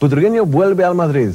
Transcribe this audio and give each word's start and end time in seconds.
Budrigueño 0.00 0.44
vuelve 0.44 0.84
al 0.84 0.94
Madrid. 0.94 1.30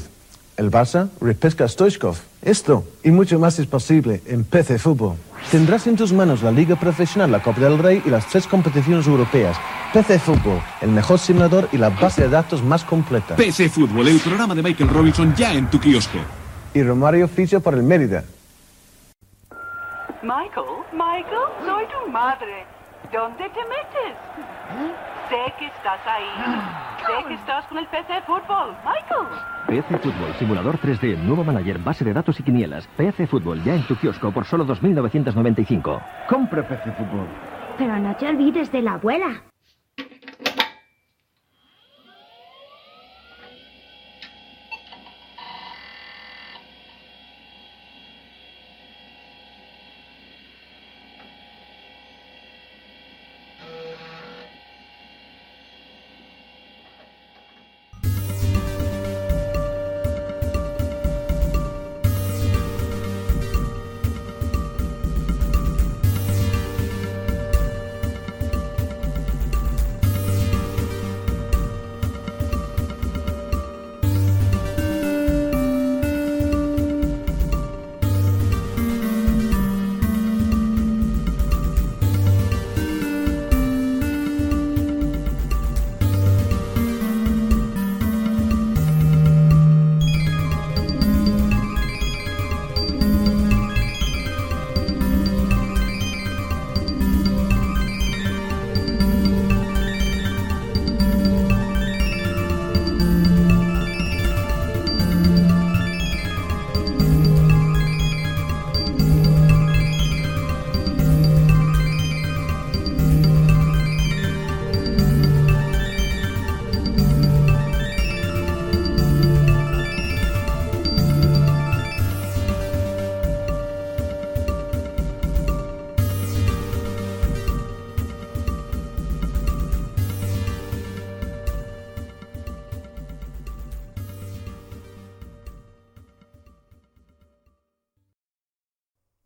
El 0.56 0.72
Barça 0.72 1.10
repesca 1.20 1.66
a 1.66 1.68
Stoichkov. 1.68 2.16
Esto 2.42 2.86
y 3.04 3.12
mucho 3.12 3.38
más 3.38 3.60
es 3.60 3.68
posible 3.68 4.22
en 4.26 4.46
PC 4.46 4.80
Fútbol. 4.80 5.18
Tendrás 5.52 5.86
en 5.88 5.98
tus 5.98 6.14
manos 6.14 6.42
la 6.44 6.52
Liga 6.52 6.78
Profesional, 6.78 7.30
la 7.30 7.42
Copa 7.44 7.60
del 7.60 7.78
Rey 7.78 8.02
y 8.06 8.10
las 8.10 8.26
tres 8.28 8.48
competiciones 8.48 9.06
europeas. 9.06 9.58
PC 9.92 10.18
Fútbol, 10.20 10.62
el 10.80 10.92
mejor 10.92 11.20
simulador 11.20 11.68
y 11.74 11.78
la 11.78 11.90
base 11.90 12.22
de 12.22 12.30
datos 12.30 12.64
más 12.64 12.86
completa. 12.86 13.36
PC 13.36 13.68
Fútbol, 13.68 14.08
el 14.08 14.20
programa 14.20 14.56
de 14.56 14.64
Michael 14.64 14.90
Robinson 14.90 15.36
ya 15.36 15.54
en 15.54 15.70
tu 15.70 15.80
kiosco. 15.80 16.20
Y 16.74 16.84
Romario 16.84 17.28
ficha 17.28 17.60
por 17.60 17.74
el 17.74 17.84
Mérida. 17.84 18.24
Michael, 20.22 20.66
Michael, 20.94 21.48
soy 21.66 21.84
tu 21.88 22.12
madre. 22.12 22.73
¿Dónde 23.14 23.48
te 23.50 23.60
metes? 23.66 24.18
Sé 25.30 25.54
que 25.60 25.68
estás 25.68 26.00
ahí. 26.08 26.26
Sé 26.98 27.28
que 27.28 27.36
estás 27.36 27.64
con 27.68 27.78
el 27.78 27.86
PC 27.86 28.22
Fútbol. 28.26 28.76
Michael. 28.84 29.28
PC 29.68 30.00
Fútbol, 30.00 30.34
simulador 30.40 30.80
3D, 30.80 31.18
nuevo 31.20 31.44
manager, 31.44 31.78
base 31.78 32.04
de 32.04 32.12
datos 32.12 32.40
y 32.40 32.44
quinielas. 32.44 32.88
PC 32.98 33.28
Fútbol, 33.28 33.64
ya 33.64 33.76
en 33.76 33.84
tu 33.84 33.96
kiosco 33.98 34.32
por 34.32 34.46
solo 34.46 34.66
2.995. 34.66 36.02
Compre 36.28 36.64
PC 36.64 36.92
Fútbol. 36.94 37.28
Pero 37.78 38.00
no 38.00 38.16
te 38.16 38.28
olvides 38.28 38.72
de 38.72 38.82
la 38.82 38.94
abuela. 38.94 39.44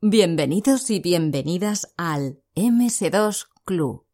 Bienvenidos 0.09 0.89
y 0.89 1.01
bienvenidas 1.01 1.93
al 1.97 2.37
MS2 2.55 3.47
Club. 3.65 4.05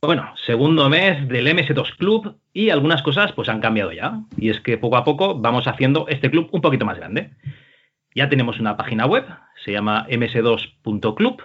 Bueno, 0.00 0.32
segundo 0.46 0.88
mes 0.88 1.28
del 1.28 1.46
MS2 1.46 1.98
Club 1.98 2.38
y 2.54 2.70
algunas 2.70 3.02
cosas 3.02 3.32
pues 3.32 3.50
han 3.50 3.60
cambiado 3.60 3.92
ya. 3.92 4.22
Y 4.38 4.48
es 4.48 4.60
que 4.60 4.78
poco 4.78 4.96
a 4.96 5.04
poco 5.04 5.38
vamos 5.38 5.68
haciendo 5.68 6.08
este 6.08 6.30
club 6.30 6.48
un 6.52 6.62
poquito 6.62 6.86
más 6.86 6.96
grande. 6.96 7.32
Ya 8.14 8.30
tenemos 8.30 8.60
una 8.60 8.78
página 8.78 9.04
web, 9.04 9.26
se 9.62 9.72
llama 9.72 10.06
ms2.club. 10.08 11.42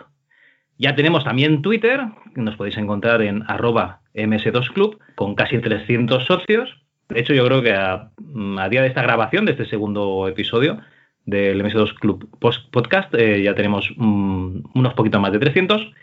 Ya 0.77 0.95
tenemos 0.95 1.25
también 1.25 1.61
Twitter, 1.61 1.99
nos 2.33 2.55
podéis 2.55 2.77
encontrar 2.77 3.21
en 3.21 3.43
arroba 3.47 4.03
ms2club, 4.13 4.99
con 5.15 5.35
casi 5.35 5.59
300 5.59 6.23
socios. 6.23 6.69
De 7.09 7.19
hecho, 7.19 7.33
yo 7.33 7.43
creo 7.43 7.61
que 7.61 7.73
a, 7.73 8.09
a 8.57 8.69
día 8.69 8.81
de 8.83 8.87
esta 8.87 9.01
grabación, 9.01 9.43
de 9.43 9.51
este 9.51 9.65
segundo 9.65 10.29
episodio, 10.29 10.79
del 11.27 11.63
MS2 11.63 11.93
Club 11.93 12.27
Podcast. 12.71 13.13
Eh, 13.13 13.43
ya 13.43 13.53
tenemos 13.53 13.91
mm, 13.95 14.61
unos 14.73 14.93
poquitos 14.95 15.21
más 15.21 15.31
de 15.31 15.39
300. 15.39 15.93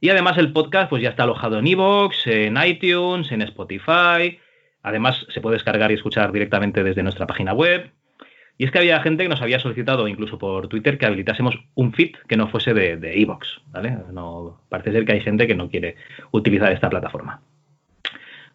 Y 0.00 0.08
además 0.08 0.38
el 0.38 0.52
podcast 0.52 0.88
pues 0.88 1.02
ya 1.02 1.10
está 1.10 1.24
alojado 1.24 1.58
en 1.58 1.66
iVoox, 1.66 2.26
en 2.26 2.56
iTunes, 2.64 3.30
en 3.30 3.42
Spotify. 3.42 4.38
Además 4.82 5.26
se 5.28 5.40
puede 5.40 5.56
descargar 5.56 5.90
y 5.90 5.94
escuchar 5.94 6.32
directamente 6.32 6.82
desde 6.82 7.02
nuestra 7.02 7.26
página 7.26 7.52
web. 7.52 7.90
Y 8.58 8.64
es 8.64 8.70
que 8.70 8.78
había 8.78 9.00
gente 9.00 9.24
que 9.24 9.28
nos 9.28 9.42
había 9.42 9.58
solicitado, 9.58 10.08
incluso 10.08 10.38
por 10.38 10.68
Twitter, 10.68 10.98
que 10.98 11.06
habilitásemos 11.06 11.58
un 11.74 11.92
feed 11.92 12.16
que 12.28 12.36
no 12.36 12.48
fuese 12.48 12.74
de 12.74 13.18
iVoox. 13.18 13.46
¿vale? 13.72 13.98
No, 14.12 14.60
parece 14.68 14.92
ser 14.92 15.04
que 15.04 15.12
hay 15.12 15.20
gente 15.20 15.46
que 15.46 15.54
no 15.54 15.68
quiere 15.68 15.96
utilizar 16.30 16.72
esta 16.72 16.88
plataforma. 16.88 17.42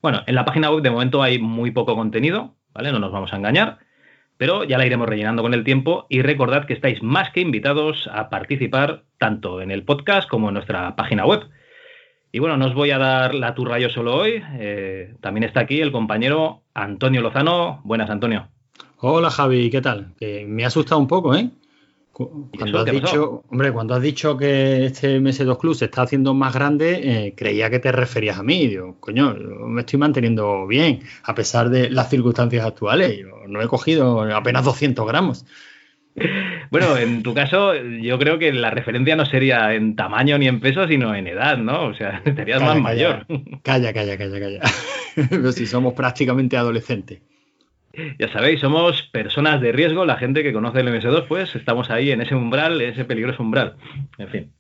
Bueno, 0.02 0.22
en 0.26 0.36
la 0.36 0.46
página 0.46 0.70
web 0.72 0.84
de 0.84 0.92
momento 0.92 1.24
hay 1.24 1.40
muy 1.40 1.72
poco 1.72 1.96
contenido, 1.96 2.56
¿vale? 2.74 2.92
No 2.92 3.00
nos 3.00 3.12
vamos 3.12 3.34
a 3.34 3.38
engañar 3.38 3.80
pero 4.38 4.64
ya 4.64 4.78
la 4.78 4.86
iremos 4.86 5.10
rellenando 5.10 5.42
con 5.42 5.54
el 5.54 5.64
tiempo 5.64 6.06
y 6.10 6.22
recordad 6.22 6.66
que 6.66 6.74
estáis 6.74 7.02
más 7.02 7.32
que 7.32 7.42
invitados 7.42 8.10
a 8.14 8.30
participar 8.30 9.04
tanto 9.18 9.62
en 9.62 9.72
el 9.72 9.84
podcast 9.84 10.30
como 10.30 10.50
en 10.50 10.54
nuestra 10.54 10.96
página 10.96 11.26
web. 11.26 11.42
Y 12.32 12.40
bueno, 12.40 12.58
no 12.58 12.68
os 12.68 12.74
voy 12.74 12.92
a 12.92 12.98
dar 12.98 13.34
la 13.34 13.56
turra 13.56 13.80
yo 13.80 13.90
solo 13.90 14.16
hoy, 14.16 14.44
eh, 14.60 15.16
también 15.22 15.44
está 15.44 15.62
aquí 15.62 15.82
el 15.82 15.92
compañero 15.92 16.62
Antonio 16.74 17.22
Lozano. 17.22 17.82
Buenas, 17.84 18.10
Antonio. 18.10 18.50
Hola, 19.00 19.30
Javi, 19.30 19.70
¿qué 19.70 19.82
tal? 19.82 20.14
me 20.48 20.64
ha 20.64 20.68
asustado 20.68 21.00
un 21.00 21.08
poco, 21.08 21.36
¿eh? 21.36 21.50
Cuando 22.18 22.80
has 22.80 22.86
dicho, 22.86 23.44
hombre, 23.50 23.72
cuando 23.72 23.94
has 23.94 24.02
dicho 24.02 24.36
que 24.36 24.86
este 24.86 25.20
MS2 25.20 25.60
Club 25.60 25.76
se 25.76 25.86
está 25.86 26.02
haciendo 26.02 26.34
más 26.34 26.54
grande, 26.54 27.00
eh, 27.04 27.34
creía 27.38 27.70
que 27.70 27.78
te 27.78 27.92
referías 27.92 28.40
a 28.40 28.44
mí. 28.44 28.68
Digo, 28.68 28.98
coño, 29.00 29.36
me 29.36 29.82
estoy 29.82 30.00
manteniendo 30.00 30.66
bien, 30.66 31.02
a 31.24 31.36
pesar 31.36 31.70
de 31.70 31.92
las 31.92 32.10
circunstancias 32.10 32.66
actuales. 32.66 33.24
no 33.48 33.62
he 33.62 33.68
cogido 33.68 34.22
apenas 34.34 34.66
200 34.66 35.08
gramos. 35.08 35.46
Bueno, 36.72 36.98
en 36.98 37.24
tu 37.24 37.34
caso, 37.34 37.76
yo 37.76 38.20
creo 38.20 38.40
que 38.40 38.52
la 38.52 38.72
referencia 38.72 39.16
no 39.16 39.26
sería 39.26 39.74
en 39.74 39.96
tamaño 39.96 40.38
ni 40.38 40.48
en 40.48 40.60
peso, 40.60 40.88
sino 40.88 41.16
en 41.16 41.28
edad, 41.28 41.58
¿no? 41.58 41.86
O 41.86 41.94
sea, 41.94 42.22
serías 42.36 42.62
más 42.62 42.82
mayor. 42.82 43.26
Calla, 43.62 43.94
calla, 43.94 44.18
calla, 44.18 44.40
calla. 44.40 44.62
Pero 45.30 45.52
si 45.52 45.66
somos 45.66 45.94
prácticamente 45.94 46.58
adolescentes. 46.58 47.22
Ya 48.20 48.32
sabéis, 48.32 48.60
somos 48.60 49.04
personas 49.04 49.60
de 49.62 49.72
riesgo, 49.72 50.06
la 50.06 50.18
gente 50.18 50.44
que 50.44 50.54
conoce 50.54 50.82
el 50.82 50.88
MS2, 50.88 51.26
pues 51.28 51.56
estamos 51.56 51.90
ahí 51.90 52.12
en 52.12 52.22
ese 52.22 52.36
umbral, 52.36 52.80
ese 52.82 53.06
peligroso 53.06 53.42
umbral. 53.42 53.76
En 54.18 54.28
fin. 54.30 54.54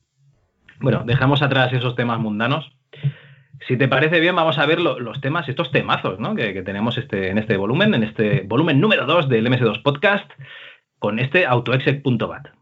Bueno, 0.79 1.03
dejamos 1.05 1.41
atrás 1.41 1.71
esos 1.73 1.95
temas 1.95 2.19
mundanos. 2.19 2.71
Si 3.67 3.77
te 3.77 3.87
parece 3.87 4.19
bien, 4.19 4.35
vamos 4.35 4.57
a 4.57 4.65
ver 4.65 4.79
los 4.79 5.21
temas, 5.21 5.49
estos 5.49 5.71
temazos 5.71 6.19
¿no? 6.19 6.35
que, 6.35 6.61
tenemos 6.61 6.97
este, 6.97 7.29
en 7.29 7.37
este 7.37 7.57
volumen, 7.57 7.93
en 7.93 8.03
este 8.03 8.41
volumen 8.41 8.79
número 8.79 9.05
2 9.05 9.29
del 9.29 9.47
MS2 9.47 9.81
Podcast, 9.81 10.29
con 10.99 11.19
este 11.19 11.45
autoexec.bat. 11.45 12.56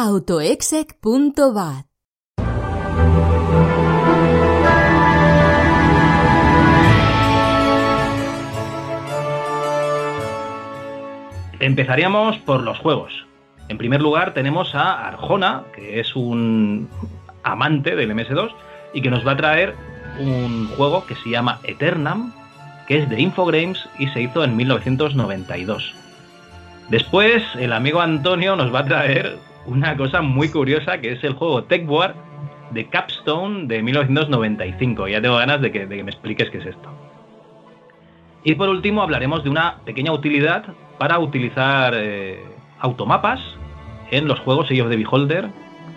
autoexec.bat 0.00 1.86
Empezaríamos 11.58 12.36
por 12.38 12.62
los 12.62 12.78
juegos. 12.78 13.26
En 13.68 13.76
primer 13.76 14.00
lugar 14.00 14.34
tenemos 14.34 14.76
a 14.76 15.08
Arjona, 15.08 15.64
que 15.74 15.98
es 15.98 16.14
un 16.14 16.88
amante 17.42 17.96
del 17.96 18.12
MS2 18.12 18.52
y 18.94 19.02
que 19.02 19.10
nos 19.10 19.26
va 19.26 19.32
a 19.32 19.36
traer 19.36 19.74
un 20.20 20.68
juego 20.76 21.06
que 21.06 21.16
se 21.16 21.30
llama 21.30 21.58
Eternam, 21.64 22.32
que 22.86 22.98
es 22.98 23.10
de 23.10 23.20
Infogrames 23.20 23.88
y 23.98 24.06
se 24.06 24.22
hizo 24.22 24.44
en 24.44 24.54
1992. 24.56 25.92
Después, 26.88 27.42
el 27.56 27.72
amigo 27.72 28.00
Antonio 28.00 28.54
nos 28.54 28.72
va 28.72 28.78
a 28.78 28.84
traer 28.84 29.47
una 29.68 29.96
cosa 29.96 30.22
muy 30.22 30.48
curiosa 30.48 30.98
que 30.98 31.12
es 31.12 31.22
el 31.22 31.34
juego 31.34 31.64
Tech 31.64 31.88
War 31.88 32.14
de 32.70 32.88
Capstone 32.88 33.66
de 33.66 33.82
1995. 33.82 35.08
Ya 35.08 35.20
tengo 35.20 35.36
ganas 35.36 35.60
de 35.60 35.70
que, 35.70 35.86
me 35.86 36.10
expliques 36.10 36.50
qué 36.50 36.58
es 36.58 36.66
esto. 36.66 36.90
Y 38.44 38.54
por 38.54 38.68
último 38.68 39.02
hablaremos 39.02 39.44
de 39.44 39.50
una 39.50 39.78
pequeña 39.84 40.12
utilidad 40.12 40.64
para 40.98 41.18
utilizar 41.18 41.92
eh, 41.94 42.42
automapas 42.80 43.40
en 44.10 44.26
los 44.26 44.40
juegos 44.40 44.66
Age 44.70 44.82
of 44.82 44.90
the 44.90 44.96
Beholder 44.96 45.48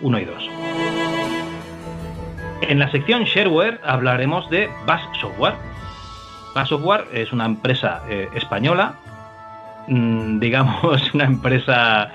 1 0.02 0.18
y 0.18 0.24
2. 0.24 0.50
En 2.68 2.78
la 2.78 2.90
sección 2.90 3.24
Shareware 3.24 3.80
hablaremos 3.84 4.48
de 4.50 4.68
Bass 4.86 5.02
Software. 5.20 5.54
Bass 6.54 6.68
Software 6.68 7.06
es 7.12 7.32
una 7.32 7.46
empresa 7.46 8.02
eh, 8.08 8.28
española, 8.34 8.96
mm, 9.88 10.38
digamos 10.40 11.14
una 11.14 11.24
empresa 11.24 12.10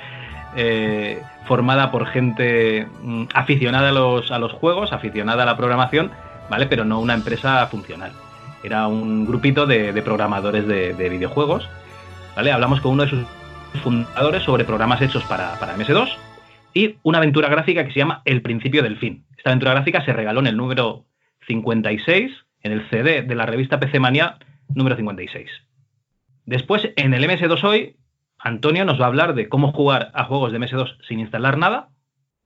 eh, 0.56 1.21
formada 1.48 1.92
por 1.92 2.06
gente 2.08 2.88
mm, 3.02 3.26
aficionada 3.34 3.90
a 3.90 3.92
los, 3.92 4.32
a 4.32 4.40
los 4.40 4.52
juegos, 4.52 4.94
aficionada 4.94 5.44
a 5.44 5.46
la 5.46 5.58
programación, 5.58 6.12
¿vale? 6.50 6.68
Pero 6.68 6.86
no 6.86 7.00
una 7.00 7.14
empresa 7.14 7.66
funcional. 7.68 8.12
Era 8.64 8.88
un 8.88 9.26
grupito 9.26 9.66
de, 9.66 9.94
programadores 10.02 10.68
de, 10.68 11.10
videojuegos, 11.10 11.70
¿vale? 12.36 12.52
Hablamos 12.52 12.82
con 12.82 12.92
uno 12.94 13.04
de 13.04 13.10
sus 13.10 13.26
fundadores 13.84 14.44
sobre 14.44 14.66
programas 14.66 15.02
hechos 15.02 15.24
para, 15.24 15.60
para 15.60 15.76
MS2 15.76 16.10
y 16.74 16.98
una 17.04 17.20
aventura 17.20 17.50
gráfica 17.50 17.86
que 17.86 17.94
se 17.94 18.00
llama 18.00 18.22
El 18.26 18.42
principio 18.42 18.84
del 18.84 18.98
fin. 18.98 19.26
Esta 19.38 19.52
aventura 19.52 19.72
gráfica 19.72 20.04
se 20.04 20.14
regaló 20.14 20.40
en 20.42 20.48
el 20.48 20.58
número 20.58 21.06
56, 21.48 22.32
en 22.64 22.72
el 22.72 22.90
CD 22.90 23.22
de 23.22 23.36
la 23.36 23.46
revista 23.46 23.80
PC 23.80 24.00
Manía 24.00 24.38
número 24.74 24.96
56. 24.96 25.50
Después, 26.46 26.90
en 26.96 27.14
el 27.14 27.24
MS2 27.24 27.64
hoy, 27.64 27.96
Antonio 28.39 28.86
nos 28.86 29.00
va 29.00 29.06
a 29.06 29.07
hablar 29.07 29.34
de 29.34 29.50
cómo 29.50 29.72
jugar 29.72 30.12
a 30.13 30.25
juegos 30.25 30.51
de 30.51 30.60
MS2 30.60 30.98
sin 31.07 31.19
instalar 31.19 31.57
nada. 31.57 31.89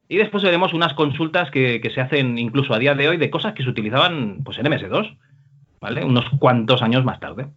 Y 0.08 0.18
después 0.18 0.44
veremos 0.44 0.74
unas 0.74 0.94
consultas 0.94 1.52
que, 1.52 1.82
se 1.94 2.02
hacen 2.02 2.38
incluso 2.38 2.74
a 2.74 2.80
día 2.80 2.96
de 2.96 3.08
hoy 3.08 3.18
de 3.18 3.30
cosas 3.30 3.54
que 3.54 3.64
se 3.64 3.70
utilizaban 3.70 4.44
pues, 4.44 4.58
en 4.58 4.66
MS2, 4.66 5.18
¿vale? 5.80 6.04
Unos 6.04 6.26
cuantos 6.38 6.82
años 6.82 7.06
más 7.06 7.20
tarde. 7.20 7.48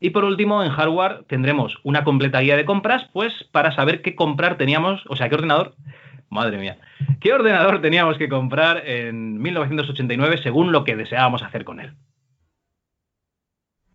Y 0.00 0.10
por 0.10 0.24
último, 0.24 0.62
en 0.62 0.70
hardware 0.70 1.24
tendremos 1.26 1.78
una 1.82 2.04
completa 2.04 2.40
guía 2.40 2.56
de 2.56 2.64
compras, 2.64 3.08
pues 3.12 3.32
para 3.52 3.72
saber 3.72 4.00
qué 4.00 4.14
comprar 4.14 4.56
teníamos, 4.56 5.02
o 5.08 5.16
sea, 5.16 5.28
qué 5.28 5.34
ordenador, 5.34 5.74
madre 6.30 6.56
mía, 6.58 6.78
qué 7.20 7.32
ordenador 7.32 7.80
teníamos 7.80 8.16
que 8.16 8.28
comprar 8.28 8.86
en 8.86 9.38
1989 9.42 10.38
según 10.42 10.72
lo 10.72 10.84
que 10.84 10.96
deseábamos 10.96 11.42
hacer 11.42 11.64
con 11.64 11.80
él. 11.80 11.94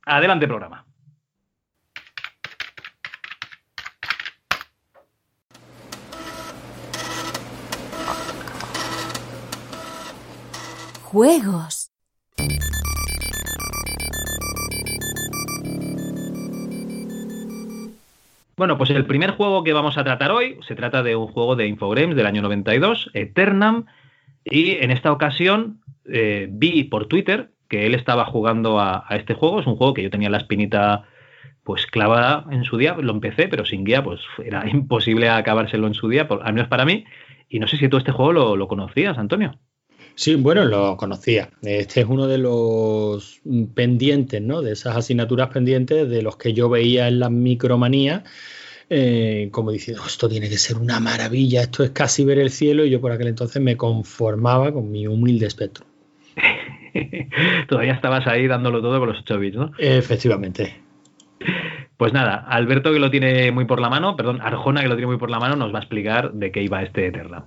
Adelante 0.06 0.47
programa. 0.47 0.85
Juegos. 11.13 11.92
Bueno, 18.57 18.80
pues 18.80 18.89
el 18.89 19.06
primer 19.06 19.30
juego 19.30 19.63
que 19.63 19.74
vamos 19.74 20.00
a 20.00 20.04
tratar 20.04 20.31
hoy 20.31 20.57
se 20.68 20.74
trata 20.74 21.04
de 21.04 21.15
un 21.15 21.27
juego 21.27 21.56
de 21.56 21.68
Infogrames 21.68 22.15
del 22.15 22.25
año 22.25 22.42
92, 22.42 23.12
Eternam, 23.13 23.86
y 24.44 24.71
en 24.71 24.89
esta 24.89 25.12
ocasión 25.12 25.81
eh, 26.12 26.48
vi 26.50 26.86
por 26.86 27.06
Twitter 27.06 27.51
que 27.69 27.86
él 27.86 27.94
estaba 27.94 28.25
jugando 28.25 28.80
a, 28.80 29.06
este 29.12 29.36
juego. 29.36 29.59
Es 29.59 29.68
un 29.68 29.75
juego 29.75 29.94
que 29.94 30.01
yo 30.01 30.09
tenía 30.09 30.31
la 30.31 30.39
espinita 30.39 31.04
pues 31.62 31.86
clavada 31.86 32.48
en 32.50 32.63
su 32.63 32.77
día, 32.77 32.95
lo 32.95 33.13
empecé, 33.13 33.48
pero 33.50 33.66
sin 33.66 33.83
guía, 33.83 34.04
pues 34.04 34.19
era 34.44 34.68
imposible 34.74 35.30
acabárselo 35.30 35.86
en 35.86 35.94
su 35.94 36.09
día, 36.09 36.27
al 36.42 36.54
menos 36.54 36.69
para 36.69 36.86
mí. 36.86 37.06
Y 37.50 37.59
no 37.59 37.68
sé 37.68 37.77
si 37.77 37.88
tú 37.88 37.98
este 37.98 38.12
juego 38.12 38.56
lo 38.56 38.68
conocías, 38.68 39.19
Antonio. 39.19 39.59
Sí, 40.15 40.36
bueno, 40.36 40.65
lo 40.65 40.95
conocía. 40.95 41.50
Este 41.63 42.01
es 42.01 42.07
uno 42.07 42.27
de 42.27 42.38
los 42.38 43.42
pendientes, 43.74 44.42
¿no? 44.42 44.62
De 44.62 44.74
esas 44.74 44.95
asignaturas 44.95 45.50
pendientes 45.50 46.10
de 46.10 46.21
los 46.21 46.38
que 46.38 46.54
yo 46.54 46.69
veía 46.69 47.07
en 47.07 47.19
la 47.19 47.30
micromanía, 47.30 48.24
eh, 48.89 49.50
como 49.51 49.71
diciendo, 49.71 50.04
esto 50.06 50.30
tiene 50.30 50.50
que 50.50 50.57
ser 50.57 50.77
una 50.77 51.00
maravilla, 51.00 51.62
esto 51.62 51.83
es 51.83 51.92
casi 51.92 52.25
ver 52.25 52.38
el 52.38 52.51
cielo, 52.51 52.86
y 52.86 52.92
yo 52.92 53.01
por 53.01 53.12
aquel 53.12 53.27
entonces 53.27 53.62
me 53.62 53.75
conformaba 53.75 54.71
con 54.71 54.92
mi 54.92 55.07
humilde 55.07 55.48
espectro. 55.48 55.86
Todavía 57.68 57.94
estabas 57.94 58.27
ahí 58.27 58.48
dándolo 58.48 58.81
todo 58.81 59.00
con 59.00 59.09
los 59.09 59.19
8 59.19 59.39
bits, 59.39 59.57
¿no? 59.57 59.71
Efectivamente. 59.80 60.80
Pues 61.98 62.13
nada, 62.13 62.36
Alberto 62.36 62.92
que 62.92 63.00
lo 63.00 63.09
tiene 63.09 63.51
muy 63.51 63.66
por 63.66 63.80
la 63.80 63.89
mano, 63.89 64.16
perdón, 64.16 64.42
Arjona 64.42 64.81
que 64.81 64.89
lo 64.89 64.95
tiene 64.95 65.07
muy 65.07 65.18
por 65.18 65.31
la 65.31 65.39
mano, 65.39 65.56
nos 65.56 65.74
va 65.74 65.80
a 65.80 65.81
explicar 65.81 66.33
de 66.33 66.51
qué 66.51 66.62
iba 66.62 66.83
este 66.83 67.07
Eterna. 67.07 67.45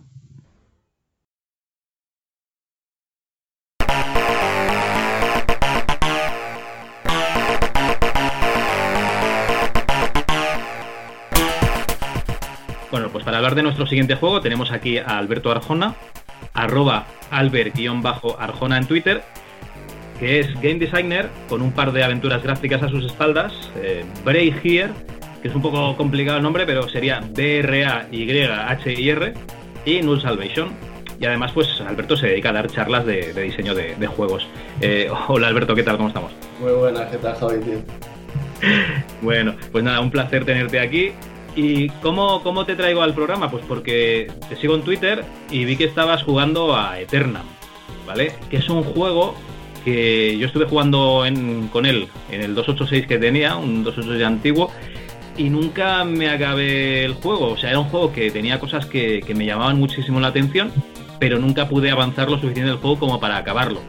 Bueno, 12.97 13.11
pues 13.11 13.25
para 13.27 13.37
hablar 13.37 13.55
de 13.55 13.63
nuestro 13.63 13.87
siguiente 13.87 14.15
juego 14.15 14.41
tenemos 14.41 14.73
aquí 14.73 14.97
a 14.97 15.19
Alberto 15.19 15.51
Arjona, 15.51 15.95
arroba 16.55 17.05
albert-arjona 17.31 18.79
en 18.79 18.87
Twitter, 18.87 19.23
que 20.19 20.41
es 20.41 20.55
game 20.63 20.77
designer 20.77 21.29
con 21.47 21.61
un 21.61 21.73
par 21.73 21.93
de 21.93 22.03
aventuras 22.03 22.43
gráficas 22.43 22.83
a 22.83 22.89
sus 22.89 23.05
espaldas, 23.05 23.53
eh, 23.77 24.03
Bray 24.25 24.49
Here, 24.65 24.89
que 25.43 25.49
es 25.49 25.55
un 25.55 25.61
poco 25.61 25.95
complicado 25.99 26.39
el 26.39 26.43
nombre, 26.43 26.65
pero 26.65 26.89
sería 26.89 27.21
B-R-A-Y-H-I-R, 27.35 27.75
y 29.85 30.01
Null 30.01 30.23
Salvation. 30.23 30.71
Y 31.21 31.27
además, 31.27 31.53
pues 31.53 31.79
Alberto 31.83 32.17
se 32.17 32.29
dedica 32.29 32.49
a 32.49 32.53
dar 32.55 32.69
charlas 32.69 33.05
de, 33.05 33.35
diseño 33.35 33.75
de, 33.75 34.07
juegos. 34.07 34.49
Eh, 34.81 35.11
hola 35.29 35.49
Alberto, 35.49 35.75
¿qué 35.75 35.83
tal? 35.83 35.99
¿Cómo 35.99 36.09
estamos? 36.09 36.33
Muy 36.63 36.73
buenas, 36.73 37.11
¿qué 37.11 37.19
tal 37.19 37.37
Javi? 37.37 37.61
bueno, 39.21 39.55
pues 39.71 39.85
nada, 39.85 40.01
un 40.01 40.11
placer 40.11 40.47
tenerte 40.47 40.81
aquí. 40.81 41.13
¿Y 41.57 41.89
cómo, 42.03 42.43
cómo, 42.43 42.67
te 42.67 42.77
traigo 42.77 43.03
al 43.03 43.15
programa? 43.15 43.51
Pues 43.51 43.65
porque 43.67 44.31
te 44.47 44.57
sigo 44.57 44.75
en 44.75 44.83
Twitter 44.83 45.25
y 45.51 45.65
vi 45.65 45.77
que 45.77 45.85
estabas 45.85 46.23
jugando 46.23 46.77
a 46.77 47.01
Eternam, 47.01 47.47
¿vale? 48.07 48.35
Que 48.51 48.59
es 48.59 48.69
un 48.69 48.85
juego 48.85 49.35
que 49.83 50.37
yo 50.37 50.47
estuve 50.49 50.67
jugando 50.67 51.25
con 51.73 51.87
él 51.87 52.09
en 52.31 52.43
el 52.43 52.55
286 52.55 53.07
que 53.07 53.17
tenía, 53.19 53.57
un 53.57 53.85
286 53.85 54.27
antiguo, 54.27 54.71
y 55.39 55.49
nunca 55.49 56.05
me 56.05 56.29
acabé 56.29 57.07
el 57.07 57.15
juego. 57.15 57.53
O 57.53 57.57
sea, 57.57 57.71
era 57.71 57.79
un 57.79 57.89
juego 57.89 58.13
que 58.13 58.31
tenía 58.31 58.61
cosas 58.61 58.85
que, 58.85 59.25
me 59.35 59.47
llamaban 59.47 59.79
muchísimo 59.79 60.21
la 60.21 60.29
atención, 60.29 60.71
pero 61.19 61.39
nunca 61.39 61.71
pude 61.71 61.91
avanzar 61.91 62.29
lo 62.29 62.39
suficiente 62.39 62.71
del 62.71 62.81
juego 62.81 62.99
como 62.99 63.19
para 63.19 63.39
acabarlo. 63.39 63.81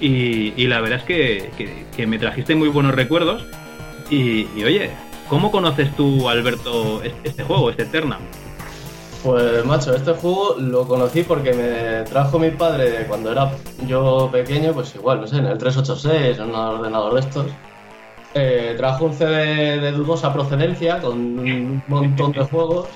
Y, 0.00 0.66
la 0.68 0.80
verdad 0.80 1.02
es 1.06 1.50
que, 1.92 2.06
me 2.06 2.18
trajiste 2.18 2.54
muy 2.54 2.68
buenos 2.68 2.94
recuerdos. 2.94 3.44
y 4.08 4.46
oye, 4.64 4.90
¿Cómo 5.30 5.52
conoces 5.52 5.94
tú, 5.94 6.28
Alberto, 6.28 7.00
este 7.22 7.44
juego, 7.44 7.70
este 7.70 7.84
Eternam? 7.84 8.18
Pues 9.22 9.64
macho, 9.64 9.94
este 9.94 10.12
juego 10.14 10.56
lo 10.58 10.88
conocí 10.88 11.22
porque 11.22 11.52
me 11.52 12.10
trajo 12.10 12.40
mi 12.40 12.50
padre 12.50 13.06
cuando 13.06 13.30
era 13.30 13.52
yo 13.86 14.28
pequeño, 14.32 14.72
pues 14.72 14.92
igual, 14.96 15.20
no 15.20 15.28
sé, 15.28 15.36
en 15.36 15.46
el 15.46 15.56
386, 15.56 16.36
en 16.36 16.48
un 16.48 16.54
ordenador 16.56 17.14
de 17.14 17.20
estos. 17.20 17.46
Eh, 18.34 18.74
trajo 18.76 19.04
un 19.04 19.14
CD 19.14 19.78
de 19.78 19.92
dudosa 19.92 20.32
procedencia 20.32 21.00
con 21.00 21.16
un 21.16 21.82
montón 21.86 22.32
de 22.32 22.44
juegos 22.44 22.88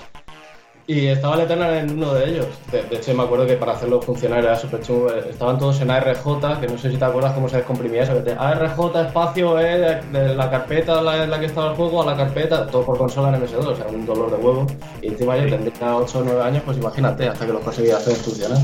y 0.86 1.06
estaba 1.06 1.36
el 1.36 1.42
Eternal 1.42 1.74
en 1.74 1.90
uno 1.96 2.12
de 2.12 2.28
ellos. 2.28 2.46
De, 2.70 2.96
hecho, 2.96 3.14
me 3.14 3.22
acuerdo 3.22 3.46
que 3.46 3.54
para 3.54 3.72
hacerlo 3.72 4.02
funcionar 4.02 4.40
era 4.40 4.56
súper 4.56 4.82
chulo. 4.82 5.14
Estaban 5.14 5.58
todos 5.58 5.80
en 5.80 5.90
ARJ, 5.90 6.60
que 6.60 6.66
no 6.66 6.76
sé 6.76 6.90
si 6.90 6.98
te 6.98 7.04
acuerdas 7.04 7.32
cómo 7.32 7.48
se 7.48 7.56
descomprimía 7.56 8.02
eso. 8.02 8.22
Que 8.22 8.32
ARJ 8.32 9.00
espacio 9.00 9.58
eh, 9.58 10.02
de 10.12 10.34
la 10.34 10.50
carpeta 10.50 10.98
en 10.98 11.30
la, 11.30 11.40
que 11.40 11.46
estaba 11.46 11.70
el 11.70 11.76
juego 11.76 12.02
a 12.02 12.06
la 12.06 12.16
carpeta, 12.16 12.66
todo 12.66 12.84
por 12.84 12.98
consola 12.98 13.34
en 13.34 13.42
MS2, 13.42 13.66
o 13.66 13.76
sea, 13.76 13.86
un 13.86 14.04
dolor 14.04 14.30
de 14.30 14.36
huevo. 14.36 14.66
Y 15.00 15.08
encima 15.08 15.38
yo 15.38 15.48
tendría 15.48 15.96
8 15.96 16.18
o 16.18 16.22
9 16.22 16.42
años, 16.42 16.62
pues 16.66 16.76
imagínate, 16.76 17.28
hasta 17.28 17.46
que 17.46 17.52
los 17.52 17.62
conseguía 17.62 17.96
hacer 17.96 18.14
funcionar. 18.16 18.58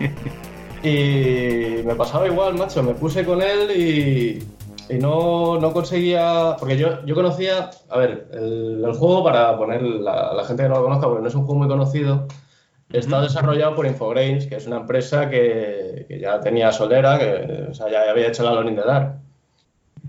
y 0.84 1.82
me 1.84 1.94
pasaba 1.96 2.28
igual, 2.28 2.54
macho. 2.54 2.84
Me 2.84 2.94
puse 2.94 3.24
con 3.24 3.42
él 3.42 3.70
y, 3.76 4.55
y 4.88 4.94
no, 4.94 5.58
no, 5.58 5.72
conseguía. 5.72 6.56
Porque 6.58 6.76
yo, 6.76 7.04
yo 7.04 7.14
conocía. 7.14 7.70
A 7.88 7.98
ver, 7.98 8.28
el, 8.32 8.84
juego, 8.94 9.24
para 9.24 9.56
poner 9.56 9.82
la, 9.82 10.32
la, 10.34 10.44
gente 10.44 10.62
que 10.62 10.68
no 10.68 10.76
lo 10.76 10.82
conozca, 10.82 11.06
porque 11.06 11.22
no 11.22 11.28
es 11.28 11.34
un 11.34 11.44
juego 11.44 11.58
muy 11.58 11.68
conocido, 11.68 12.26
está 12.92 13.20
desarrollado 13.20 13.74
por 13.74 13.86
Infogrames, 13.86 14.46
que 14.46 14.56
es 14.56 14.66
una 14.66 14.76
empresa 14.76 15.28
que, 15.28 16.06
que 16.08 16.20
ya 16.20 16.40
tenía 16.40 16.72
Solera, 16.72 17.18
que 17.18 17.66
o 17.70 17.74
sea, 17.74 17.90
ya 17.90 18.10
había 18.10 18.28
hecho 18.28 18.42
el 18.42 18.48
Alone 18.48 18.70
in 18.70 18.76
the 18.76 18.82
Dark. 18.82 19.16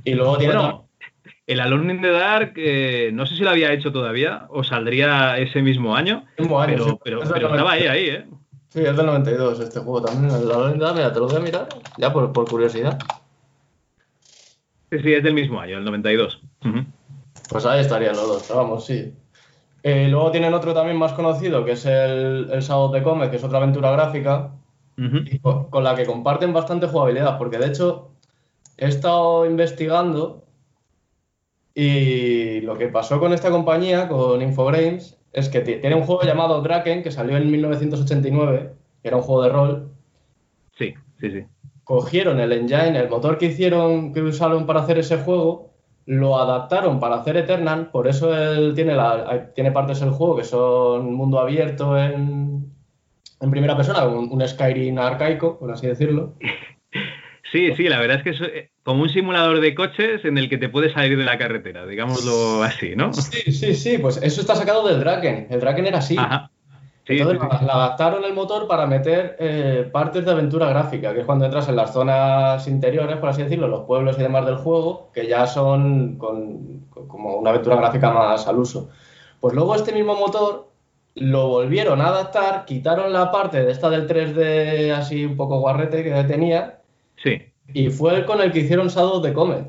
Y 0.03 0.13
luego 0.13 0.37
tiene. 0.37 0.53
el 1.47 1.59
Alone 1.59 1.93
in 1.93 2.01
the 2.01 2.11
Dark, 2.11 2.53
eh, 2.57 3.09
no 3.13 3.25
sé 3.25 3.35
si 3.35 3.43
lo 3.43 3.49
había 3.49 3.73
hecho 3.73 3.91
todavía 3.91 4.45
o 4.49 4.63
saldría 4.63 5.37
ese 5.37 5.61
mismo 5.61 5.95
año. 5.95 6.25
Mismo 6.37 6.59
año, 6.61 6.77
pero, 6.77 6.99
pero, 7.03 7.33
pero 7.33 7.49
estaba 7.49 7.71
ahí, 7.71 7.87
ahí, 7.87 8.09
¿eh? 8.09 8.25
Sí, 8.69 8.81
es 8.81 8.95
del 8.95 9.05
92 9.05 9.59
este 9.59 9.79
juego 9.79 10.03
también. 10.03 10.33
El 10.35 10.51
Alone 10.51 10.73
in 10.73 10.79
the 10.79 10.85
Dark, 10.85 10.95
mira, 10.95 11.13
te 11.13 11.19
lo 11.19 11.27
voy 11.27 11.35
a 11.35 11.39
mirar, 11.39 11.67
ya 11.97 12.13
por, 12.13 12.31
por 12.31 12.47
curiosidad. 12.47 12.99
Sí, 14.89 14.99
sí, 14.99 15.13
es 15.13 15.23
del 15.23 15.33
mismo 15.33 15.59
año, 15.59 15.77
el 15.77 15.85
92. 15.85 16.41
Pues 17.49 17.65
ahí 17.65 17.81
estarían 17.81 18.15
los 18.15 18.27
dos, 18.27 18.51
vamos, 18.55 18.85
sí. 18.85 19.13
Eh, 19.83 20.07
luego 20.09 20.31
tienen 20.31 20.53
otro 20.53 20.73
también 20.73 20.97
más 20.97 21.13
conocido, 21.13 21.63
que 21.63 21.71
es 21.73 21.85
el, 21.85 22.49
el 22.51 22.61
Shadow 22.61 22.85
of 22.85 22.93
the 22.93 23.03
Comet, 23.03 23.29
que 23.29 23.37
es 23.37 23.43
otra 23.43 23.59
aventura 23.59 23.91
gráfica, 23.91 24.51
y 24.97 25.39
con, 25.39 25.69
con 25.69 25.83
la 25.83 25.95
que 25.95 26.05
comparten 26.05 26.53
bastante 26.53 26.87
jugabilidad, 26.87 27.37
porque 27.37 27.59
de 27.59 27.67
hecho 27.67 28.09
he 28.77 28.87
estado 28.87 29.45
investigando 29.45 30.47
y 31.79 32.61
lo 32.61 32.75
que 32.75 32.87
pasó 32.87 33.19
con 33.19 33.33
esta 33.33 33.51
compañía, 33.51 34.07
con 34.07 34.41
Infogrames, 34.41 35.19
es 35.31 35.47
que 35.47 35.59
tiene 35.59 35.93
un 35.93 36.01
juego 36.01 36.23
llamado 36.23 36.59
Draken 36.63 37.03
que 37.03 37.11
salió 37.11 37.37
en 37.37 37.51
1989, 37.51 38.73
que 39.03 39.07
era 39.07 39.17
un 39.17 39.21
juego 39.21 39.43
de 39.43 39.49
rol. 39.49 39.91
Sí, 40.75 40.95
sí, 41.19 41.29
sí. 41.29 41.45
Cogieron 41.87 42.41
el 42.41 42.51
engine, 42.51 42.99
el 42.99 43.09
motor 43.09 43.37
que 43.37 43.45
hicieron, 43.45 44.11
que 44.13 44.21
usaron 44.21 44.65
para 44.65 44.81
hacer 44.81 44.99
ese 44.99 45.19
juego, 45.19 45.73
lo 46.05 46.37
adaptaron 46.37 46.99
para 46.99 47.15
hacer 47.15 47.37
Eternal, 47.37 47.91
por 47.91 48.09
eso 48.09 48.37
él 48.37 48.73
tiene, 48.75 48.93
la, 48.93 49.53
tiene 49.55 49.71
partes 49.71 50.01
del 50.01 50.09
juego 50.09 50.35
que 50.35 50.43
son 50.43 51.13
mundo 51.13 51.39
abierto 51.39 51.97
en, 51.97 52.73
en 53.39 53.51
primera 53.51 53.77
persona, 53.77 54.05
un, 54.05 54.29
un 54.29 54.45
Skyrim 54.45 54.97
arcaico, 54.99 55.57
por 55.57 55.71
así 55.71 55.87
decirlo. 55.87 56.35
Sí, 57.49 57.73
sí, 57.77 57.83
la 57.83 58.01
verdad 58.01 58.17
es 58.17 58.23
que 58.23 58.29
es 58.31 58.41
eh, 58.41 58.71
como 58.83 59.03
un 59.03 59.09
simulador 59.09 59.61
de 59.61 59.73
coches 59.73 60.25
en 60.25 60.37
el 60.37 60.49
que 60.49 60.57
te 60.57 60.67
puedes 60.67 60.91
salir 60.91 61.17
de 61.17 61.23
la 61.23 61.37
carretera, 61.37 61.85
digámoslo 61.85 62.61
así, 62.61 62.93
¿no? 62.97 63.13
Sí, 63.13 63.53
sí, 63.53 63.73
sí, 63.73 63.97
pues 63.99 64.19
eso 64.21 64.41
está 64.41 64.53
sacado 64.55 64.85
del 64.85 64.99
Draken. 64.99 65.47
El 65.49 65.61
Draken 65.61 65.85
era 65.85 65.99
así. 65.99 66.17
Ajá. 66.17 66.51
Sí, 67.07 67.17
Entonces 67.19 67.41
sí, 67.41 67.57
sí. 67.59 67.65
la- 67.65 67.73
adaptaron 67.73 68.23
el 68.25 68.33
motor 68.33 68.67
para 68.67 68.85
meter 68.85 69.37
eh, 69.39 69.89
partes 69.93 70.25
de 70.25 70.31
aventura 70.31 70.67
gráfica, 70.69 71.13
que 71.13 71.21
es 71.21 71.25
cuando 71.25 71.45
entras 71.45 71.69
en 71.69 71.77
las 71.77 71.93
zonas 71.93 72.67
interiores, 72.67 73.15
por 73.17 73.29
así 73.29 73.43
decirlo, 73.43 73.69
los 73.69 73.85
pueblos 73.85 74.17
y 74.19 74.23
demás 74.23 74.45
del 74.45 74.57
juego, 74.57 75.09
que 75.13 75.25
ya 75.25 75.47
son 75.47 76.17
con, 76.17 76.81
con- 76.89 77.07
como 77.07 77.37
una 77.37 77.51
aventura 77.51 77.77
gráfica 77.77 78.11
más 78.11 78.45
al 78.47 78.57
uso. 78.59 78.89
Pues 79.39 79.53
luego 79.55 79.73
este 79.75 79.93
mismo 79.93 80.15
motor 80.15 80.67
lo 81.15 81.47
volvieron 81.47 82.01
a 82.01 82.07
adaptar, 82.07 82.65
quitaron 82.65 83.13
la 83.13 83.31
parte 83.31 83.63
de 83.63 83.71
esta 83.71 83.89
del 83.89 84.05
3D 84.05 84.91
así 84.93 85.23
un 85.25 85.37
poco 85.37 85.59
guarrete 85.59 86.03
que 86.03 86.11
tenía, 86.25 86.79
Sí. 87.23 87.41
y 87.73 87.89
fue 87.89 88.15
el 88.15 88.25
con 88.25 88.41
el 88.41 88.51
que 88.51 88.59
hicieron 88.59 88.89
Shadow 88.89 89.17
of 89.19 89.23
the 89.23 89.31
Comet. 89.33 89.65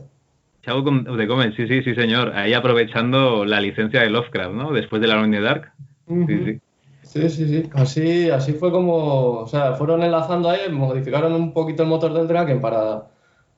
Shadow 0.66 0.84
of 1.08 1.16
the 1.16 1.26
Comet, 1.28 1.54
sí, 1.54 1.68
sí, 1.68 1.82
sí, 1.84 1.94
señor. 1.94 2.32
Ahí 2.34 2.52
aprovechando 2.52 3.44
la 3.44 3.60
licencia 3.60 4.00
de 4.02 4.10
Lovecraft, 4.10 4.54
¿no? 4.54 4.72
Después 4.72 5.00
de 5.00 5.06
la 5.08 5.14
Alone 5.14 5.28
in 5.28 5.32
the 5.34 5.40
Dark. 5.48 5.72
Sí, 6.08 6.44
sí. 6.44 6.60
Sí, 7.08 7.30
sí, 7.30 7.48
sí. 7.48 7.70
Así, 7.72 8.30
así 8.30 8.52
fue 8.52 8.70
como, 8.70 9.40
o 9.40 9.46
sea, 9.46 9.72
fueron 9.72 10.02
enlazando 10.02 10.50
ahí, 10.50 10.70
modificaron 10.70 11.32
un 11.32 11.54
poquito 11.54 11.82
el 11.82 11.88
motor 11.88 12.12
del 12.12 12.28
Draken 12.28 12.60
para, 12.60 13.06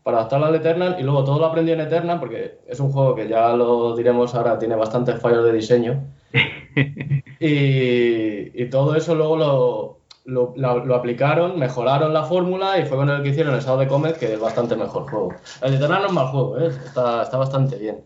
para 0.05 0.19
adaptarlo 0.19 0.47
al 0.47 0.55
Eternal 0.55 0.97
y 1.01 1.03
luego 1.03 1.25
todo 1.25 1.41
lo 1.41 1.47
aprendió 1.47 1.75
en 1.75 1.81
Eternal 1.81 2.21
porque 2.21 2.61
es 2.69 2.79
un 2.79 2.93
juego 2.93 3.17
que 3.17 3.27
ya 3.27 3.53
lo 3.55 3.97
diremos 3.97 4.37
ahora, 4.37 4.57
tiene 4.57 4.77
bastantes 4.77 5.21
fallos 5.21 5.45
de 5.45 5.53
diseño. 5.53 6.01
y, 7.41 8.63
y 8.63 8.71
todo 8.71 8.95
eso 8.95 9.17
luego 9.17 9.99
lo, 10.25 10.55
lo, 10.57 10.95
aplicaron, 10.95 11.59
mejoraron 11.59 12.15
la 12.15 12.23
fórmula 12.23 12.79
y 12.79 12.85
fue 12.85 12.99
con 12.99 13.11
el 13.11 13.21
que 13.25 13.31
hicieron 13.31 13.57
el 13.57 13.63
Shadow 13.63 13.81
de 13.81 13.89
Comet, 13.89 14.17
que 14.17 14.35
es 14.35 14.41
bastante 14.41 14.77
mejor 14.77 15.11
juego. 15.11 15.35
El 15.61 15.75
Eternal 15.75 16.03
no 16.03 16.07
es 16.07 16.13
mal 16.13 16.27
juego, 16.29 16.57
¿eh? 16.61 16.69
está, 16.69 17.23
está 17.25 17.37
bastante 17.37 17.77
bien. 17.79 18.05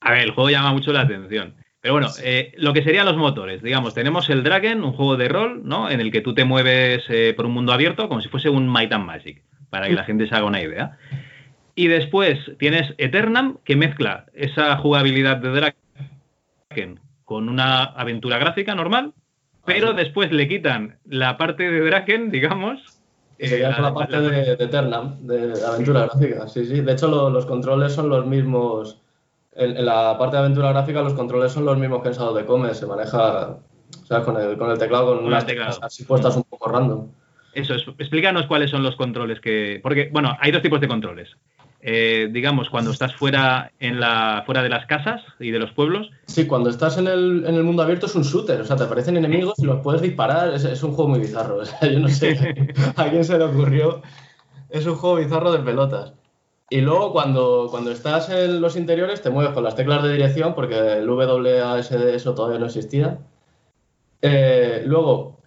A 0.00 0.10
ver, 0.10 0.22
el 0.22 0.32
juego 0.32 0.50
llama 0.50 0.72
mucho 0.72 0.92
la 0.92 1.02
atención. 1.02 1.54
Pero 1.80 1.94
bueno, 1.94 2.08
eh, 2.22 2.52
lo 2.56 2.72
que 2.72 2.82
serían 2.82 3.06
los 3.06 3.16
motores, 3.16 3.62
digamos, 3.62 3.94
tenemos 3.94 4.28
el 4.30 4.42
Dragon, 4.42 4.82
un 4.82 4.92
juego 4.92 5.16
de 5.16 5.28
rol, 5.28 5.60
¿no? 5.64 5.88
En 5.90 6.00
el 6.00 6.10
que 6.10 6.20
tú 6.20 6.34
te 6.34 6.44
mueves 6.44 7.04
eh, 7.08 7.32
por 7.36 7.46
un 7.46 7.52
mundo 7.52 7.72
abierto 7.72 8.08
como 8.08 8.20
si 8.20 8.28
fuese 8.28 8.48
un 8.48 8.68
Might 8.70 8.92
and 8.92 9.04
Magic, 9.04 9.42
para 9.70 9.86
que 9.86 9.92
la 9.94 10.04
gente 10.04 10.26
se 10.28 10.34
haga 10.34 10.46
una 10.46 10.60
idea. 10.62 10.98
Y 11.76 11.86
después 11.88 12.38
tienes 12.58 12.94
Eternam, 12.98 13.58
que 13.64 13.76
mezcla 13.76 14.26
esa 14.34 14.76
jugabilidad 14.78 15.36
de 15.36 15.50
Draken 16.70 17.00
con 17.24 17.48
una 17.48 17.84
aventura 17.84 18.38
gráfica 18.38 18.74
normal, 18.74 19.12
pero 19.64 19.92
después 19.92 20.32
le 20.32 20.48
quitan 20.48 20.98
la 21.04 21.36
parte 21.36 21.70
de 21.70 21.80
Draken, 21.80 22.30
digamos. 22.30 22.80
Y 23.38 23.46
eh, 23.46 23.58
la 23.60 23.92
parte 23.92 24.20
de, 24.20 24.56
de 24.56 24.64
Eternam, 24.64 25.18
de, 25.26 25.48
de 25.48 25.66
aventura 25.66 26.06
gráfica, 26.06 26.48
sí, 26.48 26.64
sí. 26.64 26.80
De 26.80 26.92
hecho, 26.92 27.08
lo- 27.08 27.30
los 27.30 27.46
controles 27.46 27.92
son 27.92 28.08
los 28.08 28.26
mismos. 28.26 29.00
En, 29.56 29.76
en 29.76 29.86
la 29.86 30.16
parte 30.18 30.36
de 30.36 30.40
aventura 30.42 30.70
gráfica, 30.72 31.00
los 31.02 31.14
controles 31.14 31.52
son 31.52 31.64
los 31.64 31.78
mismos 31.78 32.02
que 32.02 32.08
en 32.08 32.14
Shadow 32.14 32.34
de 32.34 32.44
Come. 32.44 32.74
Se 32.74 32.86
maneja 32.86 33.48
o 34.02 34.06
sea, 34.06 34.22
con, 34.22 34.40
el, 34.40 34.56
con 34.58 34.70
el 34.70 34.78
teclado, 34.78 35.06
con, 35.06 35.16
Con 35.18 35.26
unas 35.26 35.46
teclas 35.46 35.78
así 35.82 36.04
puestas 36.04 36.36
un 36.36 36.44
poco 36.44 36.68
random. 36.70 37.08
Eso, 37.54 37.74
es- 37.74 37.86
explícanos 37.98 38.46
cuáles 38.46 38.70
son 38.70 38.82
los 38.82 38.96
controles 38.96 39.40
que. 39.40 39.80
Porque, 39.82 40.10
bueno, 40.12 40.36
hay 40.40 40.52
dos 40.52 40.62
tipos 40.62 40.80
de 40.80 40.88
controles. 40.88 41.30
Eh, 41.80 42.28
digamos, 42.32 42.68
cuando 42.68 42.90
estás 42.90 43.14
fuera, 43.14 43.70
en 43.78 44.00
la, 44.00 44.42
fuera 44.44 44.62
de 44.62 44.68
las 44.68 44.86
casas 44.86 45.22
y 45.38 45.52
de 45.52 45.58
los 45.60 45.70
pueblos, 45.70 46.10
Sí, 46.26 46.46
cuando 46.46 46.68
estás 46.68 46.98
en 46.98 47.06
el, 47.06 47.44
en 47.46 47.54
el 47.54 47.62
mundo 47.62 47.82
abierto 47.82 48.06
es 48.06 48.14
un 48.16 48.22
shooter, 48.24 48.60
o 48.60 48.64
sea, 48.64 48.74
te 48.76 48.82
aparecen 48.82 49.16
enemigos 49.16 49.54
y 49.58 49.66
los 49.66 49.80
puedes 49.82 50.02
disparar. 50.02 50.52
Es, 50.52 50.64
es 50.64 50.82
un 50.82 50.92
juego 50.92 51.10
muy 51.10 51.20
bizarro, 51.20 51.56
o 51.60 51.64
sea, 51.64 51.88
yo 51.88 52.00
no 52.00 52.08
sé 52.08 52.74
a 52.96 53.04
quién 53.08 53.24
se 53.24 53.38
le 53.38 53.44
ocurrió. 53.44 54.02
Es 54.68 54.84
un 54.86 54.96
juego 54.96 55.16
bizarro 55.16 55.52
de 55.52 55.60
pelotas. 55.60 56.12
Y 56.68 56.80
luego 56.80 57.12
cuando, 57.12 57.68
cuando 57.70 57.92
estás 57.92 58.28
en 58.28 58.60
los 58.60 58.76
interiores 58.76 59.22
te 59.22 59.30
mueves 59.30 59.52
con 59.52 59.62
las 59.62 59.76
teclas 59.76 60.02
de 60.02 60.12
dirección 60.12 60.54
porque 60.54 60.76
el 60.94 61.08
WASD 61.08 62.14
eso 62.14 62.34
todavía 62.34 62.58
no 62.58 62.66
existía. 62.66 63.18
Eh, 64.20 64.82
luego, 64.84 65.38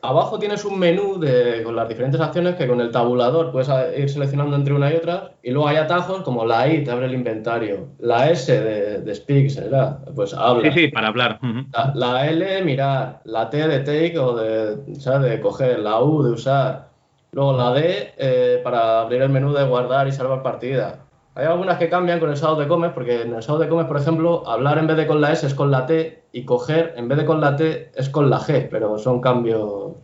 abajo 0.00 0.38
tienes 0.38 0.64
un 0.64 0.78
menú 0.78 1.18
de, 1.18 1.62
con 1.64 1.76
las 1.76 1.86
diferentes 1.86 2.18
acciones 2.18 2.54
que 2.54 2.66
con 2.66 2.80
el 2.80 2.90
tabulador 2.90 3.52
puedes 3.52 3.68
ir 3.98 4.08
seleccionando 4.08 4.56
entre 4.56 4.72
una 4.72 4.90
y 4.90 4.96
otra. 4.96 5.32
Y 5.42 5.50
luego 5.50 5.68
hay 5.68 5.76
atajos 5.76 6.22
como 6.22 6.46
la 6.46 6.66
I 6.66 6.82
te 6.82 6.90
abre 6.90 7.06
el 7.06 7.14
inventario, 7.14 7.88
la 7.98 8.30
S 8.30 8.50
de, 8.50 9.00
de 9.02 9.14
speak 9.14 9.50
será, 9.50 9.98
pues 10.14 10.32
habla. 10.32 10.72
sí, 10.72 10.80
sí, 10.80 10.88
para 10.88 11.08
hablar. 11.08 11.40
La, 11.72 11.92
la 11.94 12.26
L, 12.30 12.62
mirar. 12.62 13.20
La 13.24 13.50
T 13.50 13.68
de 13.68 13.80
take 13.80 14.18
o 14.18 14.34
de, 14.34 14.94
¿sabes? 14.98 15.30
de 15.30 15.40
coger. 15.42 15.80
La 15.80 16.00
U 16.02 16.22
de 16.22 16.30
usar. 16.32 16.93
Luego 17.34 17.56
la 17.56 17.72
D 17.72 18.14
eh, 18.16 18.60
para 18.62 19.00
abrir 19.00 19.20
el 19.22 19.28
menú 19.28 19.52
de 19.52 19.64
guardar 19.64 20.06
y 20.06 20.12
salvar 20.12 20.42
partida. 20.42 21.00
Hay 21.34 21.46
algunas 21.46 21.78
que 21.78 21.88
cambian 21.88 22.20
con 22.20 22.30
el 22.30 22.36
Shadow 22.36 22.56
de 22.60 22.68
Comes, 22.68 22.92
porque 22.92 23.22
en 23.22 23.34
el 23.34 23.40
Shadow 23.40 23.58
de 23.58 23.68
Comes, 23.68 23.86
por 23.86 23.96
ejemplo, 23.96 24.48
hablar 24.48 24.78
en 24.78 24.86
vez 24.86 24.96
de 24.96 25.06
con 25.08 25.20
la 25.20 25.32
S 25.32 25.44
es 25.44 25.52
con 25.54 25.72
la 25.72 25.84
T 25.84 26.22
y 26.32 26.44
coger 26.44 26.94
en 26.96 27.08
vez 27.08 27.18
de 27.18 27.24
con 27.26 27.40
la 27.40 27.56
T 27.56 27.90
es 27.96 28.08
con 28.08 28.30
la 28.30 28.38
G, 28.38 28.68
pero 28.70 28.98
son 28.98 29.20
cambios. 29.20 29.60
O 29.60 29.96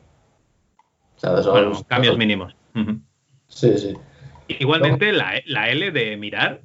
sea, 1.17 1.41
son- 1.41 1.53
Bueno, 1.53 1.73
cambios 1.87 2.19
mínimos. 2.19 2.57
Sí, 3.47 3.79
sí. 3.79 3.95
Igualmente, 4.49 5.13
la, 5.13 5.37
E, 5.37 5.45
la 5.47 5.71
L 5.71 5.93
de 5.93 6.17
mirar 6.17 6.63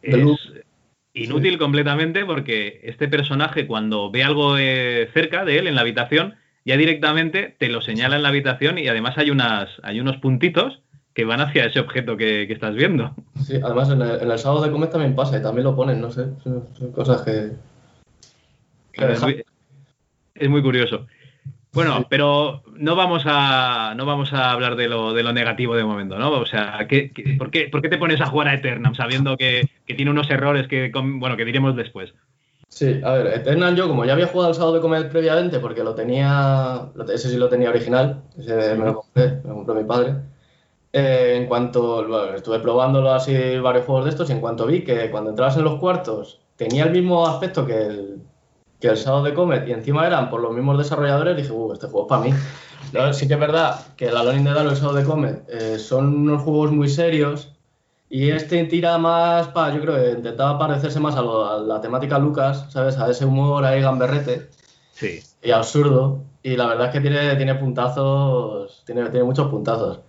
es 0.00 0.16
luz. 0.16 0.52
inútil 1.12 1.58
completamente 1.58 2.24
porque 2.24 2.80
este 2.84 3.08
personaje, 3.08 3.66
cuando 3.66 4.10
ve 4.10 4.24
algo 4.24 4.56
eh, 4.56 5.10
cerca 5.12 5.44
de 5.44 5.58
él 5.58 5.66
en 5.66 5.74
la 5.74 5.82
habitación, 5.82 6.36
ya 6.68 6.76
directamente 6.76 7.56
te 7.58 7.68
lo 7.70 7.80
señala 7.80 8.16
en 8.16 8.22
la 8.22 8.28
habitación 8.28 8.76
y 8.78 8.88
además 8.88 9.16
hay, 9.16 9.30
unas, 9.30 9.70
hay 9.82 10.00
unos 10.00 10.18
puntitos 10.18 10.82
que 11.14 11.24
van 11.24 11.40
hacia 11.40 11.64
ese 11.64 11.80
objeto 11.80 12.16
que, 12.18 12.46
que 12.46 12.52
estás 12.52 12.74
viendo. 12.74 13.14
Sí, 13.42 13.56
además 13.64 13.88
en 13.90 14.02
el, 14.02 14.20
en 14.20 14.30
el 14.30 14.36
Shadow 14.38 14.62
de 14.62 14.70
Comes 14.70 14.90
también 14.90 15.14
pasa 15.16 15.38
y 15.38 15.42
también 15.42 15.64
lo 15.64 15.74
ponen, 15.74 15.98
no 16.00 16.10
sé. 16.10 16.26
Son, 16.44 16.68
son 16.78 16.92
cosas 16.92 17.22
que. 17.22 17.52
que 18.92 19.12
Es 19.12 19.22
muy, 19.22 19.42
es 20.34 20.48
muy 20.48 20.62
curioso. 20.62 21.06
Bueno, 21.72 22.06
pero 22.08 22.62
no 22.76 22.96
vamos 22.96 23.22
a 23.26 23.94
no 23.96 24.04
vamos 24.06 24.32
a 24.32 24.50
hablar 24.52 24.76
de 24.76 24.88
lo, 24.88 25.12
de 25.14 25.22
lo 25.22 25.32
negativo 25.32 25.74
de 25.74 25.84
momento, 25.84 26.18
¿no? 26.18 26.30
O 26.32 26.46
sea, 26.46 26.86
¿qué, 26.88 27.10
qué- 27.12 27.34
por, 27.38 27.50
qué, 27.50 27.68
por 27.68 27.82
qué 27.82 27.88
te 27.88 27.98
pones 27.98 28.20
a 28.20 28.26
jugar 28.26 28.48
a 28.48 28.54
Eternam 28.54 28.94
sabiendo 28.94 29.36
que, 29.36 29.68
que 29.86 29.94
tiene 29.94 30.10
unos 30.10 30.30
errores 30.30 30.68
que, 30.68 30.90
bueno, 30.92 31.36
que 31.36 31.44
diremos 31.44 31.76
después? 31.76 32.12
Sí, 32.78 33.00
a 33.02 33.10
ver, 33.14 33.26
Eternal 33.34 33.74
yo 33.74 33.88
como 33.88 34.04
ya 34.04 34.12
había 34.12 34.28
jugado 34.28 34.50
al 34.50 34.54
Sábado 34.54 34.74
de 34.74 34.80
Comet 34.80 35.10
previamente 35.10 35.58
porque 35.58 35.82
lo 35.82 35.96
tenía, 35.96 36.92
ese 37.12 37.28
sí 37.28 37.36
lo 37.36 37.48
tenía 37.48 37.70
original, 37.70 38.22
ese 38.38 38.76
me 38.76 38.84
lo 38.84 38.94
compré, 39.00 39.40
me 39.42 39.48
lo 39.48 39.54
compró 39.56 39.74
mi 39.74 39.82
padre. 39.82 40.14
Eh, 40.92 41.38
en 41.38 41.48
cuanto, 41.48 42.06
bueno, 42.06 42.34
estuve 42.36 42.60
probándolo 42.60 43.10
así 43.10 43.58
varios 43.58 43.84
juegos 43.84 44.04
de 44.04 44.10
estos 44.10 44.30
y 44.30 44.32
en 44.34 44.40
cuanto 44.40 44.64
vi 44.64 44.84
que 44.84 45.10
cuando 45.10 45.30
entrabas 45.30 45.56
en 45.56 45.64
los 45.64 45.80
cuartos 45.80 46.40
tenía 46.54 46.84
el 46.84 46.92
mismo 46.92 47.26
aspecto 47.26 47.66
que 47.66 47.82
el, 47.84 48.22
que 48.78 48.86
el 48.86 48.96
Shadow 48.96 49.24
de 49.24 49.34
Comet 49.34 49.66
y 49.66 49.72
encima 49.72 50.06
eran 50.06 50.30
por 50.30 50.40
los 50.40 50.54
mismos 50.54 50.78
desarrolladores, 50.78 51.36
dije, 51.36 51.50
uh, 51.50 51.72
este 51.72 51.88
juego 51.88 52.06
es 52.06 52.08
para 52.08 52.22
mí. 52.22 52.30
Luego, 52.92 53.12
sí 53.12 53.26
que 53.26 53.34
es 53.34 53.40
verdad 53.40 53.74
que 53.96 54.06
el 54.06 54.16
Alone 54.16 54.38
in 54.38 54.44
the 54.44 54.50
Dark 54.50 54.68
y 54.68 54.70
el 54.70 54.76
Shadow 54.76 54.94
de 54.94 55.02
Comet 55.02 55.42
eh, 55.48 55.80
son 55.80 56.14
unos 56.14 56.42
juegos 56.42 56.70
muy 56.70 56.88
serios 56.88 57.57
y 58.10 58.30
este 58.30 58.64
tira 58.64 58.96
más 58.98 59.48
para, 59.48 59.74
yo 59.74 59.80
creo 59.82 59.96
que 59.96 60.10
intentaba 60.12 60.58
parecerse 60.58 60.98
más 61.00 61.14
a, 61.16 61.22
lo- 61.22 61.50
a 61.50 61.58
la 61.60 61.80
temática 61.80 62.18
Lucas, 62.18 62.66
¿sabes? 62.70 62.96
A 62.98 63.10
ese 63.10 63.24
humor 63.24 63.64
ahí 63.64 63.80
gamberrete 63.82 64.48
Sí. 64.92 65.20
y 65.42 65.50
absurdo. 65.50 66.22
Y 66.42 66.56
la 66.56 66.66
verdad 66.66 66.86
es 66.86 66.92
que 66.92 67.00
tiene, 67.00 67.36
tiene 67.36 67.54
puntazos, 67.56 68.82
tiene, 68.86 69.08
tiene 69.10 69.24
muchos 69.24 69.48
puntazos. 69.48 70.00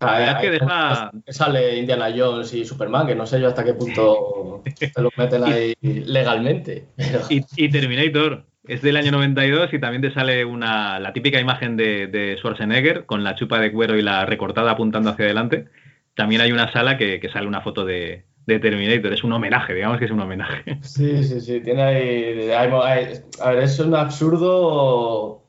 La 0.00 0.18
verdad 0.18 0.34
es 0.36 0.40
que 0.40 0.46
Hay 0.48 0.52
deja- 0.58 1.10
sale 1.28 1.76
Indiana 1.78 2.08
Jones 2.14 2.52
y 2.52 2.64
Superman, 2.64 3.06
que 3.06 3.14
no 3.14 3.26
sé 3.26 3.40
yo 3.40 3.48
hasta 3.48 3.64
qué 3.64 3.72
punto 3.74 4.62
se 4.76 5.00
los 5.02 5.12
meten 5.16 5.44
ahí 5.44 5.74
legalmente. 5.80 6.88
pero- 6.96 7.20
Y, 7.30 7.42
y 7.56 7.70
Terminator 7.70 8.44
es 8.66 8.82
del 8.82 8.96
año 8.96 9.12
92 9.12 9.72
y 9.72 9.78
también 9.80 10.02
te 10.02 10.12
sale 10.12 10.44
una 10.44 10.98
la 11.00 11.12
típica 11.12 11.40
imagen 11.40 11.76
de, 11.76 12.06
de 12.06 12.36
Schwarzenegger 12.38 13.06
con 13.06 13.24
la 13.24 13.34
chupa 13.34 13.58
de 13.58 13.72
cuero 13.72 13.96
y 13.96 14.02
la 14.02 14.24
recortada 14.26 14.72
apuntando 14.72 15.10
hacia 15.10 15.24
adelante. 15.26 15.66
También 16.14 16.40
hay 16.40 16.52
una 16.52 16.72
sala 16.72 16.96
que, 16.96 17.20
que 17.20 17.28
sale 17.28 17.46
una 17.46 17.60
foto 17.60 17.84
de, 17.84 18.24
de 18.46 18.58
Terminator. 18.58 19.12
Es 19.12 19.24
un 19.24 19.32
homenaje, 19.32 19.74
digamos 19.74 19.98
que 19.98 20.04
es 20.04 20.10
un 20.10 20.20
homenaje. 20.20 20.78
Sí, 20.82 21.24
sí, 21.24 21.40
sí. 21.40 21.60
Tiene 21.60 21.82
ahí. 21.82 22.50
a 22.50 23.50
ver, 23.50 23.62
es 23.62 23.78
un 23.78 23.94
absurdo. 23.94 25.42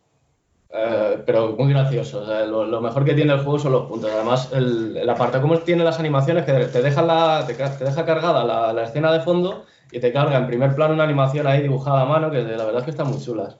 Eh, 0.78 1.24
pero 1.26 1.56
muy 1.58 1.72
gracioso. 1.72 2.26
lo, 2.48 2.82
mejor 2.82 3.06
que 3.06 3.14
tiene 3.14 3.34
el 3.34 3.40
juego 3.40 3.60
son 3.60 3.72
los 3.72 3.86
puntos. 3.86 4.12
Además, 4.12 4.52
el, 4.54 4.98
el 4.98 5.10
apartado 5.10 5.42
como 5.42 5.58
tiene 5.60 5.84
las 5.84 6.00
animaciones, 6.00 6.44
que 6.44 6.52
te 6.52 6.82
deja, 6.82 7.02
la, 7.02 7.46
te, 7.48 7.54
deja 7.54 8.06
cargada 8.06 8.44
la, 8.44 8.74
la, 8.74 8.84
escena 8.84 9.12
de 9.14 9.22
fondo 9.22 9.66
y 9.92 10.00
te 10.00 10.12
carga 10.12 10.38
en 10.38 10.48
primer 10.48 10.76
plano 10.76 10.94
una 10.94 11.06
animación 11.06 11.48
ahí 11.48 11.62
dibujada 11.62 12.02
a 12.02 12.06
mano, 12.06 12.30
que 12.30 12.42
la 12.42 12.66
verdad 12.66 12.80
es 12.80 12.84
que 12.84 12.92
están 12.92 13.08
muy 13.08 13.22
chulas. 13.22 13.58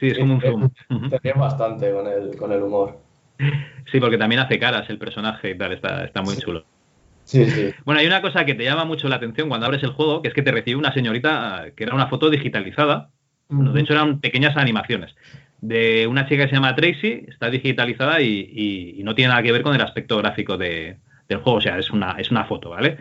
Sí, 0.00 0.08
es 0.08 0.18
como 0.18 0.34
un 0.34 0.40
zoom. 0.40 0.70
Te, 1.10 1.18
ríes 1.18 1.36
bastante 1.36 1.92
con 1.92 2.08
el, 2.08 2.36
con 2.36 2.50
el 2.50 2.62
humor. 2.62 2.98
Sí, 3.90 4.00
porque 4.00 4.18
también 4.18 4.40
hace 4.40 4.58
caras 4.58 4.88
el 4.88 4.98
personaje 4.98 5.50
y 5.50 5.58
tal, 5.58 5.72
está, 5.72 6.04
está 6.04 6.22
muy 6.22 6.36
chulo. 6.36 6.64
Sí, 7.24 7.44
sí. 7.46 7.72
Bueno, 7.84 8.00
hay 8.00 8.06
una 8.06 8.20
cosa 8.20 8.44
que 8.44 8.54
te 8.54 8.64
llama 8.64 8.84
mucho 8.84 9.08
la 9.08 9.16
atención 9.16 9.48
cuando 9.48 9.66
abres 9.66 9.82
el 9.82 9.90
juego, 9.90 10.22
que 10.22 10.28
es 10.28 10.34
que 10.34 10.42
te 10.42 10.50
recibe 10.50 10.76
una 10.76 10.92
señorita 10.92 11.66
que 11.76 11.84
era 11.84 11.94
una 11.94 12.08
foto 12.08 12.30
digitalizada. 12.30 13.10
de 13.48 13.80
hecho, 13.80 13.92
eran 13.92 14.20
pequeñas 14.20 14.56
animaciones 14.56 15.14
de 15.62 16.08
una 16.08 16.26
chica 16.26 16.42
que 16.42 16.50
se 16.50 16.56
llama 16.56 16.74
Tracy, 16.74 17.24
está 17.28 17.48
digitalizada 17.48 18.20
y, 18.20 19.00
no 19.04 19.14
tiene 19.14 19.30
nada 19.30 19.42
que 19.42 19.52
ver 19.52 19.62
con 19.62 19.74
el 19.74 19.80
aspecto 19.80 20.18
gráfico 20.18 20.58
del 20.58 20.98
juego, 21.28 21.54
o 21.54 21.60
sea, 21.60 21.78
es 21.78 21.90
una, 21.90 22.16
es 22.18 22.30
una 22.30 22.44
foto, 22.44 22.70
¿vale? 22.70 22.98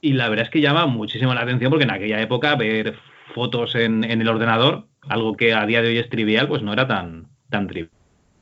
Y 0.00 0.12
la 0.12 0.28
verdad 0.28 0.44
es 0.46 0.50
que 0.50 0.60
llama 0.60 0.86
muchísimo 0.86 1.32
la 1.32 1.42
atención 1.42 1.70
porque 1.70 1.84
en 1.84 1.92
aquella 1.92 2.20
época 2.20 2.54
ver 2.56 2.96
fotos 3.34 3.76
en, 3.76 4.04
el 4.04 4.28
ordenador, 4.28 4.88
algo 5.08 5.36
que 5.36 5.54
a 5.54 5.64
día 5.64 5.80
de 5.80 5.88
hoy 5.88 5.98
es 5.98 6.10
trivial, 6.10 6.48
pues 6.48 6.62
no 6.62 6.72
era 6.72 6.88
tan, 6.88 7.28
tan 7.50 7.68
trivial. 7.68 7.90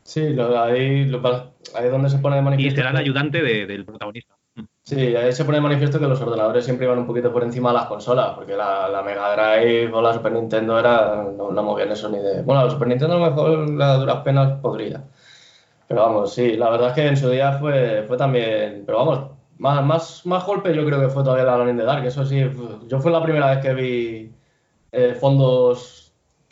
Sí, 0.05 0.21
ahí, 0.21 1.11
es 1.11 1.91
donde 1.91 2.11
se 2.11 2.19
pone 2.19 2.37
de 2.37 2.43
manifiesto. 2.43 2.75
Y 2.75 2.77
será 2.77 2.91
el 2.91 2.97
ayudante 2.99 3.43
del 3.43 3.85
protagonista. 3.85 4.35
Sí, 4.83 5.17
ahí 5.17 5.33
se 5.33 5.47
pone 5.47 5.57
de 5.57 5.63
manifiesto 5.63 5.99
que 5.99 6.07
los 6.07 6.21
ordenadores 6.21 6.65
siempre 6.65 6.87
iban 6.87 6.99
un 6.99 7.07
poquito 7.07 7.33
por 7.33 7.43
encima 7.43 7.71
de 7.71 7.79
las 7.79 7.87
consolas, 7.87 8.35
porque 8.35 8.55
la, 8.55 9.03
Mega 9.05 9.35
Drive 9.35 9.91
o 9.93 10.03
la 10.03 10.13
Super 10.13 10.33
Nintendo 10.33 10.79
era, 10.79 11.25
no, 11.37 11.51
no, 11.51 11.63
movían 11.63 11.91
eso 11.91 12.11
ni 12.11 12.19
de... 12.19 12.43
Bueno, 12.43 12.65
la 12.65 12.71
Super 12.71 12.89
Nintendo 12.89 13.17
a 13.17 13.19
lo 13.19 13.31
mejor 13.31 13.71
la 13.71 13.97
duras 13.97 14.19
penas 14.19 14.61
podría. 14.61 15.03
Pero 15.89 16.03
vamos, 16.03 16.35
sí, 16.35 16.57
la 16.57 16.69
verdad 16.69 16.89
es 16.89 16.95
que 16.95 17.07
en 17.07 17.17
su 17.17 17.31
día 17.31 17.53
fue, 17.55 18.05
fue 18.07 18.19
también... 18.19 18.83
Pero 18.85 18.99
vamos, 18.99 19.21
más, 19.59 19.83
más, 19.85 20.27
más 20.27 20.45
golpe 20.45 20.75
yo 20.75 20.85
creo 20.85 21.01
que 21.01 21.09
fue 21.09 21.25
todavía 21.25 21.45
la 21.45 21.55
Alone 21.55 21.71
in 21.71 21.79
the 21.79 21.85
Dark. 21.85 22.05
Eso 22.05 22.27
sí, 22.27 22.43
yo 22.87 23.01
fue 23.01 23.11
la 23.11 23.23
primera 23.23 23.51
vez 23.51 23.61
que 23.61 23.73
vi 23.73 24.33
eh, 24.93 25.15
fondos 25.15 26.04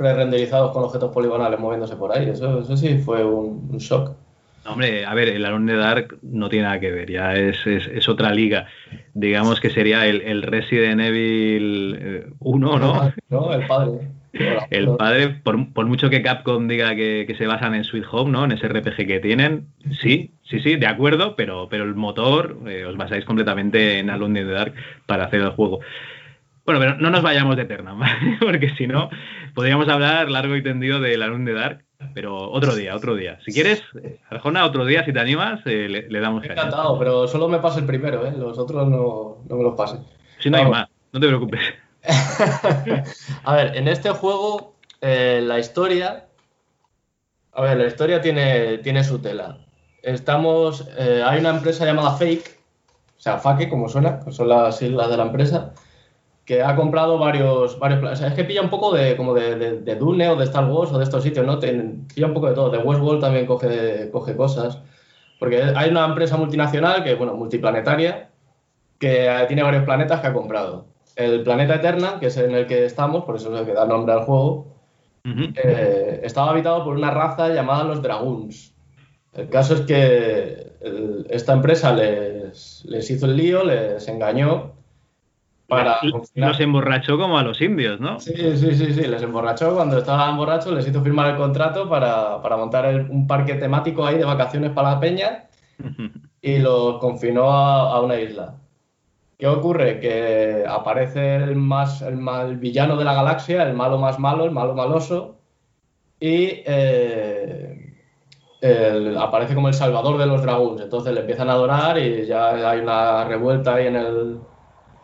pre-renderizados 0.02 0.72
con 0.72 0.84
objetos 0.84 1.12
poligonales 1.12 1.58
moviéndose 1.58 1.96
por 1.96 2.12
ahí. 2.12 2.28
Eso, 2.28 2.60
eso 2.60 2.76
sí 2.76 2.98
fue 2.98 3.24
un 3.24 3.78
shock. 3.78 4.16
Hombre, 4.64 5.04
a 5.04 5.14
ver, 5.14 5.28
el 5.28 5.44
Alone 5.44 5.74
Dark 5.74 6.18
no 6.22 6.48
tiene 6.48 6.66
nada 6.66 6.78
que 6.78 6.92
ver, 6.92 7.10
ya 7.10 7.34
es, 7.34 7.66
es, 7.66 8.08
otra 8.08 8.32
liga. 8.32 8.66
Digamos 9.12 9.60
que 9.60 9.70
sería 9.70 10.06
el, 10.06 10.20
el 10.22 10.42
Resident 10.42 11.00
Evil 11.00 12.34
1, 12.38 12.76
eh, 12.76 12.78
¿no? 12.78 13.12
No, 13.28 13.52
el 13.52 13.66
padre. 13.66 13.92
El 14.70 14.96
padre, 14.96 15.28
por, 15.28 15.74
por, 15.74 15.84
mucho 15.84 16.08
que 16.08 16.22
Capcom 16.22 16.66
diga 16.66 16.94
que, 16.94 17.24
que, 17.26 17.34
se 17.34 17.46
basan 17.46 17.74
en 17.74 17.84
Sweet 17.84 18.06
Home, 18.10 18.30
¿no? 18.30 18.46
En 18.46 18.52
ese 18.52 18.66
RPG 18.66 19.06
que 19.06 19.20
tienen, 19.20 19.66
sí, 20.00 20.32
sí, 20.44 20.58
sí, 20.60 20.76
de 20.76 20.86
acuerdo, 20.86 21.36
pero, 21.36 21.68
pero 21.68 21.84
el 21.84 21.94
motor 21.94 22.58
eh, 22.66 22.86
os 22.86 22.96
basáis 22.96 23.26
completamente 23.26 23.98
en 23.98 24.08
Alone 24.08 24.42
Dark 24.44 24.72
para 25.04 25.26
hacer 25.26 25.42
el 25.42 25.50
juego. 25.50 25.80
Bueno, 26.64 26.80
pero 26.80 26.94
no 26.96 27.10
nos 27.10 27.22
vayamos 27.22 27.56
de 27.56 27.62
Eterna, 27.62 27.94
porque 28.40 28.70
si 28.70 28.86
no, 28.86 29.10
podríamos 29.54 29.88
hablar 29.88 30.30
largo 30.30 30.56
y 30.56 30.62
tendido 30.62 31.00
de 31.00 31.14
Alone 31.14 31.52
Dark 31.52 31.84
pero 32.14 32.50
otro 32.50 32.74
día, 32.74 32.94
otro 32.94 33.14
día. 33.14 33.38
Si 33.44 33.52
quieres, 33.52 33.82
Arjona, 34.30 34.64
otro 34.64 34.84
día, 34.84 35.04
si 35.04 35.12
te 35.12 35.20
animas, 35.20 35.60
eh, 35.66 36.06
le, 36.08 36.20
damos 36.20 36.44
Encantado, 36.44 36.98
pero 36.98 37.28
solo 37.28 37.48
me 37.48 37.58
pasa 37.58 37.78
el 37.78 37.86
primero, 37.86 38.26
¿eh? 38.26 38.32
Los 38.36 38.58
otros 38.58 38.88
no, 38.88 39.38
me 39.48 39.62
los 39.62 39.74
pase. 39.74 39.98
Si 40.38 40.50
no 40.50 40.58
hay 40.58 40.68
más, 40.68 40.88
no 41.12 41.20
te 41.20 41.26
preocupes. 41.26 41.60
a 43.44 43.54
ver, 43.54 43.76
en 43.76 43.88
este 43.88 44.10
juego, 44.10 44.74
eh, 45.00 45.40
la 45.42 45.58
historia. 45.58 46.26
A 47.52 47.62
ver, 47.62 47.76
la 47.76 47.86
historia 47.86 48.20
tiene, 48.20 48.78
tiene 48.78 49.04
su 49.04 49.20
tela. 49.20 49.58
Estamos. 50.02 50.88
Eh, 50.98 51.22
hay 51.24 51.40
una 51.40 51.50
empresa 51.50 51.84
llamada 51.84 52.16
Fake, 52.16 52.58
o 53.16 53.20
sea, 53.20 53.38
Fake, 53.38 53.68
como 53.68 53.88
suena, 53.88 54.20
son 54.30 54.48
las 54.48 54.78
siglas 54.78 55.08
de 55.10 55.16
la 55.16 55.24
empresa 55.24 55.74
que 56.44 56.62
ha 56.62 56.74
comprado 56.74 57.18
varios, 57.18 57.78
varios 57.78 58.20
es 58.20 58.34
que 58.34 58.44
pilla 58.44 58.62
un 58.62 58.70
poco 58.70 58.92
de 58.92 59.16
como 59.16 59.32
de, 59.32 59.80
de, 59.80 59.94
Dune 59.96 60.28
o 60.28 60.36
de 60.36 60.44
Star 60.44 60.64
Wars 60.68 60.92
o 60.92 60.98
de 60.98 61.04
estos 61.04 61.22
sitios, 61.22 61.46
¿no? 61.46 61.60
pilla 61.60 62.26
un 62.26 62.34
poco 62.34 62.48
de 62.48 62.54
todo. 62.54 62.70
De 62.70 62.78
Westworld 62.78 63.20
también 63.20 63.46
coge, 63.46 64.10
coge 64.10 64.36
cosas. 64.36 64.80
Porque 65.38 65.62
hay 65.62 65.90
una 65.90 66.04
empresa 66.04 66.36
multinacional 66.36 67.02
que, 67.04 67.14
bueno, 67.14 67.34
multiplanetaria, 67.34 68.30
que 68.98 69.28
tiene 69.48 69.62
varios 69.62 69.84
planetas 69.84 70.20
que 70.20 70.26
ha 70.28 70.32
comprado. 70.32 70.86
El 71.16 71.42
planeta 71.42 71.76
Eterna, 71.76 72.18
que 72.20 72.26
es 72.26 72.36
en 72.36 72.52
el 72.52 72.66
que 72.66 72.84
estamos, 72.84 73.24
por 73.24 73.36
eso 73.36 73.52
es 73.52 73.60
el 73.60 73.66
que 73.66 73.72
da 73.72 73.84
nombre 73.84 74.12
al 74.12 74.24
juego, 74.24 74.66
eh, 75.24 76.20
estaba 76.24 76.50
habitado 76.50 76.84
por 76.84 76.96
una 76.96 77.10
raza 77.10 77.48
llamada 77.48 77.84
los 77.84 78.02
Dragoons. 78.02 78.74
El 79.32 79.48
caso 79.48 79.74
es 79.74 79.80
que 79.82 80.72
esta 81.30 81.52
empresa 81.52 81.92
les, 81.92 82.84
les 82.84 83.10
hizo 83.10 83.26
el 83.26 83.36
lío, 83.36 83.64
les 83.64 84.06
engañó 84.08 84.72
para 85.68 85.98
Los 86.34 86.60
emborrachó 86.60 87.18
como 87.18 87.38
a 87.38 87.42
los 87.42 87.60
indios, 87.60 88.00
¿no? 88.00 88.20
Sí, 88.20 88.34
sí, 88.36 88.74
sí, 88.74 88.92
sí, 88.92 89.02
les 89.02 89.22
emborrachó. 89.22 89.74
Cuando 89.74 89.98
estaban 89.98 90.36
borrachos 90.36 90.72
les 90.72 90.86
hizo 90.86 91.02
firmar 91.02 91.30
el 91.30 91.36
contrato 91.36 91.88
para, 91.88 92.38
montar 92.56 93.06
un 93.08 93.26
parque 93.26 93.54
temático 93.54 94.04
ahí 94.04 94.18
de 94.18 94.24
vacaciones 94.24 94.70
para 94.72 94.92
la 94.92 95.00
peña 95.00 95.44
y 96.42 96.58
los 96.58 96.98
confinó 96.98 97.50
a, 97.50 98.00
una 98.02 98.20
isla. 98.20 98.56
¿Qué 99.38 99.46
ocurre? 99.46 99.98
Que 99.98 100.64
aparece 100.68 101.36
el 101.36 101.56
más 101.56 102.02
el, 102.02 102.16
mal 102.16 102.58
villano 102.58 102.96
de 102.96 103.04
la 103.04 103.14
galaxia, 103.14 103.62
el 103.62 103.74
malo 103.74 103.98
más 103.98 104.18
malo, 104.18 104.44
el 104.44 104.52
malo 104.52 104.74
maloso, 104.74 105.38
y 106.20 106.62
eh, 106.64 107.94
aparece 109.18 109.54
como 109.54 109.68
el 109.68 109.74
salvador 109.74 110.18
de 110.18 110.26
los 110.26 110.42
dragones. 110.42 110.82
Entonces 110.82 111.12
le 111.12 111.20
empiezan 111.20 111.48
a 111.48 111.52
adorar 111.54 111.98
y 111.98 112.26
ya 112.26 112.70
hay 112.70 112.80
una 112.80 113.24
revuelta 113.24 113.74
ahí 113.74 113.88
en 113.88 113.96
el, 113.96 114.38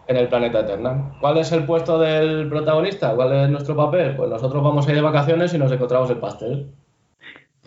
en 0.09 0.17
el 0.17 0.29
planeta 0.29 0.61
Eterna. 0.61 1.13
¿Cuál 1.21 1.37
es 1.37 1.53
el 1.53 1.65
puesto 1.65 1.99
del 1.99 2.49
protagonista? 2.49 3.15
¿Cuál 3.15 3.33
es 3.35 3.51
nuestro 3.51 3.77
papel? 3.77 4.17
Pues 4.17 4.31
nosotros 4.31 4.65
vamos 4.65 4.87
a 4.87 4.91
ir 4.91 4.97
de 4.97 5.03
vacaciones 5.03 5.53
y 5.53 5.59
nos 5.59 5.71
encontramos 5.71 6.09
el 6.11 6.17
pastel. 6.17 6.73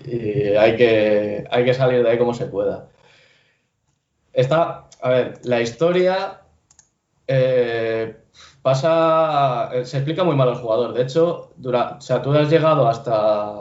Y 0.04 0.56
hay 0.56 0.76
que, 0.76 1.48
hay 1.52 1.64
que 1.64 1.74
salir 1.76 2.04
de 2.04 2.10
ahí 2.10 2.18
como 2.18 2.34
se 2.34 2.48
pueda. 2.48 2.88
Está, 4.34 4.88
a 5.04 5.10
ver, 5.10 5.40
la 5.44 5.62
historia 5.62 6.42
eh, 7.28 8.18
pasa, 8.64 9.70
se 9.84 9.98
explica 9.98 10.24
muy 10.24 10.36
mal 10.36 10.50
al 10.50 10.56
jugador. 10.56 10.94
De 10.94 11.04
hecho, 11.04 11.54
dura, 11.58 11.98
o 12.00 12.02
sea, 12.02 12.24
tú 12.24 12.34
has 12.34 12.50
llegado 12.50 12.88
hasta, 12.88 13.54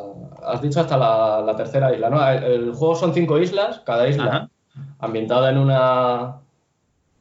has 0.42 0.62
dicho 0.62 0.80
hasta 0.80 0.96
la, 0.96 1.54
tercera 1.54 1.92
isla, 1.94 2.08
¿no? 2.08 2.26
El, 2.26 2.72
juego 2.72 2.94
son 2.94 3.12
cinco 3.12 3.38
islas, 3.38 3.80
cada 3.80 4.08
isla 4.08 4.48
ambientada 5.00 5.50
en 5.50 5.58
una, 5.58 6.40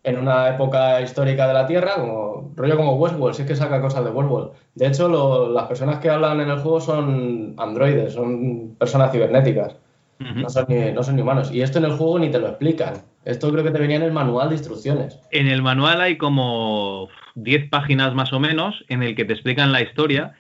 en 0.04 0.18
una 0.18 0.50
época 0.50 1.02
histórica 1.02 1.48
de 1.48 1.54
la 1.54 1.68
Tierra, 1.68 1.96
como 1.96 2.52
rollo 2.56 2.78
como 2.78 2.96
Westworld, 2.96 3.36
si 3.36 3.42
es 3.42 3.48
que 3.48 3.56
saca 3.56 3.82
cosas 3.82 4.06
de 4.06 4.12
Westworld. 4.12 4.52
De 4.76 4.88
hecho, 4.88 5.50
las 5.50 5.66
personas 5.66 6.00
que 6.00 6.10
hablan 6.10 6.40
en 6.40 6.50
el 6.50 6.60
juego 6.60 6.80
son 6.80 7.54
androides, 7.58 8.14
son 8.14 8.76
personas 8.78 9.12
cibernéticas. 9.12 9.76
no, 10.20 10.50
son 10.50 10.66
ni, 10.70 10.92
no 10.92 11.04
son 11.04 11.16
ni 11.16 11.22
humanos. 11.22 11.52
Y 11.52 11.62
esto 11.62 11.80
en 11.80 11.86
el 11.86 11.94
juego 11.94 12.20
ni 12.20 12.30
te 12.30 12.40
lo 12.40 12.48
explican. 12.48 12.96
Esto 13.26 13.52
creo 13.52 13.64
que 13.64 13.72
te 13.72 13.80
venía 13.80 13.98
en 13.98 14.04
el 14.04 14.12
manual 14.12 14.50
de 14.50 14.56
instrucciones. 14.56 15.20
En 15.32 15.48
el 15.48 15.62
manual 15.62 16.02
hay 16.02 16.18
como 16.18 17.10
10 17.36 17.70
páginas 17.70 18.14
más 18.14 18.32
o 18.34 18.40
menos 18.40 18.84
en 18.88 19.04
el 19.04 19.16
que 19.16 19.26
te 19.26 19.34
explican 19.34 19.72
la 19.72 19.82
historia, 19.82 20.34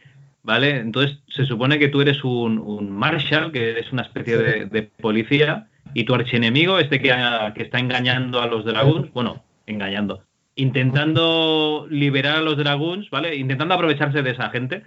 ¿vale? 0.43 0.77
Entonces 0.77 1.19
se 1.27 1.45
supone 1.45 1.79
que 1.79 1.89
tú 1.89 2.01
eres 2.01 2.23
un, 2.23 2.59
un 2.59 2.89
Marshall, 2.89 3.51
que 3.51 3.71
eres 3.71 3.91
una 3.91 4.03
especie 4.03 4.37
de, 4.37 4.65
de, 4.65 4.83
policía, 4.83 5.67
y 5.93 6.05
tu 6.05 6.15
archienemigo, 6.15 6.79
este 6.79 7.01
que, 7.01 7.13
que 7.55 7.63
está 7.63 7.79
engañando 7.79 8.41
a 8.41 8.47
los 8.47 8.63
dragones, 8.63 9.11
bueno, 9.13 9.43
engañando. 9.69 10.23
Intentando 10.55 11.87
liberar 11.89 12.37
a 12.37 12.41
los 12.41 12.57
Dragoons, 12.57 13.09
¿vale? 13.09 13.35
Intentando 13.35 13.73
aprovecharse 13.73 14.21
de 14.21 14.31
esa 14.31 14.49
gente. 14.49 14.83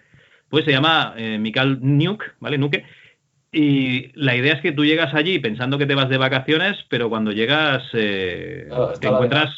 Pues 0.48 0.64
se 0.64 0.70
llama 0.70 1.14
eh, 1.16 1.38
Mikal 1.38 1.78
Nuke, 1.80 2.32
¿vale? 2.40 2.58
Nuke. 2.58 2.84
Y 3.52 4.10
la 4.14 4.34
idea 4.34 4.54
es 4.54 4.60
que 4.60 4.72
tú 4.72 4.84
llegas 4.84 5.14
allí 5.14 5.38
pensando 5.38 5.78
que 5.78 5.86
te 5.86 5.94
vas 5.94 6.08
de 6.08 6.18
vacaciones, 6.18 6.76
pero 6.88 7.08
cuando 7.10 7.32
llegas 7.32 7.82
eh, 7.92 8.68
ah, 8.72 8.92
te 8.98 9.08
encuentras, 9.08 9.50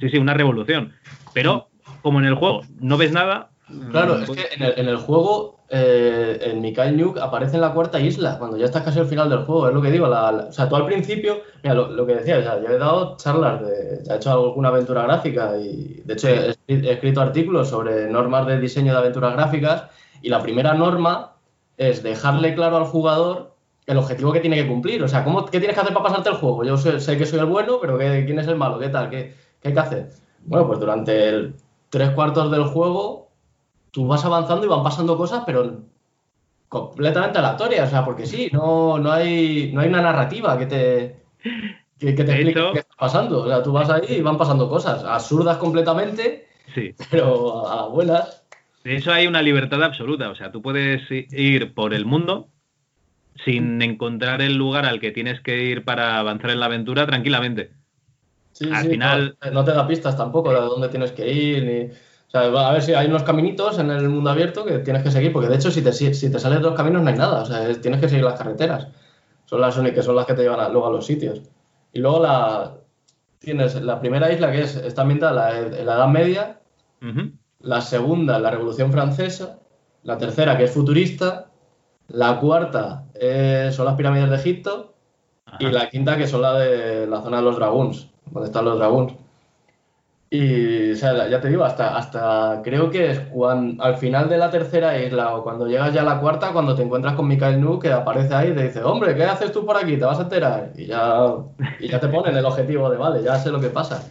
sí, 0.00 0.08
sí, 0.08 0.18
una 0.18 0.34
revolución. 0.34 0.92
Pero 1.34 1.68
como 2.02 2.20
en 2.20 2.26
el 2.26 2.34
juego 2.34 2.62
no 2.80 2.96
ves 2.96 3.12
nada, 3.12 3.50
Claro, 3.90 4.18
es 4.18 4.30
que 4.30 4.46
en 4.56 4.88
el, 4.88 4.96
juego, 4.98 5.60
eh, 5.70 6.38
en 6.42 6.60
Mikhail 6.60 6.96
Nuke 6.98 7.18
aparece 7.18 7.54
en 7.54 7.62
la 7.62 7.72
cuarta 7.72 7.98
isla, 7.98 8.38
cuando 8.38 8.58
ya 8.58 8.66
estás 8.66 8.82
casi 8.82 8.98
al 8.98 9.06
final 9.06 9.30
del 9.30 9.44
juego, 9.44 9.68
es 9.68 9.74
lo 9.74 9.80
que 9.80 9.90
digo. 9.90 10.06
o 10.06 10.52
sea, 10.52 10.68
tú 10.68 10.76
al 10.76 10.84
principio, 10.84 11.40
mira, 11.62 11.74
lo, 11.74 12.06
que 12.06 12.16
decía, 12.16 12.42
yo 12.42 12.68
he 12.68 12.78
dado 12.78 13.16
charlas, 13.16 13.62
de, 13.62 14.02
he 14.06 14.16
hecho 14.16 14.32
alguna 14.32 14.68
aventura 14.68 15.04
gráfica 15.04 15.56
y 15.56 16.02
de 16.04 16.12
hecho 16.12 16.28
he, 16.28 16.54
escrito 16.68 17.22
artículos 17.22 17.68
sobre 17.68 18.06
normas 18.10 18.46
de 18.46 18.60
diseño 18.60 18.92
de 18.92 18.98
aventuras 18.98 19.32
gráficas 19.32 19.84
y 20.20 20.28
la 20.28 20.42
primera 20.42 20.74
norma 20.74 21.36
es 21.78 22.02
dejarle 22.02 22.54
claro 22.54 22.76
al 22.76 22.84
jugador 22.84 23.54
el 23.86 23.96
objetivo 23.96 24.32
que 24.32 24.40
tiene 24.40 24.56
que 24.56 24.68
cumplir. 24.68 25.02
O 25.02 25.08
sea, 25.08 25.24
¿cómo, 25.24 25.46
¿qué 25.46 25.58
tienes 25.58 25.74
que 25.74 25.80
hacer 25.80 25.94
para 25.94 26.04
pasarte 26.04 26.28
el 26.28 26.36
juego? 26.36 26.64
Yo 26.64 26.76
sé, 26.76 27.16
que 27.16 27.24
soy 27.24 27.38
el 27.38 27.46
bueno, 27.46 27.78
pero 27.80 27.96
¿qué, 27.96 28.24
¿quién 28.26 28.38
es 28.38 28.46
el 28.46 28.56
malo? 28.56 28.78
¿Qué 28.78 28.90
tal? 28.90 29.08
¿Qué, 29.08 29.34
¿Qué 29.60 29.68
hay 29.68 29.74
que 29.74 29.80
hacer? 29.80 30.10
Bueno, 30.44 30.66
pues 30.66 30.78
durante 30.78 31.28
el 31.28 31.54
tres 31.88 32.10
cuartos 32.10 32.50
del 32.50 32.64
juego, 32.64 33.23
tú 33.94 34.08
vas 34.08 34.24
avanzando 34.24 34.66
y 34.66 34.68
van 34.68 34.82
pasando 34.82 35.16
cosas, 35.16 35.44
pero 35.46 35.82
completamente 36.68 37.38
aleatorias. 37.38 37.86
O 37.86 37.90
sea, 37.90 38.04
porque 38.04 38.26
sí, 38.26 38.50
no, 38.52 38.98
no, 38.98 39.12
hay, 39.12 39.70
no 39.72 39.80
hay 39.80 39.88
una 39.88 40.02
narrativa 40.02 40.58
que 40.58 40.66
te, 40.66 41.22
que, 41.96 42.12
te 42.12 42.22
explique 42.22 42.60
qué 42.72 42.80
está 42.80 42.96
pasando. 42.98 43.42
O 43.42 43.46
sea, 43.46 43.62
tú 43.62 43.70
vas 43.70 43.88
ahí 43.88 44.16
y 44.16 44.20
van 44.20 44.36
pasando 44.36 44.68
cosas 44.68 45.04
absurdas 45.04 45.58
completamente, 45.58 46.48
sí. 46.74 46.92
pero 47.08 47.68
a 47.68 47.86
buenas. 47.86 48.44
De 48.82 48.96
hecho, 48.96 49.12
hay 49.12 49.28
una 49.28 49.42
libertad 49.42 49.80
absoluta. 49.84 50.28
O 50.28 50.34
sea, 50.34 50.50
tú 50.50 50.60
puedes 50.60 51.02
ir 51.10 51.72
por 51.72 51.94
el 51.94 52.04
mundo 52.04 52.48
sin 53.44 53.80
encontrar 53.80 54.42
el 54.42 54.56
lugar 54.56 54.86
al 54.86 54.98
que 54.98 55.12
tienes 55.12 55.40
que 55.40 55.62
ir 55.62 55.84
para 55.84 56.18
avanzar 56.18 56.50
en 56.50 56.58
la 56.58 56.66
aventura 56.66 57.06
tranquilamente. 57.06 57.70
Sí, 58.50 58.68
al 58.72 58.88
final. 58.88 59.38
No, 59.52 59.64
te 59.64 59.70
da 59.70 59.86
pistas 59.86 60.16
tampoco 60.16 60.52
de 60.52 60.60
dónde 60.60 60.88
tienes 60.88 61.12
que 61.12 61.32
ir. 61.32 61.64
Ni... 61.64 62.13
Sea, 62.34 62.42
a 62.42 62.72
ver 62.72 62.82
si 62.82 62.92
hay 62.94 63.06
unos 63.06 63.22
caminitos 63.22 63.78
en 63.78 63.92
el 63.92 64.08
mundo 64.08 64.28
abierto 64.28 64.64
que 64.64 64.80
tienes 64.80 65.04
que 65.04 65.12
seguir, 65.12 65.32
porque 65.32 65.48
de 65.48 65.54
hecho, 65.54 65.70
si 65.70 65.82
te, 65.82 65.92
si 65.92 66.10
te 66.32 66.40
sales 66.40 66.58
de 66.58 66.64
los 66.64 66.74
caminos 66.74 67.00
no 67.00 67.08
hay 67.08 67.16
nada. 67.16 67.42
O 67.42 67.46
sea, 67.46 67.72
tienes 67.80 68.00
que 68.00 68.08
seguir 68.08 68.24
las 68.24 68.36
carreteras. 68.36 68.88
Son 69.44 69.60
las 69.60 69.78
únicas, 69.78 70.04
son 70.04 70.16
las 70.16 70.26
que 70.26 70.34
te 70.34 70.42
llevan 70.42 70.72
luego 70.72 70.88
a 70.88 70.90
los 70.90 71.06
sitios. 71.06 71.42
Y 71.92 72.00
luego 72.00 72.18
la, 72.18 72.74
tienes 73.38 73.80
la 73.80 74.00
primera 74.00 74.32
isla 74.32 74.50
que 74.50 74.62
es, 74.62 74.74
está 74.74 75.02
ambientada 75.02 75.60
en 75.60 75.86
la 75.86 75.94
Edad 75.94 76.08
Media, 76.08 76.60
la 77.60 77.80
segunda, 77.80 78.40
la 78.40 78.50
Revolución 78.50 78.90
Francesa, 78.90 79.60
la 80.02 80.18
tercera, 80.18 80.56
que 80.56 80.64
es 80.64 80.72
futurista, 80.72 81.52
la 82.08 82.40
cuarta 82.40 83.04
son 83.70 83.84
las 83.84 83.94
pirámides 83.94 84.30
de 84.30 84.36
Egipto 84.36 84.94
y 85.60 85.66
la 85.66 85.88
quinta, 85.88 86.16
que 86.16 86.26
son 86.26 86.42
la 86.42 86.58
de 86.58 87.06
la 87.06 87.22
zona 87.22 87.36
de 87.36 87.42
los 87.44 87.56
dragones, 87.56 88.08
donde 88.28 88.48
están 88.48 88.64
los 88.64 88.76
dragones. 88.76 89.23
Y 90.34 90.90
o 90.90 90.96
sea, 90.96 91.28
ya 91.28 91.40
te 91.40 91.48
digo, 91.48 91.62
hasta, 91.62 91.96
hasta 91.96 92.60
creo 92.64 92.90
que 92.90 93.12
es 93.12 93.20
cuando, 93.20 93.80
al 93.80 93.98
final 93.98 94.28
de 94.28 94.36
la 94.36 94.50
tercera 94.50 95.00
isla 95.00 95.32
o 95.36 95.44
cuando 95.44 95.68
llegas 95.68 95.94
ya 95.94 96.00
a 96.00 96.04
la 96.04 96.18
cuarta, 96.18 96.50
cuando 96.52 96.74
te 96.74 96.82
encuentras 96.82 97.14
con 97.14 97.28
Mikael 97.28 97.60
Nu, 97.60 97.78
que 97.78 97.92
aparece 97.92 98.34
ahí 98.34 98.50
y 98.50 98.54
te 98.54 98.64
dice, 98.64 98.82
hombre, 98.82 99.14
¿qué 99.14 99.22
haces 99.22 99.52
tú 99.52 99.64
por 99.64 99.76
aquí? 99.76 99.96
¿Te 99.96 100.04
vas 100.04 100.18
a 100.18 100.22
enterar? 100.22 100.72
Y 100.76 100.86
ya, 100.86 101.36
y 101.78 101.86
ya 101.86 102.00
te 102.00 102.08
ponen 102.08 102.36
el 102.36 102.44
objetivo 102.44 102.90
de, 102.90 102.96
vale, 102.96 103.22
ya 103.22 103.36
sé 103.36 103.52
lo 103.52 103.60
que 103.60 103.68
pasa. 103.68 104.08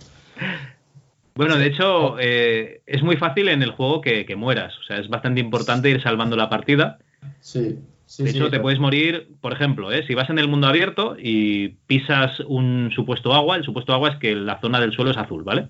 Bueno, 1.35 1.57
de 1.57 1.65
hecho, 1.65 2.15
eh, 2.17 2.81
es 2.85 3.03
muy 3.03 3.17
fácil 3.17 3.49
en 3.49 3.61
el 3.61 3.71
juego 3.71 3.99
que, 3.99 4.25
mueras. 4.37 4.79
O 4.79 4.83
sea, 4.83 4.99
es 4.99 5.09
bastante 5.09 5.41
importante 5.41 5.89
ir 5.89 6.01
salvando 6.01 6.37
la 6.37 6.49
partida. 6.49 6.99
Sí. 7.41 7.79
de 8.19 8.29
hecho, 8.29 8.49
te 8.49 8.61
puedes 8.61 8.79
morir, 8.79 9.27
por 9.41 9.51
ejemplo, 9.51 9.91
¿eh? 9.91 10.05
si 10.07 10.13
vas 10.13 10.29
en 10.29 10.39
el 10.39 10.47
mundo 10.47 10.67
abierto 10.67 11.17
y 11.19 11.75
pisas 11.85 12.39
un 12.47 12.91
supuesto 12.95 13.33
agua, 13.33 13.57
el 13.57 13.65
supuesto 13.65 13.93
agua 13.93 14.11
es 14.11 14.15
que 14.19 14.33
la 14.35 14.61
zona 14.61 14.79
del 14.79 14.93
suelo 14.93 15.11
es 15.11 15.17
azul, 15.17 15.43
¿vale? 15.43 15.67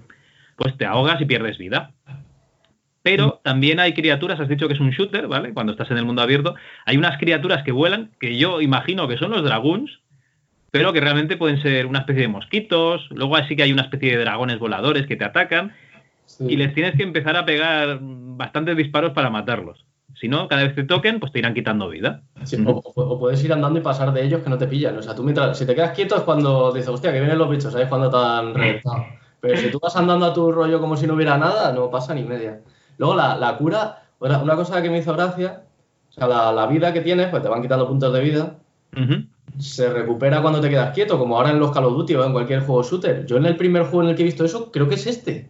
Pues 0.55 0.77
te 0.77 0.85
ahogas 0.85 1.21
y 1.21 1.25
pierdes 1.25 1.57
vida. 1.57 1.91
Pero 3.01 3.41
también 3.43 3.79
hay 3.81 3.93
criaturas, 3.93 4.39
has 4.39 4.47
dicho 4.47 4.67
que 4.67 4.75
es 4.75 4.79
un 4.79 4.91
shooter, 4.91 5.27
¿vale? 5.27 5.53
Cuando 5.53 5.73
estás 5.73 5.91
en 5.91 5.97
el 5.97 6.05
mundo 6.05 6.21
abierto, 6.21 6.55
hay 6.85 6.95
unas 6.95 7.17
criaturas 7.17 7.63
que 7.63 7.73
vuelan, 7.73 8.11
que 8.19 8.37
yo 8.37 8.61
imagino 8.61 9.09
que 9.09 9.17
son 9.17 9.31
los 9.31 9.43
dragoons, 9.43 9.99
pero 10.71 10.93
que 10.93 11.01
realmente 11.01 11.35
pueden 11.35 11.61
ser 11.61 11.85
una 11.85 11.99
especie 11.99 12.23
de 12.23 12.27
mosquitos, 12.29 13.07
luego 13.11 13.35
así 13.35 13.57
que 13.57 13.63
hay 13.63 13.73
una 13.73 13.83
especie 13.83 14.11
de 14.11 14.23
dragones 14.23 14.57
voladores 14.57 15.05
que 15.05 15.17
te 15.17 15.25
atacan 15.25 15.73
y 16.39 16.55
les 16.55 16.73
tienes 16.73 16.95
que 16.95 17.03
empezar 17.03 17.35
a 17.35 17.45
pegar 17.45 17.99
bastantes 18.01 18.77
disparos 18.77 19.11
para 19.11 19.29
matarlos. 19.29 19.85
Si 20.15 20.29
no, 20.29 20.47
cada 20.47 20.63
vez 20.63 20.73
que 20.73 20.83
te 20.83 20.87
toquen, 20.87 21.19
pues 21.19 21.31
te 21.31 21.39
irán 21.39 21.53
quitando 21.53 21.89
vida. 21.89 22.23
o, 22.65 23.19
puedes 23.19 23.43
ir 23.43 23.51
andando 23.51 23.79
y 23.79 23.81
pasar 23.81 24.13
de 24.13 24.23
ellos 24.23 24.41
que 24.41 24.49
no 24.49 24.57
te 24.57 24.67
pillan. 24.67 24.97
O 24.97 25.01
sea, 25.01 25.13
tú 25.13 25.23
mientras, 25.23 25.57
si 25.57 25.65
te 25.65 25.75
quedas 25.75 25.91
quieto 25.91 26.15
es 26.15 26.21
cuando 26.21 26.71
dices, 26.71 26.89
hostia, 26.89 27.11
que 27.11 27.19
vienen 27.19 27.37
los 27.37 27.49
bichos, 27.49 27.73
¿sabes? 27.73 27.87
Cuando 27.87 28.07
están 28.07 28.53
reventados. 28.53 29.22
Pero 29.43 29.57
si 29.57 29.69
tú 29.69 29.79
vas 29.79 29.93
andando 29.97 30.25
a 30.25 30.33
tu 30.33 30.53
rollo 30.53 30.79
como 30.79 30.95
si 30.95 31.05
no 31.05 31.15
hubiera 31.15 31.37
nada, 31.37 31.73
no 31.73 31.91
pasa 31.91 32.13
ni 32.13 32.23
media. 32.23 32.61
Luego 32.97 33.15
la, 33.15 33.55
cura, 33.57 34.03
una 34.19 34.55
cosa 34.55 34.81
que 34.81 34.89
me 34.89 34.99
hizo 34.99 35.11
gracia, 35.13 35.63
o 36.09 36.13
sea, 36.13 36.27
la, 36.53 36.65
vida 36.67 36.93
que 36.93 37.01
tienes, 37.01 37.27
pues 37.27 37.43
te 37.43 37.49
van 37.49 37.61
quitando 37.61 37.85
puntos 37.85 38.13
de 38.13 38.21
vida 38.21 38.55
se 39.59 39.91
recupera 39.91 40.41
cuando 40.41 40.61
te 40.61 40.69
quedas 40.69 40.93
quieto, 40.93 41.19
como 41.19 41.35
ahora 41.35 41.51
en 41.51 41.59
los 41.59 41.71
Call 41.71 41.85
of 41.85 41.93
Duty 41.93 42.15
o 42.15 42.25
en 42.25 42.31
cualquier 42.31 42.61
juego 42.61 42.83
shooter. 42.83 43.25
Yo 43.25 43.35
en 43.35 43.45
el 43.45 43.57
primer 43.57 43.83
juego 43.83 44.03
en 44.03 44.09
el 44.09 44.15
que 44.15 44.23
he 44.23 44.25
visto 44.25 44.45
eso, 44.45 44.71
creo 44.71 44.87
que 44.87 44.95
es 44.95 45.07
este. 45.07 45.49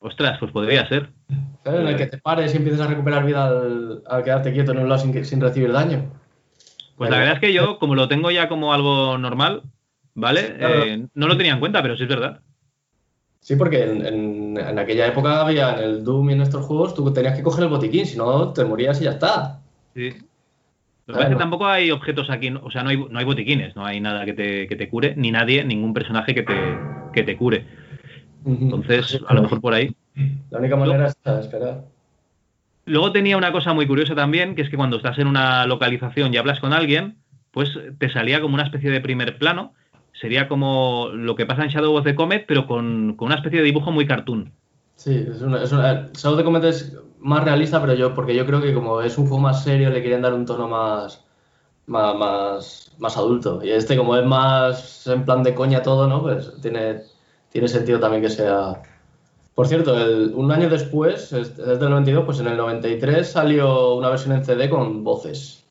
Ostras, 0.00 0.38
pues 0.38 0.52
podría 0.52 0.86
ser. 0.88 1.10
En 1.64 1.86
el 1.86 1.96
que 1.96 2.06
te 2.06 2.18
pares 2.18 2.54
y 2.54 2.58
empieces 2.58 2.80
a 2.80 2.86
recuperar 2.86 3.24
vida 3.24 3.48
al, 3.48 4.02
quedarte 4.22 4.52
quieto 4.52 4.72
en 4.72 4.78
un 4.78 4.88
lado 4.88 5.00
sin, 5.00 5.40
recibir 5.40 5.72
daño. 5.72 6.10
Pues 6.96 7.10
la 7.10 7.18
verdad 7.18 7.34
es 7.34 7.40
que 7.40 7.52
yo, 7.52 7.78
como 7.78 7.94
lo 7.94 8.08
tengo 8.08 8.30
ya 8.30 8.48
como 8.48 8.72
algo 8.72 9.18
normal, 9.18 9.62
¿vale? 10.14 10.56
Eh, 10.58 11.06
no 11.14 11.26
lo 11.26 11.36
tenía 11.36 11.52
en 11.52 11.60
cuenta, 11.60 11.82
pero 11.82 11.96
sí 11.96 12.04
es 12.04 12.08
verdad. 12.08 12.40
Sí, 13.40 13.56
porque 13.56 13.82
en, 13.82 14.56
en, 14.58 14.78
aquella 14.78 15.06
época 15.06 15.40
había 15.40 15.74
en 15.74 15.84
el 15.84 16.04
Doom 16.04 16.30
y 16.30 16.32
en 16.34 16.42
estos 16.42 16.66
juegos, 16.66 16.94
tú 16.94 17.12
tenías 17.12 17.36
que 17.36 17.42
coger 17.42 17.64
el 17.64 17.70
botiquín, 17.70 18.04
si 18.04 18.16
no 18.16 18.52
te 18.52 18.64
morías 18.64 19.00
y 19.00 19.04
ya 19.04 19.12
está. 19.12 19.60
Sí. 19.94 20.10
Lo 21.06 21.14
que 21.14 21.18
pasa 21.20 21.28
es 21.28 21.34
que 21.34 21.38
tampoco 21.38 21.66
hay 21.66 21.90
objetos 21.90 22.28
aquí, 22.28 22.50
o 22.50 22.70
sea, 22.70 22.82
no 22.82 22.90
hay, 22.90 22.98
no 22.98 23.18
hay 23.18 23.24
botiquines, 23.24 23.74
no 23.74 23.86
hay 23.86 24.00
nada 24.00 24.26
que 24.26 24.34
te, 24.34 24.68
que 24.68 24.76
te 24.76 24.90
cure, 24.90 25.14
ni 25.16 25.30
nadie, 25.30 25.64
ningún 25.64 25.94
personaje 25.94 26.34
que 26.34 26.42
te, 26.42 26.54
que 27.14 27.22
te 27.22 27.36
cure. 27.36 27.64
Entonces, 28.44 29.18
a 29.26 29.34
lo 29.34 29.42
mejor 29.42 29.60
por 29.60 29.72
ahí. 29.72 29.94
La 30.50 30.58
única 30.58 30.76
manera 30.76 31.06
es 31.06 31.16
esperar. 31.24 31.84
Luego 32.84 33.12
tenía 33.12 33.36
una 33.36 33.52
cosa 33.52 33.72
muy 33.72 33.86
curiosa 33.86 34.14
también, 34.14 34.54
que 34.54 34.62
es 34.62 34.70
que 34.70 34.76
cuando 34.76 34.96
estás 34.96 35.18
en 35.18 35.26
una 35.26 35.66
localización 35.66 36.32
y 36.32 36.36
hablas 36.38 36.60
con 36.60 36.72
alguien, 36.72 37.16
pues 37.50 37.78
te 37.98 38.10
salía 38.10 38.40
como 38.40 38.54
una 38.54 38.64
especie 38.64 38.90
de 38.90 39.00
primer 39.00 39.38
plano. 39.38 39.74
Sería 40.20 40.48
como 40.48 41.10
lo 41.12 41.36
que 41.36 41.46
pasa 41.46 41.62
en 41.62 41.68
Shadow 41.68 41.94
of 41.94 42.04
the 42.04 42.14
Comet, 42.14 42.44
pero 42.46 42.66
con, 42.66 43.14
con 43.16 43.26
una 43.26 43.36
especie 43.36 43.60
de 43.60 43.64
dibujo 43.64 43.92
muy 43.92 44.06
cartoon. 44.06 44.52
Sí, 44.96 45.26
es 45.30 45.42
una, 45.42 45.62
es 45.62 45.70
una, 45.70 46.10
Shadow 46.12 46.32
of 46.32 46.38
the 46.38 46.44
Comet 46.44 46.64
es 46.64 46.98
más 47.20 47.44
realista, 47.44 47.80
pero 47.80 47.94
yo, 47.94 48.14
porque 48.14 48.34
yo 48.34 48.44
creo 48.44 48.60
que 48.60 48.74
como 48.74 49.00
es 49.00 49.16
un 49.16 49.26
juego 49.26 49.40
más 49.40 49.62
serio, 49.62 49.90
le 49.90 50.02
querían 50.02 50.22
dar 50.22 50.34
un 50.34 50.44
tono 50.44 50.68
más, 50.68 51.24
más, 51.86 52.92
más, 52.98 53.16
adulto. 53.16 53.60
Y 53.62 53.70
este, 53.70 53.96
como 53.96 54.16
es 54.16 54.24
más 54.24 55.06
en 55.06 55.24
plan 55.24 55.42
de 55.44 55.54
coña 55.54 55.82
todo, 55.82 56.08
¿no? 56.08 56.22
Pues 56.22 56.52
tiene, 56.60 57.02
tiene 57.50 57.68
sentido 57.68 58.00
también 58.00 58.22
que 58.22 58.30
sea. 58.30 58.82
Por 59.54 59.68
cierto, 59.68 59.94
un 60.34 60.50
año 60.50 60.68
después, 60.68 61.30
desde 61.30 61.72
el 61.72 61.90
92, 61.90 62.24
pues 62.24 62.40
en 62.40 62.48
el 62.48 62.56
93 62.56 63.28
salió 63.28 63.94
una 63.94 64.10
versión 64.10 64.34
en 64.34 64.44
CD 64.44 64.68
con 64.68 65.04
voces. 65.04 65.64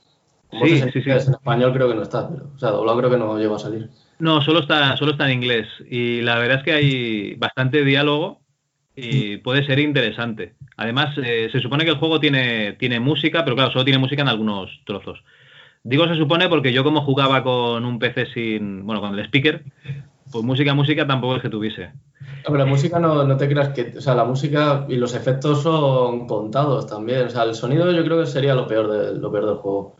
sí, 0.51 0.81
sí, 0.91 1.01
sí. 1.01 1.10
En 1.10 1.17
español 1.17 1.73
creo 1.73 1.89
que 1.89 1.95
no 1.95 2.03
está, 2.03 2.29
pero, 2.29 2.45
o 2.53 2.60
sea, 2.60 2.71
doblado 2.71 2.97
creo 2.99 3.10
que 3.10 3.17
no 3.17 3.38
llegó 3.38 3.55
a 3.55 3.60
salir. 3.60 3.89
No, 4.19 4.41
solo 4.41 4.60
está, 4.60 4.97
solo 4.97 5.12
está 5.12 5.25
en 5.25 5.43
inglés. 5.43 5.67
Y 5.89 6.21
la 6.21 6.38
verdad 6.39 6.58
es 6.60 6.63
que 6.63 6.73
hay 6.73 7.36
bastante 7.36 7.84
diálogo 7.84 8.41
y 8.95 9.38
puede 9.38 9.65
ser 9.65 9.80
interesante. 9.80 10.56
Además, 10.75 11.15
eh, 11.23 11.49
se 11.51 11.60
supone 11.60 11.86
que 11.86 11.91
el 11.91 11.97
juego 11.97 12.19
tiene, 12.19 12.73
tiene 12.73 12.99
música, 12.99 13.43
pero 13.43 13.56
claro, 13.56 13.71
solo 13.71 13.86
tiene 13.86 13.99
música 13.99 14.23
en 14.23 14.27
algunos 14.27 14.82
trozos. 14.86 15.23
Digo 15.84 16.08
se 16.08 16.15
supone 16.15 16.49
porque 16.49 16.73
yo 16.73 16.84
como 16.84 17.01
jugaba 17.01 17.43
con 17.43 17.86
un 17.86 17.99
PC 17.99 18.25
sin, 18.34 18.86
bueno, 18.86 19.01
con 19.01 19.17
el 19.17 19.25
speaker, 19.25 19.63
pues 20.32 20.43
música, 20.43 20.73
música 20.73 21.06
tampoco 21.06 21.36
es 21.36 21.41
que 21.41 21.49
tuviese. 21.49 21.91
pero 22.43 22.58
la 22.58 22.65
música 22.65 22.99
no, 22.99 23.23
no, 23.23 23.38
te 23.38 23.47
creas 23.47 23.69
que, 23.69 23.93
o 23.97 24.01
sea, 24.01 24.15
la 24.15 24.25
música 24.25 24.86
y 24.89 24.95
los 24.95 25.13
efectos 25.13 25.62
son 25.62 26.27
contados 26.27 26.88
también. 26.88 27.27
O 27.27 27.30
sea, 27.30 27.43
el 27.43 27.56
sonido 27.56 27.91
yo 27.91 28.03
creo 28.03 28.19
que 28.19 28.25
sería 28.25 28.56
lo 28.56 28.67
peor, 28.67 28.91
de, 28.91 29.19
lo 29.19 29.32
peor 29.32 29.45
del 29.45 29.56
juego. 29.56 29.96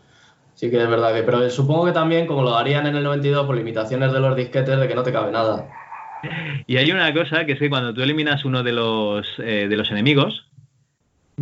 Sí 0.58 0.72
que 0.72 0.82
es 0.82 0.90
verdad 0.90 1.14
que, 1.14 1.22
pero 1.22 1.48
supongo 1.52 1.86
que 1.86 1.92
también, 1.92 2.26
como 2.26 2.42
lo 2.42 2.56
harían 2.56 2.88
en 2.88 2.96
el 2.96 3.04
92 3.04 3.46
por 3.46 3.56
limitaciones 3.56 4.12
de 4.12 4.20
los 4.20 4.36
disquetes, 4.36 4.80
de 4.80 4.88
que 4.88 4.96
no 4.96 5.04
te 5.04 5.12
cabe 5.12 5.32
nada. 5.32 5.70
Y 6.66 6.78
hay 6.78 6.92
una 6.92 7.14
cosa 7.14 7.46
que 7.46 7.52
es 7.52 7.60
que 7.60 7.70
cuando 7.70 7.94
tú 7.94 8.02
eliminas 8.02 8.44
uno 8.44 8.64
de 8.64 8.72
los, 8.72 9.28
eh, 9.38 9.68
de 9.70 9.78
los 9.78 9.92
enemigos, 9.92 10.48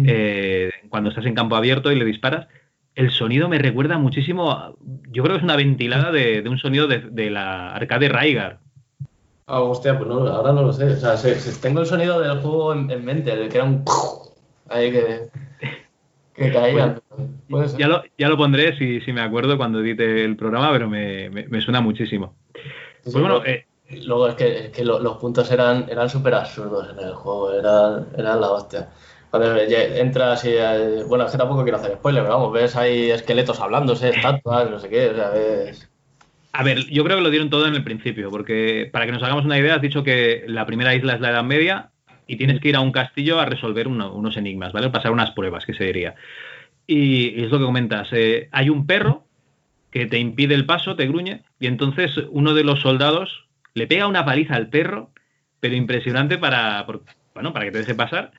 eh, 0.06 0.69
cuando 0.89 1.12
estás 1.12 1.25
en 1.25 1.34
campo 1.34 1.56
abierto 1.56 1.93
y 1.93 1.95
le 1.95 2.04
disparas, 2.04 2.47
el 2.93 3.10
sonido 3.10 3.47
me 3.47 3.58
recuerda 3.58 3.97
muchísimo, 3.97 4.75
yo 5.12 5.23
creo 5.23 5.36
que 5.36 5.38
es 5.38 5.43
una 5.45 5.56
ventilada 5.56 6.12
de, 6.12 6.43
un 6.45 6.58
sonido 6.58 6.89
de, 6.89 7.30
la 7.30 7.73
arcade 7.73 8.10
Raigar. 8.10 8.60
Ah, 9.47 9.62
hostia, 9.62 9.97
pues 9.97 10.10
no, 10.10 10.28
ahora 10.28 10.51
no 10.51 10.63
lo 10.63 10.73
sé. 10.73 10.88
O 10.91 10.97
sea, 10.97 11.15
tengo 11.62 11.80
el 11.80 11.86
sonido 11.86 12.19
del 12.19 12.41
juego 12.41 12.73
en, 12.73 13.06
mente, 13.06 13.34
de 13.34 13.47
que 13.47 13.58
era 13.60 13.65
un... 13.65 13.86
Ahí 14.67 14.91
que, 14.91 15.30
que 16.35 16.51
caía. 16.51 17.01
ya, 17.77 17.87
lo, 17.87 18.03
ya 18.17 18.29
lo 18.29 18.37
pondré 18.37 18.77
si, 18.77 19.01
si, 19.01 19.13
me 19.13 19.21
acuerdo 19.21 19.57
cuando 19.57 19.79
edite 19.79 20.23
el 20.23 20.35
programa, 20.35 20.71
pero 20.71 20.89
me, 20.89 21.29
me, 21.29 21.61
suena 21.61 21.81
muchísimo. 21.81 22.35
pues 23.03 23.15
bueno, 23.15 23.43
eh, 23.45 23.65
Luego 23.89 24.27
es 24.27 24.35
que, 24.35 24.65
es 24.65 24.69
que 24.69 24.83
los 24.83 25.17
puntos 25.17 25.51
eran 25.51 25.87
eran 25.89 26.09
súper 26.09 26.33
absurdos 26.33 26.89
en 26.89 27.05
el 27.05 27.13
juego, 27.13 27.53
eran, 27.53 28.07
eran 28.17 28.41
la 28.41 28.49
hostia. 28.49 28.89
Cuando 29.29 29.57
entras 29.57 30.43
y. 30.45 30.53
Eh, 30.53 31.03
bueno, 31.07 31.25
es 31.25 31.31
que 31.31 31.37
tampoco 31.37 31.63
quiero 31.63 31.77
hacer 31.77 31.95
spoiler, 31.95 32.23
pero 32.23 32.35
vamos, 32.35 32.53
ves 32.53 32.75
ahí 32.75 33.11
esqueletos 33.11 33.59
hablándose, 33.59 34.09
estatuas, 34.09 34.69
no 34.69 34.79
sé 34.79 34.89
qué, 34.89 35.09
o 35.09 35.15
sea, 35.15 35.29
ves. 35.29 35.89
A 36.53 36.63
ver, 36.63 36.79
yo 36.89 37.03
creo 37.03 37.17
que 37.17 37.23
lo 37.23 37.29
dieron 37.29 37.49
todo 37.49 37.67
en 37.67 37.75
el 37.75 37.83
principio, 37.83 38.31
porque 38.31 38.89
para 38.91 39.05
que 39.05 39.11
nos 39.11 39.21
hagamos 39.21 39.45
una 39.45 39.59
idea, 39.59 39.75
has 39.75 39.81
dicho 39.81 40.03
que 40.03 40.45
la 40.47 40.65
primera 40.65 40.95
isla 40.95 41.13
es 41.13 41.21
la 41.21 41.31
Edad 41.31 41.43
Media 41.43 41.91
y 42.27 42.38
tienes 42.38 42.59
que 42.59 42.69
ir 42.69 42.75
a 42.75 42.81
un 42.81 42.91
castillo 42.91 43.39
a 43.39 43.45
resolver 43.45 43.88
unos 43.88 44.38
enigmas, 44.38 44.73
¿vale? 44.73 44.89
Pasar 44.89 45.11
unas 45.11 45.31
pruebas, 45.31 45.65
que 45.65 45.73
se 45.73 45.85
diría. 45.85 46.15
Y, 46.88 47.43
es 47.43 47.51
lo 47.51 47.59
que 47.59 47.65
comentas, 47.65 48.09
eh, 48.11 48.49
hay 48.51 48.69
un 48.69 48.85
perro 48.85 49.25
que 49.91 50.05
te 50.05 50.19
impide 50.19 50.55
el 50.55 50.65
paso, 50.65 50.95
te 50.95 51.07
gruñe, 51.07 51.43
y 51.59 51.67
entonces 51.67 52.11
uno 52.29 52.53
de 52.53 52.63
los 52.63 52.81
soldados 52.81 53.45
le 53.73 53.88
pega 53.88 54.07
una 54.07 54.25
paliza 54.25 54.55
al 54.55 54.69
perro, 54.69 55.11
pero 55.59 55.75
impresionante 55.75 56.38
para, 56.38 56.85
bueno, 57.33 57.53
para 57.53 57.65
que 57.65 57.71
te 57.71 57.79
deje 57.79 57.95
pasar. 57.95 58.31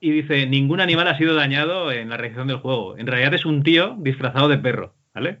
Y 0.00 0.10
dice, 0.10 0.46
ningún 0.46 0.80
animal 0.80 1.08
ha 1.08 1.18
sido 1.18 1.34
dañado 1.34 1.92
en 1.92 2.08
la 2.08 2.16
reacción 2.16 2.48
del 2.48 2.56
juego. 2.56 2.96
En 2.96 3.06
realidad 3.06 3.34
es 3.34 3.44
un 3.44 3.62
tío 3.62 3.96
disfrazado 3.98 4.48
de 4.48 4.58
perro, 4.58 4.94
¿vale? 5.14 5.40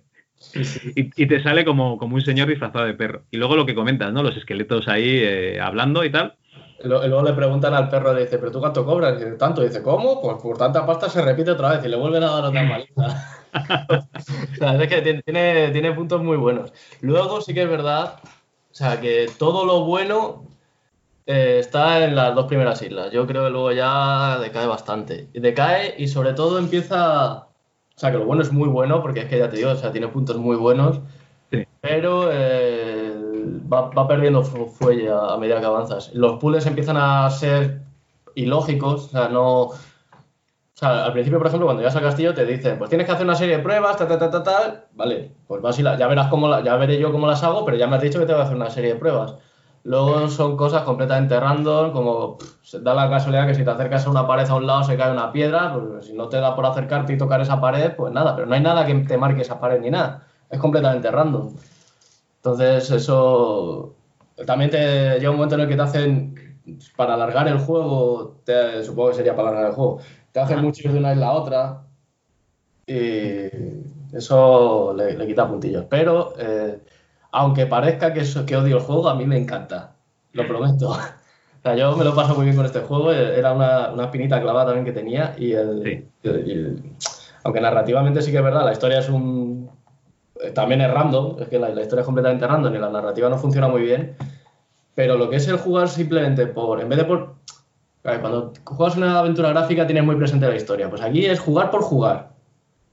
Y, 0.94 1.26
te 1.26 1.42
sale 1.42 1.64
como, 1.64 1.98
como 1.98 2.14
un 2.14 2.22
señor 2.22 2.48
disfrazado 2.48 2.86
de 2.86 2.94
perro. 2.94 3.24
Y 3.30 3.36
luego 3.36 3.56
lo 3.56 3.66
que 3.66 3.74
comentas, 3.74 4.12
¿no? 4.12 4.22
Los 4.22 4.36
esqueletos 4.36 4.88
ahí 4.88 5.18
eh, 5.22 5.60
hablando 5.60 6.04
y 6.04 6.10
tal. 6.10 6.36
Luego 6.82 7.22
le 7.22 7.32
preguntan 7.32 7.74
al 7.74 7.88
perro, 7.88 8.14
le 8.14 8.22
dice, 8.22 8.38
¿pero 8.38 8.50
tú 8.50 8.60
cuánto 8.60 8.84
cobras? 8.84 9.14
Y 9.14 9.24
dice, 9.24 9.36
tanto. 9.36 9.62
dice, 9.62 9.82
¿cómo? 9.82 10.20
Pues 10.20 10.36
por 10.42 10.56
tanta 10.56 10.86
pasta 10.86 11.08
se 11.08 11.22
repite 11.22 11.50
otra 11.50 11.70
vez 11.70 11.84
y 11.84 11.88
le 11.88 11.96
vuelven 11.96 12.22
a 12.22 12.30
dar 12.30 12.44
otra 12.44 12.62
maliza. 12.64 13.42
o 14.52 14.54
sea, 14.56 14.82
es 14.82 14.88
que 14.88 15.22
tiene, 15.22 15.68
tiene 15.70 15.92
puntos 15.92 16.22
muy 16.22 16.36
buenos. 16.36 16.72
Luego 17.00 17.40
sí 17.40 17.52
que 17.52 17.62
es 17.62 17.68
verdad, 17.68 18.20
o 18.24 18.74
sea, 18.74 19.00
que 19.00 19.30
todo 19.38 19.66
lo 19.66 19.84
bueno 19.84 20.44
eh, 21.26 21.58
está 21.60 22.04
en 22.04 22.16
las 22.16 22.34
dos 22.34 22.46
primeras 22.46 22.80
islas. 22.82 23.12
Yo 23.12 23.26
creo 23.26 23.44
que 23.44 23.50
luego 23.50 23.72
ya 23.72 24.38
decae 24.38 24.66
bastante. 24.66 25.28
Decae 25.34 25.94
y 25.98 26.08
sobre 26.08 26.32
todo 26.32 26.58
empieza 26.58 27.50
o 27.96 28.00
sea, 28.00 28.12
que 28.12 28.16
lo 28.16 28.24
bueno 28.24 28.40
es 28.40 28.50
muy 28.50 28.66
bueno, 28.66 29.02
porque 29.02 29.20
es 29.20 29.26
que 29.26 29.38
ya 29.38 29.50
te 29.50 29.58
digo, 29.58 29.72
o 29.72 29.76
sea, 29.76 29.92
tiene 29.92 30.08
puntos 30.08 30.38
muy 30.38 30.56
buenos, 30.56 31.00
pero 31.82 32.32
eh, 32.32 32.69
va, 33.72 34.08
perdiendo 34.08 34.42
fuelle 34.42 35.10
a, 35.10 35.36
medida 35.36 35.60
que 35.60 35.66
avanzas. 35.66 36.12
Los 36.14 36.38
puzzles 36.38 36.66
empiezan 36.66 36.96
a 36.96 37.28
ser 37.30 37.82
ilógicos, 38.34 39.06
o 39.06 39.08
sea, 39.08 39.28
no... 39.28 39.62
O 39.62 40.80
sea, 40.80 41.04
al 41.04 41.12
principio, 41.12 41.38
por 41.38 41.48
ejemplo, 41.48 41.66
cuando 41.66 41.82
llegas 41.82 41.96
al 41.96 42.02
castillo 42.02 42.32
te 42.32 42.46
dicen, 42.46 42.78
pues 42.78 42.88
tienes 42.88 43.06
que 43.06 43.12
hacer 43.12 43.26
una 43.26 43.34
serie 43.34 43.58
de 43.58 43.62
pruebas, 43.62 43.98
tal, 43.98 44.08
tal, 44.08 44.30
tal, 44.30 44.42
tal, 44.42 44.84
vale, 44.94 45.30
pues 45.46 45.60
vas 45.60 45.78
y 45.78 45.82
ya 45.82 46.06
verás 46.06 46.28
cómo 46.28 46.58
ya 46.60 46.74
veré 46.76 46.98
yo 46.98 47.12
cómo 47.12 47.26
las 47.26 47.42
hago, 47.42 47.66
pero 47.66 47.76
ya 47.76 47.86
me 47.86 47.96
has 47.96 48.02
dicho 48.02 48.18
que 48.18 48.24
te 48.24 48.32
voy 48.32 48.40
a 48.40 48.44
hacer 48.44 48.56
una 48.56 48.70
serie 48.70 48.94
de 48.94 48.98
pruebas. 48.98 49.34
Luego 49.82 50.28
son 50.28 50.56
cosas 50.56 50.82
completamente 50.82 51.38
random, 51.38 51.92
como 51.92 52.38
da 52.80 52.94
la 52.94 53.10
casualidad 53.10 53.46
que 53.46 53.54
si 53.54 53.64
te 53.64 53.70
acercas 53.70 54.06
a 54.06 54.10
una 54.10 54.26
pared 54.26 54.48
a 54.48 54.54
un 54.54 54.66
lado 54.66 54.84
se 54.84 54.96
cae 54.96 55.10
una 55.10 55.32
piedra, 55.32 55.74
pues 55.74 56.06
si 56.06 56.14
no 56.14 56.28
te 56.28 56.38
da 56.38 56.54
por 56.54 56.64
acercarte 56.64 57.12
y 57.12 57.18
tocar 57.18 57.40
esa 57.42 57.60
pared, 57.60 57.94
pues 57.94 58.12
nada, 58.12 58.34
pero 58.34 58.46
no 58.46 58.54
hay 58.54 58.60
nada 58.60 58.86
que 58.86 58.94
te 58.94 59.18
marque 59.18 59.42
esa 59.42 59.60
pared 59.60 59.80
ni 59.80 59.90
nada. 59.90 60.22
Es 60.50 60.58
completamente 60.58 61.10
random. 61.10 61.54
Entonces 62.42 62.90
eso 62.90 63.94
también 64.46 64.70
te 64.70 65.18
llega 65.18 65.30
un 65.30 65.36
momento 65.36 65.56
en 65.56 65.62
el 65.62 65.68
que 65.68 65.76
te 65.76 65.82
hacen, 65.82 66.58
para 66.96 67.14
alargar 67.14 67.48
el 67.48 67.58
juego, 67.58 68.36
supongo 68.82 69.10
que 69.10 69.16
sería 69.16 69.36
para 69.36 69.48
alargar 69.48 69.70
el 69.70 69.76
juego, 69.76 70.00
te 70.32 70.40
hacen 70.40 70.60
mucho 70.60 70.86
ir 70.86 70.92
de 70.92 70.98
una 70.98 71.12
isla 71.12 71.26
a 71.26 71.32
otra 71.32 71.82
y 72.86 74.16
eso 74.16 74.94
le, 74.94 75.26
quita 75.26 75.48
puntillos. 75.48 75.86
Pero... 75.88 76.34
Eh, 76.38 76.80
aunque 77.32 77.66
parezca 77.66 78.12
que, 78.12 78.24
que 78.46 78.56
odio 78.56 78.78
el 78.78 78.82
juego, 78.82 79.08
a 79.08 79.14
mí 79.14 79.26
me 79.26 79.38
encanta. 79.38 79.94
Lo 80.32 80.46
prometo. 80.46 80.96
O 81.52 81.62
sea, 81.62 81.76
yo 81.76 81.94
me 81.94 82.04
lo 82.06 82.14
paso 82.14 82.34
muy 82.34 82.44
bien 82.44 82.56
con 82.56 82.64
este 82.64 82.80
juego. 82.80 83.12
Era 83.12 83.52
una, 83.52 83.90
una 83.90 84.04
espinita 84.04 84.40
clavada 84.40 84.72
también 84.72 84.86
que 84.86 84.92
tenía. 84.98 85.34
Y, 85.36 85.52
el, 85.52 86.02
aunque 87.44 87.60
narrativamente 87.60 88.22
sí 88.22 88.30
que 88.30 88.38
es 88.38 88.42
verdad, 88.42 88.64
la 88.64 88.72
historia 88.72 89.00
es 89.00 89.10
un. 89.10 89.68
También 90.54 90.80
es 90.80 90.90
random. 90.90 91.36
Es 91.40 91.48
que 91.48 91.58
la, 91.58 91.70
historia 91.70 92.00
es 92.00 92.06
completamente 92.06 92.46
random 92.46 92.74
y 92.74 92.78
la 92.78 92.90
narrativa 92.90 93.28
no 93.28 93.38
funciona 93.38 93.68
muy 93.68 93.82
bien. 93.82 94.16
Pero 94.94 95.16
lo 95.16 95.30
que 95.30 95.36
es 95.36 95.48
el 95.48 95.58
jugar 95.58 95.88
simplemente 95.88 96.46
por. 96.46 96.80
En 96.80 96.88
vez 96.88 96.98
de 96.98 97.04
por. 97.04 97.34
Cuando 98.02 98.52
juegas 98.64 98.96
una 98.96 99.18
aventura 99.18 99.50
gráfica 99.50 99.86
tienes 99.86 100.04
muy 100.04 100.16
presente 100.16 100.48
la 100.48 100.56
historia. 100.56 100.88
Pues 100.88 101.02
aquí 101.02 101.26
es 101.26 101.38
jugar 101.38 101.70
por 101.70 101.82
jugar. 101.82 102.30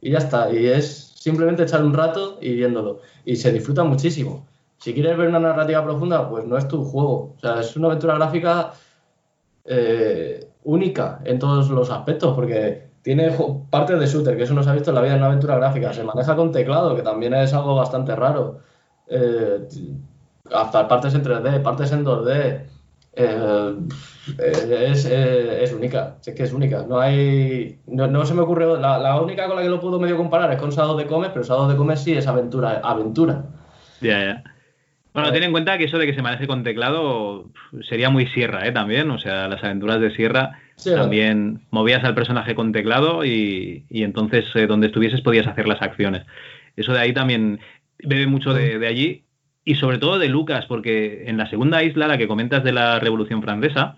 Y 0.02 0.12
ya 0.12 0.20
está. 0.20 0.52
Y 0.52 0.68
es 0.68 1.14
simplemente 1.16 1.64
echar 1.64 1.84
un 1.84 1.94
rato 1.94 2.38
y 2.42 2.56
viéndolo. 2.56 3.02
Y 3.26 3.36
se 3.36 3.52
disfruta 3.52 3.84
muchísimo. 3.84 4.46
Si 4.78 4.94
quieres 4.94 5.18
ver 5.18 5.30
una 5.30 5.40
narrativa 5.40 5.84
profunda, 5.84 6.30
pues 6.30 6.46
no 6.46 6.58
es 6.58 6.68
tu 6.68 6.84
juego. 6.84 7.36
O 7.36 7.40
sea, 7.40 7.62
es 7.62 7.76
una 7.76 7.88
aventura 7.88 8.16
gráfica 8.16 8.74
eh, 9.66 10.48
única 10.64 11.20
en 11.26 11.40
todos 11.40 11.70
los 11.70 11.90
aspectos, 11.90 12.36
porque 12.36 12.87
tiene 13.08 13.32
partes 13.70 14.02
de 14.02 14.06
shooter, 14.06 14.36
que 14.36 14.44
eso 14.44 14.54
no 14.54 14.62
se 14.62 14.70
ha 14.70 14.74
visto 14.74 14.92
en 14.92 14.96
la 14.96 15.02
vida 15.02 15.14
en 15.14 15.20
una 15.20 15.28
aventura 15.28 15.56
gráfica. 15.56 15.94
Se 15.94 16.04
maneja 16.04 16.36
con 16.36 16.52
teclado, 16.52 16.94
que 16.94 17.04
también 17.04 17.34
es 17.36 17.54
algo 17.54 17.74
bastante 17.74 18.14
raro. 18.18 18.60
Eh, 19.08 19.66
hasta 20.54 20.90
partes 20.90 21.14
en 21.14 21.24
3D, 21.24 21.62
partes 21.62 21.94
en 21.94 22.04
2D. 22.04 22.64
Eh, 23.14 23.76
es, 24.40 25.06
es, 25.06 25.72
única, 25.72 26.18
es 26.26 26.36
que 26.36 26.44
es 26.44 26.52
única. 26.52 26.84
No 26.86 27.00
hay. 27.00 27.80
No, 27.88 28.26
se 28.26 28.34
me 28.34 28.42
ocurre. 28.42 28.78
La, 28.78 29.22
única 29.22 29.48
con 29.48 29.56
la 29.56 29.62
que 29.62 29.70
lo 29.70 29.80
puedo 29.80 30.02
medio 30.02 30.18
comparar 30.18 30.52
es 30.52 30.60
con 30.60 30.72
Shadow 30.72 30.98
de 30.98 31.08
Comes, 31.08 31.30
pero 31.30 31.46
Shadow 31.46 31.70
de 31.70 31.78
Comes 31.78 32.02
sí 32.02 32.12
es 32.12 32.28
aventura. 32.28 32.82
aventura. 32.84 33.46
Ya, 34.02 34.20
ya. 34.20 34.44
Bueno, 35.18 35.32
ten 35.32 35.42
en 35.42 35.52
cuenta 35.52 35.80
que 35.80 35.86
eso 35.86 35.98
de 35.98 36.06
que 36.06 36.14
se 36.14 36.22
maneje 36.22 36.46
con 36.46 36.64
teclado 36.64 37.50
sería 37.90 38.12
muy 38.12 38.28
sierra, 38.28 38.68
¿eh? 38.68 38.72
También, 38.72 39.10
o 39.10 39.18
sea, 39.18 39.48
las 39.48 39.64
aventuras 39.64 40.00
de 40.00 40.12
sierra 40.12 40.60
también 40.84 41.62
movías 41.72 42.04
al 42.04 42.14
personaje 42.14 42.54
con 42.54 42.72
teclado 42.72 43.26
y, 43.26 43.84
entonces 43.90 44.46
eh, 44.54 44.68
donde 44.68 44.86
estuvieses 44.86 45.22
podías 45.22 45.48
hacer 45.48 45.68
las 45.68 45.82
acciones. 45.82 46.24
Eso 46.76 46.94
de 46.94 47.00
ahí 47.00 47.14
también 47.14 47.60
bebe 47.98 48.28
mucho 48.28 48.54
de, 48.54 48.78
de 48.78 48.86
allí 48.86 49.24
y 49.66 49.74
sobre 49.74 49.98
todo 49.98 50.20
de 50.20 50.30
Lucas, 50.30 50.68
porque 50.68 51.24
en 51.26 51.38
la 51.38 51.50
segunda 51.50 51.82
isla, 51.82 52.08
la 52.08 52.20
que 52.20 52.28
comentas 52.28 52.64
de 52.64 52.74
la 52.74 53.00
Revolución 53.00 53.42
Francesa, 53.42 53.98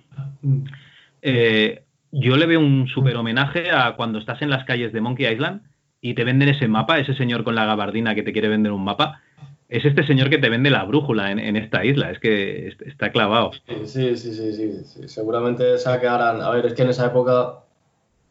eh, 1.21 1.83
yo 2.13 2.37
le 2.37 2.45
veo 2.45 2.61
un 2.61 2.87
súper 2.87 3.17
homenaje 3.17 3.71
a 3.71 3.97
cuando 3.97 4.19
estás 4.19 4.41
en 4.41 4.51
las 4.51 4.63
calles 4.63 4.93
de 4.93 5.01
Monkey 5.01 5.27
Island 5.27 5.63
y 5.99 6.13
te 6.13 6.23
venden 6.23 6.47
ese 6.47 6.69
mapa, 6.69 6.97
ese 6.97 7.13
señor 7.13 7.43
con 7.43 7.55
la 7.55 7.65
gabardina 7.65 8.15
que 8.15 8.23
te 8.23 8.31
quiere 8.31 8.47
vender 8.47 8.71
un 8.71 8.85
mapa. 8.85 9.21
Es 9.69 9.85
este 9.85 10.03
señor 10.03 10.31
que 10.31 10.39
te 10.39 10.49
vende 10.49 10.71
la 10.71 10.83
brújula 10.83 11.31
en, 11.31 11.55
esta 11.55 11.85
isla, 11.85 12.09
es 12.09 12.19
que 12.19 12.69
está 12.87 13.11
clavado. 13.11 13.51
Sí, 13.85 14.15
sí, 14.17 14.33
sí, 14.33 14.83
sí, 14.83 15.07
seguramente 15.07 15.77
sacarán. 15.77 16.41
A 16.41 16.49
ver, 16.49 16.65
es 16.65 16.73
que 16.73 16.81
en 16.81 16.89
esa 16.89 17.05
época. 17.05 17.59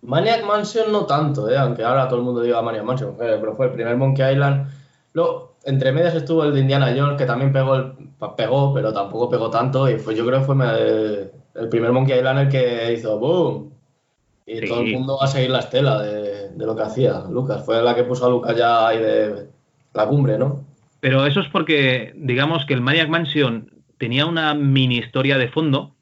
Maniac 0.03 0.44
Mansion 0.44 0.92
no 0.92 1.07
tanto, 1.07 1.48
¿eh? 1.48 1.57
aunque 1.57 1.85
ahora 1.85 2.09
todo 2.09 2.18
el 2.20 2.24
mundo 2.24 2.40
diga 2.40 2.62
Maniac 2.62 2.85
Mansion, 2.85 3.14
pero 3.16 3.55
fue 3.55 3.66
el 3.66 3.72
primer 3.72 3.96
Monkey 3.96 4.33
Island. 4.33 4.68
Luego, 5.12 5.57
entre 5.64 5.92
medias 5.92 6.14
estuvo 6.14 6.42
el 6.44 6.55
de 6.55 6.61
Indiana 6.61 6.94
Jones, 6.96 7.16
que 7.16 7.24
también 7.24 7.53
pegó, 7.53 7.94
pegó 8.37 8.74
pero 8.74 8.92
tampoco 8.92 9.29
pegó 9.29 9.48
tanto. 9.48 9.88
Y 9.88 9.94
pues 9.94 10.16
yo 10.16 10.27
creo 10.27 10.40
que 10.40 10.44
fue 10.44 10.57
el, 11.55 11.68
primer 11.68 11.92
Monkey 11.92 12.16
Island 12.16 12.40
el 12.40 12.48
que 12.48 12.92
hizo 12.94 13.18
¡boom! 13.18 13.72
Y 14.44 14.66
todo 14.66 14.81
el 14.81 14.92
mundo 14.92 15.18
va 15.20 15.27
a 15.27 15.29
seguir 15.29 15.51
la 15.51 15.61
estela 15.61 16.03
de, 16.03 16.51
lo 16.57 16.74
que 16.74 16.83
hacía 16.83 17.24
Lucas. 17.31 17.64
Fue 17.64 17.81
la 17.81 17.94
que 17.94 18.03
puso 18.03 18.27
a 18.27 18.31
Lucas 18.31 18.57
ya 18.57 18.88
ahí 18.88 18.98
de 18.98 19.48
la 19.94 20.07
cumbre, 20.07 20.37
¿no? 20.37 20.67
Pero 21.01 21.27
eso 21.27 21.41
es 21.41 21.49
porque, 21.49 22.13
digamos 22.17 22.65
que 22.67 22.75
el 22.75 22.81
Maniac 22.81 23.09
Mansion 23.09 23.71
tenía 23.99 24.27
una 24.27 24.55
mini 24.55 24.99
historia 24.99 25.39
de 25.39 25.49
fondo, 25.49 25.95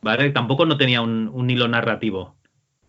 ¿vale? 0.00 0.30
Tampoco 0.30 0.66
no 0.66 0.76
tenía 0.76 1.00
un, 1.00 1.28
un 1.32 1.50
hilo 1.50 1.68
narrativo. 1.68 2.34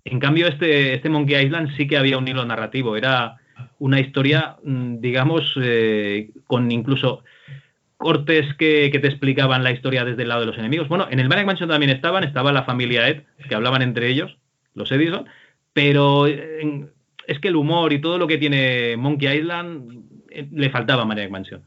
En 0.05 0.19
cambio, 0.19 0.47
este, 0.47 0.93
este 0.93 1.09
Monkey 1.09 1.45
Island 1.45 1.75
sí 1.77 1.87
que 1.87 1.97
había 1.97 2.17
un 2.17 2.27
hilo 2.27 2.45
narrativo. 2.45 2.97
Era 2.97 3.37
una 3.79 3.99
historia, 3.99 4.57
mm, 4.63 4.99
digamos, 4.99 5.53
eh, 5.61 6.31
con 6.47 6.71
incluso 6.71 7.23
cortes 7.97 8.53
que, 8.55 8.89
te 8.91 9.07
explicaban 9.07 9.63
la 9.63 9.71
historia 9.71 10.03
desde 10.03 10.23
el 10.23 10.29
lado 10.29 10.41
de 10.41 10.47
los 10.47 10.57
enemigos. 10.57 10.89
Bueno, 10.89 11.07
en 11.09 11.19
el 11.19 11.29
Maniac 11.29 11.47
Mansion 11.47 11.69
también 11.69 11.89
estaban, 11.89 12.23
estaba 12.23 12.51
la 12.51 12.63
familia 12.63 13.07
Ed, 13.07 13.23
que 13.47 13.55
hablaban 13.55 13.81
entre 13.81 14.09
ellos, 14.09 14.37
los 14.73 14.91
Edison, 14.91 15.25
pero 15.71 16.27
es 16.27 17.39
que 17.39 17.47
el 17.47 17.55
humor 17.55 17.93
y 17.93 18.01
todo 18.01 18.17
lo 18.17 18.27
que 18.27 18.37
tiene 18.37 18.97
Monkey 18.97 19.37
Island 19.37 19.91
eh, 19.91 20.12
le 20.51 20.69
faltaba 20.69 21.03
a 21.03 21.05
Maniac 21.05 21.29
Mansion. 21.29 21.61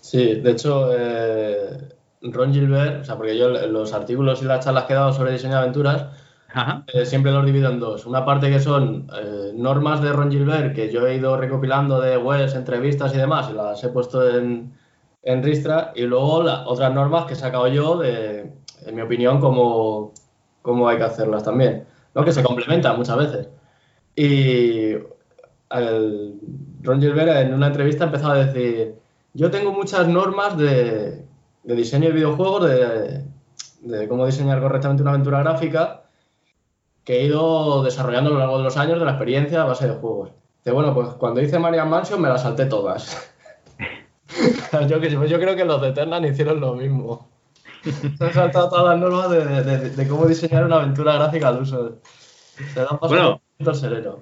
Sí, 0.00 0.36
de 0.36 0.50
hecho, 0.50 0.90
eh, 0.96 1.78
Ron 2.22 2.52
Gilbert, 2.52 3.02
o 3.02 3.04
sea, 3.04 3.16
porque 3.16 3.36
yo 3.36 3.48
los 3.48 3.92
artículos 3.92 4.42
y 4.42 4.44
las 4.44 4.64
charlas 4.64 4.84
que 4.84 4.92
he 4.92 4.96
dado 4.96 5.12
sobre 5.12 5.32
diseño 5.32 5.54
de 5.54 5.60
aventuras, 5.60 6.06
eh, 6.92 7.04
siempre 7.04 7.32
los 7.32 7.44
divido 7.44 7.70
en 7.70 7.80
dos. 7.80 8.06
Una 8.06 8.24
parte 8.24 8.50
que 8.50 8.60
son 8.60 9.08
eh, 9.14 9.52
normas 9.54 10.00
de 10.00 10.12
Ron 10.12 10.30
Gilbert, 10.30 10.74
que 10.74 10.90
yo 10.92 11.06
he 11.06 11.16
ido 11.16 11.36
recopilando 11.36 12.00
de 12.00 12.16
webs, 12.16 12.54
entrevistas 12.54 13.14
y 13.14 13.18
demás, 13.18 13.48
y 13.50 13.54
las 13.54 13.82
he 13.84 13.88
puesto 13.88 14.28
en, 14.38 14.72
en 15.22 15.42
Ristra, 15.42 15.92
y 15.94 16.02
luego 16.02 16.44
otras 16.66 16.94
normas 16.94 17.26
que 17.26 17.34
he 17.34 17.36
sacado 17.36 17.68
yo, 17.68 17.98
de, 17.98 18.52
en 18.86 18.94
mi 18.94 19.02
opinión, 19.02 19.40
cómo, 19.40 20.12
cómo 20.62 20.88
hay 20.88 20.98
que 20.98 21.04
hacerlas 21.04 21.44
también, 21.44 21.84
¿no? 22.14 22.24
que 22.24 22.32
se 22.32 22.42
complementan 22.42 22.96
muchas 22.96 23.16
veces. 23.18 23.48
Y 24.14 24.94
Ron 25.70 27.00
Gilbert 27.00 27.46
en 27.46 27.54
una 27.54 27.68
entrevista 27.68 28.04
empezó 28.04 28.28
a 28.28 28.44
decir, 28.44 28.94
yo 29.34 29.50
tengo 29.50 29.72
muchas 29.72 30.06
normas 30.08 30.56
de, 30.56 31.24
de 31.64 31.74
diseño 31.74 32.08
de 32.08 32.14
videojuegos, 32.14 32.68
de, 32.68 33.24
de 33.80 34.08
cómo 34.08 34.26
diseñar 34.26 34.60
correctamente 34.60 35.02
una 35.02 35.12
aventura 35.12 35.40
gráfica, 35.40 36.02
que 37.04 37.20
he 37.20 37.24
ido 37.24 37.82
desarrollando 37.84 38.30
a 38.30 38.32
lo 38.32 38.38
largo 38.40 38.58
de 38.58 38.64
los 38.64 38.76
años 38.76 38.98
de 38.98 39.04
la 39.04 39.12
experiencia 39.12 39.62
a 39.62 39.66
base 39.66 39.86
de 39.86 39.94
juegos. 39.94 40.32
De, 40.64 40.72
bueno, 40.72 40.92
pues 40.92 41.10
cuando 41.10 41.40
hice 41.40 41.58
Marian 41.58 41.88
Mansion 41.88 42.20
me 42.20 42.28
las 42.28 42.42
salté 42.42 42.66
todas. 42.66 43.32
yo, 44.88 44.98
yo, 44.98 45.38
creo 45.38 45.54
que 45.56 45.64
los 45.64 45.80
de 45.80 45.88
Eternal 45.88 46.26
hicieron 46.26 46.60
lo 46.60 46.74
mismo. 46.74 47.28
Se 47.84 48.24
han 48.24 48.32
saltado 48.32 48.68
todas 48.68 48.84
las 48.86 48.98
normas 48.98 49.30
de, 49.30 50.08
cómo 50.08 50.26
diseñar 50.26 50.64
una 50.64 50.76
aventura 50.76 51.14
gráfica 51.14 51.48
al 51.48 51.62
uso. 51.62 51.98
Se 52.74 52.80
dan 52.80 52.98
paso 52.98 53.40
bueno, 53.58 53.74
sereno. 53.74 54.18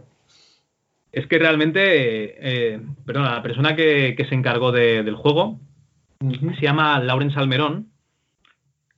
Es 1.15 1.29
que 1.29 1.39
realmente, 1.39 2.75
eh, 2.75 2.81
perdón, 3.07 3.25
la 3.25 3.41
persona 3.41 3.77
que, 3.77 4.17
se 4.29 4.35
encargó 4.35 4.73
del 4.73 5.15
juego 5.15 5.61
se 6.19 6.61
llama 6.61 6.99
Lauren 7.01 7.31
Salmerón 7.31 7.93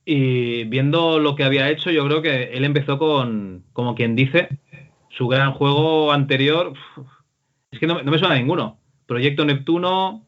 Y 0.03 0.63
viendo 0.63 1.19
lo 1.19 1.35
que 1.35 1.43
había 1.43 1.69
hecho, 1.69 1.91
yo 1.91 2.03
creo 2.05 2.23
que 2.23 2.53
él 2.53 2.65
empezó 2.65 2.97
con, 2.97 3.65
como 3.71 3.93
quien 3.93 4.15
dice, 4.15 4.49
su 5.09 5.27
gran 5.27 5.53
juego 5.53 6.11
anterior. 6.11 6.73
Es 7.69 7.79
que 7.79 7.85
no, 7.85 8.03
me 8.03 8.17
suena 8.17 8.33
a 8.33 8.39
ninguno. 8.39 8.79
Proyecto 9.05 9.45
Neptuno, 9.45 10.25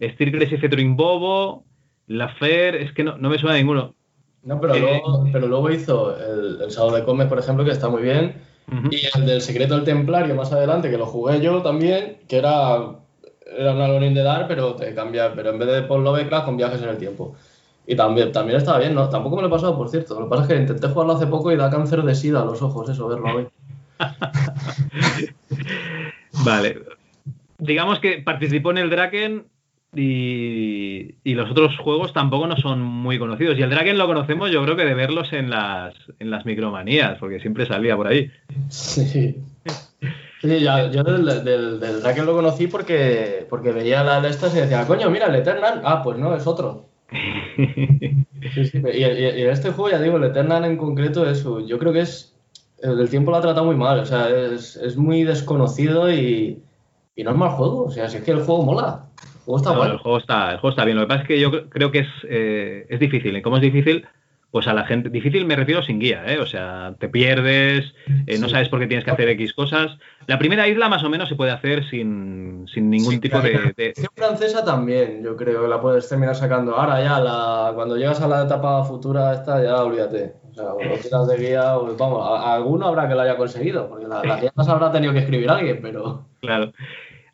Steel 0.00 0.32
Crazy 0.32 0.56
Featuring 0.56 0.96
Bobo, 0.96 1.64
La 2.08 2.30
Fer, 2.30 2.74
es 2.74 2.92
que 2.92 3.04
no, 3.04 3.16
me 3.16 3.38
suena 3.38 3.54
a 3.54 3.58
ninguno. 3.58 3.94
No, 4.42 4.60
pero, 4.60 4.74
eh, 4.74 5.02
luego, 5.34 5.70
hizo 5.70 6.16
el, 6.18 6.62
el 6.62 6.70
Sábado 6.72 6.96
de 6.96 7.04
Comes, 7.04 7.28
por 7.28 7.38
ejemplo, 7.38 7.64
que 7.64 7.70
está 7.70 7.88
muy 7.88 8.02
bien. 8.02 8.34
Y 8.90 9.00
el 9.16 9.26
del 9.26 9.40
Secreto 9.40 9.74
del 9.74 9.84
Templario 9.84 10.34
más 10.34 10.52
adelante, 10.52 10.90
que 10.90 10.98
lo 10.98 11.06
jugué 11.06 11.40
yo 11.40 11.62
también, 11.62 12.18
que 12.28 12.36
era, 12.36 12.96
era 13.56 13.72
un 13.72 13.80
Alone 13.80 14.12
de 14.12 14.22
Dar, 14.22 14.46
pero 14.46 14.74
te 14.74 14.94
cambia, 14.94 15.32
pero 15.34 15.50
en 15.50 15.58
vez 15.58 15.68
de 15.68 15.82
por 15.82 16.00
Lovecraft 16.00 16.44
con 16.44 16.56
viajes 16.56 16.82
en 16.82 16.90
el 16.90 16.98
tiempo. 16.98 17.34
Y 17.86 17.96
también, 17.96 18.32
también 18.32 18.58
estaba 18.58 18.78
bien, 18.78 18.94
¿no? 18.94 19.08
Tampoco 19.08 19.36
me 19.36 19.42
lo 19.42 19.48
he 19.48 19.50
pasado, 19.50 19.76
por 19.76 19.88
cierto. 19.88 20.20
Lo 20.20 20.26
que 20.26 20.30
pasa 20.30 20.42
es 20.42 20.48
que 20.48 20.56
intenté 20.56 20.88
jugarlo 20.88 21.14
hace 21.14 21.26
poco 21.26 21.50
y 21.50 21.56
da 21.56 21.70
cáncer 21.70 22.02
de 22.02 22.14
sida 22.14 22.42
a 22.42 22.44
los 22.44 22.60
ojos, 22.60 22.88
eso, 22.90 23.08
verlo 23.08 23.34
hoy. 23.34 23.48
vale. 26.44 26.82
Digamos 27.56 28.00
que 28.00 28.18
participó 28.18 28.70
en 28.72 28.78
el 28.78 28.90
Draken 28.90 29.46
y, 29.94 31.34
los 31.34 31.50
otros 31.50 31.78
juegos 31.78 32.12
tampoco 32.12 32.46
no 32.46 32.56
son 32.56 32.82
muy 32.82 33.18
conocidos. 33.18 33.58
Y 33.58 33.62
el 33.62 33.70
Draken 33.70 33.98
lo 33.98 34.06
conocemos, 34.06 34.50
yo 34.50 34.62
creo 34.64 34.76
que 34.76 34.84
de 34.84 34.94
verlos 34.94 35.32
en 35.32 35.50
las, 35.50 35.94
en 36.18 36.30
las 36.30 36.44
micromanías, 36.44 37.18
porque 37.18 37.40
siempre 37.40 37.66
salía 37.66 37.96
por 37.96 38.08
ahí. 38.08 38.30
Sí. 38.68 39.36
Sí, 40.40 40.60
yo 40.60 41.02
del, 41.02 41.44
del, 41.44 42.00
Draken 42.02 42.26
lo 42.26 42.34
conocí 42.34 42.68
porque, 42.68 43.46
porque 43.50 43.72
veía 43.72 44.04
la 44.04 44.20
de 44.20 44.28
estas 44.28 44.54
y 44.54 44.60
decía, 44.60 44.86
coño, 44.86 45.10
mira, 45.10 45.26
el 45.26 45.34
Eternal. 45.34 45.80
Ah, 45.84 46.02
pues 46.02 46.18
no, 46.18 46.34
es 46.34 46.46
otro. 46.46 46.86
Sí, 48.54 48.66
sí, 48.66 48.80
y, 48.94 49.02
este 49.02 49.72
juego, 49.72 49.90
ya 49.90 50.00
digo, 50.00 50.16
el 50.16 50.22
Eternal 50.22 50.64
en 50.64 50.76
concreto, 50.76 51.28
eso, 51.28 51.58
yo 51.58 51.76
creo 51.80 51.92
que 51.92 52.02
es. 52.02 52.36
El 52.80 53.10
tiempo 53.10 53.32
lo 53.32 53.38
ha 53.38 53.40
tratado 53.40 53.66
muy 53.66 53.74
mal, 53.74 53.98
o 53.98 54.06
sea, 54.06 54.30
es, 54.30 54.76
es 54.76 54.96
muy 54.96 55.24
desconocido 55.24 56.08
y, 56.08 56.62
y 57.16 57.24
no 57.24 57.32
es 57.32 57.36
mal 57.36 57.50
juego, 57.50 57.86
o 57.86 57.90
sea, 57.90 58.08
si 58.08 58.18
es 58.18 58.22
que 58.22 58.30
el 58.30 58.44
juego 58.44 58.62
mola 58.62 59.07
está 59.56 59.70
El 59.72 59.98
juego 59.98 60.18
está, 60.18 60.52
el 60.52 60.58
juego 60.58 60.70
está 60.70 60.84
bien. 60.84 60.96
Lo 60.96 61.04
que 61.04 61.08
pasa 61.08 61.22
es 61.22 61.28
que 61.28 61.40
yo 61.40 61.68
creo 61.68 61.90
que 61.90 62.00
es, 62.00 62.08
eh, 62.28 62.86
es 62.88 63.00
difícil. 63.00 63.36
¿Y 63.36 63.42
cómo 63.42 63.56
es 63.56 63.62
difícil? 63.62 64.06
Pues 64.50 64.66
a 64.66 64.72
la 64.72 64.86
gente. 64.86 65.10
Difícil 65.10 65.44
me 65.44 65.56
refiero 65.56 65.82
sin 65.82 65.98
guía, 65.98 66.24
¿eh? 66.26 66.38
O 66.38 66.46
sea, 66.46 66.94
te 66.98 67.08
pierdes, 67.08 67.94
eh, 68.26 68.38
no 68.38 68.48
sabes 68.48 68.70
por 68.70 68.78
qué 68.78 68.86
tienes 68.86 69.04
que 69.04 69.10
hacer 69.10 69.28
X 69.30 69.52
cosas. 69.52 69.98
La 70.26 70.38
primera 70.38 70.66
isla 70.66 70.88
más 70.88 71.04
o 71.04 71.10
menos 71.10 71.28
se 71.28 71.34
puede 71.34 71.50
hacer 71.50 71.84
sin, 71.90 72.64
ningún 72.64 73.20
tipo 73.20 73.40
de, 73.40 73.74
de. 73.76 73.92
francesa 74.16 74.64
también, 74.64 75.22
yo 75.22 75.36
creo 75.36 75.62
que 75.62 75.68
la 75.68 75.80
puedes 75.80 76.08
terminar 76.08 76.34
sacando. 76.34 76.74
Ahora 76.74 77.02
ya, 77.02 77.20
la, 77.20 77.72
cuando 77.74 77.96
llegas 77.98 78.22
a 78.22 78.28
la 78.28 78.44
etapa 78.44 78.84
futura, 78.84 79.34
esta 79.34 79.62
ya 79.62 79.82
olvídate. 79.82 80.32
O 80.50 80.54
sea, 80.54 80.64
cuando 80.74 80.96
tiras 80.96 81.28
de 81.28 81.36
guía, 81.36 81.74
pues, 81.78 81.96
vamos, 81.98 82.40
alguno 82.42 82.86
habrá 82.86 83.06
que 83.06 83.14
lo 83.14 83.20
haya 83.20 83.36
conseguido, 83.36 83.86
porque 83.88 84.06
las 84.06 84.24
la 84.24 84.40
guías 84.40 84.68
habrá 84.68 84.90
tenido 84.90 85.12
que 85.12 85.20
escribir 85.20 85.50
alguien, 85.50 85.80
pero. 85.82 86.26
Claro. 86.40 86.72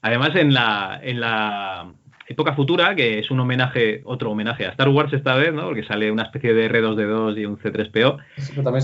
Además, 0.00 0.34
en 0.34 0.52
la, 0.52 0.98
en 1.02 1.20
la 1.20 1.92
Época 2.26 2.54
Futura, 2.54 2.94
que 2.94 3.18
es 3.18 3.30
un 3.30 3.40
homenaje, 3.40 4.00
otro 4.04 4.30
homenaje 4.30 4.66
a 4.66 4.70
Star 4.70 4.88
Wars 4.88 5.12
esta 5.12 5.34
vez, 5.34 5.52
¿no? 5.52 5.64
Porque 5.66 5.84
sale 5.84 6.10
una 6.10 6.22
especie 6.22 6.54
de 6.54 6.70
R2D2 6.70 7.38
y 7.38 7.44
un 7.44 7.58
C3PO. 7.58 8.18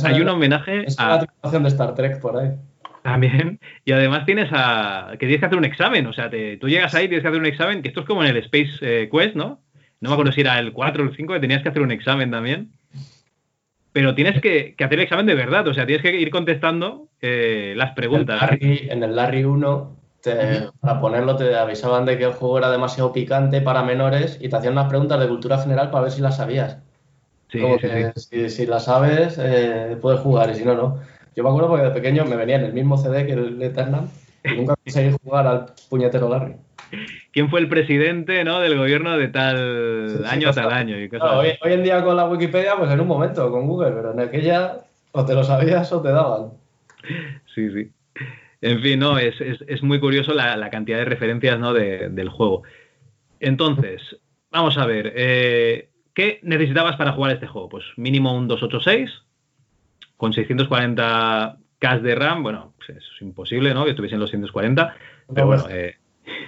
Hay 0.04 0.20
un 0.20 0.28
homenaje 0.28 0.84
es 0.86 0.98
a... 0.98 1.26
la 1.42 1.58
de 1.58 1.68
Star 1.68 1.94
Trek 1.94 2.20
por 2.20 2.36
ahí. 2.36 2.50
También. 3.02 3.58
Y 3.84 3.92
además 3.92 4.26
tienes 4.26 4.50
a... 4.52 5.12
que 5.12 5.26
tienes 5.26 5.40
que 5.40 5.46
hacer 5.46 5.58
un 5.58 5.64
examen. 5.64 6.06
O 6.06 6.12
sea, 6.12 6.28
te... 6.28 6.58
tú 6.58 6.68
llegas 6.68 6.94
ahí 6.94 7.06
y 7.06 7.08
tienes 7.08 7.22
que 7.22 7.28
hacer 7.28 7.40
un 7.40 7.46
examen, 7.46 7.82
que 7.82 7.88
esto 7.88 8.00
es 8.00 8.06
como 8.06 8.22
en 8.22 8.30
el 8.30 8.36
Space 8.44 8.72
eh, 8.82 9.08
Quest, 9.10 9.34
¿no? 9.34 9.60
No 10.00 10.10
me 10.10 10.14
acuerdo 10.14 10.32
si 10.32 10.42
era 10.42 10.58
el 10.58 10.72
4 10.72 11.02
o 11.02 11.06
el 11.06 11.16
5, 11.16 11.32
que 11.32 11.40
tenías 11.40 11.62
que 11.62 11.68
hacer 11.70 11.82
un 11.82 11.92
examen 11.92 12.30
también. 12.30 12.70
Pero 13.92 14.14
tienes 14.14 14.40
que, 14.40 14.74
hacer 14.78 14.94
el 14.94 15.04
examen 15.04 15.26
de 15.26 15.34
verdad. 15.34 15.66
O 15.66 15.74
sea, 15.74 15.86
tienes 15.86 16.02
que 16.02 16.14
ir 16.14 16.30
contestando 16.30 17.08
eh, 17.20 17.74
las 17.76 17.92
preguntas. 17.92 18.40
En 18.60 19.02
el 19.02 19.16
Larry 19.16 19.44
1 19.44 19.99
para 20.80 21.00
ponerlo 21.00 21.36
te 21.36 21.56
avisaban 21.56 22.04
de 22.04 22.18
que 22.18 22.24
el 22.24 22.32
juego 22.32 22.58
era 22.58 22.70
demasiado 22.70 23.12
picante 23.12 23.60
para 23.60 23.82
menores 23.82 24.38
y 24.40 24.48
te 24.48 24.56
hacían 24.56 24.74
unas 24.74 24.88
preguntas 24.88 25.20
de 25.20 25.28
cultura 25.28 25.58
general 25.58 25.90
para 25.90 26.04
ver 26.04 26.12
si 26.12 26.20
las 26.20 26.36
sabías. 26.36 26.78
Como 27.52 27.78
que 27.78 28.12
Si, 28.16 28.66
las 28.66 28.84
sabes, 28.84 29.38
eh, 29.40 29.96
puedes 30.00 30.20
jugar 30.20 30.50
y 30.50 30.54
si 30.54 30.64
no, 30.64 30.74
no. 30.74 30.98
Yo 31.34 31.42
me 31.42 31.48
acuerdo 31.48 31.68
porque 31.68 31.84
de 31.84 31.90
pequeño 31.90 32.24
me 32.24 32.36
venía 32.36 32.56
en 32.56 32.64
el 32.64 32.72
mismo 32.72 32.96
CD 32.96 33.26
que 33.26 33.32
el 33.32 33.60
Eternal 33.62 34.08
y 34.44 34.56
nunca 34.56 34.74
conseguí 34.76 35.16
jugar 35.22 35.46
al 35.46 35.66
puñetero 35.88 36.28
Larry. 36.28 36.56
¿Quién 37.32 37.48
fue 37.50 37.60
el 37.60 37.68
presidente 37.68 38.42
¿no? 38.44 38.60
del 38.60 38.76
gobierno 38.76 39.16
de 39.16 39.28
tal 39.28 40.24
año 40.26 40.48
a 40.48 40.52
tal 40.52 40.72
año? 40.72 40.96
hoy, 40.96 41.52
hoy, 41.62 41.72
en 41.72 41.82
día 41.82 42.02
con 42.04 42.16
la 42.16 42.26
Wikipedia, 42.26 42.76
pues 42.76 42.90
en 42.90 43.00
un 43.00 43.06
momento 43.06 43.50
con 43.50 43.66
Google, 43.66 43.92
pero 43.92 44.12
en 44.12 44.20
aquella 44.20 44.78
o 45.12 45.24
te 45.24 45.34
lo 45.34 45.44
sabías 45.44 45.92
o 45.92 46.02
te 46.02 46.10
daban. 46.10 46.50
Sí, 47.54 47.70
sí. 47.70 47.90
En 48.62 48.80
fin, 48.82 48.98
no, 48.98 49.18
es, 49.18 49.40
es, 49.40 49.82
muy 49.82 50.00
curioso 50.00 50.34
la, 50.34 50.70
cantidad 50.70 50.98
de 50.98 51.06
referencias 51.06 51.58
¿no? 51.58 51.72
del 51.72 52.28
juego. 52.28 52.62
Entonces, 53.40 54.18
vamos 54.50 54.76
a 54.76 54.84
ver, 54.84 55.12
eh, 55.16 55.88
¿qué 56.14 56.40
necesitabas 56.42 56.96
para 56.96 57.12
jugar 57.12 57.32
este 57.32 57.46
juego? 57.46 57.70
Pues 57.70 57.84
mínimo 57.96 58.36
un 58.36 58.48
286 58.48 59.10
con 60.18 60.34
640 60.34 61.56
K 61.78 61.98
de 61.98 62.14
RAM, 62.14 62.42
bueno, 62.42 62.74
pues 62.76 62.90
eso 62.90 63.08
es 63.16 63.22
imposible, 63.22 63.72
¿no? 63.72 63.84
Que 63.84 63.90
estuviesen 63.90 64.20
los 64.20 64.28
140, 64.28 64.94
pero 65.34 65.46
bueno, 65.46 65.64
eh, 65.70 65.96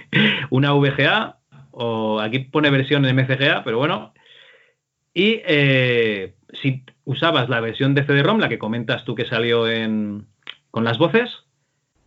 una 0.51 0.73
VGA, 0.73 1.39
o 1.71 2.19
aquí 2.19 2.39
pone 2.39 2.69
versión 2.69 3.01
MCGA, 3.01 3.63
pero 3.63 3.79
bueno. 3.79 4.13
Y 5.15 5.41
eh, 5.45 6.35
si 6.61 6.83
usabas 7.03 7.49
la 7.49 7.59
versión 7.59 7.95
de 7.95 8.05
CD-ROM, 8.05 8.39
la 8.39 8.49
que 8.49 8.59
comentas 8.59 9.03
tú 9.05 9.15
que 9.15 9.25
salió 9.25 9.67
en, 9.67 10.27
con 10.69 10.83
las 10.83 10.99
voces, 10.99 11.31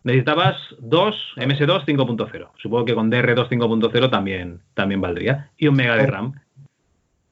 necesitabas 0.07 0.55
dos 0.79 1.15
MS2 1.35 1.85
5.0. 1.85 2.49
Supongo 2.57 2.85
que 2.85 2.95
con 2.95 3.11
DR2 3.11 3.49
5.0 3.49 4.09
también, 4.09 4.61
también 4.73 5.01
valdría. 5.01 5.51
Y 5.57 5.67
un 5.67 5.75
mega 5.75 5.97
de 5.97 6.07
RAM. 6.07 6.33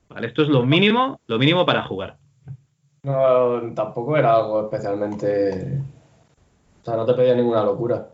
Vale, 0.09 0.27
esto 0.27 0.43
es 0.43 0.49
lo 0.49 0.65
mínimo, 0.65 1.19
lo 1.27 1.39
mínimo 1.39 1.65
para 1.65 1.83
jugar. 1.83 2.17
No, 3.03 3.73
tampoco 3.73 4.17
era 4.17 4.35
algo 4.35 4.63
especialmente. 4.63 5.79
O 6.81 6.85
sea, 6.85 6.97
no 6.97 7.05
te 7.05 7.13
pedía 7.13 7.33
ninguna 7.33 7.63
locura. 7.63 8.09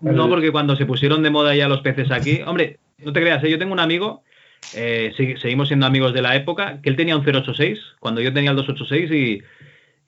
No, 0.00 0.28
porque 0.28 0.52
cuando 0.52 0.76
se 0.76 0.86
pusieron 0.86 1.22
de 1.22 1.30
moda 1.30 1.54
ya 1.54 1.68
los 1.68 1.82
peces 1.82 2.10
aquí, 2.10 2.40
hombre, 2.46 2.78
no 2.98 3.12
te 3.12 3.20
creas, 3.20 3.42
¿eh? 3.44 3.50
yo 3.50 3.58
tengo 3.58 3.72
un 3.72 3.80
amigo, 3.80 4.22
eh, 4.74 5.12
seguimos 5.16 5.68
siendo 5.68 5.84
amigos 5.84 6.14
de 6.14 6.22
la 6.22 6.36
época, 6.36 6.80
que 6.80 6.88
él 6.88 6.96
tenía 6.96 7.16
un 7.16 7.22
086, 7.26 7.78
cuando 7.98 8.20
yo 8.20 8.32
tenía 8.32 8.50
el 8.50 8.56
286 8.56 9.10
y 9.10 9.42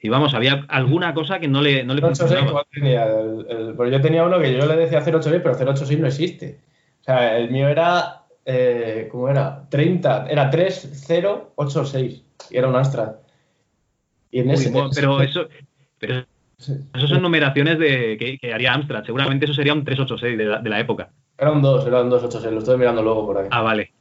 y 0.05 0.09
vamos, 0.09 0.35
había 0.35 0.65
alguna 0.69 1.15
cosa 1.15 1.39
que 1.39 1.47
no 1.47 1.63
le, 1.63 1.85
no 1.85 1.95
le 1.95 2.01
funcionaba. 2.01 2.67
Tenía? 2.73 3.07
pero 3.47 3.89
yo 3.89 4.01
tenía 4.01 4.25
uno 4.25 4.41
que 4.41 4.53
yo 4.53 4.67
le 4.67 4.77
decía 4.77 4.99
086, 4.99 5.41
pero 5.43 5.55
086 5.55 6.01
no 6.01 6.09
existe. 6.09 6.59
O 7.03 7.05
sea, 7.05 7.39
el 7.39 7.51
mío 7.53 7.69
era, 7.69 8.25
eh, 8.45 9.09
¿cómo 9.13 9.29
era? 9.29 9.65
30, 9.69 10.27
era 10.29 10.51
3086 10.51 12.23
y 12.51 12.57
era 12.57 12.67
un 12.67 12.75
Astra. 12.75 13.21
Y 14.33 14.41
en 14.41 14.51
ese, 14.51 14.73
pero 14.93 15.23
eso, 15.23 15.47
pero 16.01 16.25
eso 16.59 17.07
son 17.07 17.23
numeraciones 17.23 17.79
de, 17.79 18.39
que, 18.41 18.53
haría 18.53 18.73
Amstrad. 18.73 19.05
Seguramente 19.05 19.45
eso 19.45 19.55
sería 19.55 19.73
un 19.73 19.85
386 19.85 20.37
de 20.37 20.45
la, 20.45 20.59
de 20.59 20.69
la 20.69 20.81
época. 20.81 21.11
Era 21.39 21.53
un 21.53 21.63
2, 21.63 21.87
era 21.87 22.03
un 22.03 22.11
286, 22.11 22.53
lo 22.53 22.59
estoy 22.59 22.77
mirando 22.77 23.03
luego 23.05 23.27
por 23.27 23.39
ahí. 23.39 23.49
Ah, 23.53 23.63
vale. 23.63 23.93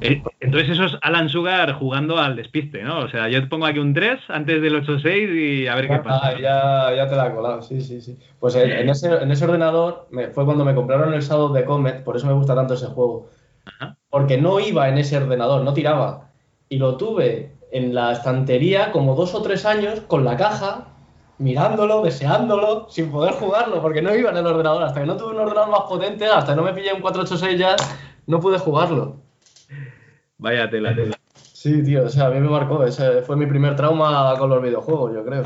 Eh, 0.00 0.22
entonces 0.40 0.70
eso 0.70 0.84
es 0.84 0.96
Alan 1.02 1.28
Sugar 1.28 1.72
jugando 1.74 2.18
al 2.18 2.34
despiste, 2.34 2.82
¿no? 2.82 3.00
O 3.00 3.08
sea, 3.08 3.28
yo 3.28 3.40
te 3.40 3.46
pongo 3.46 3.66
aquí 3.66 3.78
un 3.78 3.94
3 3.94 4.18
antes 4.28 4.60
del 4.60 4.84
8-6 4.84 5.34
y 5.34 5.66
a 5.68 5.74
ver 5.76 5.88
qué 5.88 5.98
pasa. 5.98 6.28
Ah, 6.28 6.32
ya, 6.32 6.96
ya 6.96 7.08
te 7.08 7.16
la 7.16 7.28
he 7.28 7.34
colado, 7.34 7.62
sí, 7.62 7.80
sí, 7.80 8.00
sí. 8.00 8.18
Pues 8.38 8.56
en, 8.56 8.88
ese, 8.88 9.14
en 9.14 9.30
ese, 9.30 9.44
ordenador 9.44 10.08
fue 10.32 10.44
cuando 10.44 10.64
me 10.64 10.74
compraron 10.74 11.14
el 11.14 11.22
Shadow 11.22 11.52
de 11.52 11.64
Comet, 11.64 12.02
por 12.02 12.16
eso 12.16 12.26
me 12.26 12.32
gusta 12.32 12.54
tanto 12.54 12.74
ese 12.74 12.86
juego. 12.86 13.28
Porque 14.08 14.38
no 14.38 14.58
iba 14.58 14.88
en 14.88 14.98
ese 14.98 15.16
ordenador, 15.16 15.62
no 15.62 15.72
tiraba. 15.72 16.30
Y 16.68 16.78
lo 16.78 16.96
tuve 16.96 17.52
en 17.70 17.94
la 17.94 18.12
estantería 18.12 18.90
como 18.90 19.14
dos 19.14 19.34
o 19.34 19.42
tres 19.42 19.64
años 19.64 20.00
con 20.00 20.24
la 20.24 20.36
caja, 20.36 20.88
mirándolo, 21.38 22.02
deseándolo, 22.02 22.88
sin 22.90 23.10
poder 23.12 23.34
jugarlo, 23.34 23.80
porque 23.80 24.02
no 24.02 24.14
iba 24.14 24.30
en 24.30 24.36
el 24.38 24.46
ordenador. 24.46 24.82
Hasta 24.82 25.00
que 25.00 25.06
no 25.06 25.16
tuve 25.16 25.34
un 25.34 25.40
ordenador 25.40 25.70
más 25.70 25.82
potente, 25.82 26.26
hasta 26.26 26.52
que 26.52 26.56
no 26.56 26.64
me 26.64 26.74
pillé 26.74 26.92
un 26.92 27.00
486 27.00 27.58
ya, 27.58 27.76
no 28.26 28.40
pude 28.40 28.58
jugarlo. 28.58 29.29
Vaya 30.40 30.70
tela, 30.70 30.94
tela. 30.94 31.16
Sí, 31.34 31.82
tío, 31.82 32.06
o 32.06 32.08
sea, 32.08 32.26
a 32.26 32.30
mí 32.30 32.40
me 32.40 32.48
marcó. 32.48 32.82
Ese 32.84 33.20
fue 33.22 33.36
mi 33.36 33.44
primer 33.44 33.76
trauma 33.76 34.34
con 34.38 34.48
los 34.48 34.62
videojuegos, 34.62 35.12
yo 35.14 35.24
creo. 35.24 35.42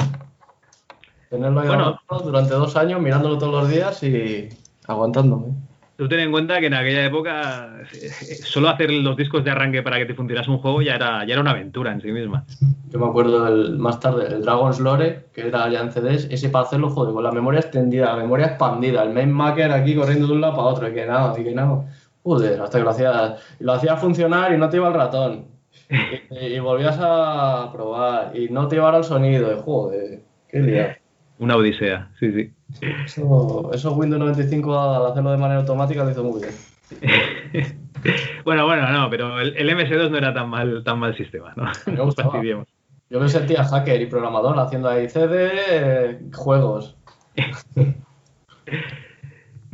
Tenerlo 1.28 1.61
ahí 1.61 1.66
bueno, 1.66 1.99
durante 2.22 2.55
dos 2.55 2.76
años, 2.76 3.01
mirándolo 3.01 3.36
todos 3.36 3.62
los 3.62 3.68
días 3.68 4.01
y 4.05 4.49
aguantándome. 4.86 5.49
Tú 5.97 6.09
ten 6.09 6.20
en 6.20 6.32
cuenta 6.32 6.61
que 6.61 6.66
en 6.66 6.74
aquella 6.74 7.05
época 7.07 7.82
eh, 7.92 8.11
solo 8.45 8.68
hacer 8.68 8.90
los 8.90 9.16
discos 9.16 9.45
de 9.45 9.51
arranque 9.51 9.82
para 9.82 9.99
que 9.99 10.07
te 10.07 10.14
funcionase 10.14 10.51
un 10.51 10.59
juego 10.59 10.82
ya 10.82 10.97
era, 10.97 11.24
ya 11.24 11.34
era 11.34 11.40
una 11.40 11.53
aventura 11.53 11.92
en 11.92 12.01
sí 12.01 12.11
misma. 12.11 12.45
Yo 12.90 12.99
me 12.99 13.07
acuerdo 13.07 13.45
del, 13.45 13.78
más 13.78 14.01
tarde, 14.01 14.26
el 14.26 14.42
Dragon's 14.42 14.80
Lore, 14.80 15.26
que 15.32 15.49
era 15.49 15.68
ya 15.68 15.80
en 15.80 15.92
CDs, 15.92 16.28
ese 16.30 16.49
para 16.49 16.66
hacerlo, 16.66 16.90
joder, 16.90 17.14
con 17.14 17.22
la 17.22 17.30
memoria 17.30 17.61
extendida, 17.61 18.07
la 18.07 18.16
memoria 18.16 18.47
expandida, 18.47 19.03
el 19.03 19.12
main 19.12 19.32
maker 19.32 19.70
aquí 19.70 19.95
corriendo 19.95 20.26
de 20.28 20.32
un 20.32 20.40
lado 20.40 20.55
para 20.55 20.68
otro, 20.68 20.88
y 20.88 20.95
que 20.95 21.07
nada, 21.07 21.34
y 21.38 21.45
que 21.45 21.55
nada. 21.55 21.84
Joder, 22.25 22.59
hasta 22.59 22.79
que 22.79 22.85
lo 22.85 22.91
hacía, 22.91 23.37
lo 23.61 23.72
hacía 23.75 23.97
funcionar 23.97 24.53
y 24.55 24.57
no 24.57 24.70
te 24.70 24.79
iba 24.79 24.89
el 24.89 24.95
ratón. 24.95 25.49
y, 26.31 26.59
volvías 26.59 26.97
a 26.99 27.70
probar 27.70 28.35
y 28.35 28.49
no 28.49 28.66
te 28.66 28.77
llevara 28.77 28.97
el 28.99 29.05
sonido. 29.05 29.53
Y, 29.53 29.61
joder, 29.62 30.20
qué 30.49 30.61
día. 30.61 30.99
Una 31.39 31.57
odisea, 31.57 32.11
sí, 32.18 32.33
sí. 32.33 32.53
Eso, 33.05 33.70
eso 33.75 33.93
Windows 33.93 34.20
95 34.20 34.81
al 34.81 35.07
hacerlo 35.12 35.33
de 35.33 35.37
manera 35.37 35.61
automática 35.61 36.03
lo 36.03 36.11
hizo 36.12 36.25
muy 36.25 36.41
bien. 36.41 36.55
bueno, 38.45 38.64
bueno, 38.64 38.91
no, 38.91 39.11
pero 39.11 39.39
el, 39.41 39.55
MS2 39.55 40.11
no 40.11 40.16
era 40.16 40.33
tan 40.33 40.49
mal, 40.49 40.83
tan 40.83 40.99
mal 40.99 41.14
sistema, 41.14 41.53
¿no? 41.57 41.64
Me 41.87 41.97
Yo 43.11 43.20
me 43.20 43.29
sentía 43.29 43.64
hacker 43.64 44.01
y 44.01 44.07
programador 44.07 44.59
haciendo 44.59 44.89
ahí 44.89 45.11
CD, 45.11 45.51
eh, 45.68 46.20
juegos. 46.33 46.97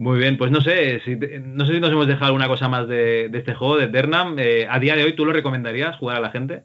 Muy 0.01 0.19
bien, 0.19 0.39
pues 0.39 0.51
no 0.51 0.63
sé, 0.63 0.99
si, 1.01 1.15
no 1.15 1.67
sé 1.67 1.75
si 1.75 1.81
nos 1.81 1.91
hemos 1.91 2.07
dejado 2.07 2.29
alguna 2.29 2.49
cosa 2.49 2.69
más 2.69 2.89
de, 2.89 3.27
este 3.35 3.55
juego, 3.55 3.77
de 3.77 3.85
Eternam. 3.85 4.35
Eh, 4.39 4.67
a 4.67 4.79
día 4.79 4.97
de 4.97 5.05
hoy, 5.05 5.15
¿tú 5.15 5.27
lo 5.27 5.33
recomendarías 5.35 5.99
jugar 5.99 6.17
a 6.17 6.21
la 6.21 6.31
gente? 6.31 6.65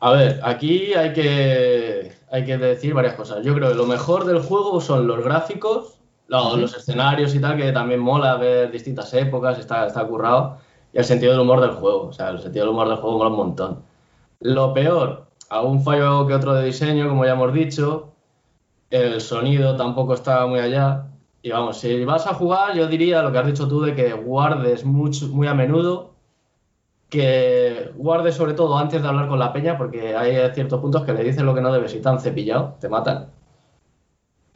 A 0.00 0.12
ver, 0.12 0.40
aquí 0.42 0.92
hay 0.92 1.14
que, 1.14 2.12
hay 2.30 2.44
que 2.44 2.58
decir 2.58 2.92
varias 2.92 3.14
cosas. 3.14 3.42
Yo 3.46 3.54
creo 3.54 3.70
que 3.70 3.74
lo 3.74 3.86
mejor 3.86 4.26
del 4.26 4.40
juego 4.40 4.78
son 4.82 5.06
los 5.06 5.24
gráficos, 5.24 5.98
los, 6.26 6.76
escenarios 6.76 7.34
y 7.34 7.40
tal, 7.40 7.56
que 7.56 7.72
también 7.72 8.00
mola 8.00 8.36
ver 8.36 8.70
distintas 8.70 9.14
épocas, 9.14 9.58
está, 9.58 9.86
está 9.86 10.04
currado, 10.04 10.58
y 10.92 10.98
el 10.98 11.04
sentido 11.04 11.32
del 11.32 11.40
humor 11.40 11.62
del 11.62 11.70
juego. 11.70 12.08
O 12.08 12.12
sea, 12.12 12.28
el 12.28 12.40
sentido 12.40 12.66
del 12.66 12.74
humor 12.74 12.88
del 12.90 12.98
juego 12.98 13.16
mola 13.16 13.30
un 13.30 13.36
montón. 13.36 13.82
Lo 14.40 14.74
peor, 14.74 15.28
algún 15.48 15.82
fallo 15.82 16.26
que 16.26 16.34
otro 16.34 16.52
de 16.52 16.66
diseño, 16.66 17.08
como 17.08 17.24
ya 17.24 17.32
hemos 17.32 17.54
dicho, 17.54 18.12
el 18.90 19.22
sonido 19.22 19.76
tampoco 19.76 20.12
está 20.12 20.46
muy 20.46 20.60
allá. 20.60 21.06
Y 21.44 21.50
vamos, 21.50 21.78
si 21.78 22.02
vas 22.06 22.26
a 22.26 22.32
jugar, 22.32 22.74
yo 22.74 22.86
diría 22.88 23.20
lo 23.20 23.30
que 23.30 23.36
has 23.36 23.46
dicho 23.46 23.68
tú 23.68 23.82
de 23.82 23.94
que 23.94 24.14
guardes 24.14 24.82
mucho, 24.86 25.28
muy 25.28 25.46
a 25.46 25.52
menudo, 25.52 26.14
que 27.10 27.90
guardes 27.96 28.36
sobre 28.36 28.54
todo 28.54 28.78
antes 28.78 29.02
de 29.02 29.08
hablar 29.08 29.28
con 29.28 29.38
la 29.38 29.52
peña, 29.52 29.76
porque 29.76 30.16
hay 30.16 30.36
ciertos 30.54 30.80
puntos 30.80 31.04
que 31.04 31.12
le 31.12 31.22
dices 31.22 31.42
lo 31.42 31.54
que 31.54 31.60
no 31.60 31.70
debes 31.70 31.92
y 31.92 31.98
están 31.98 32.18
cepillado, 32.18 32.78
te 32.80 32.88
matan. 32.88 33.26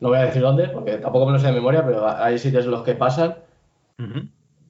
No 0.00 0.08
voy 0.08 0.16
a 0.16 0.22
decir 0.22 0.40
dónde, 0.40 0.70
porque 0.70 0.96
tampoco 0.96 1.26
me 1.26 1.32
lo 1.32 1.38
sé 1.38 1.48
de 1.48 1.52
memoria, 1.52 1.84
pero 1.84 2.08
hay 2.08 2.38
sitios 2.38 2.64
en 2.64 2.70
los 2.70 2.82
que 2.84 2.94
pasan. 2.94 3.36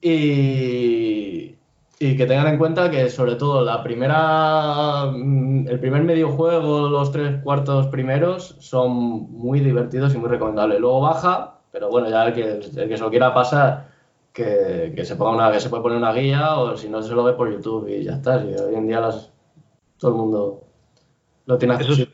Y, 0.01 1.55
y 1.99 2.17
que 2.17 2.25
tengan 2.25 2.47
en 2.47 2.57
cuenta 2.57 2.91
que 2.91 3.09
sobre 3.09 3.35
todo 3.35 3.63
la 3.63 3.81
primera 3.81 5.05
el 5.05 5.79
primer 5.79 6.03
medio 6.03 6.31
juego 6.31 6.89
los 6.89 7.13
tres 7.13 7.41
cuartos 7.43 7.87
primeros 7.87 8.57
son 8.59 9.31
muy 9.31 9.61
divertidos 9.61 10.13
y 10.15 10.17
muy 10.17 10.29
recomendables 10.29 10.79
luego 10.79 11.01
baja 11.01 11.58
pero 11.71 11.89
bueno, 11.89 12.09
ya 12.09 12.25
el 12.25 12.33
que, 12.33 12.51
el 12.51 12.89
que 12.89 12.97
se 12.97 13.03
lo 13.03 13.09
quiera 13.09 13.33
pasar, 13.33 13.87
que, 14.33 14.93
que, 14.95 15.05
se 15.05 15.15
ponga 15.15 15.31
una, 15.31 15.51
que 15.51 15.59
se 15.59 15.69
puede 15.69 15.83
poner 15.83 15.97
una 15.97 16.13
guía 16.13 16.57
o 16.57 16.77
si 16.77 16.89
no 16.89 17.01
se 17.01 17.13
lo 17.13 17.23
ve 17.23 17.33
por 17.33 17.51
YouTube 17.51 17.87
y 17.87 18.03
ya 18.03 18.13
está. 18.13 18.41
Si 18.41 18.47
hoy 18.47 18.75
en 18.75 18.87
día 18.87 18.99
las, 18.99 19.31
todo 19.97 20.11
el 20.11 20.17
mundo 20.17 20.63
lo 21.45 21.57
tiene 21.57 21.75
accesible. 21.75 22.13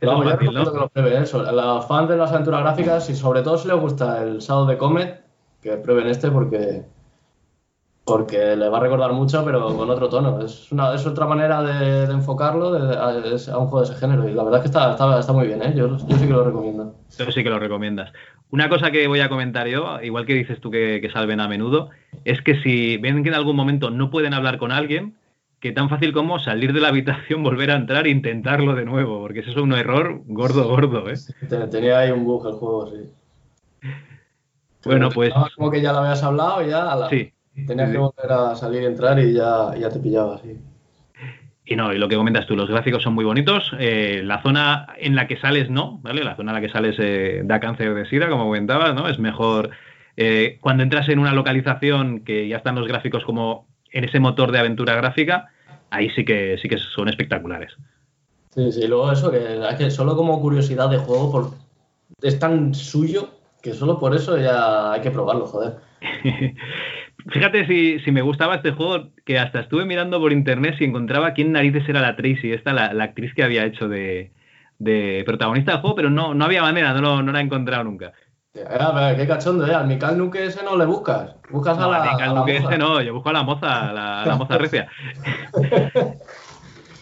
Eso 0.00 0.22
es, 0.22 0.30
fácil, 0.30 0.52
¿no? 0.52 0.72
que 0.72 0.78
lo 0.78 0.88
prueben 0.88 1.22
eso. 1.22 1.40
A 1.40 1.52
los 1.52 1.86
fans 1.86 2.08
de 2.08 2.16
las 2.16 2.30
aventuras 2.30 2.60
gráficas 2.60 3.08
y 3.08 3.14
sobre 3.14 3.42
todo 3.42 3.56
si 3.56 3.68
les 3.68 3.80
gusta 3.80 4.22
el 4.22 4.38
Shadow 4.38 4.66
de 4.66 4.76
Comet, 4.76 5.24
que 5.60 5.76
prueben 5.76 6.08
este 6.08 6.30
porque 6.30 6.84
porque 8.06 8.54
le 8.54 8.68
va 8.68 8.78
a 8.78 8.80
recordar 8.80 9.12
mucho, 9.12 9.44
pero 9.44 9.76
con 9.76 9.90
otro 9.90 10.08
tono. 10.08 10.40
Es, 10.40 10.70
una, 10.70 10.94
es 10.94 11.04
otra 11.04 11.26
manera 11.26 11.60
de, 11.60 12.04
enfocarlo 12.04 12.68
a, 12.68 13.58
un 13.58 13.66
juego 13.66 13.80
de 13.80 13.84
ese 13.84 13.96
género. 13.96 14.28
Y 14.28 14.32
la 14.32 14.44
verdad 14.44 14.60
es 14.60 14.62
que 14.62 14.68
está, 14.68 14.92
está, 14.92 15.18
está 15.18 15.32
muy 15.32 15.48
bien, 15.48 15.60
¿eh? 15.60 15.72
yo, 15.74 15.88
yo, 15.88 16.16
sí 16.16 16.24
que 16.24 16.32
lo 16.32 16.44
recomiendo. 16.44 16.94
Yo 17.18 17.32
sí 17.32 17.42
que 17.42 17.50
lo 17.50 17.58
recomiendas. 17.58 18.12
Una 18.52 18.68
cosa 18.68 18.92
que 18.92 19.08
voy 19.08 19.18
a 19.18 19.28
comentar 19.28 19.66
yo, 19.66 20.00
igual 20.02 20.24
que 20.24 20.34
dices 20.34 20.60
tú 20.60 20.70
que, 20.70 21.10
salven 21.12 21.40
a 21.40 21.48
menudo, 21.48 21.90
es 22.24 22.40
que 22.42 22.62
si 22.62 22.96
ven 22.96 23.24
que 23.24 23.30
en 23.30 23.34
algún 23.34 23.56
momento 23.56 23.90
no 23.90 24.08
pueden 24.08 24.34
hablar 24.34 24.58
con 24.58 24.70
alguien, 24.70 25.16
que 25.58 25.72
tan 25.72 25.88
fácil 25.88 26.12
como 26.12 26.38
salir 26.38 26.72
de 26.72 26.80
la 26.80 26.88
habitación, 26.88 27.42
volver 27.42 27.72
a 27.72 27.74
entrar 27.74 28.06
e 28.06 28.10
intentarlo 28.10 28.76
de 28.76 28.84
nuevo, 28.84 29.18
porque 29.18 29.40
eso 29.40 29.50
es 29.50 29.56
un 29.56 29.72
error 29.72 30.22
gordo, 30.26 30.68
gordo, 30.68 31.10
¿eh? 31.10 31.16
Tenía 31.72 31.98
ahí 31.98 32.12
un 32.12 32.24
bug 32.24 32.46
el 32.46 32.52
juego, 32.52 32.88
sí. 32.88 33.90
Bueno, 34.84 35.08
pues... 35.10 35.34
Como 35.56 35.72
que 35.72 35.82
ya 35.82 35.92
lo 35.92 35.98
habías 35.98 36.22
hablado 36.22 36.62
ya... 36.62 37.08
Sí. 37.10 37.32
Tenías 37.66 37.90
que 37.90 37.98
volver 37.98 38.30
a 38.30 38.54
salir 38.54 38.82
y 38.82 38.86
entrar 38.86 39.18
y 39.18 39.32
ya, 39.32 39.74
ya 39.78 39.88
te 39.88 39.98
pillaba, 39.98 40.38
sí. 40.38 40.58
Y 41.68 41.74
no, 41.74 41.92
y 41.92 41.98
lo 41.98 42.08
que 42.08 42.16
comentas 42.16 42.46
tú, 42.46 42.54
los 42.54 42.70
gráficos 42.70 43.02
son 43.02 43.14
muy 43.14 43.24
bonitos. 43.24 43.72
Eh, 43.78 44.22
la 44.24 44.40
zona 44.40 44.86
en 44.98 45.16
la 45.16 45.26
que 45.26 45.36
sales 45.36 45.68
no, 45.68 45.98
¿vale? 46.02 46.22
La 46.22 46.36
zona 46.36 46.52
en 46.52 46.54
la 46.54 46.60
que 46.60 46.72
sales 46.72 46.94
eh, 46.98 47.42
da 47.44 47.58
cáncer 47.58 47.92
de 47.92 48.06
sida, 48.06 48.28
como 48.28 48.44
comentabas, 48.44 48.94
¿no? 48.94 49.08
Es 49.08 49.18
mejor 49.18 49.70
eh, 50.16 50.58
cuando 50.60 50.84
entras 50.84 51.08
en 51.08 51.18
una 51.18 51.32
localización 51.32 52.20
que 52.20 52.46
ya 52.46 52.58
están 52.58 52.76
los 52.76 52.86
gráficos 52.86 53.24
como 53.24 53.66
en 53.90 54.04
ese 54.04 54.20
motor 54.20 54.52
de 54.52 54.60
aventura 54.60 54.94
gráfica, 54.94 55.48
ahí 55.90 56.08
sí 56.10 56.24
que 56.24 56.56
sí 56.62 56.68
que 56.68 56.78
son 56.78 57.08
espectaculares. 57.08 57.76
Sí, 58.54 58.70
sí, 58.70 58.86
luego 58.86 59.10
eso, 59.10 59.30
que, 59.32 59.60
que 59.76 59.90
solo 59.90 60.14
como 60.14 60.40
curiosidad 60.40 60.88
de 60.88 60.98
juego, 60.98 61.32
por, 61.32 61.50
es 62.22 62.38
tan 62.38 62.74
suyo 62.74 63.30
que 63.60 63.74
solo 63.74 63.98
por 63.98 64.14
eso 64.14 64.38
ya 64.38 64.92
hay 64.92 65.00
que 65.00 65.10
probarlo, 65.10 65.46
joder. 65.46 65.78
Fíjate 67.28 67.66
si, 67.66 68.12
me 68.12 68.22
gustaba 68.22 68.56
este 68.56 68.70
juego, 68.70 69.08
que 69.24 69.38
hasta 69.38 69.60
estuve 69.60 69.84
mirando 69.84 70.20
por 70.20 70.32
internet 70.32 70.76
si 70.78 70.84
encontraba 70.84 71.32
quién 71.32 71.52
narices 71.52 71.88
era 71.88 72.00
la 72.00 72.14
Tracy, 72.14 72.52
esta, 72.52 72.72
la, 72.72 73.02
actriz 73.02 73.34
que 73.34 73.42
había 73.42 73.64
hecho 73.64 73.88
de, 73.88 74.30
protagonista 75.26 75.72
del 75.72 75.80
juego, 75.80 75.96
pero 75.96 76.10
no, 76.10 76.34
no 76.34 76.44
había 76.44 76.62
manera, 76.62 76.94
no, 76.94 77.22
no 77.22 77.32
la 77.32 77.40
he 77.40 77.42
encontrado 77.42 77.82
nunca. 77.82 78.12
qué 78.52 79.26
cachondo, 79.26 79.66
¿eh? 79.66 79.74
Al 79.74 79.88
Mikal 79.88 80.16
Nuke 80.16 80.44
ese 80.44 80.62
no 80.62 80.76
le 80.76 80.86
buscas. 80.86 81.34
Buscas 81.50 81.76
a 81.78 81.88
la. 81.88 82.02
Al 82.02 82.12
Mikal 82.12 82.34
Nuke 82.36 82.56
ese 82.58 82.78
no, 82.78 83.02
yo 83.02 83.14
busco 83.14 83.30
a 83.30 83.32
la 83.32 83.42
moza, 83.42 83.90
a 83.90 84.24
la, 84.26 84.36
moza 84.36 84.58
recia. 84.58 84.88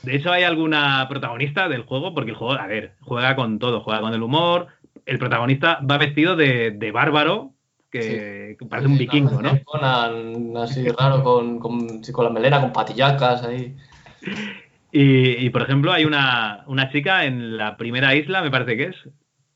De 0.03 0.17
hecho, 0.17 0.33
hay 0.33 0.45
alguna 0.45 1.07
protagonista 1.09 1.69
del 1.69 1.83
juego, 1.83 2.15
porque 2.15 2.31
el 2.31 2.37
juego, 2.37 2.55
a 2.55 2.67
ver, 2.67 2.95
juega 3.03 3.37
con 3.37 3.59
todo, 3.59 3.83
juega 3.83 4.01
con 4.01 4.15
el 4.15 4.23
humor. 4.23 4.69
El 5.05 5.19
protagonista 5.19 5.81
va 5.89 5.99
vestido 5.99 6.35
de, 6.35 6.71
de 6.71 6.93
bárbaro, 6.93 7.54
que 8.01 8.57
parece 8.69 8.89
un 8.89 8.99
vikingo, 8.99 9.41
¿no? 9.41 9.61
así 10.61 10.89
raro, 10.89 11.23
con, 11.23 11.61
con, 11.61 12.03
con, 12.03 12.25
la 12.25 12.31
melena, 12.31 12.61
con 12.61 12.73
patillacas 12.73 13.45
ahí. 13.45 13.75
Y, 14.91 15.51
por 15.51 15.63
ejemplo, 15.63 15.93
hay 15.93 16.05
una, 16.05 16.65
chica 16.93 17.25
en 17.25 17.57
la 17.57 17.77
primera 17.77 18.15
isla, 18.15 18.43
me 18.43 18.51
parece 18.51 18.77
que 18.77 18.85
es, 18.85 18.97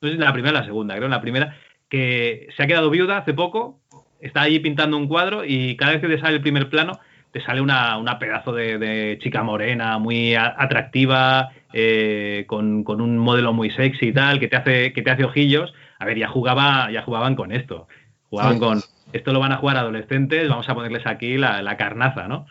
no 0.01 0.09
sé 0.09 0.15
si 0.15 0.21
la 0.21 0.33
primera 0.33 0.59
o 0.59 0.61
la 0.61 0.67
segunda, 0.67 0.95
creo, 0.95 1.07
en 1.07 1.13
la 1.13 1.21
primera, 1.21 1.57
que 1.89 2.49
se 2.57 2.63
ha 2.63 2.67
quedado 2.67 2.91
viuda 2.91 3.19
hace 3.19 3.35
poco, 3.35 3.81
está 4.21 4.43
allí 4.43 4.61
pintando 4.61 4.97
un 4.97 5.09
cuadro 5.09 5.45
y 5.45 5.77
cada 5.77 5.93
vez 5.93 6.01
que 6.01 6.09
te 6.09 6.21
sale 6.21 6.37
el 6.37 6.43
primer 6.43 6.69
plano, 6.69 6.99
te 7.33 7.41
sale 7.41 7.61
una, 7.61 8.19
pedazo 8.19 8.53
de, 8.53 9.19
chica 9.21 9.43
morena, 9.43 9.99
muy 9.99 10.35
atractiva, 10.35 11.51
eh, 11.73 12.45
con, 12.47 12.85
con, 12.85 13.01
un 13.01 13.19
modelo 13.19 13.53
muy 13.53 13.71
sexy 13.71 14.09
y 14.09 14.13
tal, 14.13 14.41
que 14.41 14.49
te 14.49 14.57
hace, 14.57 14.93
que 14.93 15.03
te 15.03 15.11
hace 15.11 15.25
ojillos. 15.25 15.73
A 15.99 16.05
ver, 16.05 16.19
ya 16.19 16.29
jugaba, 16.29 16.91
ya 16.91 17.03
jugaban 17.03 17.35
con 17.35 17.53
esto. 17.53 17.89
Jugaban 18.31 18.59
con, 18.59 18.83
esto 19.13 19.33
lo 19.33 19.41
van 19.41 19.53
a 19.53 19.57
jugar 19.57 19.77
adolescentes, 19.77 20.49
vamos 20.49 20.69
a 20.69 20.75
ponerles 20.75 21.07
aquí 21.07 21.39
la, 21.39 21.77
carnaza, 21.77 22.29
¿no? 22.29 22.47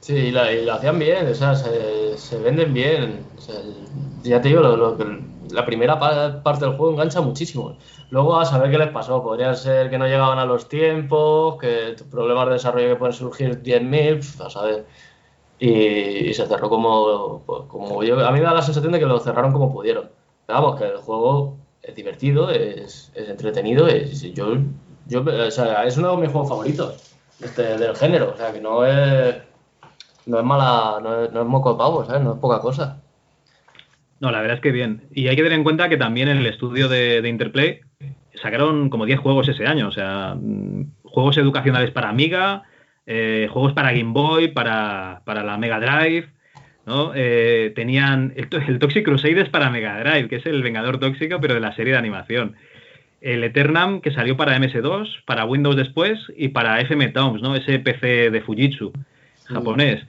Sí, 0.00 0.14
y, 0.14 0.30
lo 0.30 0.72
hacían 0.74 0.98
bien, 0.98 1.26
o 1.26 1.34
sea, 1.34 1.54
se, 1.54 2.38
venden 2.38 2.72
bien. 2.72 3.20
ya 4.22 4.40
te 4.40 4.48
digo, 4.48 4.60
lo, 4.60 4.96
la 5.52 5.64
primera 5.64 5.98
parte 5.98 6.64
del 6.64 6.76
juego 6.76 6.92
engancha 6.92 7.20
muchísimo. 7.20 7.76
Luego 8.10 8.38
a 8.38 8.44
saber 8.44 8.70
qué 8.70 8.78
les 8.78 8.88
pasó. 8.90 9.22
Podría 9.22 9.54
ser 9.54 9.90
que 9.90 9.98
no 9.98 10.06
llegaban 10.06 10.38
a 10.38 10.44
los 10.44 10.68
tiempos, 10.68 11.58
que 11.58 11.96
problemas 12.10 12.46
de 12.46 12.52
desarrollo 12.54 12.88
que 12.88 12.96
pueden 12.96 13.14
surgir 13.14 13.62
10.000, 13.62 14.44
a 14.44 14.50
saber. 14.50 14.86
Y, 15.58 16.34
se 16.34 16.46
cerró 16.46 16.68
como, 16.68 17.42
pues, 17.46 17.62
como 17.68 18.02
yo, 18.02 18.24
a 18.26 18.30
mí 18.30 18.38
me 18.38 18.44
da 18.44 18.54
la 18.54 18.62
sensación 18.62 18.92
de 18.92 18.98
que 18.98 19.06
lo 19.06 19.18
cerraron 19.18 19.52
como 19.52 19.72
pudieron. 19.72 20.10
Vamos, 20.46 20.76
que 20.78 20.84
el 20.84 20.98
juego 20.98 21.56
es 21.86 21.94
divertido, 21.94 22.50
es, 22.50 23.12
entretenido. 23.14 23.86
Es, 23.86 24.22
yo, 24.34 24.58
yo, 25.06 25.22
o 25.22 25.50
sea, 25.50 25.84
es 25.84 25.96
uno 25.96 26.16
de 26.16 26.22
mis 26.22 26.30
juegos 26.30 26.48
favoritos 26.48 27.14
este, 27.40 27.78
del 27.78 27.94
género. 27.96 28.32
O 28.34 28.36
sea, 28.36 28.52
que 28.52 28.60
no 28.60 28.84
es, 28.84 29.36
no 30.26 30.38
es 30.38 30.44
mala, 30.44 30.98
no 31.00 31.24
es, 31.24 31.32
no 31.32 31.42
es 31.42 31.46
moco 31.46 31.72
de 31.72 31.78
pavo, 31.78 32.04
¿sabes? 32.04 32.22
No 32.22 32.34
es 32.34 32.38
poca 32.40 32.60
cosa. 32.60 33.00
No, 34.18 34.30
la 34.32 34.40
verdad 34.40 34.56
es 34.56 34.62
que 34.62 34.72
bien. 34.72 35.08
Y 35.12 35.28
hay 35.28 35.36
que 35.36 35.42
tener 35.42 35.58
en 35.58 35.64
cuenta 35.64 35.88
que 35.88 35.96
también 35.96 36.28
en 36.28 36.38
el 36.38 36.46
estudio 36.46 36.88
de, 36.88 37.26
Interplay 37.28 37.80
sacaron 38.42 38.90
como 38.90 39.06
10 39.06 39.20
juegos 39.20 39.48
ese 39.48 39.66
año. 39.66 39.88
O 39.88 39.92
sea, 39.92 40.34
mm, 40.34 40.90
juegos 41.04 41.38
educacionales 41.38 41.92
para 41.92 42.08
Amiga, 42.08 42.64
eh, 43.06 43.48
juegos 43.52 43.74
para 43.74 43.92
Game 43.92 44.12
Boy, 44.12 44.48
para, 44.48 45.22
para 45.24 45.44
la 45.44 45.56
Mega 45.56 45.78
Drive. 45.78 46.35
¿No? 46.86 47.12
Eh, 47.14 47.72
tenían 47.74 48.32
el, 48.36 48.78
Toxic 48.78 49.04
Crusaders 49.04 49.50
para 49.50 49.70
Mega 49.70 50.00
Drive, 50.00 50.28
que 50.28 50.36
es 50.36 50.46
el 50.46 50.62
Vengador 50.62 50.98
Tóxico, 50.98 51.38
pero 51.40 51.54
de 51.54 51.60
la 51.60 51.74
serie 51.74 51.92
de 51.92 51.98
animación. 51.98 52.54
El 53.20 53.42
Eternam, 53.42 54.00
que 54.00 54.12
salió 54.12 54.36
para 54.36 54.56
MS2, 54.56 55.24
para 55.26 55.44
Windows 55.44 55.76
después, 55.76 56.18
y 56.36 56.48
para 56.48 56.80
FM 56.80 57.08
Toms, 57.08 57.42
¿no? 57.42 57.56
Ese 57.56 57.80
PC 57.80 58.30
de 58.30 58.40
Fujitsu, 58.40 58.92
japonés. 59.46 60.06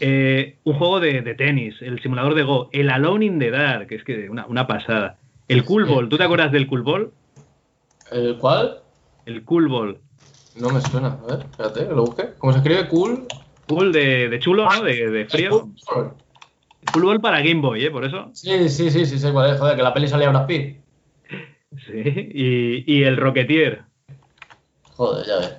Eh, 0.00 0.56
un 0.64 0.74
juego 0.74 1.00
de, 1.00 1.22
tenis, 1.36 1.80
el 1.80 2.02
simulador 2.02 2.34
de 2.34 2.42
Go, 2.42 2.68
el 2.72 2.90
Alone 2.90 3.24
in 3.24 3.38
the 3.38 3.50
Dark, 3.50 3.86
que 3.86 3.94
es 3.94 4.04
que 4.04 4.28
una, 4.28 4.66
pasada. 4.66 5.16
El 5.48 5.64
Cool 5.64 5.84
Ball, 5.84 6.08
¿tú 6.08 6.18
te 6.18 6.24
acuerdas 6.24 6.50
del 6.50 6.66
Cool 6.66 6.82
Ball? 6.82 7.12
¿El 8.10 8.36
cuál? 8.38 8.80
El 9.26 9.44
Cool 9.44 9.68
Ball. 9.68 9.98
No 10.56 10.70
me 10.70 10.80
suena. 10.80 11.18
A 11.22 11.36
ver, 11.36 11.46
espérate, 11.50 11.86
lo 11.94 12.04
busqué. 12.04 12.30
¿Cómo 12.38 12.52
se 12.52 12.58
escribe? 12.58 12.88
Cool. 12.88 13.26
Full 13.68 13.92
de, 13.92 14.38
chulo, 14.40 14.68
¿no? 14.68 14.82
De, 14.82 15.26
frío. 15.28 15.68
Fútbol 16.92 17.20
para 17.20 17.40
Game 17.40 17.60
Boy, 17.60 17.84
¿eh? 17.84 17.90
Por 17.90 18.04
eso. 18.04 18.30
Sí, 18.32 18.68
sí, 18.68 18.90
sí, 18.90 19.06
sí, 19.06 19.18
sí, 19.18 19.28
joder, 19.30 19.76
que 19.76 19.82
la 19.82 19.92
peli 19.92 20.08
salía 20.08 20.30
una 20.30 20.46
Pitt. 20.46 20.78
Sí, 21.84 22.30
y, 22.32 22.94
y 22.94 23.02
el 23.02 23.16
Rocketeer. 23.16 23.82
Joder, 24.94 25.26
ya 25.26 25.36
ves. 25.38 25.56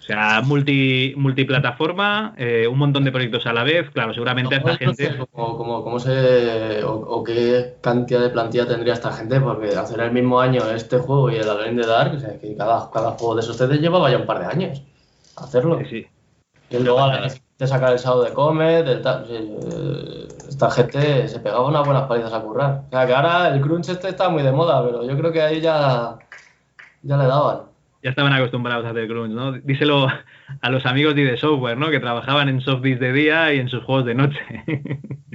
O 0.00 0.02
sea, 0.02 0.40
multi, 0.40 1.12
multiplataforma, 1.16 2.34
eh, 2.38 2.66
un 2.66 2.78
montón 2.78 3.04
de 3.04 3.12
proyectos 3.12 3.44
a 3.46 3.52
la 3.52 3.62
vez. 3.62 3.90
Claro, 3.90 4.14
seguramente 4.14 4.56
esta 4.56 4.76
gente. 4.76 5.18
Como, 5.32 5.82
como, 5.84 5.98
se, 5.98 6.82
o, 6.84 7.22
qué 7.24 7.74
cantidad 7.82 8.20
de 8.20 8.30
plantilla 8.30 8.66
tendría 8.66 8.94
esta 8.94 9.12
gente, 9.12 9.38
porque 9.40 9.68
hacer 9.68 10.00
el 10.00 10.12
mismo 10.12 10.40
año 10.40 10.62
este 10.70 10.98
juego 10.98 11.30
y 11.30 11.36
el 11.36 11.48
Alone 11.48 11.82
de 11.82 11.86
Dark, 11.86 12.14
o 12.14 12.20
sea, 12.20 12.38
que 12.38 12.56
cada, 12.56 12.90
cada 12.90 13.10
juego 13.12 13.34
de 13.34 13.40
esos 13.40 13.58
te 13.58 13.66
llevaba 13.78 14.10
ya 14.10 14.16
un 14.16 14.26
par 14.26 14.38
de 14.38 14.46
años 14.46 14.82
hacerlo. 15.36 15.78
Sí, 15.88 16.06
Y 16.70 16.78
luego 16.78 17.00
a 17.00 17.20
la 17.20 17.34
de 17.58 17.66
sacar 17.66 17.92
el 17.92 17.98
sábado 17.98 18.22
de 18.22 18.32
Comet, 18.32 18.86
eh, 18.86 20.28
esta 20.48 20.70
gente 20.70 21.26
se 21.26 21.40
pegaba 21.40 21.66
unas 21.66 21.84
buenas 21.84 22.06
palizas 22.06 22.32
a 22.32 22.40
currar. 22.40 22.84
O 22.86 22.90
sea, 22.90 23.06
que 23.06 23.14
ahora 23.14 23.48
el 23.48 23.60
crunch 23.60 23.88
este 23.88 24.10
está 24.10 24.28
muy 24.28 24.44
de 24.44 24.52
moda, 24.52 24.84
pero 24.84 25.04
yo 25.04 25.16
creo 25.18 25.32
que 25.32 25.42
ahí 25.42 25.60
ya, 25.60 26.16
ya 27.02 27.16
le 27.16 27.26
daban 27.26 27.68
ya 28.02 28.10
estaban 28.10 28.32
acostumbrados 28.32 28.86
a 28.86 28.90
hacer 28.90 29.08
crunch, 29.08 29.32
¿no? 29.32 29.52
Díselo 29.52 30.06
a 30.60 30.70
los 30.70 30.86
amigos 30.86 31.14
de 31.14 31.36
Software, 31.36 31.76
¿no? 31.76 31.90
Que 31.90 32.00
trabajaban 32.00 32.48
en 32.48 32.60
Softdisk 32.60 33.00
de 33.00 33.12
día 33.12 33.52
y 33.52 33.58
en 33.58 33.68
sus 33.68 33.82
juegos 33.84 34.04
de 34.04 34.14
noche. 34.14 34.40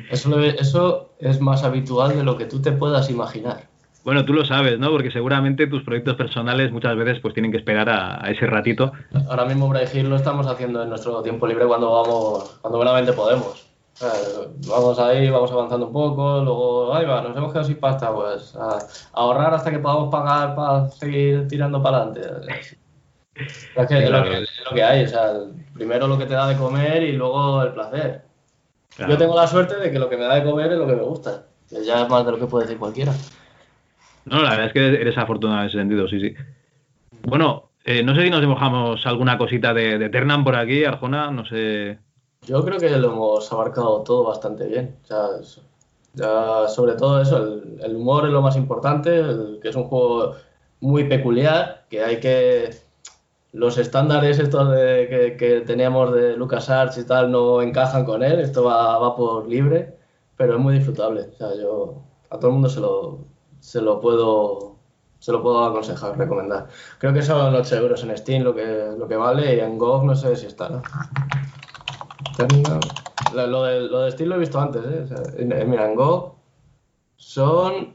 Eso, 0.10 0.44
eso 0.44 1.16
es 1.20 1.40
más 1.40 1.64
habitual 1.64 2.16
de 2.16 2.24
lo 2.24 2.38
que 2.38 2.46
tú 2.46 2.62
te 2.62 2.72
puedas 2.72 3.10
imaginar. 3.10 3.73
Bueno, 4.04 4.26
tú 4.26 4.34
lo 4.34 4.44
sabes, 4.44 4.78
¿no? 4.80 4.90
Porque 4.90 5.12
seguramente 5.12 5.66
tus 5.68 5.84
proyectos 5.84 6.16
personales 6.16 6.72
muchas 6.72 6.96
veces 6.98 7.20
pues 7.22 7.34
tienen 7.34 7.52
que 7.52 7.58
esperar 7.58 7.90
a, 7.90 8.30
ese 8.30 8.46
ratito. 8.48 8.92
Ahora 9.30 9.46
mismo 9.46 9.70
Braille 9.70 10.04
lo 10.04 10.18
estamos 10.18 10.46
haciendo 10.48 10.84
en 10.84 10.90
nuestro 10.90 11.22
tiempo 11.22 11.48
libre 11.48 11.66
cuando 11.66 11.92
vamos, 11.92 12.58
cuando 12.62 12.78
buenamente 12.78 13.14
podemos. 13.14 13.66
vamos 14.68 15.00
ahí, 15.00 15.30
vamos 15.30 15.52
avanzando 15.52 15.88
un 15.88 15.94
poco, 15.94 16.42
luego, 16.42 16.94
ahí 16.94 17.06
va, 17.06 17.22
nos 17.22 17.38
hemos 17.38 17.54
quedado 17.54 17.68
sin 17.68 17.80
pasta, 17.80 18.14
pues 18.14 18.54
a, 18.58 18.80
ahorrar 19.14 19.54
hasta 19.54 19.72
que 19.72 19.80
podamos 19.80 20.12
pagar 20.12 20.54
para 20.54 20.90
seguir 20.90 21.48
tirando 21.48 21.82
para 21.82 22.04
adelante. 22.04 22.78
Es, 23.36 23.88
que, 23.88 24.04
es, 24.04 24.12
lo 24.12 24.76
que, 24.76 24.84
hay, 24.84 25.06
o 25.06 25.08
sea, 25.08 25.34
primero 25.74 26.08
lo 26.08 26.20
que 26.20 26.28
te 26.28 26.36
da 26.36 26.48
de 26.48 26.56
comer 26.56 27.02
y 27.02 27.14
luego 27.14 27.64
el 27.64 27.74
placer. 27.74 28.22
Yo 29.10 29.18
tengo 29.18 29.36
la 29.36 29.48
suerte 29.48 29.76
de 29.78 29.92
que 29.92 29.98
lo 29.98 30.08
que 30.08 30.18
me 30.18 30.26
da 30.26 30.36
de 30.36 30.44
comer 30.44 30.72
es 30.72 30.78
lo 30.78 30.86
que 30.86 30.94
me 30.94 31.02
gusta, 31.02 31.48
que 31.68 31.84
ya 31.84 32.04
es 32.04 32.10
más 32.10 32.24
de 32.28 32.32
lo 32.32 32.38
que 32.38 32.46
puede 32.46 32.66
decir 32.66 32.78
cualquiera. 32.78 33.12
No, 34.26 34.42
la 34.42 34.52
verdad 34.52 34.68
es 34.68 34.74
que 34.74 34.88
eres 34.88 35.18
afortunado 35.18 35.62
en 35.62 35.68
ese 35.68 35.78
sentido, 35.78 36.08
sí, 36.08 36.20
sí. 36.20 36.34
Bueno, 37.24 37.72
eh, 37.84 38.04
no 38.04 38.16
sé 38.16 38.24
si 38.24 38.30
nos 38.30 38.42
dibujamos 38.42 39.06
alguna 39.06 39.38
cosita 39.38 39.74
de, 39.74 40.10
Ternan 40.10 40.44
por 40.44 40.56
aquí, 40.56 40.86
Arjona, 40.86 41.32
no 41.32 41.46
sé. 41.46 42.00
Yo 42.44 42.64
creo 42.64 42.80
que 42.80 42.90
lo 42.98 43.12
hemos 43.12 43.52
abarcado 43.52 44.02
todo 44.04 44.24
bastante 44.26 44.68
bien. 44.68 44.98
ya 46.14 46.68
sobre 46.68 46.94
todo 46.94 47.22
eso, 47.22 47.62
el, 47.82 47.96
humor 47.96 48.26
es 48.26 48.32
lo 48.32 48.42
más 48.42 48.56
importante, 48.56 49.22
que 49.62 49.70
es 49.70 49.76
un 49.76 49.86
juego 49.86 50.36
muy 50.80 51.06
peculiar, 51.06 51.86
que 51.90 52.04
hay 52.04 52.20
que... 52.20 52.70
Los 53.52 53.78
estándares 53.78 54.40
estos 54.40 54.72
de, 54.72 55.36
que, 55.38 55.62
teníamos 55.62 56.12
de 56.14 56.36
LucasArts 56.36 56.98
y 56.98 57.06
tal 57.06 57.32
no 57.32 57.62
encajan 57.62 58.04
con 58.04 58.24
él, 58.24 58.40
esto 58.40 58.64
va, 58.64 58.98
va 58.98 59.16
por 59.16 59.48
libre, 59.48 59.96
pero 60.36 60.56
es 60.56 60.60
muy 60.60 60.74
disfrutable. 60.76 61.30
O 61.34 61.38
sea, 61.38 61.56
yo 61.56 62.02
a 62.32 62.40
todo 62.40 62.48
el 62.48 62.54
mundo 62.54 62.70
se 62.70 62.80
lo, 62.80 63.20
se 63.64 63.82
lo 63.82 64.02
puedo 64.02 64.76
se 65.20 65.32
lo 65.32 65.42
puedo 65.42 65.64
aconsejar, 65.64 66.18
recomendar. 66.18 66.68
Creo 66.98 67.14
que 67.14 67.22
son 67.22 67.56
8 67.56 67.78
euros 67.78 68.04
en 68.04 68.18
Steam 68.18 68.44
lo 68.44 68.54
que, 68.54 68.90
lo 68.98 69.08
que 69.08 69.16
vale 69.16 69.56
y 69.56 69.60
en 69.62 69.78
GOG 69.78 70.04
no 70.04 70.16
sé 70.16 70.36
si 70.36 70.48
está. 70.48 70.68
¿no? 70.68 70.82
Lo, 73.34 73.64
de, 73.64 73.82
lo 73.88 74.02
de 74.02 74.12
Steam 74.12 74.28
lo 74.28 74.36
he 74.36 74.40
visto 74.40 74.60
antes, 74.60 74.82
¿eh? 74.86 75.66
mira, 75.66 75.90
en 75.90 75.96
GOG 75.96 76.36
son 77.16 77.94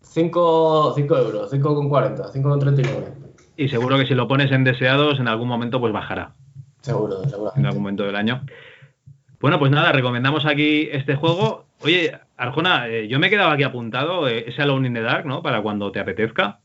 5, 0.00 0.94
5 0.96 1.16
euros, 1.16 1.52
5,40, 1.52 2.32
5,39. 2.32 3.14
Y 3.56 3.68
seguro 3.68 3.96
que 3.96 4.06
si 4.06 4.14
lo 4.14 4.26
pones 4.26 4.50
en 4.50 4.64
deseados, 4.64 5.20
en 5.20 5.28
algún 5.28 5.46
momento 5.46 5.78
pues 5.78 5.92
bajará. 5.92 6.34
Seguro, 6.80 7.22
seguro. 7.28 7.52
En 7.54 7.66
algún 7.66 7.82
momento 7.82 8.02
del 8.02 8.16
año. 8.16 8.44
Bueno, 9.38 9.60
pues 9.60 9.70
nada, 9.70 9.92
recomendamos 9.92 10.44
aquí 10.44 10.88
este 10.90 11.14
juego. 11.14 11.63
Oye, 11.84 12.18
Arjona, 12.36 12.88
eh, 12.88 13.08
yo 13.08 13.18
me 13.18 13.26
he 13.26 13.30
quedado 13.30 13.50
aquí 13.50 13.62
apuntado 13.62 14.26
eh, 14.28 14.44
ese 14.48 14.62
Alone 14.62 14.88
in 14.88 14.94
the 14.94 15.02
Dark, 15.02 15.26
¿no? 15.26 15.42
Para 15.42 15.62
cuando 15.62 15.92
te 15.92 16.00
apetezca. 16.00 16.60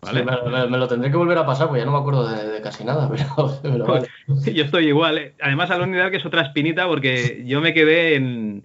¿vale? 0.00 0.24
me, 0.24 0.78
lo 0.78 0.88
tendré 0.88 1.10
que 1.10 1.16
volver 1.16 1.38
a 1.38 1.46
pasar, 1.46 1.68
porque 1.68 1.80
ya 1.80 1.86
no 1.86 1.92
me 1.92 1.98
acuerdo 1.98 2.28
de, 2.28 2.60
casi 2.60 2.84
nada, 2.84 3.08
pero, 3.62 3.86
vale. 3.86 4.08
yo 4.54 4.64
estoy 4.64 4.88
igual. 4.88 5.18
¿eh? 5.18 5.34
Además, 5.40 5.70
Alone 5.70 5.92
in 5.92 5.92
the 5.92 5.98
Dark 5.98 6.14
es 6.14 6.26
otra 6.26 6.42
espinita 6.42 6.86
porque 6.86 7.44
yo 7.46 7.60
me 7.60 7.72
quedé 7.72 8.16
en, 8.16 8.64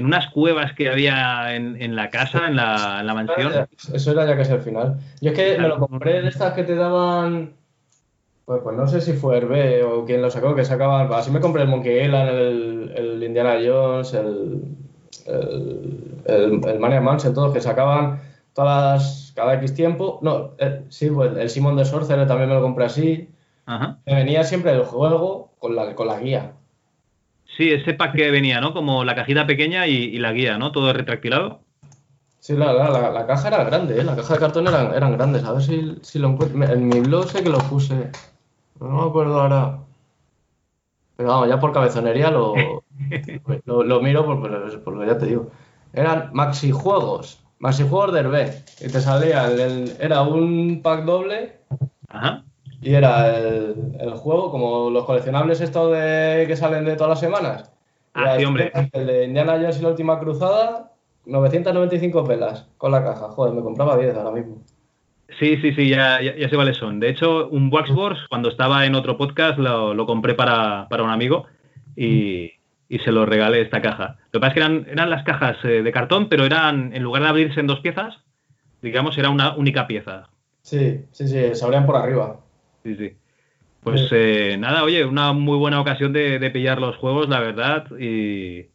unas 0.00 0.28
cuevas 0.30 0.72
que 0.72 0.88
había 0.88 1.54
en, 1.54 1.96
la 1.96 2.10
casa, 2.10 2.46
en 2.48 2.56
la, 2.56 3.12
mansión. 3.14 3.66
Eso 3.92 4.12
era 4.12 4.26
ya 4.26 4.36
que 4.36 4.42
es 4.42 4.50
el 4.50 4.60
final. 4.60 4.98
Yo 5.20 5.30
es 5.30 5.38
que 5.38 5.58
me 5.58 5.68
lo 5.68 5.78
compré 5.78 6.22
de 6.22 6.28
estas 6.28 6.54
que 6.54 6.64
te 6.64 6.74
daban 6.74 7.52
pues, 8.46 8.60
pues 8.62 8.76
no 8.76 8.86
sé 8.86 9.00
si 9.00 9.12
fue 9.12 9.38
Hervé 9.38 9.82
o 9.82 10.04
quien 10.04 10.22
lo 10.22 10.30
sacó, 10.30 10.54
que 10.54 10.64
sacaban. 10.64 11.12
Así 11.12 11.32
me 11.32 11.40
compré 11.40 11.62
el 11.62 11.68
Monkey 11.68 12.04
Island, 12.04 12.28
el, 12.28 12.92
el 12.96 13.22
Indiana 13.22 13.58
Jones, 13.64 14.14
el, 14.14 14.62
el, 15.26 16.22
el, 16.26 16.68
el 16.68 16.78
Mania 16.78 17.00
Mansion, 17.00 17.34
todos 17.34 17.52
que 17.52 17.60
sacaban 17.60 18.20
todas 18.56 19.32
cada 19.36 19.54
X 19.54 19.74
tiempo. 19.74 20.18
No, 20.22 20.52
eh, 20.58 20.82
sí, 20.88 21.10
pues 21.10 21.36
el 21.36 21.50
Simon 21.50 21.76
de 21.76 21.84
Sorcerer 21.84 22.26
también 22.26 22.48
me 22.48 22.56
lo 22.56 22.62
compré 22.62 22.86
así. 22.86 23.28
Me 24.06 24.14
venía 24.14 24.44
siempre 24.44 24.72
el 24.72 24.82
juego 24.82 25.50
con 25.58 25.76
la, 25.76 25.94
con 25.94 26.06
la 26.06 26.18
guía. 26.18 26.52
Sí, 27.56 27.70
ese 27.70 27.94
pack 27.94 28.14
que 28.14 28.30
venía, 28.30 28.60
¿no? 28.60 28.72
Como 28.72 29.04
la 29.04 29.14
cajita 29.14 29.46
pequeña 29.46 29.86
y, 29.86 30.18
la 30.18 30.32
guía, 30.32 30.58
¿no? 30.58 30.72
Todo 30.72 30.92
retractilado. 30.92 31.60
Sí, 32.40 32.56
la, 32.56 32.72
la, 32.72 33.10
la, 33.10 33.26
caja 33.26 33.48
era 33.48 33.64
grande, 33.64 34.00
¿eh? 34.00 34.04
La 34.04 34.14
caja 34.14 34.34
de 34.34 34.40
cartón 34.40 34.68
eran, 34.68 34.94
eran 34.94 35.16
grandes. 35.16 35.44
A 35.44 35.52
ver 35.52 35.62
si, 35.62 35.96
si 36.02 36.18
lo 36.18 36.28
encuentro. 36.28 36.72
En 36.72 36.88
mi 36.88 37.00
blog 37.00 37.28
sé 37.28 37.42
que 37.42 37.50
lo 37.50 37.58
puse. 37.58 38.10
No 38.80 38.88
me 38.88 39.08
acuerdo 39.08 39.40
ahora. 39.40 39.78
Pero 41.16 41.28
vamos, 41.28 41.48
ya 41.48 41.58
por 41.58 41.72
cabezonería 41.72 42.30
lo, 42.30 42.54
lo, 43.64 44.00
miro 44.00 44.24
por, 44.24 44.82
por, 44.84 45.06
ya 45.06 45.18
te 45.18 45.26
digo. 45.26 45.50
Eran 45.92 46.30
maxi 46.32 46.70
juegos. 46.70 47.42
Maxi 47.58 47.84
juegos 47.88 48.12
de 48.12 48.20
Hervé. 48.20 48.64
Y 48.80 48.88
te 48.88 49.00
salía, 49.00 49.46
el, 49.46 49.92
era 50.00 50.22
un 50.22 50.80
pack 50.82 51.04
doble. 51.04 51.60
Ajá. 52.08 52.44
Y 52.82 52.94
era 52.94 53.36
el, 53.38 53.96
el, 53.98 54.10
juego, 54.12 54.50
como 54.50 54.90
los 54.90 55.04
coleccionables 55.04 55.60
estos 55.60 55.92
de, 55.92 56.44
que 56.46 56.56
salen 56.56 56.84
de 56.84 56.96
todas 56.96 57.10
las 57.10 57.20
semanas. 57.20 57.72
Ah, 58.16 58.36
sí, 58.38 58.44
hombre. 58.44 58.72
El 58.92 59.06
de 59.06 59.24
Indiana 59.24 59.54
Jones 59.54 59.78
y 59.78 59.82
la 59.82 59.88
última 59.90 60.18
cruzada, 60.18 60.92
995 61.26 62.24
pelas 62.24 62.66
con 62.78 62.92
la 62.92 63.04
caja. 63.04 63.28
Joder, 63.28 63.54
me 63.54 63.62
compraba 63.62 63.96
10 63.96 64.16
ahora 64.16 64.30
mismo. 64.30 64.62
Sí, 65.38 65.56
sí, 65.58 65.74
sí, 65.74 65.90
ya, 65.90 66.20
ya, 66.22 66.48
sé 66.48 66.54
cuáles 66.54 66.78
son. 66.78 66.98
De 66.98 67.10
hecho, 67.10 67.48
un 67.48 67.68
Waxworks, 67.72 68.26
cuando 68.30 68.48
estaba 68.48 68.86
en 68.86 68.94
otro 68.94 69.18
podcast, 69.18 69.58
lo, 69.58 70.06
compré 70.06 70.34
para, 70.34 70.86
un 70.90 71.10
amigo 71.10 71.44
y, 71.94 72.52
se 72.88 73.12
lo 73.12 73.26
regalé 73.26 73.60
esta 73.60 73.82
caja. 73.82 74.16
Lo 74.32 74.38
que 74.38 74.40
pasa 74.40 74.48
es 74.48 74.54
que 74.54 74.60
eran, 74.60 74.86
eran 74.88 75.10
las 75.10 75.24
cajas 75.24 75.56
eh, 75.64 75.82
de 75.82 75.92
cartón, 75.92 76.28
pero 76.28 76.44
eran, 76.44 76.94
en 76.94 77.02
lugar 77.02 77.22
de 77.22 77.28
abrirse 77.28 77.60
en 77.60 77.66
dos 77.66 77.80
piezas, 77.80 78.18
digamos, 78.82 79.18
era 79.18 79.30
una 79.30 79.54
única 79.56 79.86
pieza. 79.86 80.28
Sí, 80.62 81.04
sí, 81.10 81.28
sí, 81.28 81.54
se 81.54 81.64
abrían 81.64 81.86
por 81.86 81.96
arriba. 81.96 82.40
Sí, 82.82 82.96
sí. 82.96 83.16
Pues 83.82 84.08
eh, 84.10 84.56
nada, 84.58 84.82
oye, 84.82 85.04
una 85.04 85.32
muy 85.32 85.56
buena 85.58 85.80
ocasión 85.80 86.12
de, 86.12 86.50
pillar 86.50 86.80
los 86.80 86.96
juegos, 86.96 87.28
la 87.28 87.38
verdad, 87.38 87.86
y, 88.00 88.66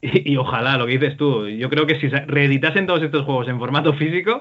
y, 0.00 0.36
ojalá, 0.38 0.78
lo 0.78 0.86
que 0.86 0.92
dices 0.92 1.18
tú, 1.18 1.46
yo 1.48 1.68
creo 1.68 1.86
que 1.86 2.00
si 2.00 2.08
reeditasen 2.08 2.86
todos 2.86 3.02
estos 3.02 3.24
juegos 3.26 3.48
en 3.48 3.58
formato 3.58 3.92
físico, 3.98 4.40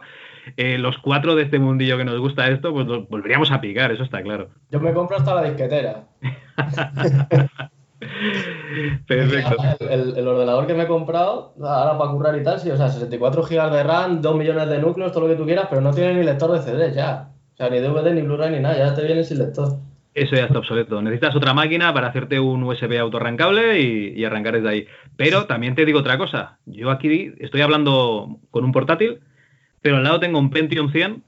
eh, 0.55 0.77
los 0.77 0.97
cuatro 0.99 1.35
de 1.35 1.43
este 1.43 1.59
mundillo 1.59 1.97
que 1.97 2.05
nos 2.05 2.19
gusta 2.19 2.47
esto, 2.47 2.71
pues 2.71 2.87
volveríamos 3.09 3.51
a 3.51 3.59
picar, 3.59 3.91
eso 3.91 4.03
está 4.03 4.21
claro. 4.21 4.49
Yo 4.71 4.79
me 4.79 4.93
compro 4.93 5.17
hasta 5.17 5.35
la 5.35 5.43
disquetera. 5.43 6.05
Perfecto. 9.07 9.55
El, 9.89 10.27
ordenador 10.27 10.67
que 10.67 10.73
me 10.73 10.83
he 10.83 10.87
comprado, 10.87 11.53
ahora 11.61 11.97
para 11.97 12.11
currar 12.11 12.37
y 12.37 12.43
tal, 12.43 12.59
sí, 12.59 12.69
o 12.69 12.77
sea, 12.77 12.89
64 12.89 13.43
GB 13.43 13.71
de 13.71 13.83
RAM, 13.83 14.21
2 14.21 14.35
millones 14.35 14.69
de 14.69 14.79
núcleos, 14.79 15.11
todo 15.11 15.27
lo 15.27 15.33
que 15.33 15.37
tú 15.37 15.45
quieras, 15.45 15.67
pero 15.69 15.81
no 15.81 15.93
tiene 15.93 16.13
ni 16.15 16.23
lector 16.23 16.51
de 16.51 16.61
CD 16.61 16.93
ya. 16.93 17.29
O 17.53 17.55
sea, 17.55 17.69
ni 17.69 17.79
DVD, 17.79 18.13
ni 18.13 18.21
Blu-ray, 18.21 18.51
ni 18.51 18.59
nada, 18.59 18.77
ya 18.77 18.95
te 18.95 19.03
viene 19.03 19.23
sin 19.23 19.39
lector. 19.39 19.77
Eso 20.13 20.35
ya 20.35 20.45
está 20.45 20.59
obsoleto. 20.59 21.01
Necesitas 21.01 21.35
otra 21.35 21.53
máquina 21.53 21.93
para 21.93 22.07
hacerte 22.07 22.39
un 22.39 22.63
USB 22.63 22.99
autorrancable 22.99 23.79
y, 23.79 24.13
y 24.15 24.25
arrancar 24.25 24.53
desde 24.55 24.69
ahí. 24.69 24.87
Pero 25.17 25.45
también 25.45 25.73
te 25.73 25.85
digo 25.85 25.99
otra 25.99 26.17
cosa. 26.17 26.59
Yo 26.65 26.91
aquí 26.91 27.33
estoy 27.39 27.61
hablando 27.61 28.39
con 28.51 28.63
un 28.63 28.71
portátil 28.71 29.21
pero 29.83 29.97
al 29.97 30.03
lado 30.03 30.19
tengo 30.19 30.39
un 30.39 30.49
Pentium 30.49 30.91
100 30.91 31.23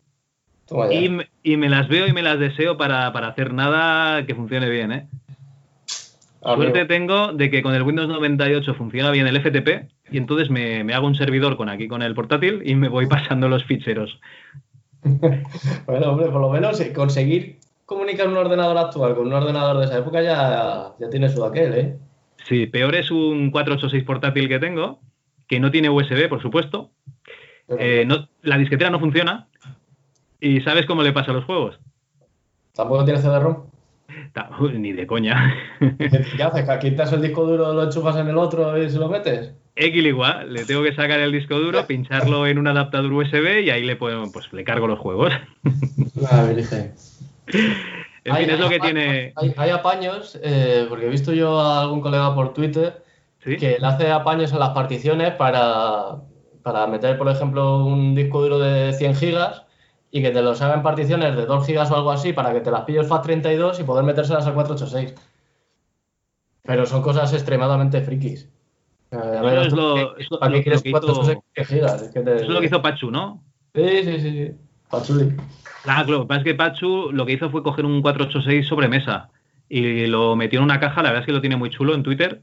y, 1.43 1.57
me 1.57 1.69
las 1.69 1.87
veo 1.87 2.07
y 2.07 2.13
me 2.13 2.23
las 2.23 2.39
deseo 2.39 2.75
para, 2.75 3.07
hacer 3.07 3.53
nada 3.53 4.25
que 4.25 4.33
funcione 4.33 4.67
bien, 4.67 4.91
¿eh? 4.91 5.07
Suerte 6.53 6.85
tengo 6.85 7.33
de 7.33 7.49
que 7.49 7.63
con 7.63 7.73
el 7.73 7.81
Windows 7.81 8.07
98 8.07 8.75
funciona 8.75 9.09
bien 9.09 9.25
el 9.25 9.41
FTP 9.41 9.89
y 10.11 10.17
entonces 10.17 10.51
me, 10.51 10.93
hago 10.93 11.07
un 11.07 11.15
servidor 11.15 11.57
con 11.57 11.69
aquí 11.69 11.87
con 11.87 12.03
el 12.03 12.13
portátil 12.13 12.61
y 12.63 12.75
me 12.75 12.87
voy 12.87 13.07
pasando 13.07 13.49
los 13.49 13.63
ficheros. 13.63 14.19
bueno, 15.03 16.11
hombre, 16.11 16.27
por 16.27 16.41
lo 16.41 16.49
menos 16.49 16.79
conseguir 16.93 17.57
comunicar 17.85 18.27
un 18.27 18.37
ordenador 18.37 18.77
actual 18.77 19.15
con 19.15 19.27
un 19.27 19.33
ordenador 19.33 19.79
de 19.79 19.85
esa 19.85 19.97
época 19.97 20.21
ya, 20.21 20.93
ya 20.99 21.09
tiene 21.09 21.29
su 21.29 21.43
aquel, 21.43 21.73
¿eh? 21.73 21.97
Sí, 22.43 22.67
peor 22.67 22.93
es 22.93 23.09
un 23.09 23.49
486 23.49 24.03
portátil 24.03 24.47
que 24.47 24.59
tengo, 24.59 24.99
que 25.47 25.59
no 25.59 25.71
tiene 25.71 25.89
USB, 25.89 26.29
por 26.29 26.41
supuesto. 26.41 26.91
Eh, 27.79 28.07
la 28.43 28.57
disquetera 28.57 28.91
no 28.91 28.99
funciona. 28.99 29.47
¿Y 30.39 30.61
sabes 30.61 30.85
cómo 30.85 31.01
le 31.01 31.11
pasa 31.11 31.31
a 31.31 31.33
los 31.33 31.45
juegos? 31.45 31.79
¿Tampoco 32.73 33.03
tiene 33.03 33.19
CD-ROM? 33.19 33.74
Ni 34.73 34.93
de 34.93 35.07
coña. 35.07 35.53
¿Qué 35.79 36.43
haces? 36.43 36.69
¿Quitas 36.79 37.13
el 37.13 37.21
disco 37.21 37.45
duro, 37.45 37.73
lo 37.73 37.83
enchufas 37.83 38.17
en 38.17 38.27
el 38.27 38.37
otro 38.37 38.81
y 38.81 38.89
se 38.89 38.99
lo 38.99 39.09
metes? 39.09 39.53
X 39.75 40.05
igual, 40.05 40.53
le 40.53 40.65
tengo 40.65 40.83
que 40.83 40.93
sacar 40.93 41.19
el 41.19 41.31
disco 41.31 41.59
duro, 41.59 41.85
pincharlo 41.87 42.47
en 42.47 42.57
un 42.57 42.67
adaptador 42.67 43.11
USB 43.11 43.61
y 43.63 43.69
ahí 43.69 43.83
le 43.83 43.95
puedo, 43.95 44.31
pues 44.31 44.51
le 44.53 44.63
cargo 44.63 44.87
los 44.87 44.99
juegos. 44.99 45.33
La 46.15 46.43
virgen. 46.45 46.93
En 48.23 48.35
fin, 48.35 48.49
es 48.49 48.59
lo 48.59 48.69
que 48.69 48.79
tiene. 48.79 49.33
Hay, 49.57 49.69
apaños, 49.69 50.39
eh, 50.41 50.85
porque 50.89 51.05
he 51.05 51.09
visto 51.09 51.33
yo 51.33 51.59
a 51.59 51.81
algún 51.81 52.01
colega 52.01 52.33
por 52.33 52.53
Twitter 52.53 53.03
que 53.43 53.77
le 53.79 53.85
hace 53.85 54.11
apaños 54.11 54.51
en 54.51 54.59
las 54.59 54.69
particiones 54.69 55.33
para, 55.33 56.15
para 56.63 56.87
meter, 56.87 57.17
por 57.17 57.29
ejemplo, 57.29 57.85
un 57.85 58.15
disco 58.15 58.41
duro 58.41 58.57
de 58.57 58.93
100 58.93 59.15
gigas 59.15 59.64
y 60.15 60.21
que 60.21 60.31
te 60.31 60.41
los 60.41 60.61
haga 60.61 60.75
en 60.75 60.81
particiones 60.81 61.35
de 61.35 61.45
2 61.45 61.65
gigas 61.65 61.91
o 61.91 61.95
algo 61.97 62.09
así 62.09 62.31
para 62.31 62.53
que 62.53 62.61
te 62.61 62.71
las 62.71 62.85
pilles 62.85 63.09
FAT32 63.09 63.81
y 63.81 63.83
poder 63.83 64.05
metérselas 64.05 64.47
al 64.47 64.53
486. 64.53 65.13
Pero 66.63 66.85
son 66.85 67.01
cosas 67.01 67.33
extremadamente 67.33 67.99
frikis. 67.99 68.47
Eso 69.11 69.61
es 69.61 69.73
lo, 69.73 70.15
es 70.15 70.31
lo, 70.31 70.39
que 72.61 72.65
hizo 72.65 72.81
Pachu, 72.81 73.11
¿no? 73.11 73.43
Sí, 73.75 74.03
sí, 74.05 74.21
sí. 74.21 74.31
sí. 74.31 74.51
Pachuli. 74.89 75.35
Claro, 75.83 76.11
lo 76.11 76.21
que 76.21 76.27
pasa 76.27 76.39
es 76.39 76.45
que 76.45 76.55
Pachu 76.55 77.11
lo 77.11 77.25
que 77.25 77.33
hizo 77.33 77.49
fue 77.49 77.61
coger 77.61 77.83
un 77.83 78.01
486 78.01 78.65
sobre 78.65 78.87
mesa 78.87 79.31
y 79.67 80.07
lo 80.07 80.37
metió 80.37 80.59
en 80.59 80.63
una 80.63 80.79
caja, 80.79 81.03
la 81.03 81.09
verdad 81.09 81.23
es 81.23 81.25
que 81.25 81.33
lo 81.33 81.41
tiene 81.41 81.57
muy 81.57 81.69
chulo 81.71 81.93
en 81.93 82.03
Twitter. 82.03 82.39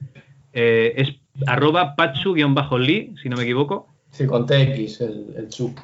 Eh, 0.53 0.93
es 0.95 1.15
arroba 1.47 1.97
pachu-li, 1.97 3.15
si 3.23 3.31
no 3.31 3.37
me 3.39 3.45
equivoco. 3.45 3.89
Sí, 4.11 4.27
con 4.27 4.45
TX, 4.45 5.01
el, 5.01 5.35
el 5.39 5.49
chu. 5.49 5.75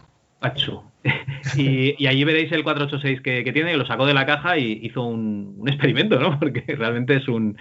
Pachu. 0.41 0.83
y, 1.57 2.07
allí 2.07 2.25
veréis 2.25 2.53
el 2.53 2.65
486 2.65 3.21
que, 3.23 3.45
que, 3.45 3.53
tiene, 3.53 3.77
lo 3.77 3.87
sacó 3.87 4.07
de 4.07 4.15
la 4.15 4.27
caja 4.27 4.59
y 4.59 4.81
hizo 4.83 5.03
un, 5.03 5.55
un 5.59 5.69
experimento, 5.69 6.19
¿no? 6.19 6.39
Porque 6.41 6.65
realmente 6.67 7.17
es 7.17 7.29
un, 7.29 7.57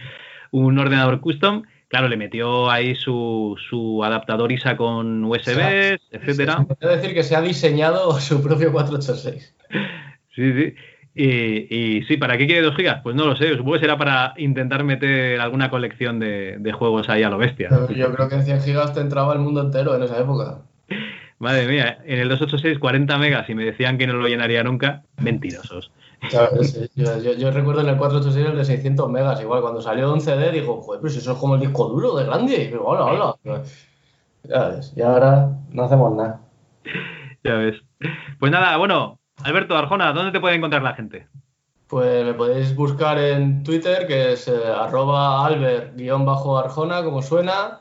un 0.52 0.78
ordenador 0.78 1.20
custom 1.20 1.64
Claro, 1.88 2.10
le 2.10 2.18
metió 2.18 2.70
ahí 2.70 2.96
su, 2.96 3.58
su 3.70 4.04
adaptador 4.04 4.52
ISA 4.52 4.76
con 4.76 5.24
USB, 5.24 5.98
etcétera. 6.12 6.66
Se 6.82 6.88
decir 6.88 7.14
que 7.14 7.24
se 7.24 7.36
ha 7.36 7.42
diseñado 7.42 8.12
su 8.20 8.44
propio 8.44 8.72
486. 8.72 9.56
Sí, 10.36 10.54
sí. 10.54 10.76
Y, 11.20 12.04
sí, 12.04 12.18
¿para 12.18 12.38
qué 12.38 12.46
quiere 12.46 12.62
2 12.62 12.76
gigas? 12.76 13.02
Pues 13.02 13.16
no 13.16 13.26
lo 13.26 13.36
sé, 13.36 13.50
supongo 13.52 13.74
que 13.74 13.80
será 13.80 13.98
para 13.98 14.36
intentar 14.38 14.84
meter 14.84 15.40
alguna 15.40 15.72
colección 15.72 16.20
de, 16.20 16.72
juegos 16.78 17.10
ahí 17.10 17.24
a 17.24 17.30
lo 17.30 17.40
bestia. 17.40 17.70
Yo 17.96 18.14
creo 18.14 18.30
que 18.30 18.36
en 18.36 18.44
100 18.44 18.62
gigas 18.62 18.94
te 18.94 19.00
entraba 19.00 19.34
el 19.34 19.40
mundo 19.40 19.62
entero 19.62 19.96
en 19.96 20.04
esa 20.04 20.20
época. 20.20 20.60
Madre 21.40 21.68
mía, 21.68 22.00
en 22.06 22.20
el 22.20 22.30
286 22.30 22.80
40 22.80 23.18
megas 23.18 23.50
y 23.50 23.56
me 23.56 23.64
decían 23.64 23.98
que 23.98 24.08
no 24.08 24.14
lo 24.14 24.28
llenaría 24.28 24.64
nunca, 24.64 25.04
mentirosos. 25.18 25.92
Yo, 26.32 27.52
recuerdo 27.52 27.82
en 27.82 27.90
el 27.90 27.98
486 27.98 28.48
el 28.48 28.58
de 28.58 28.66
600 28.66 29.10
megas, 29.10 29.40
igual 29.42 29.62
cuando 29.62 29.82
salió 29.82 30.08
de 30.08 30.14
un 30.14 30.22
CD 30.22 30.52
digo, 30.52 30.82
joder, 30.82 31.00
pero 31.00 31.14
si 31.14 31.20
eso 31.20 31.34
es 31.34 31.38
como 31.38 31.56
el 31.56 31.62
disco 31.62 31.88
duro 31.90 32.16
de 32.16 32.26
grande. 32.26 32.56
Y 32.56 32.68
digo, 32.68 32.86
hola, 32.86 33.36
hola. 33.44 33.64
Ya 34.44 34.70
ves, 34.70 34.94
y 34.96 35.02
ahora 35.02 35.52
no 35.72 35.84
hacemos 35.84 36.16
nada. 36.16 36.40
Ya 37.44 37.54
ves. 37.56 37.82
Pues 38.40 38.52
nada, 38.52 38.78
bueno, 38.78 39.20
Alberto 39.44 39.78
Arjona, 39.78 40.14
¿dónde 40.14 40.32
te 40.32 40.40
puede 40.40 40.56
encontrar 40.56 40.82
la 40.82 40.96
gente? 40.96 41.28
Pues 41.88 42.26
me 42.26 42.34
podéis 42.34 42.76
buscar 42.76 43.18
en 43.18 43.64
Twitter, 43.64 44.08
que 44.08 44.34
es 44.34 44.48
eh, 44.48 44.60
arroba 44.76 45.46
albert-arjona, 45.46 47.04
como 47.04 47.22
suena. 47.22 47.80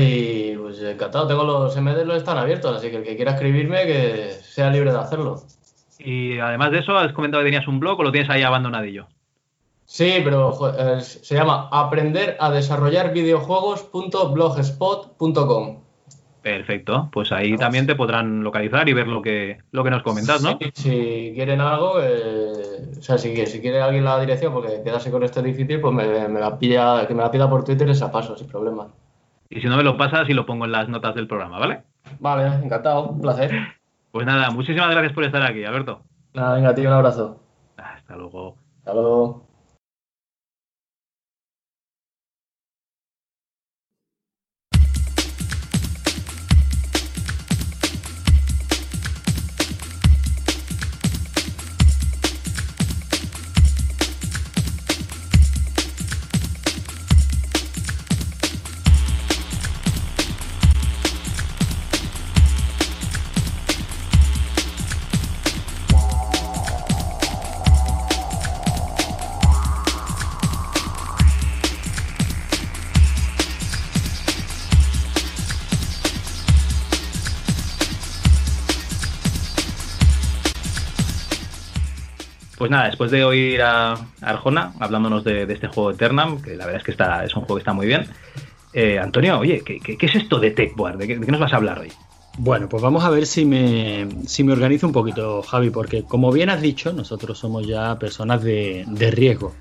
Y 0.00 0.56
pues 0.56 0.80
encantado, 0.80 1.26
tengo 1.26 1.44
los 1.44 1.76
MDs, 1.76 2.06
los 2.06 2.16
están 2.16 2.38
abiertos, 2.38 2.74
así 2.76 2.90
que 2.90 2.96
el 2.96 3.02
que 3.02 3.16
quiera 3.16 3.32
escribirme, 3.32 3.84
que 3.84 4.30
sea 4.42 4.70
libre 4.70 4.92
de 4.92 4.98
hacerlo. 4.98 5.42
Y 5.98 6.38
además 6.38 6.70
de 6.72 6.78
eso, 6.78 6.96
has 6.96 7.12
comentado 7.12 7.42
que 7.42 7.50
tenías 7.50 7.68
un 7.68 7.80
blog 7.80 8.00
o 8.00 8.02
lo 8.02 8.10
tienes 8.10 8.30
ahí 8.30 8.40
abandonadillo. 8.42 9.08
Sí, 9.84 10.22
pero 10.24 10.58
se 11.00 11.34
llama 11.34 11.68
aprender 11.70 12.38
a 12.40 12.50
desarrollar 12.50 13.12
videojuegos.blogspot.com. 13.12 15.80
Perfecto, 16.40 17.10
pues 17.12 17.30
ahí 17.32 17.56
también 17.56 17.86
te 17.86 17.94
podrán 17.94 18.42
localizar 18.44 18.86
y 18.88 18.92
ver 18.92 19.08
lo 19.08 19.22
que, 19.22 19.62
lo 19.70 19.82
que 19.82 19.90
nos 19.90 20.02
comentas, 20.02 20.42
¿no? 20.42 20.58
Sí, 20.58 20.70
si 20.74 21.32
quieren 21.34 21.62
algo, 21.62 22.02
eh, 22.02 22.90
o 22.98 23.02
sea, 23.02 23.16
si, 23.16 23.46
si 23.46 23.62
quiere 23.62 23.80
alguien 23.80 24.04
la 24.04 24.20
dirección 24.20 24.52
porque 24.52 24.82
quedarse 24.84 25.10
con 25.10 25.22
esto 25.22 25.40
difícil, 25.40 25.80
pues 25.80 25.94
me, 25.94 26.28
la 26.28 26.58
pilla, 26.58 27.06
que 27.06 27.14
me 27.14 27.22
la 27.22 27.30
pida 27.30 27.48
por 27.48 27.64
Twitter 27.64 27.88
esa 27.88 28.12
paso, 28.12 28.36
sin 28.36 28.46
problema. 28.46 28.88
Y 29.54 29.60
si 29.60 29.68
no 29.68 29.76
me 29.76 29.84
lo 29.84 29.96
pasas 29.96 30.28
y 30.28 30.34
lo 30.34 30.46
pongo 30.46 30.64
en 30.64 30.72
las 30.72 30.88
notas 30.88 31.14
del 31.14 31.28
programa, 31.28 31.60
¿vale? 31.60 31.84
Vale, 32.18 32.46
encantado, 32.64 33.10
un 33.10 33.20
placer. 33.20 33.52
Pues 34.10 34.26
nada, 34.26 34.50
muchísimas 34.50 34.90
gracias 34.90 35.12
por 35.12 35.22
estar 35.22 35.42
aquí, 35.42 35.64
Alberto. 35.64 36.02
Nada, 36.34 36.56
venga, 36.56 36.74
tío, 36.74 36.88
un 36.88 36.94
abrazo. 36.96 37.40
Hasta 37.76 38.16
luego. 38.16 38.56
Hasta 38.78 38.92
luego. 38.94 39.46
Nada, 82.74 82.86
después 82.86 83.10
de 83.10 83.24
oír 83.24 83.62
a 83.62 83.94
Arjona 84.20 84.72
hablándonos 84.80 85.22
de, 85.24 85.44
este 85.44 85.68
juego 85.68 85.92
Eternam, 85.92 86.42
que 86.42 86.56
la 86.56 86.66
verdad 86.66 86.80
es 86.80 86.84
que 86.84 86.90
está, 86.90 87.24
es 87.24 87.34
un 87.34 87.42
juego 87.42 87.56
que 87.56 87.60
está 87.60 87.72
muy 87.72 87.86
bien. 87.86 88.06
Eh, 88.72 88.98
Antonio, 88.98 89.38
oye, 89.38 89.62
¿qué, 89.64 89.96
es 90.00 90.14
esto 90.14 90.40
de 90.40 90.50
TechBoard? 90.50 90.98
¿De 90.98 91.06
qué, 91.06 91.16
nos 91.16 91.40
vas 91.40 91.52
a 91.52 91.56
hablar 91.56 91.78
hoy? 91.78 91.92
Bueno, 92.36 92.68
pues 92.68 92.82
vamos 92.82 93.04
a 93.04 93.10
ver 93.10 93.26
si 93.26 93.44
me, 93.44 94.08
si 94.26 94.42
me 94.42 94.52
organizo 94.52 94.88
un 94.88 94.92
poquito, 94.92 95.42
Javi, 95.42 95.70
porque 95.70 96.02
como 96.02 96.32
bien 96.32 96.50
has 96.50 96.60
dicho, 96.60 96.92
nosotros 96.92 97.38
somos 97.38 97.64
ya 97.64 97.96
personas 98.00 98.42
de, 98.42 98.84
riesgo. 99.12 99.54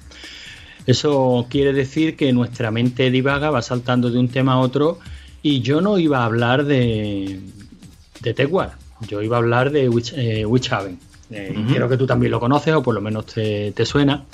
Eso 0.88 1.46
quiere 1.50 1.72
decir 1.72 2.16
que 2.16 2.34
nuestra 2.34 2.72
mente 2.72 3.12
divaga, 3.12 3.52
va 3.52 3.62
saltando 3.62 4.10
de 4.10 4.18
un 4.18 4.30
tema 4.30 4.54
a 4.54 4.60
otro, 4.60 4.98
y 5.44 5.62
yo 5.62 5.82
no 5.82 6.00
iba 6.00 6.20
a 6.22 6.26
hablar 6.26 6.66
de, 6.66 7.42
de 8.22 8.34
yo 9.08 9.22
iba 9.22 9.38
a 9.38 9.40
hablar 9.40 9.70
de 9.70 9.88
Witch, 9.90 10.14
eh, 10.16 10.46
Witchhaven. 10.46 11.13
Eh, 11.34 11.66
Creo 11.68 11.90
que 11.90 11.98
tú 11.98 12.06
también 12.06 12.32
lo 12.32 12.40
conoces 12.40 12.74
o 12.74 12.84
por 12.84 12.94
lo 12.94 13.02
menos 13.02 13.26
te, 13.26 13.86
suena. 13.86 14.26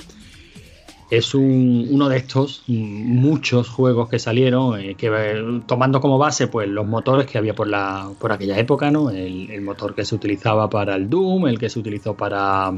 Es 1.10 1.34
uno 1.34 2.08
de 2.08 2.18
estos 2.18 2.62
muchos 2.68 3.68
juegos 3.68 4.08
que 4.08 4.20
salieron, 4.20 4.78
eh, 4.78 4.94
que 4.94 5.08
eh, 5.08 5.60
tomando 5.66 6.00
como 6.00 6.18
base 6.18 6.46
pues 6.46 6.68
los 6.68 6.86
motores 6.86 7.26
que 7.26 7.38
había 7.38 7.54
por, 7.54 7.66
la, 7.66 8.10
por 8.20 8.30
aquella 8.30 8.56
época, 8.58 8.90
¿no? 8.90 9.10
El, 9.10 9.60
motor 9.62 9.94
que 9.94 10.04
se 10.04 10.14
utilizaba 10.14 10.70
para 10.70 10.94
el 10.94 11.10
Doom, 11.10 11.48
el 11.48 11.58
que 11.58 11.68
se 11.68 11.80
utilizó 11.80 12.14
para, 12.14 12.72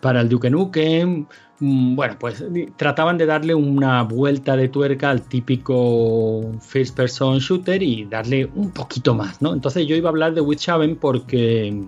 para 0.00 0.20
el 0.22 0.28
Duke 0.28 0.48
Nukem. 0.48 1.26
Mm, 1.60 1.96
bueno, 1.96 2.16
pues 2.18 2.42
trataban 2.76 3.18
de 3.18 3.26
darle 3.26 3.54
una 3.54 4.02
vuelta 4.04 4.56
de 4.56 4.68
tuerca 4.68 5.10
al 5.10 5.22
típico 5.22 6.52
first 6.60 6.96
person 6.96 7.38
shooter 7.40 7.82
y 7.82 8.04
darle 8.04 8.46
un 8.54 8.70
poquito 8.70 9.14
más, 9.14 9.42
¿no? 9.42 9.52
Entonces 9.52 9.86
yo 9.86 9.96
iba 9.96 10.08
a 10.08 10.12
hablar 10.12 10.34
de 10.34 10.40
Witchhaven 10.40 10.96
porque 10.96 11.84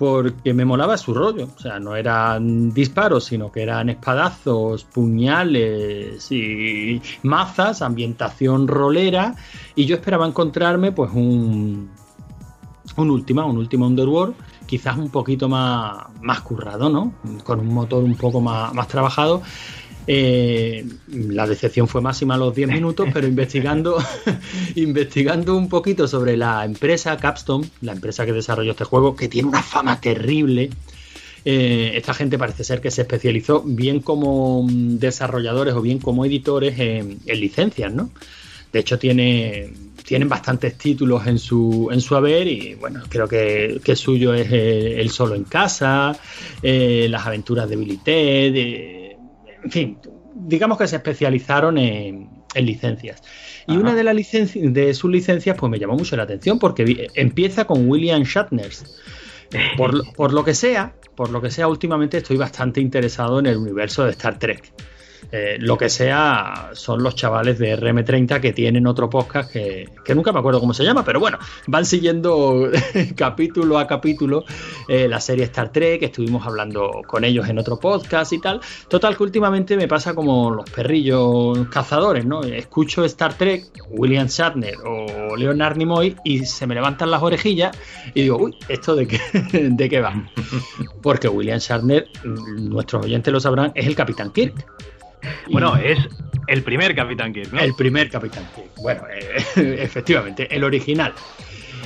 porque 0.00 0.54
me 0.54 0.64
molaba 0.64 0.96
su 0.96 1.12
rollo. 1.12 1.48
O 1.54 1.60
sea, 1.60 1.78
no 1.78 1.94
eran 1.94 2.72
disparos, 2.72 3.24
sino 3.24 3.52
que 3.52 3.60
eran 3.60 3.90
espadazos, 3.90 4.84
puñales 4.84 6.32
y 6.32 7.02
mazas, 7.22 7.82
ambientación 7.82 8.66
rolera. 8.66 9.34
Y 9.74 9.84
yo 9.84 9.96
esperaba 9.96 10.26
encontrarme, 10.26 10.90
pues, 10.92 11.10
un, 11.12 11.90
un 12.96 13.10
última, 13.10 13.44
un 13.44 13.58
último 13.58 13.86
Underworld, 13.86 14.36
quizás 14.64 14.96
un 14.96 15.10
poquito 15.10 15.50
más, 15.50 16.06
más 16.22 16.40
currado, 16.40 16.88
¿no? 16.88 17.12
Con 17.44 17.60
un 17.60 17.74
motor 17.74 18.02
un 18.02 18.14
poco 18.16 18.40
más, 18.40 18.72
más 18.72 18.88
trabajado. 18.88 19.42
Eh, 20.06 20.84
la 21.08 21.46
decepción 21.46 21.86
fue 21.86 22.00
máxima 22.00 22.34
a 22.34 22.38
los 22.38 22.54
10 22.54 22.68
minutos, 22.68 23.08
pero 23.12 23.26
investigando, 23.26 24.02
investigando 24.74 25.56
un 25.56 25.68
poquito 25.68 26.08
sobre 26.08 26.36
la 26.36 26.64
empresa 26.64 27.16
Capstone, 27.16 27.68
la 27.82 27.92
empresa 27.92 28.24
que 28.24 28.32
desarrolló 28.32 28.72
este 28.72 28.84
juego, 28.84 29.14
que 29.14 29.28
tiene 29.28 29.48
una 29.48 29.62
fama 29.62 30.00
terrible, 30.00 30.70
eh, 31.44 31.92
esta 31.94 32.14
gente 32.14 32.38
parece 32.38 32.64
ser 32.64 32.80
que 32.80 32.90
se 32.90 33.02
especializó 33.02 33.62
bien 33.64 34.00
como 34.00 34.66
desarrolladores 34.68 35.74
o 35.74 35.80
bien 35.80 35.98
como 35.98 36.24
editores 36.24 36.78
en, 36.78 37.20
licencias, 37.26 37.92
¿no? 37.92 38.10
De 38.72 38.80
hecho, 38.80 38.98
tiene, 38.98 39.72
tienen 40.04 40.28
bastantes 40.28 40.76
títulos 40.78 41.26
en 41.26 41.38
su, 41.38 41.88
en 41.90 42.00
su 42.00 42.14
haber 42.14 42.46
y 42.46 42.74
bueno, 42.74 43.02
creo 43.08 43.26
que, 43.26 43.80
que 43.82 43.96
suyo 43.96 44.32
es 44.32 44.50
eh, 44.52 45.00
El 45.00 45.10
Solo 45.10 45.34
en 45.34 45.44
Casa, 45.44 46.16
Las 46.62 47.26
Aventuras 47.26 47.68
de 47.68 47.76
Billy 47.76 47.96
en 49.62 49.70
fin, 49.70 49.98
digamos 50.34 50.78
que 50.78 50.86
se 50.86 50.96
especializaron 50.96 51.78
en, 51.78 52.28
en 52.54 52.66
licencias. 52.66 53.22
Y 53.66 53.76
una 53.76 53.94
de, 53.94 54.04
las 54.04 54.16
de 54.16 54.94
sus 54.94 55.10
licencias 55.10 55.56
pues 55.58 55.70
me 55.70 55.78
llamó 55.78 55.94
mucho 55.94 56.16
la 56.16 56.24
atención 56.24 56.58
porque 56.58 57.08
empieza 57.14 57.66
con 57.66 57.88
William 57.88 58.22
Shatner. 58.22 58.70
Por, 59.76 60.12
por, 60.12 60.32
lo 60.32 60.44
que 60.44 60.54
sea, 60.54 60.94
por 61.16 61.30
lo 61.30 61.42
que 61.42 61.50
sea, 61.50 61.66
últimamente 61.66 62.18
estoy 62.18 62.36
bastante 62.36 62.80
interesado 62.80 63.40
en 63.40 63.46
el 63.46 63.56
universo 63.56 64.04
de 64.04 64.12
Star 64.12 64.38
Trek. 64.38 64.72
Eh, 65.32 65.58
lo 65.60 65.78
que 65.78 65.88
sea 65.88 66.70
son 66.72 67.02
los 67.02 67.14
chavales 67.14 67.58
de 67.58 67.78
RM30 67.78 68.40
que 68.40 68.52
tienen 68.52 68.86
otro 68.86 69.08
podcast 69.08 69.52
que, 69.52 69.86
nunca 70.14 70.32
me 70.32 70.40
acuerdo 70.40 70.60
cómo 70.60 70.74
se 70.74 70.84
llama, 70.84 71.04
pero 71.04 71.20
bueno, 71.20 71.38
van 71.68 71.84
siguiendo 71.84 72.68
capítulo 73.16 73.78
a 73.78 73.86
capítulo 73.86 74.44
eh, 74.88 75.08
la 75.08 75.20
serie 75.20 75.44
Star 75.44 75.70
Trek, 75.70 76.02
estuvimos 76.02 76.44
hablando 76.46 77.02
con 77.06 77.24
ellos 77.24 77.48
en 77.48 77.58
otro 77.58 77.78
podcast 77.78 78.32
y 78.32 78.40
tal. 78.40 78.60
Total 78.88 79.16
que 79.16 79.22
últimamente 79.22 79.76
me 79.76 79.86
pasa 79.86 80.14
como 80.14 80.50
los 80.50 80.68
perrillos 80.68 81.68
cazadores, 81.68 82.24
¿no? 82.24 82.42
Escucho 82.42 83.04
Star 83.04 83.34
Trek, 83.34 83.66
William 83.90 84.26
Shatner 84.26 84.74
o 84.84 85.36
Leonard 85.36 85.76
Nimoy 85.76 86.16
y 86.24 86.44
se 86.44 86.66
me 86.66 86.74
levantan 86.74 87.10
las 87.10 87.22
orejillas 87.22 87.76
y 88.14 88.22
digo, 88.22 88.38
uy, 88.38 88.56
¿esto 88.68 88.96
de 88.96 89.06
qué, 89.06 89.20
de 89.52 89.88
qué 89.88 90.00
va? 90.00 90.12
Porque 91.02 91.28
William 91.28 91.58
Shatner, 91.58 92.08
nuestros 92.24 93.04
oyentes 93.04 93.32
lo 93.32 93.40
sabrán, 93.40 93.72
es 93.74 93.86
el 93.86 93.94
Capitán 93.94 94.32
Kirk. 94.32 94.66
Bueno, 95.50 95.76
es 95.76 95.98
el 96.46 96.62
primer 96.62 96.94
Capitán 96.94 97.32
Kirk, 97.32 97.52
El 97.60 97.74
primer 97.74 98.10
Capitán 98.10 98.44
Kirk. 98.54 98.70
Bueno, 98.76 99.02
eh, 99.08 99.78
efectivamente, 99.82 100.54
el 100.54 100.64
original. 100.64 101.12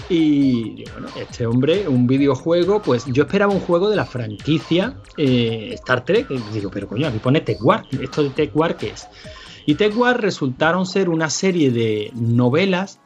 Y 0.08 0.84
bueno, 0.92 1.08
este 1.18 1.46
hombre, 1.46 1.88
un 1.88 2.06
videojuego, 2.06 2.82
pues 2.82 3.04
yo 3.06 3.24
esperaba 3.24 3.52
un 3.52 3.60
juego 3.60 3.88
de 3.88 3.96
la 3.96 4.04
franquicia 4.04 4.96
eh, 5.16 5.70
Star 5.74 6.04
Trek. 6.04 6.30
Y 6.30 6.38
digo, 6.52 6.70
pero 6.70 6.88
coño, 6.88 7.08
aquí 7.08 7.18
pone 7.18 7.40
Tech 7.40 7.58
War. 7.62 7.84
¿Esto 8.00 8.22
de 8.22 8.30
Tech 8.30 8.54
War 8.54 8.76
qué 8.76 8.88
es? 8.88 9.06
Y 9.66 9.76
Tech 9.76 9.96
War 9.96 10.20
resultaron 10.20 10.84
ser 10.86 11.08
una 11.08 11.30
serie 11.30 11.70
de 11.70 12.10
novelas 12.14 13.00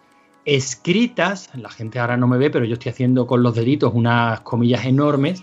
escritas. 0.45 1.51
La 1.55 1.70
gente 1.70 1.99
ahora 1.99 2.16
no 2.16 2.26
me 2.26 2.39
ve, 2.39 2.51
pero 2.51 2.64
yo 2.64 2.74
estoy 2.74 2.91
haciendo 2.91 3.26
con 3.26 3.43
los 3.43 3.55
deditos 3.55 3.93
unas 3.95 4.41
comillas 4.41 4.85
enormes 4.85 5.43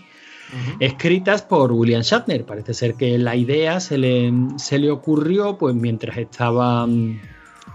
escritas 0.80 1.42
por 1.42 1.72
William 1.72 2.02
Shatner. 2.02 2.44
Parece 2.44 2.74
ser 2.74 2.94
que 2.94 3.18
la 3.18 3.36
idea 3.36 3.80
se 3.80 3.98
le, 3.98 4.32
se 4.56 4.78
le 4.78 4.90
ocurrió 4.90 5.56
pues 5.58 5.74
mientras 5.74 6.16
estaba 6.18 6.86
mm, 6.86 7.20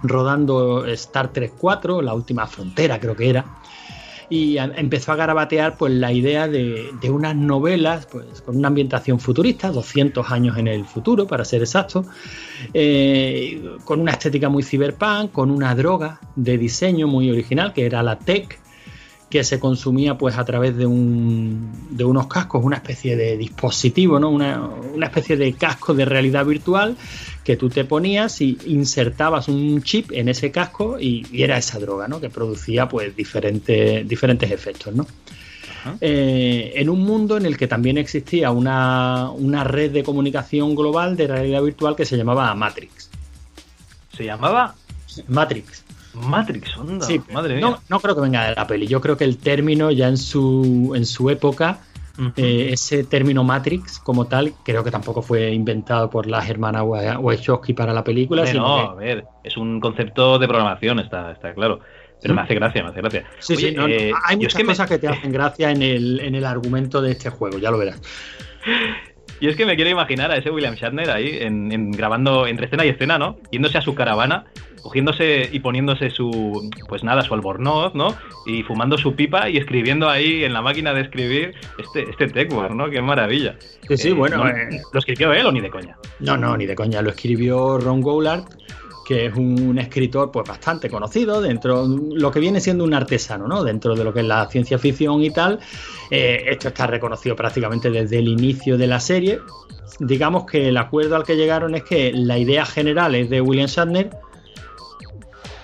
rodando 0.03 0.85
Star 0.85 1.31
Trek 1.31 1.53
4, 1.57 2.01
La 2.01 2.13
Última 2.13 2.47
Frontera 2.47 2.99
creo 2.99 3.15
que 3.15 3.29
era, 3.29 3.45
y 4.31 4.57
empezó 4.57 5.11
a 5.11 5.17
garabatear 5.17 5.75
pues 5.77 5.91
la 5.91 6.13
idea 6.13 6.47
de, 6.47 6.89
unas 7.09 7.35
novelas 7.35 8.05
pues 8.05 8.41
con 8.41 8.55
una 8.55 8.69
ambientación 8.69 9.19
futurista, 9.19 9.71
200 9.71 10.31
años 10.31 10.57
en 10.57 10.69
el 10.69 10.85
futuro 10.85 11.27
para 11.27 11.43
ser 11.43 11.59
exacto, 11.59 12.05
eh, 12.73 13.61
con 13.83 13.99
una 13.99 14.13
estética 14.13 14.47
muy 14.47 14.63
cyberpunk, 14.63 15.33
con 15.33 15.51
una 15.51 15.75
droga 15.75 16.21
de 16.37 16.57
diseño 16.57 17.07
muy 17.07 17.29
original 17.29 17.73
que 17.73 17.85
era 17.85 18.01
la 18.03 18.17
tech 18.17 18.60
que 19.31 19.43
se 19.45 19.59
consumía 19.59 20.17
pues 20.17 20.37
a 20.37 20.43
través 20.43 20.77
de, 20.77 20.85
un, 20.85 21.71
de 21.89 22.03
unos 22.03 22.27
cascos, 22.27 22.63
una 22.63 22.75
especie 22.75 23.15
de 23.15 23.37
dispositivo, 23.37 24.19
¿no? 24.19 24.29
Una, 24.29 24.69
especie 25.01 25.37
de 25.37 25.53
casco 25.53 25.93
de 25.93 26.05
realidad 26.05 26.45
virtual 26.45 26.97
que 27.43 27.55
tú 27.55 27.69
te 27.69 27.85
ponías 27.85 28.41
y 28.41 28.57
insertabas 28.67 29.47
un 29.47 29.81
chip 29.81 30.11
en 30.11 30.27
ese 30.29 30.51
casco 30.51 30.99
y, 30.99 31.25
era 31.33 31.57
esa 31.57 31.79
droga, 31.79 32.07
¿no? 32.07 32.19
Que 32.19 32.29
producía 32.29 32.87
pues 32.87 33.15
diferentes, 33.15 34.07
diferentes 34.07 34.51
efectos, 34.51 34.93
¿no? 34.93 35.07
Eh, 35.99 36.73
en 36.75 36.89
un 36.89 36.99
mundo 36.99 37.37
en 37.37 37.45
el 37.47 37.57
que 37.57 37.67
también 37.67 37.97
existía 37.97 38.51
una, 38.51 39.31
una 39.31 39.63
red 39.63 39.91
de 39.91 40.03
comunicación 40.03 40.75
global 40.75 41.15
de 41.15 41.25
realidad 41.25 41.63
virtual 41.63 41.95
que 41.95 42.05
se 42.05 42.17
llamaba 42.17 42.53
Matrix. 42.53 43.09
¿Se 44.15 44.25
llamaba? 44.25 44.75
Matrix. 45.27 45.83
Matrix, 46.13 46.77
onda. 46.77 47.07
madre 47.31 47.55
mía. 47.55 47.79
No, 47.89 47.99
creo 47.99 48.15
que 48.15 48.21
venga 48.21 48.49
de 48.49 48.55
la 48.55 48.67
peli. 48.67 48.87
Yo 48.87 49.01
creo 49.01 49.17
que 49.17 49.23
el 49.23 49.37
término 49.37 49.91
ya 49.91 50.07
en 50.07 50.17
su, 50.17 50.93
en 50.95 51.05
su 51.05 51.29
época, 51.29 51.79
eh, 52.35 52.69
ese 52.71 53.03
término 53.03 53.43
Matrix 53.43 53.99
como 53.99 54.27
tal, 54.27 54.53
creo 54.63 54.83
que 54.83 54.91
tampoco 54.91 55.21
fue 55.21 55.51
inventado 55.51 56.09
por 56.09 56.27
las 56.27 56.49
hermanas 56.49 56.83
Wachowski 56.83 57.73
para 57.73 57.93
la 57.93 58.03
película. 58.03 58.51
no, 58.53 58.91
a 58.91 58.95
ver, 58.95 59.25
es 59.43 59.57
un 59.57 59.79
concepto 59.79 60.37
de 60.37 60.47
programación, 60.47 60.99
está, 60.99 61.31
está 61.31 61.53
claro. 61.53 61.79
Pero 62.21 62.35
me 62.35 62.41
hace 62.41 62.53
gracia, 62.53 62.83
me 62.83 62.89
hace 62.89 63.01
gracia. 63.01 63.25
Sí, 63.39 63.55
sí, 63.55 63.75
eh, 63.75 64.11
hay 64.25 64.37
muchas 64.37 64.63
cosas 64.63 64.87
que 64.87 64.99
te 64.99 65.07
hacen 65.07 65.31
gracia 65.31 65.71
en 65.71 65.81
el, 65.81 66.19
en 66.19 66.35
el 66.35 66.45
argumento 66.45 67.01
de 67.01 67.13
este 67.13 67.31
juego, 67.31 67.57
ya 67.57 67.71
lo 67.71 67.79
verás. 67.79 67.99
Y 69.41 69.47
es 69.47 69.55
que 69.55 69.65
me 69.65 69.75
quiero 69.75 69.89
imaginar 69.89 70.29
a 70.29 70.37
ese 70.37 70.51
William 70.51 70.75
Shatner 70.75 71.09
ahí 71.09 71.39
en, 71.41 71.91
grabando 71.91 72.45
entre 72.45 72.67
escena 72.67 72.85
y 72.85 72.89
escena, 72.89 73.17
¿no? 73.17 73.37
Yéndose 73.51 73.79
a 73.79 73.81
su 73.81 73.95
caravana, 73.95 74.45
cogiéndose 74.83 75.49
y 75.51 75.59
poniéndose 75.61 76.11
su, 76.11 76.69
pues 76.87 77.03
nada, 77.03 77.23
su 77.23 77.33
albornoz, 77.33 77.95
¿no? 77.95 78.15
Y 78.45 78.61
fumando 78.61 78.99
su 78.99 79.15
pipa 79.15 79.49
y 79.49 79.57
escribiendo 79.57 80.07
ahí 80.07 80.43
en 80.43 80.53
la 80.53 80.61
máquina 80.61 80.93
de 80.93 81.01
escribir 81.01 81.55
este, 81.79 82.07
este 82.07 82.27
Techware, 82.27 82.75
¿no? 82.75 82.87
Qué 82.91 83.01
maravilla. 83.01 83.55
Sí, 83.87 83.97
sí, 83.97 84.11
bueno. 84.11 84.47
Eh, 84.47 84.79
¿Lo 84.93 84.99
escribió 84.99 85.33
él 85.33 85.47
o 85.47 85.51
ni 85.51 85.59
de 85.59 85.71
coña? 85.71 85.97
No, 86.19 86.37
no, 86.37 86.55
ni 86.55 86.67
de 86.67 86.75
coña. 86.75 87.01
Lo 87.01 87.09
escribió 87.09 87.79
Ron 87.79 88.01
Goulart 88.01 88.45
que 89.11 89.25
es 89.25 89.35
un 89.35 89.77
escritor 89.77 90.31
pues 90.31 90.47
bastante 90.47 90.89
conocido 90.89 91.41
dentro 91.41 91.85
lo 91.85 92.31
que 92.31 92.39
viene 92.39 92.61
siendo 92.61 92.85
un 92.85 92.93
artesano, 92.93 93.45
¿no? 93.45 93.61
Dentro 93.61 93.93
de 93.93 94.05
lo 94.05 94.13
que 94.13 94.21
es 94.21 94.25
la 94.25 94.47
ciencia 94.49 94.77
ficción 94.77 95.21
y 95.21 95.31
tal. 95.31 95.59
Eh, 96.09 96.45
esto 96.47 96.69
está 96.69 96.87
reconocido 96.87 97.35
prácticamente 97.35 97.89
desde 97.89 98.19
el 98.19 98.29
inicio 98.29 98.77
de 98.77 98.87
la 98.87 99.01
serie. 99.01 99.39
Digamos 99.99 100.45
que 100.45 100.69
el 100.69 100.77
acuerdo 100.77 101.17
al 101.17 101.23
que 101.23 101.35
llegaron 101.35 101.75
es 101.75 101.83
que 101.83 102.13
la 102.13 102.37
idea 102.37 102.65
general 102.65 103.13
es 103.15 103.29
de 103.29 103.41
William 103.41 103.67
Shatner 103.67 104.11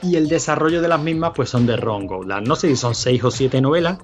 y 0.03 0.17
el 0.17 0.27
desarrollo 0.27 0.81
de 0.81 0.89
las 0.89 1.01
mismas 1.01 1.31
pues 1.33 1.49
son 1.49 1.65
de 1.65 1.77
Ron 1.77 2.05
Goldar. 2.05 2.45
No 2.45 2.57
sé 2.57 2.67
si 2.67 2.75
son 2.75 2.95
seis 2.95 3.23
o 3.23 3.31
siete 3.31 3.61
novelas. 3.61 3.97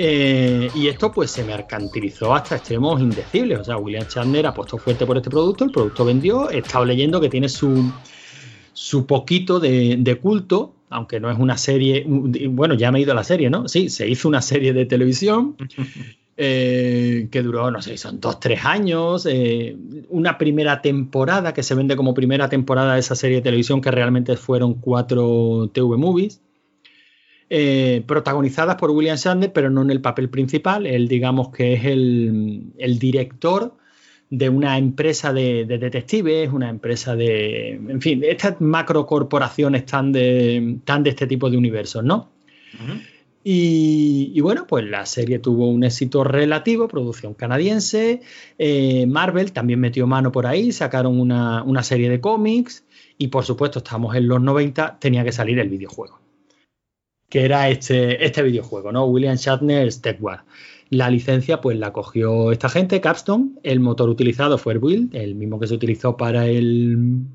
Eh, 0.00 0.70
y 0.76 0.86
esto 0.86 1.10
pues 1.10 1.32
se 1.32 1.42
mercantilizó 1.42 2.32
hasta 2.32 2.54
extremos 2.56 3.00
indecibles. 3.00 3.58
O 3.58 3.64
sea, 3.64 3.76
William 3.78 4.06
Chandler 4.06 4.46
apostó 4.46 4.78
fuerte 4.78 5.04
por 5.04 5.16
este 5.16 5.28
producto, 5.28 5.64
el 5.64 5.72
producto 5.72 6.04
vendió. 6.04 6.48
He 6.50 6.58
estado 6.58 6.84
leyendo 6.84 7.20
que 7.20 7.28
tiene 7.28 7.48
su, 7.48 7.92
su 8.72 9.06
poquito 9.06 9.58
de, 9.58 10.18
culto, 10.22 10.76
aunque 10.88 11.18
no 11.18 11.30
es 11.30 11.38
una 11.38 11.58
serie. 11.58 12.04
Bueno, 12.06 12.74
ya 12.74 12.92
me 12.92 13.00
he 13.00 13.02
ido 13.02 13.10
a 13.10 13.16
la 13.16 13.24
serie, 13.24 13.50
¿no? 13.50 13.66
Sí, 13.66 13.90
se 13.90 14.08
hizo 14.08 14.28
una 14.28 14.40
serie 14.40 14.72
de 14.72 14.86
televisión. 14.86 15.56
Eh, 16.40 17.26
que 17.32 17.42
duró, 17.42 17.68
no 17.72 17.82
sé, 17.82 17.96
son 17.96 18.20
dos, 18.20 18.38
tres 18.38 18.64
años, 18.64 19.26
eh, 19.28 19.76
una 20.08 20.38
primera 20.38 20.80
temporada 20.80 21.52
que 21.52 21.64
se 21.64 21.74
vende 21.74 21.96
como 21.96 22.14
primera 22.14 22.48
temporada 22.48 22.94
de 22.94 23.00
esa 23.00 23.16
serie 23.16 23.38
de 23.38 23.42
televisión 23.42 23.80
que 23.80 23.90
realmente 23.90 24.36
fueron 24.36 24.74
cuatro 24.74 25.68
TV 25.72 25.96
movies. 25.96 26.40
Eh, 27.50 28.02
protagonizadas 28.06 28.76
por 28.76 28.90
William 28.90 29.16
Shatner, 29.16 29.50
pero 29.54 29.70
no 29.70 29.80
en 29.80 29.90
el 29.90 30.02
papel 30.02 30.28
principal. 30.28 30.86
Él, 30.86 31.08
digamos 31.08 31.48
que 31.48 31.72
es 31.72 31.84
el, 31.86 32.98
director 32.98 33.74
de 34.28 34.50
una 34.50 34.76
empresa 34.76 35.32
de, 35.32 35.64
detectives, 35.64 36.52
una 36.52 36.68
empresa 36.68 37.16
de. 37.16 37.70
En 37.70 38.02
fin, 38.02 38.22
estas 38.22 38.60
macrocorporaciones 38.60 39.86
tan 39.86 40.12
de, 40.12 40.76
tan 40.84 41.02
de 41.02 41.10
este 41.10 41.26
tipo 41.26 41.48
de 41.48 41.56
universos, 41.56 42.04
¿no? 42.04 42.28
y, 43.42 44.38
bueno, 44.42 44.66
pues 44.66 44.84
la 44.84 45.06
serie 45.06 45.38
tuvo 45.38 45.70
un 45.70 45.84
éxito 45.84 46.24
relativo, 46.24 46.86
producción 46.86 47.32
canadiense. 47.32 48.20
Eh, 48.58 49.06
Marvel 49.06 49.52
también 49.52 49.80
metió 49.80 50.06
mano 50.06 50.32
por 50.32 50.46
ahí, 50.46 50.70
sacaron 50.70 51.18
una, 51.18 51.62
una 51.62 51.82
serie 51.82 52.10
de 52.10 52.20
cómics. 52.20 52.84
Y 53.16 53.28
por 53.28 53.44
supuesto, 53.46 53.78
estamos 53.78 54.14
en 54.16 54.28
los 54.28 54.42
90, 54.42 54.98
tenía 55.00 55.24
que 55.24 55.32
salir 55.32 55.58
el 55.58 55.70
videojuego 55.70 56.27
que 57.28 57.44
era 57.44 57.68
este, 57.68 58.24
este 58.24 58.42
videojuego, 58.42 58.92
¿no? 58.92 59.04
William 59.04 59.36
Shatner 59.36 59.88
War. 60.20 60.44
La 60.90 61.10
licencia, 61.10 61.60
pues 61.60 61.78
la 61.78 61.92
cogió 61.92 62.50
esta 62.50 62.68
gente, 62.68 63.00
Capstone. 63.00 63.50
El 63.62 63.80
motor 63.80 64.08
utilizado 64.08 64.56
fue 64.56 64.72
el 64.72 64.78
Build, 64.78 65.14
el 65.14 65.34
mismo 65.34 65.60
que 65.60 65.66
se 65.66 65.74
utilizó 65.74 66.16
para 66.16 66.46
el. 66.46 67.26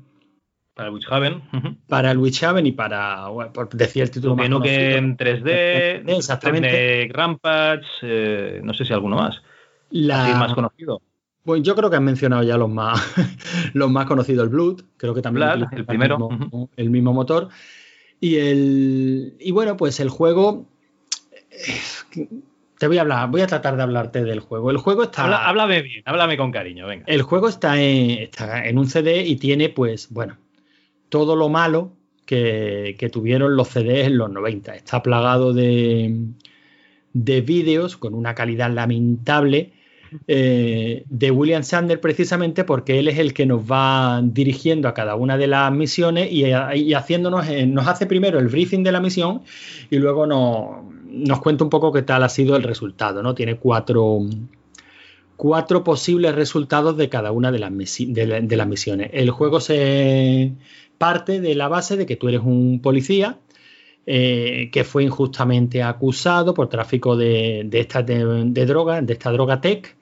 Para 0.74 0.88
el 0.88 0.94
Witchhaven. 0.94 1.42
Para 1.86 2.10
el 2.10 2.18
Witchhaven 2.18 2.66
y 2.66 2.72
para. 2.72 3.28
por 3.52 3.68
decir 3.68 4.02
el 4.02 4.10
título 4.10 4.34
más 4.34 4.48
que 4.60 4.96
en 4.96 5.16
3D. 5.16 6.16
Exactamente. 6.16 7.08
Rampage, 7.12 7.86
eh, 8.02 8.60
no 8.64 8.74
sé 8.74 8.84
si 8.84 8.92
alguno 8.92 9.16
más. 9.16 9.40
La... 9.90 10.34
más 10.36 10.54
conocido. 10.54 11.00
Bueno, 11.44 11.62
yo 11.62 11.76
creo 11.76 11.90
que 11.90 11.96
han 11.96 12.04
mencionado 12.04 12.42
ya 12.42 12.56
los 12.56 12.70
más, 12.70 12.98
los 13.74 13.90
más 13.90 14.06
conocidos, 14.06 14.44
el 14.44 14.48
Blood, 14.48 14.80
creo 14.96 15.14
que 15.14 15.22
también 15.22 15.46
el 15.70 15.84
primero. 15.84 16.28
el 16.74 16.90
mismo 16.90 17.12
motor. 17.12 17.50
Y, 18.20 18.36
el, 18.36 19.36
y 19.38 19.50
bueno, 19.50 19.76
pues 19.76 20.00
el 20.00 20.08
juego 20.08 20.66
te 22.78 22.88
voy 22.88 22.98
a 22.98 23.02
hablar, 23.02 23.30
voy 23.30 23.40
a 23.40 23.46
tratar 23.46 23.76
de 23.76 23.82
hablarte 23.82 24.24
del 24.24 24.40
juego. 24.40 24.70
El 24.70 24.78
juego 24.78 25.04
está. 25.04 25.48
háblame 25.48 25.82
bien, 25.82 26.02
háblame 26.06 26.36
con 26.36 26.50
cariño, 26.50 26.86
venga. 26.86 27.04
El 27.06 27.22
juego 27.22 27.48
está 27.48 27.80
en, 27.80 28.10
está 28.10 28.66
en 28.66 28.78
un 28.78 28.88
CD 28.88 29.24
y 29.24 29.36
tiene, 29.36 29.68
pues, 29.68 30.10
bueno, 30.10 30.36
todo 31.08 31.36
lo 31.36 31.48
malo 31.48 31.92
que, 32.26 32.96
tuvieron 33.12 33.56
los 33.56 33.68
CDs 33.68 34.06
en 34.06 34.18
los 34.18 34.30
90. 34.30 34.74
Está 34.74 35.02
plagado 35.02 35.52
de, 35.52 36.14
de 37.12 37.40
vídeos 37.40 37.96
con 37.96 38.14
una 38.14 38.34
calidad 38.34 38.70
lamentable. 38.70 39.72
Eh, 40.28 41.04
de 41.08 41.30
William 41.30 41.62
Sander 41.62 42.00
precisamente 42.00 42.64
porque 42.64 42.98
él 42.98 43.08
es 43.08 43.18
el 43.18 43.34
que 43.34 43.46
nos 43.46 43.62
va 43.70 44.20
dirigiendo 44.22 44.88
a 44.88 44.94
cada 44.94 45.16
una 45.16 45.36
de 45.36 45.46
las 45.46 45.72
misiones 45.72 46.30
y, 46.30 46.52
haciéndonos, 46.94 47.48
eh, 47.48 47.66
nos 47.66 47.86
hace 47.88 48.06
primero 48.06 48.38
el 48.38 48.48
briefing 48.48 48.82
de 48.82 48.92
la 48.92 49.00
misión 49.00 49.42
y 49.90 49.96
luego 49.96 50.26
nos, 50.26 50.84
nos 51.10 51.40
cuenta 51.40 51.64
un 51.64 51.70
poco 51.70 51.92
qué 51.92 52.02
tal 52.02 52.22
ha 52.22 52.28
sido 52.28 52.56
el 52.56 52.62
resultado, 52.62 53.22
¿no? 53.22 53.34
Tiene 53.34 53.56
cuatro, 53.56 54.20
cuatro 55.36 55.84
posibles 55.84 56.34
resultados 56.34 56.96
de 56.96 57.08
cada 57.08 57.32
una 57.32 57.50
de 57.50 57.58
las, 57.58 57.72
de, 57.72 58.56
las 58.56 58.68
misiones. 58.68 59.10
El 59.12 59.30
juego 59.30 59.60
se 59.60 60.52
parte 60.98 61.40
de 61.40 61.54
la 61.54 61.68
base 61.68 61.96
de 61.96 62.06
que 62.06 62.16
tú 62.16 62.28
eres 62.28 62.42
un 62.44 62.80
policía 62.80 63.38
eh, 64.06 64.68
que 64.72 64.84
fue 64.84 65.02
injustamente 65.04 65.82
acusado 65.82 66.54
por 66.54 66.68
tráfico 66.68 67.16
de, 67.16 67.62
de, 67.66 67.84
de, 68.04 68.44
de 68.46 68.66
droga, 68.66 69.00
de 69.00 69.12
esta 69.12 69.32
droga 69.32 69.60
tech, 69.60 69.96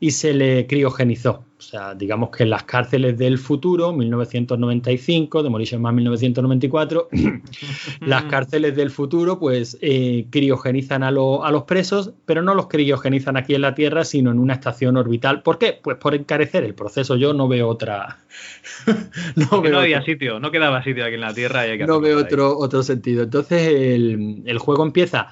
y 0.00 0.10
se 0.10 0.34
le 0.34 0.66
criogenizó. 0.66 1.44
O 1.56 1.62
sea, 1.66 1.94
digamos 1.94 2.28
que 2.30 2.42
en 2.42 2.50
las 2.50 2.64
cárceles 2.64 3.16
del 3.16 3.38
futuro, 3.38 3.92
1995, 3.92 5.42
Demolition 5.42 5.80
Man 5.80 5.94
1994, 5.94 7.08
las 8.00 8.24
cárceles 8.24 8.76
del 8.76 8.90
futuro 8.90 9.38
pues 9.38 9.78
eh, 9.80 10.26
criogenizan 10.30 11.02
a, 11.02 11.10
los 11.10 11.62
presos, 11.66 12.12
pero 12.26 12.42
no 12.42 12.54
los 12.54 12.66
criogenizan 12.66 13.38
aquí 13.38 13.54
en 13.54 13.62
la 13.62 13.74
Tierra, 13.74 14.04
sino 14.04 14.30
en 14.30 14.40
una 14.40 14.54
estación 14.54 14.98
orbital. 14.98 15.42
¿Por 15.42 15.58
qué? 15.58 15.78
Pues 15.82 15.96
por 15.96 16.14
encarecer 16.14 16.64
el 16.64 16.74
proceso. 16.74 17.16
Yo 17.16 17.32
no 17.32 17.48
veo 17.48 17.68
otra... 17.68 18.18
no, 19.36 19.62
no 19.62 19.78
había 19.78 20.02
sitio, 20.02 20.38
no 20.38 20.50
quedaba 20.50 20.84
sitio 20.84 21.04
aquí 21.06 21.14
en 21.14 21.20
la 21.22 21.32
Tierra. 21.32 21.66
Y 21.66 21.78
no 21.78 22.00
veo 22.00 22.18
otro, 22.18 22.58
otro 22.58 22.82
sentido. 22.82 23.22
Entonces 23.22 23.68
el, 23.68 24.42
el 24.44 24.58
juego 24.58 24.84
empieza 24.84 25.28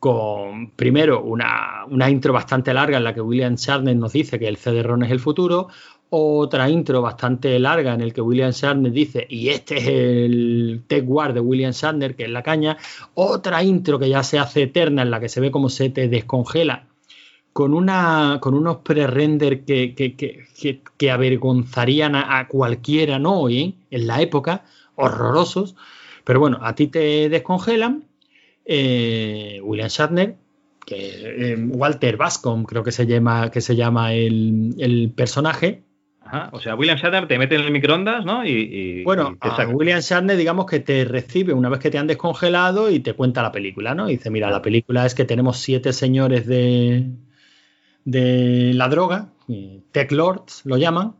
con 0.00 0.70
primero 0.70 1.22
una, 1.22 1.86
intro 2.08 2.32
bastante 2.32 2.72
larga 2.72 2.96
en 2.96 3.04
la 3.04 3.14
que 3.14 3.20
William 3.20 3.54
Shatner 3.54 3.94
nos 3.94 4.14
dice 4.14 4.38
que 4.38 4.48
el 4.48 4.56
CD-ROM 4.56 5.02
es 5.02 5.10
el 5.10 5.20
futuro, 5.20 5.68
otra 6.08 6.70
intro 6.70 7.02
bastante 7.02 7.58
larga 7.58 7.92
en 7.92 8.00
el 8.00 8.14
que 8.14 8.22
William 8.22 8.50
Shatner 8.50 8.90
dice, 8.90 9.26
y 9.28 9.50
este 9.50 9.76
es 9.76 9.86
el 9.86 10.82
Tech 10.86 11.04
War 11.06 11.34
de 11.34 11.40
William 11.40 11.72
Shatner, 11.72 12.16
que 12.16 12.24
es 12.24 12.30
la 12.30 12.42
caña, 12.42 12.78
otra 13.12 13.62
intro 13.62 13.98
que 13.98 14.08
ya 14.08 14.22
se 14.22 14.38
hace 14.38 14.62
eterna 14.62 15.02
en 15.02 15.10
la 15.10 15.20
que 15.20 15.28
se 15.28 15.40
ve 15.40 15.50
cómo 15.50 15.68
se 15.68 15.90
te 15.90 16.08
descongela, 16.08 16.86
con, 17.52 17.74
una, 17.74 18.38
con 18.40 18.54
unos 18.54 18.78
pre-render 18.78 19.66
que, 19.66 19.94
que, 20.96 21.10
avergonzarían 21.10 22.14
a, 22.16 22.48
cualquiera, 22.48 23.18
¿no? 23.18 23.38
Hoy, 23.38 23.60
¿eh? 23.60 23.74
en 23.90 24.06
la 24.06 24.22
época, 24.22 24.64
horrorosos, 24.96 25.76
pero 26.24 26.40
bueno, 26.40 26.58
a 26.62 26.74
ti 26.74 26.86
te 26.86 27.28
descongelan 27.28 28.09
eh, 28.72 29.60
William 29.64 29.88
Shatner, 29.88 30.36
que, 30.86 31.54
eh, 31.54 31.56
Walter 31.56 32.16
Bascom, 32.16 32.62
creo 32.62 32.84
que 32.84 32.92
se 32.92 33.04
llama, 33.04 33.50
que 33.50 33.60
se 33.60 33.74
llama 33.74 34.12
el, 34.14 35.12
personaje. 35.16 35.82
o 36.52 36.60
sea, 36.60 36.76
William 36.76 36.96
Shatner 36.96 37.26
te 37.26 37.36
mete 37.36 37.56
en 37.56 37.62
el 37.62 37.72
microondas, 37.72 38.24
¿no? 38.24 38.46
Y, 38.46 39.02
bueno, 39.02 39.36
William 39.72 39.98
Shatner, 39.98 40.36
digamos 40.36 40.66
que 40.66 40.78
te 40.78 41.04
recibe 41.04 41.52
una 41.52 41.68
vez 41.68 41.80
que 41.80 41.90
te 41.90 41.98
han 41.98 42.06
descongelado 42.06 42.92
y 42.92 43.00
te 43.00 43.14
cuenta 43.14 43.42
la 43.42 43.50
película, 43.50 43.96
¿no? 43.96 44.08
Y 44.08 44.18
dice, 44.18 44.30
mira, 44.30 44.50
la 44.50 44.62
película 44.62 45.04
es 45.04 45.16
que 45.16 45.24
tenemos 45.24 45.58
siete 45.58 45.92
señores 45.92 46.46
de, 46.46 47.10
de 48.04 48.70
la 48.74 48.88
droga, 48.88 49.32
Tech 49.90 50.12
Lords 50.12 50.62
lo 50.64 50.76
llaman, 50.76 51.16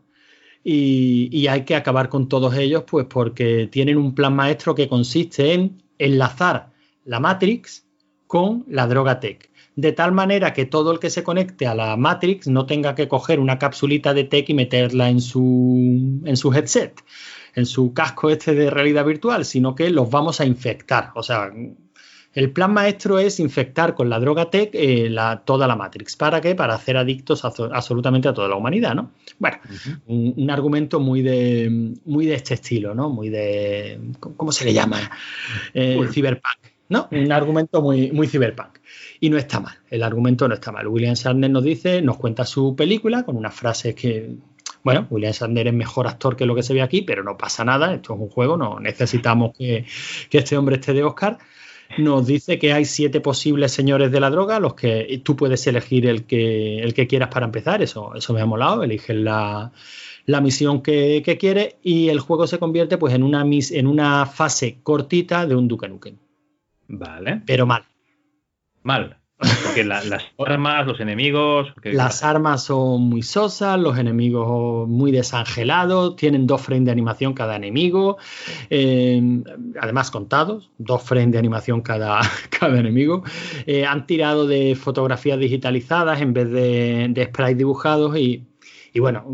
y, 0.63 1.27
y, 1.33 1.47
hay 1.47 1.65
que 1.65 1.75
acabar 1.75 2.07
con 2.07 2.29
todos 2.29 2.55
ellos, 2.55 2.85
pues 2.89 3.07
porque 3.07 3.67
tienen 3.69 3.97
un 3.97 4.15
plan 4.15 4.33
maestro 4.33 4.73
que 4.73 4.87
consiste 4.87 5.53
en 5.53 5.81
enlazar 5.97 6.70
la 7.05 7.19
Matrix 7.19 7.85
con 8.27 8.65
la 8.67 8.87
droga 8.87 9.19
Tech. 9.19 9.49
De 9.75 9.91
tal 9.93 10.11
manera 10.11 10.53
que 10.53 10.65
todo 10.65 10.91
el 10.91 10.99
que 10.99 11.09
se 11.09 11.23
conecte 11.23 11.67
a 11.67 11.75
la 11.75 11.97
Matrix 11.97 12.47
no 12.47 12.65
tenga 12.65 12.95
que 12.95 13.07
coger 13.07 13.39
una 13.39 13.57
capsulita 13.57 14.13
de 14.13 14.25
Tech 14.25 14.49
y 14.49 14.53
meterla 14.53 15.09
en 15.09 15.21
su, 15.21 16.21
en 16.25 16.37
su 16.37 16.53
headset, 16.53 17.01
en 17.55 17.65
su 17.65 17.93
casco 17.93 18.29
este 18.29 18.53
de 18.53 18.69
realidad 18.69 19.05
virtual, 19.05 19.45
sino 19.45 19.75
que 19.75 19.89
los 19.89 20.09
vamos 20.09 20.39
a 20.41 20.45
infectar. 20.45 21.11
O 21.15 21.23
sea, 21.23 21.51
el 22.33 22.51
plan 22.51 22.73
maestro 22.73 23.19
es 23.19 23.39
infectar 23.39 23.93
con 23.93 24.09
la 24.09 24.19
droga 24.19 24.49
tech 24.49 24.69
eh, 24.73 25.09
la, 25.09 25.43
toda 25.43 25.67
la 25.67 25.75
Matrix. 25.75 26.15
¿Para 26.15 26.39
qué? 26.39 26.55
Para 26.55 26.75
hacer 26.75 26.95
adictos 26.95 27.43
absolutamente 27.43 28.29
a 28.29 28.33
toda 28.33 28.47
la 28.47 28.55
humanidad, 28.55 28.95
¿no? 28.95 29.11
Bueno, 29.37 29.57
un, 30.07 30.49
argumento 30.49 30.99
muy 30.99 31.21
de, 31.21 31.95
muy 32.05 32.25
de 32.25 32.35
este 32.35 32.53
estilo, 32.53 32.95
¿no? 32.95 33.09
Muy 33.09 33.29
de, 33.29 33.99
¿cómo 34.19 34.51
se 34.51 34.63
le 34.65 34.73
llama? 34.73 35.11
Eh, 35.73 35.99
Cyberpunk. 36.11 36.70
¿No? 36.91 37.07
Un 37.09 37.31
argumento 37.31 37.81
muy, 37.81 38.11
muy 38.11 38.27
cyberpunk. 38.27 38.79
Y 39.21 39.29
no 39.29 39.37
está 39.37 39.61
mal, 39.61 39.77
el 39.89 40.03
argumento 40.03 40.45
no 40.49 40.53
está 40.53 40.73
mal. 40.73 40.87
William 40.89 41.15
Shatner 41.15 41.49
nos 41.49 41.63
dice, 41.63 42.01
nos 42.01 42.17
cuenta 42.17 42.43
su 42.43 42.75
película 42.75 43.23
con 43.23 43.37
unas 43.37 43.55
frases 43.55 43.95
que, 43.95 44.35
bueno, 44.83 45.07
William 45.09 45.31
Shatner 45.31 45.67
es 45.69 45.73
mejor 45.73 46.07
actor 46.07 46.35
que 46.35 46.45
lo 46.45 46.53
que 46.53 46.63
se 46.63 46.73
ve 46.73 46.81
aquí, 46.81 47.01
pero 47.01 47.23
no 47.23 47.37
pasa 47.37 47.63
nada, 47.63 47.93
esto 47.93 48.13
es 48.13 48.19
un 48.19 48.27
juego, 48.27 48.57
no 48.57 48.81
necesitamos 48.81 49.53
que, 49.57 49.85
este 50.31 50.57
hombre 50.57 50.75
esté 50.75 50.91
de 50.91 51.03
Oscar. 51.03 51.37
Nos 51.97 52.27
dice 52.27 52.59
que 52.59 52.73
hay 52.73 52.83
siete 52.83 53.21
posibles 53.21 53.71
señores 53.71 54.11
de 54.11 54.19
la 54.19 54.29
droga, 54.29 54.59
los 54.59 54.73
que 54.73 55.21
tú 55.23 55.37
puedes 55.37 55.65
elegir 55.67 56.07
el 56.07 56.25
que, 56.25 56.79
el 56.79 56.93
que 56.93 57.07
quieras 57.07 57.29
para 57.29 57.45
empezar, 57.45 57.81
eso, 57.81 58.15
eso 58.15 58.33
me 58.33 58.41
ha 58.41 58.45
molado, 58.45 58.83
eliges 58.83 59.15
la, 59.15 59.71
misión 60.41 60.81
que, 60.81 61.21
que 61.23 61.37
quieres 61.37 61.75
y 61.83 62.09
el 62.09 62.19
juego 62.19 62.47
se 62.47 62.59
convierte 62.59 62.97
pues 62.97 63.13
en 63.13 63.23
una, 63.23 63.45
en 63.45 63.87
una 63.87 64.25
fase 64.25 64.79
cortita 64.83 65.45
de 65.45 65.55
un 65.55 65.69
Duke 65.69 65.87
Nukem. 65.87 66.17
Vale. 66.91 67.41
Pero 67.45 67.65
mal. 67.65 67.83
Mal. 68.83 69.17
Porque 69.63 69.83
las 69.83 70.05
armas, 70.37 70.85
los 70.85 70.99
enemigos. 70.99 71.73
Las 71.83 72.23
armas 72.23 72.63
son 72.63 73.01
muy 73.01 73.23
sosas, 73.23 73.79
los 73.79 73.97
enemigos 73.97 74.87
muy 74.87 75.11
desangelados, 75.11 76.15
tienen 76.15 76.45
dos 76.45 76.61
frames 76.61 76.85
de 76.85 76.91
animación 76.91 77.33
cada 77.33 77.55
enemigo, 77.55 78.17
eh, 78.69 79.19
además 79.79 80.11
contados, 80.11 80.69
dos 80.77 81.01
frames 81.01 81.31
de 81.31 81.39
animación 81.39 81.81
cada, 81.81 82.19
cada 82.59 82.79
enemigo. 82.79 83.23
Eh, 83.65 83.83
han 83.83 84.05
tirado 84.05 84.45
de 84.45 84.75
fotografías 84.75 85.39
digitalizadas 85.39 86.21
en 86.21 86.33
vez 86.33 86.51
de, 86.51 87.07
de 87.09 87.25
sprites 87.25 87.57
dibujados 87.57 88.15
y, 88.17 88.45
y 88.93 88.99
bueno, 88.99 89.25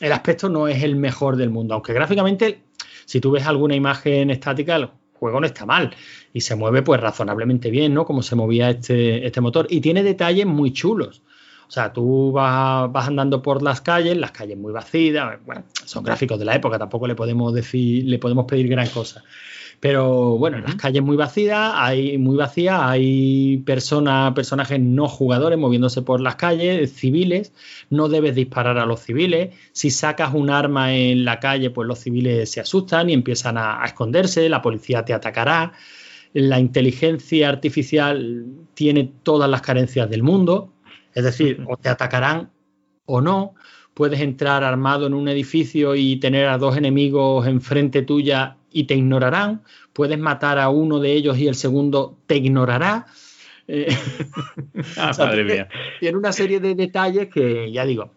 el 0.00 0.12
aspecto 0.12 0.48
no 0.48 0.66
es 0.66 0.82
el 0.82 0.96
mejor 0.96 1.36
del 1.36 1.50
mundo, 1.50 1.74
aunque 1.74 1.92
gráficamente, 1.92 2.62
si 3.04 3.20
tú 3.20 3.30
ves 3.30 3.46
alguna 3.46 3.76
imagen 3.76 4.30
estática, 4.30 4.90
juego 5.18 5.40
no 5.40 5.46
está 5.46 5.66
mal 5.66 5.94
y 6.32 6.40
se 6.40 6.54
mueve 6.54 6.82
pues 6.82 7.00
razonablemente 7.00 7.70
bien, 7.70 7.94
¿no? 7.94 8.04
Como 8.04 8.22
se 8.22 8.36
movía 8.36 8.70
este, 8.70 9.26
este 9.26 9.40
motor. 9.40 9.66
Y 9.70 9.80
tiene 9.80 10.02
detalles 10.02 10.46
muy 10.46 10.72
chulos. 10.72 11.22
O 11.68 11.70
sea, 11.70 11.92
tú 11.92 12.32
vas, 12.32 12.90
vas, 12.90 13.08
andando 13.08 13.42
por 13.42 13.62
las 13.62 13.82
calles, 13.82 14.16
las 14.16 14.30
calles 14.30 14.56
muy 14.56 14.72
vacías, 14.72 15.38
bueno, 15.44 15.64
son 15.84 16.02
gráficos 16.02 16.38
de 16.38 16.46
la 16.46 16.54
época, 16.54 16.78
tampoco 16.78 17.06
le 17.06 17.14
podemos 17.14 17.52
decir, 17.52 18.04
le 18.06 18.18
podemos 18.18 18.46
pedir 18.46 18.68
gran 18.68 18.88
cosa. 18.88 19.22
Pero 19.80 20.36
bueno, 20.38 20.58
las 20.58 20.74
calles 20.74 21.02
muy 21.02 21.16
vacías, 21.16 21.72
hay 21.74 22.18
muy 22.18 22.36
vacías, 22.36 22.80
hay 22.82 23.58
personas, 23.58 24.32
personajes 24.32 24.80
no 24.80 25.06
jugadores 25.06 25.56
moviéndose 25.56 26.02
por 26.02 26.20
las 26.20 26.34
calles, 26.34 26.92
civiles, 26.92 27.52
no 27.88 28.08
debes 28.08 28.34
disparar 28.34 28.78
a 28.78 28.86
los 28.86 29.00
civiles. 29.00 29.54
Si 29.72 29.90
sacas 29.90 30.34
un 30.34 30.50
arma 30.50 30.94
en 30.94 31.24
la 31.24 31.38
calle, 31.38 31.70
pues 31.70 31.86
los 31.86 32.00
civiles 32.00 32.50
se 32.50 32.60
asustan 32.60 33.08
y 33.08 33.12
empiezan 33.12 33.56
a, 33.56 33.84
esconderse, 33.84 34.48
la 34.48 34.62
policía 34.62 35.04
te 35.04 35.14
atacará. 35.14 35.72
La 36.32 36.58
inteligencia 36.58 37.48
artificial 37.48 38.46
tiene 38.74 39.12
todas 39.22 39.48
las 39.48 39.62
carencias 39.62 40.10
del 40.10 40.24
mundo, 40.24 40.72
es 41.14 41.22
decir, 41.22 41.64
o 41.68 41.76
te 41.76 41.88
atacarán 41.88 42.50
o 43.06 43.20
no 43.20 43.54
puedes 43.94 44.20
entrar 44.20 44.62
armado 44.62 45.08
en 45.08 45.14
un 45.14 45.28
edificio 45.28 45.96
y 45.96 46.20
tener 46.20 46.46
a 46.46 46.56
dos 46.56 46.76
enemigos 46.76 47.48
enfrente 47.48 48.02
tuya 48.02 48.57
y 48.72 48.84
te 48.84 48.94
ignorarán, 48.94 49.62
puedes 49.92 50.18
matar 50.18 50.58
a 50.58 50.68
uno 50.68 51.00
de 51.00 51.12
ellos 51.12 51.38
y 51.38 51.48
el 51.48 51.54
segundo 51.54 52.18
te 52.26 52.36
ignorará. 52.36 53.06
Eh, 53.66 53.88
ah, 54.96 55.12
madre 55.18 55.44
mía. 55.44 55.68
Tiene 56.00 56.16
una 56.16 56.32
serie 56.32 56.60
de 56.60 56.74
detalles 56.74 57.28
que, 57.28 57.70
ya 57.70 57.84
digo, 57.84 58.12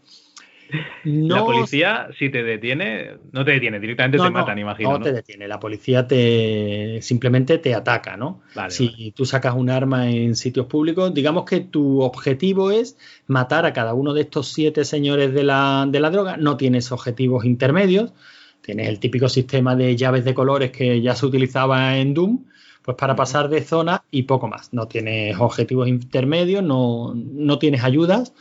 la 1.03 1.43
policía, 1.43 2.09
si 2.17 2.29
te 2.29 2.43
detiene, 2.43 3.17
no 3.31 3.43
te 3.43 3.51
detiene, 3.51 3.79
directamente 3.79 4.17
te 4.17 4.29
matan, 4.29 4.57
imagino. 4.57 4.91
No, 4.91 5.01
te 5.01 5.11
detiene, 5.11 5.47
la 5.47 5.59
policía 5.59 6.07
te 6.07 6.99
simplemente 7.01 7.57
te 7.57 7.73
ataca, 7.73 8.17
¿no? 8.17 8.41
si 8.69 9.11
tú 9.15 9.25
sacas 9.25 9.55
un 9.55 9.69
arma 9.69 10.09
en 10.09 10.35
sitios 10.35 10.67
públicos, 10.67 11.13
digamos 11.13 11.45
que 11.45 11.61
tu 11.61 12.01
objetivo 12.01 12.71
es 12.71 12.97
matar 13.27 13.65
a 13.65 13.73
cada 13.73 13.93
uno 13.93 14.13
de 14.13 14.21
estos 14.21 14.47
siete 14.47 14.85
señores 14.85 15.33
de 15.33 15.43
la, 15.43 15.85
de 15.89 15.99
la 15.99 16.09
droga, 16.09 16.37
no 16.37 16.57
tienes 16.57 16.91
objetivos 16.91 17.45
intermedios, 17.45 18.13
Tienes 18.61 18.87
el 18.87 18.99
típico 18.99 19.27
sistema 19.27 19.75
de 19.75 19.95
llaves 19.95 20.23
de 20.23 20.33
colores 20.33 20.71
que 20.71 21.01
ya 21.01 21.15
se 21.15 21.25
utilizaba 21.25 21.97
en 21.97 22.13
Doom, 22.13 22.45
pues 22.83 22.97
para 22.97 23.15
pasar 23.15 23.49
de 23.49 23.61
zona 23.61 24.03
y 24.11 24.23
poco 24.23 24.47
más. 24.47 24.73
No 24.73 24.87
tienes 24.87 25.35
objetivos 25.39 25.87
intermedios, 25.87 26.63
no, 26.63 27.13
no 27.15 27.59
tienes 27.59 27.83
ayudas. 27.83 28.33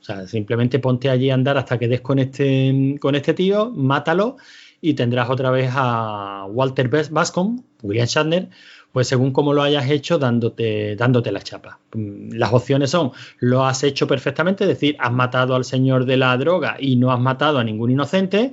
O 0.00 0.04
sea, 0.04 0.26
simplemente 0.26 0.78
ponte 0.78 1.08
allí 1.08 1.30
a 1.30 1.34
andar 1.34 1.56
hasta 1.56 1.78
que 1.78 1.88
des 1.88 2.00
con 2.00 2.18
este, 2.18 2.96
con 3.00 3.14
este 3.14 3.34
tío, 3.34 3.70
mátalo 3.70 4.36
y 4.80 4.92
tendrás 4.92 5.30
otra 5.30 5.50
vez 5.50 5.70
a 5.74 6.44
Walter 6.46 6.90
Bascom, 7.10 7.62
William 7.82 8.06
Shatner, 8.06 8.50
pues 8.94 9.08
según 9.08 9.32
como 9.32 9.52
lo 9.52 9.60
hayas 9.60 9.90
hecho, 9.90 10.18
dándote, 10.18 10.94
dándote 10.94 11.32
la 11.32 11.42
chapa. 11.42 11.80
Mm, 11.94 12.34
las 12.34 12.52
opciones 12.52 12.90
son, 12.90 13.10
lo 13.40 13.66
has 13.66 13.82
hecho 13.82 14.06
perfectamente, 14.06 14.62
es 14.62 14.68
decir, 14.68 14.94
has 15.00 15.10
matado 15.10 15.56
al 15.56 15.64
señor 15.64 16.06
de 16.06 16.16
la 16.16 16.36
droga 16.36 16.76
y 16.78 16.94
no 16.94 17.10
has 17.10 17.18
matado 17.18 17.58
a 17.58 17.64
ningún 17.64 17.90
inocente, 17.90 18.52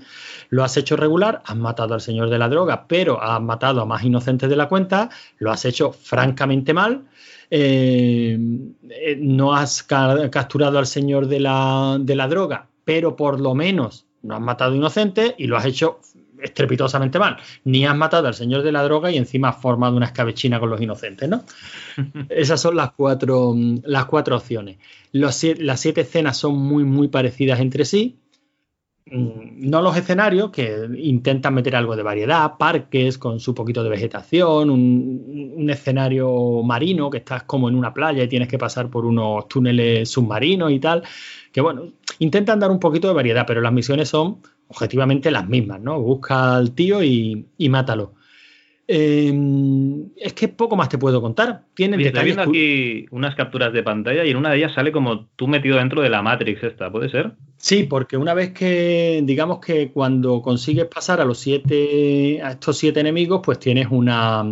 lo 0.49 0.63
has 0.63 0.75
hecho 0.77 0.97
regular, 0.97 1.43
has 1.45 1.55
matado 1.55 1.93
al 1.93 2.01
señor 2.01 2.31
de 2.31 2.39
la 2.39 2.49
droga, 2.49 2.87
pero 2.87 3.21
has 3.21 3.39
matado 3.39 3.81
a 3.81 3.85
más 3.85 4.03
inocentes 4.03 4.49
de 4.49 4.55
la 4.55 4.67
cuenta, 4.67 5.11
lo 5.37 5.51
has 5.51 5.63
hecho 5.63 5.91
francamente 5.91 6.73
mal, 6.73 7.03
eh, 7.51 8.35
eh, 8.89 9.17
no 9.21 9.53
has 9.53 9.83
capturado 9.83 10.79
al 10.79 10.87
señor 10.87 11.27
de 11.27 11.39
la, 11.39 11.97
de 11.99 12.15
la 12.15 12.27
droga, 12.27 12.65
pero 12.83 13.15
por 13.15 13.39
lo 13.39 13.53
menos 13.53 14.07
no 14.23 14.33
has 14.33 14.41
matado 14.41 14.73
inocentes 14.73 15.35
y 15.37 15.45
lo 15.45 15.55
has 15.55 15.65
hecho 15.65 15.99
estrepitosamente 16.41 17.19
mal. 17.19 17.37
Ni 17.63 17.85
has 17.85 17.95
matado 17.95 18.27
al 18.27 18.33
señor 18.33 18.63
de 18.63 18.71
la 18.71 18.83
droga 18.83 19.11
y 19.11 19.17
encima 19.17 19.49
has 19.49 19.61
formado 19.61 19.95
una 19.95 20.07
escabechina 20.07 20.59
con 20.59 20.69
los 20.69 20.81
inocentes, 20.81 21.29
¿no? 21.29 21.43
Esas 22.29 22.61
son 22.61 22.75
las 22.75 22.91
cuatro, 22.91 23.53
las 23.83 24.05
cuatro 24.05 24.35
opciones. 24.37 24.77
las 25.11 25.35
siete 25.35 26.01
escenas 26.01 26.37
son 26.37 26.57
muy, 26.57 26.83
muy 26.83 27.07
parecidas 27.07 27.59
entre 27.59 27.85
sí. 27.85 28.17
Mm, 29.05 29.69
no 29.69 29.81
los 29.81 29.97
escenarios, 29.97 30.51
que 30.51 30.87
intentan 30.97 31.53
meter 31.53 31.75
algo 31.75 31.95
de 31.95 32.03
variedad, 32.03 32.57
parques 32.57 33.17
con 33.17 33.39
su 33.39 33.55
poquito 33.55 33.83
de 33.83 33.89
vegetación, 33.89 34.69
un, 34.69 35.53
un, 35.57 35.69
escenario 35.69 36.61
marino, 36.63 37.09
que 37.09 37.17
estás 37.17 37.43
como 37.43 37.67
en 37.67 37.75
una 37.75 37.93
playa 37.93 38.23
y 38.23 38.27
tienes 38.27 38.47
que 38.47 38.59
pasar 38.59 38.89
por 38.89 39.05
unos 39.05 39.47
túneles 39.47 40.09
submarinos 40.09 40.71
y 40.71 40.79
tal, 40.79 41.03
que 41.51 41.61
bueno, 41.61 41.87
intentan 42.19 42.59
dar 42.59 42.71
un 42.71 42.79
poquito 42.79 43.07
de 43.07 43.13
variedad, 43.15 43.45
pero 43.47 43.59
las 43.61 43.73
misiones 43.73 44.07
son 44.07 44.37
objetivamente 44.71 45.31
las 45.31 45.47
mismas, 45.47 45.81
¿no? 45.81 45.99
Busca 45.99 46.55
al 46.55 46.71
tío 46.71 47.03
y, 47.03 47.45
mátalo. 47.69 48.13
Em, 48.87 50.09
es 50.17 50.33
que 50.33 50.47
poco 50.47 50.75
más 50.75 50.89
te 50.89 50.97
puedo 50.97 51.21
contar. 51.21 51.63
Tiene 51.73 52.01
Estoy 52.01 52.25
viendo 52.25 52.41
aquí 52.41 53.05
unas 53.11 53.35
capturas 53.35 53.71
de 53.73 53.83
pantalla 53.83 54.25
y 54.25 54.31
en 54.31 54.37
una 54.37 54.49
de 54.49 54.57
ellas 54.57 54.73
sale 54.73 54.91
como 54.91 55.27
tú 55.35 55.47
metido 55.47 55.77
dentro 55.77 56.01
de 56.01 56.09
la 56.09 56.21
Matrix 56.21 56.63
esta, 56.63 56.91
¿puede 56.91 57.09
ser? 57.09 57.33
Sí, 57.57 57.83
porque 57.83 58.17
una 58.17 58.33
vez 58.33 58.53
que, 58.53 59.21
digamos 59.23 59.59
que 59.59 59.91
cuando 59.91 60.41
consigues 60.41 60.85
pasar 60.85 61.21
a 61.21 61.25
los 61.25 61.37
siete, 61.37 62.41
a 62.41 62.51
estos 62.51 62.77
siete 62.77 63.01
enemigos, 63.01 63.41
pues 63.43 63.59
tienes 63.59 63.87
una, 63.91 64.43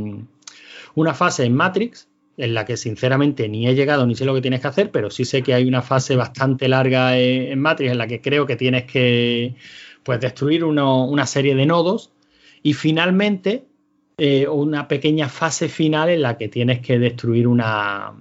una 0.95 1.13
fase 1.13 1.45
en 1.45 1.55
Matrix 1.55 2.09
en 2.37 2.53
la 2.53 2.63
que 2.65 2.77
sinceramente 2.77 3.49
ni 3.49 3.67
he 3.67 3.75
llegado 3.75 4.05
ni 4.07 4.15
sé 4.15 4.23
lo 4.23 4.33
que 4.33 4.41
tienes 4.41 4.61
que 4.61 4.67
hacer, 4.67 4.91
pero 4.91 5.09
sí 5.09 5.25
sé 5.25 5.43
que 5.43 5.53
hay 5.53 5.67
una 5.67 5.81
fase 5.81 6.15
bastante 6.15 6.69
larga 6.69 7.17
en 7.17 7.59
Matrix 7.59 7.91
en 7.91 7.97
la 7.97 8.07
que 8.07 8.21
creo 8.21 8.45
que 8.45 8.55
tienes 8.55 8.85
que 8.85 9.55
pues 10.09 10.21
destruir 10.21 10.63
una 10.63 11.27
serie 11.27 11.53
de 11.53 11.67
nodos 11.67 12.09
y 12.63 12.73
finalmente 12.73 13.67
eh, 14.17 14.47
una 14.47 14.87
pequeña 14.87 15.29
fase 15.29 15.69
final 15.69 16.09
en 16.09 16.23
la 16.23 16.35
que 16.35 16.47
tienes 16.47 16.79
que 16.79 16.97
destruir 16.97 17.47
una, 17.47 18.11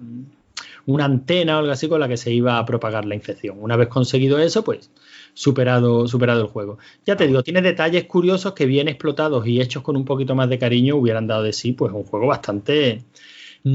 una 0.84 1.04
antena 1.06 1.56
o 1.56 1.60
algo 1.60 1.72
así 1.72 1.88
con 1.88 2.00
la 2.00 2.06
que 2.06 2.18
se 2.18 2.30
iba 2.30 2.58
a 2.58 2.66
propagar 2.66 3.06
la 3.06 3.14
infección. 3.14 3.56
Una 3.58 3.76
vez 3.76 3.88
conseguido 3.88 4.38
eso, 4.38 4.62
pues 4.64 4.90
superado, 5.32 6.06
superado 6.06 6.42
el 6.42 6.48
juego. 6.48 6.76
Ya 7.06 7.16
te 7.16 7.26
digo, 7.26 7.42
tiene 7.42 7.62
detalles 7.62 8.04
curiosos 8.04 8.52
que 8.52 8.66
bien 8.66 8.88
explotados 8.88 9.46
y 9.46 9.62
hechos 9.62 9.82
con 9.82 9.96
un 9.96 10.04
poquito 10.04 10.34
más 10.34 10.50
de 10.50 10.58
cariño 10.58 10.94
hubieran 10.96 11.26
dado 11.26 11.42
de 11.42 11.54
sí, 11.54 11.72
pues 11.72 11.90
un 11.94 12.04
juego 12.04 12.26
bastante, 12.26 13.02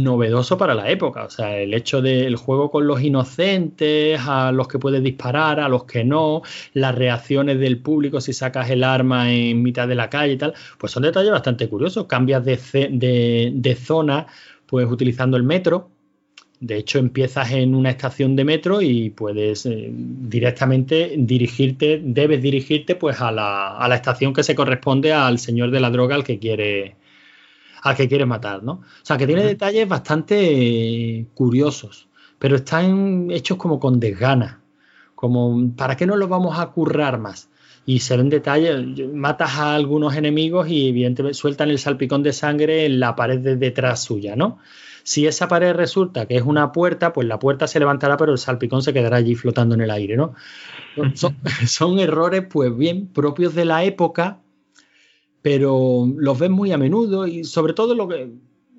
novedoso 0.02 0.58
para 0.58 0.74
la 0.74 0.90
época. 0.90 1.26
O 1.26 1.30
sea, 1.30 1.58
el 1.58 1.74
hecho 1.74 2.02
del 2.02 2.36
juego 2.36 2.72
con 2.72 2.88
los 2.88 3.02
inocentes, 3.02 4.20
a 4.26 4.52
los 4.52 4.68
que 4.68 4.80
puedes 4.80 5.04
disparar, 5.04 5.60
a 5.60 5.70
los 5.70 5.84
que 5.86 6.04
no, 6.04 6.42
las 6.74 6.96
reacciones 6.96 7.60
del 7.60 7.80
público 7.80 8.22
si 8.22 8.34
sacas 8.34 8.70
el 8.70 8.84
arma 8.84 9.32
en 9.34 9.62
mitad 9.62 9.88
de 9.88 9.96
la 9.96 10.10
calle 10.10 10.34
y 10.34 10.38
tal, 10.38 10.54
pues 10.78 10.92
son 10.92 11.04
detalles 11.04 11.32
bastante 11.32 11.70
curiosos. 11.70 12.06
Cambias 12.06 12.44
de, 12.46 13.78
zona, 13.80 14.28
pues 14.66 14.90
utilizando 14.90 15.38
el 15.38 15.44
metro. 15.44 15.90
De 16.60 16.78
hecho, 16.78 16.98
empiezas 16.98 17.52
en 17.52 17.76
una 17.76 17.90
estación 17.90 18.36
de 18.38 18.46
metro 18.46 18.82
y 18.82 19.10
puedes 19.10 19.66
eh, 19.66 19.90
directamente 19.92 21.14
dirigirte, 21.18 22.00
debes 22.02 22.42
dirigirte 22.42 22.96
pues 22.96 23.20
a 23.20 23.32
la, 23.34 23.76
a 23.78 23.88
la 23.90 23.96
estación 23.96 24.34
que 24.34 24.44
se 24.44 24.56
corresponde 24.56 25.12
al 25.12 25.40
señor 25.40 25.72
de 25.72 25.82
la 25.82 25.90
droga 25.90 26.16
al 26.16 26.24
que 26.24 26.40
quiere 26.40 26.96
al 27.84 27.96
que 27.96 28.08
quiere 28.08 28.26
matar, 28.26 28.64
¿no? 28.64 28.74
O 28.74 29.04
sea, 29.04 29.18
que 29.18 29.28
tiene 29.28 29.44
detalles 29.44 29.88
bastante 29.88 31.28
curiosos, 31.34 32.08
pero 32.40 32.56
están 32.56 33.30
hechos 33.30 33.58
como 33.58 33.80
con 33.80 34.00
desgana, 34.00 34.62
como 35.16 35.76
¿para 35.76 35.98
qué 35.98 36.08
no 36.08 36.16
los 36.16 36.30
vamos 36.30 36.58
a 36.58 36.68
currar 36.68 37.20
más? 37.20 37.50
Y 37.86 38.00
se 38.00 38.16
ven 38.16 38.30
detalles, 38.30 39.14
matas 39.14 39.58
a 39.58 39.76
algunos 39.76 40.16
enemigos 40.16 40.70
y 40.70 40.88
evidentemente 40.88 41.34
sueltan 41.34 41.70
el 41.70 41.80
salpicón 41.80 42.24
de 42.24 42.32
sangre 42.32 42.86
en 42.86 43.02
la 43.02 43.18
pared 43.18 43.40
de 43.40 43.58
detrás 43.58 44.02
suya, 44.02 44.38
¿no? 44.38 44.60
Si 45.04 45.28
esa 45.28 45.50
pared 45.50 45.74
resulta 45.74 46.26
que 46.26 46.38
es 46.38 46.44
una 46.44 46.72
puerta, 46.72 47.12
pues 47.12 47.28
la 47.28 47.38
puerta 47.38 47.68
se 47.68 47.80
levantará, 47.80 48.16
pero 48.16 48.32
el 48.32 48.38
salpicón 48.38 48.82
se 48.82 48.94
quedará 48.94 49.18
allí 49.18 49.36
flotando 49.36 49.76
en 49.76 49.82
el 49.82 49.92
aire, 49.92 50.16
¿no? 50.16 50.34
Son, 51.16 51.36
son 51.68 52.00
errores, 52.00 52.46
pues 52.50 52.74
bien, 52.78 53.08
propios 53.08 53.54
de 53.54 53.66
la 53.66 53.84
época, 53.84 54.40
pero 55.44 56.10
los 56.18 56.40
ves 56.40 56.50
muy 56.50 56.72
a 56.72 56.78
menudo 56.80 57.28
y 57.28 57.44
sobre 57.44 57.74
todo 57.74 57.94
lo 57.94 58.08
que 58.08 58.32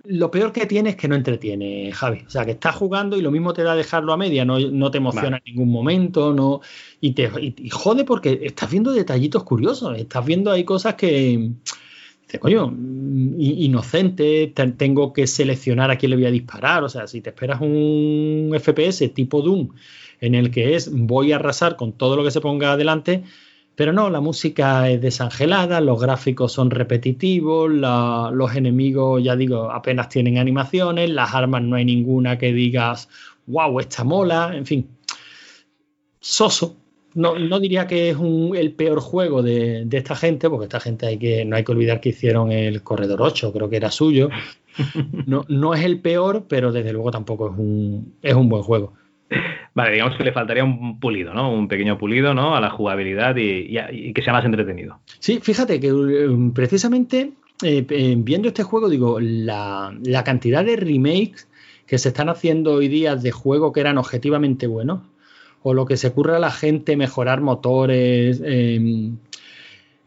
lo 0.07 0.31
peor 0.31 0.53
que 0.53 0.67
tiene 0.67 0.91
es 0.91 0.97
que 0.97 1.09
no 1.09 1.15
entretiene, 1.15 1.91
Javi. 1.93 2.25
O 2.27 2.31
sea, 2.31 2.45
que 2.45 2.53
estás 2.53 2.75
jugando 2.77 3.17
y 3.17 3.23
lo 3.23 3.31
mismo 3.31 3.55
te 3.55 3.63
da 3.63 3.75
dejarlo 3.75 4.13
a 4.13 4.19
media, 4.19 4.45
no, 4.45 4.91
te 4.91 4.99
emociona 4.99 5.39
en 5.39 5.43
ningún 5.47 5.71
momento, 5.71 6.35
no 6.35 6.61
y 7.01 7.13
te 7.13 7.31
y, 7.41 7.71
jode 7.71 8.05
porque 8.05 8.41
estás 8.43 8.71
viendo 8.71 8.93
detallitos 8.93 9.45
curiosos, 9.45 9.97
estás 9.97 10.25
viendo 10.27 10.51
ahí 10.51 10.65
cosas 10.65 10.95
que 10.95 11.53
coño, 12.41 12.75
inocente, 13.39 14.53
tengo 14.77 15.13
que 15.13 15.27
seleccionar 15.27 15.91
a 15.91 15.97
quién 15.97 16.11
le 16.11 16.17
voy 16.17 16.27
a 16.27 16.31
disparar, 16.33 16.83
o 16.83 16.89
sea, 16.89 17.07
si 17.07 17.21
te 17.21 17.31
esperas 17.31 17.61
un 17.61 18.53
FPS 18.59 19.09
tipo 19.15 19.41
Doom 19.41 19.69
en 20.21 20.35
el 20.35 20.51
que 20.51 20.75
es 20.75 20.91
voy 20.93 21.33
a 21.33 21.37
arrasar 21.37 21.77
con 21.77 21.93
todo 21.93 22.17
lo 22.17 22.25
que 22.25 22.33
se 22.33 22.41
ponga 22.41 22.73
adelante, 22.73 23.23
pero 23.77 23.93
no, 23.93 24.09
la 24.09 24.21
música 24.21 24.89
es 24.89 25.01
desangelada, 25.01 25.81
los 25.81 26.01
gráficos 26.01 26.53
son 26.53 26.71
repetitivos, 26.71 27.71
los 27.71 28.55
enemigos, 28.55 29.23
ya 29.23 29.35
digo, 29.35 29.71
apenas 29.71 30.09
tienen 30.09 30.39
animaciones, 30.39 31.11
las 31.11 31.35
armas 31.35 31.63
no 31.63 31.77
hay 31.77 31.85
ninguna 31.85 32.39
que 32.39 32.53
digas, 32.53 33.09
wow, 33.47 33.81
esta 33.81 34.05
mola, 34.05 34.53
en 34.55 34.67
fin. 34.67 34.89
Soso. 36.21 36.77
No, 37.15 37.61
diría 37.61 37.87
que 37.87 38.11
es 38.11 38.17
el 38.57 38.73
peor 38.73 38.99
juego 39.01 39.43
de, 39.43 39.87
esta 39.91 40.17
gente, 40.17 40.51
porque 40.51 40.65
esta 40.65 40.81
gente 40.81 41.07
hay 41.07 41.17
que, 41.17 41.45
no 41.45 41.55
hay 41.55 41.63
que 41.63 41.71
olvidar 41.71 42.01
que 42.01 42.09
hicieron 42.09 42.51
el 42.51 42.83
Corredor 42.83 43.23
8, 43.23 43.53
creo 43.53 43.71
que 43.71 43.77
era 43.77 43.91
suyo. 43.91 44.29
No, 45.27 45.45
no 45.47 45.73
es 45.73 45.85
el 45.85 46.01
peor, 46.01 46.47
pero 46.49 46.73
desde 46.73 46.93
luego 46.93 47.13
tampoco 47.13 47.49
es 47.49 47.57
un, 47.57 48.15
es 48.23 48.35
un 48.35 48.49
buen 48.49 48.65
juego. 48.65 48.95
Vale, 49.75 49.93
digamos 49.93 50.17
que 50.17 50.23
le 50.23 50.33
faltaría 50.33 50.63
un 50.63 51.01
pulido, 51.01 51.35
¿no? 51.35 51.53
Un 51.53 51.67
pequeño 51.67 51.99
pulido, 51.99 52.33
¿no? 52.33 52.55
A 52.55 52.61
la 52.61 52.71
jugabilidad 52.71 53.35
y, 53.37 54.13
que 54.13 54.23
sea 54.23 54.33
más 54.33 54.45
entretenido. 54.45 55.01
Sí, 55.19 55.41
fíjate 55.43 55.81
que 55.81 55.93
um, 55.93 56.53
precisamente 56.53 57.33
eh, 57.63 57.85
eh, 57.89 58.15
viendo 58.17 58.49
este 58.49 58.63
juego, 58.63 58.89
digo, 58.89 59.19
la, 59.21 59.93
cantidad 60.25 60.65
de 60.65 60.77
remakes 60.77 61.49
que 61.87 61.99
se 61.99 62.09
están 62.09 62.29
haciendo 62.29 62.75
hoy 62.75 62.87
día 62.87 63.17
de 63.17 63.33
juegos 63.33 63.73
que 63.73 63.81
eran 63.81 63.99
objetivamente 63.99 64.69
buenos, 64.69 65.01
o 65.63 65.75
lo 65.75 65.87
que 65.87 65.97
se 65.97 66.09
ocurre 66.09 66.37
a 66.37 66.39
la 66.39 66.53
gente 66.53 66.97
mejorar 66.97 67.41
motores, 67.41 68.41
em, 68.45 69.17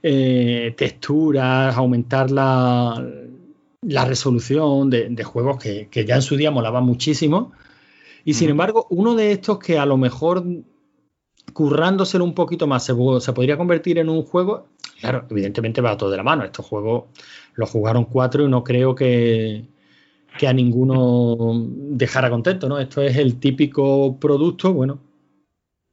eh, 0.02 0.74
texturas, 0.78 1.76
aumentar 1.76 2.32
la, 2.32 3.06
resolución 3.82 4.90
de, 4.90 5.24
juegos 5.24 5.58
que, 5.58 5.88
que, 5.90 6.06
ya 6.06 6.16
en 6.16 6.22
su 6.22 6.38
día 6.38 6.52
molaban 6.52 6.86
muchísimo 6.86 7.52
y 8.28 8.34
sin 8.34 8.50
embargo, 8.50 8.88
uno 8.90 9.16
de 9.16 9.32
estos 9.32 9.58
que 9.58 9.80
a 9.80 9.86
lo 9.86 9.96
mejor 9.96 10.44
currándoselo 11.54 12.26
un 12.26 12.34
poquito 12.34 12.68
más 12.68 12.84
se, 12.84 12.94
podría 12.94 13.56
convertir 13.56 14.00
en 14.00 14.10
un 14.10 14.24
juego, 14.24 14.68
claro, 15.00 15.26
evidentemente 15.30 15.80
va 15.80 15.96
todo 15.96 16.10
de 16.10 16.18
la 16.18 16.24
mano. 16.24 16.44
Estos 16.44 16.66
juegos 16.66 17.06
los 17.54 17.70
jugaron 17.70 18.04
cuatro 18.04 18.44
y 18.44 18.50
no 18.50 18.66
creo 18.66 18.94
que, 18.96 19.64
a 20.46 20.52
ninguno 20.52 21.38
dejara 21.72 22.30
contento, 22.30 22.68
¿no? 22.68 22.80
Esto 22.80 23.02
es 23.02 23.16
el 23.16 23.40
típico 23.40 24.20
producto, 24.20 24.74
bueno, 24.74 25.00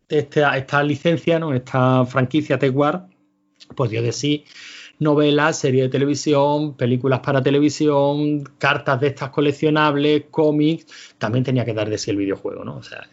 esta, 0.09 0.59
esta 0.59 0.83
licencia, 0.83 1.39
¿no? 1.39 1.55
Esta 1.55 2.05
franquicia 2.05 2.59
Tech 2.59 2.75
pues 3.77 3.91
dio 3.93 4.03
de 4.03 4.11
sí 4.11 4.45
novelas, 4.99 5.59
series 5.59 5.85
de 5.85 5.89
televisión, 5.89 6.75
películas 6.77 7.21
para 7.21 7.43
televisión, 7.43 8.45
cartas 8.59 9.01
de 9.01 9.09
estas 9.09 9.31
coleccionables, 9.31 10.25
cómics, 10.31 10.87
también 11.19 11.45
tenía 11.45 11.65
que 11.65 11.75
dar 11.75 11.89
de 11.91 11.99
sí 11.99 12.11
el 12.11 12.17
videojuego, 12.17 12.65
¿no? 12.65 12.77
O 12.77 12.83
sea, 12.83 13.07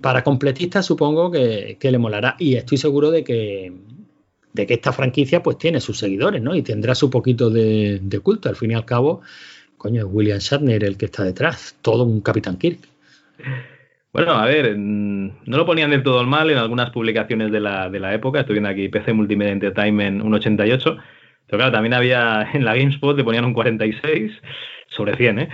para 0.00 0.22
completistas 0.22 0.84
supongo 0.84 1.30
que, 1.30 1.78
le 1.80 1.98
molará 1.98 2.36
y 2.38 2.54
estoy 2.56 2.78
seguro 2.78 3.10
de 3.10 3.24
que, 3.24 3.72
de 4.52 4.66
que 4.66 4.74
esta 4.74 4.92
franquicia 4.92 5.42
pues 5.42 5.58
tiene 5.58 5.80
sus 5.80 5.98
seguidores, 5.98 6.42
¿no? 6.42 6.54
Y 6.54 6.62
tendrá 6.62 6.94
su 6.94 7.10
poquito 7.10 7.50
de, 7.50 8.20
culto. 8.22 8.48
Al 8.48 8.56
fin 8.56 8.72
y 8.72 8.74
al 8.74 8.84
cabo, 8.84 9.22
coño, 9.78 10.06
es 10.06 10.08
William 10.10 10.38
Shatner 10.38 10.84
el 10.84 10.96
que 10.96 11.06
está 11.06 11.24
detrás, 11.24 11.76
todo 11.80 12.04
un 12.04 12.20
Capitán 12.20 12.56
Kirk. 12.58 12.78
Bueno, 14.14 14.30
a 14.34 14.46
ver, 14.46 14.78
no 14.78 15.56
lo 15.56 15.66
ponían 15.66 15.90
del 15.90 16.04
todo 16.04 16.24
mal 16.24 16.48
en 16.48 16.56
algunas 16.56 16.90
publicaciones 16.90 17.50
de 17.50 17.58
la, 17.58 17.90
de 17.90 17.98
la 17.98 18.14
época. 18.14 18.38
Estoy 18.38 18.54
viendo 18.54 18.68
aquí 18.68 18.88
PC 18.88 19.12
Multimedia 19.12 19.52
Entertainment 19.52 20.22
1.88. 20.22 21.02
Pero 21.46 21.58
claro, 21.58 21.72
también 21.72 21.94
había 21.94 22.48
en 22.54 22.64
la 22.64 22.76
GameSpot 22.76 23.16
le 23.16 23.24
ponían 23.24 23.44
un 23.44 23.52
46 23.52 24.30
sobre 24.86 25.16
100, 25.16 25.38
¿eh? 25.40 25.48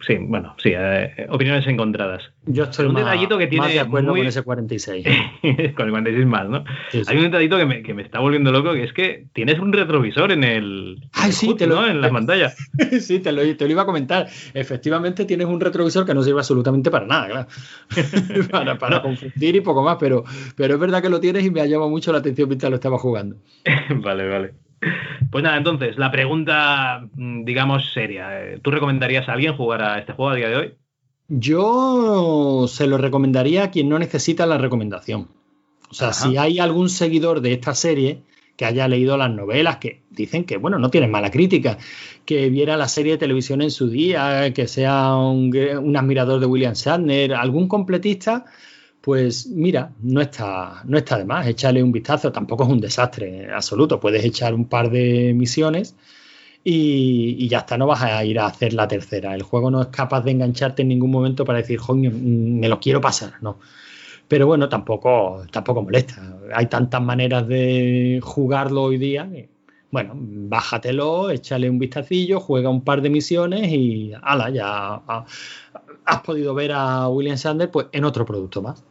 Sí, 0.00 0.16
bueno, 0.18 0.54
sí, 0.58 0.70
eh, 0.74 1.26
opiniones 1.28 1.66
encontradas. 1.66 2.22
Yo 2.46 2.64
estoy 2.64 2.86
un 2.86 2.94
más, 2.94 3.04
detallito 3.04 3.36
que 3.36 3.46
tiene 3.46 3.68
de 3.68 3.80
acuerdo 3.80 4.12
con 4.12 4.26
ese 4.26 4.42
46. 4.42 5.06
con 5.76 5.86
el 5.86 5.90
46 5.90 6.26
más, 6.26 6.48
¿no? 6.48 6.64
Hay 7.06 7.16
un 7.16 7.24
detallito 7.24 7.58
que 7.58 7.66
me, 7.66 7.82
que 7.82 7.94
me, 7.94 8.02
está 8.02 8.18
volviendo 8.18 8.50
loco, 8.50 8.72
que 8.72 8.84
es 8.84 8.92
que 8.92 9.26
tienes 9.32 9.58
un 9.58 9.72
retrovisor 9.72 10.32
en 10.32 10.44
el, 10.44 11.08
Ay, 11.12 11.30
sí, 11.30 11.54
te 11.54 11.66
lo, 11.66 11.76
¿no? 11.76 11.88
en 11.88 12.00
la 12.00 12.10
pantalla. 12.12 12.54
sí, 13.00 13.20
te 13.20 13.32
lo, 13.32 13.42
te 13.56 13.64
lo, 13.64 13.70
iba 13.70 13.82
a 13.82 13.86
comentar. 13.86 14.28
Efectivamente 14.54 15.24
tienes 15.24 15.46
un 15.46 15.60
retrovisor 15.60 16.06
que 16.06 16.14
no 16.14 16.22
sirve 16.22 16.40
absolutamente 16.40 16.90
para 16.90 17.06
nada, 17.06 17.28
claro. 17.28 17.48
para, 18.50 18.78
para 18.78 19.02
confundir 19.02 19.56
y 19.56 19.60
poco 19.60 19.82
más, 19.82 19.98
pero, 20.00 20.24
pero 20.56 20.74
es 20.74 20.80
verdad 20.80 21.02
que 21.02 21.10
lo 21.10 21.20
tienes 21.20 21.44
y 21.44 21.50
me 21.50 21.60
ha 21.60 21.66
llamado 21.66 21.90
mucho 21.90 22.12
la 22.12 22.18
atención 22.18 22.48
mientras 22.48 22.70
lo 22.70 22.76
estaba 22.76 22.98
jugando. 22.98 23.36
vale, 24.02 24.28
vale. 24.28 24.65
Pues 25.30 25.42
nada, 25.42 25.56
entonces, 25.56 25.98
la 25.98 26.10
pregunta, 26.10 27.08
mm, 27.14 27.44
digamos, 27.44 27.92
seria. 27.92 28.42
Eh, 28.42 28.60
¿Tú 28.62 28.70
recomendarías 28.70 29.28
a 29.28 29.32
alguien 29.32 29.56
jugar 29.56 29.82
a 29.82 29.98
este 29.98 30.12
juego 30.12 30.30
a 30.30 30.34
día 30.34 30.48
de 30.48 30.56
hoy? 30.56 30.74
Yo 31.28 32.66
se 32.68 32.86
lo 32.86 32.98
recomendaría 32.98 33.64
a 33.64 33.70
quien 33.70 33.88
no 33.88 33.98
necesita 33.98 34.46
la 34.46 34.58
recomendación. 34.58 35.28
O 35.90 35.94
sea, 35.94 36.08
Ajá. 36.08 36.28
si 36.28 36.36
hay 36.36 36.58
algún 36.58 36.88
seguidor 36.88 37.40
de 37.40 37.52
esta 37.52 37.74
serie 37.74 38.22
que 38.56 38.64
haya 38.64 38.88
leído 38.88 39.16
las 39.16 39.30
novelas, 39.30 39.76
que 39.76 40.02
dicen 40.10 40.44
que, 40.44 40.56
bueno, 40.56 40.78
no 40.78 40.88
tienen 40.88 41.10
mala 41.10 41.30
crítica, 41.30 41.78
que 42.24 42.48
viera 42.48 42.76
la 42.76 42.88
serie 42.88 43.12
de 43.12 43.18
televisión 43.18 43.60
en 43.60 43.70
su 43.70 43.88
día, 43.90 44.52
que 44.54 44.66
sea 44.66 45.14
un, 45.16 45.54
un 45.82 45.96
admirador 45.96 46.40
de 46.40 46.46
William 46.46 46.72
Shatner, 46.72 47.34
algún 47.34 47.68
completista, 47.68 48.46
pues 49.06 49.46
mira, 49.46 49.92
no 50.02 50.20
está, 50.20 50.82
no 50.84 50.98
está 50.98 51.16
de 51.16 51.24
más, 51.24 51.46
échale 51.46 51.80
un 51.80 51.92
vistazo, 51.92 52.32
tampoco 52.32 52.64
es 52.64 52.70
un 52.70 52.80
desastre 52.80 53.48
absoluto, 53.54 54.00
puedes 54.00 54.24
echar 54.24 54.52
un 54.52 54.64
par 54.64 54.90
de 54.90 55.32
misiones 55.32 55.94
y, 56.64 57.46
ya 57.46 57.58
está, 57.58 57.78
no 57.78 57.86
vas 57.86 58.02
a 58.02 58.24
ir 58.24 58.40
a 58.40 58.46
hacer 58.46 58.72
la 58.72 58.88
tercera. 58.88 59.32
El 59.36 59.44
juego 59.44 59.70
no 59.70 59.80
es 59.80 59.88
capaz 59.88 60.22
de 60.22 60.32
engancharte 60.32 60.82
en 60.82 60.88
ningún 60.88 61.12
momento 61.12 61.44
para 61.44 61.58
decir, 61.58 61.78
coño, 61.78 62.10
me 62.12 62.68
lo 62.68 62.80
quiero 62.80 63.00
pasar, 63.00 63.34
no. 63.42 63.60
Pero 64.26 64.48
bueno, 64.48 64.68
tampoco, 64.68 65.44
tampoco 65.52 65.82
molesta. 65.82 66.20
Hay 66.52 66.66
tantas 66.66 67.00
maneras 67.00 67.46
de 67.46 68.18
jugarlo 68.24 68.82
hoy 68.82 68.98
día 68.98 69.30
bueno, 69.90 70.14
bájatelo, 70.16 71.30
échale 71.30 71.70
un 71.70 71.78
vistacillo, 71.78 72.40
juega 72.40 72.68
un 72.68 72.82
par 72.82 73.02
de 73.02 73.08
misiones 73.08 73.72
y 73.72 74.12
ala, 74.20 74.50
ya 74.50 75.00
has 76.04 76.20
podido 76.22 76.54
ver 76.54 76.72
a 76.72 77.08
William 77.08 77.36
Sanders 77.36 77.70
pues, 77.70 77.86
en 77.92 78.04
otro 78.04 78.26
producto 78.26 78.60
más. 78.62 78.84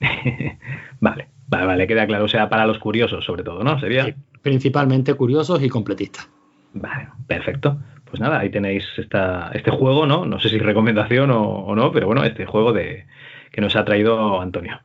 vale, 1.00 1.28
vale, 1.48 1.66
vale, 1.66 1.86
queda 1.86 2.06
claro. 2.06 2.24
O 2.24 2.28
sea, 2.28 2.48
para 2.48 2.66
los 2.66 2.78
curiosos, 2.78 3.24
sobre 3.24 3.42
todo, 3.42 3.62
¿no? 3.62 3.78
Sería. 3.80 4.04
Sí, 4.04 4.14
principalmente 4.42 5.14
curiosos 5.14 5.62
y 5.62 5.68
completistas. 5.68 6.28
Vale, 6.72 7.08
perfecto. 7.26 7.78
Pues 8.04 8.20
nada, 8.20 8.40
ahí 8.40 8.50
tenéis 8.50 8.84
esta, 8.96 9.50
este 9.54 9.70
juego, 9.70 10.06
¿no? 10.06 10.26
No 10.26 10.40
sé 10.40 10.48
si 10.48 10.58
recomendación 10.58 11.30
o, 11.30 11.42
o, 11.42 11.74
no, 11.76 11.92
pero 11.92 12.06
bueno, 12.06 12.24
este 12.24 12.44
juego 12.46 12.72
de 12.72 13.06
que 13.52 13.60
nos 13.60 13.76
ha 13.76 13.84
traído 13.84 14.40
Antonio. 14.40 14.80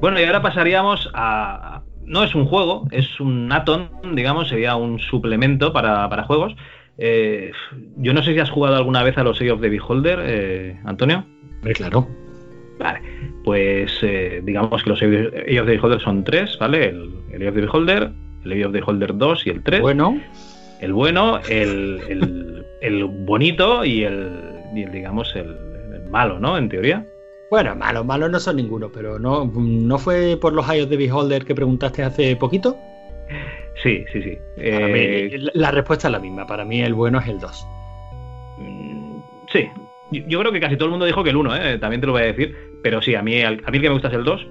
Bueno, 0.00 0.20
y 0.20 0.24
ahora 0.24 0.42
pasaríamos 0.42 1.10
a... 1.14 1.82
No 2.04 2.24
es 2.24 2.34
un 2.34 2.46
juego, 2.46 2.86
es 2.90 3.20
un 3.20 3.52
atom, 3.52 3.88
digamos, 4.14 4.48
sería 4.48 4.76
un 4.76 4.98
suplemento 4.98 5.72
para, 5.72 6.08
para 6.08 6.22
juegos. 6.22 6.54
Eh, 6.96 7.52
yo 7.96 8.14
no 8.14 8.22
sé 8.22 8.32
si 8.32 8.40
has 8.40 8.50
jugado 8.50 8.76
alguna 8.76 9.02
vez 9.02 9.18
a 9.18 9.24
los 9.24 9.36
Age 9.40 9.52
of 9.52 9.60
the 9.60 9.68
Beholder, 9.68 10.20
eh, 10.22 10.80
Antonio. 10.84 11.26
Claro. 11.74 12.08
Vale, 12.78 13.00
pues 13.44 13.92
eh, 14.02 14.40
digamos 14.44 14.82
que 14.82 14.90
los 14.90 15.02
Age 15.02 15.60
of 15.60 15.66
the 15.66 15.72
Beholder 15.72 16.00
son 16.00 16.24
tres, 16.24 16.56
¿vale? 16.58 16.86
El, 16.88 17.10
el 17.32 17.42
Age 17.42 17.48
of 17.48 17.54
the 17.56 17.60
Beholder, 17.60 18.10
el 18.44 18.52
Age 18.52 18.64
of 18.64 18.72
the 18.72 18.80
Beholder 18.80 19.18
2 19.18 19.46
y 19.46 19.50
el 19.50 19.62
3. 19.62 19.80
Bueno. 19.80 20.20
El 20.80 20.92
bueno, 20.92 21.40
el, 21.48 22.00
el, 22.08 22.64
el 22.80 23.04
bonito 23.04 23.84
y 23.84 24.04
el, 24.04 24.30
y 24.74 24.82
el 24.82 24.92
digamos, 24.92 25.34
el, 25.34 25.56
el 25.92 26.08
malo, 26.10 26.38
¿no? 26.38 26.56
En 26.56 26.68
teoría. 26.68 27.04
Bueno, 27.50 27.74
malos, 27.74 28.04
malos 28.04 28.30
no 28.30 28.38
son 28.38 28.56
ninguno, 28.56 28.90
pero 28.92 29.18
no, 29.18 29.50
¿no 29.54 29.98
fue 29.98 30.36
por 30.40 30.52
los 30.52 30.68
of 30.68 30.88
the 30.88 30.96
Beholder 30.96 31.44
que 31.44 31.54
preguntaste 31.54 32.02
hace 32.02 32.36
poquito? 32.36 32.76
Sí, 33.82 34.04
sí, 34.12 34.22
sí. 34.22 34.38
Eh... 34.56 35.30
Mí, 35.32 35.50
la 35.54 35.70
respuesta 35.70 36.08
es 36.08 36.12
la 36.12 36.18
misma. 36.18 36.46
Para 36.46 36.64
mí 36.64 36.80
el 36.82 36.94
bueno 36.94 37.18
es 37.20 37.28
el 37.28 37.38
2. 37.38 37.66
Mm, 38.58 39.18
sí. 39.52 39.68
Yo 40.10 40.40
creo 40.40 40.52
que 40.52 40.60
casi 40.60 40.76
todo 40.76 40.86
el 40.86 40.90
mundo 40.90 41.06
dijo 41.06 41.22
que 41.22 41.30
el 41.30 41.36
1, 41.36 41.56
¿eh? 41.56 41.78
también 41.78 42.00
te 42.00 42.06
lo 42.06 42.12
voy 42.12 42.22
a 42.22 42.26
decir. 42.26 42.56
Pero 42.82 43.00
sí, 43.00 43.14
a 43.14 43.22
mí, 43.22 43.42
a 43.42 43.50
mí 43.50 43.58
el 43.58 43.72
que 43.72 43.88
me 43.88 43.90
gusta 43.90 44.08
es 44.08 44.14
el 44.14 44.24
2. 44.24 44.46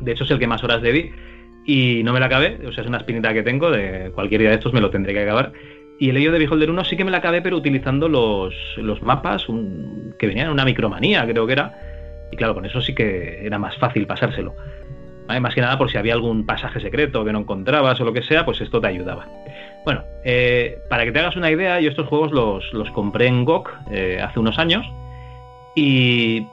De 0.00 0.12
hecho, 0.12 0.24
es 0.24 0.30
el 0.30 0.38
que 0.38 0.46
más 0.46 0.64
horas 0.64 0.82
le 0.82 0.92
di. 0.92 1.10
Y 1.66 2.02
no 2.02 2.12
me 2.12 2.20
la 2.20 2.26
acabé. 2.26 2.58
O 2.66 2.72
sea, 2.72 2.82
es 2.82 2.88
una 2.88 2.98
espinita 2.98 3.32
que 3.34 3.42
tengo. 3.42 3.70
De 3.70 4.10
cualquier 4.14 4.40
día 4.40 4.50
de 4.50 4.56
estos 4.56 4.72
me 4.72 4.80
lo 4.80 4.90
tendré 4.90 5.12
que 5.12 5.22
acabar. 5.22 5.52
Y 5.98 6.08
el 6.08 6.16
of 6.26 6.32
the 6.32 6.38
Beholder 6.38 6.70
1 6.70 6.84
sí 6.84 6.96
que 6.96 7.04
me 7.04 7.10
la 7.10 7.18
acabé, 7.18 7.42
pero 7.42 7.56
utilizando 7.56 8.08
los, 8.08 8.54
los 8.78 9.02
mapas 9.02 9.48
un, 9.50 10.14
que 10.18 10.26
venían 10.26 10.46
en 10.46 10.52
una 10.52 10.64
micromanía, 10.64 11.26
creo 11.26 11.46
que 11.46 11.52
era 11.52 11.89
y 12.30 12.36
claro, 12.36 12.54
con 12.54 12.64
eso 12.64 12.80
sí 12.80 12.94
que 12.94 13.44
era 13.44 13.58
más 13.58 13.76
fácil 13.76 14.06
pasárselo. 14.06 14.54
¿Vale? 15.26 15.40
Más 15.40 15.54
que 15.54 15.60
nada 15.60 15.78
por 15.78 15.90
si 15.90 15.98
había 15.98 16.14
algún 16.14 16.46
pasaje 16.46 16.80
secreto 16.80 17.24
que 17.24 17.32
no 17.32 17.40
encontrabas 17.40 18.00
o 18.00 18.04
lo 18.04 18.12
que 18.12 18.22
sea, 18.22 18.44
pues 18.44 18.60
esto 18.60 18.80
te 18.80 18.88
ayudaba. 18.88 19.28
Bueno, 19.84 20.02
eh, 20.24 20.78
para 20.88 21.04
que 21.04 21.12
te 21.12 21.20
hagas 21.20 21.36
una 21.36 21.50
idea, 21.50 21.80
yo 21.80 21.88
estos 21.90 22.08
juegos 22.08 22.32
los, 22.32 22.72
los 22.72 22.90
compré 22.90 23.26
en 23.26 23.44
GOG 23.44 23.70
eh, 23.90 24.20
hace 24.22 24.38
unos 24.38 24.58
años 24.58 24.84
y 25.74 26.46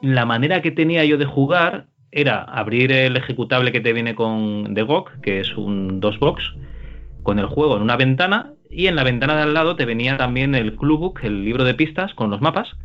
la 0.00 0.26
manera 0.26 0.62
que 0.62 0.70
tenía 0.70 1.04
yo 1.04 1.18
de 1.18 1.24
jugar 1.24 1.86
era 2.12 2.42
abrir 2.42 2.92
el 2.92 3.16
ejecutable 3.16 3.72
que 3.72 3.80
te 3.80 3.92
viene 3.92 4.14
con 4.14 4.74
de 4.74 4.82
GOG, 4.82 5.20
que 5.20 5.40
es 5.40 5.56
un 5.56 6.00
DOSBox, 6.00 6.54
con 7.22 7.38
el 7.38 7.46
juego 7.46 7.76
en 7.76 7.82
una 7.82 7.96
ventana 7.96 8.52
y 8.70 8.86
en 8.86 8.96
la 8.96 9.04
ventana 9.04 9.36
de 9.36 9.42
al 9.42 9.54
lado 9.54 9.76
te 9.76 9.84
venía 9.84 10.16
también 10.16 10.54
el 10.54 10.76
Clubbook, 10.76 11.24
el 11.24 11.44
libro 11.44 11.64
de 11.64 11.74
pistas 11.74 12.14
con 12.14 12.30
los 12.30 12.40
mapas 12.40 12.76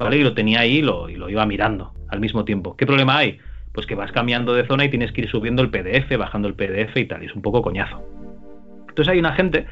¿vale? 0.00 0.16
Y 0.16 0.22
lo 0.22 0.34
tenía 0.34 0.60
ahí 0.60 0.78
y 0.78 0.82
lo, 0.82 1.08
y 1.08 1.16
lo 1.16 1.28
iba 1.28 1.44
mirando 1.46 1.92
al 2.08 2.20
mismo 2.20 2.44
tiempo. 2.44 2.76
¿Qué 2.76 2.86
problema 2.86 3.18
hay? 3.18 3.38
Pues 3.72 3.86
que 3.86 3.94
vas 3.94 4.10
cambiando 4.10 4.54
de 4.54 4.66
zona 4.66 4.84
y 4.84 4.88
tienes 4.88 5.12
que 5.12 5.22
ir 5.22 5.30
subiendo 5.30 5.62
el 5.62 5.70
PDF, 5.70 6.16
bajando 6.18 6.48
el 6.48 6.54
PDF 6.54 6.96
y 6.96 7.04
tal, 7.04 7.22
y 7.22 7.26
es 7.26 7.34
un 7.34 7.42
poco 7.42 7.62
coñazo. 7.62 8.02
Entonces 8.88 9.12
hay 9.12 9.18
una 9.18 9.34
gente 9.34 9.66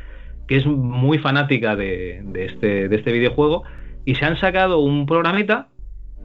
que 0.47 0.57
es 0.57 0.67
muy 0.67 1.19
fanática 1.19 1.77
de, 1.77 2.23
de, 2.25 2.45
este, 2.47 2.89
de 2.89 2.97
este 2.97 3.13
videojuego 3.13 3.65
y 4.05 4.15
se 4.15 4.25
han 4.25 4.39
sacado 4.39 4.79
un 4.79 5.07
programita 5.07 5.69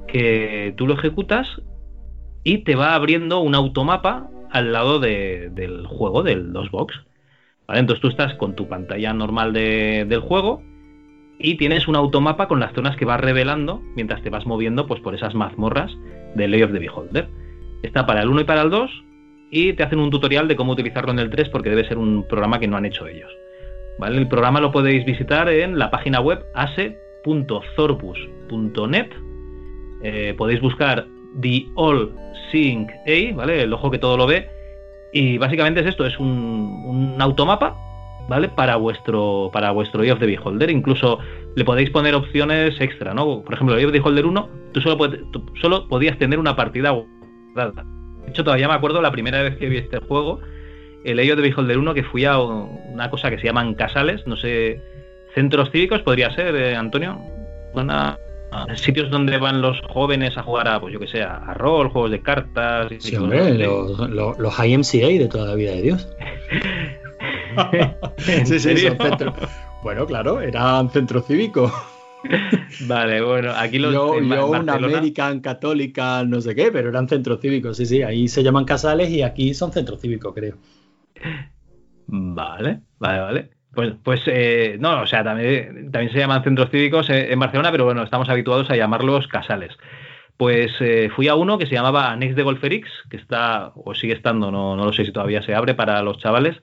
que 0.07 0.73
tú 0.77 0.85
lo 0.85 0.93
ejecutas 0.93 1.47
y 2.43 2.59
te 2.59 2.75
va 2.75 2.95
abriendo 2.95 3.39
un 3.39 3.55
automapa 3.55 4.29
al 4.51 4.71
lado 4.71 4.99
de, 4.99 5.49
del 5.53 5.87
juego, 5.87 6.23
del 6.23 6.53
DOSBox. 6.53 6.93
¿Vale? 7.67 7.79
Entonces 7.79 8.01
tú 8.01 8.09
estás 8.09 8.35
con 8.35 8.55
tu 8.55 8.67
pantalla 8.67 9.13
normal 9.13 9.53
de, 9.53 10.05
del 10.07 10.19
juego 10.19 10.61
y 11.43 11.57
tienes 11.57 11.87
un 11.89 11.97
automapa 11.97 12.47
con 12.47 12.61
las 12.61 12.73
zonas 12.73 12.95
que 12.95 13.03
vas 13.03 13.19
revelando 13.19 13.81
mientras 13.95 14.21
te 14.23 14.29
vas 14.29 14.45
moviendo 14.45 14.87
pues, 14.87 15.01
por 15.01 15.13
esas 15.13 15.35
mazmorras 15.35 15.91
de 16.35 16.47
Lay 16.47 16.63
of 16.63 16.71
the 16.71 16.79
Beholder. 16.79 17.27
Está 17.83 18.05
para 18.05 18.21
el 18.21 18.29
1 18.29 18.39
y 18.41 18.43
para 18.45 18.61
el 18.61 18.69
2 18.69 18.89
y 19.51 19.73
te 19.73 19.83
hacen 19.83 19.99
un 19.99 20.09
tutorial 20.09 20.47
de 20.47 20.55
cómo 20.55 20.71
utilizarlo 20.71 21.11
en 21.11 21.19
el 21.19 21.29
3 21.29 21.49
porque 21.49 21.69
debe 21.69 21.85
ser 21.85 21.97
un 21.97 22.25
programa 22.29 22.59
que 22.59 22.69
no 22.69 22.77
han 22.77 22.85
hecho 22.85 23.07
ellos. 23.07 23.29
¿Vale? 23.99 24.17
El 24.17 24.29
programa 24.29 24.61
lo 24.61 24.71
podéis 24.71 25.03
visitar 25.03 25.49
en 25.49 25.77
la 25.77 25.91
página 25.91 26.21
web 26.21 26.45
ase.zorbus.net. 26.55 29.07
Eh, 30.01 30.33
podéis 30.37 30.61
buscar 30.61 31.05
The 31.41 31.65
All 31.75 32.15
Seeing 32.51 32.89
A, 32.89 33.35
¿vale? 33.35 33.63
El 33.63 33.73
ojo 33.73 33.91
que 33.91 33.99
todo 33.99 34.15
lo 34.15 34.27
ve. 34.27 34.47
Y 35.11 35.37
básicamente 35.37 35.81
es 35.81 35.87
esto, 35.87 36.05
es 36.05 36.17
un, 36.19 36.85
un 36.85 37.21
automapa 37.21 37.75
¿vale? 38.29 38.49
Para 38.49 38.75
vuestro, 38.75 39.49
para 39.51 39.71
vuestro 39.71 40.03
Eye 40.03 40.11
of 40.11 40.19
the 40.19 40.25
Beholder. 40.25 40.69
Incluso 40.69 41.19
le 41.55 41.65
podéis 41.65 41.89
poner 41.89 42.15
opciones 42.15 42.79
extra, 42.79 43.13
¿no? 43.13 43.43
Por 43.43 43.53
ejemplo, 43.53 43.75
el 43.75 43.81
Eye 43.81 43.85
of 43.87 43.91
the 43.91 43.99
Beholder 43.99 44.25
1, 44.25 44.49
tú 44.71 44.81
solo, 44.81 45.09
tú 45.31 45.45
solo 45.61 45.87
podías 45.87 46.17
tener 46.17 46.39
una 46.39 46.55
partida 46.55 46.91
guardada. 46.91 47.83
De 48.23 48.29
hecho, 48.29 48.43
todavía 48.43 48.67
me 48.67 48.73
acuerdo 48.75 49.01
la 49.01 49.11
primera 49.11 49.41
vez 49.43 49.57
que 49.57 49.67
vi 49.67 49.77
este 49.77 49.99
juego, 49.99 50.39
el 51.03 51.19
Eye 51.19 51.33
of 51.33 51.37
the 51.37 51.49
Beholder 51.49 51.77
1, 51.77 51.93
que 51.93 52.03
fui 52.03 52.25
a 52.25 52.39
una 52.39 53.09
cosa 53.09 53.29
que 53.29 53.37
se 53.37 53.45
llaman 53.45 53.75
casales, 53.75 54.25
no 54.25 54.37
sé, 54.37 54.81
centros 55.35 55.69
cívicos, 55.71 56.01
podría 56.01 56.33
ser, 56.33 56.55
eh, 56.55 56.75
Antonio. 56.75 57.19
Una, 57.73 58.17
sitios 58.75 59.09
donde 59.09 59.37
van 59.37 59.61
los 59.61 59.81
jóvenes 59.89 60.37
a 60.37 60.43
jugar 60.43 60.67
a, 60.67 60.79
pues 60.79 60.93
yo 60.93 60.99
que 60.99 61.07
sé, 61.07 61.23
a 61.23 61.53
rol, 61.55 61.89
juegos 61.89 62.11
de 62.11 62.21
cartas. 62.21 62.87
Sí, 62.99 63.15
hombre, 63.15 63.55
los, 63.55 63.97
los, 64.09 64.37
los 64.37 64.65
IMCA 64.65 65.07
de 65.07 65.27
toda 65.27 65.47
la 65.47 65.55
vida 65.55 65.71
de 65.71 65.81
Dios. 65.81 66.07
sí. 68.45 68.87
Bueno, 69.83 70.05
claro, 70.05 70.41
eran 70.41 70.89
centro 70.89 71.21
cívico. 71.21 71.71
Vale, 72.87 73.21
bueno, 73.21 73.51
aquí 73.55 73.79
los. 73.79 73.93
Yo, 73.93 74.19
yo 74.19 74.47
una 74.47 74.73
American 74.73 75.41
católica, 75.41 76.23
no 76.23 76.39
sé 76.41 76.55
qué, 76.55 76.71
pero 76.71 76.89
eran 76.89 77.07
centros 77.07 77.41
cívicos, 77.41 77.77
sí, 77.77 77.85
sí. 77.85 78.01
Ahí 78.01 78.27
se 78.27 78.43
llaman 78.43 78.65
casales 78.65 79.09
y 79.09 79.21
aquí 79.21 79.53
son 79.53 79.71
centros 79.71 79.99
cívicos, 79.99 80.33
creo. 80.33 80.55
Vale, 82.07 82.81
vale, 82.99 83.19
vale. 83.19 83.49
Pues, 83.73 83.93
pues 84.03 84.21
eh, 84.27 84.77
no, 84.79 85.01
o 85.01 85.07
sea, 85.07 85.23
también, 85.23 85.91
también 85.91 86.13
se 86.13 86.19
llaman 86.19 86.43
centros 86.43 86.69
cívicos 86.69 87.09
en 87.09 87.39
Barcelona, 87.39 87.71
pero 87.71 87.85
bueno, 87.85 88.03
estamos 88.03 88.29
habituados 88.29 88.69
a 88.69 88.75
llamarlos 88.75 89.27
casales. 89.27 89.75
Pues 90.37 90.71
eh, 90.79 91.09
fui 91.15 91.27
a 91.27 91.35
uno 91.35 91.57
que 91.57 91.65
se 91.65 91.73
llamaba 91.73 92.15
Next 92.15 92.35
de 92.35 92.43
Golferix, 92.43 92.87
que 93.09 93.17
está, 93.17 93.71
o 93.75 93.95
sigue 93.95 94.13
estando, 94.13 94.51
no, 94.51 94.75
no 94.75 94.85
lo 94.85 94.93
sé 94.93 95.05
si 95.05 95.11
todavía 95.11 95.41
se 95.41 95.55
abre 95.55 95.73
para 95.73 96.01
los 96.03 96.19
chavales, 96.19 96.55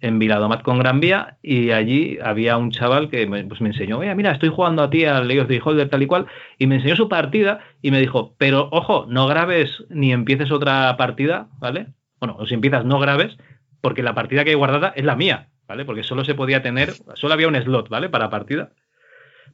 en 0.00 0.18
Viladomat 0.18 0.62
con 0.62 0.78
Gran 0.78 1.00
Vía 1.00 1.38
y 1.42 1.70
allí 1.70 2.18
había 2.22 2.56
un 2.56 2.70
chaval 2.70 3.08
que 3.08 3.26
me, 3.26 3.44
pues 3.44 3.60
enseñó, 3.60 3.98
mira, 3.98 4.32
estoy 4.32 4.48
jugando 4.48 4.82
a 4.82 4.90
ti 4.90 5.04
al 5.04 5.28
League 5.28 5.40
of 5.40 5.48
the 5.48 5.58
Beholder 5.58 5.88
tal 5.88 6.02
y 6.02 6.06
cual, 6.06 6.26
y 6.58 6.66
me 6.66 6.76
enseñó 6.76 6.96
su 6.96 7.08
partida 7.08 7.60
y 7.82 7.90
me 7.90 8.00
dijo, 8.00 8.34
pero 8.38 8.68
ojo, 8.72 9.06
no 9.08 9.26
grabes 9.26 9.84
ni 9.88 10.12
empieces 10.12 10.50
otra 10.50 10.96
partida, 10.96 11.48
¿vale? 11.58 11.86
Bueno, 12.20 12.36
o 12.38 12.46
si 12.46 12.54
empiezas 12.54 12.84
no 12.84 12.98
grabes, 12.98 13.36
porque 13.80 14.02
la 14.02 14.14
partida 14.14 14.44
que 14.44 14.50
hay 14.50 14.56
guardada 14.56 14.92
es 14.94 15.04
la 15.04 15.16
mía, 15.16 15.48
¿vale? 15.66 15.84
Porque 15.84 16.02
solo 16.02 16.24
se 16.24 16.34
podía 16.34 16.62
tener, 16.62 16.92
solo 17.14 17.34
había 17.34 17.48
un 17.48 17.56
slot, 17.56 17.88
¿vale? 17.88 18.08
Para 18.08 18.30
partida. 18.30 18.72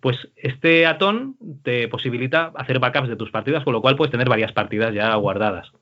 Pues 0.00 0.28
este 0.36 0.86
atón 0.86 1.36
te 1.64 1.88
posibilita 1.88 2.52
hacer 2.54 2.78
backups 2.78 3.08
de 3.08 3.16
tus 3.16 3.30
partidas, 3.30 3.64
con 3.64 3.72
lo 3.72 3.80
cual 3.80 3.96
puedes 3.96 4.12
tener 4.12 4.28
varias 4.28 4.52
partidas 4.52 4.94
ya 4.94 5.14
guardadas. 5.16 5.72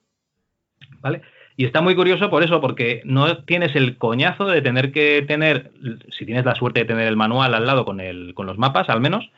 ¿Vale? 1.01 1.23
Y 1.57 1.65
está 1.65 1.81
muy 1.81 1.95
curioso 1.95 2.29
por 2.29 2.43
eso, 2.43 2.61
porque 2.61 3.01
no 3.05 3.39
tienes 3.45 3.75
el 3.77 3.97
coñazo 3.97 4.47
de 4.47 4.61
tener 4.61 4.93
que 4.93 5.25
tener, 5.27 5.73
si 6.11 6.27
tienes 6.27 6.45
la 6.45 6.55
suerte 6.55 6.81
de 6.81 6.87
tener 6.87 7.09
el 7.09 7.17
manual 7.17 7.55
al 7.55 7.65
lado 7.65 7.85
con, 7.85 8.01
el, 8.01 8.35
con 8.35 8.47
los 8.47 8.59
mapas 8.59 8.91
al 8.91 9.01
menos, 9.01 9.31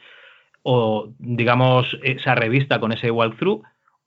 o 0.62 1.10
digamos 1.18 1.96
esa 2.02 2.34
revista 2.34 2.80
con 2.80 2.92
ese 2.92 3.10
walkthrough, 3.10 3.62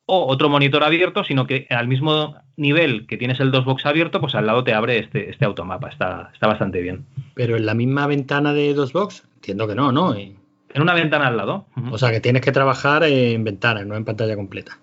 o 0.05 0.25
otro 0.27 0.49
monitor 0.49 0.83
abierto, 0.83 1.23
sino 1.23 1.47
que 1.47 1.67
al 1.69 1.87
mismo 1.87 2.35
nivel 2.57 3.07
que 3.07 3.17
tienes 3.17 3.39
el 3.39 3.51
DOSBox 3.51 3.85
abierto, 3.85 4.19
pues 4.19 4.35
al 4.35 4.45
lado 4.45 4.63
te 4.65 4.73
abre 4.73 4.97
este, 4.99 5.29
este 5.29 5.45
automapa. 5.45 5.87
Está, 5.87 6.31
está 6.33 6.47
bastante 6.47 6.81
bien. 6.81 7.05
Pero 7.33 7.55
en 7.55 7.65
la 7.65 7.73
misma 7.73 8.07
ventana 8.07 8.53
de 8.53 8.73
DOSBox, 8.73 9.23
entiendo 9.35 9.69
que 9.69 9.75
no, 9.75 9.93
¿no? 9.93 10.13
En 10.13 10.81
una 10.81 10.93
ventana 10.93 11.27
al 11.27 11.37
lado. 11.37 11.65
O 11.91 11.97
sea 11.97 12.11
que 12.11 12.19
tienes 12.19 12.41
que 12.41 12.51
trabajar 12.51 13.03
en 13.03 13.43
ventana, 13.45 13.85
no 13.85 13.95
en 13.95 14.03
pantalla 14.03 14.35
completa. 14.35 14.79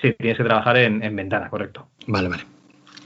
Sí, 0.00 0.14
tienes 0.18 0.36
que 0.36 0.44
trabajar 0.44 0.76
en, 0.76 1.16
ventana, 1.16 1.48
correcto. 1.48 1.88
Vale, 2.06 2.28
vale. 2.28 2.44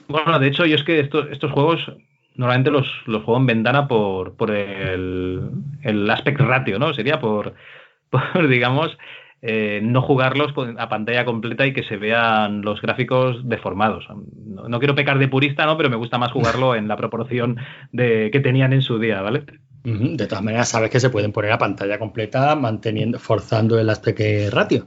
Bueno, 0.08 0.38
de 0.38 0.48
hecho, 0.48 0.64
yo 0.64 0.74
es 0.76 0.84
que 0.84 1.00
estos, 1.00 1.26
estos 1.30 1.52
juegos 1.52 1.92
normalmente 2.34 2.70
los, 2.70 2.88
los, 3.06 3.24
juego 3.24 3.40
en 3.40 3.46
ventana 3.46 3.88
por, 3.88 4.36
por 4.36 4.50
el, 4.52 5.50
el, 5.82 6.08
aspect 6.08 6.40
ratio, 6.40 6.78
¿no? 6.78 6.94
Sería 6.94 7.20
por, 7.20 7.54
por 8.10 8.48
digamos, 8.48 8.96
eh, 9.42 9.80
no 9.82 10.02
jugarlos 10.02 10.54
a 10.78 10.88
pantalla 10.88 11.24
completa 11.24 11.66
y 11.66 11.74
que 11.74 11.82
se 11.82 11.96
vean 11.96 12.62
los 12.62 12.80
gráficos 12.80 13.46
deformados. 13.46 14.06
No, 14.46 14.68
no, 14.68 14.78
quiero 14.78 14.94
pecar 14.94 15.18
de 15.18 15.28
purista, 15.28 15.66
¿no? 15.66 15.76
Pero 15.76 15.90
me 15.90 15.96
gusta 15.96 16.16
más 16.18 16.32
jugarlo 16.32 16.74
en 16.76 16.88
la 16.88 16.96
proporción 16.96 17.58
de, 17.92 18.30
que 18.32 18.40
tenían 18.40 18.72
en 18.72 18.82
su 18.82 18.98
día, 18.98 19.20
¿vale? 19.20 19.44
De 19.84 20.26
todas 20.26 20.44
maneras, 20.44 20.68
sabes 20.68 20.90
que 20.90 21.00
se 21.00 21.08
pueden 21.08 21.32
poner 21.32 21.52
a 21.52 21.58
pantalla 21.58 21.98
completa 21.98 22.54
manteniendo, 22.56 23.18
forzando 23.18 23.78
el 23.78 23.88
aspect 23.88 24.52
ratio 24.52 24.86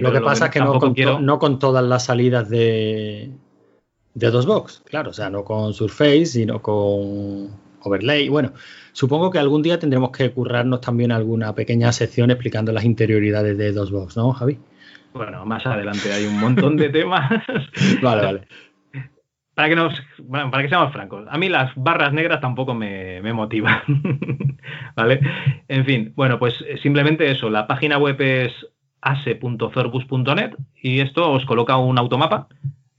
lo 0.00 0.12
que 0.12 0.20
pasa 0.20 0.46
es 0.46 0.50
que 0.50 0.60
no 0.60 0.78
con, 0.78 0.94
no 1.20 1.38
con, 1.38 1.58
todas 1.58 1.84
las 1.84 2.04
salidas 2.04 2.48
de, 2.48 3.30
de 4.14 4.30
DOSBox, 4.30 4.82
claro, 4.84 5.10
o 5.10 5.12
sea, 5.12 5.30
no 5.30 5.44
con 5.44 5.72
Surface, 5.72 6.26
sino 6.26 6.60
con 6.60 7.50
Overlay. 7.80 8.28
Bueno, 8.28 8.52
supongo 8.92 9.30
que 9.30 9.38
algún 9.38 9.62
día 9.62 9.78
tendremos 9.78 10.10
que 10.10 10.30
currarnos 10.30 10.80
también 10.80 11.12
alguna 11.12 11.54
pequeña 11.54 11.92
sección 11.92 12.30
explicando 12.30 12.72
las 12.72 12.84
interioridades 12.84 13.56
de 13.58 13.72
DOSBox, 13.72 14.16
¿no, 14.16 14.32
Javi? 14.32 14.58
Bueno, 15.12 15.44
más 15.44 15.66
adelante 15.66 16.12
hay 16.12 16.26
un 16.26 16.38
montón 16.38 16.76
de 16.76 16.88
temas. 16.90 17.30
vale, 18.02 18.22
vale. 18.22 18.48
Para 19.54 19.68
que, 19.68 19.76
nos, 19.76 19.92
bueno, 20.18 20.50
para 20.50 20.62
que 20.62 20.70
seamos 20.70 20.92
francos, 20.94 21.26
a 21.28 21.36
mí 21.36 21.50
las 21.50 21.72
barras 21.76 22.14
negras 22.14 22.40
tampoco 22.40 22.72
me, 22.72 23.20
me 23.20 23.34
motivan. 23.34 23.82
¿Vale? 24.96 25.20
En 25.68 25.84
fin, 25.84 26.12
bueno, 26.16 26.38
pues 26.38 26.64
simplemente 26.82 27.30
eso. 27.30 27.50
La 27.50 27.66
página 27.66 27.98
web 27.98 28.18
es 28.18 28.52
ase.zorbus.net 29.02 30.54
y 30.80 31.00
esto 31.00 31.30
os 31.30 31.44
coloca 31.44 31.76
un 31.76 31.98
automapa 31.98 32.48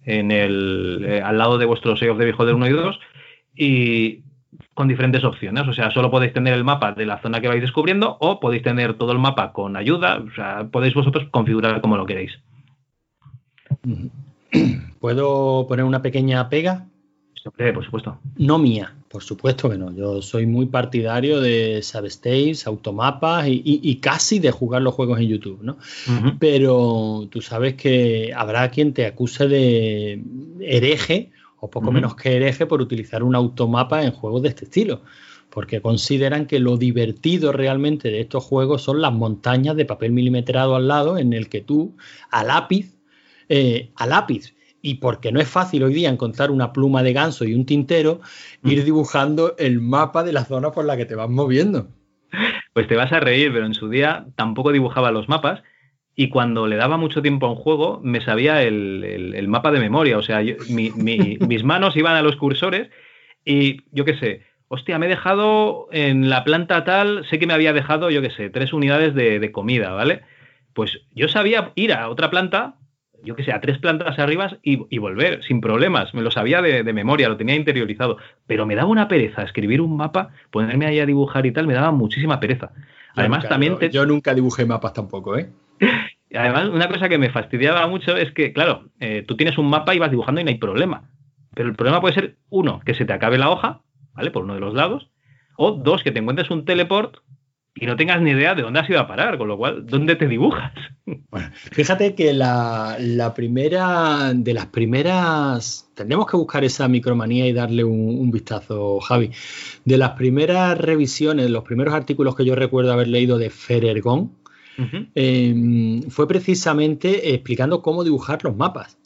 en 0.04 0.32
el, 0.32 1.06
eh, 1.08 1.22
al 1.22 1.38
lado 1.38 1.58
de 1.58 1.66
vuestro 1.66 1.94
of 1.94 2.00
the 2.00 2.14
Beholder 2.14 2.56
1 2.56 2.68
y 2.68 2.72
2 2.72 3.00
y 3.56 4.24
con 4.74 4.88
diferentes 4.88 5.24
opciones. 5.24 5.68
O 5.68 5.74
sea, 5.74 5.92
solo 5.92 6.12
podéis 6.12 6.34
tener 6.34 6.54
el 6.54 6.64
mapa 6.64 6.92
de 6.92 7.06
la 7.06 7.22
zona 7.22 7.42
que 7.42 7.48
vais 7.48 7.62
descubriendo 7.62 8.18
o 8.20 8.40
podéis 8.40 8.64
tener 8.64 8.96
todo 8.96 9.12
el 9.12 9.20
mapa 9.20 9.54
con 9.54 9.76
ayuda. 9.78 10.18
O 10.18 10.34
sea, 10.36 10.68
podéis 10.70 10.94
vosotros 10.94 11.28
configurar 11.32 11.82
como 11.82 11.98
lo 11.98 12.06
queréis. 12.06 12.40
¿Puedo 15.00 15.68
poner 15.68 15.86
una 15.86 16.02
pequeña 16.02 16.50
pega? 16.50 16.88
Por 17.52 17.84
supuesto. 17.84 18.18
No 18.38 18.58
mía, 18.58 18.96
por 19.10 19.22
supuesto 19.22 19.70
que 19.70 19.78
no. 19.78 19.94
Yo 19.94 20.22
soy 20.22 20.46
muy 20.46 20.68
partidario 20.68 21.42
de 21.42 21.82
substaves, 21.82 22.66
automapas 22.68 23.48
y, 23.48 23.96
casi 23.98 24.40
de 24.40 24.52
jugar 24.52 24.82
los 24.82 24.94
juegos 24.94 25.20
en 25.20 25.28
YouTube, 25.28 25.60
¿no? 25.62 25.78
Pero 26.40 27.28
tú 27.30 27.42
sabes 27.42 27.74
que 27.74 28.32
habrá 28.36 28.70
quien 28.72 28.94
te 28.94 29.06
acuse 29.06 29.48
de 29.48 30.24
hereje 30.62 31.32
o 31.60 31.70
poco 31.70 31.92
menos 31.92 32.16
que 32.16 32.36
hereje 32.36 32.66
por 32.66 32.82
utilizar 32.82 33.24
un 33.24 33.36
automapa 33.36 34.04
en 34.04 34.12
juegos 34.12 34.42
de 34.42 34.50
este 34.50 34.66
estilo. 34.66 35.02
Porque 35.50 35.82
consideran 35.82 36.48
que 36.48 36.60
lo 36.60 36.78
divertido 36.78 37.52
realmente 37.52 38.10
de 38.10 38.22
estos 38.22 38.44
juegos 38.44 38.82
son 38.82 39.02
las 39.02 39.14
montañas 39.14 39.76
de 39.76 39.86
papel 39.86 40.12
milimetrado 40.12 40.76
al 40.76 40.88
lado 40.88 41.18
en 41.18 41.34
el 41.34 41.48
que 41.48 41.62
tú 41.62 41.96
a 42.32 42.44
lápiz, 42.44 42.96
eh, 43.50 43.92
a 43.96 44.08
lápiz 44.08 44.56
y 44.86 44.96
porque 44.96 45.32
no 45.32 45.40
es 45.40 45.48
fácil 45.48 45.82
hoy 45.84 45.94
día 45.94 46.10
encontrar 46.10 46.52
una 46.52 46.74
pluma 46.74 47.02
de 47.04 47.14
ganso 47.14 47.46
y 47.46 47.56
un 47.56 47.66
tintero, 47.66 48.20
mm. 48.62 48.70
ir 48.70 48.84
dibujando 48.84 49.56
el 49.58 49.80
mapa 49.80 50.24
de 50.24 50.34
la 50.34 50.44
zona 50.44 50.72
por 50.72 50.84
la 50.84 50.98
que 50.98 51.06
te 51.06 51.16
vas 51.16 51.30
moviendo. 51.30 51.88
Pues 52.74 52.88
te 52.88 52.98
vas 52.98 53.12
a 53.14 53.22
reír, 53.22 53.54
pero 53.54 53.66
en 53.66 53.76
su 53.76 53.88
día 53.90 54.26
tampoco 54.36 54.74
dibujaba 54.74 55.12
los 55.12 55.30
mapas 55.30 55.64
y 56.16 56.28
cuando 56.28 56.68
le 56.68 56.76
daba 56.76 56.98
mucho 56.98 57.22
tiempo 57.22 57.46
a 57.46 57.52
un 57.52 57.56
juego 57.56 58.02
me 58.04 58.20
sabía 58.20 58.62
el, 58.62 59.46
mapa 59.48 59.72
de 59.72 59.80
memoria. 59.80 60.18
O 60.18 60.22
sea, 60.22 60.42
mis 60.70 61.64
manos 61.64 61.96
iban 61.96 62.18
a 62.18 62.22
los 62.22 62.36
cursores 62.36 62.90
y 63.46 63.84
yo 63.92 64.04
qué 64.04 64.18
sé, 64.18 64.42
hostia, 64.68 65.00
me 65.00 65.06
he 65.06 65.10
dejado 65.10 65.88
en 65.94 66.30
la 66.30 66.44
planta 66.44 66.84
tal, 66.84 67.26
sé 67.30 67.40
que 67.40 67.48
me 67.48 67.54
había 67.54 67.72
dejado, 67.72 68.10
yo 68.10 68.22
qué 68.22 68.32
sé, 68.32 68.50
tres 68.50 68.74
unidades 68.74 69.16
de, 69.16 69.40
de 69.40 69.52
comida, 69.54 69.94
¿vale? 69.94 70.24
Pues 70.74 71.00
yo 71.16 71.30
sabía 71.30 71.72
ir 71.76 71.94
a 71.94 72.10
otra 72.10 72.30
planta 72.30 72.76
yo 73.24 73.36
que 73.36 73.44
sé, 73.44 73.52
a 73.52 73.62
tres 73.62 73.78
plantas 73.80 74.20
arriba 74.20 74.58
y, 74.62 74.98
volver 74.98 75.44
sin 75.44 75.62
problemas. 75.62 76.14
Me 76.14 76.22
lo 76.22 76.32
sabía 76.32 76.62
de, 76.62 76.84
memoria, 76.94 77.30
lo 77.30 77.38
tenía 77.38 77.56
interiorizado. 77.56 78.18
Pero 78.48 78.66
me 78.66 78.76
daba 78.76 78.90
una 78.90 79.08
pereza 79.08 79.44
escribir 79.44 79.82
un 79.82 79.96
mapa, 79.96 80.30
ponerme 80.52 80.86
ahí 80.86 81.00
a 81.00 81.06
dibujar 81.06 81.46
y 81.46 81.52
tal, 81.52 81.68
me 81.68 81.74
daba 81.74 81.92
muchísima 81.92 82.40
pereza. 82.40 82.72
Además, 83.16 83.48
también. 83.48 83.78
Yo, 83.92 84.06
nunca 84.06 84.34
dibujé 84.34 84.66
mapas 84.66 84.94
tampoco, 84.94 85.38
¿eh? 85.38 85.50
Además, 86.36 86.70
una 86.70 86.88
cosa 86.88 87.10
que 87.10 87.18
me 87.18 87.30
fastidiaba 87.30 87.86
mucho 87.88 88.16
es 88.18 88.32
que, 88.32 88.54
claro, 88.54 88.90
eh, 89.00 89.24
tú 89.28 89.38
tienes 89.38 89.58
un 89.58 89.70
mapa 89.70 89.94
y 89.94 90.00
vas 90.00 90.10
dibujando 90.10 90.42
y 90.42 90.44
no 90.44 90.50
hay 90.50 90.58
problema. 90.58 91.10
Pero 91.54 91.70
el 91.70 91.76
problema 91.76 92.02
puede 92.02 92.16
ser, 92.16 92.38
uno, 92.50 92.82
que 92.84 92.96
se 92.96 93.06
te 93.06 93.14
acabe 93.14 93.38
la 93.38 93.52
hoja, 93.52 93.82
¿vale? 94.14 94.32
Por 94.32 94.44
uno 94.44 94.56
de 94.56 94.60
los 94.60 94.74
lados. 94.74 95.10
O 95.56 95.72
dos, 95.72 96.02
que 96.04 96.12
te 96.12 96.20
encuentres 96.20 96.50
un 96.50 96.66
teleport 96.66 97.18
y 97.76 97.86
no 97.88 97.96
tengas 97.96 98.22
ni 98.22 98.32
idea 98.32 98.54
de 98.54 98.62
dónde 98.62 98.80
has 98.80 98.90
ido 98.90 99.00
a 99.00 99.08
parar, 99.08 99.38
con 99.38 99.48
lo 99.48 99.58
cual, 99.58 99.86
¿dónde 99.88 100.16
te 100.16 100.28
dibujas? 100.28 100.72
Bueno, 101.06 101.50
fíjate 101.54 102.14
que 102.14 102.34
la, 102.34 103.34
primera, 103.36 104.32
de 104.34 104.54
las 104.54 104.68
primeras, 104.68 105.90
tendremos 105.96 106.28
que 106.28 106.38
buscar 106.38 106.64
esa 106.64 106.88
micromanía 106.88 107.48
y 107.48 107.54
darle 107.54 107.84
un, 107.84 108.30
vistazo, 108.30 109.00
Javi. 109.00 109.32
De 109.84 109.98
las 109.98 110.12
primeras 110.12 110.78
revisiones, 110.78 111.50
los 111.50 111.64
primeros 111.64 111.94
artículos 111.94 112.36
que 112.36 112.46
yo 112.46 112.56
recuerdo 112.56 112.94
haber 112.94 113.08
leído 113.08 113.38
de 113.40 113.50
Ferergón, 113.50 114.34
em, 115.16 116.04
fue 116.04 116.28
precisamente 116.28 117.34
explicando 117.34 117.82
cómo 117.82 118.04
dibujar 118.04 118.44
los 118.44 118.56
mapas. 118.56 118.98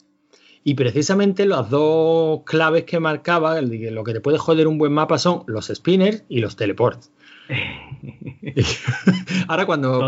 Y 0.62 0.74
precisamente 0.74 1.46
las 1.46 1.70
dos 1.70 2.42
claves 2.44 2.84
que 2.84 3.00
marcaba, 3.00 3.60
lo 3.62 4.04
que 4.04 4.12
te 4.12 4.20
puede 4.20 4.36
joder 4.36 4.68
un 4.68 4.76
buen 4.76 4.92
mapa 4.92 5.18
son 5.18 5.44
los 5.46 5.68
spinners 5.68 6.24
y 6.28 6.40
los 6.40 6.56
teleports. 6.56 7.10
Ahora 9.48 9.66
cuando, 9.66 9.98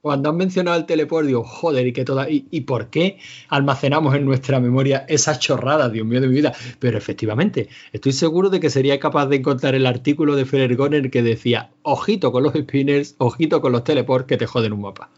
cuando 0.00 0.30
han, 0.30 0.36
mencionado 0.36 0.78
el 0.78 0.86
teleport, 0.86 1.26
digo, 1.26 1.44
joder, 1.44 1.86
y 1.86 1.92
que 1.92 2.04
toda. 2.04 2.26
Y, 2.28 2.60
por 2.62 2.90
qué 2.90 3.18
almacenamos 3.48 4.14
en 4.14 4.24
nuestra 4.24 4.60
memoria 4.60 5.04
esas 5.08 5.38
chorradas, 5.38 5.92
Dios 5.92 6.06
mío 6.06 6.20
de 6.20 6.28
mi 6.28 6.34
vida? 6.34 6.52
Pero 6.78 6.98
efectivamente, 6.98 7.68
estoy 7.92 8.12
seguro 8.12 8.50
de 8.50 8.60
que 8.60 8.70
sería 8.70 8.98
capaz 9.00 9.26
de 9.26 9.36
encontrar 9.36 9.74
el 9.74 9.86
artículo 9.86 10.36
de 10.36 10.44
Feller 10.44 10.76
Goner 10.76 11.10
que 11.10 11.22
decía, 11.22 11.70
ojito 11.82 12.32
con 12.32 12.42
los 12.42 12.54
spinners, 12.54 13.14
ojito 13.18 13.60
con 13.60 13.72
los 13.72 13.84
teleports 13.84 14.26
que 14.26 14.36
te 14.36 14.46
joden 14.46 14.72
un 14.72 14.82
mapa. 14.82 15.10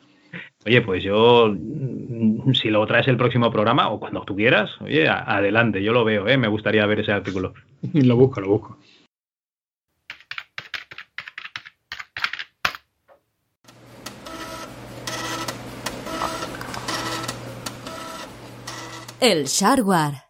Oye, 0.67 0.83
pues 0.83 1.03
yo, 1.03 1.51
mm, 1.51 2.53
si 2.53 2.69
lo 2.69 2.87
traes 2.87 3.09
el 3.09 3.17
próximo 3.17 3.51
programa 3.51 3.91
o 3.91 3.99
cuando 3.99 4.23
tú 4.23 4.37
quieras, 4.37 4.71
oye, 4.81 5.09
adelante, 5.09 5.83
yo 5.83 5.93
lo 5.93 6.05
veo, 6.05 6.29
¿eh? 6.29 6.37
me 6.37 6.49
gustaría 6.49 6.85
ver 6.87 7.01
ese 7.01 7.13
artículo. 7.13 7.55
lo 7.93 8.17
busco, 8.17 8.41
lo 8.41 8.49
busco. 8.49 8.79
El 19.21 19.49
Sharwar. 19.49 20.28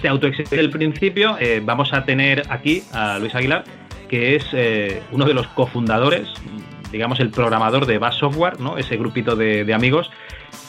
Este 0.00 0.08
AutoExcel 0.08 0.48
del 0.48 0.70
principio, 0.70 1.36
eh, 1.38 1.60
vamos 1.62 1.92
a 1.92 2.06
tener 2.06 2.44
aquí 2.48 2.82
a 2.94 3.18
Luis 3.18 3.34
Aguilar, 3.34 3.64
que 4.08 4.34
es 4.34 4.46
eh, 4.54 5.02
uno 5.12 5.26
de 5.26 5.34
los 5.34 5.46
cofundadores, 5.48 6.26
digamos 6.90 7.20
el 7.20 7.28
programador 7.28 7.84
de 7.84 7.98
Bass 7.98 8.14
Software, 8.14 8.58
¿no? 8.60 8.78
ese 8.78 8.96
grupito 8.96 9.36
de, 9.36 9.74
amigos, 9.74 10.10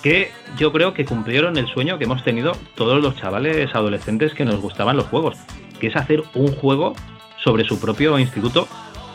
que 0.03 0.31
yo 0.57 0.73
creo 0.73 0.93
que 0.93 1.05
cumplieron 1.05 1.55
el 1.55 1.65
sueño 1.67 1.97
que 1.97 2.03
hemos 2.03 2.25
tenido 2.25 2.51
todos 2.75 3.01
los 3.01 3.15
chavales 3.15 3.73
adolescentes 3.73 4.33
que 4.33 4.43
nos 4.43 4.59
gustaban 4.59 4.97
los 4.97 5.05
juegos, 5.05 5.37
que 5.79 5.87
es 5.87 5.95
hacer 5.95 6.23
un 6.33 6.51
juego 6.51 6.93
sobre 7.41 7.63
su 7.63 7.79
propio 7.79 8.19
instituto, 8.19 8.67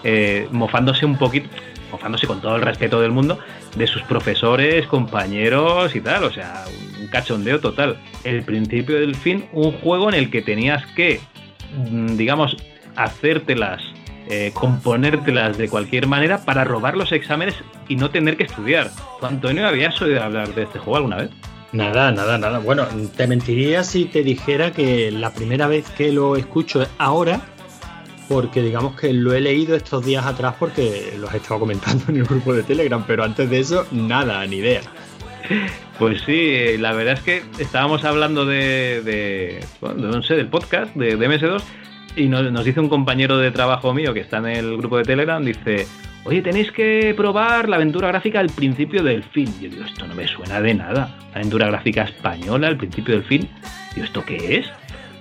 eh, 0.03 0.49
mofándose 0.51 1.05
un 1.05 1.19
poquito, 1.19 1.51
mofándose 1.93 2.27
con 2.27 2.41
todo 2.41 2.57
el 2.57 2.63
respeto 2.63 3.03
del 3.03 3.13
mundo, 3.13 3.39
de 3.77 3.87
sus 3.87 4.03
profesores, 4.03 4.87
compañeros 4.87 5.95
y 5.95 6.01
tal, 6.01 6.25
o 6.25 6.33
sea, 6.33 6.65
un 7.01 7.07
cachondeo 7.09 7.61
total. 7.61 7.99
El 8.25 8.43
principio 8.43 8.99
del 8.99 9.15
fin, 9.15 9.47
un 9.53 9.73
juego 9.73 10.09
en 10.09 10.15
el 10.15 10.31
que 10.31 10.43
tenías 10.43 10.85
que, 10.95 11.21
mm, 11.91 12.17
digamos, 12.17 12.57
hacértelas, 12.97 13.83
eh, 14.29 14.51
componértelas 14.55 15.57
de 15.57 15.69
cualquier 15.69 16.07
manera 16.07 16.45
para 16.45 16.65
robar 16.65 16.97
los 16.97 17.13
exámenes 17.13 17.55
y 17.89 17.97
no 17.97 18.11
tener 18.11 18.37
que 18.37 18.45
estudiar. 18.45 18.91
Antonio, 19.23 19.67
¿habías 19.67 20.01
oído 20.03 20.23
hablar 20.23 20.55
de 20.55 20.65
este 20.65 20.79
juego 20.79 20.97
alguna 20.97 21.17
vez? 21.17 21.31
Nada, 21.73 22.11
nada, 22.11 22.39
nada. 22.39 22.59
Bueno, 22.59 22.87
te 23.17 23.27
mentiría 23.27 23.85
si 23.85 24.07
te 24.07 24.23
dijera 24.23 24.73
que 24.73 25.11
la 25.11 25.33
primera 25.33 25.67
vez 25.67 25.89
que 25.91 26.11
lo 26.11 26.37
escucho 26.37 26.87
ahora 26.99 27.41
porque 28.29 28.63
digamos 28.63 28.99
que 28.99 29.13
lo 29.13 29.33
he 29.35 29.41
leído 29.41 29.77
estos 29.77 30.05
días 30.05 30.27
atrás 30.27 30.55
porque 30.59 31.15
los 31.19 31.33
he 31.33 31.39
estado 31.39 31.61
comentando 31.61 32.05
en 32.09 32.17
el 32.17 32.25
grupo 32.25 32.53
de 32.53 32.63
Telegram, 32.63 33.05
pero 33.07 33.25
antes 33.25 33.49
de 33.49 33.61
eso, 33.61 33.87
nada, 33.93 34.47
ni 34.47 34.57
idea. 34.57 34.83
Pues 35.99 36.23
sí, 36.23 36.77
la 36.79 36.93
verdad 36.93 37.15
es 37.15 37.21
que 37.21 37.43
estábamos 37.59 38.05
hablando 38.05 38.45
de, 38.45 39.65
no 39.81 40.23
sé, 40.23 40.35
del 40.35 40.49
podcast 40.49 40.95
de, 40.95 41.17
MS2 41.17 41.63
y 42.17 42.29
nos, 42.29 42.65
dice 42.65 42.81
un 42.81 42.89
compañero 42.89 43.39
de 43.39 43.51
trabajo 43.51 43.95
mío 43.95 44.13
que 44.13 44.21
está 44.21 44.39
en 44.39 44.47
el 44.47 44.77
grupo 44.77 44.99
de 44.99 45.05
Telegram, 45.05 45.43
dice, 45.43 45.87
oye, 46.25 46.43
tenéis 46.43 46.71
que 46.73 47.15
probar 47.17 47.69
la 47.69 47.77
aventura 47.77 48.09
gráfica 48.09 48.41
al 48.41 48.51
principio 48.51 49.03
del 49.03 49.23
fin. 49.23 49.47
Yo 49.61 49.71
digo, 49.71 49.85
esto 49.85 50.07
no 50.07 50.15
me 50.15 50.27
suena 50.27 50.61
de 50.61 50.75
nada. 50.75 51.17
aventura 51.35 51.69
gráfica 51.69 52.03
española 52.03 52.69
al 52.69 52.77
principio 52.77 53.15
del 53.15 53.25
fin. 53.25 53.49
Digo, 53.95 54.05
¿esto 54.05 54.25
qué 54.25 54.59
es? 54.59 54.67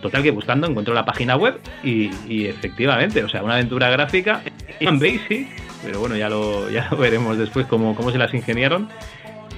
Total 0.05 0.21
que 0.21 0.29
buscando 0.29 0.67
encontró 0.67 0.93
la 0.93 1.03
página 1.03 1.35
web 1.35 1.59
y, 1.83 2.45
efectivamente, 2.45 3.23
o 3.23 3.27
sea, 3.27 3.41
una 3.41 3.55
aventura 3.55 3.89
gráfica 3.89 4.43
en 4.79 4.99
Basic, 4.99 5.47
pero 5.83 5.99
bueno, 5.99 6.15
ya 6.15 6.29
lo, 6.29 6.69
ya 6.69 6.87
veremos 6.99 7.39
después 7.39 7.65
cómo, 7.65 7.95
cómo 7.95 8.11
se 8.11 8.19
las 8.19 8.31
ingeniaron, 8.31 8.87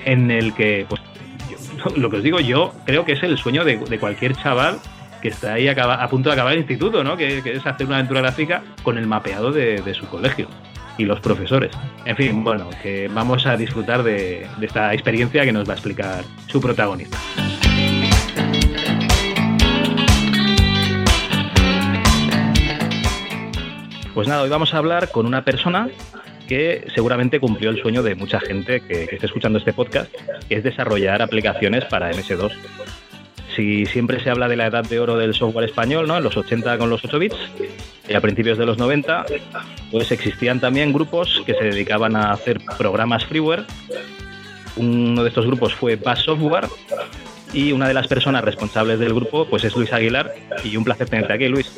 en 0.06 0.32
el 0.32 0.54
que, 0.54 0.86
pues, 0.88 1.02
lo 1.98 2.10
que 2.10 2.16
os 2.16 2.24
digo, 2.24 2.40
yo 2.40 2.74
creo 2.86 3.04
que 3.04 3.12
es 3.12 3.24
el 3.24 3.38
sueño 3.38 3.66
de, 3.66 3.78
cualquier 4.00 4.38
chaval 4.38 4.80
que 5.22 5.28
está 5.28 5.56
ahí 5.56 5.68
a, 5.68 6.08
punto 6.08 6.30
de 6.30 6.34
acabar 6.34 6.54
el 6.54 6.60
instituto, 6.60 7.04
¿no? 7.04 7.18
Que, 7.18 7.40
es 7.40 7.66
hacer 7.66 7.86
una 7.86 7.98
aventura 7.98 8.22
gráfica 8.22 8.64
con 8.84 8.98
el 8.98 9.06
mapeado 9.06 9.52
de, 9.52 9.94
su 9.94 10.08
colegio 10.08 10.48
y 10.98 11.04
los 11.04 11.20
profesores. 11.20 11.72
En 12.06 12.16
fin, 12.16 12.42
bueno, 12.42 12.70
que 12.82 13.10
vamos 13.10 13.46
a 13.46 13.58
disfrutar 13.58 14.02
de 14.02 14.48
esta 14.62 14.94
experiencia 14.94 15.44
que 15.44 15.52
nos 15.52 15.68
va 15.68 15.74
a 15.74 15.76
explicar 15.76 16.24
su 16.48 16.62
protagonista. 16.62 17.18
Pues 24.18 24.28
nada, 24.28 24.42
hoy 24.42 24.50
vamos 24.50 24.74
a 24.74 24.80
hablar 24.80 25.12
con 25.12 25.28
una 25.28 25.44
persona 25.44 25.92
que 26.48 26.88
seguramente 26.96 27.40
cumplió 27.40 27.70
el 27.70 27.80
sueño 27.80 28.02
de 28.02 28.16
mucha 28.16 28.40
gente 28.40 28.82
que, 28.82 29.04
esté 29.04 29.28
escuchando 29.28 29.60
este 29.60 29.74
podcast, 29.74 30.12
que 30.50 30.56
es 30.56 30.64
desarrollar 30.64 31.22
aplicaciones 31.22 31.86
para 31.86 32.12
MS2. 32.12 32.52
Si 33.56 33.86
siempre 33.86 34.20
se 34.20 34.32
habla 34.32 34.48
de 34.48 34.56
la 34.56 34.66
edad 34.66 34.84
de 34.84 35.00
oro 35.00 35.18
del 35.18 35.36
software 35.36 35.70
español, 35.70 36.08
¿no? 36.08 36.18
En 36.18 36.24
los 36.24 36.36
80 36.36 36.80
con 36.80 36.90
los 36.90 37.06
8 37.06 37.20
bits 37.20 37.38
y 38.10 38.16
a 38.16 38.20
principios 38.20 38.58
de 38.58 38.66
los 38.66 38.80
90, 38.80 39.28
pues 39.92 40.12
existían 40.12 40.60
también 40.60 40.94
grupos 40.94 41.44
que 41.46 41.54
se 41.54 41.66
dedicaban 41.66 42.16
a 42.16 42.32
hacer 42.32 42.60
programas 42.76 43.24
freeware. 43.24 43.66
Uno 44.78 45.22
de 45.22 45.30
estos 45.30 45.46
grupos 45.46 45.76
fue 45.76 45.96
Bass 45.96 46.24
Software 46.24 46.66
y 47.54 47.72
una 47.72 47.88
de 47.88 47.94
las 47.94 48.08
personas 48.08 48.44
responsables 48.44 48.98
del 48.98 49.14
grupo 49.14 49.46
pues 49.48 49.64
es 49.64 49.76
Luis 49.76 49.94
Aguilar 49.94 50.34
y 50.64 50.76
un 50.76 50.84
placer 50.84 51.08
tenerte 51.08 51.34
aquí, 51.34 51.48
Luis. 51.50 51.72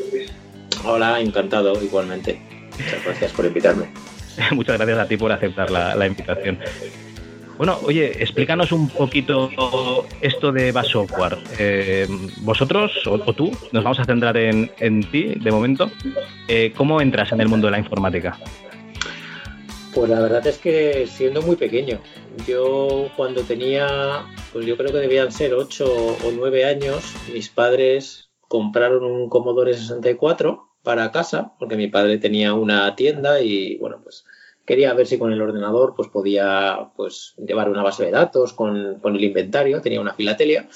Hola, 0.85 1.19
encantado 1.19 1.81
igualmente. 1.84 2.41
Muchas 2.77 3.03
gracias 3.03 3.31
por 3.34 3.45
invitarme. 3.45 3.89
Muchas 4.51 4.77
gracias 4.77 4.97
a 4.99 5.07
ti 5.07 5.18
por 5.18 5.31
aceptar 5.31 5.69
la, 5.69 6.06
invitación. 6.06 6.60
Bueno, 7.57 7.77
oye, 7.84 8.23
explícanos 8.23 8.72
un 8.72 8.88
poquito 8.88 9.49
esto 10.22 10.53
de 10.53 10.72
Bass 10.72 10.88
Software. 10.88 11.38
Eh, 11.57 12.07
vosotros 12.38 13.06
o, 13.06 13.19
tú, 13.34 13.51
nos 13.73 13.84
vamos 13.84 13.99
a 13.99 14.06
centrar 14.06 14.38
en, 14.38 15.03
ti 15.11 15.35
de 15.35 15.51
momento. 15.51 15.91
Eh, 16.47 16.72
¿Cómo 16.77 17.01
entras 17.01 17.34
en 17.34 17.41
el 17.41 17.49
mundo 17.49 17.68
de 17.68 17.72
la 17.72 17.80
informática? 17.80 18.39
Pues 19.93 20.10
la 20.10 20.22
verdad 20.22 20.45
es 20.47 20.57
que 20.57 21.06
siendo 21.07 21.41
muy 21.41 21.57
pequeño. 21.57 21.99
Yo 22.47 23.10
cuando 23.18 23.41
tenía, 23.41 24.23
pues 24.53 24.65
yo 24.65 24.77
creo 24.77 24.93
que 24.93 24.99
debían 24.99 25.31
ser 25.34 25.53
8 25.53 25.85
o 25.85 26.31
9 26.34 26.64
años, 26.64 27.14
mis 27.34 27.49
padres 27.49 28.30
compraron 28.47 29.03
un 29.03 29.27
Commodore 29.27 29.73
64 29.73 30.69
para 30.84 31.11
casa, 31.11 31.53
porque 31.60 31.76
mi 31.76 31.88
padre 31.88 32.18
tenía 32.18 32.53
una 32.53 32.95
tienda 32.95 33.41
y 33.41 33.77
bueno, 33.77 33.99
pues 34.03 34.26
quería 34.65 34.93
ver 34.93 35.07
si 35.07 35.18
con 35.18 35.34
el 35.34 35.41
ordenador 35.41 35.93
pues 35.95 36.10
podía 36.10 36.91
pues 36.95 37.34
llevar 37.38 37.69
una 37.69 37.84
base 37.84 38.06
de 38.06 38.11
datos 38.11 38.53
con, 38.53 38.99
con 38.99 39.15
el 39.15 39.23
inventario, 39.23 39.81
tenía 39.81 40.01
una 40.01 40.14
filatelia 40.14 40.69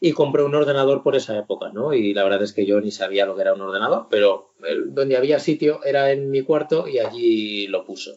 y 0.00 0.12
compré 0.12 0.42
un 0.42 0.54
ordenador 0.54 1.02
por 1.02 1.14
esa 1.14 1.38
época, 1.38 1.70
¿no? 1.72 1.92
Y 1.92 2.14
la 2.14 2.24
verdad 2.24 2.42
es 2.42 2.54
que 2.54 2.64
yo 2.64 2.80
ni 2.80 2.90
sabía 2.90 3.26
lo 3.26 3.36
que 3.36 3.42
era 3.42 3.52
un 3.52 3.60
ordenador, 3.60 4.06
pero 4.10 4.54
donde 4.86 5.16
había 5.16 5.38
sitio 5.38 5.84
era 5.84 6.10
en 6.10 6.30
mi 6.30 6.42
cuarto 6.42 6.88
y 6.88 6.98
allí 6.98 7.66
lo 7.66 7.84
puso. 7.84 8.12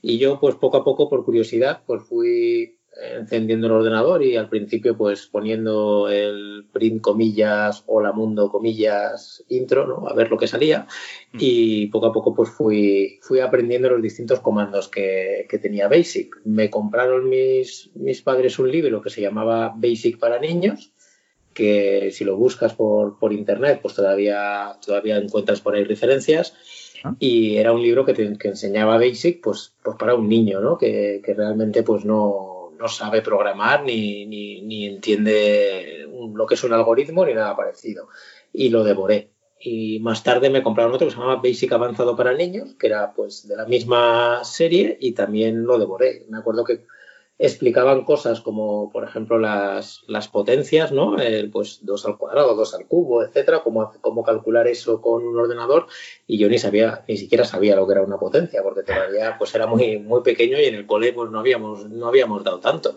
Y 0.00 0.18
yo 0.18 0.40
pues 0.40 0.54
poco 0.54 0.78
a 0.78 0.84
poco 0.84 1.10
por 1.10 1.24
curiosidad 1.24 1.82
pues 1.86 2.02
fui 2.04 2.77
encendiendo 3.00 3.66
el 3.66 3.72
ordenador 3.72 4.22
y 4.22 4.36
al 4.36 4.48
principio 4.48 4.96
pues 4.96 5.26
poniendo 5.26 6.08
el 6.08 6.66
print 6.72 7.00
comillas 7.00 7.84
hola 7.86 8.12
mundo 8.12 8.50
comillas 8.50 9.44
intro, 9.48 9.86
¿no? 9.86 10.08
A 10.08 10.14
ver 10.14 10.30
lo 10.30 10.36
que 10.36 10.46
salía 10.46 10.86
mm. 11.32 11.38
y 11.40 11.86
poco 11.86 12.06
a 12.06 12.12
poco 12.12 12.34
pues 12.34 12.50
fui, 12.50 13.18
fui 13.22 13.40
aprendiendo 13.40 13.90
los 13.90 14.02
distintos 14.02 14.40
comandos 14.40 14.88
que, 14.88 15.46
que, 15.48 15.58
tenía 15.58 15.88
Basic. 15.88 16.40
Me 16.44 16.70
compraron 16.70 17.28
mis, 17.28 17.90
mis 17.94 18.22
padres 18.22 18.58
un 18.58 18.70
libro 18.70 19.00
que 19.00 19.10
se 19.10 19.20
llamaba 19.20 19.72
Basic 19.76 20.18
para 20.18 20.40
niños 20.40 20.92
que 21.54 22.10
si 22.12 22.24
lo 22.24 22.36
buscas 22.36 22.74
por, 22.74 23.18
por 23.18 23.32
internet 23.32 23.80
pues 23.82 23.94
todavía, 23.94 24.76
todavía 24.84 25.16
encuentras 25.16 25.60
por 25.60 25.74
ahí 25.74 25.84
referencias 25.84 26.54
Ah. 27.04 27.14
Y 27.18 27.56
era 27.56 27.72
un 27.72 27.82
libro 27.82 28.04
que, 28.04 28.12
que, 28.12 28.48
enseñaba 28.48 28.98
Basic 28.98 29.40
pues, 29.42 29.74
pues 29.82 29.96
para 29.96 30.14
un 30.14 30.28
niño, 30.28 30.60
¿no? 30.60 30.78
Que, 30.78 31.20
que 31.24 31.34
realmente 31.34 31.82
pues 31.82 32.04
no, 32.04 32.57
no 32.78 32.88
sabe 32.88 33.22
programar 33.22 33.82
ni, 33.82 34.26
ni, 34.26 34.62
ni, 34.62 34.86
entiende 34.86 36.06
lo 36.32 36.46
que 36.46 36.54
es 36.54 36.64
un 36.64 36.72
algoritmo 36.72 37.26
ni 37.26 37.34
nada 37.34 37.56
parecido. 37.56 38.08
Y 38.52 38.70
lo 38.70 38.84
devoré. 38.84 39.30
Y 39.60 39.98
más 40.00 40.22
tarde 40.22 40.50
me 40.50 40.62
compraron 40.62 40.94
otro 40.94 41.06
que 41.06 41.12
se 41.12 41.18
llamaba 41.18 41.42
Basic 41.42 41.72
Avanzado 41.72 42.16
para 42.16 42.32
Niños, 42.32 42.76
que 42.78 42.86
era 42.86 43.12
pues 43.12 43.48
de 43.48 43.56
la 43.56 43.66
misma 43.66 44.44
serie 44.44 44.96
y 45.00 45.12
también 45.12 45.64
lo 45.64 45.78
devoré. 45.78 46.24
Me 46.28 46.38
acuerdo 46.38 46.64
que 46.64 46.84
explicaban 47.38 48.04
cosas 48.04 48.40
como, 48.40 48.90
por 48.90 49.04
ejemplo, 49.04 49.38
las, 49.38 50.02
las 50.08 50.26
potencias, 50.28 50.90
¿no? 50.90 51.16
pues 51.52 51.80
2 51.82 52.06
al 52.06 52.18
cuadrado, 52.18 52.56
2 52.56 52.74
al 52.74 52.86
cubo, 52.86 53.22
etcétera, 53.22 53.60
cómo, 53.62 53.92
cómo 54.00 54.24
calcular 54.24 54.66
eso 54.66 55.00
con 55.00 55.24
un 55.24 55.38
ordenador 55.38 55.86
y 56.26 56.38
yo 56.38 56.48
ni 56.48 56.58
sabía, 56.58 57.04
ni 57.06 57.16
siquiera 57.16 57.44
sabía 57.44 57.76
lo 57.76 57.86
que 57.86 57.92
era 57.92 58.02
una 58.02 58.18
potencia 58.18 58.62
porque 58.62 58.82
todavía 58.82 59.36
pues 59.38 59.54
era 59.54 59.66
muy, 59.66 59.98
muy 59.98 60.22
pequeño 60.22 60.58
y 60.58 60.64
en 60.64 60.74
el 60.74 60.86
cole 60.86 61.12
pues 61.12 61.30
no 61.30 61.38
habíamos, 61.38 61.88
no 61.88 62.08
habíamos 62.08 62.42
dado 62.42 62.58
tanto. 62.58 62.96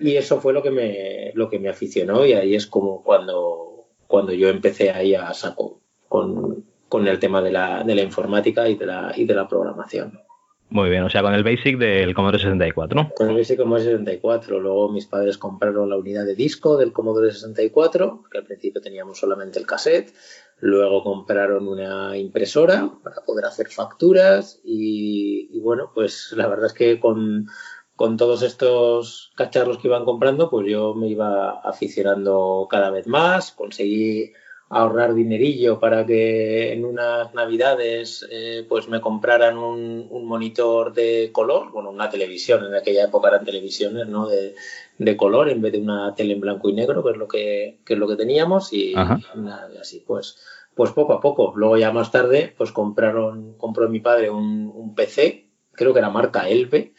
Y 0.00 0.16
eso 0.16 0.40
fue 0.40 0.52
lo 0.52 0.62
que 0.62 0.70
me, 0.70 1.32
lo 1.34 1.50
que 1.50 1.58
me 1.58 1.68
aficionó 1.68 2.24
y 2.24 2.32
ahí 2.32 2.54
es 2.54 2.66
como 2.66 3.02
cuando, 3.02 3.88
cuando 4.06 4.32
yo 4.32 4.48
empecé 4.48 4.90
ahí 4.90 5.14
a 5.14 5.34
saco 5.34 5.80
con, 6.08 6.64
con 6.88 7.06
el 7.06 7.18
tema 7.18 7.42
de 7.42 7.52
la, 7.52 7.82
de 7.82 7.94
la 7.94 8.02
informática 8.02 8.68
y 8.68 8.76
de 8.76 8.86
la, 8.86 9.12
y 9.14 9.24
de 9.24 9.34
la 9.34 9.48
programación. 9.48 10.25
Muy 10.68 10.90
bien, 10.90 11.04
o 11.04 11.10
sea, 11.10 11.22
con 11.22 11.32
el 11.32 11.44
Basic 11.44 11.78
del 11.78 12.12
Commodore 12.12 12.38
64, 12.38 13.00
¿no? 13.00 13.10
Con 13.14 13.30
el 13.30 13.36
Basic 13.36 13.56
Commodore 13.56 13.84
64. 13.84 14.60
Luego 14.60 14.90
mis 14.90 15.06
padres 15.06 15.38
compraron 15.38 15.88
la 15.88 15.96
unidad 15.96 16.26
de 16.26 16.34
disco 16.34 16.76
del 16.76 16.92
Commodore 16.92 17.30
64, 17.30 18.24
que 18.30 18.38
al 18.38 18.44
principio 18.44 18.80
teníamos 18.80 19.18
solamente 19.18 19.60
el 19.60 19.66
cassette. 19.66 20.12
Luego 20.58 21.04
compraron 21.04 21.68
una 21.68 22.16
impresora 22.16 22.90
para 23.02 23.20
poder 23.24 23.44
hacer 23.44 23.68
facturas 23.68 24.60
y, 24.64 25.60
bueno, 25.60 25.92
pues 25.94 26.32
la 26.34 26.48
verdad 26.48 26.66
es 26.66 26.72
que 26.72 26.98
con, 26.98 27.46
con 27.94 28.16
todos 28.16 28.42
estos 28.42 29.32
cacharros 29.36 29.78
que 29.78 29.88
iban 29.88 30.04
comprando, 30.04 30.50
pues 30.50 30.66
yo 30.68 30.94
me 30.94 31.08
iba 31.08 31.60
aficionando 31.60 32.66
cada 32.70 32.90
vez 32.90 33.06
más, 33.06 33.52
conseguí 33.52 34.32
ahorrar 34.68 35.14
dinerillo 35.14 35.78
para 35.78 36.04
que 36.04 36.72
en 36.72 36.84
unas 36.84 37.32
navidades 37.34 38.26
eh, 38.30 38.66
pues 38.68 38.88
me 38.88 39.00
compraran 39.00 39.58
un, 39.58 40.08
un, 40.10 40.26
monitor 40.26 40.92
de 40.92 41.30
color, 41.32 41.70
bueno, 41.70 41.90
una 41.90 42.10
televisión, 42.10 42.64
en 42.64 42.74
aquella 42.74 43.04
época 43.04 43.28
eran 43.28 43.44
televisiones 43.44 44.08
¿no? 44.08 44.28
de, 44.28 44.56
de, 44.98 45.16
color 45.16 45.50
en 45.50 45.62
vez 45.62 45.72
de 45.72 45.78
una 45.78 46.14
tele 46.16 46.34
en 46.34 46.40
blanco 46.40 46.68
y 46.68 46.72
negro, 46.72 47.04
que 47.04 47.10
es 47.10 47.16
lo 47.16 47.28
que, 47.28 47.78
que 47.84 47.92
es 47.94 47.98
lo 47.98 48.08
que 48.08 48.16
teníamos 48.16 48.72
y, 48.72 48.92
y 48.92 49.76
así 49.80 50.02
pues 50.04 50.36
pues 50.74 50.90
poco 50.92 51.14
a 51.14 51.20
poco. 51.20 51.54
Luego 51.56 51.78
ya 51.78 51.90
más 51.90 52.10
tarde 52.10 52.54
pues 52.56 52.70
compraron, 52.70 53.56
compró 53.56 53.88
mi 53.88 54.00
padre 54.00 54.30
un, 54.30 54.70
un 54.74 54.94
PC, 54.94 55.48
creo 55.72 55.92
que 55.92 56.00
era 56.00 56.10
marca 56.10 56.48
Elbe, 56.48 56.92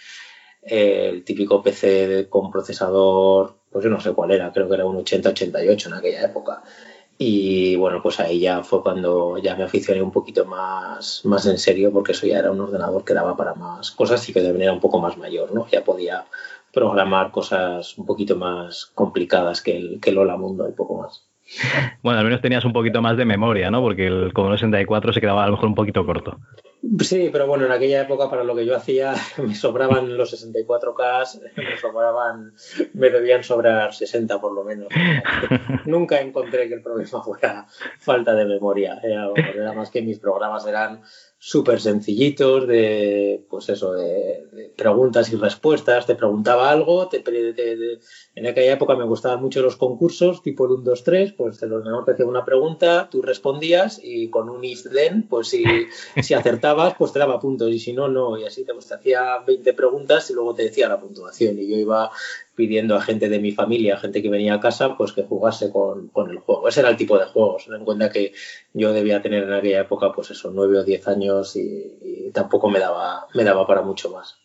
eh, 0.63 1.09
el 1.09 1.23
típico 1.23 1.61
PC 1.61 2.27
con 2.29 2.49
procesador, 2.49 3.59
pues 3.69 3.83
yo 3.83 3.89
no 3.91 3.99
sé 3.99 4.13
cuál 4.13 4.31
era, 4.31 4.51
creo 4.51 4.67
que 4.67 4.75
era 4.75 4.85
un 4.85 4.97
8088 4.97 5.89
en 5.89 5.95
aquella 5.95 6.25
época. 6.25 6.63
Y 7.19 7.75
bueno, 7.77 8.01
pues 8.01 8.19
ahí 8.19 8.39
ya 8.39 8.63
fue 8.63 8.83
cuando 8.83 9.39
ya 9.39 9.55
me 9.55 9.63
aficioné 9.63 10.01
un 10.01 10.11
poquito 10.11 10.45
más, 10.45 11.21
más 11.25 11.47
en 11.47 11.57
serio, 11.57 11.91
porque 11.91 12.11
eso 12.11 12.27
ya 12.27 12.37
era 12.37 12.51
un 12.51 12.59
ordenador 12.59 13.03
que 13.03 13.15
daba 13.15 13.35
para 13.35 13.55
más 13.55 13.89
cosas 13.91 14.27
y 14.29 14.33
que 14.33 14.41
de 14.41 14.53
manera 14.53 14.73
un 14.73 14.79
poco 14.79 14.99
más 14.99 15.17
mayor, 15.17 15.51
¿no? 15.51 15.67
Ya 15.71 15.83
podía 15.83 16.25
programar 16.71 17.31
cosas 17.31 17.97
un 17.97 18.05
poquito 18.05 18.35
más 18.35 18.91
complicadas 18.93 19.61
que 19.61 19.75
el, 19.75 19.99
que 19.99 20.11
el 20.11 20.17
Hola 20.19 20.37
Mundo 20.37 20.69
y 20.69 20.73
poco 20.73 21.01
más. 21.01 21.23
Bueno, 22.03 22.19
al 22.19 22.25
menos 22.25 22.41
tenías 22.41 22.65
un 22.65 22.73
poquito 22.73 23.01
más 23.01 23.17
de 23.17 23.25
memoria, 23.25 23.71
¿no? 23.71 23.81
Porque 23.81 24.07
el 24.07 24.33
Commodore 24.33 24.59
64 24.59 25.13
se 25.13 25.21
quedaba 25.21 25.43
a 25.43 25.47
lo 25.47 25.53
mejor 25.53 25.69
un 25.69 25.75
poquito 25.75 26.05
corto. 26.05 26.37
Sí, 26.99 27.29
pero 27.31 27.47
bueno, 27.47 27.65
en 27.65 27.71
aquella 27.71 28.01
época 28.01 28.29
para 28.29 28.43
lo 28.43 28.55
que 28.55 28.65
yo 28.65 28.75
hacía 28.75 29.13
me 29.37 29.55
sobraban 29.55 30.15
los 30.15 30.33
64K, 30.33 31.41
me 31.55 31.77
sobraban, 31.77 32.53
me 32.93 33.09
debían 33.09 33.43
sobrar 33.43 33.93
60 33.93 34.39
por 34.39 34.53
lo 34.53 34.63
menos. 34.63 34.87
Nunca 35.85 36.21
encontré 36.21 36.67
que 36.67 36.75
el 36.75 36.81
problema 36.81 37.23
fuera 37.23 37.65
falta 37.99 38.33
de 38.35 38.45
memoria. 38.45 38.99
Era, 39.03 39.29
era 39.35 39.73
más 39.73 39.89
que 39.89 40.01
mis 40.01 40.19
programas 40.19 40.67
eran 40.67 41.01
súper 41.39 41.79
sencillitos 41.79 42.67
de, 42.67 43.45
pues 43.49 43.69
eso, 43.69 43.93
de, 43.93 44.73
preguntas 44.75 45.31
y 45.31 45.35
respuestas. 45.35 46.05
Te 46.05 46.15
preguntaba 46.15 46.69
algo, 46.69 47.07
te, 47.07 47.23
en 48.37 48.45
aquella 48.45 48.73
época 48.73 48.95
me 48.95 49.03
gustaban 49.03 49.41
mucho 49.41 49.63
los 49.63 49.77
concursos, 49.77 50.43
tipo 50.43 50.65
el 50.65 50.73
1, 50.73 50.83
2, 50.83 51.03
3, 51.03 51.33
pues 51.33 51.63
el 51.63 51.73
ordenador 51.73 52.05
te 52.05 52.11
hacía 52.11 52.27
una 52.27 52.45
pregunta, 52.45 53.09
tú 53.09 53.23
respondías 53.23 53.99
y 54.03 54.29
con 54.29 54.47
un 54.49 54.63
if 54.63 54.83
then, 54.93 55.23
pues 55.23 55.47
si, 55.47 55.63
si 56.21 56.35
acertabas, 56.35 56.93
pues 56.99 57.11
te 57.11 57.17
daba 57.17 57.39
puntos 57.39 57.71
y 57.71 57.79
si 57.79 57.93
no, 57.93 58.07
no. 58.07 58.37
Y 58.37 58.45
así 58.45 58.63
te, 58.63 58.73
pues, 58.73 58.85
te 58.85 58.93
hacía 58.93 59.39
20 59.39 59.73
preguntas 59.73 60.29
y 60.29 60.35
luego 60.35 60.53
te 60.53 60.65
decía 60.65 60.87
la 60.87 60.99
puntuación. 60.99 61.57
Y 61.57 61.67
yo 61.67 61.77
iba 61.77 62.11
pidiendo 62.53 62.95
a 62.95 63.01
gente 63.01 63.27
de 63.27 63.39
mi 63.39 63.53
familia, 63.53 63.95
a 63.95 63.99
gente 63.99 64.21
que 64.21 64.29
venía 64.29 64.53
a 64.53 64.59
casa, 64.59 64.95
pues 64.95 65.13
que 65.13 65.23
jugase 65.23 65.71
con, 65.71 66.09
con 66.09 66.29
el 66.29 66.37
juego. 66.37 66.67
Ese 66.67 66.81
era 66.81 66.89
el 66.89 66.97
tipo 66.97 67.17
de 67.17 67.25
juegos. 67.25 67.65
Ten 67.65 67.73
en 67.73 67.85
cuenta 67.85 68.11
que 68.11 68.33
yo 68.71 68.93
debía 68.93 69.19
tener 69.19 69.45
en 69.45 69.53
aquella 69.53 69.81
época, 69.81 70.11
pues 70.11 70.29
eso, 70.29 70.51
nueve 70.53 70.77
o 70.77 70.83
diez 70.83 71.07
años 71.07 71.55
y, 71.55 72.29
tampoco 72.33 72.69
me 72.69 72.77
daba, 72.77 73.25
me 73.33 73.43
daba 73.43 73.65
para 73.65 73.81
mucho 73.81 74.11
más. 74.11 74.37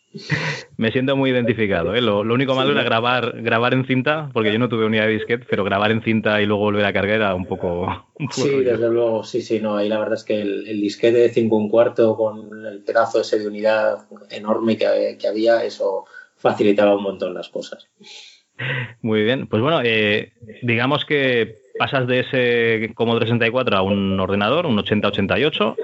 Me 0.76 0.93
siento 0.93 1.16
muy 1.16 1.30
identificado. 1.30 1.94
¿eh? 1.94 2.01
Lo, 2.01 2.20
único 2.20 2.55
malo 2.55 2.72
era 2.72 2.82
grabar, 2.82 3.40
grabar 3.43 3.74
en 3.74 3.86
cinta, 3.86 4.30
porque 4.32 4.52
yo 4.52 4.59
no 4.59 4.68
tuve 4.68 4.84
unidad 4.84 5.06
de 5.06 5.12
disquete, 5.12 5.47
pero 5.48 5.64
grabar 5.64 5.90
en 5.90 6.02
cinta 6.02 6.40
y 6.43 6.47
luego 6.47 6.62
volver 6.62 6.84
a 6.84 6.93
cargar 6.93 7.16
era 7.16 7.34
un 7.34 7.47
poco. 7.47 8.06
sí, 8.30 8.60
desde 8.62 8.90
luego, 8.90 9.24
sí, 9.24 9.43
sí, 9.43 9.60
no. 9.60 9.76
Ahí 9.76 9.89
la 9.89 9.98
verdad 9.98 10.14
es 10.14 10.24
que 10.24 10.40
el, 10.40 10.80
disquete 10.80 11.18
de 11.18 11.28
5 11.30 11.56
un 11.56 11.68
cuarto 11.68 12.16
con 12.16 12.66
el 12.66 12.82
pedazo 12.82 13.20
ese 13.20 13.39
de 13.39 13.47
unidad 13.47 14.06
enorme 14.30 14.76
que, 14.76 15.16
que 15.18 15.28
había, 15.28 15.64
eso 15.64 16.05
facilitaba 16.36 16.97
un 16.97 17.02
montón 17.02 17.34
las 17.34 17.48
cosas. 17.48 17.89
Muy 19.01 19.22
bien, 19.22 19.47
pues 19.47 19.62
bueno, 19.62 19.80
eh, 19.82 20.32
digamos 20.62 21.05
que 21.05 21.62
pasas 21.78 22.06
de 22.06 22.20
ese 22.20 22.94
Commodore 22.94 23.26
64 23.26 23.76
a 23.76 23.82
un 23.82 24.18
ordenador, 24.20 24.66
un 24.66 24.78
8088, 24.78 25.76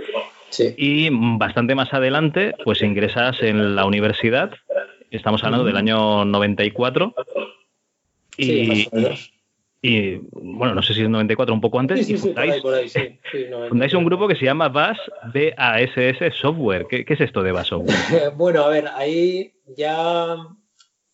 sí. 0.51 0.75
y 0.77 1.09
bastante 1.11 1.75
más 1.75 1.93
adelante, 1.93 2.55
pues 2.65 2.83
ingresas 2.83 3.43
en 3.43 3.77
la 3.77 3.85
universidad, 3.85 4.53
estamos 5.11 5.43
hablando 5.45 5.65
del 5.65 5.77
año 5.77 6.25
94, 6.25 7.15
y, 8.37 8.45
sí, 8.45 8.89
y 9.81 10.17
bueno, 10.33 10.75
no 10.75 10.83
sé 10.83 10.95
si 10.95 11.03
es 11.03 11.09
94 11.09 11.55
un 11.55 11.61
poco 11.61 11.79
antes, 11.79 12.07
sí, 12.07 12.17
sí, 12.17 12.19
fundáis, 12.19 12.61
por 12.63 12.75
ahí, 12.75 12.89
sí, 12.89 13.19
fundáis, 13.69 13.95
un 13.95 14.05
grupo 14.05 14.27
que 14.27 14.35
se 14.35 14.45
llama 14.45 14.69
BAS 14.69 14.99
BASS 15.33 16.35
Software. 16.35 16.87
¿Qué, 16.89 17.05
qué 17.05 17.15
es 17.15 17.21
esto 17.21 17.43
de 17.43 17.53
BAS 17.53 17.69
Software? 17.69 18.33
bueno, 18.37 18.65
a 18.65 18.69
ver, 18.69 18.89
ahí 18.95 19.53
ya 19.77 20.37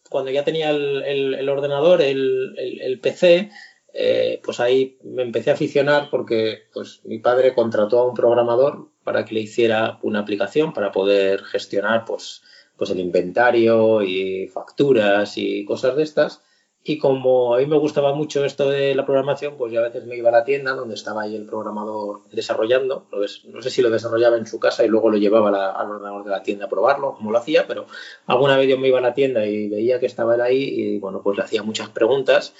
cuando 0.08 0.30
ya 0.30 0.44
tenía 0.44 0.70
el, 0.70 1.02
el, 1.34 1.48
ordenador, 1.48 2.00
el, 2.00 2.54
el 2.58 3.00
PC, 3.00 3.50
eh, 3.96 4.40
pues 4.42 4.58
ahí 4.58 4.98
me 5.04 5.22
empecé 5.22 5.50
a 5.50 5.54
aficionar 5.54 6.08
porque 6.10 6.64
pues 6.72 7.00
mi 7.04 7.20
padre 7.20 7.54
contrató 7.54 8.00
a 8.00 8.08
un 8.08 8.14
programador 8.14 8.88
para 9.04 9.24
que 9.24 9.34
le 9.34 9.40
hiciera 9.40 10.00
una 10.02 10.18
aplicación 10.20 10.72
para 10.72 10.90
poder 10.90 11.44
gestionar 11.44 12.04
pues, 12.04 12.42
pues 12.76 12.90
el 12.90 12.98
inventario 12.98 14.02
y 14.02 14.48
facturas 14.48 15.38
y 15.38 15.64
cosas 15.64 15.94
de 15.94 16.02
estas 16.02 16.42
y 16.86 16.98
como 16.98 17.54
a 17.54 17.58
mí 17.60 17.66
me 17.66 17.78
gustaba 17.78 18.12
mucho 18.14 18.44
esto 18.44 18.68
de 18.68 18.94
la 18.94 19.06
programación, 19.06 19.56
pues 19.56 19.72
yo 19.72 19.80
a 19.80 19.84
veces 19.84 20.04
me 20.04 20.18
iba 20.18 20.28
a 20.28 20.32
la 20.32 20.44
tienda 20.44 20.72
donde 20.72 20.94
estaba 20.94 21.22
ahí 21.22 21.34
el 21.34 21.46
programador 21.46 22.28
desarrollando. 22.30 23.06
No 23.10 23.62
sé 23.62 23.70
si 23.70 23.80
lo 23.80 23.88
desarrollaba 23.88 24.36
en 24.36 24.46
su 24.46 24.60
casa 24.60 24.84
y 24.84 24.88
luego 24.88 25.08
lo 25.08 25.16
llevaba 25.16 25.48
al 25.48 25.90
ordenador 25.90 26.24
de 26.24 26.30
la 26.30 26.42
tienda 26.42 26.66
a 26.66 26.68
probarlo, 26.68 27.14
como 27.14 27.32
lo 27.32 27.38
hacía, 27.38 27.66
pero 27.66 27.86
alguna 28.26 28.58
vez 28.58 28.68
yo 28.68 28.76
me 28.76 28.88
iba 28.88 28.98
a 28.98 29.02
la 29.02 29.14
tienda 29.14 29.46
y 29.46 29.70
veía 29.70 29.98
que 29.98 30.04
estaba 30.04 30.34
él 30.34 30.42
ahí 30.42 30.62
y 30.62 30.98
bueno, 30.98 31.22
pues 31.22 31.38
le 31.38 31.44
hacía 31.44 31.62
muchas 31.62 31.88
preguntas 31.88 32.52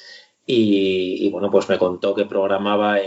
y, 0.47 1.31
bueno, 1.31 1.51
pues 1.51 1.69
me 1.69 1.79
contó 1.79 2.15
que 2.15 2.27
programaba 2.27 2.99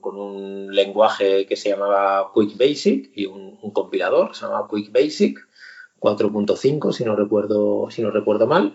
con 0.00 0.18
un 0.18 0.74
lenguaje 0.74 1.46
que 1.46 1.56
se 1.56 1.70
llamaba 1.70 2.32
Quick 2.34 2.58
Basic 2.58 3.10
y 3.14 3.26
un, 3.26 3.58
un 3.62 3.70
compilador, 3.70 4.34
se 4.34 4.46
llamaba 4.46 4.68
Quick 4.68 4.92
Basic 4.92 5.38
4.5 6.02 6.92
si 6.92 7.04
no 7.04 7.14
recuerdo, 7.14 7.88
si 7.90 8.02
no 8.02 8.10
recuerdo 8.10 8.46
mal. 8.46 8.74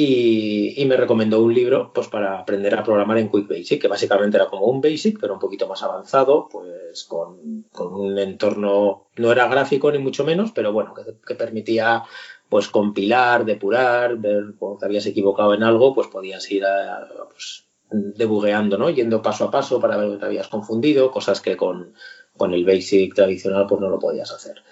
Y, 0.00 0.84
me 0.86 0.96
recomendó 0.96 1.42
un 1.42 1.52
libro 1.52 1.92
pues 1.92 2.06
para 2.06 2.38
aprender 2.38 2.72
a 2.76 2.84
programar 2.84 3.18
en 3.18 3.28
Quick 3.30 3.48
Basic, 3.48 3.82
que 3.82 3.88
básicamente 3.88 4.36
era 4.36 4.46
como 4.46 4.66
un 4.66 4.80
Basic, 4.80 5.18
pero 5.20 5.34
un 5.34 5.40
poquito 5.40 5.66
más 5.66 5.82
avanzado, 5.82 6.48
pues 6.48 7.04
con, 7.04 7.64
un 7.74 8.18
entorno, 8.18 9.08
no 9.16 9.32
era 9.32 9.48
gráfico 9.48 9.90
ni 9.90 9.98
mucho 9.98 10.24
menos, 10.24 10.52
pero 10.52 10.72
bueno, 10.72 10.94
que, 10.94 11.34
permitía 11.34 12.04
pues 12.48 12.68
compilar, 12.68 13.44
depurar, 13.44 14.16
ver 14.16 14.54
cuando 14.58 14.78
te 14.78 14.86
habías 14.86 15.06
equivocado 15.06 15.54
en 15.54 15.62
algo, 15.62 15.94
pues 15.94 16.08
podías 16.08 16.50
ir 16.50 16.64
a, 16.64 17.08
pues, 17.30 17.66
debugueando, 17.90 18.78
¿no? 18.78 18.90
Yendo 18.90 19.22
paso 19.22 19.44
a 19.44 19.50
paso 19.50 19.80
para 19.80 19.96
ver 19.96 20.06
dónde 20.06 20.20
te 20.20 20.26
habías 20.26 20.48
confundido, 20.48 21.10
cosas 21.10 21.40
que 21.40 21.56
con, 21.56 21.94
con 22.36 22.54
el 22.54 22.64
Basic 22.64 23.14
tradicional 23.14 23.66
pues 23.68 23.80
no 23.80 23.88
lo 23.88 23.98
podías 23.98 24.32
hacer. 24.32 24.62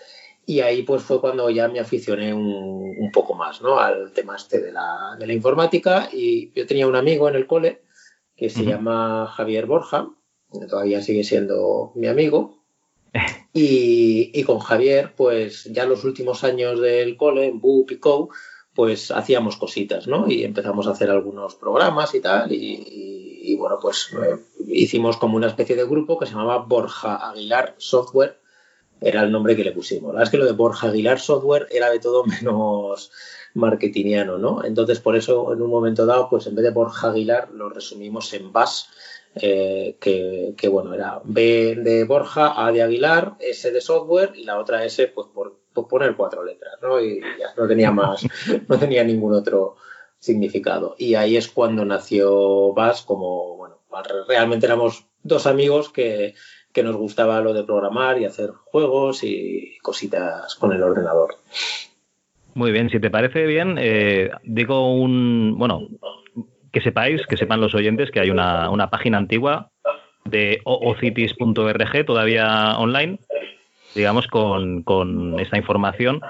Y 0.47 0.61
ahí 0.61 0.82
pues 0.85 1.03
fue 1.03 1.20
cuando 1.20 1.51
ya 1.51 1.66
me 1.69 1.81
aficioné 1.81 2.32
un, 2.32 2.94
un 2.98 3.11
poco 3.11 3.35
más 3.35 3.61
¿no? 3.62 3.81
al 3.81 4.12
tema 4.12 4.36
este 4.36 4.61
de 4.61 4.73
la, 4.73 5.16
de 5.19 5.27
la, 5.27 5.32
informática. 5.32 6.09
Y 6.12 6.53
yo 6.53 6.66
tenía 6.66 6.86
un 6.86 6.94
amigo 6.94 7.28
en 7.28 7.35
el 7.35 7.47
cole 7.47 7.82
que 8.36 8.48
se 8.48 8.65
llama 8.65 9.27
Javier 9.35 9.66
Borja, 9.66 10.11
todavía 10.69 11.03
sigue 11.03 11.24
siendo 11.24 11.93
mi 11.94 12.07
amigo. 12.07 12.55
Y, 13.52 14.42
con 14.44 14.58
Javier, 14.58 15.14
pues 15.16 15.64
ya 15.64 15.86
los 15.86 16.04
últimos 16.04 16.44
años 16.44 16.80
del 16.80 17.16
cole, 17.16 17.46
en 17.46 17.60
BUP 17.60 17.92
y 17.92 17.96
CO, 17.98 18.28
pues 18.74 19.10
hacíamos 19.10 19.56
cositas, 19.56 20.06
¿no? 20.06 20.28
Y 20.28 20.44
empezamos 20.44 20.86
a 20.86 20.90
hacer 20.90 21.10
algunos 21.10 21.54
programas 21.54 22.14
y 22.14 22.20
tal, 22.20 22.52
y, 22.52 23.56
bueno, 23.58 23.78
pues 23.80 24.10
eh, 24.12 24.36
hicimos 24.66 25.16
como 25.16 25.36
una 25.36 25.46
especie 25.46 25.76
de 25.76 25.86
grupo 25.86 26.18
que 26.18 26.26
se 26.26 26.32
llamaba 26.32 26.58
Borja 26.58 27.30
Aguilar 27.30 27.74
Software, 27.78 28.38
era 29.00 29.22
el 29.22 29.30
nombre 29.32 29.56
que 29.56 29.64
le 29.64 29.72
pusimos. 29.72 30.08
La 30.08 30.20
verdad 30.20 30.24
es 30.24 30.30
que 30.30 30.38
lo 30.38 30.46
de 30.46 30.52
Borja 30.52 30.88
Aguilar 30.88 31.20
Software 31.20 31.66
era 31.70 31.90
de 31.90 32.00
todo 32.00 32.24
menos 32.26 33.10
marketingiano, 33.54 34.38
¿no? 34.38 34.64
Entonces, 34.64 35.00
por 35.00 35.16
eso, 35.16 35.52
en 35.52 35.62
un 35.62 35.70
momento 35.70 36.06
dado, 36.06 36.28
pues 36.28 36.46
en 36.46 36.54
vez 36.54 36.64
de 36.64 36.70
Borja 36.70 37.08
Aguilar, 37.08 37.50
lo 37.52 37.70
resumimos 37.70 38.32
en 38.34 38.52
BAS, 38.52 38.88
eh, 39.40 39.96
que, 40.00 40.68
bueno, 40.68 40.94
era 40.94 41.20
B 41.24 41.76
de 41.76 42.04
Borja, 42.04 42.64
A 42.64 42.72
de 42.72 42.82
Aguilar, 42.82 43.34
S 43.38 43.70
de 43.70 43.80
software 43.80 44.32
y 44.34 44.44
la 44.44 44.58
otra 44.58 44.84
S, 44.84 45.06
pues 45.08 45.28
por, 45.32 45.58
poner 45.88 46.16
cuatro 46.16 46.42
letras, 46.42 46.74
¿no? 46.80 47.00
Y 47.00 47.20
ya 47.20 47.48
no 47.56 47.68
tenía 47.68 47.90
más, 47.90 48.26
no 48.68 48.78
tenía 48.78 49.04
ningún 49.04 49.34
otro 49.34 49.76
significado. 50.18 50.96
Y 50.98 51.14
ahí 51.14 51.36
es 51.36 51.48
cuando 51.48 51.84
nació 51.84 52.72
BAS 52.72 53.02
como, 53.02 53.56
bueno, 53.56 53.78
realmente 54.26 54.66
éramos 54.66 55.06
dos 55.22 55.46
amigos 55.46 55.90
que, 55.90 56.34
que 56.72 56.82
nos 56.82 56.96
gustaba 56.96 57.40
lo 57.40 57.52
de 57.52 57.64
programar 57.64 58.18
y 58.18 58.24
hacer 58.24 58.50
juegos 58.50 59.22
y 59.22 59.76
cositas 59.82 60.54
con 60.56 60.72
el 60.72 60.82
ordenador. 60.82 61.36
Muy 62.54 62.72
bien, 62.72 62.88
si 62.88 62.98
te 62.98 63.10
parece 63.10 63.44
bien, 63.44 63.76
eh, 63.78 64.30
digo 64.44 64.94
un, 64.94 65.56
bueno, 65.58 65.88
que 66.77 66.82
sepáis, 66.82 67.27
que 67.27 67.39
sepan 67.39 67.62
los 67.62 67.74
oyentes 67.74 68.11
que 68.11 68.20
hay 68.20 68.28
una, 68.28 68.90
página 68.90 69.16
antigua 69.16 69.70
de 70.27 70.61
oocities.org 70.65 72.05
todavía 72.05 72.77
online, 72.77 73.19
digamos, 73.94 74.27
con, 74.27 75.40
esta 75.40 75.57
información. 75.57 76.20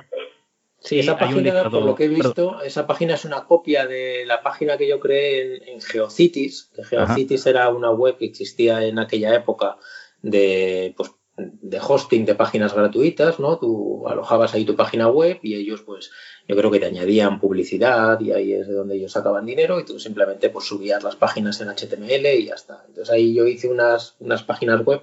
Sí, 0.78 1.01
esa 1.01 1.18
página, 1.18 1.68
por 1.68 1.85
lo 1.85 1.97
que 1.97 2.05
he 2.05 2.09
visto, 2.09 2.62
esa 2.62 2.86
página 2.86 3.14
es 3.14 3.24
una 3.24 3.44
copia 3.44 3.89
de 3.89 4.24
la 4.24 4.40
página 4.40 4.77
que 4.77 4.89
yo 4.89 5.01
creé 5.01 5.73
en, 5.73 5.81
GeoCities, 5.81 6.70
que 6.77 6.85
GeoCities 6.85 7.44
era 7.48 7.68
una 7.70 7.90
web 7.90 8.16
que 8.16 8.27
existía 8.27 8.85
en 8.85 9.01
aquella 9.01 9.35
época 9.35 9.78
de, 10.23 10.94
pues, 10.97 11.10
de 11.36 11.81
hosting 11.81 12.24
de 12.24 12.36
páginas 12.36 12.73
gratuitas, 12.73 13.40
¿no? 13.40 13.59
Tú 13.59 14.06
alojabas 14.06 14.55
ahí 14.55 14.64
tu 14.64 14.77
página 14.77 15.09
web 15.09 15.40
y 15.43 15.56
ellos, 15.56 15.82
pues, 15.82 16.12
yo 16.48 16.56
creo 16.56 16.70
que 16.70 16.78
te 16.78 16.86
añadían 16.86 17.40
publicidad 17.40 18.20
y 18.20 18.32
ahí 18.32 18.52
es 18.52 18.68
de 18.68 18.74
donde 18.74 18.97
ellos 18.97 19.12
sacaban 19.12 19.47
dinero 19.47 19.81
y 19.81 19.85
tú 19.85 19.98
simplemente 19.98 20.51
pues 20.51 20.66
subías 20.66 21.02
las 21.02 21.16
páginas 21.16 21.60
en 21.60 21.68
HTML 21.68 22.27
y 22.39 22.47
ya 22.47 22.55
está. 22.55 22.85
Entonces 22.86 23.12
ahí 23.12 23.35
yo 23.35 23.47
hice 23.47 23.68
unas, 23.68 24.14
unas 24.20 24.44
páginas 24.44 24.85
web 24.85 25.02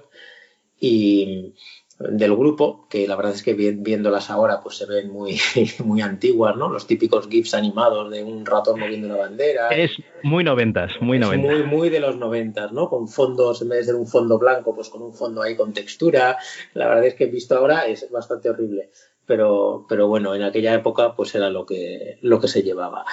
y 0.80 1.54
del 1.98 2.34
grupo, 2.34 2.88
que 2.90 3.06
la 3.06 3.14
verdad 3.14 3.32
es 3.34 3.42
que 3.42 3.54
viéndolas 3.54 4.28
ahora 4.28 4.60
pues 4.60 4.76
se 4.76 4.86
ven 4.86 5.10
muy, 5.10 5.38
muy 5.84 6.00
antiguas, 6.00 6.56
¿no? 6.56 6.68
Los 6.68 6.86
típicos 6.86 7.28
GIFs 7.28 7.54
animados 7.54 8.10
de 8.10 8.24
un 8.24 8.44
ratón 8.44 8.80
moviendo 8.80 9.08
una 9.08 9.16
bandera. 9.16 9.68
Es 9.68 9.92
muy 10.22 10.42
noventas, 10.42 10.92
muy 11.00 11.18
noventas. 11.18 11.52
Muy, 11.52 11.62
muy 11.62 11.90
de 11.90 12.00
los 12.00 12.16
noventas, 12.16 12.72
¿no? 12.72 12.88
Con 12.88 13.06
fondos, 13.06 13.62
en 13.62 13.68
vez 13.68 13.86
de 13.86 13.94
un 13.94 14.06
fondo 14.06 14.38
blanco, 14.38 14.74
pues 14.74 14.88
con 14.88 15.02
un 15.02 15.14
fondo 15.14 15.42
ahí 15.42 15.56
con 15.56 15.72
textura. 15.72 16.36
La 16.72 16.88
verdad 16.88 17.04
es 17.04 17.14
que 17.14 17.26
visto 17.26 17.56
ahora 17.56 17.86
es 17.86 18.10
bastante 18.10 18.50
horrible 18.50 18.90
pero, 19.26 19.86
pero 19.88 20.08
bueno, 20.08 20.34
en 20.34 20.42
aquella 20.42 20.74
época 20.74 21.14
pues 21.16 21.34
era 21.34 21.50
lo 21.50 21.66
que, 21.66 22.18
lo 22.20 22.40
que 22.40 22.48
se 22.48 22.62
llevaba. 22.62 23.04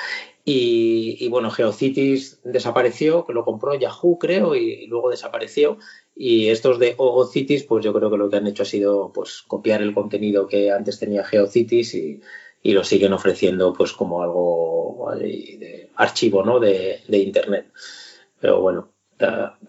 Y, 0.44 1.28
bueno, 1.30 1.52
GeoCities 1.52 2.42
desapareció, 2.44 3.26
que 3.26 3.34
lo 3.34 3.46
compró 3.46 3.76
Yahoo, 3.76 4.18
creo, 4.18 4.56
y, 4.56 4.88
luego 4.88 5.12
desapareció. 5.12 5.78
Y 6.16 6.50
estos 6.50 6.80
de 6.80 6.96
OOCities, 6.98 7.64
pues 7.64 7.86
yo 7.86 7.94
creo 7.94 8.10
que 8.10 8.18
lo 8.18 8.30
que 8.30 8.38
han 8.38 8.48
hecho 8.48 8.64
ha 8.64 8.66
sido 8.66 9.12
pues 9.14 9.44
copiar 9.48 9.82
el 9.82 9.94
contenido 9.94 10.48
que 10.48 10.72
antes 10.72 11.00
tenía 11.00 11.24
GeoCities 11.24 11.94
y, 11.94 12.22
y 12.64 12.74
lo 12.74 12.84
siguen 12.84 13.14
ofreciendo 13.14 13.74
pues 13.74 13.94
como 13.94 14.24
algo 14.24 15.12
de 15.18 15.90
archivo, 15.96 16.44
¿no? 16.44 16.60
De, 16.60 17.02
de 17.08 17.18
internet. 17.20 17.72
Pero 18.40 18.62
bueno, 18.62 18.92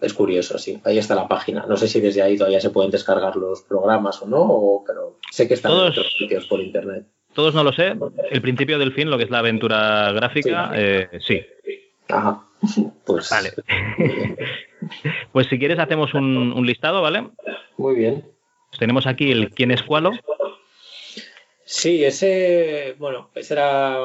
es 0.01 0.13
curioso, 0.13 0.57
sí. 0.57 0.79
Ahí 0.83 0.97
está 0.97 1.15
la 1.15 1.27
página. 1.27 1.65
No 1.67 1.77
sé 1.77 1.87
si 1.87 1.99
desde 1.99 2.21
ahí 2.21 2.37
todavía 2.37 2.59
se 2.59 2.69
pueden 2.69 2.91
descargar 2.91 3.35
los 3.35 3.61
programas 3.61 4.21
o 4.21 4.27
no, 4.27 4.83
pero 4.85 5.19
sé 5.31 5.47
que 5.47 5.53
están 5.55 5.71
en 5.71 5.77
otros 5.79 6.13
sitios 6.17 6.45
por 6.45 6.59
internet. 6.61 7.05
Todos 7.33 7.55
no 7.55 7.63
lo 7.63 7.73
sé. 7.73 7.95
El 8.31 8.41
principio 8.41 8.77
del 8.77 8.93
fin, 8.93 9.09
lo 9.09 9.17
que 9.17 9.23
es 9.23 9.29
la 9.29 9.39
aventura 9.39 10.11
gráfica, 10.11 10.71
sí. 11.19 11.35
Eh, 11.35 11.89
Ajá. 12.09 12.45
Pues, 13.05 13.29
vale. 13.29 13.51
pues 15.33 15.47
si 15.47 15.59
quieres 15.59 15.79
hacemos 15.79 16.13
un, 16.13 16.65
listado, 16.65 17.01
¿vale? 17.01 17.29
Muy 17.77 17.95
bien. 17.95 18.25
tenemos 18.79 19.05
aquí 19.05 19.31
el 19.31 19.49
quién 19.49 19.71
es 19.71 19.83
cualo. 19.83 20.11
Sí, 21.65 22.05
ese, 22.05 22.95
bueno, 22.99 23.29
ese 23.35 23.55
era 23.55 23.97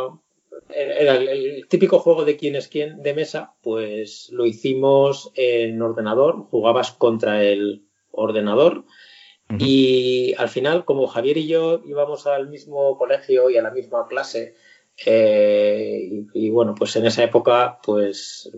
era 0.68 1.16
el, 1.16 1.66
típico 1.68 1.98
juego 1.98 2.24
de 2.24 2.36
quién 2.36 2.56
es 2.56 2.68
quién 2.68 3.02
de 3.02 3.14
mesa, 3.14 3.54
pues 3.62 4.28
lo 4.30 4.46
hicimos 4.46 5.32
en 5.34 5.80
ordenador, 5.80 6.46
jugabas 6.50 6.92
contra 6.92 7.42
el 7.42 7.84
ordenador 8.10 8.84
y 9.58 10.34
al 10.36 10.48
final, 10.48 10.84
como 10.84 11.06
Javier 11.06 11.38
y 11.38 11.46
yo 11.46 11.80
íbamos 11.86 12.26
al 12.26 12.48
mismo 12.50 12.98
colegio 12.98 13.48
y 13.48 13.56
a 13.56 13.62
la 13.62 13.70
misma 13.70 14.06
clase, 14.06 14.54
eh, 15.06 16.26
y, 16.34 16.50
bueno, 16.50 16.74
pues 16.74 16.94
en 16.96 17.06
esa 17.06 17.24
época, 17.24 17.78
pues 17.82 18.50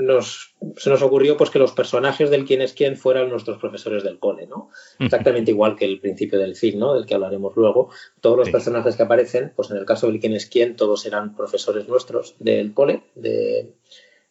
nos, 0.00 0.54
se 0.76 0.90
nos 0.90 1.02
ocurrió 1.02 1.36
pues 1.36 1.50
que 1.50 1.58
los 1.58 1.72
personajes 1.72 2.30
del 2.30 2.44
quién 2.44 2.62
es 2.62 2.72
quién 2.72 2.96
fueran 2.96 3.30
nuestros 3.30 3.58
profesores 3.58 4.02
del 4.02 4.18
cole, 4.18 4.46
¿no? 4.46 4.70
Exactamente 4.98 5.50
igual 5.50 5.76
que 5.76 5.84
el 5.84 6.00
principio 6.00 6.38
del 6.38 6.56
film, 6.56 6.80
¿no? 6.80 6.94
Del 6.94 7.06
que 7.06 7.14
hablaremos 7.14 7.54
luego. 7.56 7.90
Todos 8.20 8.36
los 8.36 8.50
personajes 8.50 8.96
que 8.96 9.02
aparecen, 9.02 9.52
pues 9.54 9.70
en 9.70 9.76
el 9.76 9.84
caso 9.84 10.06
del 10.06 10.20
quién 10.20 10.34
es 10.34 10.46
quién, 10.46 10.76
todos 10.76 11.06
eran 11.06 11.36
profesores 11.36 11.88
nuestros 11.88 12.34
del 12.38 12.74
cole, 12.74 13.04
de, 13.14 13.72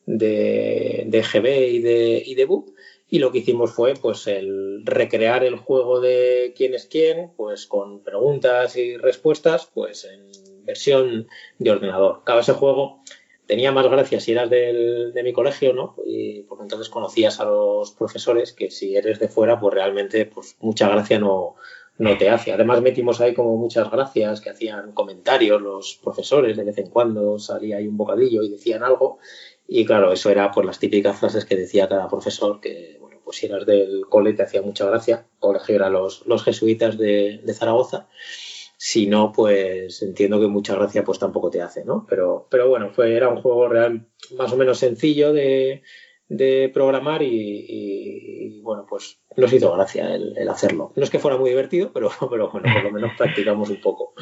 de, 0.06 1.04
de 1.08 1.22
GB 1.22 1.48
y 1.72 1.80
de, 1.80 2.24
y 2.26 2.36
de 2.36 2.46
BUP. 2.46 2.70
Y 3.12 3.20
lo 3.20 3.32
que 3.32 3.40
hicimos 3.40 3.72
fue 3.72 3.96
pues 3.96 4.28
el 4.28 4.84
recrear 4.86 5.44
el 5.44 5.56
juego 5.56 6.00
de 6.00 6.54
quién 6.56 6.76
es 6.76 6.86
quién, 6.86 7.32
pues 7.36 7.66
con 7.66 8.04
preguntas 8.04 8.76
y 8.76 8.98
respuestas, 8.98 9.70
pues 9.74 10.06
en 10.06 10.30
versión 10.64 11.28
de 11.58 11.72
ordenador. 11.72 12.22
Cada 12.24 12.42
ese 12.42 12.54
juego 12.54 13.02
tenía 13.50 13.72
más 13.72 13.88
gracia 13.88 14.20
si 14.20 14.34
eras 14.34 14.48
del, 14.48 15.12
de 15.12 15.24
mi 15.24 15.34
colegio, 15.34 15.74
¿no? 15.74 15.96
Y 16.06 16.44
porque 16.44 16.62
entonces 16.62 16.88
conocías 16.88 17.40
a 17.40 17.46
los 17.46 17.90
profesores 17.94 18.54
que 18.54 18.70
si 18.70 18.96
eres 18.96 19.18
de 19.18 19.28
fuera, 19.28 19.60
pues 19.60 19.74
realmente 19.74 20.28
pues 20.28 20.56
mucha 20.60 20.88
gracia 20.88 21.18
no, 21.18 21.56
no 21.98 22.16
te 22.16 22.30
hace. 22.30 22.54
Además 22.54 22.84
metimos 22.84 23.20
ahí 23.20 23.34
como 23.34 23.58
muchas 23.58 23.90
gracias 23.90 24.40
que 24.42 24.52
hacían 24.52 24.92
comentarios 24.92 25.60
los 25.64 26.00
profesores, 26.04 26.58
de 26.58 26.64
vez 26.64 26.78
en 26.78 26.92
cuando 26.92 27.40
salía 27.40 27.78
ahí 27.78 27.88
un 27.88 27.98
bocadillo 27.98 28.44
y 28.44 28.50
decían 28.50 28.84
algo. 28.84 29.18
Y 29.68 29.84
claro, 29.84 30.14
eso 30.14 30.30
era 30.30 30.52
por 30.52 30.64
las 30.64 30.78
típicas 30.78 31.18
frases 31.18 31.44
que 31.44 31.56
decía 31.56 31.90
cada 31.90 32.08
profesor, 32.08 32.62
que 32.62 32.98
bueno, 33.02 33.20
pues 33.26 33.38
si 33.38 33.48
eras 33.48 33.66
del 33.66 34.06
cole 34.10 34.34
te 34.34 34.44
hacía 34.44 34.62
mucha 34.62 34.86
gracia. 34.86 35.26
Colegio 35.40 35.74
era 35.74 35.90
los, 35.90 36.24
los 36.28 36.44
jesuitas 36.44 37.00
de 37.00 37.42
Zaragoza. 37.56 38.08
Si 38.82 39.08
no, 39.08 39.34
pues 39.34 40.02
entiendo 40.04 40.40
que 40.40 40.48
mucha 40.48 40.74
gracia 40.74 41.04
pues 41.04 41.20
tampoco 41.20 41.50
te 41.50 41.62
hace, 41.62 41.84
¿no? 41.84 42.06
Pero, 42.08 42.48
pero 42.50 42.70
bueno, 42.70 42.92
fue, 42.92 43.14
era 43.14 43.28
un 43.28 43.42
juego 43.42 43.68
real 43.68 44.06
más 44.38 44.54
o 44.54 44.56
menos 44.56 44.80
sencillo 44.80 45.34
de, 45.34 45.82
programar 46.74 47.22
y, 47.22 48.62
bueno, 48.64 48.86
pues 48.90 49.20
nos 49.36 49.52
hizo 49.52 49.74
gracia 49.74 50.16
el, 50.16 50.48
hacerlo. 50.48 50.94
No 50.96 51.04
es 51.04 51.10
que 51.10 51.20
fuera 51.20 51.36
muy 51.36 51.50
divertido, 51.50 51.92
pero, 51.94 52.10
pero 52.32 52.52
bueno, 52.52 52.74
por 52.74 52.84
lo 52.86 52.92
menos 52.92 53.12
practicamos 53.18 53.70
un 53.70 53.82
poco. 53.82 54.14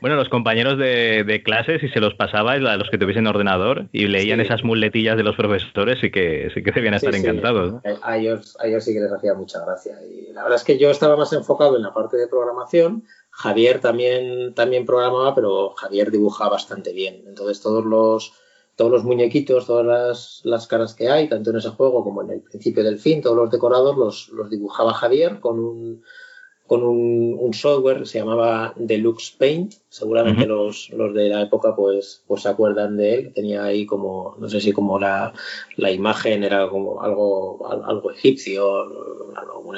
Bueno, 0.00 0.16
los 0.16 0.28
compañeros 0.28 0.78
de, 0.78 1.22
de 1.22 1.42
clase, 1.44 1.78
si 1.78 1.88
se 1.88 2.00
los 2.00 2.14
pasaba, 2.14 2.54
a 2.54 2.76
los 2.76 2.90
que 2.90 2.98
tuviesen 2.98 3.28
ordenador 3.28 3.86
y 3.92 4.08
leían 4.08 4.40
esas 4.40 4.64
muletillas 4.64 5.16
de 5.16 5.22
los 5.22 5.36
profesores, 5.36 6.00
sí 6.00 6.10
que, 6.10 6.50
sí 6.52 6.64
que 6.64 6.72
debían 6.72 6.94
estar 6.94 7.14
encantados. 7.14 7.80
A, 8.02 8.18
ellos, 8.18 8.56
a 8.58 8.66
ellos 8.66 8.82
sí 8.82 8.94
que 8.94 9.00
les 9.00 9.12
hacía 9.12 9.34
mucha 9.34 9.64
gracia. 9.64 9.94
Y 10.02 10.32
la 10.32 10.42
verdad 10.42 10.58
es 10.58 10.64
que 10.64 10.76
yo 10.76 10.90
estaba 10.90 11.16
más 11.16 11.32
enfocado 11.32 11.76
en 11.76 11.82
la 11.82 11.94
parte 11.94 12.16
de 12.16 12.26
programación 12.26 13.04
Javier 13.32 13.80
también, 13.80 14.54
también 14.54 14.86
programaba, 14.86 15.34
pero 15.34 15.70
Javier 15.70 16.10
dibuja 16.10 16.48
bastante 16.48 16.92
bien. 16.92 17.24
Entonces 17.26 17.60
todos 17.60 17.84
los, 17.84 18.34
todos 18.76 18.90
los 18.90 19.04
muñequitos, 19.04 19.66
todas 19.66 19.86
las, 19.86 20.40
las, 20.44 20.66
caras 20.66 20.94
que 20.94 21.08
hay, 21.08 21.28
tanto 21.28 21.50
en 21.50 21.56
ese 21.56 21.70
juego 21.70 22.04
como 22.04 22.22
en 22.22 22.30
el 22.30 22.42
principio 22.42 22.84
del 22.84 22.98
fin, 22.98 23.22
todos 23.22 23.36
los 23.36 23.50
decorados 23.50 23.96
los, 23.96 24.28
los 24.28 24.50
dibujaba 24.50 24.92
Javier 24.94 25.40
con 25.40 25.58
un, 25.58 26.04
con 26.72 26.84
un, 26.84 27.52
software 27.52 27.98
que 27.98 28.06
se 28.06 28.18
llamaba 28.18 28.72
Deluxe 28.76 29.36
Paint. 29.38 29.74
Seguramente 29.90 30.46
los, 30.46 30.88
los, 30.88 31.12
de 31.12 31.28
la 31.28 31.42
época 31.42 31.76
pues, 31.76 32.24
pues 32.26 32.40
se 32.40 32.48
acuerdan 32.48 32.96
de 32.96 33.14
él. 33.14 33.32
Tenía 33.34 33.64
ahí 33.64 33.84
como, 33.84 34.36
no 34.38 34.48
sé 34.48 34.58
si 34.58 34.72
como 34.72 34.98
la, 34.98 35.34
la 35.76 35.90
imagen 35.90 36.44
era 36.44 36.70
como 36.70 37.02
algo, 37.02 37.70
algo 37.70 38.10
egipcio, 38.12 38.86
no, 38.86 39.70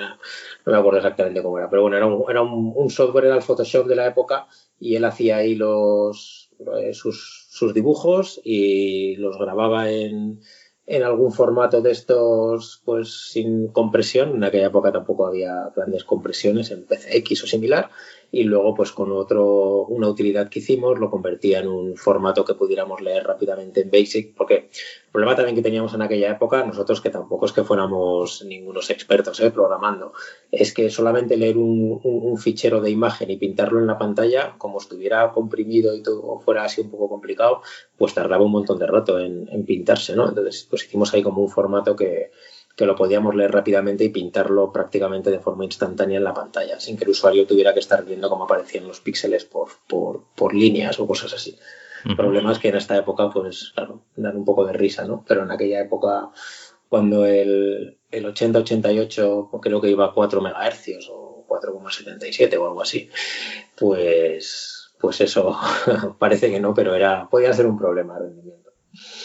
me 0.66 0.76
acuerdo 0.76 0.98
exactamente 0.98 1.42
cómo 1.42 1.58
era, 1.58 1.68
pero 1.68 1.82
bueno, 1.82 1.96
era 1.96 2.06
un, 2.06 2.30
era 2.30 2.42
un, 2.42 2.90
software, 2.90 3.24
era 3.24 3.34
el 3.34 3.42
Photoshop 3.42 3.88
de 3.88 3.96
la 3.96 4.06
época 4.06 4.46
y 4.78 4.94
él 4.94 5.04
hacía 5.04 5.38
ahí 5.38 5.56
los, 5.56 6.50
eh, 6.80 6.94
sus, 6.94 7.48
sus 7.50 7.74
dibujos 7.74 8.40
y 8.44 9.16
los 9.16 9.36
grababa 9.36 9.90
en, 9.90 10.40
en 10.86 11.02
algún 11.02 11.32
formato 11.32 11.80
de 11.80 11.90
estos, 11.92 12.82
pues 12.84 13.30
sin 13.30 13.68
compresión. 13.68 14.36
En 14.36 14.44
aquella 14.44 14.66
época 14.66 14.92
tampoco 14.92 15.26
había 15.26 15.72
grandes 15.74 16.04
compresiones 16.04 16.70
en 16.70 16.84
PCX 16.84 17.44
o 17.44 17.46
similar. 17.46 17.90
Y 18.34 18.42
luego, 18.42 18.74
pues 18.74 18.90
con 18.90 19.12
otro, 19.12 19.86
una 19.86 20.08
utilidad 20.08 20.48
que 20.48 20.58
hicimos, 20.58 20.98
lo 20.98 21.08
convertía 21.08 21.60
en 21.60 21.68
un 21.68 21.96
formato 21.96 22.44
que 22.44 22.54
pudiéramos 22.54 23.00
leer 23.00 23.24
rápidamente 23.24 23.82
en 23.82 23.92
Basic. 23.92 24.34
Porque 24.34 24.54
el 24.56 25.12
problema 25.12 25.36
también 25.36 25.54
que 25.54 25.62
teníamos 25.62 25.94
en 25.94 26.02
aquella 26.02 26.32
época, 26.32 26.64
nosotros 26.66 27.00
que 27.00 27.10
tampoco 27.10 27.46
es 27.46 27.52
que 27.52 27.62
fuéramos 27.62 28.44
ningunos 28.44 28.90
expertos 28.90 29.38
¿eh? 29.38 29.52
programando, 29.52 30.14
es 30.50 30.74
que 30.74 30.90
solamente 30.90 31.36
leer 31.36 31.56
un, 31.56 32.00
un, 32.02 32.36
fichero 32.36 32.80
de 32.80 32.90
imagen 32.90 33.30
y 33.30 33.36
pintarlo 33.36 33.78
en 33.78 33.86
la 33.86 33.98
pantalla, 33.98 34.56
como 34.58 34.78
estuviera 34.78 35.30
comprimido 35.30 35.94
y 35.94 36.02
todo 36.02 36.40
fuera 36.40 36.64
así 36.64 36.80
un 36.80 36.90
poco 36.90 37.08
complicado, 37.08 37.62
pues 37.96 38.14
tardaba 38.14 38.44
un 38.44 38.50
montón 38.50 38.80
de 38.80 38.88
rato 38.88 39.20
en, 39.20 39.48
en 39.48 39.64
pintarse, 39.64 40.16
¿no? 40.16 40.28
Entonces, 40.28 40.66
pues 40.68 40.84
hicimos 40.84 41.14
ahí 41.14 41.22
como 41.22 41.40
un 41.40 41.48
formato 41.48 41.94
que, 41.94 42.32
que 42.76 42.86
lo 42.86 42.96
podíamos 42.96 43.34
leer 43.34 43.52
rápidamente 43.52 44.04
y 44.04 44.08
pintarlo 44.08 44.72
prácticamente 44.72 45.30
de 45.30 45.38
forma 45.38 45.64
instantánea 45.64 46.18
en 46.18 46.24
la 46.24 46.34
pantalla, 46.34 46.80
sin 46.80 46.96
que 46.96 47.04
el 47.04 47.10
usuario 47.10 47.46
tuviera 47.46 47.72
que 47.72 47.80
estar 47.80 48.04
viendo 48.04 48.28
cómo 48.28 48.44
aparecían 48.44 48.88
los 48.88 49.00
píxeles 49.00 49.44
por, 49.44 49.68
por, 49.88 50.24
por 50.34 50.54
líneas 50.54 50.98
o 50.98 51.06
cosas 51.06 51.32
así. 51.32 51.56
El 52.04 52.16
problema 52.16 52.52
es 52.52 52.58
que 52.58 52.68
en 52.68 52.76
esta 52.76 52.98
época, 52.98 53.30
pues, 53.30 53.72
claro, 53.74 54.02
dan 54.14 54.36
un 54.36 54.44
poco 54.44 54.66
de 54.66 54.74
risa, 54.74 55.06
¿no? 55.06 55.24
Pero 55.26 55.42
en 55.42 55.50
aquella 55.50 55.80
época, 55.80 56.30
cuando 56.90 57.24
el, 57.24 57.98
el 58.10 58.26
80-88 58.26 59.60
creo 59.62 59.80
que 59.80 59.88
iba 59.88 60.04
a 60.04 60.12
4 60.12 60.42
MHz 60.42 61.08
o 61.10 61.46
4,77 61.48 62.58
o 62.58 62.66
algo 62.66 62.82
así, 62.82 63.08
pues, 63.78 64.90
pues 65.00 65.20
eso 65.22 65.56
parece 66.18 66.50
que 66.50 66.60
no, 66.60 66.74
pero 66.74 66.94
era, 66.94 67.26
podía 67.30 67.54
ser 67.54 67.66
un 67.66 67.78
problema 67.78 68.18
de 68.18 68.26
rendimiento. 68.26 68.70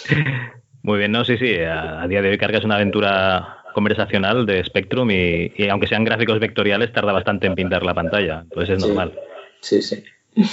Muy 0.89 0.97
bien, 0.97 1.11
no, 1.11 1.23
sí, 1.23 1.37
sí. 1.37 1.53
A, 1.53 2.07
día 2.07 2.23
de 2.23 2.31
hoy 2.31 2.39
cargas 2.39 2.65
una 2.65 2.73
aventura 2.73 3.59
conversacional 3.75 4.47
de 4.47 4.63
Spectrum 4.63 5.11
y, 5.11 5.69
aunque 5.69 5.85
sean 5.85 6.03
gráficos 6.03 6.39
vectoriales 6.39 6.91
tarda 6.91 7.13
bastante 7.13 7.45
en 7.45 7.53
pintar 7.53 7.83
la 7.83 7.93
pantalla, 7.93 8.39
entonces 8.41 8.75
es 8.75 8.87
normal. 8.87 9.13
Sí, 9.61 9.83
sí. 9.83 10.03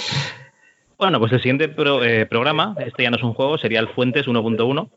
Bueno, 0.99 1.19
pues 1.19 1.31
el 1.31 1.41
siguiente 1.41 1.71
eh, 1.75 2.25
programa, 2.27 2.75
este 2.83 3.03
ya 3.03 3.11
no 3.11 3.17
es 3.17 3.23
un 3.23 3.33
juego, 3.33 3.59
sería 3.59 3.79
el 3.79 3.87
Fuentes 3.87 4.27
1.1. 4.27 4.89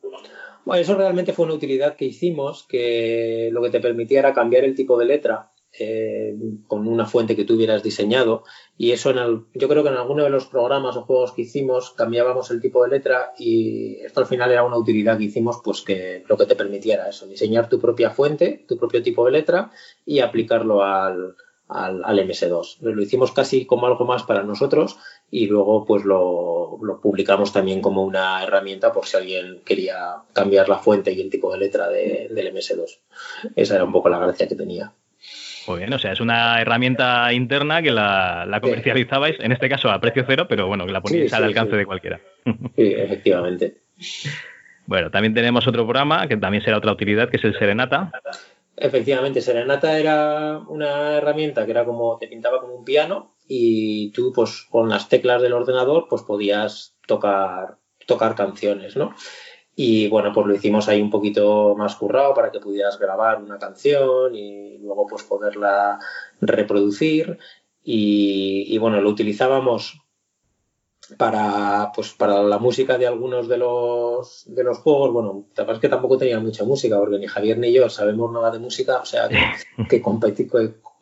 Bueno, 0.65 0.81
eso 0.81 0.95
realmente 0.95 1.35
fue 1.35 1.45
una 1.45 1.55
utilidad 1.55 1.95
que 1.95 2.07
hicimos, 2.07 2.67
que 2.67 3.51
lo 3.53 3.63
que 3.63 3.69
te 3.69 3.81
permitía 3.81 4.21
era 4.21 4.33
cambiar 4.33 4.65
el 4.65 4.75
tipo 4.75 4.99
de 4.99 5.05
letra 5.05 5.50
eh, 5.79 6.37
con 6.67 6.89
una 6.89 7.07
fuente 7.07 7.37
que 7.37 7.45
tú 7.45 7.55
hubieras 7.55 7.83
diseñado 7.83 8.43
y 8.77 8.91
eso 8.91 9.11
en 9.11 9.19
el, 9.19 9.45
yo 9.55 9.69
creo 9.69 9.83
que 9.83 9.89
en 9.89 9.97
alguno 9.97 10.25
de 10.25 10.31
los 10.31 10.47
programas 10.47 10.97
o 10.97 11.03
juegos 11.03 11.33
que 11.33 11.43
hicimos 11.43 11.91
cambiábamos 11.91 12.51
el 12.51 12.61
tipo 12.61 12.83
de 12.83 12.91
letra 12.91 13.33
y 13.39 14.01
esto 14.01 14.21
al 14.21 14.27
final 14.27 14.51
era 14.51 14.65
una 14.65 14.79
utilidad 14.79 15.17
que 15.17 15.25
hicimos 15.25 15.61
pues 15.63 15.83
que 15.83 16.25
lo 16.29 16.37
que 16.37 16.47
te 16.47 16.57
permitiera 16.57 17.09
eso, 17.09 17.27
diseñar 17.27 17.69
tu 17.69 17.79
propia 17.79 18.11
fuente, 18.11 18.65
tu 18.67 18.77
propio 18.77 19.03
tipo 19.03 19.25
de 19.27 19.33
letra 19.33 19.71
y 20.05 20.19
aplicarlo 20.19 20.83
al, 20.83 21.37
al, 21.71 22.19
MS2. 22.19 22.81
Lo 22.81 23.01
hicimos 23.01 23.33
casi 23.33 23.65
como 23.65 23.87
algo 23.87 24.05
más 24.05 24.25
para 24.25 24.43
nosotros 24.43 24.99
y 25.31 25.47
luego 25.47 25.85
pues 25.85 26.05
lo, 26.05 26.79
lo, 26.83 27.01
publicamos 27.01 27.53
también 27.53 27.81
como 27.81 28.03
una 28.03 28.43
herramienta 28.43 28.93
por 28.93 29.07
si 29.07 29.17
alguien 29.17 29.61
quería 29.65 30.23
cambiar 30.33 30.69
la 30.69 30.79
fuente 30.79 31.13
y 31.13 31.21
el 31.21 31.31
tipo 31.31 31.53
de 31.53 31.59
letra 31.59 31.89
de, 31.89 32.29
del 32.31 32.53
MS2. 32.53 32.99
Esa 33.55 33.77
era 33.77 33.85
un 33.85 33.93
poco 33.93 34.09
la 34.09 34.19
gracia 34.19 34.49
que 34.49 34.57
tenía. 34.57 34.93
Muy 35.71 35.79
bien, 35.79 35.93
o 35.93 35.99
sea, 36.01 36.11
es 36.11 36.21
una 36.21 36.61
herramienta 36.61 37.33
interna 37.33 37.81
que 37.81 37.93
la, 37.93 38.59
comercializabais, 38.61 39.39
en 39.39 39.53
este 39.53 39.69
caso 39.69 39.89
a 39.89 40.01
precio 40.01 40.25
cero, 40.27 40.47
pero 40.49 40.67
bueno, 40.67 40.85
que 40.85 40.91
la 40.91 41.01
poníais 41.01 41.33
al 41.33 41.45
alcance 41.45 41.77
de 41.77 41.87
cualquiera. 41.87 42.21
Sí, 42.77 42.95
efectivamente. 42.97 43.83
Bueno, 44.87 45.11
también 45.11 45.33
tenemos 45.35 45.69
otro 45.69 45.85
programa 45.85 46.27
que 46.27 46.37
también 46.37 46.65
será 46.65 46.79
otra 46.79 46.91
utilidad, 46.91 47.29
que 47.29 47.37
es 47.37 47.45
el 47.45 47.57
Serenata. 47.57 48.11
Efectivamente, 48.77 49.41
Serenata 49.43 49.97
era 49.97 50.59
una 50.59 51.19
herramienta 51.19 51.65
que 51.65 51.71
era 51.71 51.85
como, 51.85 52.19
te 52.19 52.27
pintaba 52.27 52.61
como 52.61 52.75
un 52.75 52.85
piano 52.85 53.37
y 53.47 54.11
tú, 54.11 54.33
pues, 54.35 54.67
con 54.71 54.89
las 54.89 55.09
teclas 55.09 55.41
del 55.41 55.53
ordenador, 55.53 56.07
pues 56.11 56.23
podías 56.23 56.97
tocar, 57.07 57.77
tocar 58.07 58.35
canciones, 58.35 58.97
¿no? 58.97 59.15
Y 59.83 60.09
bueno, 60.09 60.31
pues 60.31 60.47
lo 60.47 60.55
hicimos 60.55 60.89
ahí 60.89 61.01
un 61.01 61.09
poquito 61.09 61.75
más 61.75 61.97
currado 61.97 62.35
para 62.35 62.53
que 62.53 62.61
pudieras 62.61 62.99
grabar 62.99 63.43
una 63.43 63.59
canción 63.59 64.35
y 64.35 64.77
luego 64.77 65.07
pues 65.07 65.23
poderla 65.23 65.99
reproducir. 66.39 67.39
Y, 67.83 68.77
bueno, 68.77 69.01
lo 69.01 69.09
utilizábamos 69.09 69.99
para 71.17 71.93
pues 71.95 72.13
para 72.13 72.43
la 72.43 72.59
música 72.59 72.99
de 72.99 73.07
algunos 73.07 73.49
de 73.49 73.57
los 73.57 74.45
de 74.47 74.63
los 74.63 74.79
juegos 74.79 75.13
bueno 75.13 75.47
la 75.57 75.73
es 75.73 75.79
que 75.81 75.89
tampoco 75.89 76.17
tenía 76.17 76.39
mucha 76.39 76.63
música 76.63 76.99
porque 76.99 77.19
ni 77.19 77.27
Javier 77.27 77.59
ni 77.59 77.73
yo 77.73 77.89
sabemos 77.89 78.31
nada 78.31 78.53
de 78.53 78.61
música 78.61 79.01
o 79.01 79.05
sea 79.05 79.29
que, 79.29 79.37
que, 79.89 80.03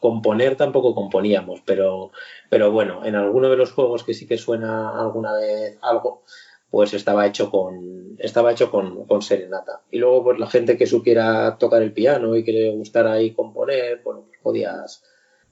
componer 0.01 0.57
tampoco 0.57 0.95
componíamos 0.95 1.61
pero 1.67 2.11
pero 2.49 2.73
bueno 2.73 3.05
en 3.05 3.17
alguno 3.17 3.51
de 3.51 3.59
los 3.59 3.73
juegos 3.73 4.03
que 4.03 4.15
sí 4.15 4.27
que 4.27 4.39
suena 4.39 4.99
alguna 4.99 5.35
vez 5.35 5.77
algo 5.83 6.23
pues 6.70 6.95
estaba 6.95 7.27
hecho 7.27 7.51
con 7.51 8.16
estaba 8.19 8.51
hecho 8.51 8.70
con, 8.70 9.07
con, 9.07 9.23
serenata. 9.23 9.82
Y 9.90 9.99
luego 9.99 10.24
pues 10.24 10.39
la 10.40 10.49
gente 10.49 10.77
que 10.77 10.86
supiera 10.86 11.57
tocar 11.57 11.82
el 11.82 11.93
piano 11.93 12.35
y 12.35 12.43
que 12.43 12.53
le 12.53 12.73
gustara 12.73 13.12
ahí 13.12 13.32
componer 13.32 14.03
bueno 14.05 14.24
pues 14.27 14.40
podías 14.43 15.05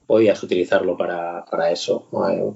podías 0.05 0.41
utilizarlo 0.41 0.97
para, 0.97 1.45
para 1.45 1.71
eso. 1.71 2.07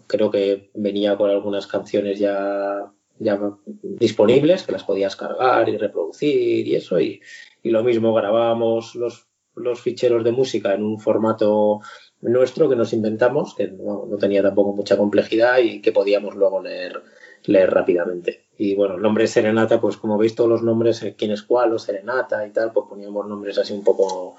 Creo 0.08 0.32
que 0.32 0.70
venía 0.74 1.18
con 1.18 1.30
algunas 1.30 1.68
canciones 1.68 2.20
ya 2.20 2.92
ya 3.20 3.40
disponibles 3.84 4.64
que 4.64 4.72
las 4.72 4.84
podías 4.84 5.16
cargar 5.16 5.70
y 5.70 5.78
reproducir 5.78 6.68
y 6.68 6.76
eso 6.76 7.00
y, 7.00 7.22
y 7.62 7.70
lo 7.70 7.84
mismo 7.84 8.14
grabábamos 8.14 8.96
los 8.96 9.28
los 9.56 9.82
ficheros 9.82 10.24
de 10.24 10.32
música 10.32 10.74
en 10.74 10.84
un 10.84 11.00
formato 11.00 11.82
nuestro 12.22 12.70
que 12.70 12.76
nos 12.76 12.94
inventamos 12.94 13.54
que 13.54 13.68
no, 13.68 14.08
no 14.10 14.18
tenía 14.18 14.42
tampoco 14.42 14.74
mucha 14.74 14.98
complejidad 14.98 15.60
y 15.60 15.82
que 15.82 15.92
podíamos 15.92 16.36
luego 16.36 16.64
leer 16.64 17.04
leer 17.46 17.72
rápidamente. 17.72 18.46
Y 18.58 18.76
bueno, 18.76 18.96
el 18.96 19.02
nombre 19.02 19.28
Serenata, 19.28 19.82
pues 19.82 19.98
como 19.98 20.18
veis 20.18 20.36
todos 20.36 20.50
los 20.50 20.62
nombres, 20.62 21.02
eh, 21.02 21.16
quién 21.18 21.32
es 21.32 21.42
cuál 21.42 21.74
o 21.74 21.80
Serenata 21.80 22.46
y 22.46 22.52
tal, 22.52 22.72
pues 22.72 22.86
poníamos 22.88 23.28
nombres 23.28 23.58
así 23.58 23.74
un 23.74 23.84
poco 23.84 24.36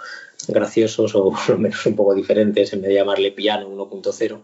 graciosos 0.48 1.14
o 1.14 1.30
por 1.30 1.50
lo 1.50 1.58
menos 1.58 1.84
un 1.86 1.96
poco 1.96 2.14
diferentes, 2.14 2.72
en 2.72 2.82
vez 2.82 2.90
de 2.90 2.94
llamarle 2.94 3.32
piano 3.32 3.68
1.0, 3.68 4.42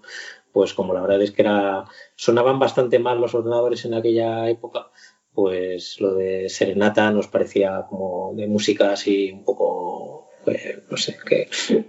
pues 0.53 0.75
como 0.75 0.95
la 0.95 1.03
verdad 1.03 1.23
es 1.23 1.31
que 1.31 1.43
era 1.43 1.85
sonaban 2.17 2.59
bastante 2.59 2.99
mal 2.99 3.21
los 3.21 3.35
ordenadores 3.35 3.85
en 3.85 3.95
aquella 3.95 4.49
época, 4.49 4.91
pues 5.33 6.01
lo 6.01 6.15
de 6.15 6.49
Serenata 6.49 7.11
nos 7.13 7.29
parecía 7.29 7.87
como 7.89 8.33
de 8.35 8.49
música 8.49 8.93
así 8.93 9.31
un 9.31 9.45
poco 9.45 10.28
pues, 10.49 10.83
no 10.91 10.97
sé, 10.97 11.19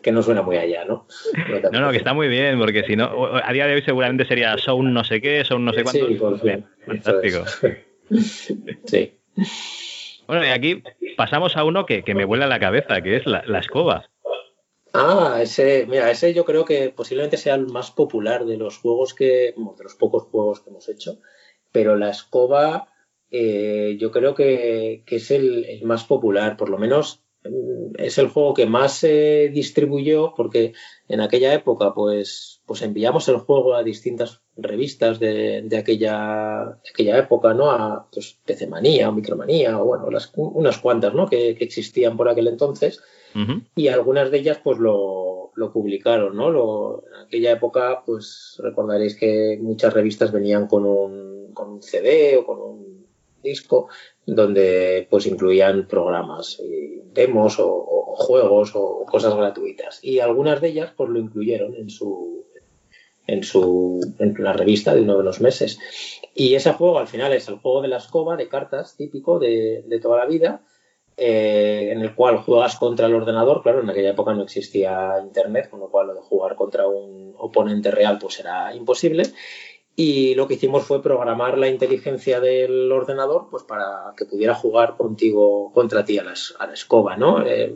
que, 0.01 0.11
no 0.11 0.21
suena 0.21 0.41
muy 0.41 0.57
allá, 0.57 0.83
¿no? 0.83 1.07
No, 1.71 1.79
no, 1.79 1.91
que 1.91 1.97
está 1.97 2.13
muy 2.13 2.27
bien, 2.27 2.59
porque 2.59 2.83
si 2.83 2.97
no, 2.97 3.37
a 3.41 3.53
día 3.53 3.67
de 3.67 3.75
hoy 3.75 3.81
seguramente 3.81 4.25
sería 4.25 4.57
Sound 4.57 4.91
no 4.91 5.05
sé 5.05 5.21
qué, 5.21 5.45
Sound 5.45 5.63
no 5.63 5.71
sé 5.71 5.83
cuánto. 5.83 6.07
Sí, 6.07 6.15
por 6.15 6.41
bien, 6.41 6.65
fantástico. 6.85 7.45
sí. 8.85 9.13
Bueno, 10.27 10.45
y 10.45 10.49
aquí 10.49 10.83
pasamos 11.15 11.55
a 11.55 11.63
uno 11.63 11.85
que, 11.85 12.03
me 12.13 12.25
vuela 12.25 12.47
la 12.47 12.59
cabeza, 12.59 13.01
que 13.01 13.15
es 13.15 13.25
la, 13.25 13.59
escoba. 13.59 14.09
Ah, 14.93 15.39
ese, 15.41 15.85
mira, 15.87 16.11
ese 16.11 16.33
yo 16.33 16.43
creo 16.43 16.65
que 16.65 16.89
posiblemente 16.89 17.37
sea 17.37 17.55
el 17.55 17.67
más 17.67 17.91
popular 17.91 18.43
de 18.45 18.57
los 18.57 18.77
juegos 18.77 19.13
que, 19.13 19.53
de 19.55 19.83
los 19.83 19.95
pocos 19.95 20.23
juegos 20.23 20.59
que 20.59 20.69
hemos 20.69 20.89
hecho, 20.89 21.19
pero 21.71 21.95
la 21.95 22.09
escoba 22.09 22.89
eh, 23.31 23.95
yo 23.99 24.11
creo 24.11 24.35
que, 24.35 25.03
es 25.07 25.31
el, 25.31 25.79
más 25.83 26.03
popular, 26.03 26.57
por 26.57 26.69
lo 26.69 26.77
menos 26.77 27.23
es 27.97 28.17
el 28.17 28.27
juego 28.27 28.53
que 28.53 28.65
más 28.65 28.93
se 28.93 29.49
distribuyó 29.53 30.33
porque 30.35 30.73
en 31.07 31.21
aquella 31.21 31.53
época 31.53 31.93
pues, 31.93 32.61
pues 32.65 32.81
enviamos 32.81 33.27
el 33.29 33.37
juego 33.37 33.75
a 33.75 33.83
distintas 33.83 34.41
revistas 34.57 35.19
de, 35.19 35.61
de 35.63 35.77
aquella, 35.77 36.79
aquella 36.89 37.17
época, 37.17 37.53
¿no? 37.53 37.71
A 37.71 38.07
pues, 38.11 38.37
PC 38.45 38.67
Manía 38.67 39.09
o 39.09 39.13
Micromanía 39.13 39.79
o 39.81 39.85
bueno, 39.85 40.09
las, 40.09 40.31
unas 40.35 40.77
cuantas, 40.79 41.13
¿no? 41.13 41.27
Que, 41.27 41.51
existían 41.51 42.17
por 42.17 42.29
aquel 42.29 42.47
entonces 42.47 43.01
y 43.75 43.89
algunas 43.89 44.31
de 44.31 44.39
ellas 44.39 44.59
pues 44.63 44.79
lo, 44.79 45.51
lo 45.53 45.71
publicaron, 45.71 46.35
¿no? 46.35 46.49
Lo, 46.49 47.03
en 47.07 47.27
aquella 47.27 47.51
época 47.51 48.03
pues 48.05 48.59
recordaréis 48.63 49.15
que 49.15 49.57
muchas 49.61 49.93
revistas 49.93 50.31
venían 50.31 50.67
con 50.67 50.83
un, 50.85 51.53
con 51.53 51.69
un 51.69 51.81
CD 51.83 52.37
o 52.37 52.45
con 52.45 52.59
un 52.59 53.07
disco 53.43 53.87
donde 54.35 55.07
pues 55.09 55.25
incluían 55.25 55.87
programas, 55.87 56.61
demos 57.13 57.57
o, 57.59 58.15
juegos 58.15 58.71
o 58.75 59.05
cosas 59.05 59.35
gratuitas. 59.35 59.99
Y 60.03 60.19
algunas 60.19 60.61
de 60.61 60.69
ellas 60.69 60.93
pues 60.95 61.09
lo 61.09 61.19
incluyeron 61.19 61.75
en 61.75 61.89
su 61.89 62.45
en 63.27 63.43
su 63.43 63.99
en 64.19 64.35
la 64.39 64.53
revista 64.53 64.93
de 64.93 65.01
uno 65.01 65.17
de 65.17 65.23
los 65.23 65.39
meses. 65.39 65.79
Y 66.33 66.55
ese 66.55 66.73
juego 66.73 66.99
al 66.99 67.07
final 67.07 67.33
es 67.33 67.47
el 67.47 67.59
juego 67.59 67.81
de 67.81 67.87
la 67.87 67.97
escoba 67.97 68.35
de 68.35 68.49
cartas 68.49 68.95
típico 68.97 69.39
de, 69.39 69.83
de 69.87 69.99
toda 69.99 70.17
la 70.17 70.25
vida, 70.25 70.61
eh, 71.15 71.89
en 71.91 72.01
el 72.01 72.15
cual 72.15 72.37
juegas 72.37 72.77
contra 72.77 73.07
el 73.07 73.13
ordenador. 73.13 73.61
Claro, 73.61 73.81
en 73.81 73.89
aquella 73.89 74.11
época 74.11 74.33
no 74.33 74.43
existía 74.43 75.19
internet, 75.21 75.69
con 75.69 75.79
lo 75.79 75.89
cual 75.89 76.07
lo 76.07 76.15
de 76.15 76.21
jugar 76.21 76.55
contra 76.55 76.87
un 76.87 77.35
oponente 77.37 77.91
real 77.91 78.17
pues 78.19 78.39
era 78.39 78.73
imposible 78.73 79.23
y 80.01 80.33
lo 80.33 80.47
que 80.47 80.53
hicimos 80.53 80.85
fue 80.85 81.03
programar 81.03 81.57
la 81.57 81.67
inteligencia 81.67 82.39
del 82.39 82.89
ordenador 82.89 83.49
pues 83.51 83.63
para 83.63 84.13
que 84.15 84.23
pudiera 84.23 84.55
jugar 84.55 84.95
contigo 84.95 85.73
contra 85.73 86.05
ti 86.05 86.17
a 86.17 86.23
la, 86.23 86.31
escoba, 86.71 87.17
¿no? 87.17 87.45
El, 87.45 87.75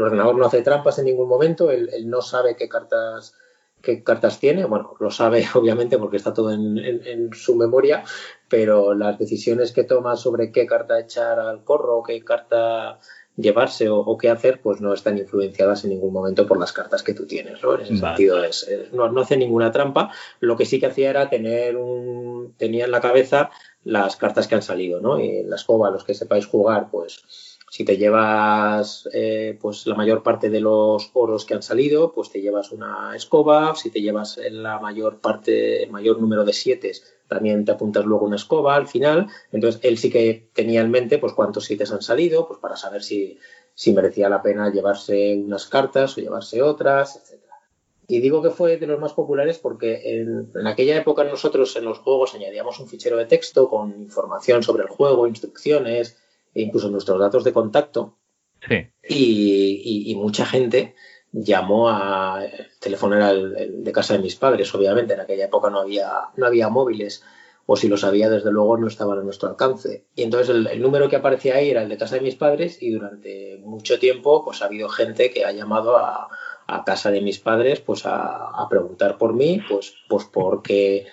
ordenador 0.00 0.36
no 0.38 0.46
hace 0.46 0.62
trampas 0.62 1.00
en 1.00 1.06
ningún 1.06 1.28
momento, 1.28 1.72
él, 1.72 1.90
no 2.04 2.22
sabe 2.22 2.54
qué 2.54 2.68
cartas 2.68 3.34
qué 3.82 4.04
cartas 4.04 4.38
tiene, 4.38 4.64
bueno, 4.64 4.94
lo 5.00 5.10
sabe 5.10 5.44
obviamente 5.54 5.98
porque 5.98 6.18
está 6.18 6.32
todo 6.32 6.52
en, 6.52 7.30
su 7.32 7.56
memoria, 7.56 8.04
pero 8.48 8.94
las 8.94 9.18
decisiones 9.18 9.72
que 9.72 9.82
toma 9.82 10.14
sobre 10.14 10.52
qué 10.52 10.66
carta 10.66 11.00
echar 11.00 11.40
al 11.40 11.64
corro, 11.64 12.04
qué 12.04 12.22
carta 12.24 13.00
llevarse 13.36 13.88
o, 13.88 14.16
qué 14.18 14.28
hacer, 14.30 14.60
pues 14.60 14.80
no 14.80 14.92
están 14.92 15.18
influenciadas 15.18 15.84
en 15.84 15.90
ningún 15.90 16.12
momento 16.12 16.46
por 16.46 16.58
las 16.58 16.72
cartas 16.72 17.02
que 17.02 17.14
tú 17.14 17.26
tienes, 17.26 17.62
¿no? 17.62 17.74
En 17.74 17.82
ese 17.82 17.96
sentido 17.96 18.42
es, 18.44 18.68
no, 18.92 19.10
no, 19.10 19.20
hace 19.22 19.36
ninguna 19.36 19.72
trampa. 19.72 20.12
Lo 20.40 20.56
que 20.56 20.66
sí 20.66 20.78
que 20.78 20.86
hacía 20.86 21.10
era 21.10 21.30
tener 21.30 21.76
un, 21.76 22.54
tenía 22.56 22.84
en 22.84 22.90
la 22.90 23.00
cabeza 23.00 23.50
las 23.84 24.16
cartas 24.16 24.46
que 24.46 24.56
han 24.56 24.62
salido, 24.62 25.00
¿no? 25.00 25.18
Y 25.18 25.42
la 25.44 25.56
escoba, 25.56 25.90
los 25.90 26.04
que 26.04 26.14
sepáis 26.14 26.46
jugar, 26.46 26.88
pues 26.90 27.22
si 27.70 27.84
te 27.84 27.96
llevas 27.96 29.08
eh, 29.12 29.56
pues 29.60 29.86
la 29.86 29.94
mayor 29.94 30.24
parte 30.24 30.50
de 30.50 30.60
los 30.60 31.10
oros 31.14 31.44
que 31.44 31.54
han 31.54 31.62
salido, 31.62 32.12
pues 32.12 32.30
te 32.30 32.40
llevas 32.40 32.72
una 32.72 33.14
escoba. 33.14 33.76
Si 33.76 33.90
te 33.90 34.02
llevas 34.02 34.40
la 34.50 34.80
mayor 34.80 35.20
parte, 35.20 35.84
el 35.84 35.90
mayor 35.90 36.20
número 36.20 36.44
de 36.44 36.52
siete, 36.52 36.92
también 37.30 37.64
te 37.64 37.72
apuntas 37.72 38.04
luego 38.04 38.26
una 38.26 38.36
escoba 38.36 38.74
al 38.76 38.86
final. 38.86 39.28
Entonces 39.52 39.80
él 39.82 39.96
sí 39.96 40.10
que 40.10 40.50
tenía 40.52 40.82
en 40.82 40.90
mente 40.90 41.16
pues 41.18 41.32
cuántos 41.32 41.64
siete 41.64 41.84
han 41.90 42.02
salido, 42.02 42.46
pues 42.46 42.60
para 42.60 42.76
saber 42.76 43.02
si, 43.02 43.38
si 43.74 43.92
merecía 43.94 44.28
la 44.28 44.42
pena 44.42 44.70
llevarse 44.70 45.36
unas 45.36 45.66
cartas 45.66 46.18
o 46.18 46.20
llevarse 46.20 46.60
otras, 46.60 47.16
etc. 47.16 47.40
Y 48.08 48.20
digo 48.20 48.42
que 48.42 48.50
fue 48.50 48.76
de 48.76 48.86
los 48.86 49.00
más 49.00 49.12
populares 49.12 49.58
porque 49.58 50.20
en, 50.20 50.50
en, 50.54 50.66
aquella 50.66 50.96
época 50.96 51.24
nosotros 51.24 51.74
en 51.76 51.84
los 51.84 52.00
juegos 52.00 52.34
añadíamos 52.34 52.80
un 52.80 52.88
fichero 52.88 53.16
de 53.16 53.26
texto 53.26 53.68
con 53.68 53.90
información 54.02 54.64
sobre 54.64 54.82
el 54.82 54.88
juego, 54.88 55.28
instrucciones, 55.28 56.18
e 56.54 56.62
incluso 56.62 56.90
nuestros 56.90 57.18
datos 57.18 57.44
de 57.44 57.52
contacto. 57.52 58.16
Y, 59.08 60.14
mucha 60.16 60.44
gente 60.44 60.94
llamó 61.32 61.88
a. 61.88 62.44
El 62.44 62.68
teléfono 62.78 63.16
era 63.16 63.30
el, 63.30 63.84
de 63.84 63.92
casa 63.92 64.14
de 64.14 64.20
mis 64.20 64.36
padres, 64.36 64.74
obviamente. 64.74 65.14
En 65.14 65.20
aquella 65.20 65.46
época 65.46 65.70
no 65.70 65.80
había, 65.80 66.10
no 66.36 66.46
había 66.46 66.68
móviles, 66.68 67.22
o 67.66 67.76
si 67.76 67.88
los 67.88 68.04
había, 68.04 68.28
desde 68.28 68.50
luego 68.50 68.76
no 68.76 68.88
estaban 68.88 69.18
a 69.18 69.22
nuestro 69.22 69.48
alcance. 69.48 70.04
Y 70.14 70.22
entonces 70.22 70.54
el, 70.54 70.80
número 70.80 71.08
que 71.08 71.16
aparecía 71.16 71.56
ahí 71.56 71.70
era 71.70 71.82
el 71.82 71.88
de 71.88 71.98
casa 71.98 72.16
de 72.16 72.22
mis 72.22 72.36
padres, 72.36 72.82
y 72.82 72.90
durante 72.90 73.60
mucho 73.62 73.98
tiempo, 73.98 74.44
pues 74.44 74.62
ha 74.62 74.66
habido 74.66 74.88
gente 74.88 75.30
que 75.30 75.44
ha 75.44 75.52
llamado 75.52 75.96
a, 75.96 76.28
casa 76.86 77.10
de 77.10 77.20
mis 77.20 77.40
padres, 77.40 77.80
pues 77.80 78.06
a, 78.06 78.62
a 78.62 78.68
preguntar 78.68 79.18
por 79.18 79.34
mí, 79.34 79.60
pues, 79.68 79.92
pues 80.08 80.24
porque 80.32 81.08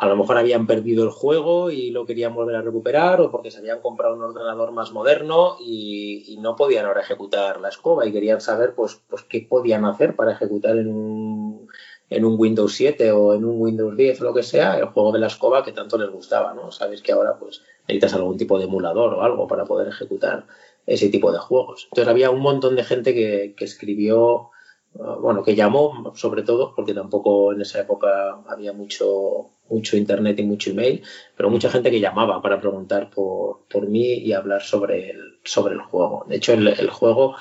a 0.00 0.06
lo 0.06 0.16
mejor 0.16 0.38
habían 0.38 0.66
perdido 0.66 1.04
el 1.04 1.10
juego 1.10 1.70
y 1.70 1.90
lo 1.90 2.06
querían 2.06 2.34
volver 2.34 2.56
a 2.56 2.62
recuperar 2.62 3.20
o 3.20 3.30
porque 3.30 3.50
se 3.50 3.58
habían 3.58 3.82
comprado 3.82 4.14
un 4.14 4.22
ordenador 4.22 4.72
más 4.72 4.92
moderno 4.92 5.56
y, 5.60 6.38
no 6.40 6.56
podían 6.56 6.86
ahora 6.86 7.02
ejecutar 7.02 7.60
la 7.60 7.68
escoba 7.68 8.06
y 8.06 8.12
querían 8.12 8.40
saber 8.40 8.74
pues, 8.74 9.02
pues 9.10 9.24
qué 9.24 9.46
podían 9.46 9.84
hacer 9.84 10.16
para 10.16 10.32
ejecutar 10.32 10.78
en 10.78 10.88
un, 10.88 11.68
en 12.08 12.24
un 12.24 12.36
Windows 12.38 12.72
7 12.72 13.12
o 13.12 13.34
en 13.34 13.44
un 13.44 13.60
Windows 13.60 13.94
10 13.94 14.22
o 14.22 14.24
lo 14.24 14.32
que 14.32 14.42
sea 14.42 14.78
el 14.78 14.86
juego 14.86 15.12
de 15.12 15.18
la 15.18 15.26
escoba 15.26 15.62
que 15.62 15.72
tanto 15.72 15.98
les 15.98 16.08
gustaba, 16.08 16.54
¿no? 16.54 16.72
Sabéis 16.72 17.02
que 17.02 17.12
ahora 17.12 17.36
pues 17.38 17.60
necesitas 17.86 18.14
algún 18.14 18.38
tipo 18.38 18.58
de 18.58 18.64
emulador 18.64 19.12
o 19.12 19.22
algo 19.22 19.46
para 19.46 19.66
poder 19.66 19.88
ejecutar 19.88 20.46
ese 20.86 21.10
tipo 21.10 21.30
de 21.30 21.40
juegos. 21.40 21.88
Entonces 21.90 22.08
había 22.08 22.30
un 22.30 22.40
montón 22.40 22.74
de 22.74 22.84
gente 22.84 23.12
que, 23.12 23.54
que 23.54 23.66
escribió 23.66 24.50
bueno, 24.92 25.42
que 25.42 25.54
llamó 25.54 26.12
sobre 26.16 26.42
todo, 26.42 26.74
porque 26.74 26.94
tampoco 26.94 27.52
en 27.52 27.60
esa 27.60 27.80
época 27.80 28.42
había 28.48 28.72
mucho, 28.72 29.50
mucho 29.68 29.96
internet 29.96 30.38
y 30.38 30.42
mucho 30.42 30.70
email, 30.70 31.02
pero 31.36 31.50
mucha 31.50 31.70
gente 31.70 31.90
que 31.90 32.00
llamaba 32.00 32.42
para 32.42 32.60
preguntar 32.60 33.10
por, 33.10 33.66
por 33.68 33.88
mí 33.88 34.14
y 34.14 34.32
hablar 34.32 34.62
sobre 34.62 35.10
el, 35.10 35.38
sobre 35.44 35.74
el 35.74 35.80
juego. 35.80 36.24
De 36.28 36.36
hecho, 36.36 36.52
el, 36.52 36.90
juego, 36.90 37.36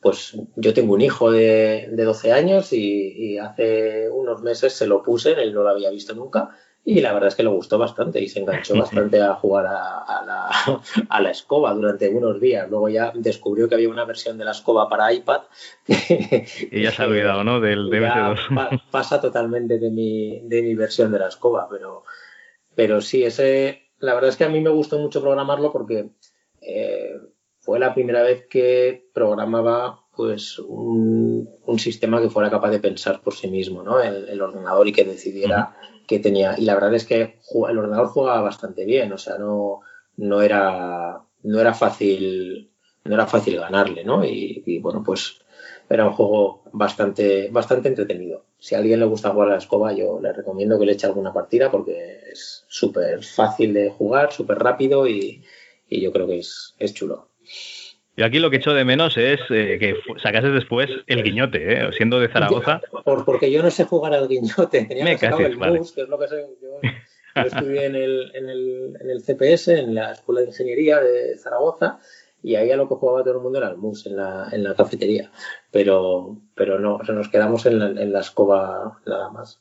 pues 0.00 0.36
yo 0.56 0.72
tengo 0.72 0.94
un 0.94 1.00
hijo 1.00 1.30
de, 1.30 1.88
de 1.90 2.04
12 2.04 2.32
años 2.32 2.72
y, 2.72 3.32
y, 3.32 3.38
hace 3.38 4.08
unos 4.10 4.42
meses 4.42 4.72
se 4.72 4.86
lo 4.86 5.02
puse, 5.02 5.32
él 5.32 5.52
no 5.52 5.62
lo 5.62 5.70
había 5.70 5.90
visto 5.90 6.14
nunca, 6.14 6.56
y 6.86 7.00
la 7.00 7.14
verdad 7.14 7.28
es 7.28 7.34
que 7.34 7.42
le 7.42 7.48
gustó 7.48 7.78
bastante 7.78 8.20
y 8.20 8.28
se 8.28 8.40
enganchó 8.40 8.76
bastante 8.76 9.20
a 9.22 9.34
jugar 9.34 9.66
a, 9.68 11.20
la, 11.20 11.30
escoba 11.30 11.72
durante 11.72 12.08
unos 12.10 12.38
días. 12.40 12.68
Luego 12.68 12.90
ya 12.90 13.10
descubrió 13.14 13.68
que 13.68 13.76
había 13.76 13.88
una 13.88 14.04
versión 14.04 14.36
de 14.36 14.44
la 14.44 14.50
escoba 14.50 14.88
para 14.88 15.12
iPad. 15.12 15.42
y 15.86 16.82
ya 16.82 16.90
se 16.90 17.02
ha 17.02 17.06
olvidado, 17.06 17.42
¿no? 17.42 17.60
Del 17.60 17.88
DS2. 17.88 18.82
pasa 18.90 19.18
totalmente 19.20 19.78
de 19.78 19.90
mi, 19.90 20.40
de 20.44 20.62
mi 20.62 20.74
versión 20.74 21.10
de 21.10 21.20
la 21.20 21.28
escoba, 21.28 21.68
pero, 21.70 22.04
pero 22.74 23.00
sí, 23.00 23.24
ese, 23.24 23.84
la 23.98 24.12
verdad 24.12 24.28
es 24.28 24.36
que 24.36 24.44
a 24.44 24.50
mí 24.50 24.60
me 24.60 24.70
gustó 24.70 24.98
mucho 24.98 25.22
programarlo 25.22 25.72
porque 25.72 26.10
eh, 26.60 27.14
fue 27.60 27.78
la 27.78 27.94
primera 27.94 28.22
vez 28.22 28.46
que 28.46 29.08
programaba 29.14 30.04
pues 30.14 30.58
un, 30.58 31.48
sistema 31.78 32.20
que 32.20 32.30
fuera 32.30 32.50
capaz 32.50 32.70
de 32.70 32.78
pensar 32.78 33.20
por 33.20 33.34
sí 33.34 33.48
mismo, 33.48 33.82
¿no? 33.82 34.00
El, 34.00 34.40
ordenador 34.40 34.86
y 34.86 34.92
que 34.92 35.04
decidiera 35.04 35.76
que 36.06 36.18
tenía. 36.18 36.54
Y 36.58 36.64
la 36.64 36.74
verdad 36.74 36.94
es 36.94 37.04
que 37.04 37.38
el 37.68 37.78
ordenador 37.78 38.08
jugaba 38.08 38.40
bastante 38.42 38.84
bien, 38.84 39.12
o 39.12 39.18
sea, 39.18 39.38
no, 39.38 39.80
no 40.16 40.42
era 40.42 41.20
no 41.42 41.60
era 41.60 41.74
fácil 41.74 42.70
no 43.04 43.14
era 43.14 43.26
fácil 43.26 43.56
ganarle, 43.56 44.02
¿no? 44.02 44.24
Y, 44.24 44.78
bueno, 44.80 45.02
pues 45.04 45.38
era 45.90 46.06
un 46.06 46.14
juego 46.14 46.62
bastante 46.72 47.50
bastante 47.50 47.88
entretenido. 47.88 48.46
Si 48.58 48.74
a 48.74 48.78
alguien 48.78 49.00
le 49.00 49.06
gusta 49.06 49.30
jugar 49.30 49.48
a 49.48 49.52
la 49.52 49.58
escoba, 49.58 49.92
yo 49.92 50.20
le 50.20 50.32
recomiendo 50.32 50.78
que 50.78 50.86
le 50.86 50.92
eche 50.92 51.06
alguna 51.06 51.32
partida 51.32 51.70
porque 51.70 52.20
es 52.32 52.64
súper 52.68 53.22
fácil 53.22 53.74
de 53.74 53.90
jugar, 53.90 54.32
súper 54.32 54.58
rápido 54.58 55.06
y, 55.06 55.44
y, 55.88 56.00
yo 56.00 56.12
creo 56.12 56.26
que 56.26 56.38
es, 56.38 56.74
es 56.78 56.94
chulo. 56.94 57.28
Yo 58.16 58.24
aquí 58.24 58.38
lo 58.38 58.50
que 58.50 58.58
echo 58.58 58.74
de 58.74 58.84
menos 58.84 59.16
es 59.16 59.40
eh, 59.50 59.78
que 59.80 59.96
sacases 60.22 60.52
después 60.52 60.88
el 61.06 61.22
guiñote, 61.22 61.72
¿eh? 61.72 61.90
siendo 61.96 62.20
de 62.20 62.28
Zaragoza. 62.28 62.80
Por, 63.04 63.24
porque 63.24 63.50
yo 63.50 63.62
no 63.62 63.70
sé 63.70 63.84
jugar 63.84 64.14
al 64.14 64.28
guiñote, 64.28 64.84
tenía 64.84 65.04
que 65.04 65.18
sacar 65.18 65.42
el 65.42 65.56
vale. 65.56 65.80
que 65.94 66.02
es 66.02 66.08
lo 66.08 66.18
que 66.18 66.28
sé. 66.28 66.46
Yo, 66.62 66.80
estudié 67.42 67.86
en 67.86 67.96
el, 67.96 68.30
en, 68.34 68.48
el, 68.48 68.96
en 69.00 69.10
el 69.10 69.22
CPS, 69.22 69.68
en 69.68 69.94
la 69.94 70.12
Escuela 70.12 70.42
de 70.42 70.46
Ingeniería 70.46 71.00
de 71.00 71.36
Zaragoza, 71.36 71.98
y 72.40 72.54
ahí 72.54 72.70
a 72.70 72.76
lo 72.76 72.88
que 72.88 72.94
jugaba 72.94 73.24
todo 73.24 73.34
el 73.34 73.40
mundo 73.40 73.58
era 73.58 73.70
el 73.70 73.76
mus 73.76 74.06
en 74.06 74.16
la, 74.16 74.48
en 74.52 74.62
la 74.62 74.74
cafetería. 74.74 75.32
Pero, 75.72 76.36
pero 76.54 76.78
no, 76.78 76.96
o 76.96 77.04
sea, 77.04 77.14
nos 77.16 77.28
quedamos 77.28 77.66
en 77.66 77.80
la, 77.80 77.86
en 77.86 78.12
la 78.12 78.20
escoba 78.20 79.00
nada 79.06 79.30
más. 79.30 79.60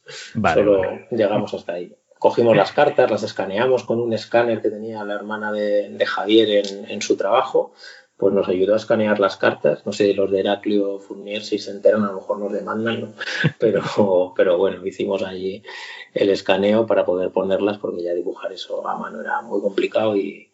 Solo 0.53 0.83
llegamos 1.09 1.53
hasta 1.55 1.73
ahí 1.73 1.95
cogimos 2.19 2.55
las 2.55 2.71
cartas, 2.71 3.11
las 3.11 3.23
escaneamos 3.23 3.83
con 3.83 3.99
un 3.99 4.13
escáner 4.13 4.61
que 4.61 4.69
tenía 4.69 5.03
la 5.03 5.13
hermana 5.13 5.51
de, 5.51 5.89
de 5.89 6.05
Javier 6.05 6.65
en, 6.65 6.89
en, 6.89 7.01
su 7.01 7.17
trabajo 7.17 7.73
pues 8.23 8.33
nos 8.33 8.47
ayudó 8.47 8.73
a 8.73 8.77
escanear 8.77 9.19
las 9.19 9.35
cartas. 9.35 9.85
No 9.85 9.91
sé, 9.91 10.13
los 10.13 10.31
de 10.31 10.39
Heraclio 10.39 10.97
Fournier, 10.97 11.43
si 11.43 11.59
se 11.59 11.71
enteran, 11.71 12.05
a 12.05 12.07
lo 12.07 12.13
mejor 12.13 12.39
nos 12.39 12.53
demandan, 12.53 13.01
¿no? 13.01 13.13
pero, 13.59 14.33
pero 14.33 14.57
bueno, 14.57 14.85
hicimos 14.87 15.23
allí 15.23 15.61
el 16.13 16.29
escaneo 16.29 16.87
para 16.87 17.03
poder 17.03 17.31
ponerlas, 17.31 17.79
porque 17.79 18.01
ya 18.01 18.13
dibujar 18.13 18.53
eso 18.53 18.87
a 18.87 18.97
mano 18.97 19.19
era 19.19 19.41
muy 19.41 19.59
complicado 19.59 20.15
y, 20.15 20.49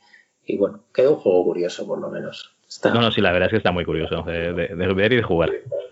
bueno, 0.58 0.80
quedó 0.91 1.12
un 1.12 1.20
juego 1.20 1.44
curioso, 1.44 1.86
por 1.86 2.00
lo 2.00 2.10
menos. 2.10 2.56
No, 2.86 3.02
no, 3.02 3.12
sí, 3.12 3.22
la 3.22 3.32
verdad 3.34 3.50
es 3.50 3.52
que 3.52 3.58
está 3.58 3.72
muy 3.72 3.86
curioso 3.86 4.24
de, 4.24 4.52
ver 4.52 5.14
y 5.14 5.18
de 5.18 5.24
jugar. 5.24 5.52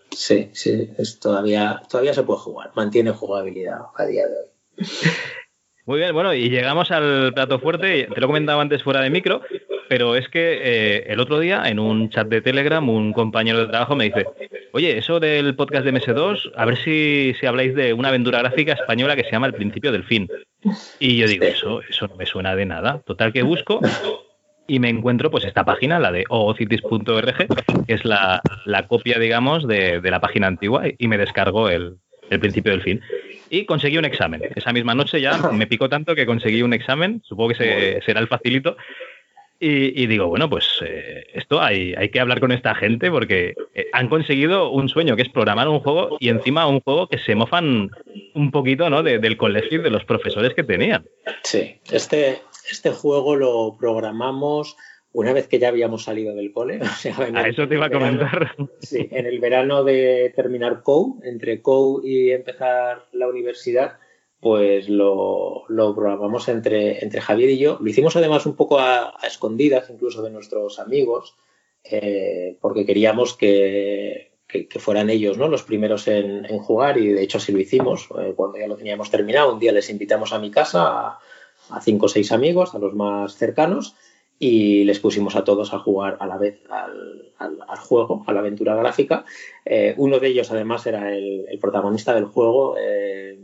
Sí, 0.10 0.49
sí, 0.54 0.90
es, 0.98 1.20
todavía, 1.20 1.84
todavía 1.88 2.16
se 2.16 2.24
puede 2.24 2.40
jugar, 2.40 2.72
mantiene 2.74 3.12
jugabilidad 3.12 3.82
a 3.95 4.06
día 4.08 4.26
de 4.26 4.34
hoy. 4.34 4.48
Muy 5.88 5.99
bien, 5.99 6.14
bueno, 6.14 6.34
y 6.34 6.49
llegamos 6.49 6.91
al 6.91 7.34
plato 7.34 7.59
fuerte, 7.59 8.09
te 8.14 8.19
lo 8.19 8.27
comentaba 8.27 8.61
antes 8.61 8.84
fuera 8.84 8.99
de 8.99 9.09
micro, 9.09 9.41
pero 9.88 10.18
es 10.18 10.27
que 10.27 10.59
eh, 10.61 11.05
el 11.07 11.22
otro 11.22 11.39
día 11.39 11.64
en 11.65 11.80
un 11.80 12.09
chat 12.09 12.27
de 12.27 12.41
Telegram 12.41 12.88
un 12.89 13.14
compañero 13.14 13.59
de 13.59 13.68
trabajo 13.68 13.95
me 13.95 14.03
dice, 14.03 14.26
oye, 14.73 14.97
eso 14.97 15.22
del 15.22 15.55
podcast 15.55 15.85
de 15.85 15.93
MS2, 15.93 16.51
a 16.57 16.65
ver 16.65 16.76
si, 16.76 17.34
si 17.39 17.45
habláis 17.45 17.73
de 17.73 17.93
una 17.93 18.09
aventura 18.09 18.39
gráfica 18.39 18.73
española 18.73 19.15
que 19.15 19.23
se 19.23 19.31
llama 19.31 19.47
El 19.47 19.53
principio 19.53 19.93
del 19.93 20.03
fin. 20.03 20.27
Y 20.99 21.15
yo 21.15 21.26
digo, 21.26 21.45
eso, 21.45 21.81
eso 21.89 22.07
no 22.09 22.18
me 22.18 22.26
suena 22.26 22.53
de 22.53 22.65
nada. 22.65 23.01
Total 23.05 23.31
que 23.31 23.43
busco 23.43 23.80
y 24.68 24.80
me 24.80 24.89
encuentro 24.89 25.31
pues 25.31 25.45
esta 25.45 25.64
página, 25.64 26.01
la 26.01 26.11
de 26.11 26.26
oocities.org, 26.27 27.47
que 27.88 27.93
es 27.93 28.03
la, 28.03 28.41
la, 28.65 28.88
copia, 28.89 29.19
digamos, 29.19 29.65
de, 29.65 30.01
de, 30.01 30.11
la 30.11 30.19
página 30.19 30.47
antigua 30.47 30.84
y 30.97 31.07
me 31.07 31.18
descargo 31.18 31.69
el, 31.69 31.95
el 32.30 32.39
principio 32.39 32.73
del 32.73 32.81
fin. 32.81 33.01
Y 33.49 33.65
conseguí 33.65 33.98
un 33.98 34.06
examen. 34.06 34.41
Esa 34.56 34.74
misma 34.74 34.95
noche 34.95 35.22
ya 35.22 35.38
me 35.52 35.68
picó 35.68 35.90
tanto 35.90 36.15
que 36.15 36.26
conseguí 36.26 36.61
un 36.61 36.74
examen, 36.74 37.22
supongo 37.26 37.49
que 37.49 38.02
será 38.06 38.19
el 38.19 38.28
facilito, 38.28 38.78
y, 39.60 40.06
digo, 40.06 40.28
bueno, 40.28 40.48
pues 40.48 40.68
eh, 40.86 41.26
esto 41.34 41.60
hay, 41.60 41.95
hay, 41.95 42.10
que 42.10 42.19
hablar 42.19 42.40
con 42.40 42.52
esta 42.52 42.76
gente 42.76 43.10
porque 43.10 43.56
eh, 43.74 43.88
han 43.91 44.07
conseguido 44.07 44.69
un 44.69 44.88
sueño 44.88 45.15
que 45.15 45.24
es 45.24 45.30
programar 45.30 45.68
un 45.68 45.80
juego 45.80 46.18
y 46.19 46.30
encima 46.30 46.68
un 46.68 46.80
juego 46.82 47.07
que 47.07 47.18
se 47.18 47.34
mofan 47.34 47.90
un 48.36 48.52
poquito 48.52 48.88
¿no? 48.91 49.02
del 49.02 49.36
colegio 49.36 49.80
y 49.80 49.84
de 49.84 49.90
los 49.90 50.06
profesores 50.06 50.53
que 50.53 50.64
tenían. 50.64 51.06
Sí, 51.44 51.80
este, 51.91 52.40
este 52.69 52.91
juego 52.91 53.36
lo 53.36 53.76
programamos 53.80 54.78
una 55.18 55.34
vez 55.34 55.48
que 55.48 55.57
ya 55.57 55.69
habíamos 55.69 56.03
salido 56.03 56.35
del 56.35 56.52
cole. 56.52 56.80
a 57.34 57.48
eso 57.48 57.68
te 57.68 57.73
iba 57.73 57.88
a 57.88 57.89
comentar. 57.89 58.56
sí, 58.81 59.10
en 59.10 59.26
el 59.26 59.39
verano 59.39 59.84
de 59.84 60.31
terminar 60.35 60.84
COU, 60.84 61.22
entre 61.23 61.60
COU 61.64 62.02
y 62.03 62.30
empezar 62.30 63.06
la 63.14 63.27
universidad, 63.27 63.98
pues 64.39 64.88
lo, 64.89 65.64
lo 65.69 65.95
programamos 65.95 66.48
entre, 66.49 67.03
entre 67.03 67.22
Javier 67.22 67.49
y 67.49 67.57
yo. 67.57 67.80
Lo 67.81 67.89
hicimos 67.89 68.15
además 68.15 68.45
un 68.45 68.56
poco 68.56 68.77
a, 68.77 69.15
escondidas 69.26 69.89
incluso 69.89 70.22
de 70.22 70.30
nuestros 70.30 70.77
amigos, 70.77 71.35
eh, 71.84 72.56
porque 72.61 72.85
queríamos 72.85 73.35
que, 73.35 74.34
que, 74.48 74.68
fueran 74.80 75.10
ellos 75.10 75.39
¿no? 75.39 75.48
los 75.48 75.64
primeros 75.64 76.07
en, 76.07 76.45
jugar 76.60 76.99
y 76.99 77.07
de 77.07 77.23
hecho 77.23 77.39
así 77.39 77.52
lo 77.52 77.60
hicimos. 77.60 78.07
Eh, 78.19 78.34
cuando 78.35 78.60
ya 78.60 78.68
lo 78.68 78.77
teníamos 78.77 79.10
terminado, 79.10 79.52
un 79.52 79.60
día 79.60 79.72
les 79.72 79.89
invitamos 79.89 80.31
a 80.31 80.38
mi 80.38 80.52
casa 80.52 81.19
a, 81.72 81.81
cinco 81.81 82.06
o 82.06 82.10
seis 82.10 82.31
amigos, 82.31 82.76
a 82.76 82.77
los 82.77 82.94
más 82.94 83.35
cercanos, 83.35 83.95
y 84.39 84.84
les 84.84 84.99
pusimos 84.99 85.35
a 85.35 85.43
todos 85.43 85.73
a 85.73 85.80
jugar 85.80 86.18
a 86.19 86.27
la 86.27 86.38
vez 86.38 86.61
al, 86.69 87.34
al, 87.38 87.80
juego, 87.80 88.23
a 88.27 88.34
la 88.34 88.39
aventura 88.39 88.76
gráfica. 88.76 89.26
Eh, 89.65 89.93
uno 89.97 90.19
de 90.19 90.27
ellos 90.27 90.51
además 90.51 90.85
era 90.85 91.14
el, 91.15 91.45
el 91.49 91.59
protagonista 91.59 92.14
del 92.14 92.26
juego. 92.26 92.76
Eh, 92.80 93.39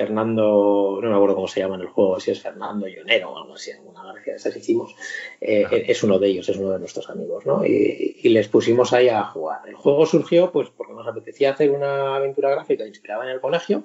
Fernando, 0.00 0.98
no 1.02 1.10
me 1.10 1.14
acuerdo 1.14 1.34
cómo 1.34 1.48
se 1.48 1.60
llama 1.60 1.74
en 1.74 1.82
el 1.82 1.88
juego, 1.88 2.18
si 2.20 2.30
es 2.30 2.40
Fernando 2.40 2.88
Ionero 2.88 3.32
o 3.32 3.38
algo 3.38 3.54
así, 3.54 3.70
alguna 3.70 4.02
gracia 4.02 4.32
de 4.32 4.36
esas 4.38 4.56
hicimos, 4.56 4.94
eh, 5.40 5.66
es 5.88 6.02
uno 6.02 6.18
de 6.18 6.28
ellos, 6.28 6.48
es 6.48 6.56
uno 6.56 6.70
de 6.70 6.78
nuestros 6.78 7.10
amigos, 7.10 7.44
¿no? 7.44 7.66
Y, 7.66 8.28
les 8.30 8.48
pusimos 8.48 8.92
ahí 8.94 9.08
a 9.08 9.24
jugar. 9.24 9.60
El 9.68 9.74
juego 9.74 10.06
surgió 10.06 10.52
pues 10.52 10.70
porque 10.70 10.94
nos 10.94 11.06
apetecía 11.06 11.50
hacer 11.50 11.70
una 11.70 12.16
aventura 12.16 12.50
gráfica 12.50 12.86
inspirada 12.86 13.24
en 13.24 13.30
el 13.30 13.40
colegio 13.40 13.84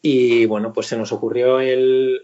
y 0.00 0.46
bueno, 0.46 0.72
pues 0.72 0.86
se 0.86 0.96
nos 0.96 1.12
ocurrió 1.12 1.60
el, 1.60 2.20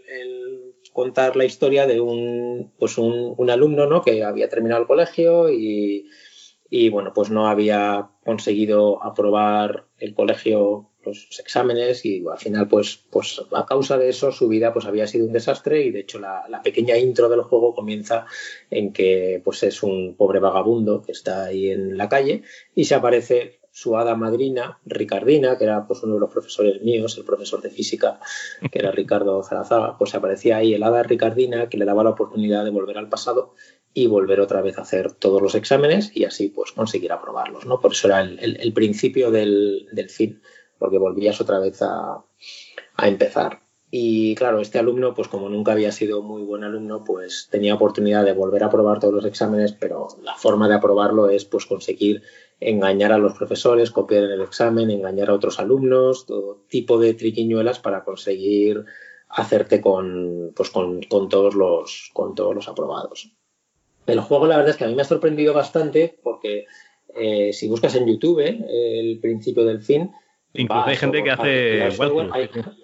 contar 0.93 1.35
la 1.35 1.45
historia 1.45 1.87
de 1.87 2.01
un, 2.01 2.71
pues 2.79 2.97
un, 2.97 3.33
un, 3.37 3.49
alumno, 3.49 3.85
¿no? 3.85 4.01
Que 4.01 4.23
había 4.23 4.49
terminado 4.49 4.81
el 4.81 4.87
colegio 4.87 5.49
y, 5.49 6.09
y 6.69 6.89
bueno, 6.89 7.13
pues 7.13 7.29
no 7.29 7.47
había 7.47 8.09
conseguido 8.23 9.03
aprobar 9.03 9.85
el 9.99 10.13
colegio 10.13 10.91
los 11.05 11.39
exámenes 11.39 12.05
y 12.05 12.23
al 12.31 12.37
final 12.37 12.67
pues, 12.67 13.03
pues 13.09 13.41
a 13.51 13.65
causa 13.65 13.97
de 13.97 14.09
eso 14.09 14.31
su 14.31 14.47
vida 14.47 14.73
pues 14.73 14.85
había 14.85 15.07
sido 15.07 15.25
un 15.25 15.33
desastre 15.33 15.83
y 15.83 15.91
de 15.91 16.01
hecho 16.01 16.19
la, 16.19 16.61
pequeña 16.63 16.97
intro 16.97 17.29
del 17.29 17.41
juego 17.41 17.73
comienza 17.73 18.25
en 18.69 18.93
que 18.93 19.41
pues 19.43 19.63
es 19.63 19.81
un 19.83 20.15
pobre 20.15 20.39
vagabundo 20.39 21.01
que 21.01 21.11
está 21.11 21.45
ahí 21.45 21.71
en 21.71 21.97
la 21.97 22.09
calle 22.09 22.43
y 22.75 22.85
se 22.85 22.95
aparece 22.95 23.60
su 23.71 23.97
hada 23.97 24.15
madrina, 24.15 24.79
Ricardina, 24.85 25.57
que 25.57 25.63
era 25.63 25.87
pues 25.87 26.03
uno 26.03 26.15
de 26.15 26.19
los 26.19 26.31
profesores 26.31 26.81
míos, 26.81 27.17
el 27.17 27.25
profesor 27.25 27.61
de 27.61 27.69
física, 27.69 28.19
que 28.71 28.79
era 28.79 28.91
Ricardo 28.91 29.41
Zarazaga, 29.43 29.97
pues 29.97 30.13
aparecía 30.13 30.57
ahí 30.57 30.73
el 30.73 30.83
hada 30.83 31.03
Ricardina 31.03 31.69
que 31.69 31.77
le 31.77 31.85
daba 31.85 32.03
la 32.03 32.11
oportunidad 32.11 32.63
de 32.63 32.71
volver 32.71 32.97
al 32.97 33.09
pasado 33.09 33.55
y 33.93 34.07
volver 34.07 34.39
otra 34.39 34.61
vez 34.61 34.77
a 34.77 34.81
hacer 34.81 35.13
todos 35.13 35.41
los 35.41 35.55
exámenes 35.55 36.11
y 36.15 36.25
así 36.25 36.49
pues 36.49 36.71
conseguir 36.71 37.11
aprobarlos, 37.11 37.65
¿no? 37.65 37.79
Por 37.79 37.93
eso 37.93 38.07
era 38.07 38.21
el, 38.21 38.73
principio 38.73 39.31
del, 39.31 39.87
del 39.91 40.09
fin 40.09 40.41
porque 40.81 40.97
volvías 40.97 41.39
otra 41.39 41.59
vez 41.59 41.79
a, 41.83 42.25
empezar. 43.03 43.61
Y 43.91 44.33
claro, 44.33 44.61
este 44.61 44.79
alumno, 44.79 45.13
pues 45.13 45.27
como 45.27 45.47
nunca 45.47 45.73
había 45.73 45.91
sido 45.91 46.23
muy 46.23 46.41
buen 46.41 46.63
alumno, 46.63 47.03
pues 47.03 47.49
tenía 47.51 47.75
oportunidad 47.75 48.25
de 48.25 48.33
volver 48.33 48.63
a 48.63 48.65
aprobar 48.65 48.99
todos 48.99 49.13
los 49.13 49.25
exámenes, 49.25 49.73
pero 49.73 50.07
la 50.23 50.33
forma 50.33 50.67
de 50.67 50.73
aprobarlo 50.73 51.29
es 51.29 51.45
pues 51.45 51.67
conseguir 51.67 52.23
engañar 52.61 53.11
a 53.11 53.17
los 53.17 53.33
profesores, 53.33 53.91
copiar 53.91 54.23
en 54.23 54.31
el 54.31 54.41
examen, 54.41 54.91
engañar 54.91 55.29
a 55.29 55.33
otros 55.33 55.59
alumnos, 55.59 56.25
todo 56.25 56.63
tipo 56.69 56.99
de 56.99 57.15
triquiñuelas 57.15 57.79
para 57.79 58.03
conseguir 58.03 58.85
hacerte 59.27 59.81
con, 59.81 60.53
pues 60.55 60.69
con, 60.69 61.01
todos 61.01 61.55
los, 61.55 62.11
con 62.13 62.35
todos 62.35 62.53
los 62.55 62.67
aprobados. 62.67 63.33
El 64.05 64.19
juego, 64.21 64.45
la 64.45 64.57
verdad 64.57 64.71
es 64.71 64.77
que 64.77 64.85
a 64.85 64.87
mí 64.87 64.95
me 64.95 65.01
ha 65.01 65.05
sorprendido 65.05 65.53
bastante 65.53 66.19
porque 66.23 66.65
eh, 67.15 67.51
si 67.51 67.67
buscas 67.67 67.95
en 67.95 68.07
YouTube 68.07 68.39
el 68.39 69.19
principio 69.19 69.65
del 69.65 69.81
fin, 69.81 70.11
Incluso 70.53 70.85
hay 70.85 70.97
gente 70.97 71.23
que 71.23 71.31
hace. 71.31 71.89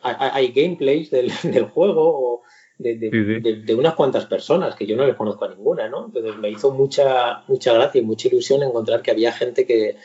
hay, 0.01 0.51
gameplays 0.53 1.11
del, 1.11 1.31
juego 1.73 2.43
de, 2.77 3.75
unas 3.75 3.95
cuantas 3.95 4.25
personas 4.25 4.75
que 4.75 4.85
yo 4.85 4.95
no 4.95 5.05
les 5.05 5.15
conozco 5.15 5.45
a 5.45 5.49
ninguna, 5.49 5.89
¿no? 5.89 6.05
Entonces 6.05 6.37
me 6.37 6.49
hizo 6.49 6.71
mucha, 6.71 7.43
mucha 7.47 7.73
gracia 7.73 8.01
y 8.01 8.05
mucha 8.05 8.27
ilusión 8.27 8.63
encontrar 8.63 9.01
que 9.01 9.11
había 9.11 9.31
gente 9.31 9.65
que, 9.65 9.97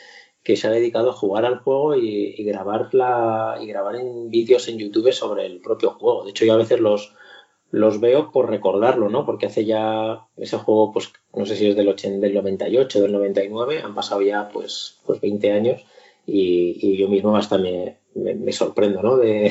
se 0.55 0.67
ha 0.67 0.71
dedicado 0.71 1.11
a 1.11 1.13
jugar 1.13 1.45
al 1.45 1.59
juego 1.59 1.95
y, 1.95 2.43
grabarla 2.43 3.57
y 3.61 3.67
grabar 3.67 3.95
en 3.95 4.29
vídeos 4.29 4.67
en 4.67 4.77
YouTube 4.77 5.11
sobre 5.13 5.45
el 5.45 5.61
propio 5.61 5.91
juego. 5.91 6.25
De 6.25 6.31
hecho, 6.31 6.45
yo 6.45 6.53
a 6.53 6.57
veces 6.57 6.79
los, 6.79 7.13
los 7.71 7.99
veo 7.99 8.31
por 8.31 8.49
recordarlo, 8.49 9.09
¿no? 9.09 9.25
Porque 9.25 9.45
hace 9.45 9.65
ya 9.65 10.27
ese 10.37 10.57
juego, 10.57 10.91
pues 10.91 11.13
no 11.33 11.45
sé 11.45 11.55
si 11.55 11.67
es 11.67 11.75
del, 11.75 11.87
80, 11.87 12.19
del 12.19 12.33
98, 12.35 13.01
del 13.01 13.13
99, 13.13 13.81
han 13.83 13.95
pasado 13.95 14.21
ya 14.21 14.49
pues, 14.49 14.99
pues 15.05 15.21
20 15.21 15.51
años 15.51 15.85
y, 16.25 16.97
yo 16.97 17.09
mismo 17.09 17.35
hasta 17.35 17.57
me, 17.57 17.97
me, 18.15 18.51
sorprendo 18.51 19.01
¿no? 19.01 19.17
de, 19.17 19.49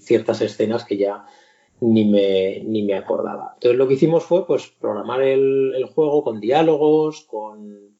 ciertas 0.00 0.40
escenas 0.40 0.84
que 0.84 0.96
ya 0.96 1.26
ni 1.80 2.04
me, 2.04 2.60
ni 2.64 2.82
me 2.82 2.94
acordaba. 2.94 3.52
Entonces 3.54 3.78
lo 3.78 3.86
que 3.86 3.94
hicimos 3.94 4.24
fue 4.24 4.46
pues 4.46 4.68
programar 4.80 5.22
el, 5.22 5.84
juego 5.94 6.22
con 6.22 6.40
diálogos, 6.40 7.22
con, 7.22 7.96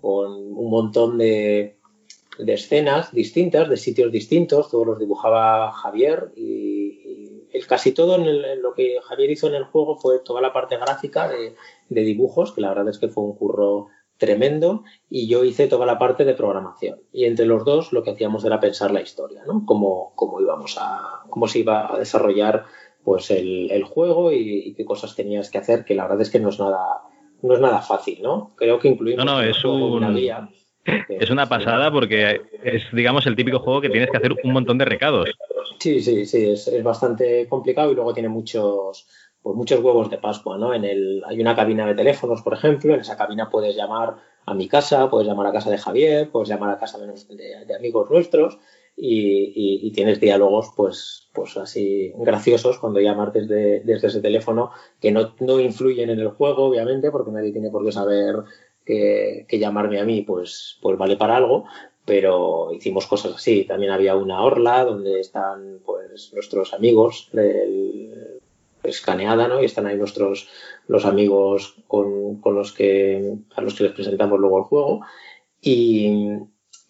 con 0.00 0.32
un 0.32 0.70
montón 0.70 1.18
de, 1.18 1.78
de, 2.38 2.52
escenas 2.52 3.12
distintas, 3.12 3.68
de 3.68 3.76
sitios 3.76 4.12
distintos, 4.12 4.70
todos 4.70 4.86
los 4.86 4.98
dibujaba 4.98 5.72
Javier 5.72 6.32
y, 6.36 7.48
el, 7.52 7.66
casi 7.66 7.92
todo 7.92 8.16
en, 8.16 8.62
lo 8.62 8.74
que 8.74 8.98
Javier 9.02 9.30
hizo 9.30 9.46
en 9.48 9.54
el 9.54 9.64
juego 9.64 9.96
fue 9.96 10.18
toda 10.18 10.40
la 10.40 10.52
parte 10.52 10.76
gráfica 10.76 11.28
de, 11.28 11.54
de 11.88 12.00
dibujos, 12.02 12.52
que 12.52 12.60
la 12.60 12.70
verdad 12.70 12.88
es 12.88 12.98
que 12.98 13.08
fue 13.08 13.24
un 13.24 13.36
curro 13.36 13.88
tremendo 14.16 14.84
y 15.10 15.28
yo 15.28 15.44
hice 15.44 15.66
toda 15.66 15.86
la 15.86 15.98
parte 15.98 16.24
de 16.24 16.34
programación. 16.34 17.00
Y 17.12 17.24
entre 17.24 17.46
los 17.46 17.64
dos 17.64 17.92
lo 17.92 18.02
que 18.02 18.10
hacíamos 18.10 18.44
era 18.44 18.60
pensar 18.60 18.90
la 18.90 19.00
historia, 19.00 19.42
¿no? 19.46 19.64
Cómo, 19.66 20.12
cómo 20.14 20.40
íbamos 20.40 20.76
a, 20.78 21.22
cómo 21.28 21.48
se 21.48 21.60
iba 21.60 21.92
a 21.92 21.98
desarrollar 21.98 22.64
pues 23.04 23.30
el, 23.30 23.84
juego 23.84 24.32
y, 24.32 24.74
qué 24.74 24.84
cosas 24.84 25.14
tenías 25.14 25.50
que 25.50 25.58
hacer, 25.58 25.84
que 25.84 25.94
la 25.94 26.04
verdad 26.04 26.22
es 26.22 26.30
que 26.30 26.40
no 26.40 26.48
es 26.48 26.58
nada, 26.58 27.02
no 27.42 27.54
es 27.54 27.60
nada 27.60 27.82
fácil, 27.82 28.22
¿no? 28.22 28.52
Creo 28.56 28.78
que 28.78 28.88
incluimos 28.88 29.24
no, 29.24 29.32
no, 29.34 29.42
es 29.42 29.64
una 29.64 30.10
guía. 30.10 30.48
Es 31.08 31.30
una 31.30 31.48
pasada 31.48 31.90
porque 31.90 32.42
es, 32.62 32.82
digamos, 32.92 33.26
el 33.26 33.36
típico 33.36 33.58
juego 33.58 33.80
que 33.80 33.88
tienes 33.88 34.10
que 34.10 34.16
hacer 34.16 34.34
un 34.42 34.52
montón 34.52 34.78
de 34.78 34.84
recados. 34.84 35.30
Sí, 35.78 36.00
sí, 36.00 36.26
sí, 36.26 36.50
es, 36.50 36.68
es 36.68 36.82
bastante 36.82 37.46
complicado 37.48 37.90
y 37.90 37.94
luego 37.94 38.12
tiene 38.12 38.28
muchos, 38.28 39.06
pues 39.44 39.56
muchos 39.56 39.80
huevos 39.80 40.10
de 40.10 40.16
Pascua, 40.16 40.56
¿no? 40.56 40.72
En 40.72 40.84
el, 40.84 41.22
hay 41.26 41.38
una 41.38 41.54
cabina 41.54 41.86
de 41.86 41.94
teléfonos, 41.94 42.40
por 42.40 42.54
ejemplo, 42.54 42.94
en 42.94 43.00
esa 43.00 43.16
cabina 43.16 43.50
puedes 43.50 43.76
llamar 43.76 44.16
a 44.46 44.54
mi 44.54 44.68
casa, 44.68 45.08
puedes 45.10 45.28
llamar 45.28 45.46
a 45.46 45.52
casa 45.52 45.70
de 45.70 45.78
Javier, 45.78 46.30
puedes 46.30 46.48
llamar 46.48 46.70
a 46.70 46.78
casa 46.78 46.98
de, 46.98 47.74
amigos 47.74 48.10
nuestros 48.10 48.58
y, 48.96 49.90
tienes 49.92 50.20
diálogos, 50.20 50.72
pues, 50.76 51.28
pues 51.32 51.56
así 51.56 52.12
graciosos 52.16 52.78
cuando 52.78 53.00
llamas 53.00 53.32
desde, 53.32 53.80
desde 53.80 54.08
ese 54.08 54.20
teléfono 54.20 54.70
que 55.00 55.12
no, 55.12 55.34
no, 55.40 55.60
influyen 55.60 56.10
en 56.10 56.20
el 56.20 56.30
juego, 56.30 56.64
obviamente, 56.64 57.10
porque 57.10 57.30
nadie 57.30 57.52
tiene 57.52 57.70
por 57.70 57.84
qué 57.84 57.92
saber 57.92 58.36
que, 58.84 59.46
llamarme 59.50 60.00
a 60.00 60.04
mí, 60.04 60.22
pues, 60.22 60.78
pues 60.82 60.98
vale 60.98 61.16
para 61.16 61.36
algo, 61.36 61.64
pero 62.04 62.72
hicimos 62.72 63.06
cosas 63.06 63.34
así. 63.34 63.64
También 63.64 63.92
había 63.92 64.16
una 64.16 64.42
orla 64.42 64.84
donde 64.84 65.20
están 65.20 65.80
pues 65.84 66.32
nuestros 66.32 66.74
amigos, 66.74 67.30
el, 67.32 68.40
escaneada, 68.82 69.48
¿no? 69.48 69.62
Y 69.62 69.64
están 69.64 69.86
ahí 69.86 69.96
nuestros 69.96 70.48
los 70.86 71.06
amigos 71.06 71.76
con, 71.86 72.40
los 72.44 72.72
que 72.72 73.34
a 73.56 73.62
los 73.62 73.74
que 73.74 73.84
les 73.84 73.92
presentamos 73.92 74.38
luego 74.38 74.58
el 74.58 74.64
juego. 74.64 75.00
Y, 75.60 76.36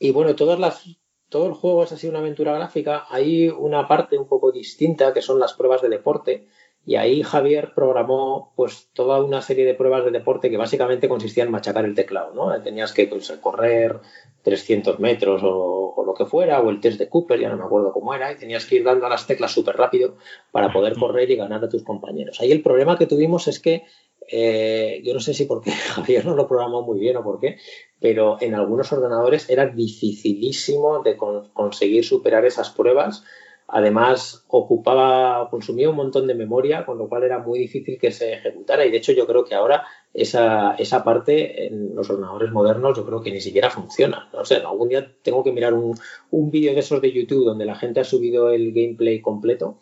y 0.01 0.11
bueno, 0.11 0.35
todas 0.35 0.59
las 0.59 0.85
todo 1.35 1.49
el 1.49 1.55
juego 1.55 1.83
es 1.83 1.91
así 1.91 2.07
una 2.07 2.21
aventura 2.21 2.55
gráfica. 2.55 3.07
Hay 3.11 3.49
una 3.49 3.89
parte 3.89 4.17
un 4.17 4.29
poco 4.29 4.53
distinta 4.53 5.13
que 5.13 5.21
son 5.21 5.41
las 5.41 5.53
pruebas 5.53 5.83
de 5.83 5.89
deporte. 5.89 6.47
Y 6.87 6.95
ahí 6.95 7.25
Javier 7.25 7.73
programó 7.75 8.53
pues 8.55 8.89
toda 8.93 9.21
una 9.21 9.43
serie 9.43 9.65
de 9.65 9.75
pruebas 9.75 10.05
de 10.05 10.13
deporte 10.13 10.49
que 10.49 10.57
básicamente 10.57 11.09
consistían 11.09 11.49
en 11.49 11.53
machacar 11.53 11.87
el 11.87 11.97
teclado, 11.97 12.35
¿no? 12.35 12.63
Tenías 12.63 12.93
que 12.93 13.09
pues, 13.09 13.33
correr 13.41 13.99
300 14.45 15.01
metros 15.01 15.41
o, 15.43 16.05
lo 16.07 16.15
que 16.15 16.25
fuera, 16.25 16.61
o 16.61 16.71
el 16.71 16.81
test 16.81 17.01
de 17.01 17.09
Cooper, 17.09 17.41
ya 17.41 17.49
no 17.49 17.57
me 17.57 17.65
acuerdo 17.65 17.93
cómo 17.93 18.15
era, 18.15 18.31
y 18.31 18.37
tenías 18.37 18.65
que 18.67 18.77
ir 18.77 18.85
dando 18.85 19.07
a 19.07 19.09
las 19.09 19.27
teclas 19.27 19.51
súper 19.51 19.77
rápido 19.77 20.17
para 20.53 20.73
poder 20.73 20.95
correr 20.97 21.29
y 21.33 21.37
ganar 21.37 21.65
a 21.65 21.69
tus 21.69 21.83
compañeros. 21.83 22.41
Ahí 22.41 22.53
el 22.53 22.63
problema 22.63 22.97
que 22.97 23.07
tuvimos 23.07 23.49
es 23.49 23.59
que 23.59 23.83
eh, 24.31 25.01
yo 25.05 25.15
no 25.15 25.21
sé 25.21 25.35
si 25.35 25.45
porque 25.45 25.71
Javier 25.95 26.25
no 26.27 26.35
lo 26.35 26.49
programó 26.49 26.83
muy 26.83 26.99
bien 26.99 27.17
o 27.17 27.25
por 27.25 27.41
qué, 27.41 27.59
pero 28.01 28.37
en 28.41 28.55
algunos 28.55 28.93
ordenadores 28.93 29.49
era 29.51 29.67
dificilísimo 29.67 31.03
de 31.03 31.17
conseguir 31.17 32.05
superar 32.05 32.45
esas 32.45 32.71
pruebas 32.71 33.25
Además, 33.67 34.45
ocupaba, 34.49 35.49
consumía 35.49 35.89
un 35.89 35.97
montón 35.97 36.27
de 36.27 36.35
memoria, 36.35 36.85
con 36.85 36.99
lo 36.99 37.09
cual 37.09 37.25
era 37.25 37.39
muy 37.39 37.59
difícil 37.59 37.99
que 37.99 38.11
se 38.11 38.35
ejecutara. 38.35 38.85
Y 38.85 38.91
de 38.91 38.99
hecho, 38.99 39.13
yo 39.13 39.27
creo 39.27 39.45
que 39.45 39.55
ahora 39.55 39.85
esa, 40.13 40.75
esa 40.75 41.03
parte 41.03 41.67
en 41.67 41.95
los 41.95 42.11
ordenadores 42.11 42.53
modernos, 42.53 42.97
yo 42.97 43.07
creo 43.07 43.23
que 43.23 43.31
ni 43.31 43.41
siquiera 43.41 43.71
funciona. 43.71 44.29
No 44.35 44.45
sé, 44.45 44.57
algún 44.57 44.91
día 44.91 45.11
tengo 45.23 45.43
que 45.43 45.53
mirar 45.53 45.73
un, 45.73 45.99
un 46.31 46.51
vídeo 46.51 46.75
de 46.75 46.81
esos 46.81 47.01
de 47.01 47.13
YouTube 47.13 47.45
donde 47.45 47.65
la 47.65 47.75
gente 47.75 48.01
ha 48.01 48.05
subido 48.05 48.51
el 48.51 48.73
gameplay 48.73 49.23
completo 49.23 49.79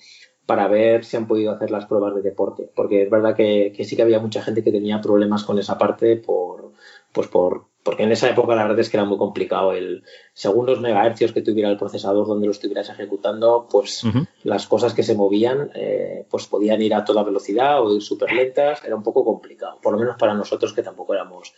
para 0.53 0.69
ver 0.69 1.03
si 1.03 1.17
han 1.17 1.27
podido 1.27 1.51
hacer 1.51 1.71
las 1.71 1.87
pruebas 1.87 2.15
de 2.15 2.21
deporte. 2.21 2.69
Porque 2.77 3.05
es 3.05 3.11
verdad 3.11 3.35
que, 3.35 3.73
que 3.75 3.85
sí 3.87 3.97
que 3.97 4.03
había 4.03 4.21
mucha 4.21 4.43
gente 4.43 4.63
que 4.63 4.71
tenía 4.71 5.01
problemas 5.01 5.45
con 5.45 5.59
esa 5.59 5.79
parte 5.79 6.17
por, 6.17 6.73
pues 7.11 7.27
por, 7.29 7.69
porque 7.83 8.03
en 8.03 8.13
esa 8.13 8.29
época 8.29 8.55
la 8.55 8.65
verdad 8.65 8.81
es 8.81 8.91
que 8.91 8.99
era 8.99 9.07
muy 9.07 9.17
complicado 9.17 9.73
el 9.73 10.05
según 10.35 10.67
los 10.67 10.79
megahercios 10.79 11.33
que 11.33 11.41
tuviera 11.41 11.71
el 11.71 11.79
procesador 11.79 12.27
donde 12.27 12.45
lo 12.45 12.53
estuvieras 12.53 12.91
ejecutando 12.91 13.67
pues 13.71 14.03
las 14.45 14.67
cosas 14.67 14.93
que 14.93 15.03
se 15.03 15.15
movían 15.15 15.71
eh, 15.75 16.27
pues 16.29 16.47
podían 16.47 16.83
ir 16.83 16.95
a 16.95 17.07
toda 17.07 17.23
velocidad 17.23 17.83
o 17.83 17.95
ir 17.95 18.03
súper 18.03 18.31
lentas 18.33 18.85
era 18.85 18.95
un 18.95 19.03
poco 19.03 19.25
complicado 19.25 19.79
por 19.83 19.95
lo 19.95 19.99
menos 19.99 20.17
para 20.19 20.35
nosotros 20.35 20.75
que 20.75 20.83
tampoco 20.83 21.15
éramos 21.15 21.55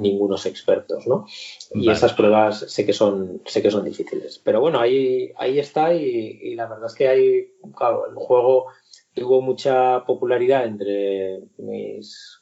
ningunos 0.00 0.46
expertos 0.46 1.06
no 1.06 1.26
y 1.74 1.90
esas 1.90 2.12
pruebas 2.12 2.60
sé 2.68 2.86
que 2.86 2.92
son 2.92 3.42
sé 3.46 3.62
que 3.62 3.70
son 3.70 3.84
difíciles 3.84 4.40
pero 4.42 4.60
bueno 4.60 4.80
ahí 4.80 5.32
ahí 5.36 5.58
está 5.58 5.94
y, 5.94 6.54
la 6.54 6.66
verdad 6.66 6.86
es 6.86 6.94
que 6.94 7.08
hay 7.08 7.52
claro 7.74 8.06
el 8.08 8.14
juego 8.14 8.66
tuvo 9.18 9.40
mucha 9.42 10.04
popularidad 10.04 10.64
entre 10.66 11.42
mis, 11.58 12.40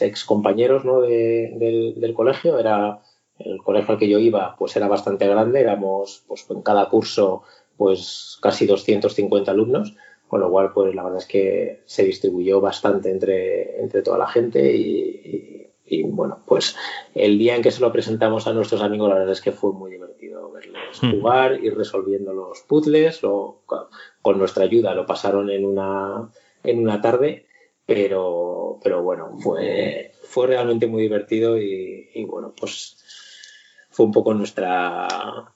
ex 0.00 0.24
compañeros 0.24 0.84
¿no? 0.84 1.00
del, 1.00 2.14
colegio. 2.14 2.58
Era 2.58 3.00
el 3.38 3.58
colegio 3.62 3.92
al 3.92 3.98
que 3.98 4.08
yo 4.08 4.18
iba, 4.18 4.56
pues 4.56 4.76
era 4.76 4.88
bastante 4.88 5.26
grande. 5.26 5.60
Éramos, 5.60 6.24
pues 6.26 6.46
en 6.50 6.62
cada 6.62 6.88
curso, 6.88 7.42
pues 7.76 8.38
casi 8.40 8.66
250 8.66 9.50
alumnos. 9.50 9.94
Con 10.28 10.40
lo 10.40 10.50
cual, 10.50 10.72
pues 10.72 10.94
la 10.94 11.04
verdad 11.04 11.18
es 11.18 11.26
que 11.26 11.82
se 11.84 12.04
distribuyó 12.04 12.60
bastante 12.60 13.10
entre, 13.10 13.80
entre 13.80 14.02
toda 14.02 14.18
la 14.18 14.26
gente 14.26 14.74
y, 14.74 15.20
y 15.22 15.63
bueno, 16.02 16.40
pues 16.46 16.76
el 17.14 17.38
día 17.38 17.56
en 17.56 17.62
que 17.62 17.70
se 17.70 17.80
lo 17.80 17.92
presentamos 17.92 18.46
a 18.46 18.52
nuestros 18.52 18.82
amigos, 18.82 19.08
la 19.08 19.16
verdad 19.16 19.32
es 19.32 19.40
que 19.40 19.52
fue 19.52 19.72
muy 19.72 19.90
divertido 19.90 20.50
verles 20.50 21.02
hmm. 21.02 21.10
jugar, 21.10 21.62
ir 21.62 21.76
resolviendo 21.76 22.32
los 22.32 22.60
puzzles, 22.62 23.22
o 23.24 23.62
con 24.22 24.38
nuestra 24.38 24.64
ayuda 24.64 24.94
lo 24.94 25.06
pasaron 25.06 25.50
en 25.50 25.64
una, 25.64 26.30
en 26.62 26.78
una 26.80 27.00
tarde, 27.00 27.46
pero, 27.86 28.78
pero 28.82 29.02
bueno, 29.02 29.36
fue, 29.38 30.12
fue 30.22 30.46
realmente 30.46 30.86
muy 30.86 31.02
divertido 31.02 31.58
y, 31.58 32.24
bueno, 32.24 32.54
pues 32.58 32.96
fue 33.90 34.06
un 34.06 34.12
poco 34.12 34.34
nuestra, 34.34 35.52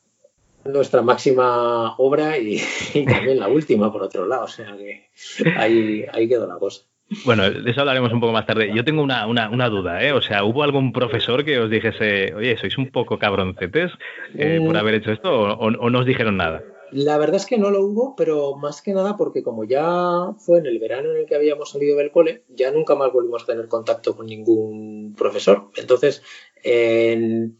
nuestra 0.64 1.02
máxima 1.02 1.96
obra 1.96 2.38
y, 2.38 2.60
también 3.06 3.40
la 3.40 3.48
última, 3.48 3.92
por 3.92 4.02
otro 4.02 4.26
lado. 4.26 4.44
O 4.44 4.48
sea 4.48 4.76
que 4.76 5.08
ahí, 5.56 6.04
ahí 6.12 6.28
quedó 6.28 6.46
la 6.46 6.58
cosa. 6.58 6.82
Bueno, 7.24 7.50
de 7.50 7.70
eso 7.70 7.80
hablaremos 7.80 8.12
un 8.12 8.20
poco 8.20 8.32
más 8.32 8.46
tarde. 8.46 8.70
Yo 8.74 8.84
tengo 8.84 9.02
una, 9.02 9.26
una, 9.26 9.68
duda, 9.68 10.02
¿eh? 10.04 10.12
O 10.12 10.20
sea, 10.20 10.44
¿hubo 10.44 10.62
algún 10.62 10.92
profesor 10.92 11.44
que 11.44 11.58
os 11.58 11.70
dijese, 11.70 12.34
oye, 12.34 12.56
sois 12.58 12.76
un 12.76 12.90
poco 12.90 13.18
cabroncetes 13.18 13.92
eh, 14.34 14.60
por 14.62 14.74
mm. 14.74 14.78
haber 14.78 14.94
hecho 14.96 15.12
esto 15.12 15.30
o, 15.30 15.66
o, 15.66 15.90
no 15.90 15.98
os 15.98 16.06
dijeron 16.06 16.36
nada? 16.36 16.62
La 16.90 17.18
verdad 17.18 17.36
es 17.36 17.46
que 17.46 17.58
no 17.58 17.70
lo 17.70 17.82
hubo, 17.82 18.14
pero 18.14 18.56
más 18.56 18.82
que 18.82 18.92
nada 18.92 19.16
porque 19.16 19.42
como 19.42 19.64
ya 19.64 20.32
fue 20.38 20.58
en 20.58 20.66
el 20.66 20.78
verano 20.78 21.10
en 21.10 21.18
el 21.18 21.26
que 21.26 21.34
habíamos 21.34 21.70
salido 21.70 21.96
del 21.96 22.10
cole, 22.10 22.44
ya 22.48 22.70
nunca 22.70 22.94
más 22.94 23.12
volvimos 23.12 23.42
a 23.42 23.46
tener 23.46 23.68
contacto 23.68 24.14
con 24.14 24.26
ningún 24.26 25.14
profesor. 25.16 25.70
Entonces, 25.76 26.22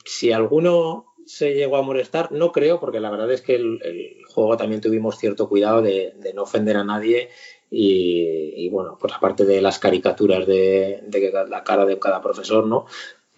si 0.05 0.33
alguno 0.33 1.07
se 1.27 1.55
llegó 1.55 1.77
a 1.77 1.83
molestar, 1.83 2.33
no 2.33 2.53
creo, 2.53 2.81
porque 2.81 3.01
la 3.01 3.11
verdad 3.11 3.31
es 3.31 3.43
que 3.43 3.55
el, 3.55 3.81
juego 4.29 4.57
también 4.57 4.81
tuvimos 4.81 5.19
cierto 5.19 5.49
cuidado 5.49 5.83
de, 5.83 6.15
de 6.17 6.33
no 6.33 6.45
ofender 6.45 6.77
a 6.79 6.85
nadie 6.85 7.29
y, 7.71 8.69
bueno, 8.71 8.97
pues 9.01 9.13
aparte 9.13 9.45
de 9.45 9.61
las 9.61 9.79
caricaturas 9.79 10.47
de, 10.47 11.03
la 11.49 11.65
cara 11.65 11.85
de 11.85 11.99
cada 11.99 12.21
profesor, 12.21 12.67
¿no? 12.67 12.87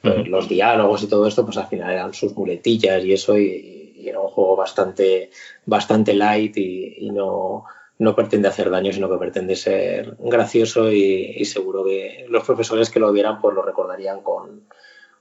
Pues 0.02 0.28
los 0.28 0.48
diálogos 0.48 1.02
y 1.02 1.08
todo 1.08 1.26
esto, 1.26 1.44
pues 1.44 1.58
al 1.58 1.66
final 1.66 1.92
eran 1.92 2.14
sus 2.14 2.34
muletillas 2.34 3.04
y 3.04 3.12
eso, 3.12 3.38
y, 3.38 3.76
era 4.02 4.20
un 4.20 4.28
juego 4.28 4.56
bastante, 4.56 5.30
bastante 5.66 6.14
light 6.14 6.56
y, 6.56 7.10
no, 7.12 7.64
no 7.98 8.14
pretende 8.14 8.48
hacer 8.48 8.70
daño, 8.70 8.92
sino 8.92 9.10
que 9.10 9.18
pretende 9.18 9.56
ser 9.56 10.16
gracioso 10.18 10.90
y, 10.90 11.34
y, 11.36 11.44
seguro 11.44 11.84
que 11.84 12.26
los 12.28 12.44
profesores 12.44 12.88
que 12.88 13.00
lo 13.00 13.12
vieran 13.12 13.40
pues 13.40 13.54
lo 13.54 13.62
recordarían 13.62 14.22
con, 14.22 14.62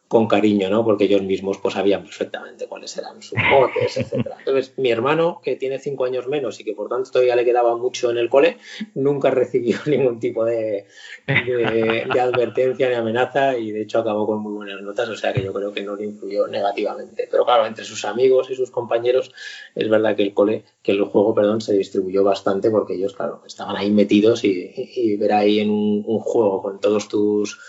con 0.10 0.28
cariño, 0.28 0.72
¿no? 0.72 0.84
Porque 0.84 1.04
ellos 1.04 1.22
mismos 1.22 1.60
pues 1.60 1.76
sabían 1.76 2.04
perfectamente 2.04 2.66
cuáles 2.66 2.98
eran 2.98 3.22
sus 3.22 3.38
motes, 3.38 3.96
etcétera. 3.96 4.38
Entonces, 4.40 4.74
mi 4.76 4.90
hermano, 4.90 5.40
que 5.44 5.56
tiene 5.56 5.78
cinco 5.78 6.06
años 6.06 6.28
menos 6.28 6.60
y 6.60 6.64
que 6.64 6.74
por 6.74 6.90
tanto 6.90 7.12
todavía 7.12 7.36
le 7.36 7.46
quedaba 7.46 7.78
mucho 7.78 8.10
en 8.10 8.18
el 8.18 8.28
cole, 8.28 8.58
nunca 8.96 9.30
recibió 9.30 9.78
ningún 9.86 10.20
tipo 10.20 10.44
de, 10.46 10.88
de, 11.28 12.20
advertencia 12.20 12.90
ni 12.90 12.96
amenaza 12.96 13.56
y 13.56 13.72
de 13.72 13.84
hecho 13.84 14.00
acabó 14.00 14.26
con 14.26 14.42
muy 14.42 14.54
buenas 14.54 14.82
notas, 14.82 15.08
o 15.10 15.16
sea 15.16 15.32
que 15.32 15.44
yo 15.44 15.54
creo 15.54 15.72
que 15.72 15.84
no 15.84 15.96
le 15.96 16.06
influyó 16.06 16.48
negativamente. 16.48 17.28
Pero 17.30 17.46
claro, 17.46 17.68
entre 17.68 17.86
sus 17.86 18.04
amigos 18.04 18.50
y 18.50 18.56
sus 18.56 18.72
compañeros, 18.72 19.32
es 19.76 19.88
verdad 19.90 20.16
que 20.16 20.24
el 20.24 20.34
cole, 20.34 20.64
que 20.82 20.92
el 20.92 21.04
juego, 21.04 21.36
perdón, 21.36 21.62
se 21.62 21.74
distribuyó 21.74 22.24
bastante 22.24 22.72
porque 22.72 22.96
ellos, 22.96 23.14
claro, 23.14 23.44
estaban 23.46 23.76
ahí 23.76 23.92
metidos 23.92 24.44
y, 24.44 25.18
ver 25.18 25.34
ahí 25.34 25.60
en 25.60 25.70
un 25.70 26.20
juego 26.20 26.64
con 26.64 26.80
todos 26.80 27.08
tus 27.08 27.60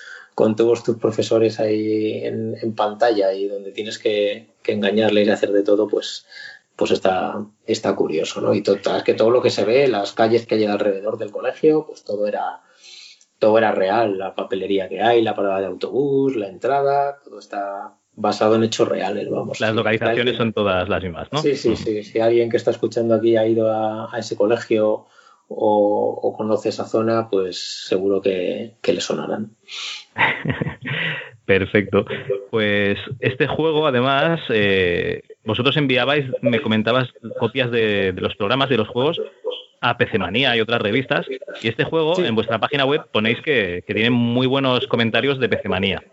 con 0.41 0.57
todos 0.57 0.83
tus 0.83 0.97
profesores 0.97 1.61
ahí 1.61 2.25
en, 2.25 2.75
pantalla 2.75 3.31
y 3.35 3.47
donde 3.47 3.73
tienes 3.73 3.99
que, 3.99 4.55
engañarles 4.65 5.29
y 5.29 5.31
hacer 5.31 5.53
de 5.53 5.63
todo, 5.63 5.87
pues, 5.87 6.25
pues 6.77 6.93
está, 6.93 7.45
está 7.67 7.95
curioso, 7.95 8.41
¿no? 8.41 8.55
Y 8.55 8.63
todo, 8.63 8.79
que 9.05 9.13
todo 9.13 9.31
lo 9.31 9.43
que 9.43 9.51
se 9.51 9.67
ve, 9.67 9.87
las 9.87 10.13
calles 10.13 10.47
que 10.47 10.55
hay 10.55 10.65
alrededor 10.65 11.19
del 11.19 11.31
colegio, 11.31 11.85
pues 11.87 12.05
todo 12.05 12.27
era, 12.27 12.63
todo 13.39 13.59
era 13.59 13.73
real, 13.73 14.17
la 14.17 14.35
papelería 14.35 14.89
que 14.89 15.03
hay, 15.03 15.21
la 15.21 15.35
parada 15.35 15.61
de 15.61 15.67
autobús, 15.67 16.35
la 16.37 16.49
entrada, 16.49 17.19
todo 17.23 17.39
está 17.39 17.99
basado 18.15 18.55
en 18.55 18.65
hechos 18.65 18.89
reales, 18.89 19.29
vamos. 19.29 19.61
Las 19.61 19.75
localizaciones 19.75 20.39
son 20.39 20.55
todas 20.55 20.89
las 20.89 21.03
mismas, 21.03 21.29
¿no? 21.31 21.43
Sí, 21.43 21.55
sí, 21.55 21.77
sí. 21.77 22.03
Si 22.03 22.19
alguien 22.19 22.49
que 22.49 22.57
está 22.57 22.71
escuchando 22.71 23.15
aquí 23.15 23.37
ha 23.37 23.47
ido 23.47 23.71
a 23.71 24.11
ese 24.19 24.37
colegio 24.37 25.07
o, 25.53 26.35
conoce 26.37 26.69
esa 26.69 26.87
zona, 26.87 27.29
pues 27.29 27.59
seguro 27.87 28.21
que, 28.21 28.77
le 28.83 29.01
sonarán. 29.01 29.57
Perfecto. 31.45 32.05
Pues 32.51 32.99
este 33.19 33.47
juego, 33.47 33.87
además, 33.87 34.41
eh, 34.51 35.23
vosotros 35.45 35.77
enviabais, 35.77 36.27
me 36.43 36.61
comentabas, 36.61 37.09
copias 37.39 37.71
de, 37.71 38.13
los 38.17 38.37
programas 38.37 38.69
de 38.69 38.77
los 38.77 38.89
juegos 38.89 39.21
a 39.81 39.97
PC 39.97 40.19
Manía 40.19 40.57
y 40.57 40.61
otras 40.61 40.81
revistas. 40.81 41.27
Y 41.63 41.69
este 41.69 41.85
juego, 41.85 42.23
en 42.23 42.35
vuestra 42.35 42.61
página 42.61 42.85
web, 42.85 43.07
ponéis 43.13 43.41
que, 43.43 43.83
que 43.87 43.95
tiene 43.95 44.11
muy 44.11 44.47
buenos 44.47 44.87
comentarios 44.87 45.41
de 45.41 45.49
PC 45.49 45.69
Manía. 45.69 46.05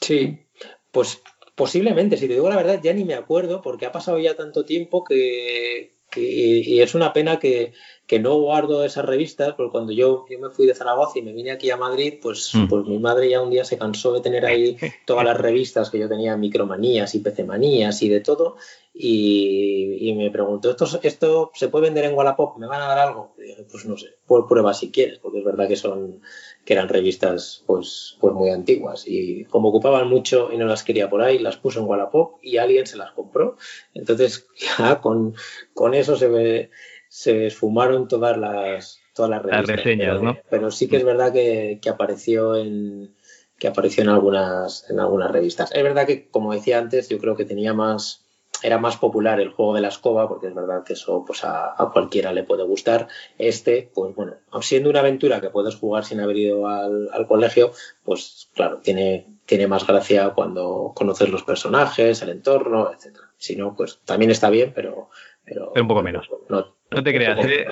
Sí, 0.00 0.46
pues 0.92 1.22
posiblemente, 1.54 2.16
si 2.16 2.28
te 2.28 2.34
digo 2.34 2.48
la 2.48 2.56
verdad, 2.56 2.80
ya 2.82 2.92
ni 2.92 3.04
me 3.04 3.14
acuerdo, 3.14 3.62
porque 3.62 3.86
ha 3.86 3.92
pasado 3.92 4.18
ya 4.18 4.36
tanto 4.36 4.64
tiempo 4.64 5.04
que, 5.04 5.94
y 6.16 6.80
es 6.80 6.94
una 6.94 7.12
pena 7.12 7.38
que, 7.38 7.72
que 8.06 8.18
no 8.18 8.34
guardo 8.34 8.84
esas 8.84 9.04
revistas, 9.04 9.54
porque 9.54 9.70
cuando 9.70 9.92
yo, 9.92 10.26
yo 10.28 10.38
me 10.38 10.50
fui 10.50 10.66
de 10.66 10.74
Zaragoza 10.74 11.18
y 11.18 11.22
me 11.22 11.32
vine 11.32 11.50
aquí 11.50 11.70
a 11.70 11.76
Madrid, 11.76 12.14
pues, 12.20 12.54
mm. 12.54 12.68
pues 12.68 12.84
mi 12.86 12.98
madre 12.98 13.30
ya 13.30 13.40
un 13.40 13.50
día 13.50 13.64
se 13.64 13.78
cansó 13.78 14.12
de 14.12 14.20
tener 14.20 14.44
ahí 14.44 14.76
todas 15.06 15.24
las 15.24 15.38
revistas 15.38 15.90
que 15.90 15.98
yo 15.98 16.08
tenía, 16.08 16.36
micromanías 16.36 17.14
y 17.14 17.20
pecemanías 17.20 18.02
y 18.02 18.08
de 18.08 18.20
todo, 18.20 18.56
y, 18.94 20.12
me 20.16 20.30
preguntó, 20.30 20.70
¿Esto, 20.70 21.00
¿esto 21.02 21.50
se 21.54 21.68
puede 21.68 21.86
vender 21.86 22.04
en 22.04 22.14
Wallapop? 22.14 22.58
¿Me 22.58 22.66
van 22.66 22.82
a 22.82 22.88
dar 22.88 22.98
algo? 22.98 23.34
Y 23.38 23.42
dije, 23.42 23.64
pues 23.70 23.86
no 23.86 23.96
sé, 23.96 24.08
por 24.26 24.46
prueba 24.46 24.74
si 24.74 24.90
quieres, 24.90 25.18
porque 25.18 25.38
es 25.38 25.44
verdad 25.44 25.66
que 25.66 25.76
son 25.76 26.20
que 26.64 26.74
eran 26.74 26.88
revistas 26.88 27.64
pues, 27.66 28.16
pues 28.20 28.34
muy 28.34 28.50
antiguas 28.50 29.04
y 29.06 29.44
como 29.46 29.70
ocupaban 29.70 30.08
mucho 30.08 30.50
y 30.52 30.58
no 30.58 30.66
las 30.66 30.84
quería 30.84 31.10
por 31.10 31.22
ahí, 31.22 31.38
las 31.38 31.56
puso 31.56 31.80
en 31.80 31.86
Wallapop 31.86 32.38
y 32.42 32.58
alguien 32.58 32.86
se 32.86 32.96
las 32.96 33.12
compró. 33.12 33.56
Entonces 33.94 34.46
ya 34.78 35.00
con, 35.00 35.34
con 35.74 35.94
eso 35.94 36.16
se 36.16 36.28
ve 36.28 36.70
se 37.12 37.44
esfumaron 37.44 38.08
todas 38.08 38.38
las, 38.38 38.98
todas 39.14 39.30
las, 39.30 39.66
reseñas, 39.66 40.14
pero, 40.16 40.22
¿no? 40.22 40.38
Pero 40.48 40.70
sí 40.70 40.88
que 40.88 40.96
es 40.96 41.04
verdad 41.04 41.30
que, 41.30 41.78
apareció 41.90 42.56
en 42.56 43.14
que 43.58 43.68
apareció 43.68 44.02
en 44.02 44.08
algunas 44.08 44.88
en 44.88 44.98
algunas 44.98 45.30
revistas. 45.30 45.70
Es 45.74 45.82
verdad 45.82 46.06
que, 46.06 46.30
como 46.30 46.54
decía 46.54 46.78
antes, 46.78 47.10
yo 47.10 47.18
creo 47.18 47.36
que 47.36 47.44
tenía 47.44 47.74
más 47.74 48.24
era 48.62 48.78
más 48.78 48.96
popular 48.96 49.40
el 49.40 49.50
juego 49.50 49.74
de 49.74 49.82
la 49.82 49.88
escoba, 49.88 50.26
porque 50.26 50.46
es 50.46 50.54
verdad 50.54 50.84
que 50.84 50.94
eso 50.94 51.22
pues 51.26 51.44
a, 51.44 51.76
cualquiera 51.92 52.32
le 52.32 52.44
puede 52.44 52.62
gustar. 52.62 53.08
Este, 53.36 53.90
pues 53.94 54.14
bueno, 54.14 54.36
siendo 54.62 54.88
una 54.88 55.00
aventura 55.00 55.42
que 55.42 55.50
puedes 55.50 55.74
jugar 55.74 56.06
sin 56.06 56.18
haber 56.18 56.38
ido 56.38 56.66
al, 56.66 57.26
colegio, 57.28 57.72
pues 58.04 58.48
claro, 58.54 58.78
tiene, 58.78 59.36
tiene 59.44 59.66
más 59.66 59.86
gracia 59.86 60.30
cuando 60.30 60.92
conoces 60.94 61.28
los 61.28 61.42
personajes, 61.42 62.22
el 62.22 62.30
entorno, 62.30 62.90
etcétera. 62.90 63.26
Si 63.36 63.54
no, 63.54 63.76
pues 63.76 64.00
también 64.06 64.30
está 64.30 64.48
bien, 64.48 64.72
pero, 64.74 65.10
pero, 65.44 65.74
un 65.76 65.88
poco 65.88 66.02
menos. 66.02 66.30
No, 66.48 66.80
te 67.02 67.14
creas. 67.14 67.44
¿eh? 67.46 67.66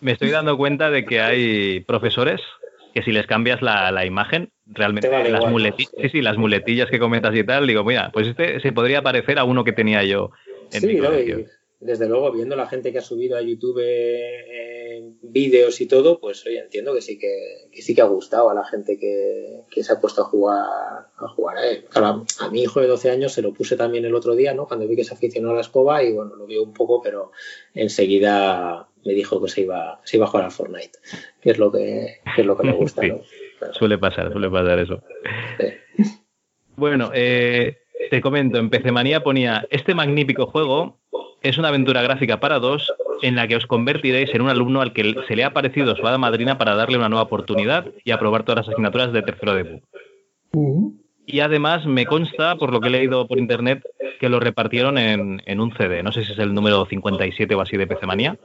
Me 0.00 0.12
estoy 0.12 0.30
dando 0.30 0.56
cuenta 0.56 0.90
de 0.90 1.04
que 1.04 1.20
hay 1.20 1.80
profesores 1.80 2.40
que 2.94 3.02
si 3.02 3.10
les 3.10 3.26
cambias 3.26 3.62
la, 3.62 4.04
imagen, 4.04 4.50
realmente 4.66 5.08
las 5.30 5.46
muletillas, 5.46 5.92
sí, 5.98 6.08
sí, 6.10 6.22
las 6.22 6.36
muletillas 6.36 6.90
que 6.90 6.98
comentas 6.98 7.34
y 7.34 7.42
tal, 7.42 7.66
digo, 7.66 7.84
mira, 7.84 8.10
pues 8.12 8.28
este 8.28 8.60
se 8.60 8.72
podría 8.72 9.00
parecer 9.00 9.38
a 9.38 9.44
uno 9.44 9.64
que 9.64 9.72
tenía 9.72 10.02
yo 10.04 10.30
en 10.72 10.86
mi 10.86 10.98
colegio 10.98 11.46
desde 11.82 12.08
luego, 12.08 12.30
viendo 12.30 12.54
la 12.54 12.68
gente 12.68 12.92
que 12.92 12.98
ha 12.98 13.02
subido 13.02 13.36
a 13.36 13.42
YouTube 13.42 13.80
eh, 13.84 15.12
vídeos 15.20 15.80
y 15.80 15.86
todo, 15.86 16.20
pues 16.20 16.46
oye, 16.46 16.60
entiendo 16.60 16.94
que 16.94 17.00
sí 17.00 17.18
que, 17.18 17.68
sí 17.80 17.94
que 17.94 18.02
ha 18.02 18.06
gustado 18.06 18.50
a 18.50 18.54
la 18.54 18.64
gente 18.64 18.98
que, 18.98 19.82
se 19.82 19.92
ha 19.92 20.00
puesto 20.00 20.22
a 20.22 20.24
jugar 20.24 20.66
a 21.16 21.28
jugar 21.28 21.56
a 21.56 21.66
él. 21.66 21.84
a, 21.94 22.48
mi 22.50 22.62
hijo 22.62 22.80
de 22.80 22.86
12 22.86 23.10
años 23.10 23.32
se 23.32 23.42
lo 23.42 23.52
puse 23.52 23.76
también 23.76 24.04
el 24.04 24.14
otro 24.14 24.36
día, 24.36 24.54
¿no? 24.54 24.68
Cuando 24.68 24.86
vi 24.86 24.94
que 24.94 25.04
se 25.04 25.14
aficionó 25.14 25.50
a 25.50 25.54
la 25.54 25.60
escoba 25.60 26.04
y 26.04 26.12
bueno, 26.12 26.36
lo 26.36 26.46
vio 26.46 26.62
un 26.62 26.72
poco, 26.72 27.02
pero 27.02 27.32
enseguida 27.74 28.88
me 29.04 29.14
dijo 29.14 29.42
que 29.42 29.48
se 29.48 29.62
iba, 29.62 30.00
se 30.04 30.18
iba 30.18 30.26
a 30.26 30.28
jugar 30.28 30.44
al 30.44 30.52
Fortnite, 30.52 30.98
que 31.40 31.50
es 31.50 31.58
lo 31.58 31.72
que, 31.72 32.20
es 32.36 32.46
lo 32.46 32.56
que 32.56 32.66
me 32.66 32.72
gusta, 32.72 33.02
Suele 33.72 33.98
pasar, 33.98 34.32
suele 34.32 34.50
pasar 34.50 34.78
eso. 34.78 35.02
Bueno, 36.74 37.10
eh, 37.14 37.81
te 38.10 38.20
comento, 38.20 38.58
en 38.58 38.70
PC 38.70 38.92
Manía 38.92 39.22
ponía, 39.22 39.66
este 39.70 39.94
magnífico 39.94 40.46
juego 40.46 40.98
es 41.42 41.58
una 41.58 41.68
aventura 41.68 42.02
gráfica 42.02 42.40
para 42.40 42.58
dos 42.58 42.92
en 43.22 43.36
la 43.36 43.46
que 43.46 43.56
os 43.56 43.66
convertiréis 43.66 44.34
en 44.34 44.42
un 44.42 44.48
alumno 44.48 44.80
al 44.80 44.92
que 44.92 45.14
se 45.26 45.36
le 45.36 45.44
ha 45.44 45.52
parecido 45.52 45.94
su 45.96 46.06
hada 46.06 46.18
madrina 46.18 46.58
para 46.58 46.74
darle 46.74 46.98
una 46.98 47.08
nueva 47.08 47.24
oportunidad 47.24 47.86
y 48.04 48.10
aprobar 48.10 48.44
todas 48.44 48.66
las 48.66 48.68
asignaturas 48.68 49.12
de 49.12 49.22
tercero 49.22 49.54
de 49.54 49.82
uh 50.52 50.92
Y 51.26 51.40
además 51.40 51.86
me 51.86 52.06
consta, 52.06 52.56
por 52.56 52.72
lo 52.72 52.80
que 52.80 52.88
he 52.88 52.90
leído 52.90 53.26
por 53.26 53.38
internet, 53.38 53.82
que 54.20 54.28
lo 54.28 54.40
repartieron 54.40 54.98
en, 54.98 55.60
un 55.60 55.72
CD. 55.76 56.02
No 56.02 56.12
sé 56.12 56.24
si 56.24 56.32
es 56.32 56.38
el 56.38 56.54
número 56.54 56.84
57 56.86 57.54
o 57.54 57.60
así 57.60 57.76
de 57.76 57.86
PC 57.86 58.06
Manía. 58.06 58.38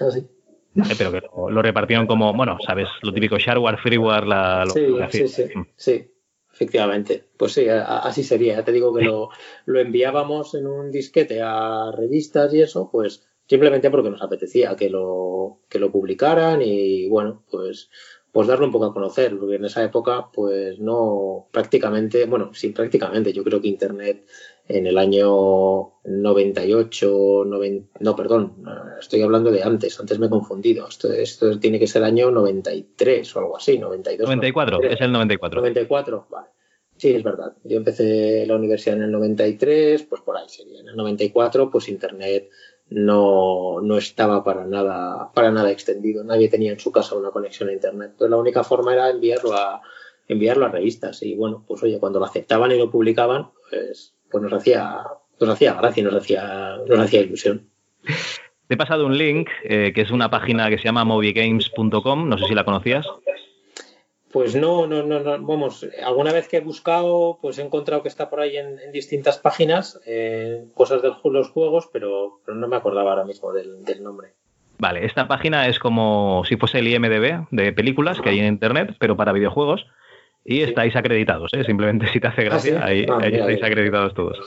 Ah, 0.00 0.10
sí. 0.10 0.26
Eh, 0.74 0.94
pero 0.96 1.12
que 1.12 1.20
lo, 1.20 1.62
repartieron 1.62 2.06
como, 2.06 2.32
bueno, 2.32 2.56
sabes, 2.66 2.88
lo 3.02 3.12
típico 3.12 3.38
shareware, 3.38 3.76
freeware, 3.78 4.26
la... 4.26 4.64
sí, 4.72 4.86
sí, 5.10 5.28
sí, 5.28 5.42
mm. 5.54 5.66
sí, 5.76 6.06
efectivamente. 6.52 7.24
Pues 7.36 7.52
sí, 7.52 7.66
así 7.68 8.22
sería. 8.22 8.56
Ya 8.56 8.64
te 8.64 8.72
digo 8.72 8.94
que 8.94 9.04
lo, 9.04 9.30
lo 9.66 9.80
enviábamos 9.80 10.54
en 10.54 10.66
un 10.66 10.90
disquete 10.90 11.40
a 11.42 11.90
revistas 11.92 12.52
y 12.54 12.62
eso, 12.62 12.88
pues 12.90 13.26
simplemente 13.46 13.90
porque 13.90 14.10
nos 14.10 14.22
apetecía 14.22 14.76
que 14.76 14.88
lo, 14.88 15.60
que 15.68 15.78
lo 15.78 15.90
publicaran 15.90 16.62
y 16.62 17.08
bueno, 17.08 17.42
pues, 17.50 17.90
pues 18.30 18.48
darlo 18.48 18.66
un 18.66 18.72
poco 18.72 18.86
a 18.86 18.94
conocer, 18.94 19.38
porque 19.38 19.56
en 19.56 19.66
esa 19.66 19.84
época 19.84 20.30
pues 20.32 20.78
no 20.78 21.48
prácticamente, 21.50 22.24
bueno, 22.24 22.54
sí 22.54 22.70
prácticamente, 22.70 23.32
yo 23.32 23.44
creo 23.44 23.60
que 23.60 23.68
Internet 23.68 24.24
en 24.72 24.86
el 24.86 24.98
año 24.98 26.00
98, 26.04 27.44
no, 28.00 28.16
perdón, 28.16 28.64
estoy 28.98 29.22
hablando 29.22 29.50
de 29.50 29.62
antes, 29.62 29.98
antes 30.00 30.18
me 30.18 30.26
he 30.26 30.30
confundido, 30.30 30.88
esto, 30.88 31.12
esto 31.12 31.58
tiene 31.58 31.78
que 31.78 31.86
ser 31.86 32.04
año 32.04 32.30
93 32.30 33.36
o 33.36 33.38
algo 33.38 33.56
así, 33.56 33.78
92. 33.78 34.26
94, 34.26 34.82
es 34.82 35.00
el 35.00 35.12
94. 35.12 35.60
94, 35.60 36.26
vale. 36.30 36.48
Sí, 36.96 37.14
es 37.14 37.22
verdad. 37.24 37.54
Yo 37.64 37.78
empecé 37.78 38.46
la 38.46 38.54
universidad 38.54 38.96
en 38.96 39.04
el 39.04 39.10
93, 39.10 40.04
pues 40.04 40.20
por 40.20 40.36
ahí 40.36 40.48
sería. 40.48 40.80
En 40.80 40.88
el 40.88 40.96
94, 40.96 41.70
pues 41.70 41.88
Internet 41.88 42.48
no, 42.90 43.80
no 43.80 43.96
estaba 43.96 44.44
para 44.44 44.64
nada, 44.66 45.32
para 45.34 45.50
nada 45.50 45.70
extendido. 45.70 46.22
Nadie 46.22 46.48
tenía 46.48 46.72
en 46.72 46.78
su 46.78 46.92
casa 46.92 47.16
una 47.16 47.30
conexión 47.30 47.68
a 47.68 47.72
internet. 47.72 48.10
Entonces 48.12 48.30
la 48.30 48.36
única 48.36 48.62
forma 48.62 48.92
era 48.92 49.10
enviarlo 49.10 49.54
a 49.54 49.82
enviarlo 50.28 50.66
a 50.66 50.68
revistas. 50.68 51.22
Y 51.22 51.34
bueno, 51.34 51.64
pues 51.66 51.82
oye, 51.82 51.98
cuando 51.98 52.18
lo 52.18 52.26
aceptaban 52.26 52.72
y 52.72 52.78
lo 52.78 52.90
publicaban, 52.90 53.50
pues, 53.70 54.14
pues 54.32 54.42
nos 54.42 54.52
hacía, 54.52 55.02
nos 55.38 55.50
hacía 55.50 55.74
gracia, 55.74 56.02
nos 56.02 56.14
hacía, 56.14 56.78
nos 56.88 56.98
hacía 56.98 57.20
ilusión. 57.20 57.68
Te 58.66 58.74
he 58.74 58.76
pasado 58.78 59.06
un 59.06 59.16
link, 59.16 59.50
eh, 59.64 59.92
que 59.94 60.00
es 60.00 60.10
una 60.10 60.30
página 60.30 60.70
que 60.70 60.78
se 60.78 60.84
llama 60.84 61.04
moviegames.com, 61.04 62.28
no 62.28 62.38
sé 62.38 62.46
si 62.46 62.54
la 62.54 62.64
conocías. 62.64 63.06
Pues 64.32 64.56
no, 64.56 64.86
no, 64.86 65.02
no, 65.02 65.20
no, 65.20 65.46
vamos, 65.46 65.86
alguna 66.02 66.32
vez 66.32 66.48
que 66.48 66.56
he 66.56 66.60
buscado, 66.60 67.38
pues 67.42 67.58
he 67.58 67.62
encontrado 67.62 68.02
que 68.02 68.08
está 68.08 68.30
por 68.30 68.40
ahí 68.40 68.56
en, 68.56 68.78
distintas 68.90 69.36
páginas, 69.36 70.00
eh, 70.06 70.64
cosas 70.72 71.02
de 71.02 71.12
los 71.22 71.50
juegos, 71.50 71.90
pero, 71.92 72.40
no 72.46 72.66
me 72.66 72.76
acordaba 72.76 73.10
ahora 73.10 73.26
mismo 73.26 73.52
del, 73.52 74.02
nombre. 74.02 74.32
Vale, 74.78 75.04
esta 75.04 75.28
página 75.28 75.68
es 75.68 75.78
como 75.78 76.42
si 76.48 76.56
fuese 76.56 76.78
el 76.78 76.88
IMDB 76.88 77.46
de 77.50 77.72
películas 77.74 78.22
que 78.22 78.30
hay 78.30 78.38
en 78.38 78.46
Internet, 78.46 78.96
pero 78.98 79.18
para 79.18 79.32
videojuegos, 79.32 79.86
y 80.44 80.62
estáis 80.62 80.94
acreditados, 80.96 81.52
¿eh? 81.54 81.64
simplemente 81.64 82.06
si 82.12 82.20
te 82.20 82.26
hace 82.26 82.44
gracia, 82.44 82.80
ah, 82.80 82.86
ahí, 82.86 83.06
ah, 83.08 83.26
estáis 83.26 83.62
acreditados 83.62 84.14
todos. 84.14 84.38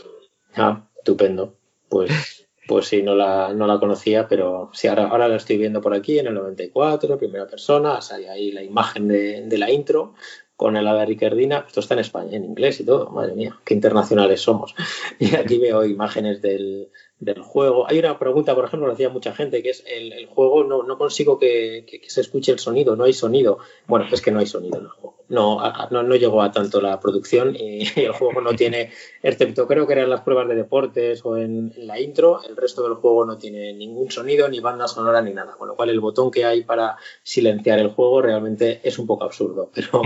Ah, 0.55 0.87
estupendo. 0.97 1.55
Pues 1.89 2.47
pues 2.67 2.87
sí, 2.87 3.01
no 3.03 3.15
la, 3.15 3.53
no 3.53 3.67
la 3.67 3.79
conocía, 3.79 4.27
pero 4.27 4.69
sí, 4.73 4.87
ahora, 4.87 5.07
ahora 5.07 5.27
la 5.27 5.35
estoy 5.35 5.57
viendo 5.57 5.81
por 5.81 5.93
aquí 5.93 6.19
en 6.19 6.27
el 6.27 6.33
94, 6.33 7.17
primera 7.17 7.47
persona, 7.47 8.01
sale 8.01 8.29
ahí 8.29 8.51
la 8.51 8.63
imagen 8.63 9.07
de, 9.07 9.43
de 9.45 9.57
la 9.57 9.71
intro 9.71 10.13
con 10.55 10.77
el 10.77 10.87
Ada 10.87 11.05
Ricardina. 11.05 11.65
Esto 11.67 11.81
está 11.81 11.95
en 11.95 11.99
España, 12.01 12.37
en 12.37 12.45
inglés 12.45 12.79
y 12.79 12.85
todo. 12.85 13.09
Madre 13.09 13.33
mía, 13.33 13.57
qué 13.63 13.73
internacionales 13.73 14.41
somos. 14.41 14.73
Y 15.19 15.35
aquí 15.35 15.59
veo 15.59 15.85
imágenes 15.85 16.41
del, 16.41 16.89
del 17.25 17.41
juego. 17.41 17.87
Hay 17.89 17.99
una 17.99 18.17
pregunta, 18.17 18.55
por 18.55 18.65
ejemplo, 18.65 18.87
lo 18.87 18.93
hacía 18.93 19.09
mucha 19.09 19.33
gente, 19.33 19.61
que 19.61 19.71
es 19.71 19.83
el, 19.87 20.27
juego 20.27 20.63
no, 20.63 20.97
consigo 20.97 21.37
que, 21.37 21.85
que, 21.87 22.09
se 22.09 22.21
escuche 22.21 22.51
el 22.51 22.59
sonido, 22.59 22.95
no 22.95 23.03
hay 23.03 23.13
sonido. 23.13 23.59
Bueno, 23.87 24.07
es 24.11 24.21
que 24.21 24.31
no 24.31 24.39
hay 24.39 24.47
sonido 24.47 24.77
en 24.77 24.85
el 24.85 24.89
juego 24.89 25.15
no, 25.29 25.61
no, 25.89 26.03
no, 26.03 26.15
llegó 26.15 26.41
a 26.41 26.51
tanto 26.51 26.81
la 26.81 26.99
producción 26.99 27.55
y, 27.59 27.87
el 27.99 28.11
juego 28.11 28.41
no 28.41 28.53
tiene, 28.53 28.91
excepto 29.21 29.67
creo 29.67 29.87
que 29.87 29.93
eran 29.93 30.09
las 30.09 30.21
pruebas 30.21 30.47
de 30.47 30.55
deportes 30.55 31.25
o 31.25 31.37
en, 31.37 31.73
la 31.77 31.99
intro, 31.99 32.41
el 32.47 32.55
resto 32.55 32.83
del 32.83 32.95
juego 32.95 33.25
no 33.25 33.37
tiene 33.37 33.73
ningún 33.73 34.11
sonido, 34.11 34.47
ni 34.49 34.59
banda 34.59 34.87
sonora, 34.87 35.21
ni 35.21 35.33
nada. 35.33 35.53
Con 35.57 35.67
lo 35.67 35.75
cual 35.75 35.89
el 35.89 35.99
botón 35.99 36.31
que 36.31 36.45
hay 36.45 36.63
para 36.63 36.97
silenciar 37.23 37.79
el 37.79 37.89
juego 37.89 38.21
realmente 38.21 38.81
es 38.83 38.99
un 38.99 39.07
poco 39.07 39.23
absurdo, 39.23 39.71
pero, 39.73 40.01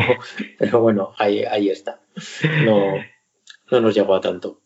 pero 0.57 0.81
bueno, 0.81 1.13
ahí, 1.17 1.43
ahí 1.43 1.69
está. 1.69 1.99
No, 2.65 2.93
no 3.71 3.81
nos 3.81 3.93
llegó 3.93 4.15
a 4.15 4.21
tanto. 4.21 4.61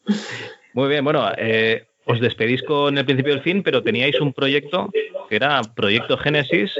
Muy 0.74 0.90
bien, 0.90 1.04
bueno, 1.04 1.30
eh, 1.38 1.88
os 2.06 2.20
despedís 2.20 2.64
con 2.64 2.98
el 2.98 3.06
principio 3.06 3.34
del 3.34 3.44
fin, 3.44 3.64
pero 3.64 3.84
teníais 3.84 4.20
un 4.20 4.34
proyecto 4.34 4.92
que 5.30 5.36
era 5.36 5.62
Proyecto 5.76 6.18
Génesis, 6.18 6.74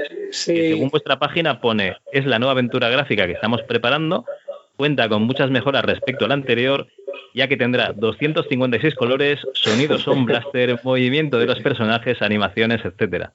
que 0.46 0.68
según 0.70 0.90
vuestra 0.90 1.18
página 1.18 1.60
pone, 1.60 1.96
es 2.12 2.26
la 2.26 2.38
nueva 2.38 2.52
aventura 2.52 2.88
gráfica 2.88 3.26
que 3.26 3.32
estamos 3.32 3.62
preparando, 3.62 4.24
cuenta 4.76 5.08
con 5.08 5.22
muchas 5.22 5.50
mejoras 5.50 5.84
respecto 5.84 6.24
al 6.24 6.32
anterior, 6.32 6.86
ya 7.34 7.48
que 7.48 7.56
tendrá 7.56 7.92
256 7.92 8.94
colores, 8.94 9.40
sonidos 9.54 10.02
son 10.02 10.24
blaster, 10.26 10.78
movimiento 10.84 11.38
de 11.38 11.46
los 11.46 11.60
personajes, 11.60 12.20
animaciones, 12.22 12.84
etcétera. 12.84 13.32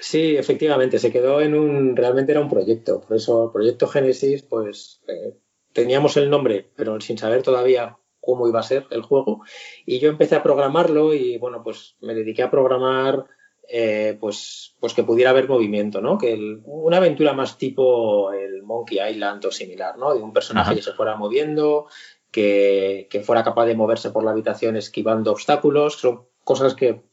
Sí, 0.00 0.36
efectivamente, 0.36 0.98
se 0.98 1.10
quedó 1.10 1.40
en 1.40 1.54
un, 1.54 1.96
realmente 1.96 2.32
era 2.32 2.40
un 2.40 2.50
proyecto, 2.50 3.00
por 3.00 3.16
eso 3.16 3.50
Proyecto 3.52 3.88
Génesis, 3.88 4.42
pues 4.42 5.00
eh, 5.08 5.34
teníamos 5.72 6.16
el 6.16 6.30
nombre, 6.30 6.70
pero 6.76 7.00
sin 7.00 7.18
saber 7.18 7.42
todavía 7.42 7.96
cómo 8.24 8.48
iba 8.48 8.60
a 8.60 8.64
ser 8.64 8.86
el 8.90 9.02
juego. 9.02 9.42
Y 9.84 9.98
yo 9.98 10.08
empecé 10.08 10.36
a 10.36 10.42
programarlo 10.42 11.14
y 11.14 11.38
bueno, 11.38 11.62
pues 11.62 11.96
me 12.00 12.14
dediqué 12.14 12.42
a 12.42 12.50
programar 12.50 13.26
eh, 13.68 14.16
pues, 14.20 14.74
pues 14.78 14.92
que 14.92 15.04
pudiera 15.04 15.30
haber 15.30 15.48
movimiento, 15.48 16.00
¿no? 16.00 16.18
Que 16.18 16.58
una 16.64 16.98
aventura 16.98 17.32
más 17.32 17.56
tipo 17.56 18.32
el 18.32 18.62
Monkey 18.62 18.98
Island 19.10 19.44
o 19.46 19.50
similar, 19.50 19.96
¿no? 19.96 20.14
De 20.14 20.22
un 20.22 20.32
personaje 20.32 20.74
que 20.74 20.82
se 20.82 20.92
fuera 20.92 21.16
moviendo, 21.16 21.86
que, 22.30 23.08
que, 23.10 23.20
fuera 23.20 23.42
capaz 23.42 23.66
de 23.66 23.74
moverse 23.74 24.10
por 24.10 24.24
la 24.24 24.32
habitación 24.32 24.76
esquivando 24.76 25.32
obstáculos, 25.32 25.94
son 25.94 26.26
cosas 26.42 26.74
que, 26.74 27.04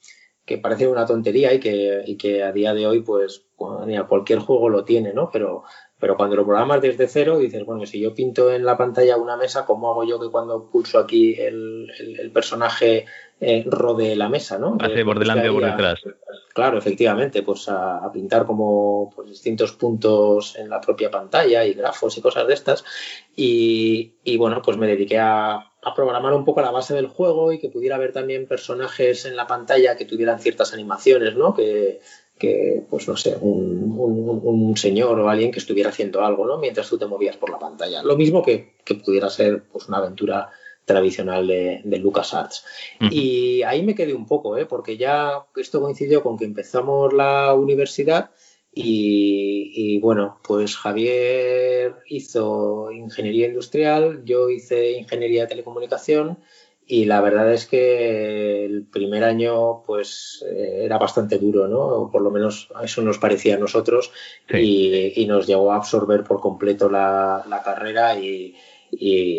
que 0.46 0.58
parecen 0.58 0.90
una 0.90 1.06
tontería 1.06 1.54
y 1.54 1.60
que, 1.60 2.04
y 2.06 2.18
que 2.18 2.44
a 2.44 2.52
día 2.52 2.74
de 2.74 2.88
hoy, 2.88 3.02
pues, 3.02 3.46
cualquier 3.56 4.40
juego 4.40 4.70
lo 4.70 4.84
tiene, 4.84 5.14
¿no? 5.14 5.30
Pero, 5.32 5.64
pero 6.02 6.18
cuando 6.18 6.36
lo 6.36 6.46
programas 6.46 6.82
desde 6.82 7.08
cero, 7.08 7.38
dices, 7.38 7.64
bueno, 7.64 7.86
si 7.86 8.00
yo 8.00 8.16
pinto 8.16 8.52
en 8.52 8.66
la 8.66 8.76
pantalla 8.76 9.18
una 9.18 9.38
mesa, 9.38 9.68
¿cómo 9.68 9.92
hago 9.92 10.04
yo 10.04 10.20
que 10.20 10.30
cuando 10.30 10.66
pulso 10.66 10.98
aquí 10.98 11.40
el, 11.40 11.92
el, 12.20 12.32
personaje 12.32 13.06
eh, 13.40 13.64
rodee 13.68 14.16
la 14.16 14.28
mesa, 14.28 14.58
¿no? 14.58 14.78
Hace 14.80 15.06
por 15.06 15.20
delante 15.20 15.48
o 15.50 15.54
por 15.54 15.64
detrás. 15.64 16.00
Claro, 16.56 16.80
efectivamente, 16.80 17.44
pues 17.44 17.70
a, 17.70 18.10
pintar 18.12 18.48
como 18.48 19.12
pues, 19.16 19.30
distintos 19.30 19.74
puntos 19.74 20.56
en 20.58 20.72
la 20.72 20.82
propia 20.82 21.12
pantalla 21.12 21.64
y 21.66 21.74
grafos 21.74 22.18
y 22.18 22.22
cosas 22.22 22.48
de 22.48 22.56
estas. 22.56 22.84
Y, 23.36 24.16
y 24.24 24.38
bueno, 24.38 24.60
pues 24.64 24.78
me 24.78 24.88
dediqué 24.88 25.20
a, 25.20 25.72
a 25.84 25.94
programar 25.94 26.34
un 26.34 26.46
poco 26.46 26.62
la 26.62 26.72
base 26.72 26.96
del 26.96 27.08
juego 27.08 27.52
y 27.54 27.60
que 27.60 27.70
pudiera 27.70 27.96
haber 27.96 28.12
también 28.12 28.48
personajes 28.48 29.26
en 29.26 29.36
la 29.36 29.46
pantalla 29.46 29.96
que 29.96 30.06
tuvieran 30.06 30.40
ciertas 30.40 30.74
animaciones, 30.74 31.36
¿no? 31.36 31.54
Que, 31.54 32.00
que, 32.42 32.82
pues 32.90 33.08
no 33.08 33.16
sé, 33.16 33.38
un, 33.40 34.74
señor 34.76 35.20
o 35.20 35.30
alguien 35.30 35.52
que 35.52 35.60
estuviera 35.60 35.92
haciendo 35.92 36.26
algo, 36.26 36.48
¿no? 36.48 36.58
Mientras 36.58 36.90
tú 36.90 36.98
te 36.98 37.06
movías 37.06 37.38
por 37.38 37.52
la 37.52 37.60
pantalla. 37.60 38.02
Lo 38.02 38.18
mismo 38.18 38.42
que, 38.42 38.74
pudiera 39.06 39.30
ser 39.30 39.64
pues 39.72 39.88
una 39.88 40.00
aventura 40.00 40.50
tradicional 40.84 41.46
de, 41.46 41.82
de 41.84 41.98
LucasArts. 42.00 42.66
Y 43.12 43.62
ahí 43.62 43.84
me 43.84 43.94
quedé 43.94 44.16
un 44.16 44.26
poco, 44.26 44.58
¿eh? 44.58 44.66
Porque 44.66 44.98
ya 44.98 45.46
esto 45.56 45.82
coincidió 45.82 46.24
con 46.24 46.36
que 46.36 46.46
empezamos 46.46 47.14
la 47.14 47.54
universidad 47.54 48.32
y, 48.74 49.72
y, 49.76 50.00
bueno, 50.00 50.40
pues 50.44 50.76
Javier 50.78 51.98
hizo 52.08 52.92
ingeniería 52.92 53.48
industrial, 53.48 54.24
yo 54.26 54.50
hice 54.50 54.94
ingeniería 54.94 55.44
de 55.44 55.50
telecomunicación 55.50 56.40
y 56.92 57.06
la 57.06 57.22
verdad 57.22 57.54
es 57.54 57.68
que 57.68 58.66
el 58.66 58.84
primer 58.84 59.24
año 59.24 59.82
pues 59.86 60.44
eh, 60.46 60.82
era 60.84 60.98
bastante 60.98 61.38
duro, 61.38 61.70
¿no? 61.70 61.80
O 61.80 62.12
por 62.12 62.22
lo 62.22 62.32
menos 62.32 62.68
eso 62.84 63.02
nos 63.02 63.18
parecía 63.18 63.56
a 63.56 63.60
nosotros 63.60 64.12
y, 64.50 65.26
nos 65.26 65.48
llegó 65.48 65.72
a 65.72 65.78
absorber 65.78 66.26
por 66.26 66.42
completo 66.42 66.90
la, 66.90 67.62
carrera 67.64 68.20
y, 68.20 68.58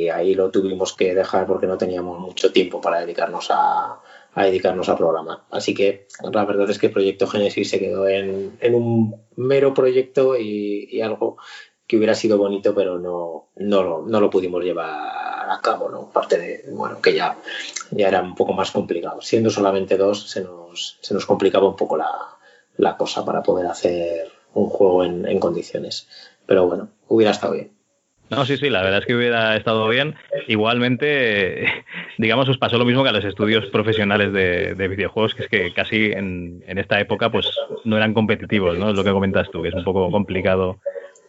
ahí 0.09 0.35
lo 0.35 0.51
tuvimos 0.51 0.95
que 0.95 1.15
dejar 1.15 1.47
porque 1.47 1.67
no 1.67 1.77
teníamos 1.77 2.19
mucho 2.19 2.51
tiempo 2.53 2.81
para 2.81 3.01
dedicarnos 3.01 3.49
a, 3.51 4.01
dedicarnos 4.35 4.89
a 4.89 4.97
programar. 4.97 5.41
Así 5.51 5.75
que 5.75 6.07
la 6.33 6.47
verdad 6.47 6.71
es 6.71 6.79
que 6.79 6.87
el 6.87 6.93
proyecto 6.95 7.27
Genesis 7.27 7.69
se 7.69 7.79
quedó 7.79 8.09
en, 8.09 8.57
un 8.75 9.15
mero 9.37 9.75
proyecto 9.75 10.39
y, 10.39 11.03
algo 11.03 11.37
que 11.87 11.97
hubiera 11.97 12.15
sido 12.15 12.39
bonito, 12.39 12.75
pero 12.75 12.99
no, 12.99 13.49
no, 13.57 14.03
no 14.03 14.21
lo 14.21 14.31
pudimos 14.31 14.63
llevar 14.65 15.51
a 15.51 15.61
cabo, 15.63 15.89
¿no? 15.91 16.11
Parte 16.11 16.39
de, 16.39 16.65
bueno, 16.71 17.01
que 17.01 17.15
ya, 17.15 17.37
ya 17.91 18.09
era 18.09 18.23
un 18.23 18.35
poco 18.35 18.53
más 18.53 18.71
complicado. 18.71 19.21
Siendo 19.21 19.51
solamente 19.51 19.97
dos, 19.97 20.31
se 20.31 20.43
nos, 20.43 20.99
se 21.01 21.15
nos 21.15 21.27
complicaba 21.27 21.69
un 21.69 21.77
poco 21.77 21.97
la, 21.97 22.11
la 22.77 22.97
cosa 22.97 23.25
para 23.25 23.43
poder 23.43 23.67
hacer 23.67 24.31
un 24.55 24.69
juego 24.69 25.05
en, 25.05 25.27
en 25.27 25.39
condiciones. 25.39 26.09
Pero 26.47 26.67
bueno, 26.67 26.89
hubiera 27.09 27.33
estado 27.33 27.55
bien. 27.55 27.73
No, 28.33 28.47
sí, 28.47 28.57
sí, 28.57 28.71
la 28.71 28.81
verdad 28.81 29.01
es 29.01 29.07
que 29.07 29.15
hubiera 29.15 29.55
estado 29.57 29.87
bien. 29.89 30.15
Igualmente, 30.49 31.67
digamos, 32.19 32.49
os 32.49 32.57
pasó 32.57 32.79
lo 32.79 32.87
mismo 32.87 33.03
que 33.03 33.11
a 33.11 33.13
los 33.13 33.27
estudios 33.27 33.67
profesionales 33.67 34.33
de, 34.33 34.89
videojuegos, 34.89 35.35
que 35.35 35.43
es 35.43 35.49
que 35.51 35.75
casi 35.75 36.13
en, 36.13 36.65
esta 36.67 36.99
época 36.99 37.31
pues 37.31 37.55
no 37.85 37.99
eran 37.99 38.15
competitivos, 38.15 38.79
¿no? 38.79 38.89
Es 38.89 38.97
lo 38.97 39.05
que 39.05 39.13
comentas 39.13 39.51
tú, 39.51 39.61
que 39.61 39.69
es 39.69 39.75
un 39.75 39.85
poco 39.85 40.11
complicado 40.11 40.81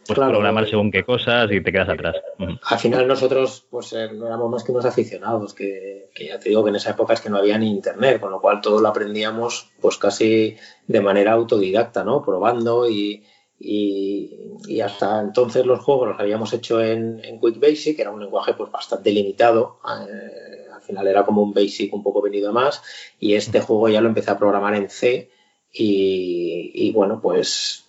pues, 0.05 0.17
programar 0.17 0.67
según 0.67 0.91
qué 0.91 1.03
cosas 1.03 1.51
y 1.51 1.61
te 1.61 1.71
quedas 1.71 1.89
atrás. 1.89 2.15
Al 2.63 2.79
final 2.79 3.07
nosotros 3.07 3.65
pues 3.69 3.93
eh, 3.93 4.09
no 4.13 4.27
éramos 4.27 4.49
más 4.49 4.63
que 4.63 4.71
unos 4.71 4.85
aficionados, 4.85 5.53
que, 5.53 6.09
ya 6.19 6.39
te 6.39 6.49
digo 6.49 6.63
que 6.63 6.69
en 6.69 6.75
esa 6.75 6.91
época 6.91 7.13
es 7.13 7.21
que 7.21 7.29
no 7.29 7.37
había 7.37 7.57
ni 7.57 7.69
internet, 7.69 8.19
con 8.19 8.31
lo 8.31 8.41
cual 8.41 8.61
todo 8.61 8.81
lo 8.81 8.87
aprendíamos 8.87 9.71
pues 9.81 9.97
casi 9.97 10.57
de 10.87 11.01
manera 11.01 11.33
autodidacta, 11.33 12.03
¿no? 12.03 12.21
Probando 12.23 12.89
y, 12.89 13.23
y, 13.59 14.81
hasta 14.81 15.21
entonces 15.21 15.65
los 15.65 15.79
juegos 15.79 16.09
los 16.09 16.19
habíamos 16.19 16.51
hecho 16.53 16.81
en, 16.81 17.23
en 17.23 17.39
Quick 17.39 17.59
Basic, 17.59 17.95
que 17.95 18.01
era 18.01 18.11
un 18.11 18.19
lenguaje 18.19 18.53
pues 18.53 18.69
bastante 18.71 19.11
limitado. 19.11 19.79
Eh, 19.87 20.67
al 20.73 20.81
final 20.81 21.07
era 21.07 21.23
como 21.23 21.41
un 21.41 21.53
Basic 21.53 21.93
un 21.93 22.03
poco 22.03 22.21
venido 22.21 22.49
a 22.49 22.53
más. 22.53 22.81
Y 23.19 23.35
este 23.35 23.61
juego 23.61 23.87
ya 23.87 24.01
lo 24.01 24.09
empecé 24.09 24.31
a 24.31 24.37
programar 24.37 24.75
en 24.75 24.89
C. 24.89 25.29
Y, 25.71 26.91
bueno, 26.91 27.19
pues 27.21 27.85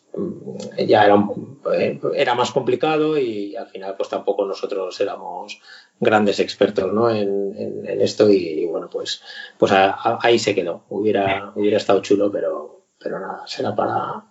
ya 0.78 1.04
era, 1.04 1.28
eh, 1.74 2.00
era 2.14 2.34
más 2.34 2.52
complicado 2.52 3.18
y 3.18 3.56
al 3.56 3.66
final 3.66 3.96
pues 3.96 4.08
tampoco 4.08 4.46
nosotros 4.46 5.00
éramos 5.00 5.60
grandes 5.98 6.40
expertos 6.40 6.92
¿no? 6.92 7.10
en, 7.10 7.54
esto 8.00 8.30
y, 8.30 8.66
bueno 8.66 8.88
pues 8.90 9.22
pues 9.58 9.72
ahí 9.72 10.38
se 10.38 10.54
quedó 10.54 10.82
hubiera 10.90 11.52
hubiera 11.54 11.78
estado 11.78 12.00
chulo 12.00 12.30
pero 12.30 12.84
pero 12.98 13.18
nada 13.18 13.44
será 13.46 13.74
para 13.74 14.24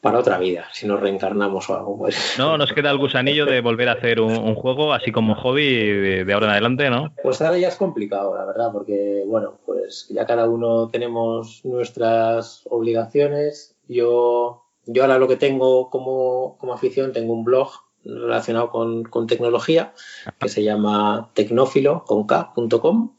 para 0.00 0.20
otra 0.20 0.38
vida, 0.38 0.66
si 0.72 0.86
nos 0.86 1.00
reencarnamos 1.00 1.68
o 1.70 1.76
algo. 1.76 1.98
Pues. 1.98 2.36
No, 2.38 2.56
nos 2.56 2.72
queda 2.72 2.90
el 2.90 2.98
gusanillo 2.98 3.46
de 3.46 3.60
volver 3.60 3.88
a 3.88 3.92
hacer 3.92 4.20
un, 4.20 4.54
juego 4.54 4.92
así 4.92 5.10
como 5.10 5.34
hobby 5.34 6.24
de, 6.24 6.32
ahora 6.32 6.46
en 6.46 6.52
adelante, 6.52 6.90
¿no? 6.90 7.12
Pues 7.22 7.42
ahora 7.42 7.58
ya 7.58 7.68
es 7.68 7.76
complicado, 7.76 8.36
la 8.36 8.44
verdad, 8.44 8.70
porque, 8.72 9.24
bueno, 9.26 9.58
pues 9.66 10.06
ya 10.10 10.24
cada 10.26 10.48
uno 10.48 10.88
tenemos 10.88 11.64
nuestras 11.64 12.62
obligaciones. 12.70 13.76
Yo, 13.88 14.64
yo 14.88 15.02
ahora 15.02 15.18
lo 15.18 15.28
que 15.28 15.36
tengo 15.36 15.90
como, 15.90 16.56
como 16.58 16.72
afición, 16.72 17.12
tengo 17.12 17.32
un 17.34 17.44
blog 17.44 17.70
relacionado 18.04 18.70
con, 18.70 19.04
con 19.04 19.26
tecnología 19.26 19.92
que 20.40 20.48
se 20.48 20.64
llama 20.64 21.30
tecnófilo.com 21.34 23.10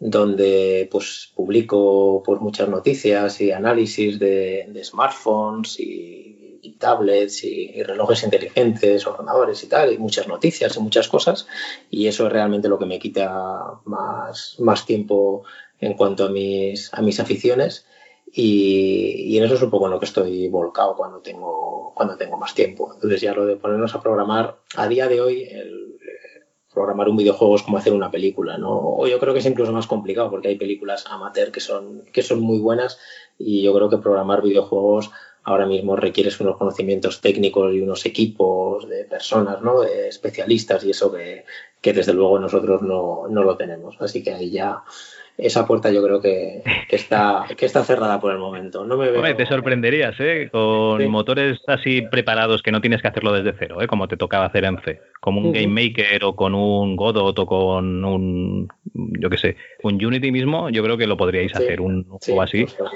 donde 0.00 0.88
pues 0.90 1.30
publico 1.34 2.22
pues 2.24 2.40
muchas 2.40 2.68
noticias 2.68 3.40
y 3.42 3.52
análisis 3.52 4.18
de, 4.18 4.80
smartphones 4.82 5.78
y, 5.78 6.38
tablets 6.78 7.44
y, 7.44 7.82
relojes 7.82 8.22
inteligentes, 8.22 9.06
ordenadores 9.06 9.62
y 9.62 9.66
tal, 9.66 9.92
y 9.92 9.98
muchas 9.98 10.26
noticias 10.28 10.74
y 10.74 10.80
muchas 10.80 11.08
cosas, 11.08 11.46
y 11.90 12.06
eso 12.06 12.26
es 12.26 12.32
realmente 12.32 12.68
lo 12.68 12.78
que 12.78 12.86
me 12.86 12.98
quita 12.98 13.80
más, 13.84 14.56
más 14.58 14.86
tiempo 14.86 15.44
en 15.78 15.92
cuanto 15.92 16.24
a 16.24 16.30
mis, 16.30 16.92
a 16.94 17.02
mis 17.02 17.20
aficiones. 17.20 17.84
Y, 18.32 19.34
y, 19.34 19.38
en 19.38 19.44
eso 19.44 19.54
es 19.54 19.62
un 19.62 19.70
poco 19.70 19.86
en 19.86 19.92
lo 19.92 19.98
que 19.98 20.06
estoy 20.06 20.48
volcado 20.48 20.96
cuando 20.96 21.18
tengo, 21.18 21.92
cuando 21.94 22.16
tengo 22.16 22.36
más 22.36 22.54
tiempo. 22.54 22.92
Entonces 22.94 23.20
ya 23.20 23.34
lo 23.34 23.44
de 23.44 23.56
ponernos 23.56 23.94
a 23.94 24.00
programar, 24.00 24.56
a 24.76 24.86
día 24.86 25.08
de 25.08 25.20
hoy 25.20 25.42
el, 25.50 25.90
programar 26.72 27.08
un 27.08 27.16
videojuego 27.16 27.56
es 27.56 27.62
como 27.62 27.78
hacer 27.78 27.92
una 27.92 28.10
película, 28.10 28.56
¿no? 28.56 28.78
O 28.78 29.06
yo 29.06 29.18
creo 29.18 29.32
que 29.32 29.40
es 29.40 29.46
incluso 29.46 29.72
más 29.72 29.86
complicado 29.86 30.30
porque 30.30 30.48
hay 30.48 30.56
películas 30.56 31.04
amateur 31.08 31.50
que 31.50 31.60
son, 31.60 32.04
que 32.12 32.22
son 32.22 32.40
muy 32.40 32.58
buenas 32.58 32.98
y 33.38 33.62
yo 33.62 33.74
creo 33.74 33.90
que 33.90 33.98
programar 33.98 34.42
videojuegos 34.42 35.10
ahora 35.42 35.66
mismo 35.66 35.96
requiere 35.96 36.30
unos 36.38 36.56
conocimientos 36.56 37.20
técnicos 37.20 37.74
y 37.74 37.80
unos 37.80 38.06
equipos 38.06 38.88
de 38.88 39.04
personas, 39.04 39.62
¿no? 39.62 39.80
De 39.80 40.08
especialistas 40.08 40.84
y 40.84 40.90
eso 40.90 41.10
que, 41.12 41.44
que 41.80 41.92
desde 41.92 42.12
luego 42.12 42.38
nosotros 42.38 42.82
no, 42.82 43.26
no 43.28 43.42
lo 43.42 43.56
tenemos. 43.56 43.96
Así 44.00 44.22
que 44.22 44.32
ahí 44.32 44.50
ya 44.50 44.82
esa 45.38 45.66
puerta 45.66 45.90
yo 45.90 46.02
creo 46.02 46.20
que, 46.20 46.62
está, 46.90 47.46
que 47.56 47.66
está 47.66 47.84
cerrada 47.84 48.20
por 48.20 48.32
el 48.32 48.38
momento. 48.38 48.84
No 48.84 48.96
me 48.96 49.10
veo... 49.10 49.36
te 49.36 49.46
sorprenderías, 49.46 50.14
¿eh? 50.18 50.48
Con 50.50 51.08
motores 51.10 51.60
así 51.66 52.02
preparados 52.02 52.62
que 52.62 52.72
no 52.72 52.80
tienes 52.80 53.02
que 53.02 53.08
hacerlo 53.08 53.32
desde 53.32 53.56
cero, 53.58 53.80
¿eh? 53.80 53.86
Como 53.86 54.08
te 54.08 54.16
tocaba 54.16 54.46
hacer 54.46 54.64
en 54.64 54.78
C. 54.82 55.00
Como 55.20 55.40
un 55.40 55.52
Game 55.52 55.68
Maker 55.68 56.24
o 56.24 56.34
con 56.34 56.54
un 56.54 56.96
Godot 56.96 57.38
o 57.38 57.46
con 57.46 58.04
un, 58.04 58.68
yo 58.94 59.30
qué 59.30 59.38
sé, 59.38 59.56
un 59.82 60.04
Unity 60.04 60.30
mismo, 60.30 60.70
yo 60.70 60.82
creo 60.82 60.96
que 60.96 61.06
lo 61.06 61.16
podríais 61.16 61.54
hacer, 61.54 61.80
un 61.80 62.04
juego 62.04 62.42
así. 62.42 62.66
Pues, 62.78 62.90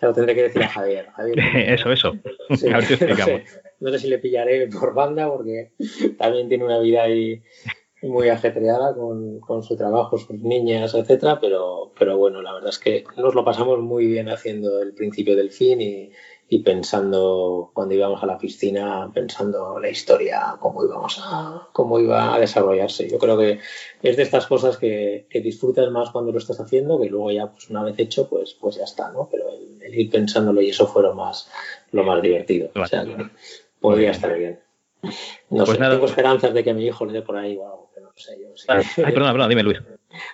se 0.00 0.06
lo 0.06 0.14
tendré 0.14 0.34
que 0.34 0.42
decir 0.44 0.62
a 0.62 0.68
Javier. 0.68 1.08
eso, 1.54 1.92
eso. 1.92 2.08
a 2.08 2.76
ver 2.76 2.84
si 2.84 2.94
explicamos. 2.94 3.42
No 3.80 3.90
sé, 3.90 3.98
si 3.98 4.08
le 4.08 4.18
pillaré 4.18 4.66
por 4.68 4.94
banda 4.94 5.28
porque 5.28 5.72
también 6.18 6.48
tiene 6.48 6.64
una 6.64 6.78
vida 6.80 7.02
ahí 7.02 7.42
muy 8.02 8.28
ajetreada 8.28 8.94
con, 8.94 9.40
con, 9.40 9.62
su 9.62 9.76
trabajo, 9.76 10.16
sus 10.18 10.40
niñas, 10.40 10.94
etcétera, 10.94 11.38
pero, 11.40 11.92
pero 11.98 12.16
bueno, 12.16 12.40
la 12.40 12.54
verdad 12.54 12.70
es 12.70 12.78
que 12.78 13.04
nos 13.16 13.34
lo 13.34 13.44
pasamos 13.44 13.78
muy 13.80 14.06
bien 14.06 14.28
haciendo 14.28 14.80
el 14.80 14.94
principio 14.94 15.36
del 15.36 15.50
fin 15.50 15.80
y, 15.80 16.10
y 16.52 16.64
pensando 16.64 17.70
cuando 17.72 17.94
íbamos 17.94 18.20
a 18.24 18.26
la 18.26 18.36
piscina, 18.36 19.08
pensando 19.14 19.78
la 19.78 19.88
historia, 19.88 20.56
cómo 20.58 20.84
íbamos 20.84 21.20
a, 21.22 21.68
cómo 21.72 22.00
iba 22.00 22.34
a 22.34 22.40
desarrollarse. 22.40 23.08
Yo 23.08 23.18
creo 23.18 23.38
que 23.38 23.60
es 24.02 24.16
de 24.16 24.22
estas 24.24 24.46
cosas 24.46 24.76
que, 24.76 25.26
que 25.30 25.40
disfrutas 25.40 25.88
más 25.92 26.10
cuando 26.10 26.32
lo 26.32 26.38
estás 26.38 26.58
haciendo, 26.58 27.00
que 27.00 27.08
luego 27.08 27.30
ya, 27.30 27.52
pues 27.52 27.70
una 27.70 27.84
vez 27.84 27.96
hecho, 28.00 28.28
pues, 28.28 28.54
pues 28.54 28.74
ya 28.76 28.84
está, 28.84 29.12
¿no? 29.12 29.28
Pero 29.30 29.44
el, 29.48 29.94
ir 29.94 30.10
pensándolo 30.10 30.60
y 30.60 30.70
eso 30.70 30.88
fue 30.88 31.02
lo 31.02 31.14
más, 31.14 31.48
lo 31.92 32.02
más 32.02 32.20
divertido. 32.20 32.70
O 32.74 32.84
sea 32.84 33.04
que 33.04 33.16
podría 33.78 34.10
estar 34.10 34.36
bien. 34.36 34.58
No 35.50 35.64
pues 35.64 35.78
sé, 35.78 35.84
tengo 35.84 36.06
esperanzas 36.06 36.52
de 36.52 36.64
que 36.64 36.74
mi 36.74 36.84
hijo 36.84 37.06
le 37.06 37.12
dé 37.12 37.22
por 37.22 37.36
ahí 37.36 37.56
o 37.56 37.64
algo 37.64 37.79
yo. 38.28 38.48
Ay, 38.68 38.84
perdona, 38.96 39.32
perdona, 39.32 39.48
dime 39.48 39.62
Luis. 39.62 39.78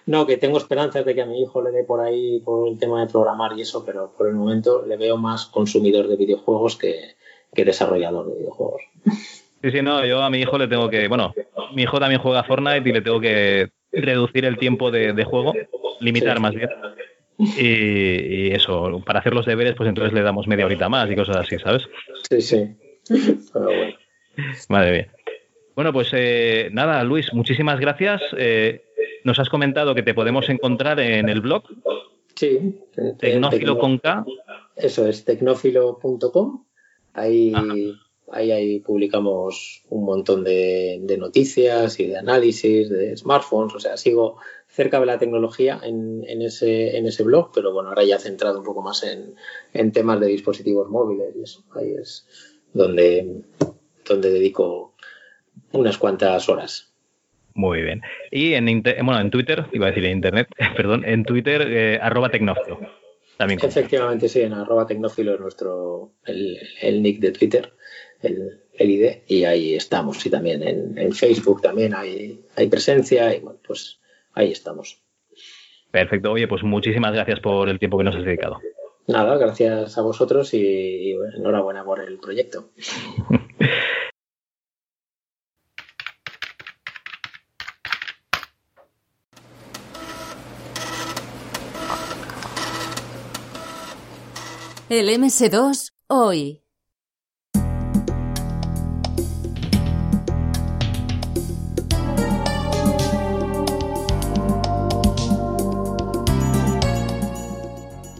No, 0.06 0.26
que 0.26 0.36
tengo 0.36 0.58
esperanzas 0.58 1.04
de 1.04 1.14
que 1.14 1.22
a 1.22 1.26
mi 1.26 1.42
hijo 1.42 1.62
le 1.62 1.70
dé 1.70 1.84
por 1.84 2.00
ahí 2.00 2.40
por 2.40 2.68
el 2.68 2.78
tema 2.78 3.00
de 3.00 3.10
programar 3.10 3.52
y 3.56 3.62
eso, 3.62 3.84
pero 3.84 4.12
por 4.16 4.28
el 4.28 4.34
momento 4.34 4.84
le 4.86 4.96
veo 4.96 5.16
más 5.16 5.46
consumidor 5.46 6.08
de 6.08 6.16
videojuegos 6.16 6.76
que, 6.76 7.16
desarrollador 7.52 8.26
de 8.28 8.38
videojuegos. 8.38 8.82
Sí, 9.62 9.70
sí, 9.70 9.82
no, 9.82 10.04
yo 10.04 10.22
a 10.22 10.30
mi 10.30 10.38
hijo 10.38 10.58
le 10.58 10.68
tengo 10.68 10.88
que, 10.88 11.08
bueno, 11.08 11.34
mi 11.74 11.82
hijo 11.82 11.98
también 11.98 12.20
juega 12.20 12.44
Fortnite 12.44 12.88
y 12.88 12.92
le 12.92 13.00
tengo 13.00 13.20
que 13.20 13.70
reducir 13.92 14.44
el 14.44 14.58
tiempo 14.58 14.90
de, 14.90 15.24
juego, 15.24 15.54
limitar 16.00 16.40
más 16.40 16.54
bien. 16.54 16.68
Y, 17.38 18.52
eso, 18.52 19.02
para 19.04 19.20
hacer 19.20 19.34
los 19.34 19.46
deberes, 19.46 19.74
pues 19.74 19.88
entonces 19.88 20.12
le 20.12 20.22
damos 20.22 20.46
media 20.46 20.66
horita 20.66 20.88
más 20.88 21.10
y 21.10 21.16
cosas 21.16 21.36
así, 21.36 21.58
¿sabes? 21.58 21.82
Sí, 22.30 22.40
sí. 22.40 22.76
Pero 23.52 23.66
bueno. 23.66 23.96
Madre 24.68 24.92
mía. 24.92 25.12
Bueno, 25.76 25.92
pues 25.92 26.08
eh, 26.14 26.70
nada, 26.72 27.04
Luis, 27.04 27.34
muchísimas 27.34 27.78
gracias. 27.78 28.22
Eh, 28.38 28.86
nos 29.24 29.38
has 29.38 29.50
comentado 29.50 29.94
que 29.94 30.02
te 30.02 30.14
podemos 30.14 30.48
encontrar 30.48 30.98
en 31.00 31.28
el 31.28 31.42
blog. 31.42 31.64
Sí. 32.34 32.80
Tecnófilo 33.18 33.78
con 33.78 33.98
K. 33.98 34.24
Eso 34.74 35.06
es, 35.06 35.26
tecnófilo.com. 35.26 36.64
Ahí, 37.12 37.52
ahí, 38.32 38.52
ahí, 38.52 38.80
publicamos 38.80 39.82
un 39.90 40.06
montón 40.06 40.44
de, 40.44 41.16
noticias 41.18 42.00
y 42.00 42.06
de 42.06 42.16
análisis 42.16 42.88
de 42.88 43.14
smartphones. 43.14 43.74
O 43.74 43.78
sea, 43.78 43.98
sigo 43.98 44.38
cerca 44.68 44.98
de 44.98 45.04
la 45.04 45.18
tecnología 45.18 45.78
en, 45.82 46.24
en, 46.26 46.40
ese, 46.40 46.96
en 46.96 47.04
ese 47.04 47.22
blog, 47.22 47.50
pero 47.54 47.74
bueno, 47.74 47.90
ahora 47.90 48.04
ya 48.04 48.18
centrado 48.18 48.60
un 48.60 48.64
poco 48.64 48.80
más 48.80 49.02
en, 49.02 49.34
en 49.74 49.92
temas 49.92 50.20
de 50.20 50.28
dispositivos 50.28 50.88
móviles 50.88 51.36
y 51.36 51.42
eso. 51.42 51.64
Ahí 51.74 51.92
es 52.00 52.26
donde, 52.72 53.42
donde 54.08 54.30
dedico 54.30 54.94
unas 55.76 55.98
cuantas 55.98 56.48
horas. 56.48 56.92
Muy 57.54 57.82
bien. 57.82 58.02
Y 58.30 58.52
en, 58.52 58.82
bueno, 58.82 59.18
en 59.20 59.30
Twitter, 59.30 59.64
iba 59.72 59.86
a 59.86 59.88
decir 59.88 60.04
en 60.04 60.12
Internet, 60.12 60.48
perdón, 60.76 61.04
en 61.04 61.24
Twitter, 61.24 61.62
eh, 61.62 61.98
arroba 62.00 62.30
tecnófilo. 62.30 62.80
También 63.38 63.60
Efectivamente, 63.62 64.28
sí, 64.28 64.40
en 64.40 64.52
arroba 64.52 64.86
tecnófilo 64.86 65.34
es 65.34 65.40
nuestro, 65.40 66.12
el, 66.24 67.02
nick 67.02 67.20
de 67.20 67.32
Twitter, 67.32 67.72
el, 68.22 68.62
ID, 68.78 69.22
y 69.26 69.44
ahí 69.44 69.74
estamos. 69.74 70.24
Y 70.24 70.30
también 70.30 70.62
en, 70.62 71.12
Facebook 71.12 71.60
también 71.60 71.94
hay, 71.94 72.40
hay 72.56 72.68
presencia, 72.68 73.34
y 73.34 73.40
bueno, 73.40 73.58
pues 73.66 74.00
ahí 74.32 74.52
estamos. 74.52 75.02
Perfecto. 75.90 76.32
Oye, 76.32 76.48
pues 76.48 76.62
muchísimas 76.62 77.12
gracias 77.12 77.40
por 77.40 77.68
el 77.68 77.78
tiempo 77.78 77.98
que 77.98 78.04
nos 78.04 78.16
has 78.16 78.24
dedicado. 78.24 78.58
Nada, 79.06 79.36
gracias 79.38 79.96
a 79.96 80.02
vosotros 80.02 80.52
y 80.52 81.12
enhorabuena 81.36 81.84
por 81.84 82.00
el 82.00 82.18
proyecto. 82.18 82.70
El 94.88 95.08
MS2 95.08 95.94
hoy. 96.06 96.62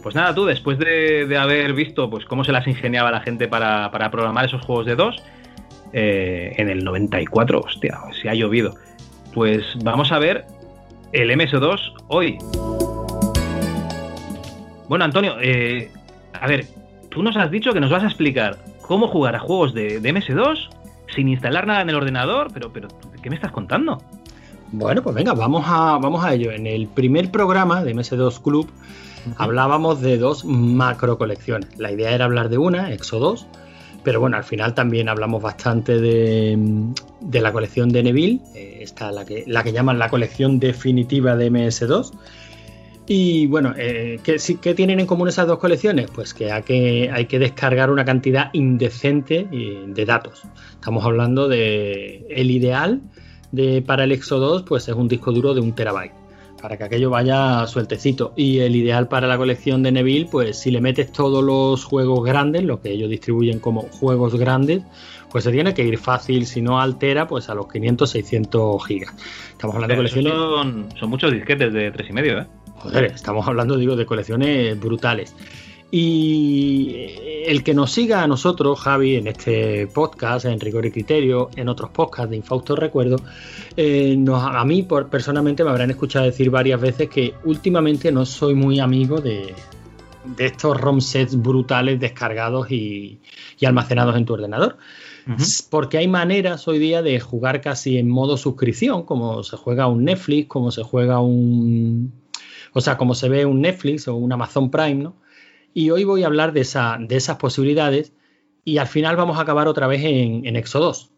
Pues 0.03 0.13
nada, 0.13 0.35
tú, 0.35 0.43
después 0.43 0.77
de, 0.77 1.37
haber 1.39 1.71
visto 1.71 2.09
pues 2.09 2.25
cómo 2.25 2.43
se 2.43 2.51
las 2.51 2.67
ingeniaba 2.67 3.11
la 3.11 3.21
gente 3.21 3.47
para, 3.47 3.89
programar 4.11 4.43
esos 4.43 4.61
juegos 4.65 4.85
de 4.87 4.97
dos, 4.97 5.23
eh, 5.93 6.53
en 6.57 6.67
el 6.67 6.83
94, 6.83 7.61
hostia, 7.61 7.97
si 8.21 8.27
ha 8.27 8.33
llovido. 8.33 8.75
Pues 9.33 9.63
vamos 9.85 10.11
a 10.11 10.19
ver 10.19 10.45
el 11.13 11.31
MS2 11.31 11.93
hoy. 12.09 12.37
Bueno, 14.89 15.05
Antonio, 15.05 15.37
eh, 15.41 15.91
a 16.41 16.47
ver, 16.47 16.65
tú 17.09 17.23
nos 17.23 17.35
has 17.37 17.51
dicho 17.51 17.73
que 17.73 17.79
nos 17.79 17.89
vas 17.89 18.03
a 18.03 18.07
explicar 18.07 18.57
cómo 18.81 19.07
jugar 19.07 19.35
a 19.35 19.39
juegos 19.39 19.73
de, 19.73 20.01
MS2 20.01 20.69
sin 21.15 21.29
instalar 21.29 21.67
nada 21.67 21.81
en 21.81 21.89
el 21.89 21.95
ordenador, 21.95 22.49
pero, 22.53 22.71
pero 22.71 22.87
¿qué 23.21 23.29
me 23.29 23.35
estás 23.35 23.51
contando? 23.51 24.01
Bueno, 24.71 25.01
pues 25.01 25.15
venga, 25.15 25.33
vamos 25.33 25.63
a, 25.67 25.97
vamos 25.97 26.23
a 26.23 26.33
ello. 26.33 26.51
En 26.51 26.67
el 26.67 26.87
primer 26.87 27.31
programa 27.31 27.83
de 27.83 27.95
MS2 27.95 28.41
Club 28.41 28.69
hablábamos 29.37 30.01
de 30.01 30.17
dos 30.17 30.45
macro 30.45 31.17
colecciones. 31.17 31.69
La 31.77 31.91
idea 31.91 32.11
era 32.11 32.25
hablar 32.25 32.49
de 32.49 32.57
una, 32.57 32.91
Exo 32.91 33.19
2, 33.19 33.47
pero 34.03 34.19
bueno, 34.19 34.37
al 34.37 34.43
final 34.43 34.73
también 34.73 35.09
hablamos 35.09 35.41
bastante 35.41 35.99
de, 35.99 36.57
la 37.31 37.51
colección 37.51 37.89
de 37.89 38.03
Neville, 38.03 38.39
eh, 38.55 38.79
esta 38.81 39.11
la 39.11 39.25
que, 39.25 39.43
la 39.47 39.63
que 39.63 39.71
llaman 39.71 39.99
la 39.99 40.09
colección 40.09 40.59
definitiva 40.59 41.35
de 41.35 41.51
MS2. 41.51 42.11
Y 43.09 43.47
bueno, 43.47 43.73
eh, 43.77 44.19
¿qué, 44.21 44.73
tienen 44.75 44.99
en 44.99 45.05
común 45.05 45.29
esas 45.29 45.47
dos 45.47 45.59
colecciones? 45.59 46.11
Pues 46.11 46.33
que 46.33 46.51
hay, 46.51 46.63
que 46.63 47.09
hay 47.11 47.25
que 47.25 47.39
descargar 47.39 47.89
una 47.89 48.03
cantidad 48.03 48.49
indecente 48.51 49.47
eh, 49.49 49.85
de 49.87 50.05
datos. 50.05 50.43
Estamos 50.73 51.05
hablando 51.05 51.47
de 51.47 52.25
el 52.29 52.51
ideal 52.51 53.01
de, 53.53 53.81
para 53.81 54.03
el 54.03 54.11
Exo 54.11 54.39
2, 54.39 54.63
pues 54.63 54.89
es 54.89 54.93
un 54.93 55.07
disco 55.07 55.31
duro 55.31 55.53
de 55.53 55.61
un 55.61 55.73
terabyte 55.73 56.11
para 56.61 56.75
que 56.75 56.83
aquello 56.83 57.09
vaya 57.09 57.65
sueltecito. 57.67 58.33
Y 58.35 58.59
el 58.59 58.75
ideal 58.75 59.07
para 59.07 59.25
la 59.25 59.37
colección 59.37 59.83
de 59.83 59.93
Neville, 59.93 60.27
pues 60.29 60.59
si 60.59 60.71
le 60.71 60.81
metes 60.81 61.11
todos 61.13 61.41
los 61.41 61.85
juegos 61.85 62.25
grandes, 62.25 62.63
lo 62.63 62.81
que 62.81 62.91
ellos 62.91 63.09
distribuyen 63.09 63.59
como 63.59 63.83
juegos 63.83 64.35
grandes, 64.35 64.83
pues 65.31 65.45
se 65.45 65.51
tiene 65.51 65.73
que 65.73 65.83
ir 65.83 65.97
fácil, 65.97 66.45
si 66.45 66.61
no 66.61 66.81
altera, 66.81 67.25
pues 67.27 67.47
a 67.49 67.55
los 67.55 67.71
500, 67.71 68.09
600 68.09 68.85
gigas. 68.85 69.13
Estamos 69.51 69.75
hablando 69.75 69.93
de 69.93 69.97
colecciones... 69.97 70.33
Son, 70.33 70.89
son 70.99 71.09
muchos 71.09 71.31
disquetes 71.31 71.71
de 71.71 71.93
3,5, 71.93 72.41
¿eh? 72.43 72.47
Joder, 72.79 73.05
estamos 73.05 73.47
hablando, 73.47 73.77
digo, 73.77 73.95
de 73.95 74.05
colecciones 74.05 74.79
brutales. 74.79 75.35
Y 75.89 77.05
el 77.45 77.63
que 77.63 77.73
nos 77.73 77.91
siga 77.91 78.21
a 78.21 78.27
nosotros, 78.27 78.79
Javi, 78.79 79.15
en 79.15 79.27
este 79.27 79.87
podcast, 79.87 80.45
en 80.45 80.59
Rigor 80.59 80.85
y 80.85 80.91
Criterio, 80.91 81.49
en 81.55 81.69
otros 81.69 81.91
podcasts 81.91 82.29
de 82.29 82.35
Infausto 82.35 82.75
Recuerdo, 82.75 83.17
eh, 83.77 84.17
a 84.33 84.65
mí 84.65 84.85
personalmente 85.09 85.63
me 85.63 85.69
habrán 85.69 85.89
escuchado 85.89 86.25
decir 86.25 86.49
varias 86.49 86.81
veces 86.81 87.09
que 87.09 87.33
últimamente 87.45 88.11
no 88.11 88.25
soy 88.25 88.53
muy 88.53 88.81
amigo 88.81 89.21
de, 89.21 89.55
estos 90.37 90.79
ROM 90.79 90.99
sets 90.99 91.41
brutales 91.41 92.01
descargados 92.01 92.69
y, 92.69 93.21
almacenados 93.65 94.17
en 94.17 94.25
tu 94.25 94.33
ordenador. 94.33 94.77
Porque 95.69 95.97
hay 95.97 96.07
maneras 96.07 96.67
hoy 96.67 96.79
día 96.79 97.01
de 97.01 97.19
jugar 97.19 97.61
casi 97.61 97.97
en 97.97 98.09
modo 98.09 98.37
suscripción, 98.37 99.03
como 99.03 99.43
se 99.43 99.57
juega 99.57 99.87
un 99.87 100.03
Netflix, 100.05 100.47
como 100.47 100.71
se 100.71 100.83
juega 100.83 101.19
un. 101.19 102.13
O 102.77 102.81
sea, 102.81 102.95
como 102.95 103.15
se 103.15 103.27
ve 103.27 103.43
un 103.47 103.61
Netflix 103.61 104.07
o 104.07 104.13
un 104.13 104.31
Amazon 104.31 104.69
Prime, 104.69 105.01
¿no? 105.01 105.15
Y 105.73 105.89
hoy 105.89 106.03
voy 106.03 106.21
a 106.21 106.27
hablar 106.27 106.53
de, 106.53 106.61
esa, 106.61 106.99
de 106.99 107.15
esas 107.15 107.37
posibilidades 107.37 108.13
y 108.63 108.77
al 108.77 108.85
final 108.85 109.15
vamos 109.15 109.39
a 109.39 109.41
acabar 109.41 109.67
otra 109.67 109.87
vez 109.87 110.03
en, 110.03 110.45
en 110.45 110.55
Exo 110.55 110.79
2. 110.79 111.11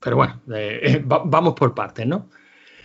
Pero 0.00 0.16
bueno, 0.16 0.38
eh, 0.54 1.02
vamos 1.06 1.54
por 1.54 1.74
partes, 1.74 2.06
¿no? 2.06 2.28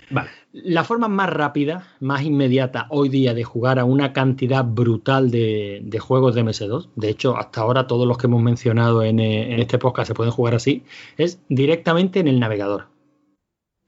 Vale. 0.09 0.29
La 0.53 0.85
forma 0.85 1.09
más 1.09 1.29
rápida, 1.29 1.85
más 1.99 2.21
inmediata 2.21 2.87
hoy 2.91 3.09
día 3.09 3.33
de 3.33 3.43
jugar 3.43 3.77
a 3.77 3.83
una 3.83 4.13
cantidad 4.13 4.63
brutal 4.63 5.29
de, 5.29 5.99
juegos 5.99 6.33
de 6.33 6.45
MS2, 6.45 6.91
de 6.95 7.09
hecho 7.09 7.35
hasta 7.35 7.59
ahora 7.59 7.87
todos 7.87 8.07
los 8.07 8.17
que 8.17 8.27
hemos 8.27 8.41
mencionado 8.41 9.03
en, 9.03 9.19
eh, 9.19 9.53
en 9.53 9.59
este 9.59 9.79
podcast 9.79 10.07
se 10.07 10.13
pueden 10.13 10.31
jugar 10.31 10.55
así, 10.55 10.85
es 11.17 11.41
directamente 11.49 12.21
en 12.21 12.29
el 12.29 12.39
navegador. 12.39 12.87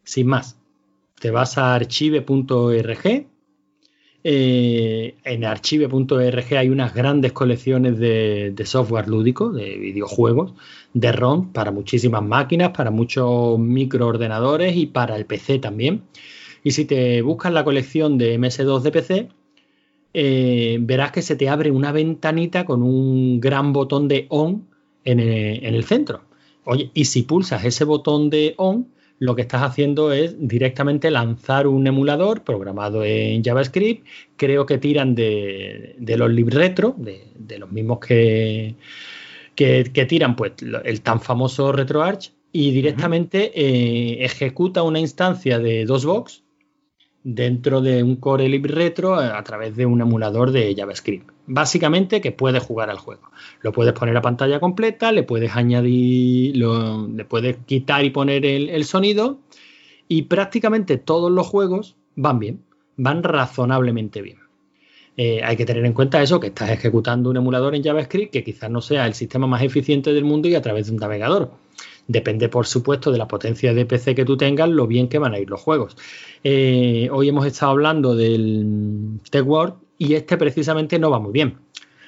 Sin 0.03 0.27
más, 0.27 0.59
te 1.21 1.31
vas 1.31 1.57
a 1.57 1.73
archive.org, 1.73 3.27
eh, 4.29 5.15
en 5.23 5.45
archive.org 5.45 6.57
hay 6.57 6.67
unas 6.67 6.93
grandes 6.93 7.31
colecciones 7.31 7.97
de, 7.97 8.53
software 8.65 9.07
lúdico, 9.07 9.53
de 9.53 9.77
videojuegos, 9.77 10.53
de 10.93 11.13
ROM 11.13 11.53
para 11.53 11.71
muchísimas 11.71 12.21
máquinas, 12.23 12.71
para 12.71 12.91
muchos 12.91 13.57
microordenadores 13.57 14.75
y 14.75 14.87
para 14.87 15.15
el 15.15 15.25
PC 15.25 15.59
también. 15.59 16.01
Y 16.61 16.71
si 16.71 16.83
te 16.83 17.21
buscas 17.21 17.53
la 17.53 17.63
colección 17.63 18.17
de 18.17 18.37
MS2 18.37 18.81
de 18.81 18.91
PC, 18.91 19.29
eh, 20.13 20.77
verás 20.81 21.13
que 21.13 21.21
se 21.21 21.37
te 21.37 21.47
abre 21.47 21.71
una 21.71 21.93
ventanita 21.93 22.65
con 22.65 22.83
un 22.83 23.39
gran 23.39 23.71
botón 23.71 24.09
de 24.09 24.25
on 24.27 24.67
en 25.05 25.21
el, 25.21 25.63
en 25.63 25.73
el 25.73 25.85
centro. 25.85 26.23
Oye, 26.65 26.91
y 26.93 27.05
si 27.05 27.23
pulsas 27.23 27.63
ese 27.63 27.85
botón 27.85 28.29
de 28.29 28.55
on, 28.57 28.89
lo 29.19 29.35
que 29.35 29.41
estás 29.41 29.63
haciendo 29.63 30.11
es 30.11 30.35
directamente 30.39 31.09
lanzar 31.09 31.67
un 31.67 31.87
emulador 31.87 32.43
programado 32.43 33.03
en 33.03 33.43
JavaScript. 33.43 34.05
Creo 34.35 34.65
que 34.65 34.77
tiran 34.77 35.15
de, 35.15 35.95
los 35.99 36.31
libretro, 36.31 36.95
de, 36.97 37.23
de 37.35 37.57
los 37.57 37.71
mismos 37.71 37.99
que, 37.99 38.75
que, 39.55 40.05
tiran 40.07 40.35
pues, 40.35 40.53
el 40.83 41.01
tan 41.01 41.19
famoso 41.19 41.71
RetroArch, 41.71 42.31
y 42.51 42.71
directamente 42.71 43.51
eh, 43.53 44.23
ejecuta 44.23 44.83
una 44.83 44.99
instancia 44.99 45.59
de 45.59 45.85
DOSBox 45.85 46.43
dentro 47.23 47.81
de 47.81 48.03
un 48.03 48.15
Core 48.15 48.47
LibRetro 48.47 49.15
a, 49.15 49.37
a 49.37 49.43
través 49.43 49.75
de 49.75 49.85
un 49.85 49.99
emulador 50.01 50.51
de 50.51 50.73
JavaScript. 50.75 51.36
Básicamente 51.49 52.19
que 52.19 52.33
puedes 52.33 52.61
jugar 52.61 52.89
al 52.89 52.97
juego. 52.97 53.21
Lo 53.61 53.71
puedes 53.71 53.93
poner 53.93 54.17
a 54.17 54.21
pantalla 54.21 54.59
completa, 54.59 55.13
le 55.13 55.23
puedes 55.23 55.55
añadir, 55.55 56.57
le 56.57 57.23
puedes 57.23 57.57
quitar 57.65 58.03
y 58.03 58.09
poner 58.09 58.45
el, 58.45 58.83
sonido 58.83 59.39
y 60.09 60.23
prácticamente 60.23 60.97
todos 60.97 61.31
los 61.31 61.47
juegos 61.47 61.95
van 62.17 62.39
bien, 62.39 62.63
van 62.97 63.23
razonablemente 63.23 64.21
bien. 64.21 64.39
Eh, 65.15 65.41
hay 65.41 65.55
que 65.55 65.65
tener 65.65 65.85
en 65.85 65.93
cuenta 65.93 66.21
eso, 66.21 66.41
que 66.41 66.47
estás 66.47 66.69
ejecutando 66.69 67.29
un 67.29 67.37
emulador 67.37 67.75
en 67.75 67.83
JavaScript 67.83 68.33
que 68.33 68.43
quizás 68.43 68.69
no 68.69 68.81
sea 68.81 69.07
el 69.07 69.13
sistema 69.13 69.47
más 69.47 69.63
eficiente 69.63 70.13
del 70.13 70.25
mundo 70.25 70.49
y 70.49 70.55
a 70.55 70.61
través 70.61 70.87
de 70.87 70.91
un 70.91 70.97
navegador. 70.97 71.51
Depende, 72.09 72.49
por 72.49 72.67
supuesto, 72.67 73.09
de 73.09 73.17
la 73.17 73.27
potencia 73.27 73.73
de 73.73 73.85
PC 73.85 74.15
que 74.15 74.25
tú 74.25 74.35
tengas, 74.35 74.67
lo 74.67 74.85
bien 74.85 75.07
que 75.07 75.17
van 75.17 75.33
a 75.33 75.39
ir 75.39 75.49
los 75.49 75.61
juegos. 75.61 75.95
Eh, 76.43 77.07
hoy 77.11 77.29
hemos 77.29 77.45
estado 77.45 77.71
hablando 77.71 78.15
del 78.15 79.21
Tech 79.31 79.47
World 79.47 79.86
y 79.97 80.13
este 80.13 80.37
precisamente 80.37 80.99
no 80.99 81.09
va 81.09 81.19
muy 81.19 81.31
bien. 81.31 81.57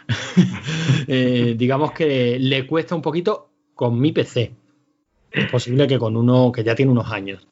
Eh, 1.11 1.55
digamos 1.57 1.91
que 1.93 2.37
le 2.39 2.67
cuesta 2.67 2.93
un 2.93 3.01
poquito 3.01 3.49
con 3.73 3.99
mi 3.99 4.11
PC. 4.11 4.51
Es 5.31 5.49
posible 5.49 5.87
que 5.87 5.97
con 5.97 6.15
uno 6.15 6.51
que 6.51 6.63
ya 6.63 6.75
tiene 6.75 6.91
unos 6.91 7.11
años. 7.11 7.47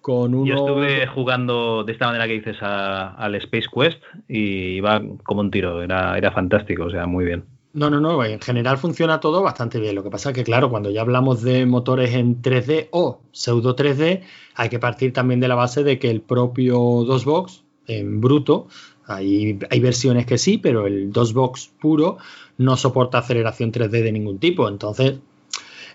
Con 0.00 0.34
uno... 0.34 0.46
Yo 0.46 0.54
estuve 0.54 1.06
jugando 1.08 1.84
de 1.84 1.92
esta 1.92 2.06
manera 2.06 2.26
que 2.26 2.32
dices 2.32 2.56
al 2.62 3.34
Space 3.34 3.66
Quest 3.70 4.02
y 4.26 4.76
iba 4.76 5.02
como 5.22 5.42
un 5.42 5.50
tiro, 5.50 5.82
era, 5.82 6.16
era 6.16 6.32
fantástico, 6.32 6.84
o 6.84 6.90
sea, 6.90 7.06
muy 7.06 7.26
bien. 7.26 7.44
No, 7.74 7.90
no, 7.90 8.00
no, 8.00 8.24
en 8.24 8.40
general 8.40 8.78
funciona 8.78 9.18
todo 9.18 9.42
bastante 9.42 9.80
bien. 9.80 9.96
Lo 9.96 10.04
que 10.04 10.10
pasa 10.10 10.30
es 10.30 10.34
que, 10.36 10.44
claro, 10.44 10.70
cuando 10.70 10.90
ya 10.90 11.00
hablamos 11.00 11.42
de 11.42 11.66
motores 11.66 12.14
en 12.14 12.40
3D 12.40 12.88
o 12.92 13.20
pseudo 13.32 13.74
3D, 13.74 14.22
hay 14.54 14.68
que 14.68 14.78
partir 14.78 15.12
también 15.12 15.40
de 15.40 15.48
la 15.48 15.56
base 15.56 15.82
de 15.82 15.98
que 15.98 16.08
el 16.08 16.20
propio 16.20 16.76
DOSBox 16.78 17.64
en 17.86 18.20
bruto, 18.20 18.68
hay, 19.06 19.58
hay 19.70 19.80
versiones 19.80 20.26
que 20.26 20.38
sí, 20.38 20.58
pero 20.58 20.86
el 20.86 21.12
DOSBox 21.12 21.70
puro 21.80 22.18
no 22.58 22.76
soporta 22.76 23.18
aceleración 23.18 23.72
3D 23.72 24.02
de 24.02 24.12
ningún 24.12 24.38
tipo. 24.38 24.68
Entonces, 24.68 25.14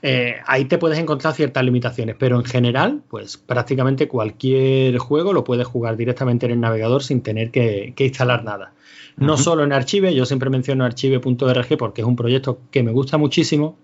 eh, 0.01 0.37
ahí 0.45 0.65
te 0.65 0.77
puedes 0.77 0.99
encontrar 0.99 1.33
ciertas 1.33 1.63
limitaciones, 1.63 2.15
pero 2.17 2.37
en 2.37 2.45
general, 2.45 3.01
pues 3.09 3.37
prácticamente 3.37 4.07
cualquier 4.07 4.97
juego 4.97 5.33
lo 5.33 5.43
puedes 5.43 5.67
jugar 5.67 5.97
directamente 5.97 6.45
en 6.45 6.53
el 6.53 6.59
navegador 6.59 7.03
sin 7.03 7.21
tener 7.21 7.51
que 7.51 7.93
instalar 7.97 8.43
nada. 8.43 8.73
No 9.19 9.37
solo 9.37 9.63
en 9.63 9.73
Archive, 9.73 10.15
yo 10.15 10.25
siempre 10.25 10.49
menciono 10.49 10.85
archive.org 10.85 11.77
porque 11.77 12.01
es 12.01 12.07
un 12.07 12.15
proyecto 12.15 12.61
que 12.71 12.83
me 12.83 12.91
gusta 12.91 13.17
muchísimo, 13.17 13.77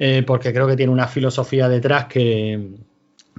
eh, 0.00 0.24
porque 0.26 0.52
creo 0.52 0.66
que 0.66 0.76
tiene 0.76 0.92
una 0.92 1.06
filosofía 1.06 1.68
detrás 1.68 2.06
que, 2.06 2.68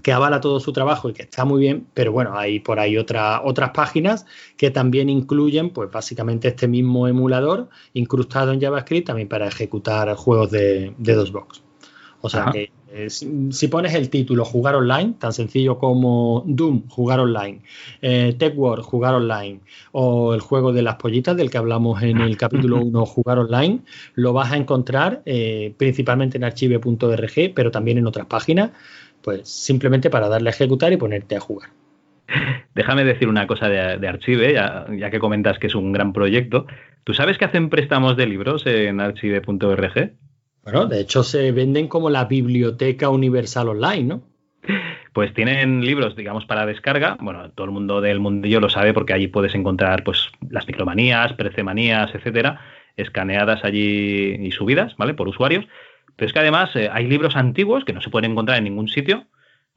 avala 0.08 0.42
todo 0.42 0.60
su 0.60 0.74
trabajo 0.74 1.10
y 1.10 1.14
que 1.14 1.24
está 1.24 1.46
muy 1.46 1.62
bien, 1.62 1.88
pero 1.94 2.12
bueno, 2.12 2.38
hay 2.38 2.60
por 2.60 2.80
ahí 2.80 2.98
otra, 2.98 3.42
otras 3.44 3.72
páginas 3.72 4.26
que 4.58 4.72
también 4.72 5.10
incluyen, 5.10 5.70
pues 5.70 5.92
básicamente 5.92 6.48
este 6.48 6.68
mismo 6.68 7.08
emulador 7.08 7.70
incrustado 7.94 8.52
en 8.52 8.62
JavaScript 8.62 9.08
también 9.08 9.28
para 9.28 9.48
ejecutar 9.48 10.14
juegos 10.16 10.52
de, 10.52 10.94
de 10.98 11.14
DOSBox. 11.14 11.64
O 12.22 12.30
sea 12.30 12.50
que 12.52 12.72
eh, 12.92 13.10
si, 13.10 13.68
pones 13.68 13.94
el 13.94 14.10
título 14.10 14.44
jugar 14.44 14.76
online, 14.76 15.14
tan 15.20 15.32
sencillo 15.32 15.78
como 15.78 16.44
Doom, 16.48 16.88
jugar 16.90 17.20
online, 17.20 17.62
eh, 18.02 18.36
Tech 18.38 18.54
War, 18.58 18.82
jugar 18.82 19.14
online, 19.14 19.60
o 19.92 20.34
el 20.34 20.42
juego 20.42 20.74
de 20.74 20.82
las 20.82 20.96
pollitas 20.96 21.38
del 21.38 21.52
que 21.52 21.60
hablamos 21.60 22.02
en 22.02 22.20
el 22.20 22.36
capítulo 22.36 22.78
1, 22.78 23.06
jugar 23.06 23.38
online, 23.38 23.82
lo 24.16 24.34
vas 24.34 24.52
a 24.52 24.58
encontrar 24.58 25.22
eh, 25.26 25.74
principalmente 25.78 26.38
en 26.38 26.46
archive.org, 26.46 27.54
pero 27.54 27.70
también 27.70 28.00
en 28.00 28.08
otras 28.08 28.26
páginas, 28.26 28.72
pues 29.24 29.50
simplemente 29.50 30.10
para 30.10 30.30
darle 30.30 30.50
a 30.50 30.54
ejecutar 30.54 30.92
y 30.94 30.98
ponerte 30.98 31.36
a 31.36 31.40
jugar. 31.40 31.70
Déjame 32.76 33.04
decir 33.04 33.28
una 33.28 33.48
cosa 33.48 33.68
de, 33.68 34.08
Archive, 34.08 34.54
ya, 34.54 34.86
ya, 34.96 35.10
que 35.10 35.20
comentas 35.20 35.58
que 35.60 35.68
es 35.68 35.76
un 35.76 35.92
gran 35.92 36.14
proyecto. 36.14 36.68
¿Tú 37.04 37.14
sabes 37.14 37.38
que 37.38 37.46
hacen 37.46 37.70
préstamos 37.70 38.18
de 38.18 38.28
libros 38.28 38.66
en 38.66 39.02
archive.org? 39.02 40.14
Bueno, 40.64 40.86
de 40.86 41.00
hecho 41.00 41.24
se 41.24 41.52
venden 41.52 41.88
como 41.88 42.10
la 42.10 42.26
biblioteca 42.26 43.10
universal 43.10 43.70
online, 43.70 44.04
¿no? 44.04 44.24
pues 45.14 45.34
tienen 45.34 45.82
libros, 45.82 46.16
digamos, 46.16 46.46
para 46.46 46.66
descarga. 46.66 47.18
Bueno, 47.20 47.52
todo 47.52 47.66
el 47.66 47.72
mundo 47.72 48.02
del 48.02 48.20
mundillo 48.20 48.60
lo 48.60 48.70
sabe 48.70 48.94
porque 48.94 49.14
allí 49.14 49.28
puedes 49.28 49.56
encontrar 49.56 50.04
pues 50.04 50.30
las 50.50 50.68
micromanías, 50.68 51.34
percemanías, 51.34 52.14
etcétera, 52.14 52.62
escaneadas 52.96 53.64
allí 53.64 54.36
y 54.40 54.52
subidas, 54.52 54.96
¿vale? 54.98 55.14
Por 55.14 55.28
usuarios. 55.28 55.66
Pero 56.20 56.28
es 56.28 56.34
que 56.34 56.40
además 56.40 56.76
eh, 56.76 56.90
hay 56.92 57.08
libros 57.08 57.38
antiguos 57.38 57.86
que 57.86 57.94
no 57.94 58.02
se 58.02 58.10
pueden 58.10 58.32
encontrar 58.32 58.58
en 58.58 58.66
ningún 58.66 58.90
sitio 58.90 59.28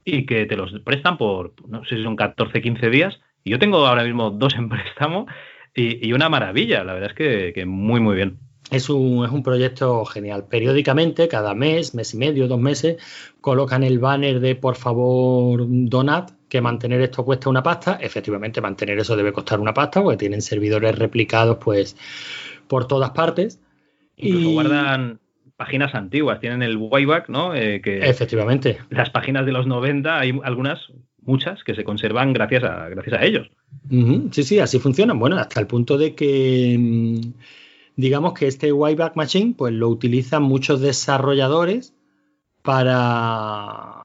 y 0.05 0.27
que 0.27 0.45
te 0.45 0.57
los 0.57 0.73
prestan 0.81 1.17
por, 1.17 1.55
no 1.69 1.85
sé 1.85 1.97
si 1.97 2.03
son 2.03 2.17
14, 2.17 2.61
15 2.61 2.91
días. 2.91 3.21
Y 3.45 3.51
yo 3.53 3.61
tengo 3.61 3.87
ahora 3.87 4.03
mismo 4.03 4.31
dos 4.31 4.57
en 4.57 4.69
préstamo 4.69 5.27
y, 5.73 6.13
una 6.13 6.29
maravilla, 6.29 6.83
la 6.83 6.95
verdad 6.95 7.11
es 7.11 7.17
que, 7.17 7.53
que 7.55 7.65
muy, 7.65 8.01
muy 8.01 8.17
bien. 8.17 8.41
Es 8.73 8.91
un, 8.91 9.25
es 9.25 9.31
un, 9.31 9.45
proyecto 9.45 10.05
genial. 10.05 10.47
Periódicamente, 10.49 11.29
cada 11.29 11.55
mes, 11.55 11.95
mes 11.95 12.13
y 12.13 12.17
medio, 12.17 12.49
dos 12.49 12.59
meses, 12.59 12.97
colocan 13.41 13.85
el 13.85 14.01
banner 14.01 14.41
de 14.41 14.57
por 14.57 14.75
favor 14.75 15.65
donad, 15.69 16.31
que 16.49 16.61
mantener 16.61 17.03
esto 17.03 17.25
cuesta 17.25 17.49
una 17.51 17.63
pasta. 17.63 17.99
Efectivamente, 18.01 18.61
mantener 18.61 18.99
eso 18.99 19.15
debe 19.15 19.33
costar 19.33 19.61
una 19.61 19.75
pasta, 19.75 20.03
porque 20.03 20.17
tienen 20.17 20.43
servidores 20.43 20.99
replicados 20.99 21.59
pues 21.59 21.97
por 22.67 22.89
todas 22.89 23.11
partes. 23.11 23.61
Incluso 24.17 24.49
y 24.49 24.53
guardan 24.55 25.22
páginas 25.63 25.95
antiguas, 25.95 26.41
tienen 26.41 26.61
el 26.61 26.77
Wayback, 26.77 27.29
¿no? 27.29 27.55
Eh, 27.55 27.81
que 27.81 28.01
Efectivamente. 28.01 28.79
Las 28.91 29.11
páginas 29.11 29.47
de 29.47 29.53
los 29.53 29.65
90, 29.65 30.19
hay 30.19 30.37
algunas, 30.43 30.81
muchas, 31.21 31.63
que 31.63 31.77
se 31.77 31.85
conservan 31.85 32.33
gracias 32.33 32.65
a, 32.65 32.89
gracias 32.89 33.21
a 33.21 33.25
ellos. 33.25 33.49
Sí, 34.33 34.43
sí, 34.43 34.59
así 34.59 34.81
funcionan. 34.81 35.21
Bueno, 35.21 35.37
hasta 35.39 35.61
el 35.61 35.69
punto 35.69 35.99
de 35.99 36.17
que 36.17 36.77
mm, 36.77 37.21
digamos 37.95 38.33
que 38.33 38.49
este 38.49 38.73
Wayback 38.73 39.15
Machine 39.15 39.55
pues 39.57 39.73
lo 39.73 39.89
utilizan 39.89 40.43
muchos 40.43 40.81
desarrolladores 40.81 41.95
para 42.63 44.03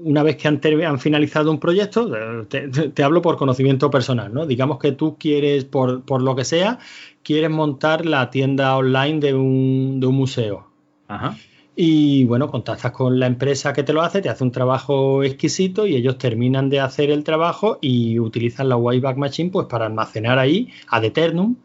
una 0.00 0.24
vez 0.24 0.36
que 0.36 0.48
han, 0.48 0.60
finalizado 0.98 1.52
un 1.52 1.60
proyecto, 1.60 2.10
te, 2.48 3.02
hablo 3.04 3.22
por 3.22 3.36
conocimiento 3.36 3.92
personal, 3.92 4.34
¿no? 4.34 4.44
Digamos 4.44 4.80
que 4.80 4.90
tú 4.90 5.16
quieres, 5.18 5.64
por, 5.64 6.04
por, 6.04 6.20
lo 6.20 6.34
que 6.34 6.44
sea, 6.44 6.80
quieres 7.22 7.50
montar 7.50 8.04
la 8.04 8.30
tienda 8.30 8.76
online 8.76 9.20
de 9.20 9.34
un, 9.34 10.00
de 10.00 10.06
un 10.06 10.14
museo. 10.14 10.65
Ajá. 11.08 11.36
Y 11.78 12.24
bueno, 12.24 12.50
contactas 12.50 12.90
con 12.90 13.20
la 13.20 13.26
empresa 13.26 13.74
que 13.74 13.82
te 13.82 13.92
lo 13.92 14.00
hace, 14.00 14.22
te 14.22 14.30
hace 14.30 14.42
un 14.42 14.50
trabajo 14.50 15.22
exquisito 15.22 15.86
y 15.86 15.94
ellos 15.94 16.16
terminan 16.16 16.70
de 16.70 16.80
hacer 16.80 17.10
el 17.10 17.22
trabajo 17.22 17.78
y 17.82 18.18
utilizan 18.18 18.70
la 18.70 18.76
Wayback 18.76 19.18
Machine 19.18 19.50
pues 19.50 19.66
para 19.66 19.84
almacenar 19.84 20.38
ahí 20.38 20.72
ad 20.88 21.04
eternum 21.04 21.56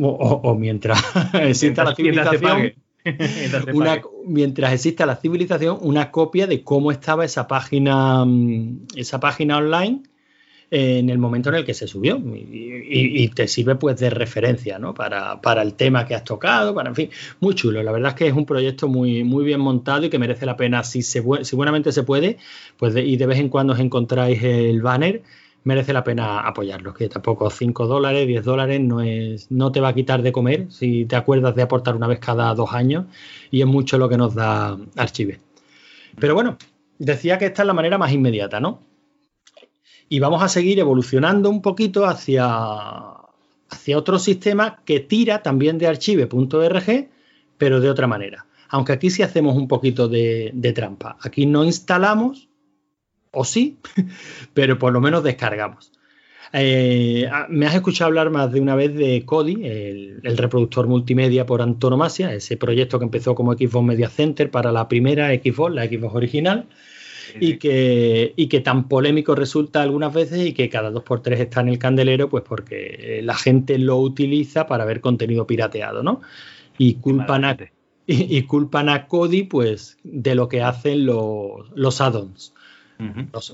o, 0.00 0.54
mientras 0.54 1.02
exista 1.34 1.82
la 1.82 1.96
civilización. 1.96 2.74
mientras 4.26 4.72
exista 4.72 5.04
la 5.04 5.16
civilización, 5.16 5.78
una 5.80 6.12
copia 6.12 6.46
de 6.46 6.62
cómo 6.62 6.92
estaba 6.92 7.24
esa 7.24 7.48
página, 7.48 8.24
mm, 8.24 8.86
esa 8.94 9.18
página 9.18 9.58
online 9.58 10.02
en 10.70 11.10
el 11.10 11.18
momento 11.18 11.48
en 11.48 11.56
el 11.56 11.64
que 11.64 11.74
se 11.74 11.88
subió 11.88 12.16
y, 12.16 13.28
te 13.28 13.48
sirve 13.48 13.74
pues 13.74 13.98
de 13.98 14.10
referencia 14.10 14.78
¿no? 14.78 14.94
para, 14.94 15.40
para, 15.40 15.62
el 15.62 15.74
tema 15.74 16.06
que 16.06 16.14
has 16.14 16.24
tocado, 16.24 16.74
para 16.74 16.90
en 16.90 16.94
fin, 16.94 17.10
muy 17.40 17.54
chulo. 17.54 17.82
La 17.82 17.92
verdad 17.92 18.10
es 18.10 18.14
que 18.14 18.26
es 18.28 18.34
un 18.34 18.46
proyecto 18.46 18.88
muy, 18.88 19.24
muy 19.24 19.44
bien 19.44 19.60
montado 19.60 20.04
y 20.04 20.10
que 20.10 20.18
merece 20.18 20.46
la 20.46 20.56
pena 20.56 20.84
si, 20.84 21.02
se, 21.02 21.24
si 21.42 21.56
buenamente 21.56 21.92
se 21.92 22.02
puede, 22.04 22.38
pues 22.76 22.94
y 22.96 23.16
de 23.16 23.26
vez 23.26 23.38
en 23.38 23.48
cuando 23.48 23.72
os 23.72 23.80
encontráis 23.80 24.42
el 24.42 24.80
banner, 24.80 25.22
merece 25.64 25.92
la 25.92 26.04
pena 26.04 26.40
apoyarlo, 26.40 26.94
que 26.94 27.08
tampoco 27.08 27.50
5 27.50 27.86
dólares, 27.86 28.26
10 28.26 28.44
dólares 28.44 28.80
no, 28.80 29.00
es, 29.00 29.50
no 29.50 29.72
te 29.72 29.80
va 29.80 29.88
a 29.88 29.94
quitar 29.94 30.22
de 30.22 30.32
comer 30.32 30.66
si 30.70 31.04
te 31.04 31.16
acuerdas 31.16 31.54
de 31.54 31.62
aportar 31.62 31.96
una 31.96 32.06
vez 32.06 32.18
cada 32.18 32.54
dos 32.54 32.72
años 32.72 33.06
y 33.50 33.60
es 33.60 33.66
mucho 33.66 33.98
lo 33.98 34.08
que 34.08 34.16
nos 34.16 34.34
da 34.34 34.78
Archive. 34.96 35.40
Pero 36.18 36.34
bueno, 36.34 36.56
decía 36.98 37.38
que 37.38 37.46
esta 37.46 37.62
es 37.62 37.66
la 37.66 37.74
manera 37.74 37.98
más 37.98 38.12
inmediata, 38.12 38.60
¿no? 38.60 38.89
Y 40.12 40.18
vamos 40.18 40.42
a 40.42 40.48
seguir 40.48 40.80
evolucionando 40.80 41.48
un 41.48 41.62
poquito 41.62 42.04
hacia, 42.04 42.44
hacia 43.70 43.96
otro 43.96 44.18
sistema 44.18 44.82
que 44.84 44.98
tira 44.98 45.40
también 45.40 45.78
de 45.78 45.86
archive.org, 45.86 47.08
pero 47.56 47.80
de 47.80 47.88
otra 47.88 48.08
manera. 48.08 48.44
Aunque 48.70 48.92
aquí 48.92 49.08
sí 49.08 49.22
hacemos 49.22 49.56
un 49.56 49.68
poquito 49.68 50.08
de, 50.08 50.72
trampa. 50.74 51.16
Aquí 51.20 51.46
no 51.46 51.64
instalamos, 51.64 52.48
o 53.30 53.44
sí, 53.44 53.78
pero 54.52 54.80
por 54.80 54.92
lo 54.92 55.00
menos 55.00 55.22
descargamos. 55.22 55.92
Eh, 56.52 57.28
ah, 57.30 57.46
me 57.48 57.66
has 57.66 57.76
escuchado 57.76 58.08
hablar 58.08 58.30
más 58.30 58.50
de 58.50 58.60
una 58.60 58.74
vez 58.74 58.92
de 58.92 59.24
Kodi, 59.24 59.64
el, 59.64 60.20
el, 60.24 60.36
reproductor 60.36 60.88
multimedia 60.88 61.46
por 61.46 61.62
antonomasia, 61.62 62.34
ese 62.34 62.56
proyecto 62.56 62.98
que 62.98 63.04
empezó 63.04 63.36
como 63.36 63.52
Xbox 63.52 63.86
Media 63.86 64.08
Center 64.08 64.50
para 64.50 64.72
la 64.72 64.88
primera 64.88 65.28
Xbox, 65.28 65.72
la 65.72 65.86
Xbox 65.86 66.16
original, 66.16 66.66
y 67.38 67.58
que, 67.58 68.32
y 68.36 68.48
que 68.48 68.60
tan 68.60 68.88
polémico 68.88 69.34
resulta 69.34 69.82
algunas 69.82 70.12
veces 70.12 70.46
y 70.46 70.52
que 70.52 70.68
cada 70.68 70.90
dos 70.90 71.02
por 71.02 71.20
tres 71.22 71.40
está 71.40 71.60
en 71.60 71.68
el 71.68 71.78
candelero, 71.78 72.28
pues 72.28 72.44
porque 72.46 73.18
eh, 73.18 73.22
la 73.22 73.34
gente 73.34 73.78
lo 73.78 73.98
utiliza 73.98 74.66
para 74.66 74.84
ver 74.84 75.00
contenido 75.00 75.46
pirateado, 75.46 76.02
¿no? 76.02 76.20
Y 76.78 76.94
culpan 76.94 77.44
a, 77.44 77.56
y, 78.06 78.42
culpan 78.42 78.88
a 78.88 79.06
Kodi, 79.06 79.44
pues, 79.44 79.98
de 80.02 80.34
lo 80.34 80.48
que 80.48 80.62
hacen 80.62 81.06
los, 81.06 81.70
los 81.74 82.00
add-ons. 82.00 82.54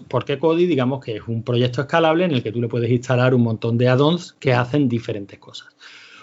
Porque 0.09 0.39
Kodi, 0.39 0.67
digamos 0.67 1.05
que 1.05 1.17
es 1.17 1.23
un 1.29 1.43
proyecto 1.43 1.81
escalable 1.83 2.25
en 2.25 2.33
el 2.33 2.43
que 2.43 2.51
tú 2.51 2.61
le 2.61 2.69
puedes 2.69 2.91
instalar 2.91 3.33
un 3.35 3.43
montón 3.43 3.79
de 3.79 3.89
add-ons 3.89 4.33
que 4.33 4.53
hacen 4.53 4.89
diferentes 4.89 5.39
cosas. 5.39 5.69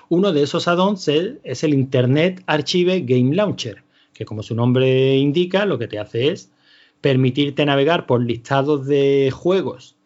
Uno 0.09 0.33
de 0.33 0.43
esos 0.43 0.67
add-ons 0.67 1.07
es 1.07 1.63
el 1.63 1.73
Internet 1.73 2.43
Archive 2.47 3.01
Game 3.01 3.33
Launcher, 3.35 3.83
que 4.13 4.25
como 4.25 4.43
su 4.43 4.55
nombre 4.55 5.15
indica, 5.15 5.65
lo 5.65 5.79
que 5.79 5.87
te 5.87 5.99
hace 5.99 6.29
es 6.29 6.52
permitirte 7.03 7.65
navegar 7.65 8.05
por 8.05 8.23
listados 8.23 8.87
de 8.87 9.29
juegos 9.29 9.97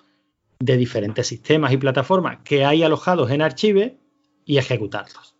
de 0.59 0.77
diferentes 0.77 1.27
sistemas 1.27 1.71
y 1.71 1.77
plataformas 1.77 2.39
que 2.43 2.65
hay 2.65 2.81
alojados 2.81 3.29
en 3.29 3.43
Archive 3.43 3.99
y 4.45 4.57
ejecutarlos. 4.57 5.35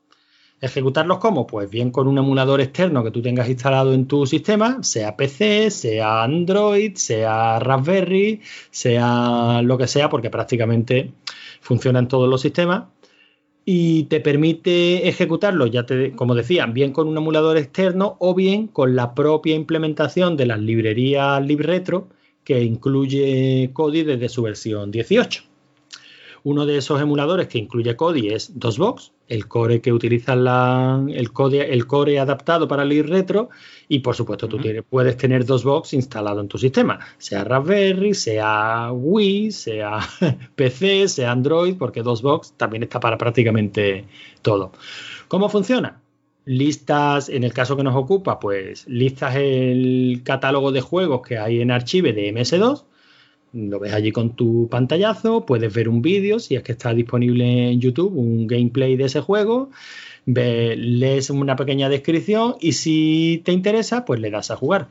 ¿Ejecutarlos 0.62 1.18
cómo? 1.18 1.48
Pues 1.48 1.68
bien 1.68 1.90
con 1.90 2.08
un 2.08 2.20
emulador 2.20 2.62
externo 2.62 3.04
que 3.04 3.10
tú 3.10 3.24
tengas 3.24 3.50
instalado 3.50 3.96
en 3.96 4.06
tu 4.06 4.28
sistema, 4.28 4.84
sea 4.84 5.18
PC, 5.18 5.72
sea 5.72 6.22
Android, 6.22 6.96
sea 6.96 7.58
Raspberry, 7.58 8.40
sea 8.70 9.64
lo 9.64 9.80
que 9.80 9.88
sea, 9.88 10.10
porque 10.10 10.30
prácticamente 10.30 11.12
funciona 11.60 11.98
en 11.98 12.08
todos 12.08 12.30
los 12.30 12.40
sistemas 12.40 12.84
y 13.70 14.06
te 14.06 14.22
permite 14.22 15.10
ejecutarlo, 15.10 15.68
ya 15.68 15.86
te, 15.86 16.14
como 16.14 16.36
decía, 16.36 16.66
bien 16.68 16.94
con 16.94 17.10
un 17.10 17.18
emulador 17.18 17.58
externo 17.58 18.16
o 18.20 18.34
bien 18.34 18.68
con 18.68 18.96
la 18.96 19.14
propia 19.14 19.56
implementación 19.56 20.38
de 20.38 20.46
las 20.46 20.60
librerías 20.62 21.46
LibRetro 21.46 22.08
que 22.46 22.64
incluye 22.64 23.70
Kodi 23.74 24.04
desde 24.04 24.30
su 24.30 24.44
versión 24.44 24.90
18. 24.90 25.44
Uno 26.46 26.66
de 26.66 26.78
esos 26.78 27.02
emuladores 27.02 27.50
que 27.50 27.58
incluye 27.58 27.98
Kodi 27.98 28.30
es 28.30 28.58
DOSBox, 28.58 29.12
el 29.28 29.48
core 29.48 29.82
que 29.82 29.94
utiliza 29.94 30.36
la, 30.36 31.04
el, 31.10 31.30
el 31.52 31.88
core 31.88 32.20
adaptado 32.20 32.68
para 32.68 32.84
el 32.84 33.08
retro 33.08 33.50
y 33.88 34.00
por 34.00 34.16
supuesto 34.16 34.48
tú 34.48 34.60
puedes 34.90 35.18
tener 35.18 35.46
DOSBox 35.46 35.94
instalado 35.94 36.42
en 36.42 36.48
tu 36.48 36.58
sistema, 36.58 37.00
sea 37.18 37.44
Raspberry, 37.44 38.14
sea 38.14 38.92
Wii, 38.92 39.52
sea 39.52 40.00
PC, 40.56 41.08
sea 41.08 41.32
Android, 41.32 41.76
porque 41.78 42.04
DOSBox 42.04 42.54
también 42.54 42.84
está 42.84 43.00
para 43.00 43.18
prácticamente 43.18 44.06
todo. 44.42 44.72
¿Cómo 45.28 45.50
funciona? 45.50 46.02
listas, 46.48 47.28
en 47.28 47.44
el 47.44 47.52
caso 47.52 47.76
que 47.76 47.84
nos 47.84 47.94
ocupa, 47.94 48.40
pues 48.40 48.88
listas 48.88 49.36
el 49.36 50.22
catálogo 50.24 50.72
de 50.72 50.80
juegos 50.80 51.22
que 51.22 51.38
hay 51.38 51.60
en 51.62 51.72
archive 51.72 52.14
de 52.14 52.34
MS2 52.34 52.86
lo 53.58 53.80
ves 53.80 53.94
allí 53.94 54.12
con 54.12 54.36
tu 54.36 54.70
pantallazo, 54.70 55.46
puedes 55.46 55.74
ver 55.74 55.90
un 55.90 56.02
vídeo, 56.02 56.40
si 56.40 56.56
es 56.56 56.64
que 56.64 56.74
está 56.74 56.94
disponible 56.94 57.72
en 57.72 57.82
YouTube, 57.82 58.16
un 58.16 58.46
gameplay 58.46 58.96
de 58.96 59.06
ese 59.06 59.20
juego, 59.22 59.72
lees 60.26 61.30
una 61.30 61.56
pequeña 61.56 61.90
descripción 61.90 62.56
y 62.60 62.74
si 62.74 63.42
te 63.44 63.52
interesa, 63.52 64.06
pues 64.06 64.20
le 64.20 64.30
das 64.30 64.52
a 64.52 64.56
jugar. 64.56 64.90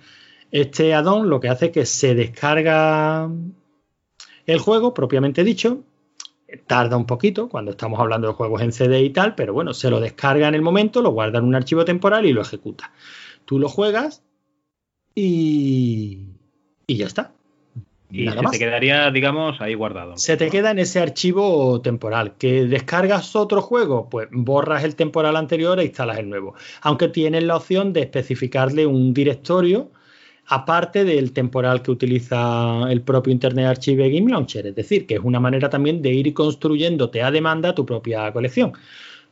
Este 0.50 0.94
addon 0.94 1.30
lo 1.30 1.40
que 1.40 1.48
hace 1.48 1.66
es 1.66 1.72
que 1.72 1.86
se 1.86 2.14
descarga 2.14 3.30
el 4.46 4.58
juego, 4.58 4.94
propiamente 4.94 5.44
dicho, 5.44 5.84
tarda 6.66 6.96
un 6.96 7.06
poquito 7.06 7.48
cuando 7.48 7.72
estamos 7.72 8.00
hablando 8.00 8.28
de 8.28 8.34
juegos 8.34 8.62
en 8.62 8.72
CD 8.72 9.02
y 9.02 9.10
tal, 9.10 9.34
pero 9.36 9.52
bueno, 9.52 9.74
se 9.74 9.90
lo 9.90 10.00
descarga 10.00 10.48
en 10.48 10.54
el 10.54 10.62
momento, 10.62 11.02
lo 11.02 11.10
guarda 11.10 11.38
en 11.38 11.44
un 11.44 11.54
archivo 11.54 11.84
temporal 11.84 12.26
y 12.26 12.32
lo 12.32 12.42
ejecuta. 12.42 12.92
Tú 13.44 13.60
lo 13.60 13.68
juegas 13.68 14.24
y, 15.14 16.30
y 16.86 16.96
ya 16.96 17.06
está. 17.06 17.35
Y 18.10 18.28
se 18.28 18.36
te 18.52 18.58
quedaría, 18.58 19.10
digamos, 19.10 19.60
ahí 19.60 19.74
guardado. 19.74 20.16
Se 20.16 20.36
te 20.36 20.48
queda 20.48 20.70
en 20.70 20.78
ese 20.78 21.00
archivo 21.00 21.80
temporal. 21.80 22.34
¿Que 22.38 22.64
descargas 22.64 23.34
otro 23.34 23.60
juego? 23.60 24.08
Pues 24.08 24.28
borras 24.30 24.84
el 24.84 24.94
temporal 24.94 25.36
anterior 25.36 25.80
e 25.80 25.84
instalas 25.84 26.18
el 26.18 26.28
nuevo. 26.28 26.54
Aunque 26.82 27.08
tienes 27.08 27.42
la 27.42 27.56
opción 27.56 27.92
de 27.92 28.02
especificarle 28.02 28.86
un 28.86 29.12
directorio 29.12 29.90
aparte 30.48 31.04
del 31.04 31.32
temporal 31.32 31.82
que 31.82 31.90
utiliza 31.90 32.84
el 32.88 33.02
propio 33.02 33.32
Internet 33.32 33.66
Archive 33.66 34.08
Game 34.10 34.30
Launcher. 34.30 34.68
Es 34.68 34.76
decir, 34.76 35.06
que 35.06 35.14
es 35.14 35.20
una 35.22 35.40
manera 35.40 35.68
también 35.68 36.00
de 36.00 36.12
ir 36.12 36.32
construyéndote 36.32 37.22
a 37.22 37.32
demanda 37.32 37.74
tu 37.74 37.84
propia 37.84 38.32
colección. 38.32 38.72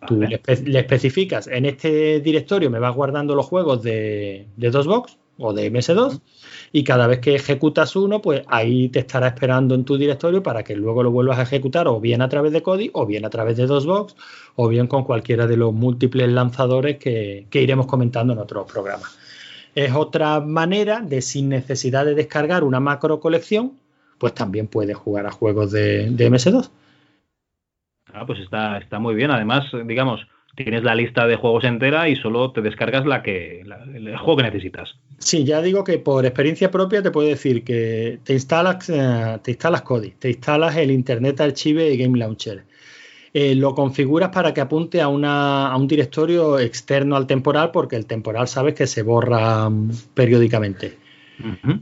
Tú 0.09 0.21
le, 0.21 0.41
especificas, 0.79 1.47
en 1.47 1.65
este 1.65 2.21
directorio 2.21 2.69
me 2.69 2.81
vas 2.81 2.95
guardando 2.95 3.35
los 3.35 3.47
juegos 3.47 3.83
de, 3.83 4.49
de 4.57 4.71
DOSBox, 4.71 5.17
o 5.39 5.53
de 5.53 5.73
MS2 5.73 6.21
y 6.77 6.83
cada 6.83 7.07
vez 7.07 7.21
que 7.21 7.37
ejecutas 7.37 7.95
uno, 7.95 8.21
pues 8.21 8.43
ahí 8.49 8.89
te 8.89 8.99
estará 8.99 9.29
esperando 9.29 9.77
en 9.77 9.85
tu 9.85 9.97
directorio 9.97 10.43
para 10.43 10.65
que 10.65 10.75
luego 10.75 11.05
lo 11.05 11.13
vuelvas 11.13 11.39
a 11.39 11.43
ejecutar 11.43 11.87
o 11.87 12.01
bien 12.01 12.21
a 12.21 12.29
través 12.29 12.51
de 12.53 12.65
Kodi 12.65 12.91
o 12.95 13.07
bien 13.07 13.25
a 13.25 13.31
través 13.31 13.57
de 13.57 13.69
DOSBox 13.69 14.17
o 14.57 14.67
bien 14.67 14.89
con 14.89 15.05
cualquiera 15.05 15.47
de 15.47 15.57
los 15.57 15.73
múltiples 15.73 16.29
lanzadores 16.29 16.99
que, 16.99 17.47
iremos 17.53 17.87
comentando 17.87 18.33
en 18.33 18.41
otros 18.41 18.69
programas. 18.69 19.17
Es 19.77 19.93
otra 19.93 20.41
manera 20.41 21.01
de 21.01 21.23
sin 21.23 21.49
necesidad 21.49 22.05
de 22.07 22.17
descargar 22.17 22.65
una 22.65 22.81
macro 22.81 23.21
colección, 23.21 23.79
pues 24.19 24.35
también 24.35 24.67
puedes 24.67 24.97
jugar 24.97 25.29
a 25.29 25.31
juegos 25.31 25.71
de, 25.71 26.11
de 26.11 26.29
MS2. 26.29 26.71
Ah, 28.13 28.27
pues 28.27 28.41
está, 28.41 28.79
está 28.79 28.99
muy 28.99 29.15
bien. 29.15 29.31
Además, 29.31 29.67
digamos, 29.87 30.27
tienes 30.55 30.85
la 30.85 30.95
lista 30.95 31.27
de 31.27 31.37
juegos 31.37 31.65
entera 31.65 32.09
y 32.09 32.17
solo 32.17 32.53
te 32.53 32.61
descargas 32.61 33.07
la 33.07 33.23
que 33.23 33.61
el 33.61 34.17
juego 34.17 34.37
que 34.37 34.43
necesitas. 34.45 34.97
Sí, 35.19 35.45
ya 35.45 35.61
digo 35.63 35.85
que 35.85 35.99
por 35.99 36.25
experiencia 36.27 36.71
propia 36.71 37.03
te 37.03 37.11
puedo 37.11 37.29
decir 37.29 37.65
que 37.65 38.19
te 38.25 38.35
instalas, 38.35 38.89
eh, 38.89 39.39
te 39.43 39.53
instalas 39.53 39.83
Kodi, 39.83 40.11
te 40.19 40.31
instalas 40.31 40.77
el 40.77 40.91
Internet 40.91 41.41
Archive 41.41 41.93
y 41.93 41.97
Game 41.97 42.19
Launcher. 42.19 42.65
Eh, 43.33 43.57
lo 43.57 43.75
configuras 43.75 44.31
para 44.31 44.55
que 44.55 44.61
apunte 44.61 45.01
a, 45.01 45.07
a, 45.07 45.77
un 45.77 45.89
directorio 45.89 46.59
externo 46.61 47.17
al 47.17 47.27
temporal, 47.27 47.73
porque 47.73 47.97
el 47.97 48.07
temporal 48.07 48.47
sabes 48.47 48.75
que 48.75 48.87
se 48.87 49.03
borra 49.03 49.69
mm, 49.69 49.91
periódicamente. 50.15 51.04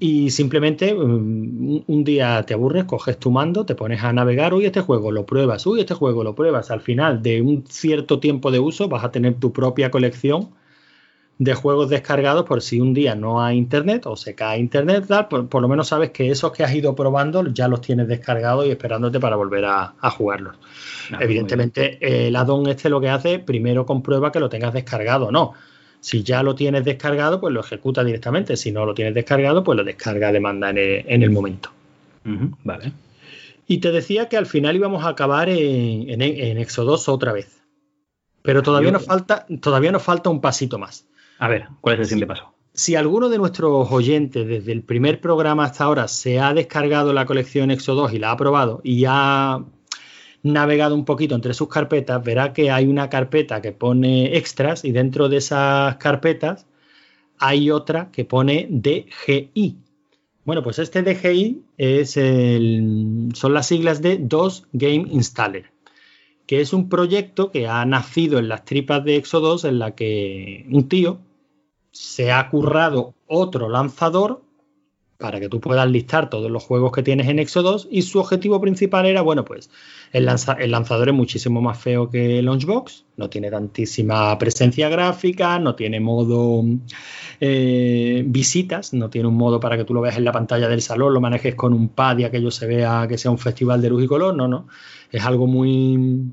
Y 0.01 0.31
simplemente 0.31 0.95
um, 0.95 1.83
un 1.87 2.05
día 2.05 2.43
te 2.45 2.55
aburres, 2.55 2.85
coges 2.85 3.19
tu 3.19 3.31
mando, 3.31 3.67
te 3.67 3.75
pones 3.75 4.03
a 4.03 4.13
navegar, 4.13 4.55
uy, 4.55 4.65
este 4.65 4.81
juego 4.81 5.11
lo 5.11 5.27
pruebas, 5.27 5.67
uy, 5.67 5.81
este 5.81 5.95
juego 5.95 6.25
lo 6.25 6.35
pruebas. 6.35 6.71
Al 6.71 6.81
final 6.81 7.23
de 7.23 7.43
un 7.43 7.65
cierto 7.69 8.19
tiempo 8.19 8.51
de 8.51 8.59
uso 8.59 8.89
vas 8.89 9.05
a 9.05 9.11
tener 9.11 9.35
tu 9.35 9.53
propia 9.53 9.91
colección 9.91 10.51
de 11.39 11.55
juegos 11.55 11.89
descargados 11.89 12.45
por 12.45 12.63
si 12.63 12.81
un 12.81 12.95
día 12.95 13.15
no 13.15 13.43
hay 13.43 13.57
internet 13.57 14.07
o 14.07 14.17
se 14.17 14.35
cae 14.35 14.61
internet, 14.61 15.07
por, 15.29 15.61
lo 15.61 15.69
menos 15.69 15.89
sabes 15.89 16.11
que 16.11 16.31
esos 16.31 16.53
que 16.53 16.63
has 16.63 16.73
ido 16.75 16.95
probando 16.95 17.47
ya 17.49 17.69
los 17.69 17.81
tienes 17.81 18.07
descargados 18.07 18.67
y 18.67 18.71
esperándote 18.71 19.19
para 19.19 19.35
volver 19.35 19.65
a, 19.65 19.95
jugarlos. 20.17 20.57
Ah, 21.13 21.19
Evidentemente, 21.21 21.99
el 22.01 22.37
addon 22.37 22.69
este 22.69 22.89
lo 22.89 23.01
que 23.01 23.09
hace, 23.09 23.39
primero 23.39 23.85
comprueba 23.87 24.31
que 24.31 24.41
lo 24.41 24.49
tengas 24.49 24.73
descargado 24.73 25.27
o 25.27 25.33
no 25.33 25.55
si 26.03 26.25
ya 26.25 26.43
lo 26.43 26.57
tienes 26.57 26.85
descargado, 26.85 27.41
pues 27.41 27.55
lo 27.55 27.61
ejecuta 27.61 28.03
directamente. 28.03 28.57
Si 28.57 28.73
no 28.73 28.85
lo 28.85 28.93
tienes 28.93 29.15
descargado, 29.15 29.63
pues 29.63 29.77
lo 29.77 29.85
descarga 29.85 30.33
de 30.33 30.41
manda 30.41 30.71
en 30.71 30.77
el, 31.23 31.31
momento. 31.31 31.71
vale. 32.65 32.93
Y 33.69 33.79
te 33.79 33.93
decía 33.93 34.29
que 34.29 34.37
al 34.37 34.47
final 34.47 34.75
íbamos 34.75 35.05
a 35.05 35.11
acabar 35.11 35.49
en, 35.49 36.21
en, 36.21 36.59
Exodus 36.59 37.09
otra 37.09 37.33
vez. 37.33 37.63
Pero 38.43 38.65
todavía 38.65 38.91
nos, 38.91 39.07
falta, 39.07 39.47
todavía 39.61 39.93
nos 39.93 40.03
falta 40.03 40.29
un 40.29 40.41
pasito 40.41 40.77
más. 40.77 41.07
A 41.39 41.47
ver, 41.47 41.69
¿cuál 41.81 41.95
es 41.95 42.01
el 42.01 42.07
siguiente 42.07 42.27
paso? 42.27 42.53
Si 42.75 42.97
alguno 42.97 43.29
de 43.29 43.39
nuestros 43.39 43.93
oyentes 43.93 44.45
desde 44.45 44.73
el 44.73 44.83
primer 44.83 45.21
programa 45.21 45.67
hasta 45.67 45.85
ahora 45.85 46.09
se 46.09 46.41
ha 46.41 46.53
descargado 46.53 47.13
la 47.13 47.27
colección 47.27 47.71
Exodus 47.71 48.13
y 48.13 48.19
la 48.19 48.33
ha 48.33 48.37
probado 48.37 48.81
y 48.83 49.05
ha 49.07 49.65
navegado 50.43 50.95
un 50.95 51.05
poquito 51.05 51.35
entre 51.35 51.55
sus 51.55 51.69
carpetas, 51.69 52.23
verá 52.23 52.53
que 52.53 52.71
hay 52.71 52.87
una 52.87 53.09
carpeta 53.09 53.63
que 53.63 53.73
pone 53.73 54.37
extras 54.37 54.85
y 54.85 54.93
dentro 54.93 55.29
de 55.29 55.39
esas 55.39 55.97
carpetas 55.97 56.67
hay 57.39 57.71
otra 57.71 58.11
que 58.11 58.25
pone 58.25 58.69
DGI. 58.71 59.79
Bueno, 60.45 60.63
pues 60.63 60.79
este 60.79 61.03
DGI 61.03 61.63
es 61.79 62.17
el, 62.17 63.31
son 63.35 63.55
las 63.55 63.67
siglas 63.67 64.03
de 64.03 64.19
DOS 64.19 64.67
Game 64.73 65.07
Installer, 65.11 65.71
que 66.47 66.61
es 66.61 66.73
un 66.73 66.89
proyecto 66.89 67.53
que 67.53 67.69
ha 67.69 67.85
nacido 67.85 68.39
en 68.39 68.49
las 68.49 68.65
tripas 68.65 69.05
de 69.05 69.17
Exodus 69.17 69.65
en 69.65 69.79
la 69.79 69.95
que 69.95 70.67
un 70.71 70.89
tío 70.89 71.21
se 71.93 72.33
ha 72.33 72.49
currado 72.51 73.15
otro 73.29 73.69
lanzador 73.69 74.43
para 75.23 75.39
que 75.39 75.49
tú 75.49 75.61
puedas 75.61 75.89
listar 75.89 76.29
todos 76.29 76.51
los 76.51 76.65
juegos 76.65 76.91
que 76.91 77.05
tienes 77.05 77.29
en 77.29 77.39
Exodus 77.39 77.87
y 77.89 78.03
su 78.03 78.19
objetivo 78.19 78.61
principal 78.61 79.07
era, 79.07 79.23
bueno, 79.23 79.45
pues 79.45 79.71
el, 80.11 80.25
lanzador 80.25 81.09
es 81.09 81.15
muchísimo 81.15 81.63
más 81.63 81.79
feo 81.79 82.11
que 82.11 82.43
Launchbox, 82.43 83.05
no 83.17 83.31
tiene 83.31 83.49
tantísima 83.49 84.37
presencia 84.37 84.89
gráfica, 84.89 85.61
no 85.61 85.77
tiene 85.77 86.01
modo 86.01 86.65
eh, 87.41 88.25
visitas, 88.27 88.95
no 88.95 89.11
tiene 89.11 89.29
un 89.29 89.37
modo 89.37 89.61
para 89.61 89.77
que 89.77 89.85
tú 89.85 89.95
lo 89.95 90.01
veas 90.01 90.17
en 90.17 90.25
la 90.25 90.33
pantalla 90.33 90.69
del 90.69 90.83
salón, 90.83 91.15
lo 91.15 91.21
manejes 91.21 91.55
con 91.55 91.73
un 91.73 91.91
pad 91.91 92.19
y 92.19 92.25
aquello 92.25 92.51
se 92.51 92.67
vea 92.67 93.07
que 93.09 93.17
sea 93.17 93.31
un 93.31 93.39
festival 93.39 93.81
de 93.81 93.91
luz 93.91 94.03
y 94.03 94.09
color, 94.09 94.35
no, 94.35 94.49
no. 94.49 94.67
Es 95.13 95.25
algo 95.25 95.47
muy, 95.47 96.33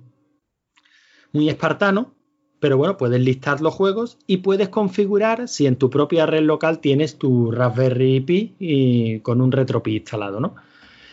muy 1.32 1.48
espartano, 1.48 2.16
pero 2.60 2.78
bueno, 2.78 2.98
puedes 2.98 3.22
listar 3.22 3.62
los 3.62 3.74
juegos 3.74 4.18
y 4.28 4.38
puedes 4.38 4.70
configurar 4.70 5.48
si 5.48 5.66
en 5.66 5.78
tu 5.78 5.90
propia 5.90 6.26
red 6.26 6.44
local 6.44 6.80
tienes 6.80 7.18
tu 7.18 7.52
Raspberry 7.52 8.20
Pi 8.20 8.56
y 8.60 9.20
con 9.20 9.42
un 9.42 9.52
RetroPie 9.52 9.98
instalado, 9.98 10.40
¿no? 10.40 10.56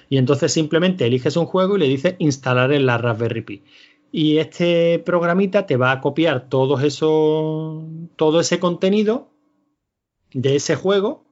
Y 0.09 0.19
entonces 0.19 0.53
simplemente 0.53 1.07
eliges 1.07 1.37
un 1.37 1.47
juego 1.47 1.77
y 1.77 1.81
le 1.81 1.89
dices 1.89 2.17
instalar 2.19 2.73
en 2.73 2.87
la 2.87 2.99
Raspberry 2.99 3.43
Pi. 3.43 3.63
Y 4.13 4.39
este 4.39 4.99
programita 5.05 5.67
te 5.67 5.77
va 5.77 5.93
a 5.93 6.01
copiar 6.01 6.49
todo 6.49 6.81
eso, 6.81 7.85
todo 8.17 8.41
ese 8.41 8.59
contenido 8.59 9.29
de 10.33 10.57
ese 10.57 10.77
juego 10.77 11.25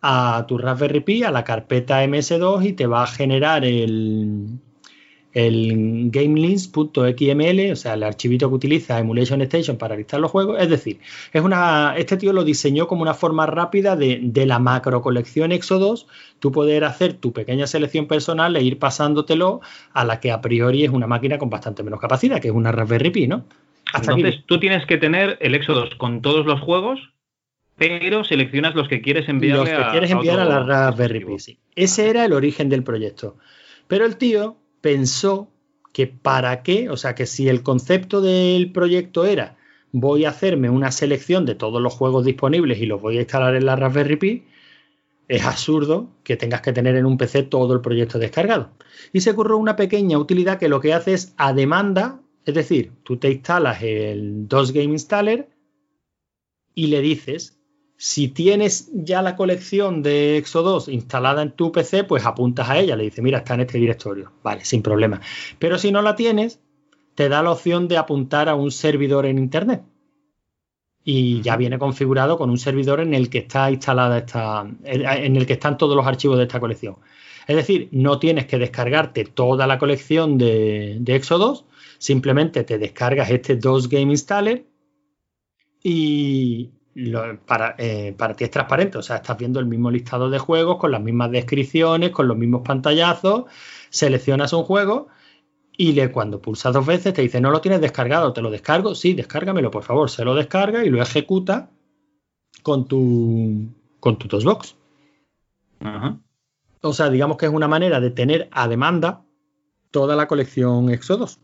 a 0.00 0.44
tu 0.46 0.58
Raspberry 0.58 1.00
Pi, 1.00 1.22
a 1.22 1.30
la 1.30 1.44
carpeta 1.44 2.04
MS2 2.04 2.66
y 2.66 2.72
te 2.72 2.86
va 2.86 3.02
a 3.02 3.06
generar 3.06 3.64
el, 3.64 4.58
el 5.38 6.10
gamelinks.xml, 6.10 7.72
o 7.72 7.76
sea, 7.76 7.94
el 7.94 8.02
archivito 8.02 8.48
que 8.48 8.54
utiliza 8.56 8.98
Emulation 8.98 9.40
Station 9.42 9.76
para 9.76 9.94
listar 9.94 10.18
los 10.18 10.32
juegos. 10.32 10.60
Es 10.60 10.68
decir, 10.68 10.98
es 11.32 11.42
una, 11.42 11.94
este 11.96 12.16
tío 12.16 12.32
lo 12.32 12.42
diseñó 12.42 12.88
como 12.88 13.02
una 13.02 13.14
forma 13.14 13.46
rápida 13.46 13.94
de, 13.94 14.18
de 14.20 14.46
la 14.46 14.58
macro 14.58 15.00
colección 15.00 15.52
Exodus, 15.52 16.08
tú 16.40 16.50
poder 16.50 16.84
hacer 16.84 17.12
tu 17.12 17.32
pequeña 17.32 17.68
selección 17.68 18.06
personal 18.06 18.56
e 18.56 18.62
ir 18.62 18.80
pasándotelo 18.80 19.60
a 19.92 20.04
la 20.04 20.18
que 20.18 20.32
a 20.32 20.40
priori 20.40 20.84
es 20.84 20.90
una 20.90 21.06
máquina 21.06 21.38
con 21.38 21.50
bastante 21.50 21.84
menos 21.84 22.00
capacidad, 22.00 22.40
que 22.40 22.48
es 22.48 22.54
una 22.54 22.72
Raspberry 22.72 23.10
Pi, 23.10 23.28
¿no? 23.28 23.44
Entonces, 23.94 24.42
tú 24.44 24.58
tienes 24.58 24.86
que 24.86 24.98
tener 24.98 25.38
el 25.40 25.54
Exodus 25.54 25.94
con 25.94 26.20
todos 26.20 26.46
los 26.46 26.60
juegos, 26.60 26.98
pero 27.76 28.24
seleccionas 28.24 28.74
los 28.74 28.88
que 28.88 29.00
quieres 29.00 29.28
enviar 29.28 29.58
los 29.58 29.68
que 29.68 29.90
quieres 29.92 30.10
enviar 30.10 30.40
a, 30.40 30.44
la 30.44 30.64
Raspberry 30.64 31.24
Pi, 31.24 31.38
sí. 31.38 31.58
Ese 31.76 32.10
era 32.10 32.24
el 32.24 32.32
origen 32.32 32.68
del 32.68 32.82
proyecto. 32.82 33.36
Pero 33.86 34.04
el 34.04 34.16
tío 34.16 34.56
pensó 34.80 35.48
que 35.92 36.06
para 36.06 36.62
qué, 36.62 36.90
o 36.90 36.96
sea, 36.96 37.14
que 37.14 37.26
si 37.26 37.48
el 37.48 37.62
concepto 37.62 38.20
del 38.20 38.72
proyecto 38.72 39.24
era 39.24 39.56
voy 39.92 40.24
a 40.24 40.30
hacerme 40.30 40.70
una 40.70 40.92
selección 40.92 41.46
de 41.46 41.54
todos 41.54 41.80
los 41.80 41.94
juegos 41.94 42.24
disponibles 42.24 42.78
y 42.78 42.86
los 42.86 43.00
voy 43.00 43.18
a 43.18 43.22
instalar 43.22 43.54
en 43.54 43.66
la 43.66 43.76
Raspberry 43.76 44.16
Pi, 44.16 44.44
es 45.28 45.44
absurdo 45.44 46.08
que 46.24 46.36
tengas 46.36 46.62
que 46.62 46.72
tener 46.72 46.96
en 46.96 47.06
un 47.06 47.18
PC 47.18 47.42
todo 47.44 47.74
el 47.74 47.80
proyecto 47.80 48.18
descargado. 48.18 48.70
Y 49.12 49.20
se 49.20 49.30
ocurrió 49.30 49.58
una 49.58 49.76
pequeña 49.76 50.18
utilidad 50.18 50.58
que 50.58 50.68
lo 50.68 50.80
que 50.80 50.94
hace 50.94 51.14
es 51.14 51.34
a 51.36 51.52
demanda, 51.52 52.20
es 52.44 52.54
decir, 52.54 52.92
tú 53.02 53.18
te 53.18 53.30
instalas 53.30 53.82
el 53.82 54.48
DOS 54.48 54.72
Game 54.72 54.92
Installer 54.92 55.48
y 56.74 56.86
le 56.86 57.00
dices 57.00 57.57
si 58.00 58.28
tienes 58.28 58.90
ya 58.94 59.22
la 59.22 59.34
colección 59.34 60.04
de 60.04 60.38
Exodus 60.38 60.86
instalada 60.86 61.42
en 61.42 61.50
tu 61.50 61.72
PC, 61.72 62.04
pues 62.04 62.24
apuntas 62.24 62.70
a 62.70 62.78
ella, 62.78 62.94
le 62.94 63.02
dices, 63.02 63.24
mira, 63.24 63.38
está 63.38 63.54
en 63.54 63.60
este 63.62 63.78
directorio. 63.78 64.30
Vale, 64.44 64.64
sin 64.64 64.82
problema. 64.82 65.20
Pero 65.58 65.78
si 65.78 65.90
no 65.90 66.00
la 66.00 66.14
tienes, 66.14 66.60
te 67.16 67.28
da 67.28 67.42
la 67.42 67.50
opción 67.50 67.88
de 67.88 67.96
apuntar 67.96 68.48
a 68.48 68.54
un 68.54 68.70
servidor 68.70 69.26
en 69.26 69.38
Internet. 69.38 69.82
Y 71.02 71.40
ya 71.42 71.56
viene 71.56 71.76
configurado 71.76 72.38
con 72.38 72.50
un 72.50 72.58
servidor 72.58 73.00
en 73.00 73.14
el 73.14 73.28
que 73.28 73.38
está 73.38 73.68
instalada 73.68 74.18
esta, 74.18 74.70
en 74.84 75.36
el 75.36 75.44
que 75.44 75.54
están 75.54 75.76
todos 75.76 75.96
los 75.96 76.06
archivos 76.06 76.38
de 76.38 76.44
esta 76.44 76.60
colección. 76.60 76.98
Es 77.48 77.56
decir, 77.56 77.88
no 77.90 78.20
tienes 78.20 78.46
que 78.46 78.58
descargarte 78.58 79.24
toda 79.24 79.66
la 79.66 79.78
colección 79.78 80.38
de, 80.38 80.98
de 81.00 81.16
Exodus, 81.16 81.64
simplemente 81.98 82.62
te 82.62 82.78
descargas 82.78 83.30
este 83.30 83.56
DOS 83.56 83.88
Game 83.88 84.12
Installer 84.12 84.66
y, 85.82 86.70
para, 87.46 87.74
eh, 87.78 88.14
para 88.16 88.34
ti 88.34 88.44
es 88.44 88.50
transparente, 88.50 88.98
o 88.98 89.02
sea, 89.02 89.16
estás 89.16 89.38
viendo 89.38 89.60
el 89.60 89.66
mismo 89.66 89.90
listado 89.90 90.30
de 90.30 90.38
juegos 90.38 90.78
con 90.78 90.90
las 90.90 91.00
mismas 91.00 91.30
descripciones, 91.30 92.10
con 92.10 92.26
los 92.26 92.36
mismos 92.36 92.62
pantallazos, 92.64 93.44
seleccionas 93.90 94.52
un 94.52 94.64
juego 94.64 95.08
y 95.76 95.92
le, 95.92 96.10
cuando 96.10 96.40
pulsas 96.42 96.72
dos 96.72 96.86
veces 96.86 97.14
te 97.14 97.22
dice 97.22 97.40
no 97.40 97.50
lo 97.50 97.60
tienes 97.60 97.80
descargado, 97.80 98.32
te 98.32 98.42
lo 98.42 98.50
descargo, 98.50 98.94
sí, 98.94 99.14
descárgamelo, 99.14 99.70
por 99.70 99.84
favor, 99.84 100.10
se 100.10 100.24
lo 100.24 100.34
descarga 100.34 100.84
y 100.84 100.90
lo 100.90 101.00
ejecuta 101.00 101.70
con 102.62 102.86
tu 102.86 103.68
con 104.00 104.18
tu. 104.18 104.28
O 106.80 106.92
sea, 106.92 107.10
digamos 107.10 107.36
que 107.36 107.46
es 107.46 107.52
una 107.52 107.68
manera 107.68 108.00
de 108.00 108.10
tener 108.10 108.48
a 108.50 108.66
demanda 108.66 109.24
toda 109.90 110.16
la 110.16 110.26
colección 110.26 110.90
Exodus 110.90 111.38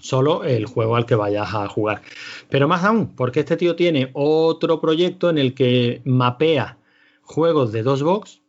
solo 0.00 0.44
el 0.44 0.66
juego 0.66 0.96
al 0.96 1.06
que 1.06 1.14
vayas 1.14 1.54
a 1.54 1.68
jugar. 1.68 2.02
Pero 2.48 2.68
más 2.68 2.84
aún, 2.84 3.14
porque 3.14 3.40
este 3.40 3.56
tío 3.56 3.76
tiene 3.76 4.10
otro 4.14 4.80
proyecto 4.80 5.30
en 5.30 5.38
el 5.38 5.54
que 5.54 6.02
mapea 6.04 6.78
juegos 7.22 7.72
de 7.72 7.82
dos 7.82 8.02
box, 8.02 8.42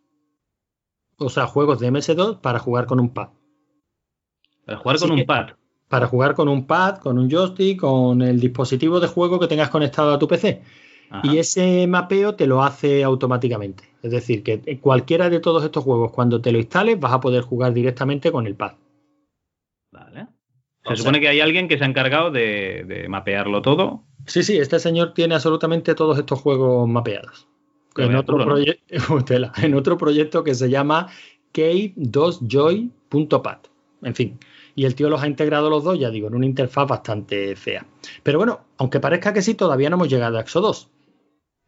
o 1.17 1.29
sea, 1.29 1.47
juegos 1.47 1.79
de 1.79 1.91
MS2 1.91 2.39
para 2.39 2.59
jugar 2.59 2.85
con 2.85 2.99
un 2.99 3.09
pad. 3.09 3.29
Para 4.65 4.77
jugar 4.77 4.99
con 4.99 5.11
un 5.11 5.25
pad. 5.25 5.47
Para 5.87 6.07
jugar 6.07 6.35
con 6.35 6.47
un 6.47 6.65
pad, 6.65 6.99
con 6.99 7.17
un 7.17 7.29
joystick, 7.29 7.79
con 7.79 8.21
el 8.21 8.39
dispositivo 8.39 8.99
de 8.99 9.07
juego 9.07 9.39
que 9.39 9.47
tengas 9.47 9.69
conectado 9.69 10.13
a 10.13 10.19
tu 10.19 10.27
PC. 10.27 10.61
y 11.23 11.39
ese 11.39 11.87
mapeo 11.87 12.35
te 12.35 12.45
lo 12.45 12.63
hace 12.63 13.03
automáticamente. 13.03 13.83
Es 14.03 14.11
decir, 14.11 14.43
que 14.43 14.79
cualquiera 14.79 15.29
de 15.29 15.39
todos 15.39 15.63
estos 15.63 15.83
juegos, 15.83 16.11
cuando 16.11 16.39
te 16.39 16.51
lo 16.51 16.59
instales, 16.59 16.99
vas 16.99 17.13
a 17.13 17.19
poder 17.19 17.41
jugar 17.41 17.73
directamente 17.73 18.31
con 18.31 18.45
el 18.45 18.55
pad. 18.55 18.73
Vale. 19.91 20.27
Se 20.85 20.95
supone 20.95 21.19
que 21.19 21.27
hay 21.27 21.41
alguien 21.41 21.67
que 21.67 21.77
se 21.77 21.83
ha 21.83 21.87
encargado 21.87 22.31
de, 22.31 23.05
mapearlo 23.09 23.61
todo. 23.61 24.05
Sí, 24.25 24.41
sí, 24.43 24.57
este 24.57 24.79
señor 24.79 25.13
tiene 25.13 25.35
absolutamente 25.35 25.93
todos 25.95 26.17
estos 26.17 26.39
juegos 26.39 26.87
mapeados. 26.87 27.49
En 27.97 28.15
otro, 28.15 28.37
en 29.57 29.73
otro, 29.73 29.97
proyecto 29.97 30.41
que 30.43 30.55
se 30.55 30.69
llama 30.69 31.09
cave2joy.pad. 31.53 33.57
En 34.01 34.15
fin, 34.15 34.39
y 34.75 34.85
el 34.85 34.95
tío 34.95 35.09
los 35.09 35.21
ha 35.21 35.27
integrado 35.27 35.69
los 35.69 35.83
dos, 35.83 35.99
ya 35.99 36.09
digo, 36.09 36.29
en 36.29 36.35
una 36.35 36.45
interfaz 36.45 36.87
bastante 36.87 37.57
fea. 37.57 37.85
Pero 38.23 38.37
bueno, 38.37 38.61
aunque 38.77 39.01
parezca 39.01 39.33
que 39.33 39.41
sí, 39.41 39.55
todavía 39.55 39.89
no 39.89 39.97
hemos 39.97 40.07
llegado 40.07 40.37
a 40.37 40.41
Exo 40.41 40.61
2. 40.61 40.89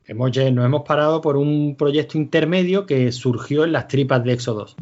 Hemos, 0.06 0.36
nos 0.36 0.66
hemos 0.66 0.84
parado 0.84 1.22
por 1.22 1.38
un 1.38 1.76
proyecto 1.78 2.18
intermedio 2.18 2.86
que 2.86 3.12
surgió 3.12 3.66
en 3.66 3.74
las 3.74 3.88
tripas 3.88 4.24
de 4.24 4.34
Exo 4.34 4.54
2. 4.54 4.76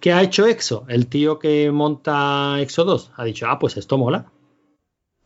¿Qué 0.00 0.12
ha 0.12 0.22
hecho 0.22 0.46
Exo? 0.46 0.84
El 0.88 1.08
tío 1.08 1.38
que 1.38 1.70
monta 1.70 2.58
Exo 2.60 2.84
2 2.84 3.12
ha 3.16 3.24
dicho, 3.24 3.46
ah, 3.48 3.58
pues 3.58 3.76
esto 3.76 3.98
mola 3.98 4.32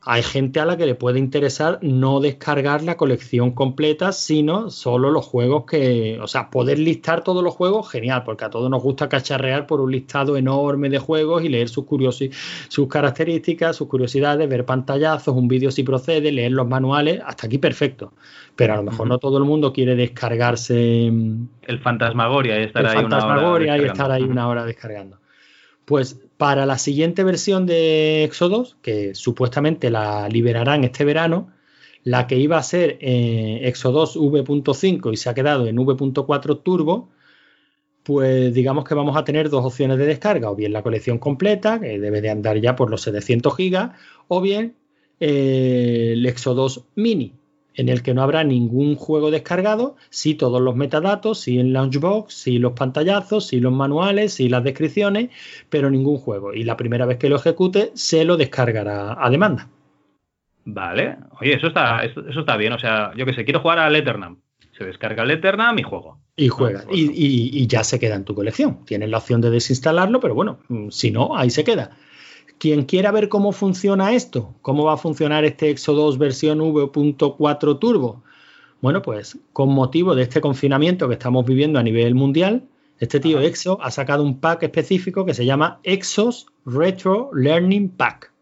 hay 0.07 0.23
gente 0.23 0.61
a 0.61 0.67
la 0.67 0.77
que 0.77 0.85
le 0.85 0.95
puede 0.95 1.19
interesar 1.19 1.79
no 1.81 2.21
descargar 2.21 2.83
la 2.83 2.97
colección 2.97 3.53
completa, 3.53 4.13
sino 4.13 4.71
solo 4.71 5.11
los 5.11 5.25
juegos 5.25 5.65
que, 5.65 6.19
o 6.21 6.27
sea, 6.27 6.51
poder 6.51 6.79
listar 6.79 7.25
todos 7.25 7.43
los 7.43 7.55
juegos, 7.55 7.91
genial, 7.91 8.23
porque 8.23 8.45
a 8.45 8.51
todos 8.51 8.71
nos 8.71 8.83
gusta 8.83 9.09
cacharrear 9.09 9.67
por 9.67 9.81
un 9.81 9.93
listado 9.93 10.37
enorme 10.37 10.91
de 10.91 10.99
juegos 10.99 11.43
y 11.43 11.49
leer 11.49 11.71
sus, 11.71 11.87
sus 12.69 12.89
características, 12.89 13.77
sus 13.77 13.89
curiosidades, 13.89 14.47
ver 14.47 14.67
pantallazos, 14.67 15.35
un 15.35 15.49
vídeo 15.49 15.71
si 15.71 15.85
procede, 15.85 16.31
leer 16.33 16.53
los 16.53 16.69
manuales, 16.69 17.23
hasta 17.25 17.47
aquí 17.47 17.57
perfecto. 17.57 18.13
Pero 18.57 18.75
a 18.75 18.77
lo 18.77 18.83
mejor 18.83 19.09
no 19.09 19.19
todo 19.19 19.39
el 19.39 19.45
mundo 19.45 19.73
quiere 19.73 19.97
descargarse 19.97 21.09
mm, 21.11 21.49
el 21.63 21.79
Fantasmagoria 21.81 22.61
y 22.61 22.65
estar 22.65 22.87
ahí 22.87 23.03
una 23.03 23.27
hora 23.27 23.79
y 23.79 23.85
estar 23.85 24.11
ahí 24.11 24.23
una 24.23 24.49
hora 24.49 24.67
descargando. 24.67 25.24
Pues 25.85 26.19
para 26.37 26.67
la 26.67 26.79
siguiente 26.79 27.25
versión 27.25 27.67
de 27.67 28.25
Exodus, 28.25 28.77
que 28.83 29.15
supuestamente 29.15 29.91
la 29.91 30.29
liberarán 30.29 30.85
este 30.85 31.05
verano, 31.05 31.53
la 32.05 32.27
que 32.27 32.37
iba 32.37 32.59
a 32.59 32.63
ser 32.63 32.99
eh, 33.01 33.61
Exodus 33.65 34.17
V.5 34.17 35.13
y 35.13 35.17
se 35.17 35.31
ha 35.31 35.35
quedado 35.35 35.67
en 35.67 35.77
V.4 35.77 36.63
Turbo, 36.63 37.11
pues 38.03 38.53
digamos 38.53 38.85
que 38.85 38.95
vamos 38.95 39.17
a 39.17 39.25
tener 39.25 39.49
dos 39.49 39.65
opciones 39.65 39.99
de 39.99 40.07
descarga, 40.07 40.51
o 40.51 40.55
bien 40.55 40.73
la 40.73 40.83
colección 40.83 41.19
completa, 41.19 41.81
que 41.81 41.99
debe 41.99 42.21
de 42.21 42.31
andar 42.31 42.59
ya 42.61 42.77
por 42.77 42.91
los 42.91 43.01
700 43.03 43.57
gigas, 43.57 43.93
o 44.29 44.41
bien 44.43 44.77
eh, 45.21 46.11
el 46.13 46.27
Exodus 46.27 46.83
Mini, 46.95 47.33
en 47.75 47.89
el 47.89 48.03
que 48.03 48.15
no 48.15 48.23
habrá 48.23 48.45
ningún 48.45 48.95
juego 48.95 49.31
descargado, 49.31 49.97
sí 50.11 50.35
todos 50.35 50.61
los 50.61 50.77
metadatos, 50.77 51.41
sí 51.41 51.59
en 51.59 51.73
Launchbox, 51.73 52.33
sí 52.33 52.59
los 52.59 52.73
pantallazos, 52.73 53.49
sí 53.49 53.61
los 53.61 53.73
manuales, 53.73 54.35
sí 54.35 54.49
las 54.49 54.65
descripciones, 54.65 55.31
pero 55.69 55.91
ningún 55.91 56.19
juego. 56.19 56.55
Y 56.55 56.65
la 56.65 56.77
primera 56.77 57.07
vez 57.07 57.19
que 57.19 57.29
lo 57.29 57.37
ejecute, 57.37 57.91
se 57.95 58.25
lo 58.25 58.37
descargará 58.37 59.17
a 59.19 59.31
demanda. 59.31 59.69
Vale, 60.65 61.17
oye, 61.41 61.55
eso 61.55 61.67
está, 61.67 62.05
eso, 62.05 62.21
está 62.23 62.57
bien. 62.57 62.73
O 62.73 62.79
sea, 62.79 63.13
yo 63.17 63.27
que 63.27 63.35
sé, 63.35 63.45
quiero 63.45 63.61
jugar 63.61 63.79
al 63.79 63.97
Eternam. 63.97 64.39
Se 64.79 64.85
descarga 64.85 65.23
el 65.23 65.31
Eternam 65.31 65.79
y 65.79 65.83
juego. 65.83 66.19
Y 66.37 66.49
juega. 66.49 66.85
Y, 66.91 67.11
y, 67.13 67.67
ya 67.67 67.85
se 67.85 68.01
queda 68.01 68.17
en 68.17 68.25
tu 68.25 68.35
colección. 68.35 68.85
Tienes 68.85 69.09
la 69.09 69.19
opción 69.19 69.41
de 69.41 69.51
desinstalarlo, 69.51 70.19
pero 70.21 70.35
bueno, 70.35 70.59
si 70.91 71.11
no, 71.11 71.37
ahí 71.37 71.51
se 71.51 71.63
queda. 71.63 71.97
Quien 72.59 72.85
quiera 72.85 73.11
ver 73.11 73.29
cómo 73.29 73.53
funciona 73.53 74.15
esto, 74.15 74.55
cómo 74.63 74.85
va 74.85 74.95
a 74.95 74.99
funcionar 74.99 75.45
este 75.45 75.71
Exo 75.71 75.93
2 75.93 76.19
versión 76.19 76.61
V.4 76.61 77.79
Turbo, 77.79 78.23
bueno, 78.81 79.01
pues 79.01 79.39
con 79.55 79.71
motivo 79.71 80.15
de 80.15 80.25
este 80.25 80.43
confinamiento 80.43 81.09
que 81.09 81.15
estamos 81.15 81.47
viviendo 81.47 81.79
a 81.79 81.83
nivel 81.83 82.15
mundial, 82.15 82.69
este 82.99 83.19
tío 83.19 83.41
Exo 83.41 83.79
ha 83.81 83.91
sacado 83.91 84.23
un 84.23 84.41
pack 84.41 84.63
específico 84.63 85.25
que 85.25 85.33
se 85.33 85.47
llama 85.47 85.81
Exos 85.83 86.47
Retro 86.67 87.31
Learning 87.33 87.89
Pack, 87.89 88.33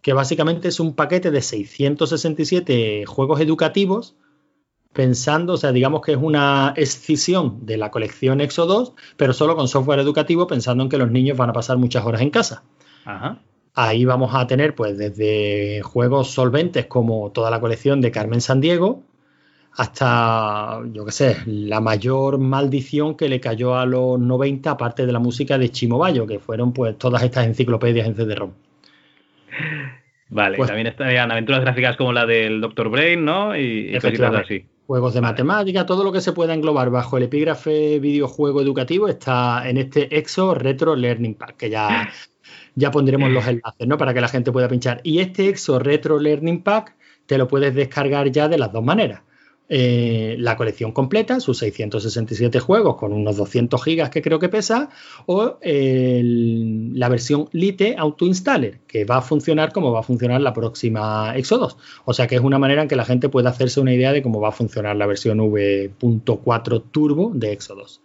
que 0.00 0.12
básicamente 0.12 0.68
es 0.68 0.80
un 0.80 0.94
paquete 0.94 1.30
de 1.30 1.42
667 1.42 3.04
juegos 3.06 3.40
educativos 3.40 4.16
pensando, 4.92 5.52
o 5.52 5.56
sea, 5.58 5.72
digamos 5.72 6.00
que 6.00 6.12
es 6.12 6.18
una 6.18 6.72
escisión 6.76 7.66
de 7.66 7.76
la 7.76 7.90
colección 7.90 8.40
Exo 8.40 8.66
2, 8.66 8.94
pero 9.16 9.32
solo 9.32 9.56
con 9.56 9.68
software 9.68 10.00
educativo 10.00 10.46
pensando 10.46 10.82
en 10.82 10.88
que 10.88 10.98
los 10.98 11.10
niños 11.10 11.36
van 11.36 11.50
a 11.50 11.52
pasar 11.52 11.76
muchas 11.76 12.04
horas 12.04 12.22
en 12.22 12.30
casa. 12.30 12.64
Ahí 13.74 14.04
vamos 14.04 14.34
a 14.34 14.46
tener, 14.46 14.74
pues, 14.74 14.98
desde 14.98 15.82
juegos 15.82 16.30
solventes 16.30 16.86
como 16.86 17.30
toda 17.30 17.50
la 17.50 17.60
colección 17.60 18.00
de 18.00 18.10
Carmen 18.10 18.40
Sandiego, 18.40 19.02
hasta, 19.72 20.80
yo 20.92 21.04
qué 21.04 21.12
sé, 21.12 21.36
la 21.46 21.80
mayor 21.80 22.38
maldición 22.38 23.14
que 23.14 23.28
le 23.28 23.38
cayó 23.38 23.76
a 23.76 23.86
los 23.86 24.18
90, 24.18 24.70
aparte 24.70 25.06
de 25.06 25.12
la 25.12 25.20
música 25.20 25.58
de 25.58 25.70
Chimo 25.70 25.98
Bayo, 25.98 26.26
que 26.26 26.40
fueron, 26.40 26.72
pues, 26.72 26.98
todas 26.98 27.22
estas 27.22 27.46
enciclopedias 27.46 28.08
en 28.08 28.16
CD-ROM. 28.16 28.50
Vale, 30.30 30.56
pues 30.56 30.66
también 30.66 30.88
estarían 30.88 31.30
aventuras 31.30 31.60
gráficas 31.62 31.96
como 31.96 32.12
la 32.12 32.26
del 32.26 32.60
Dr. 32.60 32.90
Brain, 32.90 33.24
¿no? 33.24 33.56
Y, 33.56 33.96
cositas 34.00 34.34
así. 34.34 34.66
Juegos 34.86 35.14
de 35.14 35.20
matemática, 35.20 35.86
todo 35.86 36.02
lo 36.02 36.12
que 36.12 36.20
se 36.20 36.32
pueda 36.32 36.54
englobar 36.54 36.90
bajo 36.90 37.18
el 37.18 37.24
epígrafe 37.24 37.98
videojuego 37.98 38.60
educativo 38.60 39.06
está 39.06 39.68
en 39.68 39.76
este 39.76 40.16
EXO 40.16 40.54
Retro 40.54 40.96
Learning 40.96 41.34
Pack, 41.34 41.56
que 41.56 41.70
ya 41.70 42.10
ya 42.78 42.90
pondremos 42.90 43.30
los 43.30 43.46
enlaces, 43.46 43.86
¿no? 43.86 43.98
Para 43.98 44.14
que 44.14 44.20
la 44.20 44.28
gente 44.28 44.52
pueda 44.52 44.68
pinchar. 44.68 45.00
Y 45.02 45.18
este 45.18 45.48
Exo 45.48 45.78
Retro 45.78 46.18
Learning 46.18 46.62
Pack 46.62 46.94
te 47.26 47.36
lo 47.36 47.48
puedes 47.48 47.74
descargar 47.74 48.30
ya 48.30 48.48
de 48.48 48.58
las 48.58 48.72
dos 48.72 48.84
maneras. 48.84 49.22
Eh, 49.70 50.36
la 50.38 50.56
colección 50.56 50.92
completa, 50.92 51.40
sus 51.40 51.58
667 51.58 52.58
juegos 52.58 52.96
con 52.96 53.12
unos 53.12 53.36
200 53.36 53.84
gigas 53.84 54.08
que 54.08 54.22
creo 54.22 54.38
que 54.38 54.48
pesa, 54.48 54.88
o 55.26 55.58
la 55.60 57.08
versión 57.10 57.50
Lite 57.52 57.96
Auto 57.98 58.24
Installer, 58.24 58.78
que 58.86 59.04
va 59.04 59.18
a 59.18 59.22
funcionar 59.22 59.72
como 59.72 59.92
va 59.92 60.00
a 60.00 60.04
funcionar 60.04 60.40
la 60.40 60.54
próxima 60.54 61.34
Exodus. 61.36 61.76
O 62.06 62.14
sea 62.14 62.26
que 62.26 62.36
es 62.36 62.40
una 62.40 62.58
manera 62.58 62.80
en 62.80 62.88
que 62.88 62.96
la 62.96 63.04
gente 63.04 63.28
puede 63.28 63.48
hacerse 63.48 63.80
una 63.80 63.92
idea 63.92 64.12
de 64.12 64.22
cómo 64.22 64.40
va 64.40 64.48
a 64.48 64.52
funcionar 64.52 64.96
la 64.96 65.06
versión 65.06 65.38
V.4 65.40 66.84
Turbo 66.90 67.32
de 67.34 67.52
Exodus 67.52 68.00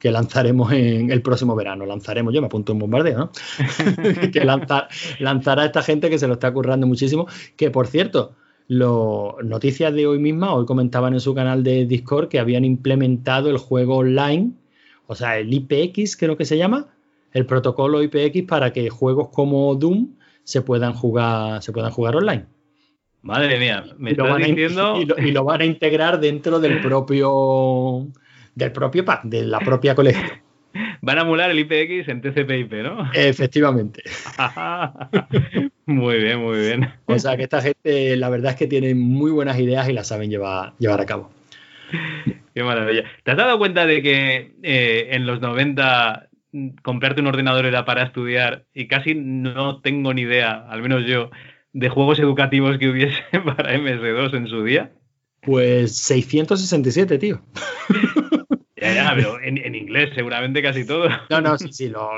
que 0.00 0.10
lanzaremos 0.10 0.72
en 0.72 1.12
el 1.12 1.20
próximo 1.20 1.54
verano. 1.54 1.84
Lanzaremos, 1.84 2.32
yo 2.32 2.40
me 2.40 2.46
apunto 2.46 2.72
en 2.72 2.78
bombardeo, 2.78 3.18
¿no? 3.18 3.30
que 4.32 4.44
lanzará 5.20 5.66
esta 5.66 5.82
gente 5.82 6.08
que 6.08 6.18
se 6.18 6.26
lo 6.26 6.32
está 6.32 6.52
currando 6.52 6.86
muchísimo. 6.86 7.26
Que 7.54 7.70
por 7.70 7.86
cierto, 7.86 8.34
las 8.66 9.44
noticias 9.44 9.92
de 9.92 10.06
hoy 10.06 10.18
misma, 10.18 10.54
hoy 10.54 10.64
comentaban 10.64 11.12
en 11.12 11.20
su 11.20 11.34
canal 11.34 11.62
de 11.62 11.84
Discord 11.84 12.28
que 12.28 12.38
habían 12.38 12.64
implementado 12.64 13.50
el 13.50 13.58
juego 13.58 13.98
online, 13.98 14.52
o 15.06 15.14
sea, 15.14 15.38
el 15.38 15.52
IPX 15.52 16.16
creo 16.16 16.38
que 16.38 16.46
se 16.46 16.56
llama, 16.56 16.86
el 17.32 17.44
protocolo 17.44 18.02
IPX 18.02 18.44
para 18.48 18.72
que 18.72 18.88
juegos 18.88 19.28
como 19.28 19.74
Doom 19.74 20.14
se 20.44 20.62
puedan 20.62 20.94
jugar, 20.94 21.62
se 21.62 21.72
puedan 21.72 21.90
jugar 21.92 22.16
online. 22.16 22.46
Madre 23.20 23.58
mía, 23.58 23.84
me 23.98 24.12
estás 24.12 24.38
diciendo. 24.38 24.96
y 24.98 25.30
lo 25.30 25.44
van 25.44 25.60
a 25.60 25.66
integrar 25.66 26.20
dentro 26.20 26.58
del 26.58 26.80
propio 26.80 28.08
del 28.54 28.72
propio 28.72 29.04
pack, 29.04 29.24
de 29.24 29.44
la 29.44 29.58
propia 29.60 29.94
colección. 29.94 30.30
Van 31.02 31.18
a 31.18 31.22
emular 31.22 31.50
el 31.50 31.58
IPX 31.58 32.08
en 32.08 32.20
TCP/IP, 32.20 32.82
¿no? 32.82 33.10
Efectivamente. 33.12 34.02
muy 35.86 36.18
bien, 36.18 36.40
muy 36.40 36.58
bien. 36.58 36.92
O 37.06 37.18
sea 37.18 37.36
que 37.36 37.44
esta 37.44 37.60
gente, 37.60 38.16
la 38.16 38.28
verdad 38.28 38.52
es 38.52 38.56
que 38.56 38.66
tiene 38.66 38.94
muy 38.94 39.30
buenas 39.30 39.58
ideas 39.58 39.88
y 39.88 39.92
las 39.92 40.08
saben 40.08 40.30
llevar, 40.30 40.74
llevar 40.78 41.00
a 41.00 41.06
cabo. 41.06 41.30
Qué 42.54 42.62
maravilla. 42.62 43.04
¿Te 43.24 43.30
has 43.30 43.36
dado 43.36 43.58
cuenta 43.58 43.86
de 43.86 44.02
que 44.02 44.54
eh, 44.62 45.08
en 45.12 45.26
los 45.26 45.40
90 45.40 46.28
mm, 46.52 46.68
comprarte 46.82 47.20
un 47.20 47.28
ordenador 47.28 47.66
era 47.66 47.84
para 47.84 48.02
estudiar 48.02 48.66
y 48.74 48.86
casi 48.86 49.14
no 49.14 49.80
tengo 49.80 50.14
ni 50.14 50.22
idea, 50.22 50.66
al 50.68 50.82
menos 50.82 51.04
yo, 51.06 51.30
de 51.72 51.88
juegos 51.88 52.18
educativos 52.18 52.78
que 52.78 52.88
hubiese 52.88 53.22
para 53.44 53.74
MS2 53.74 54.36
en 54.36 54.46
su 54.46 54.64
día? 54.64 54.92
Pues 55.42 55.96
667, 55.96 57.18
tío. 57.18 57.40
En, 58.80 59.74
inglés 59.74 60.10
seguramente 60.14 60.62
casi 60.62 60.84
todo. 60.84 61.08
No, 61.28 61.40
no, 61.40 61.56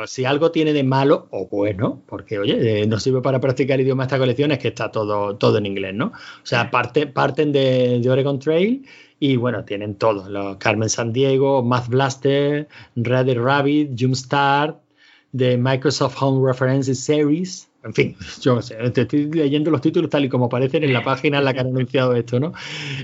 si, 0.07 0.25
algo 0.25 0.51
tiene 0.51 0.73
de 0.73 0.85
malo 0.85 1.27
o 1.31 1.49
bueno, 1.49 2.03
porque 2.07 2.39
oye, 2.39 2.83
eh, 2.83 2.87
no 2.87 3.01
sirve 3.01 3.21
para 3.21 3.41
practicar 3.41 3.81
idioma 3.81 4.05
esta 4.05 4.19
colección, 4.19 4.53
es 4.53 4.59
que 4.59 4.69
está 4.69 4.91
todo, 4.91 5.37
todo 5.37 5.59
en 5.59 5.67
inglés, 5.67 5.95
¿no? 5.95 6.07
O 6.07 6.45
sea, 6.47 6.71
parte, 6.71 7.07
parten 7.07 7.53
de, 7.53 8.03
Oregon 8.09 8.39
Trail 8.39 8.87
y 9.19 9.37
bueno, 9.37 9.65
tienen 9.65 9.97
todo. 9.97 10.29
Los 10.29 10.57
Carmen 10.59 10.89
San 10.89 11.13
Diego, 11.13 11.63
Math 11.63 11.89
Blaster, 11.89 12.69
Reddit 12.97 13.39
Rabbit, 13.39 13.91
Jumpstart, 13.99 14.79
de 15.33 15.57
Microsoft 15.57 16.17
Home 16.21 16.47
References 16.47 17.01
Series, 17.01 17.71
en 17.85 17.95
fin, 17.95 18.17
yo 18.41 18.63
sé, 18.63 18.77
te 18.91 19.03
estoy 19.03 19.31
leyendo 19.31 19.71
los 19.71 19.81
títulos 19.81 20.09
tal 20.09 20.25
y 20.25 20.29
como 20.29 20.45
aparecen 20.47 20.85
en 20.85 20.93
la 20.93 21.03
página 21.03 21.39
en 21.39 21.45
la 21.45 21.53
que 21.53 21.61
han 21.61 21.69
anunciado 21.69 22.15
esto, 22.15 22.39
¿no? 22.39 22.53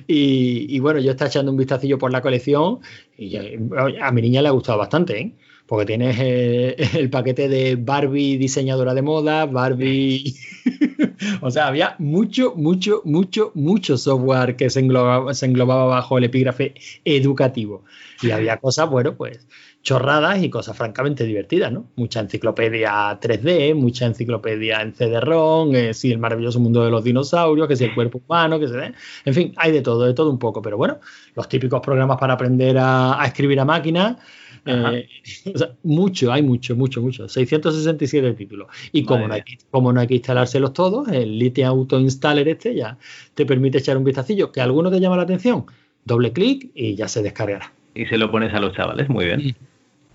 Y, 0.06 0.78
bueno, 0.78 1.00
yo 1.00 1.10
está 1.10 1.26
echando 1.26 1.50
un 1.50 1.58
vistacillo 1.58 1.98
por 1.98 2.12
la 2.12 2.22
colección 2.22 2.78
y 3.16 3.36
a, 3.36 4.12
mi 4.12 4.22
niña 4.22 4.42
le 4.42 4.48
ha 4.48 4.52
gustado 4.52 4.78
bastante, 4.78 5.20
¿eh? 5.20 5.32
porque 5.66 5.84
tienes 5.84 6.16
eh, 6.20 6.76
el 6.94 7.10
paquete 7.10 7.48
de 7.48 7.76
Barbie 7.76 8.38
diseñadora 8.38 8.94
de 8.94 9.02
moda, 9.02 9.46
Barbie... 9.46 10.34
o 11.40 11.50
sea, 11.50 11.66
había 11.66 11.96
mucho, 11.98 12.54
mucho, 12.56 13.02
mucho, 13.04 13.50
mucho 13.54 13.98
software 13.98 14.56
que 14.56 14.70
se 14.70 14.80
englobaba 14.80 15.84
bajo 15.86 16.18
el 16.18 16.24
epígrafe 16.24 16.74
educativo. 17.04 17.84
Y 18.22 18.30
había 18.30 18.56
cosas, 18.58 18.88
bueno, 18.88 19.16
pues 19.16 19.46
chorradas 19.88 20.42
y 20.42 20.50
cosas 20.50 20.76
francamente 20.76 21.24
divertidas, 21.24 21.72
¿no? 21.72 21.86
Mucha 21.96 22.20
enciclopedia 22.20 23.18
3D, 23.18 23.74
mucha 23.74 24.04
enciclopedia 24.04 24.82
en 24.82 24.92
CD-ROM, 24.92 25.74
eh, 25.74 25.94
sí, 25.94 26.12
el 26.12 26.18
maravilloso 26.18 26.60
mundo 26.60 26.84
de 26.84 26.90
los 26.90 27.02
dinosaurios, 27.02 27.66
que 27.66 27.74
si 27.74 27.84
el 27.84 27.94
cuerpo 27.94 28.20
humano, 28.28 28.60
que 28.60 28.68
se 28.68 28.76
ve. 28.76 28.92
En 29.24 29.32
fin, 29.32 29.54
hay 29.56 29.72
de 29.72 29.80
todo, 29.80 30.04
de 30.04 30.12
todo 30.12 30.28
un 30.28 30.38
poco, 30.38 30.60
pero 30.60 30.76
bueno, 30.76 30.98
los 31.34 31.48
típicos 31.48 31.80
programas 31.80 32.18
para 32.18 32.34
aprender 32.34 32.76
a, 32.78 33.18
escribir 33.24 33.60
a 33.60 33.64
máquina. 33.64 34.18
Eh, 34.66 35.08
mucho, 35.84 36.34
hay 36.34 36.42
mucho, 36.42 36.76
mucho, 36.76 37.00
mucho. 37.00 37.26
667 37.26 38.34
títulos. 38.34 38.68
Y 38.92 39.04
como 39.04 39.26
no, 39.26 39.32
hay, 39.32 39.42
como 39.70 39.90
no 39.90 40.00
hay 40.00 40.06
que 40.06 40.16
instalárselos 40.16 40.74
todos, 40.74 41.08
el 41.08 41.38
Lite 41.38 41.64
Auto 41.64 41.98
Installer 41.98 42.46
este 42.46 42.74
ya 42.74 42.98
te 43.32 43.46
permite 43.46 43.78
echar 43.78 43.96
un 43.96 44.04
vistacillo. 44.04 44.52
¿Que 44.52 44.60
alguno 44.60 44.90
te 44.90 45.00
llama 45.00 45.16
la 45.16 45.22
atención? 45.22 45.64
Doble 46.04 46.34
clic 46.34 46.72
y 46.74 46.94
ya 46.94 47.08
se 47.08 47.22
descargará 47.22 47.72
y 47.98 48.06
se 48.06 48.16
lo 48.16 48.30
pones 48.30 48.54
a 48.54 48.60
los 48.60 48.72
chavales. 48.74 49.08
Muy 49.08 49.24
bien. 49.24 49.56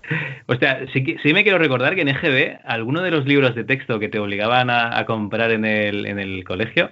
O 0.46 0.56
sea, 0.56 0.84
sí, 0.92 1.32
me 1.32 1.42
quiero 1.42 1.58
recordar 1.58 1.94
que 1.94 2.02
en 2.02 2.08
EGB, 2.08 2.58
alguno 2.64 3.02
de 3.02 3.10
los 3.10 3.26
libros 3.26 3.54
de 3.54 3.64
texto 3.64 3.98
que 3.98 4.08
te 4.08 4.18
obligaban 4.18 4.68
a, 4.70 5.04
comprar 5.06 5.50
en 5.50 5.64
el, 5.64 6.06
en 6.06 6.18
el, 6.18 6.44
colegio 6.44 6.90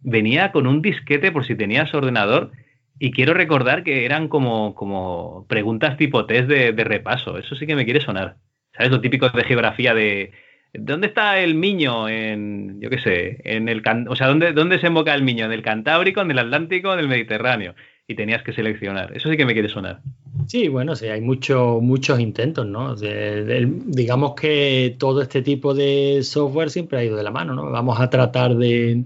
venía 0.00 0.52
con 0.52 0.66
un 0.66 0.82
disquete 0.82 1.32
por 1.32 1.44
si 1.44 1.56
tenías 1.56 1.92
ordenador. 1.94 2.52
Y 2.98 3.10
quiero 3.10 3.34
recordar 3.34 3.82
que 3.82 4.04
eran 4.04 4.28
como, 4.28 4.74
como 4.76 5.46
preguntas 5.48 5.96
tipo 5.96 6.26
test 6.26 6.48
de, 6.48 6.72
repaso. 6.84 7.38
Eso 7.38 7.56
sí 7.56 7.66
que 7.66 7.74
me 7.74 7.84
quiere 7.84 8.00
sonar. 8.00 8.36
¿Sabes? 8.72 8.92
Lo 8.92 9.00
típico 9.00 9.28
de 9.28 9.44
geografía 9.44 9.94
de. 9.94 10.30
¿Dónde 10.72 11.08
está 11.08 11.40
el 11.40 11.54
Miño? 11.54 12.08
En, 12.08 12.80
yo 12.80 12.90
qué 12.90 12.98
sé, 12.98 13.40
en 13.44 13.68
el, 13.68 13.82
o 14.08 14.16
sea, 14.16 14.28
¿dónde, 14.28 14.52
¿dónde 14.52 14.78
se 14.78 14.88
emboca 14.88 15.14
el 15.14 15.22
Miño? 15.22 15.44
¿En 15.44 15.52
el 15.52 15.62
Cantábrico, 15.62 16.20
en 16.20 16.30
el 16.30 16.38
Atlántico, 16.38 16.92
en 16.92 17.00
el 17.00 17.08
Mediterráneo? 17.08 17.74
y 18.06 18.14
tenías 18.14 18.42
que 18.42 18.52
seleccionar. 18.52 19.16
Eso 19.16 19.30
sí 19.30 19.36
que 19.36 19.46
me 19.46 19.54
quiere 19.54 19.68
sonar. 19.68 20.00
Sí, 20.46 20.68
bueno, 20.68 20.94
sí, 20.94 21.06
hay 21.06 21.20
muchos 21.20 21.82
muchos 21.82 22.20
intentos, 22.20 22.66
¿no? 22.66 22.94
digamos 22.96 24.34
que 24.34 24.96
todo 24.98 25.22
este 25.22 25.42
tipo 25.42 25.74
de 25.74 26.20
software 26.22 26.70
siempre 26.70 26.98
ha 26.98 27.04
ido 27.04 27.16
de 27.16 27.22
la 27.22 27.30
mano, 27.30 27.54
¿no? 27.54 27.70
Vamos 27.70 28.00
a 28.00 28.10
tratar 28.10 28.54
de 28.56 29.04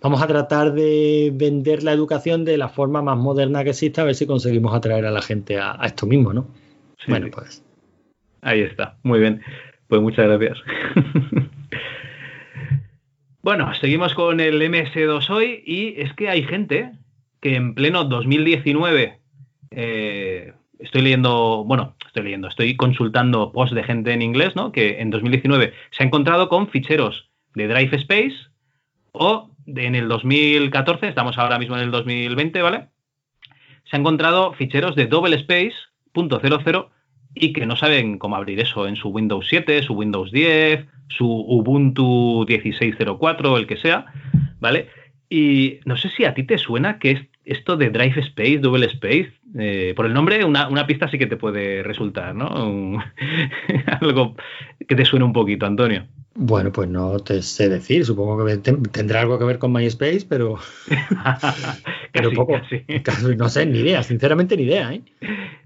vamos 0.00 0.22
a 0.22 0.26
tratar 0.26 0.72
de 0.72 1.30
vender 1.34 1.82
la 1.82 1.92
educación 1.92 2.44
de 2.44 2.56
la 2.56 2.68
forma 2.68 3.02
más 3.02 3.18
moderna 3.18 3.64
que 3.64 3.70
exista, 3.70 4.02
a 4.02 4.04
ver 4.06 4.14
si 4.14 4.26
conseguimos 4.26 4.74
atraer 4.74 5.06
a 5.06 5.10
la 5.10 5.22
gente 5.22 5.58
a, 5.58 5.78
esto 5.84 6.06
mismo, 6.06 6.32
¿no? 6.32 6.46
bueno, 7.08 7.28
pues. 7.32 7.64
Ahí 8.42 8.60
está, 8.60 8.96
muy 9.02 9.20
bien. 9.20 9.42
Pues 9.88 10.00
muchas 10.00 10.26
gracias. 10.26 10.58
bueno, 13.42 13.74
seguimos 13.74 14.14
con 14.14 14.40
el 14.40 14.62
MS2 14.62 15.30
hoy 15.30 15.62
y 15.66 16.00
es 16.00 16.14
que 16.14 16.28
hay 16.28 16.44
gente 16.44 16.92
que 17.40 17.56
en 17.56 17.74
pleno 17.74 18.04
2019 18.04 19.18
eh, 19.72 20.52
estoy 20.80 21.02
leyendo, 21.02 21.64
bueno, 21.64 21.94
estoy 22.06 22.24
leyendo, 22.24 22.48
estoy 22.48 22.76
consultando 22.76 23.52
posts 23.52 23.74
de 23.74 23.84
gente 23.84 24.12
en 24.12 24.22
inglés, 24.22 24.56
¿no? 24.56 24.72
Que 24.72 25.00
en 25.00 25.10
2019 25.10 25.72
se 25.90 26.02
ha 26.02 26.06
encontrado 26.06 26.48
con 26.48 26.68
ficheros 26.68 27.30
de 27.54 27.68
Drive 27.68 27.96
Space 27.96 28.36
o 29.12 29.50
en 29.66 29.94
el 29.94 30.08
2014, 30.08 31.08
estamos 31.08 31.38
ahora 31.38 31.58
mismo 31.58 31.76
en 31.76 31.82
el 31.82 31.90
2020, 31.90 32.62
¿vale? 32.62 32.88
Se 33.84 33.96
ha 33.96 33.98
encontrado 33.98 34.52
ficheros 34.54 34.96
de 34.96 35.06
Double 35.06 35.36
Space 35.36 35.74
y 37.34 37.52
que 37.52 37.66
no 37.66 37.76
saben 37.76 38.18
cómo 38.18 38.36
abrir 38.36 38.60
eso 38.60 38.86
en 38.86 38.96
su 38.96 39.08
Windows 39.08 39.46
7, 39.48 39.82
su 39.82 39.94
Windows 39.94 40.32
10, 40.32 40.86
su 41.08 41.26
Ubuntu 41.26 42.44
16.04, 42.46 43.56
el 43.56 43.66
que 43.66 43.76
sea, 43.76 44.06
¿vale? 44.60 44.88
Y 45.28 45.78
no 45.84 45.96
sé 45.96 46.10
si 46.10 46.24
a 46.24 46.34
ti 46.34 46.42
te 46.42 46.58
suena 46.58 46.98
que 46.98 47.29
esto 47.50 47.76
de 47.76 47.90
Drive 47.90 48.20
Space, 48.20 48.58
Double 48.58 48.86
Space, 48.86 49.32
eh, 49.58 49.92
por 49.96 50.06
el 50.06 50.14
nombre, 50.14 50.44
una, 50.44 50.86
pista 50.86 51.10
sí 51.10 51.18
que 51.18 51.26
te 51.26 51.36
puede 51.36 51.82
resultar, 51.82 52.32
¿no? 52.32 53.02
algo 54.00 54.36
que 54.86 54.94
te 54.94 55.04
suene 55.04 55.24
un 55.24 55.32
poquito, 55.32 55.66
Antonio. 55.66 56.06
Bueno, 56.36 56.70
pues 56.70 56.88
no 56.88 57.18
te 57.18 57.42
sé 57.42 57.68
decir, 57.68 58.04
supongo 58.04 58.46
que 58.46 58.56
tendrá 58.58 59.22
algo 59.22 59.36
que 59.36 59.44
ver 59.44 59.58
con 59.58 59.72
MySpace, 59.72 60.26
pero. 60.28 60.58
pero 62.12 62.30
poco. 62.30 62.60
no 63.36 63.48
sé, 63.48 63.66
ni 63.66 63.80
idea, 63.80 64.04
sinceramente 64.04 64.56
ni 64.56 64.62
idea, 64.62 64.94
¿eh? 64.94 65.02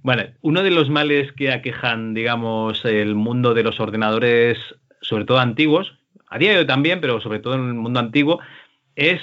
Bueno, 0.03 0.25
uno 0.41 0.63
de 0.63 0.71
los 0.71 0.89
males 0.89 1.33
que 1.33 1.53
aquejan, 1.53 2.15
digamos, 2.15 2.83
el 2.87 3.15
mundo 3.15 3.53
de 3.53 3.63
los 3.63 3.79
ordenadores, 3.79 4.59
sobre 5.03 5.27
todo 5.27 5.39
antiguos, 5.39 5.99
a 6.29 6.39
día 6.39 6.53
de 6.53 6.59
hoy 6.61 6.67
también, 6.67 7.03
pero 7.03 7.21
sobre 7.21 7.41
todo 7.41 7.55
en 7.55 7.69
el 7.69 7.75
mundo 7.75 8.01
antiguo, 8.01 8.41
es 8.97 9.21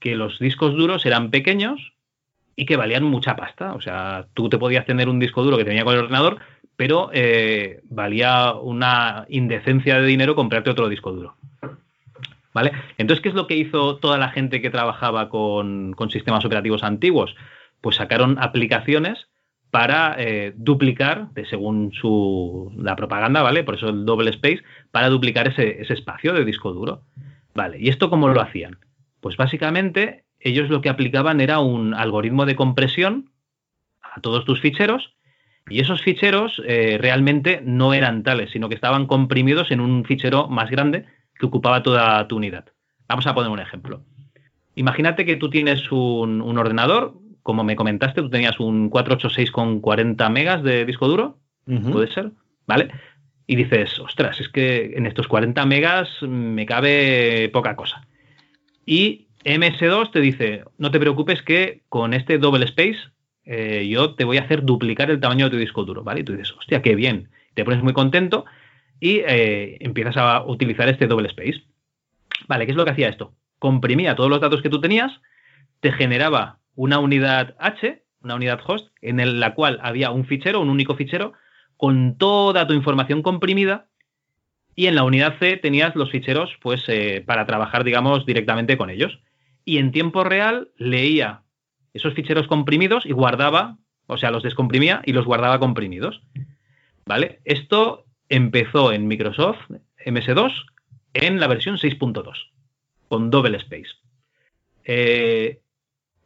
que 0.00 0.16
los 0.16 0.40
discos 0.40 0.74
duros 0.74 1.06
eran 1.06 1.30
pequeños 1.30 1.92
y 2.60 2.66
que 2.66 2.76
valían 2.76 3.04
mucha 3.04 3.36
pasta. 3.36 3.72
O 3.72 3.80
sea, 3.80 4.26
tú 4.34 4.50
te 4.50 4.58
podías 4.58 4.84
tener 4.84 5.08
un 5.08 5.18
disco 5.18 5.42
duro 5.42 5.56
que 5.56 5.64
tenía 5.64 5.82
con 5.82 5.94
el 5.94 6.00
ordenador, 6.00 6.40
pero 6.76 7.08
eh, 7.14 7.80
valía 7.88 8.52
una 8.52 9.24
indecencia 9.30 9.98
de 9.98 10.06
dinero 10.06 10.34
comprarte 10.34 10.68
otro 10.68 10.90
disco 10.90 11.10
duro. 11.10 11.36
¿Vale? 12.52 12.72
Entonces, 12.98 13.22
¿qué 13.22 13.30
es 13.30 13.34
lo 13.34 13.46
que 13.46 13.56
hizo 13.56 13.96
toda 13.96 14.18
la 14.18 14.28
gente 14.28 14.60
que 14.60 14.68
trabajaba 14.68 15.30
con, 15.30 15.96
sistemas 16.10 16.44
operativos 16.44 16.82
antiguos? 16.82 17.34
Pues 17.80 17.96
sacaron 17.96 18.36
aplicaciones 18.38 19.28
para 19.70 20.16
eh, 20.18 20.52
duplicar, 20.54 21.28
según 21.48 21.92
su, 21.94 22.70
la 22.76 22.94
propaganda, 22.94 23.40
¿vale? 23.40 23.64
Por 23.64 23.76
eso 23.76 23.88
el 23.88 24.04
double 24.04 24.28
space, 24.28 24.62
para 24.90 25.08
duplicar 25.08 25.48
ese, 25.48 25.80
ese 25.80 25.94
espacio 25.94 26.34
de 26.34 26.44
disco 26.44 26.74
duro. 26.74 27.04
¿Vale? 27.54 27.78
¿Y 27.80 27.88
esto 27.88 28.10
cómo 28.10 28.28
lo 28.28 28.42
hacían? 28.42 28.76
Pues 29.20 29.38
básicamente 29.38 30.24
ellos 30.40 30.70
lo 30.70 30.80
que 30.80 30.88
aplicaban 30.88 31.40
era 31.40 31.60
un 31.60 31.94
algoritmo 31.94 32.46
de 32.46 32.56
compresión 32.56 33.30
a 34.02 34.20
todos 34.20 34.44
tus 34.44 34.60
ficheros 34.60 35.14
y 35.68 35.80
esos 35.80 36.02
ficheros 36.02 36.60
eh, 36.66 36.98
realmente 37.00 37.62
no 37.64 37.94
eran 37.94 38.22
tales, 38.22 38.50
sino 38.50 38.68
que 38.68 38.74
estaban 38.74 39.06
comprimidos 39.06 39.70
en 39.70 39.80
un 39.80 40.04
fichero 40.04 40.48
más 40.48 40.70
grande 40.70 41.04
que 41.38 41.46
ocupaba 41.46 41.82
toda 41.82 42.26
tu 42.26 42.36
unidad. 42.36 42.64
Vamos 43.06 43.26
a 43.26 43.34
poner 43.34 43.50
un 43.50 43.60
ejemplo. 43.60 44.02
Imagínate 44.74 45.24
que 45.24 45.36
tú 45.36 45.50
tienes 45.50 45.90
un, 45.92 46.40
ordenador, 46.58 47.14
como 47.42 47.64
me 47.64 47.76
comentaste, 47.76 48.22
tú 48.22 48.30
tenías 48.30 48.58
un 48.58 48.88
486 48.88 49.50
con 49.50 49.80
40 49.80 50.28
megas 50.30 50.62
de 50.62 50.84
disco 50.84 51.06
duro, 51.06 51.38
puede 51.92 52.12
ser, 52.12 52.32
¿vale? 52.66 52.90
Y 53.46 53.56
dices, 53.56 53.98
ostras, 54.00 54.40
es 54.40 54.48
que 54.48 54.94
en 54.96 55.06
estos 55.06 55.28
40 55.28 55.64
megas 55.66 56.08
me 56.22 56.66
cabe 56.66 57.48
poca 57.52 57.76
cosa. 57.76 58.06
Y 58.86 59.28
MS2 59.44 60.10
te 60.12 60.20
dice, 60.20 60.64
no 60.76 60.90
te 60.90 61.00
preocupes 61.00 61.42
que 61.42 61.82
con 61.88 62.12
este 62.12 62.38
double 62.38 62.64
space 62.66 62.98
eh, 63.44 63.88
yo 63.88 64.14
te 64.14 64.24
voy 64.24 64.36
a 64.36 64.42
hacer 64.42 64.64
duplicar 64.64 65.10
el 65.10 65.20
tamaño 65.20 65.46
de 65.46 65.50
tu 65.52 65.56
disco 65.56 65.84
duro, 65.84 66.04
¿vale? 66.04 66.20
Y 66.20 66.24
tú 66.24 66.32
dices, 66.32 66.54
hostia, 66.58 66.82
qué 66.82 66.94
bien. 66.94 67.30
Te 67.54 67.64
pones 67.64 67.82
muy 67.82 67.92
contento 67.92 68.44
y 69.00 69.22
eh, 69.26 69.78
empiezas 69.80 70.16
a 70.16 70.44
utilizar 70.44 70.88
este 70.88 71.06
double 71.06 71.28
space. 71.28 71.62
Vale, 72.48 72.66
¿qué 72.66 72.72
es 72.72 72.76
lo 72.76 72.84
que 72.84 72.90
hacía 72.90 73.08
esto? 73.08 73.34
Comprimía 73.58 74.14
todos 74.14 74.30
los 74.30 74.40
datos 74.40 74.62
que 74.62 74.70
tú 74.70 74.80
tenías, 74.80 75.20
te 75.80 75.92
generaba 75.92 76.58
una 76.74 76.98
unidad 76.98 77.56
H, 77.58 78.02
una 78.22 78.34
unidad 78.34 78.60
host, 78.66 78.88
en 79.00 79.40
la 79.40 79.54
cual 79.54 79.78
había 79.82 80.10
un 80.10 80.26
fichero, 80.26 80.60
un 80.60 80.70
único 80.70 80.94
fichero, 80.96 81.32
con 81.76 82.18
toda 82.18 82.66
tu 82.66 82.74
información 82.74 83.22
comprimida 83.22 83.86
y 84.76 84.86
en 84.86 84.94
la 84.94 85.04
unidad 85.04 85.38
C 85.38 85.56
tenías 85.56 85.96
los 85.96 86.10
ficheros 86.10 86.50
pues, 86.62 86.84
eh, 86.88 87.22
para 87.26 87.46
trabajar, 87.46 87.84
digamos, 87.84 88.26
directamente 88.26 88.76
con 88.76 88.90
ellos. 88.90 89.20
Y 89.64 89.78
en 89.78 89.92
tiempo 89.92 90.24
real 90.24 90.70
leía 90.76 91.42
esos 91.92 92.14
ficheros 92.14 92.46
comprimidos 92.46 93.06
y 93.06 93.12
guardaba, 93.12 93.78
o 94.06 94.16
sea, 94.16 94.30
los 94.30 94.42
descomprimía 94.42 95.02
y 95.04 95.12
los 95.12 95.26
guardaba 95.26 95.58
comprimidos. 95.58 96.22
¿Vale? 97.06 97.40
Esto 97.44 98.04
empezó 98.28 98.92
en 98.92 99.08
Microsoft 99.08 99.58
MS2 100.06 100.52
en 101.14 101.40
la 101.40 101.48
versión 101.48 101.76
6.2, 101.76 102.50
con 103.08 103.30
Double 103.30 103.56
Space. 103.56 103.90
Eh, 104.84 105.60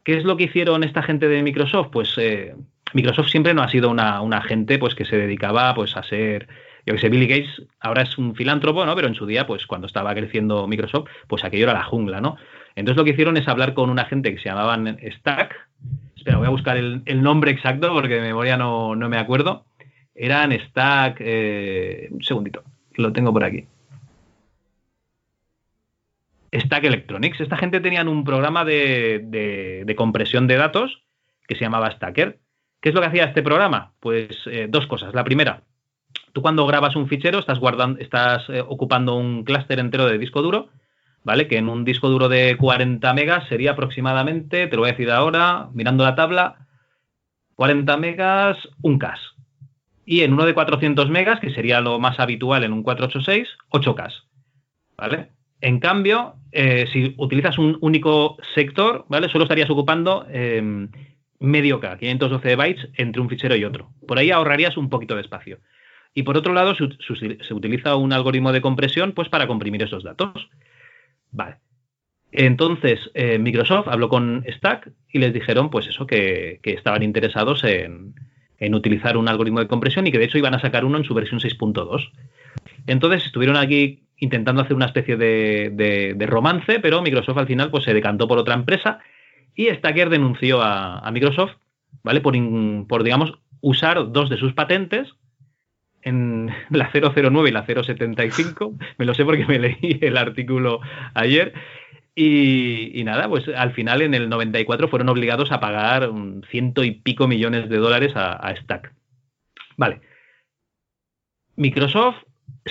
¿Qué 0.03 0.17
es 0.17 0.23
lo 0.23 0.37
que 0.37 0.43
hicieron 0.43 0.83
esta 0.83 1.01
gente 1.01 1.27
de 1.27 1.41
Microsoft? 1.41 1.87
Pues 1.91 2.13
eh, 2.17 2.55
Microsoft 2.93 3.29
siempre 3.29 3.53
no 3.53 3.63
ha 3.63 3.69
sido 3.69 3.89
una, 3.89 4.21
una 4.21 4.41
gente 4.41 4.77
pues, 4.77 4.93
que 4.93 5.05
se 5.05 5.17
dedicaba 5.17 5.73
pues, 5.73 5.97
a 5.97 6.03
ser 6.03 6.47
yo 6.85 6.93
que 6.93 6.99
sé, 6.99 7.09
Billy 7.09 7.27
Gates 7.27 7.63
ahora 7.79 8.03
es 8.03 8.17
un 8.17 8.35
filántropo, 8.35 8.85
¿no? 8.85 8.95
Pero 8.95 9.07
en 9.07 9.15
su 9.15 9.25
día, 9.25 9.47
pues 9.47 9.65
cuando 9.65 9.87
estaba 9.87 10.13
creciendo 10.13 10.67
Microsoft, 10.67 11.09
pues 11.27 11.43
aquello 11.43 11.63
era 11.63 11.73
la 11.73 11.83
jungla, 11.83 12.21
¿no? 12.21 12.37
Entonces 12.75 12.97
lo 12.97 13.05
que 13.05 13.11
hicieron 13.11 13.37
es 13.37 13.47
hablar 13.47 13.73
con 13.73 13.89
una 13.89 14.05
gente 14.05 14.33
que 14.33 14.41
se 14.41 14.49
llamaban 14.49 14.97
Stack. 15.19 15.55
Espera, 16.15 16.37
voy 16.37 16.47
a 16.47 16.51
buscar 16.51 16.77
el, 16.77 17.21
nombre 17.21 17.51
exacto 17.51 17.93
porque 17.93 18.15
de 18.15 18.21
memoria 18.21 18.57
no, 18.57 18.95
me 18.95 19.17
acuerdo. 19.17 19.65
Eran 20.13 20.51
Stack. 20.51 21.17
Eh, 21.19 22.09
un 22.11 22.23
segundito, 22.23 22.63
lo 22.95 23.13
tengo 23.13 23.31
por 23.31 23.43
aquí. 23.43 23.65
Stack 26.59 26.83
Electronics. 26.83 27.39
Esta 27.41 27.57
gente 27.57 27.79
tenían 27.79 28.07
un 28.07 28.23
programa 28.23 28.65
de, 28.65 29.93
compresión 29.97 30.47
de 30.47 30.57
datos 30.57 31.03
que 31.47 31.55
se 31.55 31.61
llamaba 31.61 31.91
Stacker. 31.91 32.39
¿Qué 32.81 32.89
es 32.89 32.95
lo 32.95 33.01
que 33.01 33.07
hacía 33.07 33.25
este 33.25 33.41
programa? 33.41 33.93
Pues 33.99 34.29
eh, 34.47 34.67
dos 34.69 34.87
cosas. 34.87 35.13
La 35.13 35.23
primera, 35.23 35.63
tú 36.33 36.41
cuando 36.41 36.65
grabas 36.65 36.95
un 36.95 37.07
fichero 37.07 37.39
estás, 37.39 37.59
guardando, 37.59 37.99
estás 37.99 38.47
eh, 38.49 38.61
ocupando 38.61 39.15
un 39.15 39.43
clúster 39.43 39.79
entero 39.79 40.05
de 40.05 40.17
disco 40.17 40.41
duro, 40.41 40.69
¿vale? 41.25 41.47
Que 41.47 41.57
en 41.57 41.67
un 41.67 41.83
disco 41.83 42.07
duro 42.07 42.29
de 42.29 42.55
40 42.55 43.13
megas 43.13 43.47
sería 43.49 43.71
aproximadamente, 43.71 44.67
te 44.67 44.75
lo 44.75 44.83
voy 44.83 44.89
a 44.89 44.93
decir 44.93 45.11
ahora, 45.11 45.69
mirando 45.73 46.05
la 46.05 46.15
tabla, 46.15 46.67
40 47.55 47.97
megas, 47.97 48.57
un 48.81 48.99
CAS. 48.99 49.19
Y 50.05 50.21
en 50.21 50.33
uno 50.33 50.45
de 50.45 50.53
400 50.53 51.09
megas, 51.09 51.39
que 51.39 51.49
sería 51.49 51.81
lo 51.81 51.99
más 51.99 52.19
habitual 52.19 52.63
en 52.63 52.71
un 52.71 52.83
486, 52.83 53.49
8 53.69 53.95
CAS. 53.95 54.23
¿Vale? 54.95 55.31
En 55.61 55.79
cambio, 55.79 56.35
eh, 56.51 56.85
si 56.93 57.15
utilizas 57.17 57.57
un 57.57 57.79
único 57.81 58.37
sector, 58.53 59.05
¿vale? 59.09 59.27
Solo 59.27 59.45
estarías 59.45 59.69
ocupando 59.69 60.27
em, 60.29 60.89
medio 61.39 61.79
K, 61.79 61.97
512 61.97 62.55
bytes 62.55 62.89
entre 62.97 63.21
un 63.21 63.29
fichero 63.29 63.55
y 63.55 63.65
otro. 63.65 63.89
Por 64.07 64.19
ahí 64.19 64.29
ahorrarías 64.29 64.77
un 64.77 64.89
poquito 64.89 65.15
de 65.15 65.21
espacio. 65.21 65.57
Y 66.13 66.21
por 66.21 66.37
otro 66.37 66.53
lado, 66.53 66.75
se, 66.75 67.53
utiliza 67.53 67.95
un 67.95 68.13
algoritmo 68.13 68.51
de 68.51 68.61
compresión 68.61 69.13
pues, 69.13 69.27
para 69.27 69.47
comprimir 69.47 69.81
esos 69.81 70.03
datos. 70.03 70.49
Vale. 71.35 71.57
Entonces, 72.31 73.11
eh, 73.13 73.37
Microsoft 73.37 73.87
habló 73.87 74.09
con 74.09 74.43
Stack 74.47 74.91
y 75.11 75.19
les 75.19 75.33
dijeron, 75.33 75.69
pues 75.69 75.87
eso, 75.87 76.07
que, 76.07 76.59
estaban 76.63 77.03
interesados 77.03 77.63
en, 77.63 78.13
utilizar 78.73 79.17
un 79.17 79.27
algoritmo 79.27 79.59
de 79.59 79.67
compresión 79.67 80.07
y 80.07 80.11
que 80.11 80.17
de 80.17 80.25
hecho 80.25 80.37
iban 80.37 80.55
a 80.55 80.59
sacar 80.59 80.85
uno 80.85 80.97
en 80.97 81.03
su 81.03 81.13
versión 81.13 81.39
6.2. 81.39 82.11
Entonces 82.87 83.25
estuvieron 83.25 83.57
aquí 83.57 84.03
intentando 84.17 84.61
hacer 84.61 84.75
una 84.75 84.85
especie 84.85 85.17
de, 85.17 86.25
romance, 86.27 86.79
pero 86.79 87.01
Microsoft 87.01 87.37
al 87.37 87.47
final 87.47 87.69
pues, 87.69 87.83
se 87.83 87.93
decantó 87.93 88.27
por 88.27 88.37
otra 88.37 88.55
empresa 88.55 88.99
y 89.53 89.67
Stacker 89.67 90.09
denunció 90.09 90.61
a, 90.61 91.09
Microsoft, 91.11 91.55
¿vale? 92.03 92.21
Por, 92.21 93.03
digamos, 93.03 93.33
usar 93.61 94.11
dos 94.11 94.29
de 94.29 94.37
sus 94.37 94.53
patentes 94.53 95.13
en 96.05 96.51
la 96.69 96.89
009 96.93 97.49
y 97.49 97.51
la 97.51 97.65
075. 97.65 98.73
Me 98.97 99.05
lo 99.05 99.13
sé 99.13 99.25
porque 99.25 99.45
me 99.45 99.59
leí 99.59 99.99
el 100.01 100.17
artículo 100.17 100.79
ayer. 101.13 101.53
Y, 102.17 103.03
nada, 103.03 103.27
pues 103.27 103.45
al 103.49 103.73
final 103.73 104.01
en 104.01 104.13
el 104.13 104.29
94 104.29 104.87
fueron 104.87 105.09
obligados 105.09 105.51
a 105.51 105.59
pagar 105.59 106.09
un 106.09 106.45
ciento 106.49 106.85
y 106.85 106.91
pico 106.91 107.27
millones 107.27 107.67
de 107.67 107.75
dólares 107.75 108.13
a, 108.15 108.55
Stack. 108.55 108.93
Vale. 109.75 109.99
Microsoft 111.57 112.23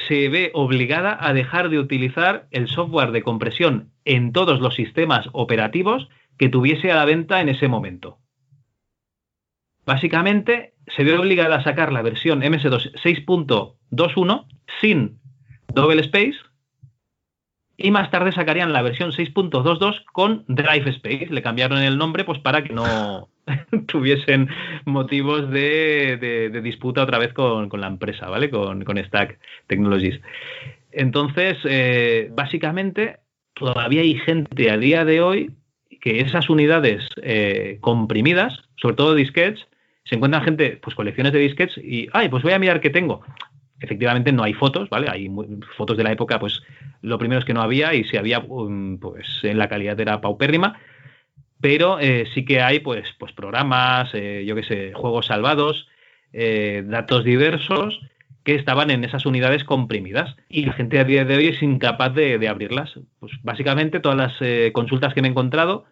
se 0.08 0.30
ve 0.30 0.50
obligada 0.54 1.18
a 1.20 1.34
dejar 1.34 1.68
de 1.68 1.78
utilizar 1.78 2.48
el 2.52 2.68
software 2.68 3.12
de 3.12 3.22
compresión 3.22 3.90
en 4.06 4.32
todos 4.32 4.60
los 4.60 4.74
sistemas 4.74 5.28
operativos 5.32 6.08
que 6.38 6.48
tuviese 6.48 6.90
a 6.90 6.96
la 6.96 7.04
venta 7.04 7.42
en 7.42 7.50
ese 7.50 7.68
momento. 7.68 8.18
Básicamente, 9.86 10.74
se 10.96 11.04
ve 11.04 11.16
obligada 11.16 11.56
a 11.56 11.64
sacar 11.64 11.92
la 11.92 12.02
versión 12.02 12.40
MS2 12.40 12.92
6.21 13.02 14.46
sin 14.80 15.18
double 15.74 16.00
space 16.02 16.36
y 17.76 17.90
más 17.90 18.10
tarde 18.10 18.32
sacarían 18.32 18.72
la 18.72 18.82
versión 18.82 19.10
6.22 19.10 20.04
con 20.12 20.44
Drive 20.46 20.90
Space. 20.90 21.26
Le 21.30 21.42
cambiaron 21.42 21.78
el 21.78 21.98
nombre 21.98 22.24
pues 22.24 22.38
para 22.38 22.62
que 22.62 22.72
no 22.72 23.28
tuviesen 23.86 24.48
motivos 24.84 25.50
de, 25.50 26.50
disputa 26.62 27.02
otra 27.02 27.18
vez 27.18 27.32
con, 27.32 27.68
la 27.72 27.86
empresa, 27.86 28.28
¿vale? 28.28 28.50
Con, 28.50 28.84
Stack 29.06 29.38
Technologies. 29.66 30.20
Entonces, 30.92 31.58
eh, 31.64 32.30
básicamente, 32.32 33.18
todavía 33.54 34.02
hay 34.02 34.14
gente 34.18 34.70
a 34.70 34.76
día 34.76 35.04
de 35.04 35.20
hoy 35.20 35.50
que 36.00 36.20
esas 36.20 36.48
unidades 36.48 37.02
eh, 37.22 37.78
comprimidas, 37.80 38.60
sobre 38.76 38.94
todo 38.94 39.14
disquets, 39.14 39.66
se 40.04 40.14
encuentran 40.14 40.44
gente, 40.44 40.78
pues 40.82 40.94
colecciones 40.94 41.32
de 41.32 41.38
disquets 41.38 41.78
y, 41.78 42.08
ay, 42.12 42.28
pues 42.28 42.42
voy 42.42 42.52
a 42.52 42.58
mirar 42.58 42.80
qué 42.80 42.90
tengo. 42.90 43.22
Efectivamente 43.80 44.32
no 44.32 44.42
hay 44.42 44.54
fotos, 44.54 44.88
¿vale? 44.88 45.08
Hay 45.10 45.30
fotos 45.76 45.96
de 45.96 46.04
la 46.04 46.12
época, 46.12 46.38
pues 46.38 46.62
lo 47.02 47.18
primero 47.18 47.38
es 47.38 47.44
que 47.44 47.54
no 47.54 47.62
había 47.62 47.94
y 47.94 48.04
si 48.04 48.16
había, 48.16 48.38
um, 48.38 48.98
pues 48.98 49.26
en 49.42 49.58
la 49.58 49.68
calidad 49.68 49.98
era 49.98 50.20
paupérrima, 50.20 50.78
pero 51.60 51.98
eh, 51.98 52.26
sí 52.34 52.44
que 52.44 52.60
hay, 52.60 52.80
pues, 52.80 53.04
pues 53.18 53.32
programas, 53.32 54.10
eh, 54.14 54.44
yo 54.46 54.54
qué 54.54 54.62
sé, 54.62 54.92
juegos 54.94 55.26
salvados, 55.26 55.88
eh, 56.32 56.82
datos 56.86 57.24
diversos 57.24 58.00
que 58.42 58.54
estaban 58.54 58.90
en 58.90 59.04
esas 59.04 59.24
unidades 59.24 59.64
comprimidas 59.64 60.36
y 60.50 60.66
la 60.66 60.74
gente 60.74 60.98
a 60.98 61.04
día 61.04 61.24
de 61.24 61.36
hoy 61.36 61.46
es 61.48 61.62
incapaz 61.62 62.14
de, 62.14 62.38
de 62.38 62.48
abrirlas. 62.48 62.92
Pues 63.18 63.32
básicamente 63.42 64.00
todas 64.00 64.18
las 64.18 64.72
consultas 64.72 65.14
que 65.14 65.22
me 65.22 65.28
he 65.28 65.30
encontrado 65.30 65.86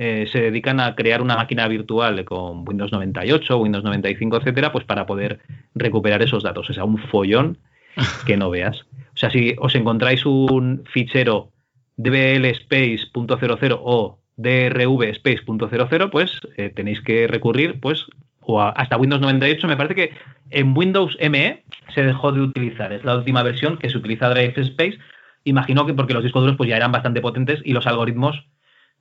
eh, 0.00 0.28
se 0.30 0.40
dedican 0.40 0.78
a 0.78 0.94
crear 0.94 1.20
una 1.20 1.34
máquina 1.34 1.66
virtual 1.66 2.24
con 2.24 2.64
Windows 2.66 2.92
98, 2.92 3.58
Windows 3.58 3.82
95, 3.82 4.36
etcétera, 4.36 4.70
pues 4.70 4.84
para 4.84 5.06
poder 5.06 5.40
recuperar 5.74 6.22
esos 6.22 6.44
datos. 6.44 6.70
O 6.70 6.72
sea, 6.72 6.84
un 6.84 6.98
follón 6.98 7.58
que 8.26 8.36
no 8.36 8.48
veas. 8.48 8.86
O 8.92 9.16
sea, 9.16 9.30
si 9.30 9.56
os 9.58 9.74
encontráis 9.74 10.24
un 10.24 10.84
fichero 10.92 11.50
dbl 11.96 12.44
space.00 12.44 13.80
o 13.82 14.20
drv 14.36 15.02
space.00, 15.02 16.10
pues 16.10 16.40
eh, 16.56 16.70
tenéis 16.70 17.00
que 17.00 17.26
recurrir, 17.26 17.80
pues, 17.80 18.06
o 18.40 18.62
hasta 18.62 18.96
Windows 18.96 19.20
98. 19.20 19.66
Me 19.66 19.76
parece 19.76 19.96
que 19.96 20.12
en 20.50 20.78
Windows 20.78 21.18
ME 21.28 21.64
se 21.92 22.04
dejó 22.04 22.30
de 22.30 22.42
utilizar. 22.42 22.92
Es 22.92 23.04
la 23.04 23.16
última 23.16 23.42
versión 23.42 23.78
que 23.78 23.90
se 23.90 23.98
utiliza 23.98 24.30
Drive 24.30 24.54
Space. 24.58 24.98
Imagino 25.42 25.86
que 25.86 25.94
porque 25.94 26.14
los 26.14 26.22
discos 26.22 26.42
duros 26.42 26.56
pues 26.56 26.70
ya 26.70 26.76
eran 26.76 26.92
bastante 26.92 27.20
potentes 27.20 27.60
y 27.64 27.72
los 27.72 27.88
algoritmos 27.88 28.46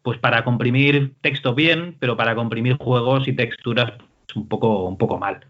pues 0.08 0.19
para 0.19 0.45
comprimir 0.45 1.16
texto 1.19 1.53
bien, 1.53 1.98
pero 2.00 2.16
para 2.16 2.34
comprimir 2.34 2.77
juegos 2.77 3.27
y 3.27 3.34
texturas 3.34 3.92
pues, 3.92 4.38
un 4.38 4.48
poco, 4.48 4.86
un 4.88 4.98
poco 4.98 5.18
mal. 5.18 5.42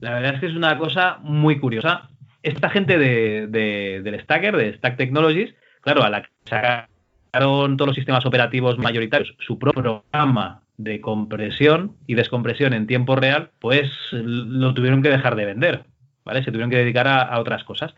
La 0.00 0.12
verdad 0.12 0.34
es 0.34 0.40
que 0.40 0.46
es 0.48 0.54
una 0.54 0.76
cosa 0.76 1.20
muy 1.22 1.58
curiosa. 1.58 2.10
Esta 2.42 2.68
gente 2.68 2.98
de, 2.98 3.46
del 3.46 4.20
Stacker, 4.20 4.58
de 4.58 4.74
Stack 4.74 4.98
Technologies, 4.98 5.54
claro, 5.80 6.02
a 6.02 6.10
la 6.10 6.20
que 6.20 6.28
sacaron 6.44 7.78
todos 7.78 7.86
los 7.86 7.94
sistemas 7.94 8.26
operativos 8.26 8.76
mayoritarios 8.76 9.34
su 9.38 9.58
propio 9.58 9.82
programa 9.82 10.60
de 10.76 11.00
compresión 11.00 11.96
y 12.06 12.14
descompresión 12.14 12.74
en 12.74 12.86
tiempo 12.86 13.16
real, 13.16 13.52
pues 13.58 13.90
lo 14.12 14.74
tuvieron 14.74 15.02
que 15.02 15.08
dejar 15.08 15.34
de 15.34 15.46
vender, 15.46 15.84
¿vale? 16.26 16.44
Se 16.44 16.50
tuvieron 16.50 16.68
que 16.68 16.76
dedicar 16.76 17.08
a, 17.08 17.40
otras 17.40 17.64
cosas. 17.64 17.94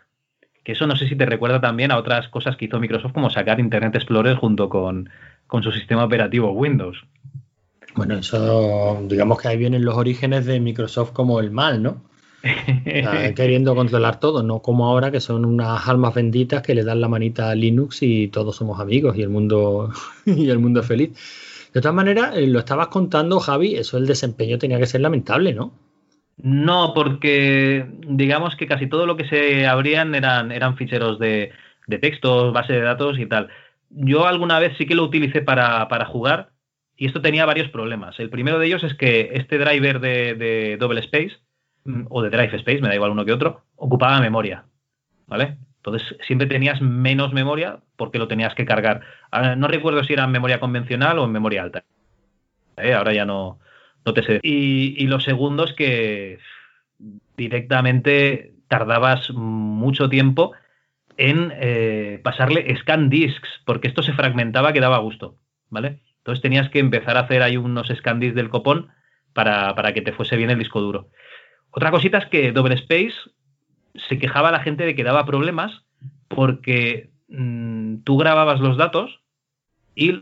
Que 0.63 0.71
eso 0.71 0.87
no 0.87 0.95
sé 0.95 1.09
si 1.09 1.17
te 1.17 1.27
recuerda 1.27 1.61
también 1.61 1.91
a 1.91 1.97
otras 1.97 2.29
cosas 2.29 2.57
que 2.57 2.67
hizo 2.67 2.79
Microsoft, 2.79 3.13
como 3.13 3.29
sacar 3.29 3.59
Internet 3.59 3.97
Explorer 3.97 4.37
junto 4.37 4.69
con, 4.69 5.11
con 5.51 5.63
su 5.65 5.73
sistema 5.73 6.05
operativo 6.05 6.53
Windows. 6.53 7.05
Bueno, 7.97 8.17
eso, 8.19 9.03
digamos 9.09 9.43
que 9.43 9.49
ahí 9.49 9.57
vienen 9.57 9.85
los 9.85 9.97
orígenes 9.97 10.47
de 10.47 10.61
Microsoft 10.61 11.13
como 11.13 11.41
el 11.41 11.51
mal, 11.51 11.83
¿no? 11.83 12.05
queriendo 13.37 13.75
controlar 13.75 14.19
todo, 14.19 14.43
no 14.43 14.63
como 14.63 14.87
ahora 14.87 15.11
que 15.11 15.21
son 15.21 15.45
unas 15.45 15.87
almas 15.89 16.15
benditas 16.15 16.63
que 16.63 16.75
le 16.75 16.85
dan 16.85 17.03
la 17.03 17.09
manita 17.09 17.51
a 17.51 17.55
Linux 17.55 18.03
y 18.03 18.29
todos 18.29 18.57
somos 18.57 18.81
amigos 18.81 19.19
y 19.19 19.23
el 19.23 19.29
mundo 19.29 19.91
y 20.25 20.49
el 20.49 20.61
mundo 20.61 20.81
es 20.81 20.87
feliz. 20.87 21.11
De 21.75 21.81
todas 21.81 21.95
maneras, 21.95 22.37
eh, 22.37 22.47
lo 22.47 22.61
estabas 22.61 22.89
contando, 22.89 23.41
Javi, 23.41 23.75
eso 23.75 23.99
el 23.99 24.07
desempeño 24.07 24.57
tenía 24.57 24.79
que 24.79 24.87
ser 24.87 25.01
lamentable, 25.01 25.53
¿no? 25.53 25.73
No, 26.37 26.95
porque 26.95 27.87
digamos 28.07 28.55
que 28.55 28.69
casi 28.69 28.87
todo 28.87 29.05
lo 29.05 29.17
que 29.17 29.29
se 29.29 29.67
abrían 29.67 30.15
eran, 30.15 30.53
eran 30.53 30.77
ficheros 30.77 31.19
de, 31.19 31.51
de 31.89 31.99
texto, 31.99 32.53
base 32.53 32.73
de 32.73 32.81
datos 32.81 33.19
y 33.19 33.27
tal 33.27 33.51
yo 33.91 34.27
alguna 34.27 34.59
vez 34.59 34.77
sí 34.79 34.87
que 34.87 34.95
lo 34.95 35.05
utilicé 35.05 35.43
para, 35.43 36.05
jugar 36.07 36.51
y 36.97 37.07
esto 37.07 37.21
tenía 37.21 37.47
varios 37.47 37.69
problemas. 37.69 38.19
El 38.19 38.31
primero 38.31 38.59
de 38.59 38.67
ellos 38.67 38.83
es 38.85 38.95
que 38.95 39.31
este 39.35 39.59
driver 39.59 40.01
de, 40.01 40.77
Double 40.79 41.01
Space 41.01 41.39
mm, 41.85 42.07
o 42.09 42.23
de 42.23 42.31
Drive 42.31 42.57
Space, 42.57 42.81
me 42.81 42.89
da 42.89 42.95
igual 42.95 43.11
uno 43.11 43.25
que 43.25 43.33
otro, 43.33 43.65
ocupaba 43.77 44.21
memoria. 44.21 44.65
¿Vale? 45.27 45.59
Entonces 45.77 46.17
siempre 46.27 46.47
tenías 46.47 46.81
menos 46.81 47.33
memoria 47.33 47.81
porque 47.97 48.19
lo 48.19 48.29
tenías 48.29 48.55
que 48.55 48.67
cargar. 48.67 49.03
no 49.57 49.69
recuerdo 49.69 50.05
si 50.05 50.13
era 50.13 50.25
en 50.25 50.31
memoria 50.31 50.61
convencional 50.61 51.19
o 51.19 51.25
en 51.25 51.33
memoria 51.33 51.63
alta. 51.63 51.85
¿Eh? 52.77 52.93
Ahora 52.93 53.13
ya 53.13 53.25
no, 53.25 53.61
no 54.05 54.15
te 54.15 54.23
sé. 54.23 54.41
Y, 54.43 55.03
y 55.03 55.07
lo 55.07 55.21
segundo 55.21 55.65
es 55.65 55.73
que 55.73 56.39
directamente 57.37 58.55
tardabas 58.69 59.31
mucho 59.31 60.09
tiempo 60.09 60.53
en 61.21 61.53
eh, 61.55 62.19
pasarle 62.25 62.75
scan 62.79 63.11
disks, 63.11 63.49
porque 63.67 63.89
esto 63.89 64.03
se 64.03 64.15
fragmentaba 64.15 64.73
que 64.73 64.81
daba 64.81 64.97
gusto, 64.99 65.37
¿vale? 65.69 66.01
Entonces 66.17 66.41
tenías 66.41 66.71
que 66.71 66.79
empezar 66.79 67.19
a 67.19 67.21
hacer 67.21 67.43
ahí 67.43 67.59
unos 67.59 67.89
scan 67.89 68.21
disks 68.21 68.35
del 68.35 68.49
copón 68.49 68.89
para, 69.35 69.75
que 69.93 70.01
te 70.01 70.13
fuese 70.13 70.37
bien 70.37 70.49
el 70.49 70.59
disco 70.59 70.81
duro. 70.81 71.11
Otra 71.73 71.91
cosita 71.91 72.17
es 72.17 72.27
que 72.27 72.53
Double 72.53 72.75
Space 72.75 73.15
se 74.09 74.19
quejaba 74.19 74.51
la 74.51 74.61
gente 74.61 74.87
de 74.87 74.95
que 74.95 75.05
daba 75.05 75.27
problemas 75.27 75.83
porque 76.29 77.11
mm, 77.29 77.97
tú 78.05 78.17
grababas 78.17 78.61
los 78.61 78.79
datos 78.79 79.21
y 79.95 80.21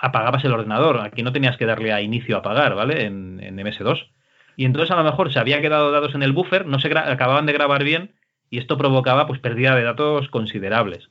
apagabas 0.00 0.44
el 0.44 0.52
ordenador. 0.52 1.00
Aquí 1.00 1.22
no 1.22 1.32
tenías 1.32 1.56
que 1.56 1.66
darle 1.66 1.92
a 1.92 2.00
inicio 2.00 2.34
a 2.34 2.40
apagar, 2.40 2.74
¿vale? 2.74 3.04
En, 3.04 3.38
en 3.40 3.56
MS2. 3.56 4.10
Y 4.56 4.64
entonces 4.64 4.90
a 4.90 4.96
lo 4.96 5.04
mejor 5.04 5.32
se 5.32 5.38
había 5.38 5.60
quedado 5.60 5.92
datos 5.92 6.16
en 6.16 6.24
el 6.24 6.32
buffer, 6.32 6.66
no 6.66 6.80
se 6.80 6.88
acababan 6.88 7.46
de 7.46 7.52
grabar 7.52 7.84
bien 7.84 8.14
y 8.50 8.58
esto 8.58 8.76
provocaba 8.76 9.26
pues 9.26 9.40
pérdida 9.40 9.74
de 9.76 9.84
datos 9.84 10.28
considerables. 10.28 11.08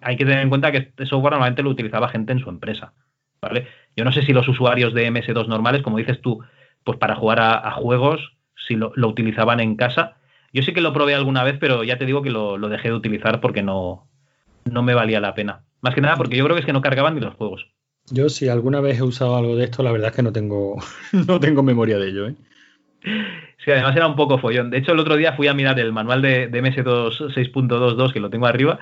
hay 0.00 0.16
que 0.16 0.24
tener 0.24 0.40
en 0.40 0.48
cuenta 0.48 0.72
que 0.72 0.78
este 0.78 1.06
software 1.06 1.32
normalmente 1.32 1.62
lo 1.62 1.70
utilizaba 1.70 2.08
gente 2.08 2.32
en 2.32 2.40
su 2.40 2.50
empresa. 2.50 2.92
¿vale? 3.40 3.68
Yo 3.96 4.04
no 4.04 4.12
sé 4.12 4.22
si 4.22 4.32
los 4.32 4.48
usuarios 4.48 4.92
de 4.92 5.10
MS2 5.10 5.46
normales, 5.46 5.82
como 5.82 5.98
dices 5.98 6.20
tú, 6.20 6.40
pues 6.84 6.98
para 6.98 7.14
jugar 7.16 7.40
a, 7.40 7.70
juegos, 7.72 8.36
si 8.66 8.74
lo, 8.74 8.92
utilizaban 8.96 9.60
en 9.60 9.76
casa. 9.76 10.16
Yo 10.52 10.62
sí 10.62 10.72
que 10.72 10.80
lo 10.80 10.92
probé 10.92 11.14
alguna 11.14 11.44
vez, 11.44 11.56
pero 11.58 11.84
ya 11.84 11.98
te 11.98 12.06
digo 12.06 12.22
que 12.22 12.30
lo, 12.30 12.58
dejé 12.68 12.88
de 12.88 12.94
utilizar 12.94 13.40
porque 13.40 13.62
no, 13.62 14.08
no 14.64 14.82
me 14.82 14.94
valía 14.94 15.20
la 15.20 15.34
pena. 15.34 15.64
Más 15.80 15.94
que 15.94 16.00
nada 16.00 16.16
porque 16.16 16.36
yo 16.36 16.44
creo 16.44 16.56
que 16.56 16.60
es 16.60 16.66
que 16.66 16.72
no 16.72 16.82
cargaban 16.82 17.14
ni 17.14 17.20
los 17.20 17.34
juegos. 17.34 17.66
Yo 18.10 18.28
si 18.28 18.48
alguna 18.48 18.80
vez 18.80 18.98
he 18.98 19.02
usado 19.02 19.36
algo 19.36 19.56
de 19.56 19.64
esto, 19.64 19.82
la 19.82 19.92
verdad 19.92 20.10
es 20.10 20.16
que 20.16 20.22
no 20.22 20.32
tengo, 20.32 20.76
no 21.12 21.38
tengo 21.38 21.62
memoria 21.62 21.98
de 21.98 22.08
ello. 22.08 22.28
¿eh? 22.28 22.34
Sí, 23.64 23.70
además 23.70 23.96
era 23.96 24.06
un 24.06 24.16
poco 24.16 24.38
follón. 24.38 24.70
De 24.70 24.78
hecho, 24.78 24.92
el 24.92 24.98
otro 24.98 25.16
día 25.16 25.34
fui 25.34 25.48
a 25.48 25.54
mirar 25.54 25.78
el 25.78 25.92
manual 25.92 26.22
de, 26.22 26.50
MS2 26.50 27.32
6.22, 27.34 28.12
que 28.12 28.20
lo 28.20 28.30
tengo 28.30 28.46
arriba, 28.46 28.78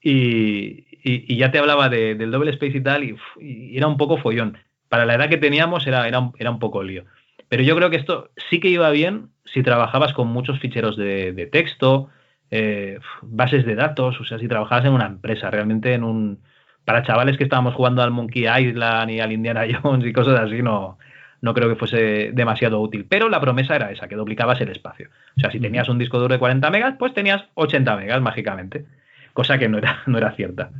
y, 0.00 1.36
ya 1.36 1.50
te 1.50 1.58
hablaba 1.58 1.88
del 1.88 2.30
Double 2.30 2.50
Space 2.50 2.76
y 2.78 2.82
tal, 2.82 3.04
y, 3.04 3.76
era 3.76 3.86
un 3.86 3.96
poco 3.96 4.18
follón. 4.18 4.58
Para 4.88 5.06
la 5.06 5.14
edad 5.14 5.28
que 5.28 5.38
teníamos 5.38 5.86
era, 5.86 6.06
era, 6.06 6.20
un, 6.20 6.58
poco 6.58 6.82
lío. 6.82 7.04
Pero 7.48 7.62
yo 7.62 7.76
creo 7.76 7.90
que 7.90 7.96
esto 7.96 8.30
sí 8.50 8.60
que 8.60 8.68
iba 8.68 8.90
bien 8.90 9.30
si 9.44 9.62
trabajabas 9.62 10.12
con 10.12 10.28
muchos 10.28 10.58
ficheros 10.60 10.96
de, 10.96 11.48
texto, 11.52 12.10
eh, 12.50 12.98
bases 13.22 13.64
de 13.64 13.74
datos, 13.74 14.20
o 14.20 14.24
sea, 14.24 14.38
si 14.38 14.48
trabajabas 14.48 14.84
en 14.84 14.92
una 14.92 15.06
empresa, 15.06 15.50
realmente 15.50 15.94
en 15.94 16.04
un... 16.04 16.40
Para 16.84 17.02
chavales 17.02 17.38
que 17.38 17.44
estábamos 17.44 17.74
jugando 17.74 18.02
al 18.02 18.10
Monkey 18.10 18.44
Island 18.46 19.10
y 19.10 19.20
al 19.20 19.32
Indiana 19.32 19.64
Jones 19.82 20.06
y 20.06 20.12
cosas 20.12 20.38
así, 20.38 20.60
no, 20.62 20.98
no 21.44 21.54
creo 21.54 21.68
que 21.68 21.76
fuese 21.76 22.32
demasiado 22.32 22.80
útil. 22.80 23.06
Pero 23.08 23.28
la 23.28 23.40
promesa 23.40 23.76
era 23.76 23.92
esa, 23.92 24.08
que 24.08 24.16
duplicabas 24.16 24.60
el 24.60 24.70
espacio. 24.70 25.10
O 25.36 25.40
sea, 25.40 25.52
si 25.52 25.60
tenías 25.60 25.88
un 25.88 25.98
disco 25.98 26.18
duro 26.18 26.34
de 26.34 26.40
40 26.40 26.68
megas, 26.70 26.96
pues 26.98 27.14
tenías 27.14 27.44
80 27.54 27.96
megas 27.96 28.20
mágicamente 28.20 28.86
cosa 29.34 29.58
que 29.58 29.68
no 29.68 29.76
era, 29.78 30.02
no 30.06 30.16
era 30.16 30.34
cierta. 30.34 30.70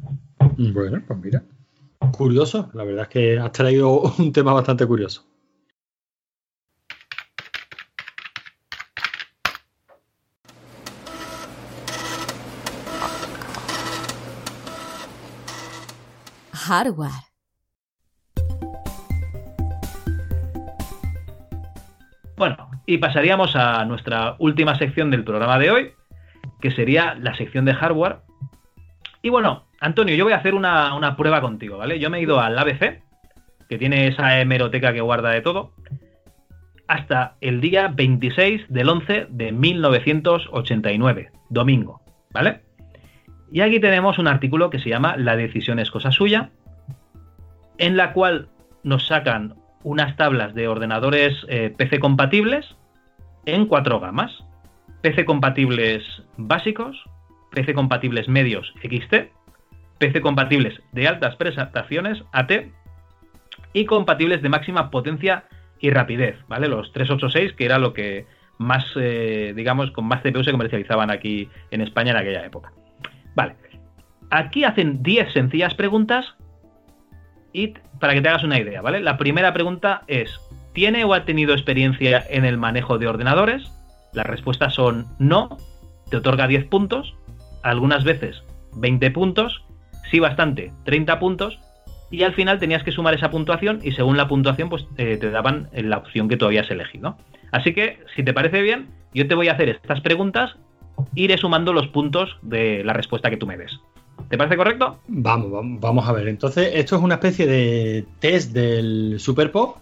Bueno, 0.57 1.03
pues 1.07 1.19
mira. 1.19 1.43
Curioso, 2.13 2.71
la 2.75 2.85
verdad 2.85 3.03
es 3.03 3.09
que 3.09 3.39
has 3.39 3.53
traído 3.53 4.01
un 4.19 4.33
tema 4.33 4.55
bastante 4.55 4.87
curioso. 4.87 5.27
Hardware. 16.53 17.34
Bueno, 22.37 22.71
y 22.87 22.99
pasaríamos 22.99 23.55
a 23.57 23.85
nuestra 23.85 24.37
última 24.39 24.77
sección 24.77 25.11
del 25.11 25.25
programa 25.25 25.59
de 25.59 25.71
hoy, 25.71 25.93
que 26.61 26.71
sería 26.73 27.15
la 27.15 27.35
sección 27.37 27.65
de 27.65 27.75
hardware, 27.75 28.19
y 29.25 29.31
bueno, 29.31 29.65
Antonio, 29.81 30.15
yo 30.15 30.25
voy 30.25 30.35
a 30.35 30.37
hacer 30.37 30.55
una, 30.55 31.17
prueba 31.17 31.41
contigo, 31.41 31.79
¿vale? 31.79 31.99
Yo 31.99 32.11
me 32.11 32.19
he 32.19 32.23
ido 32.23 32.41
al 32.41 32.59
ABC, 32.59 33.03
que 33.71 33.79
tiene 33.79 34.07
esa 34.07 34.39
hemeroteca 34.39 34.93
que 34.93 35.01
guarda 35.01 35.31
de 35.31 35.41
todo, 35.41 35.73
hasta 36.89 37.37
el 37.41 37.63
día 37.63 37.89
26 37.89 38.67
del 38.69 38.91
11 38.91 39.29
de 39.31 39.53
1989, 39.53 41.31
domingo, 41.49 42.03
¿vale? 42.35 42.65
Y 43.51 43.63
aquí 43.63 43.81
tenemos 43.81 44.19
un 44.19 44.29
artículo 44.29 44.69
que 44.69 44.79
se 44.79 44.91
llama 44.91 45.17
La 45.17 45.37
decisión 45.37 45.79
es 45.79 45.91
cosa 45.91 46.11
suya, 46.11 46.51
en 47.79 47.97
la 47.97 48.13
cual 48.13 48.49
nos 48.83 49.07
sacan 49.07 49.55
unas 49.85 50.17
tablas 50.17 50.55
de 50.55 50.67
ordenadores 50.67 51.35
eh, 51.49 51.73
PC 51.77 52.01
compatibles 52.01 52.67
en 53.47 53.67
cuatro 53.67 54.01
gamas. 54.01 54.45
PC 55.03 55.25
compatibles 55.27 56.03
básicos, 56.39 57.05
PC 57.53 57.75
compatibles 57.75 58.27
medios 58.27 58.73
XT, 58.83 59.31
PC 59.99 60.21
compatibles 60.23 60.81
de 60.93 61.07
altas 61.07 61.37
prestaciones 61.37 62.25
AT 62.33 62.53
y 63.75 63.85
compatibles 63.85 64.41
de 64.41 64.49
máxima 64.49 64.91
potencia 64.91 65.45
y 65.79 65.91
rapidez, 65.91 66.39
¿vale? 66.49 66.69
Los 66.69 66.91
386, 66.93 67.53
que 67.53 67.67
era 67.67 67.79
lo 67.79 67.93
que 67.93 68.27
más, 68.57 68.85
eh, 68.97 69.53
digamos, 69.55 69.91
con 69.91 70.07
más 70.07 70.23
CPU 70.23 70.43
se 70.43 70.53
comercializaban 70.53 71.11
aquí 71.11 71.51
en 71.71 71.83
España 71.83 72.13
en 72.13 72.17
aquella 72.17 72.47
época. 72.47 72.73
Vale. 73.35 73.57
Aquí 74.31 74.65
hacen 74.65 75.03
10 75.03 75.33
sencillas 75.33 75.75
preguntas 75.75 76.35
y 77.55 77.69
para 78.01 78.13
que 78.13 78.21
te 78.21 78.29
hagas 78.29 78.45
una 78.45 78.61
idea, 78.61 78.83
¿vale? 78.83 79.01
La 79.01 79.17
primera 79.17 79.55
pregunta 79.55 80.03
es, 80.09 80.39
¿tiene 80.75 81.05
o 81.05 81.15
ha 81.15 81.25
tenido 81.25 81.55
experiencia 81.55 82.23
en 82.29 82.45
el 82.45 82.59
manejo 82.59 82.99
de 82.99 83.07
ordenadores? 83.07 83.73
Las 84.13 84.27
respuestas 84.27 84.75
son 84.75 85.07
no, 85.19 85.57
te 86.11 86.19
otorga 86.19 86.47
10 86.47 86.67
puntos 86.67 87.15
algunas 87.63 88.05
veces 88.05 88.43
20 88.77 89.11
puntos, 89.13 89.65
sí 90.11 90.19
bastante, 90.19 90.73
30 90.85 91.19
puntos, 91.19 91.59
y 92.11 92.23
al 92.25 92.35
final 92.35 92.59
tenías 92.59 92.83
que 92.83 92.93
sumar 92.93 93.15
esa 93.15 93.31
puntuación 93.31 93.81
y 93.83 93.93
según 93.93 94.17
la 94.17 94.29
puntuación 94.29 94.69
pues 94.69 94.87
eh, 94.99 95.17
te 95.17 95.31
daban 95.31 95.69
la 95.73 95.99
opción 95.99 96.29
que 96.29 96.37
tú 96.37 96.45
habías 96.45 96.71
elegido. 96.71 97.17
Así 97.53 97.73
que, 97.73 98.01
si 98.15 98.23
te 98.23 98.35
parece 98.35 98.63
bien, 98.63 98.89
yo 99.15 99.27
te 99.27 99.35
voy 99.35 99.49
a 99.49 99.53
hacer 99.53 99.69
estas 99.69 100.01
preguntas, 100.01 100.57
iré 101.15 101.39
sumando 101.39 101.73
los 101.73 101.89
puntos 101.89 102.37
de 102.43 102.83
la 102.85 102.93
respuesta 102.93 103.31
que 103.31 103.37
tú 103.37 103.47
me 103.47 103.57
des. 103.57 103.81
¿Te 104.29 104.39
parece 104.39 104.57
correcto? 104.57 105.01
Vamos, 105.09 105.51
vamos, 105.51 105.81
vamos 105.81 106.09
a 106.09 106.13
ver. 106.13 106.29
Entonces, 106.29 106.71
esto 106.75 106.97
es 106.97 107.03
una 107.03 107.15
especie 107.15 107.47
de 107.47 108.07
test 108.21 108.53
del 108.53 109.17
Super 109.19 109.51
Pop 109.53 109.77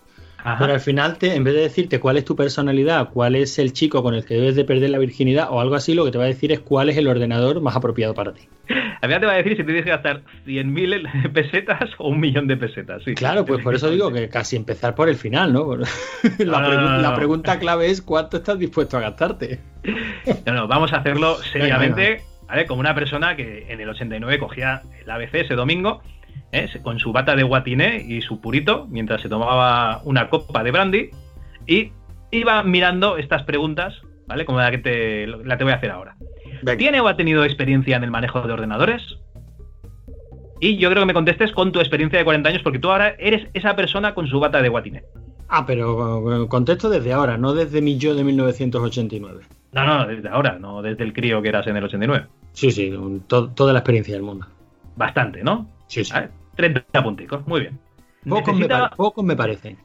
pero 0.59 0.73
al 0.73 0.81
final, 0.81 1.19
te, 1.19 1.35
en 1.35 1.44
vez 1.44 1.55
de 1.55 1.61
decirte 1.61 2.01
cuál 2.01 2.17
es 2.17 2.25
tu 2.25 2.35
personalidad, 2.35 3.11
cuál 3.11 3.36
es 3.36 3.59
el 3.59 3.73
chico 3.73 4.02
con 4.02 4.15
el 4.15 4.25
que 4.25 4.35
debes 4.35 4.57
de 4.57 4.65
perder 4.65 4.91
la 4.91 4.99
virginidad 4.99 5.49
o 5.51 5.61
algo 5.61 5.77
así, 5.77 5.94
lo 5.94 6.05
que 6.05 6.11
te 6.11 6.19
va 6.19 6.25
a 6.25 6.28
decir 6.28 6.51
es 6.51 6.61
cuál 6.61 6.89
es 6.89 6.97
el 6.97 7.07
ordenador 7.07 7.61
más 7.61 7.77
apropiado 7.77 8.15
para 8.15 8.33
ti. 8.33 8.49
A 9.01 9.07
mí 9.07 9.15
te 9.19 9.27
va 9.27 9.33
a 9.33 9.36
decir 9.36 9.57
si 9.57 9.65
tienes 9.65 9.85
que 9.85 9.91
gastar 9.91 10.23
100.000 10.47 11.33
pesetas 11.33 11.91
o 11.99 12.09
un 12.09 12.20
millón 12.20 12.49
de 12.49 12.57
pesetas. 12.57 13.02
claro, 13.15 13.44
pues 13.44 13.62
por 13.62 13.75
eso 13.75 13.91
digo 13.91 14.12
que 14.12 14.28
casi 14.28 14.57
empezar 14.57 14.94
por 14.94 15.09
el 15.09 15.17
final, 15.17 15.52
¿no? 15.52 15.77
la, 16.39 17.15
pregunta 17.15 17.59
clave 17.59 17.91
es 17.91 18.02
cuánto 18.02 18.39
estás 18.39 18.59
dispuesto 18.59 18.97
a 18.97 19.01
gastarte. 19.01 19.61
No, 20.47 20.52
no, 20.55 20.69
vamos 20.69 20.93
a 20.93 20.97
hacerlo 20.99 21.36
seriamente, 21.52 22.23
¿vale? 22.53 22.67
Como 22.67 22.81
una 22.81 22.95
persona 22.95 23.35
que 23.35 23.65
en 23.71 23.81
el 23.81 23.89
89 23.89 24.39
cogía 24.39 24.83
el 25.03 25.11
ABC 25.11 25.37
ese 25.37 25.55
domingo 25.55 26.03
¿eh? 26.53 26.69
con 26.83 26.99
su 26.99 27.11
bata 27.11 27.35
de 27.35 27.45
guatiné 27.45 28.05
y 28.07 28.21
su 28.21 28.43
purito, 28.43 28.87
mientras 28.91 29.23
se 29.23 29.31
tomaba 29.31 30.03
una 30.05 30.29
copa 30.29 30.63
de 30.63 30.71
brandy, 30.71 31.11
y 31.67 31.93
iba 32.31 32.63
mirando 32.63 33.17
estas 33.17 33.45
preguntas, 33.45 33.95
¿vale? 34.27 34.45
Como 34.45 34.59
la 34.59 34.71
que 34.71 34.79
te, 34.79 35.27
la 35.27 35.57
te 35.57 35.65
voy 35.65 35.73
a 35.73 35.77
hacer 35.77 35.93
ahora. 35.93 36.15
¿Tiene 36.77 37.01
o 37.01 37.09
ha 37.09 37.17
tenido 37.17 37.43
experiencia 37.43 37.97
en 37.97 38.05
el 38.05 38.11
manejo 38.11 38.43
de 38.43 38.53
ordenadores? 38.53 39.03
Y 40.61 40.77
yo 40.77 40.91
creo 40.91 41.03
que 41.03 41.07
me 41.07 41.15
contestes 41.15 41.53
con 41.53 41.73
tu 41.73 41.81
experiencia 41.81 42.19
de 42.19 42.27
40 42.27 42.51
años, 42.51 42.63
porque 42.63 42.79
tú 42.79 42.91
ahora 42.91 43.17
eres 43.19 43.49
esa 43.55 43.75
persona 43.75 44.13
con 44.13 44.27
su 44.27 44.39
bata 44.41 44.61
de 44.61 44.69
guatiné. 44.69 45.05
Ah, 45.49 45.65
pero 45.67 46.47
contesto 46.51 46.91
desde 46.91 47.15
ahora, 47.15 47.39
no 47.39 47.55
desde 47.55 47.81
mi 47.81 47.97
yo 47.97 48.15
de 48.15 48.25
1989. 48.25 49.41
No, 49.73 49.87
no, 49.87 50.07
desde 50.07 50.29
ahora, 50.29 50.59
no 50.59 50.83
desde 50.83 51.03
el 51.03 51.15
crío 51.15 51.41
que 51.41 51.49
eras 51.49 51.67
en 51.67 51.79
el 51.79 51.85
89. 51.85 52.27
Sí, 52.53 52.71
sí, 52.71 52.93
toda 53.27 53.73
la 53.73 53.79
experiencia 53.79 54.15
del 54.15 54.23
mundo. 54.23 54.47
Bastante, 54.97 55.43
¿no? 55.43 55.69
Sí, 55.87 56.05
sí. 56.05 56.13
30 56.57 57.03
punticos, 57.03 57.47
muy 57.47 57.61
bien. 57.61 57.79
Pocos, 58.29 58.55
me, 59.25 59.35
me 59.35 59.37
parecen. 59.37 59.79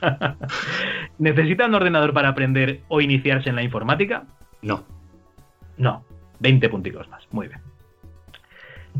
¿Necesita 1.18 1.66
un 1.66 1.74
ordenador 1.74 2.12
para 2.12 2.28
aprender 2.28 2.82
o 2.88 3.00
iniciarse 3.00 3.48
en 3.48 3.56
la 3.56 3.62
informática? 3.62 4.26
No. 4.62 4.84
No, 5.76 6.04
20 6.40 6.68
punticos 6.68 7.08
más, 7.08 7.26
muy 7.30 7.48
bien. 7.48 7.60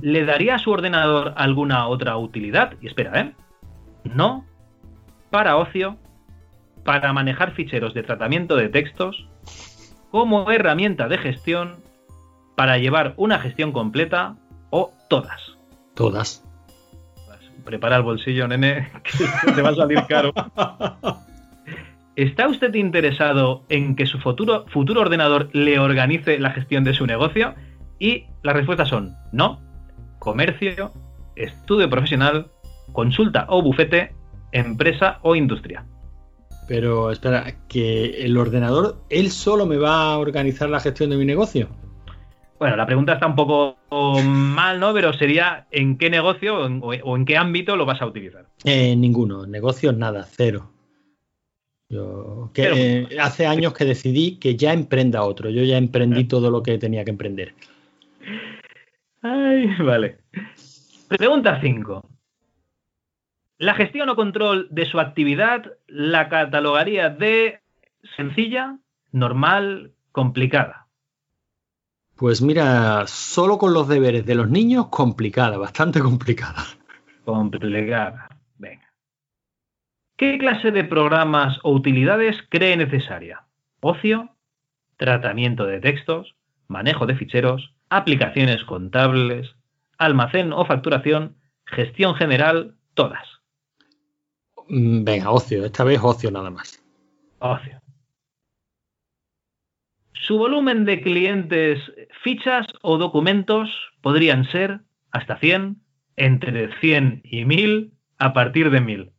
¿Le 0.00 0.24
daría 0.24 0.54
a 0.54 0.58
su 0.58 0.70
ordenador 0.70 1.34
alguna 1.36 1.86
otra 1.88 2.16
utilidad? 2.16 2.74
Y 2.80 2.86
espera, 2.86 3.20
¿eh? 3.20 3.32
No, 4.04 4.44
para 5.30 5.56
ocio, 5.56 5.96
para 6.84 7.12
manejar 7.12 7.52
ficheros 7.52 7.94
de 7.94 8.04
tratamiento 8.04 8.56
de 8.56 8.68
textos, 8.68 9.28
como 10.10 10.50
herramienta 10.50 11.08
de 11.08 11.18
gestión, 11.18 11.76
para 12.58 12.76
llevar 12.76 13.14
una 13.16 13.38
gestión 13.38 13.70
completa 13.70 14.34
o 14.70 14.92
todas. 15.08 15.56
Todas 15.94 16.42
prepara 17.68 17.96
el 17.96 18.02
bolsillo, 18.02 18.48
nene, 18.48 18.90
que 19.44 19.52
te 19.52 19.60
va 19.60 19.68
a 19.68 19.74
salir 19.74 20.02
caro. 20.08 20.32
¿Está 22.16 22.48
usted 22.48 22.74
interesado 22.74 23.62
en 23.68 23.94
que 23.94 24.06
su 24.06 24.18
futuro, 24.18 24.64
futuro 24.68 25.02
ordenador 25.02 25.50
le 25.52 25.78
organice 25.78 26.38
la 26.38 26.50
gestión 26.50 26.82
de 26.82 26.94
su 26.94 27.06
negocio? 27.06 27.54
Y 27.98 28.24
las 28.42 28.56
respuestas 28.56 28.88
son 28.88 29.14
no, 29.32 29.60
comercio, 30.18 30.92
estudio 31.36 31.90
profesional, 31.90 32.50
consulta 32.92 33.44
o 33.50 33.60
bufete, 33.60 34.14
empresa 34.52 35.18
o 35.20 35.36
industria. 35.36 35.84
Pero 36.66 37.10
espera, 37.10 37.54
que 37.68 38.24
el 38.24 38.38
ordenador 38.38 39.04
él 39.10 39.30
solo 39.30 39.66
me 39.66 39.76
va 39.76 40.12
a 40.12 40.18
organizar 40.18 40.70
la 40.70 40.80
gestión 40.80 41.10
de 41.10 41.18
mi 41.18 41.26
negocio. 41.26 41.68
Bueno, 42.58 42.76
la 42.76 42.86
pregunta 42.86 43.14
está 43.14 43.26
un 43.26 43.36
poco 43.36 43.78
mal, 43.90 44.80
¿no? 44.80 44.92
Pero 44.92 45.12
sería 45.12 45.66
en 45.70 45.96
qué 45.96 46.10
negocio 46.10 46.56
o 46.58 47.16
en, 47.16 47.24
qué 47.24 47.36
ámbito 47.36 47.76
lo 47.76 47.86
vas 47.86 48.02
a 48.02 48.06
utilizar. 48.06 48.46
En 48.64 49.00
ninguno, 49.00 49.46
negocios 49.46 49.96
nada, 49.96 50.24
cero. 50.24 50.72
Yo 51.88 52.50
que, 52.52 52.68
eh, 53.02 53.08
hace 53.20 53.46
años 53.46 53.72
que 53.72 53.84
decidí 53.84 54.38
que 54.38 54.56
ya 54.56 54.72
emprenda 54.72 55.22
otro. 55.22 55.50
Yo 55.50 55.62
ya 55.62 55.78
emprendí 55.78 56.22
ah. 56.22 56.28
todo 56.28 56.50
lo 56.50 56.62
que 56.62 56.78
tenía 56.78 57.04
que 57.04 57.10
emprender. 57.10 57.54
Ay, 59.22 59.68
vale. 59.78 60.18
Pregunta 61.08 61.60
5. 61.60 62.06
¿La 63.58 63.74
gestión 63.74 64.08
o 64.08 64.16
control 64.16 64.68
de 64.70 64.86
su 64.86 65.00
actividad 65.00 65.72
la 65.86 66.28
catalogaría 66.28 67.08
de 67.08 67.60
sencilla, 68.16 68.78
normal, 69.10 69.92
complicada? 70.12 70.87
Pues 72.18 72.42
mira, 72.42 73.06
solo 73.06 73.58
con 73.58 73.72
los 73.72 73.86
deberes 73.86 74.26
de 74.26 74.34
los 74.34 74.50
niños, 74.50 74.88
complicada, 74.88 75.56
bastante 75.56 76.00
complicada. 76.00 76.64
Complicada. 77.24 78.28
Venga. 78.56 78.92
¿Qué 80.16 80.36
clase 80.36 80.72
de 80.72 80.82
programas 80.82 81.60
o 81.62 81.72
utilidades 81.72 82.36
cree 82.48 82.76
necesaria? 82.76 83.44
Ocio, 83.80 84.30
tratamiento 84.96 85.64
de 85.64 85.78
textos, 85.78 86.34
manejo 86.66 87.06
de 87.06 87.14
ficheros, 87.14 87.72
aplicaciones 87.88 88.64
contables, 88.64 89.54
almacén 89.96 90.52
o 90.52 90.64
facturación, 90.64 91.36
gestión 91.66 92.16
general, 92.16 92.74
todas. 92.94 93.28
Mm, 94.68 95.04
venga, 95.04 95.30
ocio, 95.30 95.64
esta 95.64 95.84
vez 95.84 96.00
ocio 96.02 96.32
nada 96.32 96.50
más. 96.50 96.82
Ocio. 97.38 97.80
Su 100.26 100.36
volumen 100.36 100.84
de 100.84 101.00
clientes, 101.00 101.80
fichas 102.22 102.66
o 102.82 102.98
documentos 102.98 103.70
podrían 104.00 104.44
ser 104.50 104.80
hasta 105.10 105.38
100, 105.38 105.76
entre 106.16 106.70
100 106.80 107.22
y 107.24 107.44
1000, 107.44 107.92
a 108.18 108.32
partir 108.32 108.70
de 108.70 108.80
1000. 108.80 109.12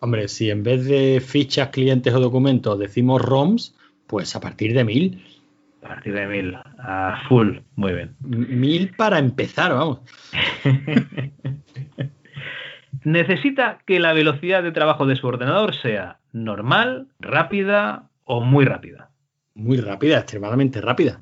Hombre, 0.00 0.28
si 0.28 0.50
en 0.50 0.64
vez 0.64 0.84
de 0.86 1.20
fichas, 1.20 1.68
clientes 1.68 2.12
o 2.12 2.20
documentos 2.20 2.78
decimos 2.78 3.22
ROMs, 3.22 3.78
pues 4.08 4.34
a 4.34 4.40
partir 4.40 4.74
de 4.74 4.84
1000. 4.84 5.24
A 5.84 5.88
partir 5.88 6.12
de 6.12 6.26
1000, 6.26 6.54
a 6.54 7.22
full, 7.28 7.58
muy 7.76 7.92
bien. 7.92 8.16
1000 8.20 8.94
para 8.96 9.18
empezar, 9.18 9.72
vamos. 9.72 10.00
Necesita 13.04 13.78
que 13.86 14.00
la 14.00 14.12
velocidad 14.12 14.62
de 14.62 14.72
trabajo 14.72 15.06
de 15.06 15.16
su 15.16 15.26
ordenador 15.26 15.74
sea 15.76 16.18
normal, 16.32 17.08
rápida 17.20 18.10
o 18.24 18.40
muy 18.40 18.64
rápida. 18.64 19.11
Muy 19.54 19.78
rápida, 19.78 20.18
extremadamente 20.18 20.80
rápida. 20.80 21.20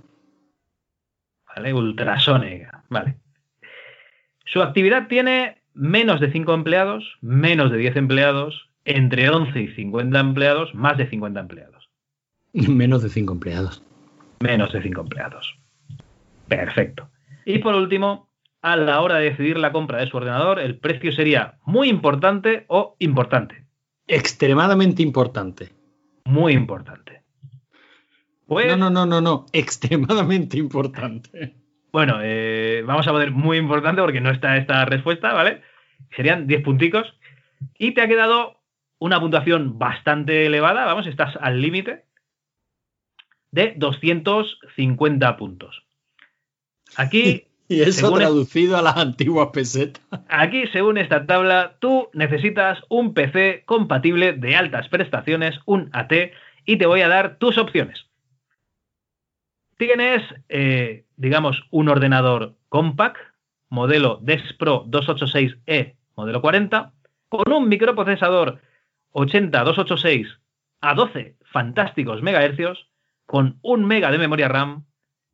Vale, 1.54 1.74
ultrasónica. 1.74 2.84
Vale. 2.88 3.16
Su 4.44 4.62
actividad 4.62 5.08
tiene 5.08 5.62
menos 5.74 6.20
de 6.20 6.30
5 6.30 6.54
empleados, 6.54 7.18
menos 7.20 7.70
de 7.70 7.78
10 7.78 7.96
empleados, 7.96 8.70
entre 8.84 9.28
11 9.30 9.60
y 9.60 9.68
50 9.74 10.18
empleados, 10.18 10.74
más 10.74 10.96
de 10.96 11.08
50 11.08 11.40
empleados. 11.40 11.90
Menos 12.52 13.02
de 13.02 13.08
5 13.08 13.32
empleados. 13.32 13.82
Menos 14.40 14.72
de 14.72 14.82
5 14.82 15.00
empleados. 15.00 15.58
Perfecto. 16.48 17.08
Y 17.44 17.58
por 17.58 17.74
último, 17.74 18.28
a 18.62 18.76
la 18.76 19.00
hora 19.00 19.16
de 19.16 19.30
decidir 19.30 19.58
la 19.58 19.72
compra 19.72 19.98
de 19.98 20.06
su 20.08 20.16
ordenador, 20.16 20.58
el 20.58 20.78
precio 20.78 21.12
sería 21.12 21.58
muy 21.64 21.88
importante 21.88 22.64
o 22.68 22.96
importante. 22.98 23.64
Extremadamente 24.06 25.02
importante. 25.02 25.70
Muy 26.24 26.52
importante. 26.52 27.19
Pues 28.50 28.66
no, 28.66 28.76
no, 28.76 28.90
no, 28.90 29.06
no, 29.06 29.20
no. 29.20 29.46
Extremadamente 29.52 30.58
importante. 30.58 31.54
Bueno, 31.92 32.18
eh, 32.20 32.82
vamos 32.84 33.06
a 33.06 33.12
poner 33.12 33.30
muy 33.30 33.58
importante 33.58 34.02
porque 34.02 34.20
no 34.20 34.32
está 34.32 34.56
esta 34.56 34.84
respuesta, 34.86 35.32
¿vale? 35.32 35.62
Serían 36.16 36.48
10 36.48 36.64
punticos. 36.64 37.06
Y 37.78 37.94
te 37.94 38.00
ha 38.02 38.08
quedado 38.08 38.56
una 38.98 39.20
puntuación 39.20 39.78
bastante 39.78 40.46
elevada, 40.46 40.84
vamos, 40.84 41.06
estás 41.06 41.36
al 41.40 41.60
límite 41.60 42.06
de 43.52 43.74
250 43.76 45.36
puntos. 45.36 45.84
Aquí. 46.96 47.46
Y 47.70 47.82
eso 47.82 48.12
traducido 48.12 48.76
a 48.76 48.82
las 48.82 48.96
antiguas 48.96 49.50
pesetas. 49.52 50.02
Aquí, 50.28 50.66
según 50.72 50.98
esta 50.98 51.24
tabla, 51.24 51.76
tú 51.78 52.08
necesitas 52.14 52.80
un 52.88 53.14
PC 53.14 53.62
compatible 53.64 54.32
de 54.32 54.56
altas 54.56 54.88
prestaciones, 54.88 55.60
un 55.66 55.88
AT, 55.92 56.12
y 56.64 56.78
te 56.78 56.86
voy 56.86 57.02
a 57.02 57.08
dar 57.08 57.38
tus 57.38 57.58
opciones. 57.58 58.09
Tienes, 59.80 60.22
eh, 60.50 61.06
digamos, 61.16 61.66
un 61.70 61.88
ordenador 61.88 62.54
compact, 62.68 63.16
modelo 63.70 64.18
Dexpro 64.20 64.84
286E, 64.84 65.96
modelo 66.16 66.42
40, 66.42 66.92
con 67.30 67.50
un 67.50 67.66
microprocesador 67.66 68.60
80286 69.12 70.38
a 70.82 70.92
12 70.92 71.38
fantásticos 71.50 72.20
megahercios, 72.20 72.90
con 73.24 73.58
un 73.62 73.86
mega 73.86 74.10
de 74.10 74.18
memoria 74.18 74.48
RAM, 74.48 74.84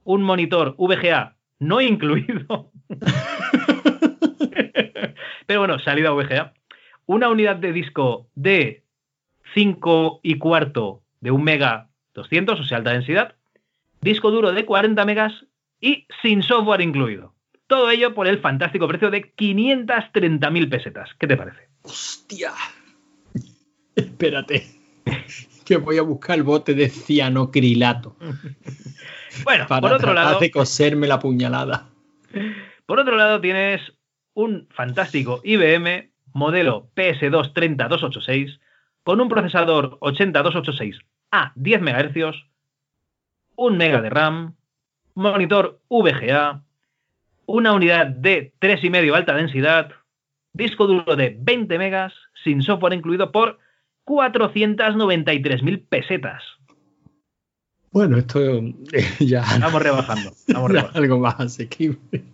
un 0.04 0.22
monitor 0.22 0.76
VGA 0.78 1.34
no 1.58 1.80
incluido, 1.80 2.70
pero 5.46 5.58
bueno, 5.58 5.80
salida 5.80 6.12
VGA, 6.12 6.54
una 7.06 7.30
unidad 7.30 7.56
de 7.56 7.72
disco 7.72 8.28
de 8.36 8.84
5 9.54 10.20
y 10.22 10.38
cuarto 10.38 11.02
de 11.18 11.32
un 11.32 11.42
mega 11.42 11.88
200, 12.14 12.60
o 12.60 12.62
sea, 12.62 12.78
alta 12.78 12.92
densidad, 12.92 13.34
disco 14.06 14.30
duro 14.30 14.52
de 14.52 14.64
40 14.64 15.04
megas 15.04 15.44
y 15.80 16.06
sin 16.22 16.42
software 16.42 16.80
incluido. 16.80 17.34
Todo 17.66 17.90
ello 17.90 18.14
por 18.14 18.26
el 18.26 18.38
fantástico 18.38 18.88
precio 18.88 19.10
de 19.10 19.34
530.000 19.34 20.70
pesetas. 20.70 21.10
¿Qué 21.18 21.26
te 21.26 21.36
parece? 21.36 21.68
Hostia. 21.82 22.52
Espérate. 23.94 24.66
Que 25.64 25.76
voy 25.76 25.98
a 25.98 26.02
buscar 26.02 26.38
el 26.38 26.44
bote 26.44 26.74
de 26.74 26.88
cianocrilato. 26.88 28.16
bueno, 29.44 29.66
por 29.66 29.92
otro 29.92 30.14
lado. 30.14 30.38
de 30.38 30.50
coserme 30.50 31.08
la 31.08 31.18
puñalada. 31.18 31.90
Por 32.86 33.00
otro 33.00 33.16
lado, 33.16 33.40
tienes 33.40 33.80
un 34.32 34.68
fantástico 34.70 35.40
IBM 35.42 36.12
modelo 36.32 36.90
PS2 36.94 37.52
30286 37.52 38.60
con 39.02 39.20
un 39.20 39.28
procesador 39.28 39.98
80286 40.00 40.98
a 41.32 41.52
10 41.56 41.80
MHz, 41.80 42.44
1 43.56 43.76
mega 43.76 44.00
de 44.00 44.10
RAM, 44.10 44.54
monitor 45.14 45.80
VGA, 45.88 46.62
una 47.46 47.72
unidad 47.72 48.06
de 48.06 48.52
3,5 48.60 49.14
alta 49.14 49.34
densidad, 49.34 49.92
disco 50.52 50.86
duro 50.86 51.16
de 51.16 51.36
20 51.40 51.78
megas, 51.78 52.12
sin 52.44 52.62
software 52.62 52.94
incluido 52.94 53.32
por 53.32 53.58
493.000 54.06 55.84
pesetas. 55.88 56.42
Bueno, 57.90 58.18
esto 58.18 58.40
ya... 59.20 59.44
Vamos 59.60 59.82
rebajando. 59.82 60.32
Vamos 60.48 60.70
rebajando. 60.72 60.98
algo 60.98 61.18
más 61.18 61.40
asequible. 61.40 62.24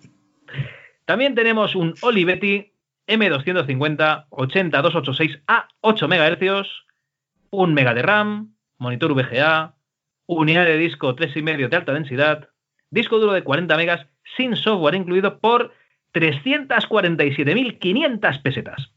También 1.05 1.35
tenemos 1.35 1.75
un 1.75 1.95
Olivetti 2.01 2.73
M250 3.07 4.27
80286 4.31 5.39
a 5.47 5.69
8 5.81 6.09
MHz, 6.09 6.69
1 7.51 7.73
mega 7.73 7.95
de 7.95 8.03
RAM, 8.03 8.55
monitor 8.79 9.15
VGA, 9.15 9.75
unidad 10.33 10.65
de 10.65 10.79
disco 10.79 11.17
3,5 11.17 11.69
de 11.69 11.77
alta 11.77 11.93
densidad, 11.93 12.49
disco 12.91 13.19
duro 13.19 13.33
de 13.33 13.43
40 13.45 13.77
megas 13.77 14.07
sin 14.37 14.57
software 14.57 14.95
incluido 14.95 15.41
por 15.41 15.73
347.500 16.15 18.43
pesetas. 18.43 18.93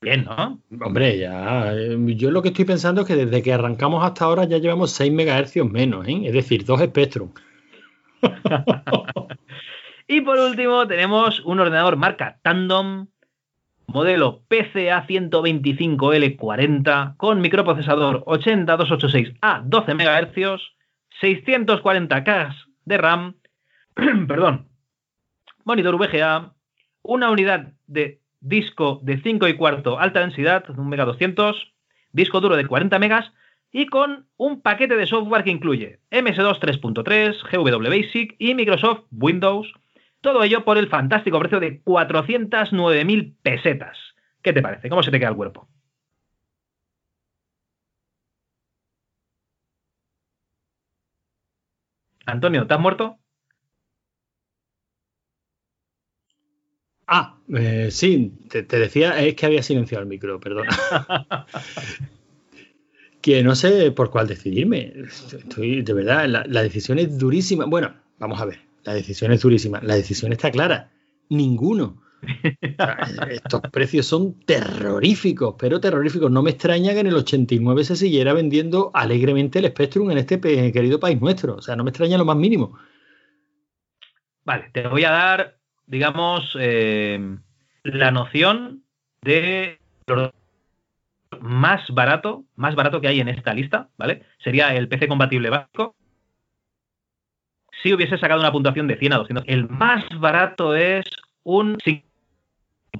Bien, 0.00 0.24
¿no? 0.24 0.60
Hombre, 0.84 1.18
ya. 1.18 1.72
Eh, 1.74 1.96
yo 2.16 2.30
lo 2.30 2.42
que 2.42 2.48
estoy 2.48 2.64
pensando 2.66 3.00
es 3.00 3.06
que 3.06 3.16
desde 3.16 3.42
que 3.42 3.54
arrancamos 3.54 4.04
hasta 4.04 4.26
ahora 4.26 4.44
ya 4.44 4.58
llevamos 4.58 4.90
6 4.92 5.10
MHz 5.12 5.56
menos, 5.64 6.06
¿eh? 6.06 6.20
es 6.24 6.34
decir, 6.34 6.66
dos 6.66 6.82
Spectrum. 6.82 7.32
y 10.06 10.20
por 10.20 10.38
último, 10.38 10.86
tenemos 10.86 11.40
un 11.40 11.58
ordenador 11.60 11.96
marca 11.96 12.38
Tandem 12.42 13.06
modelo 13.86 14.42
PCA 14.48 15.06
125L40 15.06 17.16
con 17.16 17.40
microprocesador 17.40 18.24
80286 18.26 19.34
a 19.40 19.62
12 19.64 19.94
MHz, 19.94 20.60
640K 21.20 22.54
de 22.84 22.98
RAM, 22.98 23.36
perdón, 24.28 24.68
monitor 25.64 25.96
VGA, 25.96 26.52
una 27.02 27.30
unidad 27.30 27.72
de 27.86 28.20
disco 28.40 29.00
de 29.02 29.20
5 29.20 29.48
y 29.48 29.56
cuarto 29.56 29.98
alta 29.98 30.20
densidad, 30.20 30.64
un 30.78 30.88
mega 30.88 31.04
200, 31.04 31.72
disco 32.12 32.40
duro 32.40 32.56
de 32.56 32.66
40 32.66 32.98
megas 32.98 33.32
y 33.72 33.86
con 33.86 34.26
un 34.36 34.60
paquete 34.60 34.96
de 34.96 35.06
software 35.06 35.44
que 35.44 35.50
incluye 35.50 36.00
MS2 36.10 36.60
3.3, 36.60 37.42
GW 37.50 37.88
Basic 37.88 38.36
y 38.38 38.54
Microsoft 38.54 39.04
Windows 39.10 39.72
todo 40.24 40.42
ello 40.42 40.64
por 40.64 40.78
el 40.78 40.88
fantástico 40.88 41.38
precio 41.38 41.60
de 41.60 41.82
409.000 41.82 43.36
pesetas. 43.42 43.98
¿Qué 44.42 44.54
te 44.54 44.62
parece? 44.62 44.88
¿Cómo 44.88 45.02
se 45.02 45.10
te 45.10 45.18
queda 45.18 45.28
el 45.28 45.36
cuerpo? 45.36 45.68
Antonio, 52.24 52.66
¿te 52.66 52.72
has 52.72 52.80
muerto? 52.80 53.18
Ah, 57.06 57.36
eh, 57.54 57.88
sí, 57.90 58.32
te, 58.48 58.62
decía, 58.62 59.20
es 59.20 59.34
que 59.34 59.44
había 59.44 59.62
silenciado 59.62 60.02
el 60.02 60.08
micro, 60.08 60.40
perdona. 60.40 60.70
que 63.20 63.42
no 63.42 63.54
sé 63.54 63.92
por 63.92 64.08
cuál 64.08 64.26
decidirme. 64.26 64.90
Estoy, 65.06 65.82
de 65.82 65.92
verdad, 65.92 66.26
la 66.26 66.62
decisión 66.62 66.98
es 66.98 67.18
durísima. 67.18 67.66
Bueno, 67.66 67.94
vamos 68.18 68.40
a 68.40 68.46
ver. 68.46 68.73
La 68.84 68.94
decisión 68.94 69.32
es 69.32 69.42
durísima. 69.42 69.80
La 69.82 69.94
decisión 69.94 70.32
está 70.32 70.50
clara. 70.50 70.90
Ninguno. 71.30 72.02
Estos 73.30 73.60
precios 73.72 74.06
son 74.06 74.40
terroríficos, 74.44 75.56
pero 75.58 75.80
terroríficos. 75.80 76.30
No 76.30 76.42
me 76.42 76.50
extraña 76.50 76.92
que 76.92 77.00
en 77.00 77.08
el 77.08 77.16
89 77.16 77.84
se 77.84 77.96
siguiera 77.96 78.32
vendiendo 78.32 78.90
alegremente 78.94 79.58
el 79.58 79.66
Spectrum 79.66 80.10
en 80.10 80.18
este 80.18 80.40
querido 80.40 81.00
país 81.00 81.20
nuestro. 81.20 81.56
O 81.56 81.62
sea, 81.62 81.76
no 81.76 81.84
me 81.84 81.90
extraña 81.90 82.18
lo 82.18 82.24
más 82.24 82.36
mínimo. 82.36 82.78
Vale, 84.44 84.70
te 84.72 84.86
voy 84.88 85.04
a 85.04 85.10
dar, 85.10 85.58
digamos, 85.86 86.56
eh, 86.60 87.38
la 87.82 88.10
noción 88.10 88.84
de 89.22 89.78
lo 90.06 90.32
más 91.40 91.82
barato, 91.90 92.44
más 92.56 92.74
barato 92.74 93.00
que 93.00 93.08
hay 93.08 93.20
en 93.20 93.28
esta 93.28 93.54
lista, 93.54 93.88
¿vale? 93.96 94.22
Sería 94.42 94.74
el 94.74 94.88
PC 94.88 95.08
compatible 95.08 95.50
básico. 95.50 95.96
Si 97.84 97.92
hubiese 97.92 98.16
sacado 98.16 98.40
una 98.40 98.50
puntuación 98.50 98.88
de 98.88 98.96
100 98.96 99.12
a 99.12 99.16
200, 99.18 99.44
el 99.46 99.68
más 99.68 100.02
barato 100.18 100.74
es 100.74 101.04
un 101.42 101.76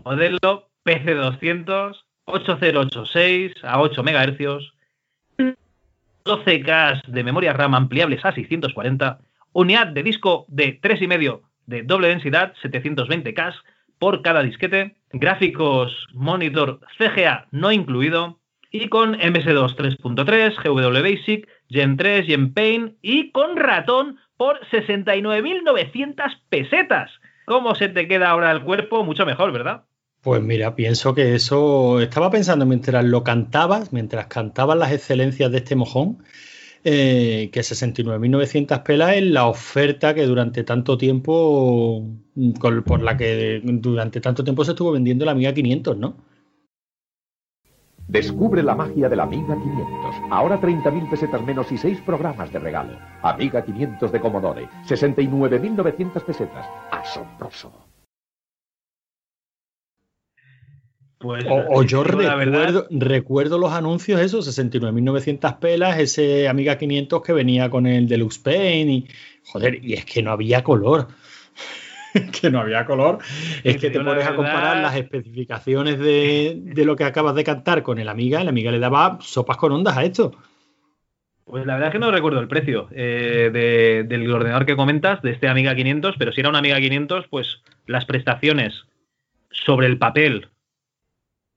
modelo 0.05 0.69
PC200 0.85 1.97
8086 2.27 3.53
a 3.63 3.81
8 3.81 4.03
MHz, 4.03 4.73
12K 6.27 7.03
de 7.07 7.25
memoria 7.25 7.55
RAM 7.55 7.75
ampliables 7.75 8.23
a 8.27 8.33
640, 8.33 9.21
unidad 9.55 9.87
de 9.87 10.03
disco 10.03 10.45
de 10.49 10.79
3,5 10.83 11.41
de 11.65 11.83
doble 11.83 12.09
densidad, 12.09 12.53
720K 12.63 13.55
por 13.99 14.21
cada 14.21 14.43
disquete, 14.43 14.97
gráficos 15.15 16.09
monitor 16.13 16.81
CGA 16.99 17.47
no 17.53 17.73
incluido, 17.73 18.39
y 18.71 18.89
con 18.89 19.15
MS2 19.15 19.77
3.3, 19.77 20.63
GW 20.63 21.03
Basic, 21.03 21.49
Gen 21.71 21.97
3, 21.97 22.27
Gen 22.27 22.53
Paint 22.53 22.97
y 23.01 23.31
con 23.31 23.57
ratón 23.57 24.19
por 24.37 24.61
69.900 24.71 26.41
pesetas. 26.49 27.11
¿Cómo 27.47 27.75
se 27.75 27.89
te 27.89 28.09
queda 28.09 28.31
ahora 28.31 28.51
el 28.51 28.63
cuerpo? 28.63 29.05
Mucho 29.05 29.27
mejor, 29.27 29.53
¿verdad? 29.53 29.85
Pues 30.23 30.43
mira, 30.43 30.75
pienso 30.75 31.15
que 31.15 31.35
eso 31.35 32.01
estaba 32.01 32.31
pensando 32.31 32.65
mientras 32.65 33.05
lo 33.05 33.23
cantabas, 33.23 33.93
mientras 33.93 34.27
cantabas 34.27 34.79
las 34.79 34.93
excelencias 34.93 35.53
de 35.53 35.59
este 35.59 35.77
mojón, 35.77 36.25
eh, 36.83 37.51
que 37.53 37.61
69.900 37.61 38.83
pelas 38.83 39.17
es 39.17 39.23
la 39.25 39.47
oferta 39.47 40.15
que 40.15 40.25
durante 40.25 40.65
tanto 40.65 40.97
tiempo, 40.97 42.09
por 42.61 43.03
la 43.03 43.17
que 43.19 43.61
durante 43.63 44.23
tanto 44.23 44.45
tiempo 44.45 44.65
se 44.65 44.71
estuvo 44.71 44.93
vendiendo 44.93 45.27
la 45.27 45.33
Amiga 45.33 45.53
500, 45.53 45.99
¿no? 45.99 46.17
Descubre 48.09 48.63
la 48.63 48.75
magia 48.75 49.09
de 49.09 49.17
la 49.17 49.23
Amiga 49.23 49.55
500. 49.55 50.15
Ahora 50.31 50.61
30.000 50.61 51.11
pesetas 51.11 51.43
menos 51.43 51.73
y 51.73 51.79
6 51.79 52.03
programas 52.03 52.53
de 52.53 52.59
regalo. 52.59 52.99
Amiga 53.23 53.65
500 53.65 54.13
de 54.13 54.21
Commodore. 54.21 54.69
69.900 54.87 56.25
pesetas. 56.25 56.67
Asombroso. 56.91 57.73
Pues, 61.19 61.43
o, 61.49 61.83
yo 61.83 62.05
recuerdo, 62.05 62.87
recuerdo, 62.91 63.57
los 63.59 63.73
anuncios, 63.73 64.21
esos 64.21 64.47
69.900 64.47 65.59
pelas, 65.59 65.99
ese 65.99 66.49
Amiga 66.49 66.77
500 66.77 67.23
que 67.23 67.33
venía 67.33 67.71
con 67.71 67.87
el 67.87 68.07
Deluxe 68.07 68.41
Paint 68.41 68.91
y 68.91 69.09
joder, 69.47 69.83
y 69.83 69.95
es 69.95 70.05
que 70.05 70.23
no 70.23 70.33
había 70.33 70.63
color. 70.63 71.09
que 72.41 72.51
no 72.51 72.61
había 72.61 72.85
color. 72.85 73.19
Es 73.63 73.77
que 73.79 73.91
te 73.91 74.01
pones 74.01 74.27
a 74.27 74.35
comparar 74.35 74.79
las 74.79 74.97
especificaciones 74.97 75.99
de, 75.99 76.85
lo 76.85 76.97
que 76.97 77.05
acabas 77.05 77.35
de 77.35 77.45
cantar 77.45 77.83
con 77.83 77.99
el 77.99 78.09
Amiga, 78.09 78.41
el 78.41 78.49
Amiga 78.49 78.71
le 78.71 78.79
daba 78.79 79.19
sopas 79.21 79.57
con 79.57 79.73
ondas 79.73 79.97
a 79.97 80.05
esto. 80.05 80.33
Pues 81.45 81.67
la 81.67 81.75
verdad 81.75 81.89
es 81.89 81.93
que 81.93 81.99
no 81.99 82.11
recuerdo 82.11 82.41
el 82.41 82.49
precio 82.49 82.89
eh, 82.93 84.05
del 84.07 84.33
ordenador 84.33 84.65
que 84.65 84.77
comentas, 84.77 85.21
de 85.23 85.33
este 85.33 85.49
Amiga 85.49 85.75
500, 85.75 86.17
pero 86.19 86.33
si 86.33 86.41
era 86.41 86.49
un 86.49 86.57
Amiga 86.57 86.81
500, 86.81 87.27
pues 87.29 87.63
las 87.87 88.07
prestaciones 88.07 88.87
sobre 89.51 89.87
el 89.87 89.99
papel 89.99 90.49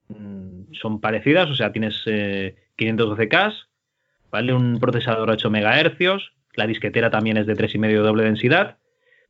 mm, 0.08 0.72
son 0.72 1.00
parecidas, 1.00 1.48
o 1.48 1.54
sea, 1.54 1.72
tienes 1.72 2.04
512K, 2.06 3.52
eh, 3.52 3.54
¿vale? 4.30 4.52
Un 4.52 4.78
procesador 4.78 5.30
8 5.30 5.48
MHz, 5.50 6.32
la 6.54 6.66
disquetera 6.66 7.10
también 7.10 7.38
es 7.38 7.46
de 7.46 7.56
3,5 7.56 7.80
de 7.86 7.94
doble 7.94 8.24
densidad, 8.24 8.76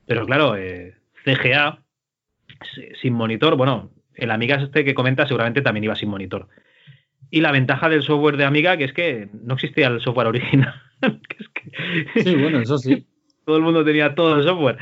pero 0.05 0.25
claro, 0.25 0.57
eh, 0.57 0.98
CGA 1.23 1.83
sin 3.01 3.13
monitor, 3.13 3.55
bueno, 3.55 3.91
el 4.15 4.31
Amiga 4.31 4.57
este 4.57 4.83
que 4.83 4.93
comenta 4.93 5.27
seguramente 5.27 5.61
también 5.61 5.83
iba 5.85 5.95
sin 5.95 6.09
monitor. 6.09 6.47
Y 7.31 7.41
la 7.41 7.51
ventaja 7.51 7.89
del 7.89 8.03
software 8.03 8.37
de 8.37 8.45
Amiga 8.45 8.77
que 8.77 8.85
es 8.85 8.93
que 8.93 9.29
no 9.33 9.55
existía 9.55 9.87
el 9.87 10.01
software 10.01 10.27
original. 10.27 10.73
sí, 12.15 12.35
bueno, 12.35 12.59
eso 12.59 12.77
sí. 12.77 13.05
Todo 13.45 13.57
el 13.57 13.63
mundo 13.63 13.83
tenía 13.83 14.13
todo 14.13 14.37
el 14.37 14.43
software. 14.43 14.77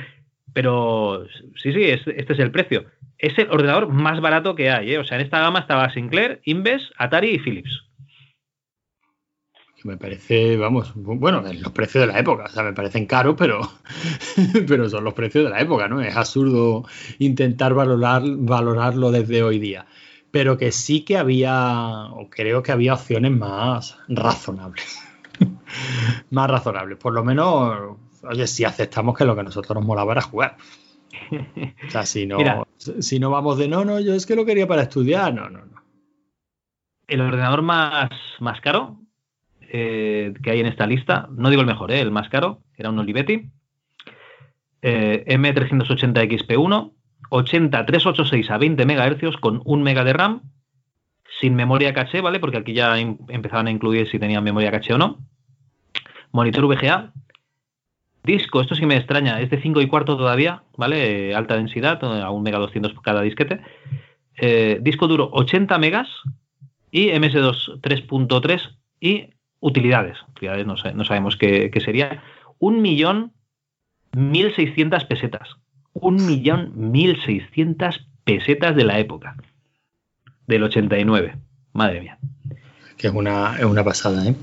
Pero 0.53 1.25
sí, 1.56 1.72
sí, 1.72 1.83
este, 1.83 2.19
es 2.19 2.40
el 2.40 2.51
precio. 2.51 2.85
Es 3.17 3.38
el 3.38 3.49
ordenador 3.49 3.88
más 3.88 4.19
barato 4.19 4.56
que 4.56 4.69
hay. 4.69 4.93
¿eh? 4.93 4.98
O 4.98 5.06
sea, 5.06 5.17
en 5.17 5.24
esta 5.24 5.40
gama 5.40 5.59
estaba 5.59 5.90
Sinclair, 5.93 6.41
Inves, 6.43 6.91
Atari 6.98 7.30
y 7.30 7.40
Philips 7.40 7.86
me 9.88 9.98
parece, 9.98 10.57
vamos, 10.57 10.91
bueno, 10.95 11.41
los 11.41 11.72
precios 11.72 12.06
de 12.06 12.11
la 12.11 12.19
época, 12.19 12.43
o 12.43 12.49
sea, 12.49 12.61
me 12.61 12.74
parecen 12.74 13.06
caros, 13.06 13.35
pero, 13.38 13.61
pero 14.67 14.90
son 14.90 15.06
los 15.06 15.14
precios 15.14 15.45
de 15.45 15.49
la 15.49 15.61
época, 15.61 15.88
¿no? 15.88 16.01
Es 16.01 16.16
absurdo 16.16 16.85
intentar 17.19 17.74
valorar, 17.74 18.22
valorarlo 18.25 19.11
desde 19.11 19.43
hoy 19.43 19.59
día. 19.59 19.88
Pero 20.30 20.57
que 20.57 20.74
sí 20.74 21.06
que 21.06 21.17
había, 21.17 22.07
o 22.11 22.30
creo 22.30 22.61
que 22.61 22.74
había 22.74 22.93
opciones 22.93 23.32
más 23.32 23.98
razonables. 24.09 25.01
más 26.32 26.49
razonables. 26.51 26.98
Por 26.98 27.14
lo 27.14 27.24
menos, 27.24 27.98
oye, 28.24 28.45
si 28.45 28.66
aceptamos 28.66 29.17
que 29.17 29.24
lo 29.24 29.35
que 29.35 29.41
a 29.41 29.45
nosotros 29.45 29.74
nos 29.74 29.85
molaba 29.85 30.11
era 30.11 30.22
jugar. 30.22 30.57
O 31.88 31.90
sea, 31.90 32.06
si 32.06 32.27
no, 32.27 32.67
si 32.77 33.19
no 33.19 33.32
vamos 33.32 33.57
de 33.57 33.67
no, 33.69 33.85
no, 33.85 33.99
yo 33.99 34.14
es 34.14 34.25
que 34.25 34.35
lo 34.35 34.45
quería 34.45 34.67
para 34.67 34.83
estudiar, 34.83 35.33
no, 35.33 35.49
no, 35.49 35.66
no. 35.66 35.82
El 37.07 37.22
ordenador 37.22 37.61
más, 37.61 38.09
más 38.40 38.59
caro 38.59 38.99
eh, 39.70 40.34
que 40.42 40.52
hay 40.52 40.60
en 40.60 40.66
esta 40.66 40.88
lista, 40.88 41.28
no 41.32 41.50
digo 41.50 41.62
el 41.62 41.68
mejor, 41.68 41.92
eh, 41.92 42.00
el 42.00 42.12
más 42.12 42.30
caro, 42.30 42.62
era 42.78 42.90
un 42.90 43.00
Olivetti, 43.00 43.50
eh, 44.82 45.26
M380XP1, 45.28 46.94
80386 47.30 48.52
a 48.52 48.58
20 48.58 48.86
MHz 48.86 49.38
con 49.38 49.62
1 49.66 49.84
MB 49.84 50.04
de 50.04 50.14
RAM, 50.14 50.42
sin 51.40 51.56
memoria 51.56 51.94
caché, 51.94 52.22
¿vale? 52.22 52.40
Porque 52.40 52.58
aquí 52.58 52.74
ya 52.74 52.98
empezaban 52.98 53.68
a 53.68 53.72
incluir 53.72 54.08
si 54.10 54.20
tenían 54.20 54.44
memoria 54.44 54.72
caché 54.72 54.94
o 54.94 54.98
no. 54.98 55.20
Monitor 56.32 56.66
VGA. 56.68 57.14
Disco, 58.24 58.62
esto 58.62 58.76
sí 58.76 58.86
me 58.86 58.98
extraña, 58.98 59.40
es 59.40 59.50
de 59.50 59.62
5 59.62 59.82
y 59.82 59.88
cuarto 59.88 60.18
todavía, 60.18 60.64
¿vale? 60.76 61.34
Alta 61.36 61.56
densidad, 61.56 62.04
a 62.04 62.30
1 62.32 62.42
MB 62.42 62.60
200 62.60 62.94
por 62.94 63.04
cada 63.04 63.22
disquete. 63.22 63.62
disco 64.82 65.08
duro 65.08 65.30
80 65.32 65.78
megas 65.78 66.10
y 66.92 67.10
MS2 67.10 67.80
3.3 67.82 68.78
y 69.00 69.36
utilidades, 69.60 70.18
utilidades 70.30 70.66
no, 70.66 70.76
no 70.94 71.06
sabemos 71.06 71.38
qué, 71.38 71.72
sería, 71.84 72.24
un 72.60 72.82
millón 72.82 73.34
mil 74.14 74.53
seiscientas 74.56 75.06
pesetas. 75.06 75.58
Un 75.94 76.16
millón 76.26 76.72
mil 76.92 77.19
seiscientas 77.24 78.08
pesetas 78.24 78.76
de 78.76 78.84
la 78.84 79.00
época. 79.00 79.36
Del 80.45 80.64
89. 80.64 81.36
Madre 81.74 82.02
mía. 82.02 82.18
Que 82.98 83.08
es 83.08 83.14
una, 83.14 83.58
es 83.58 83.66
una 83.66 83.84
pasada, 83.84 84.27
¿eh? 84.27 84.35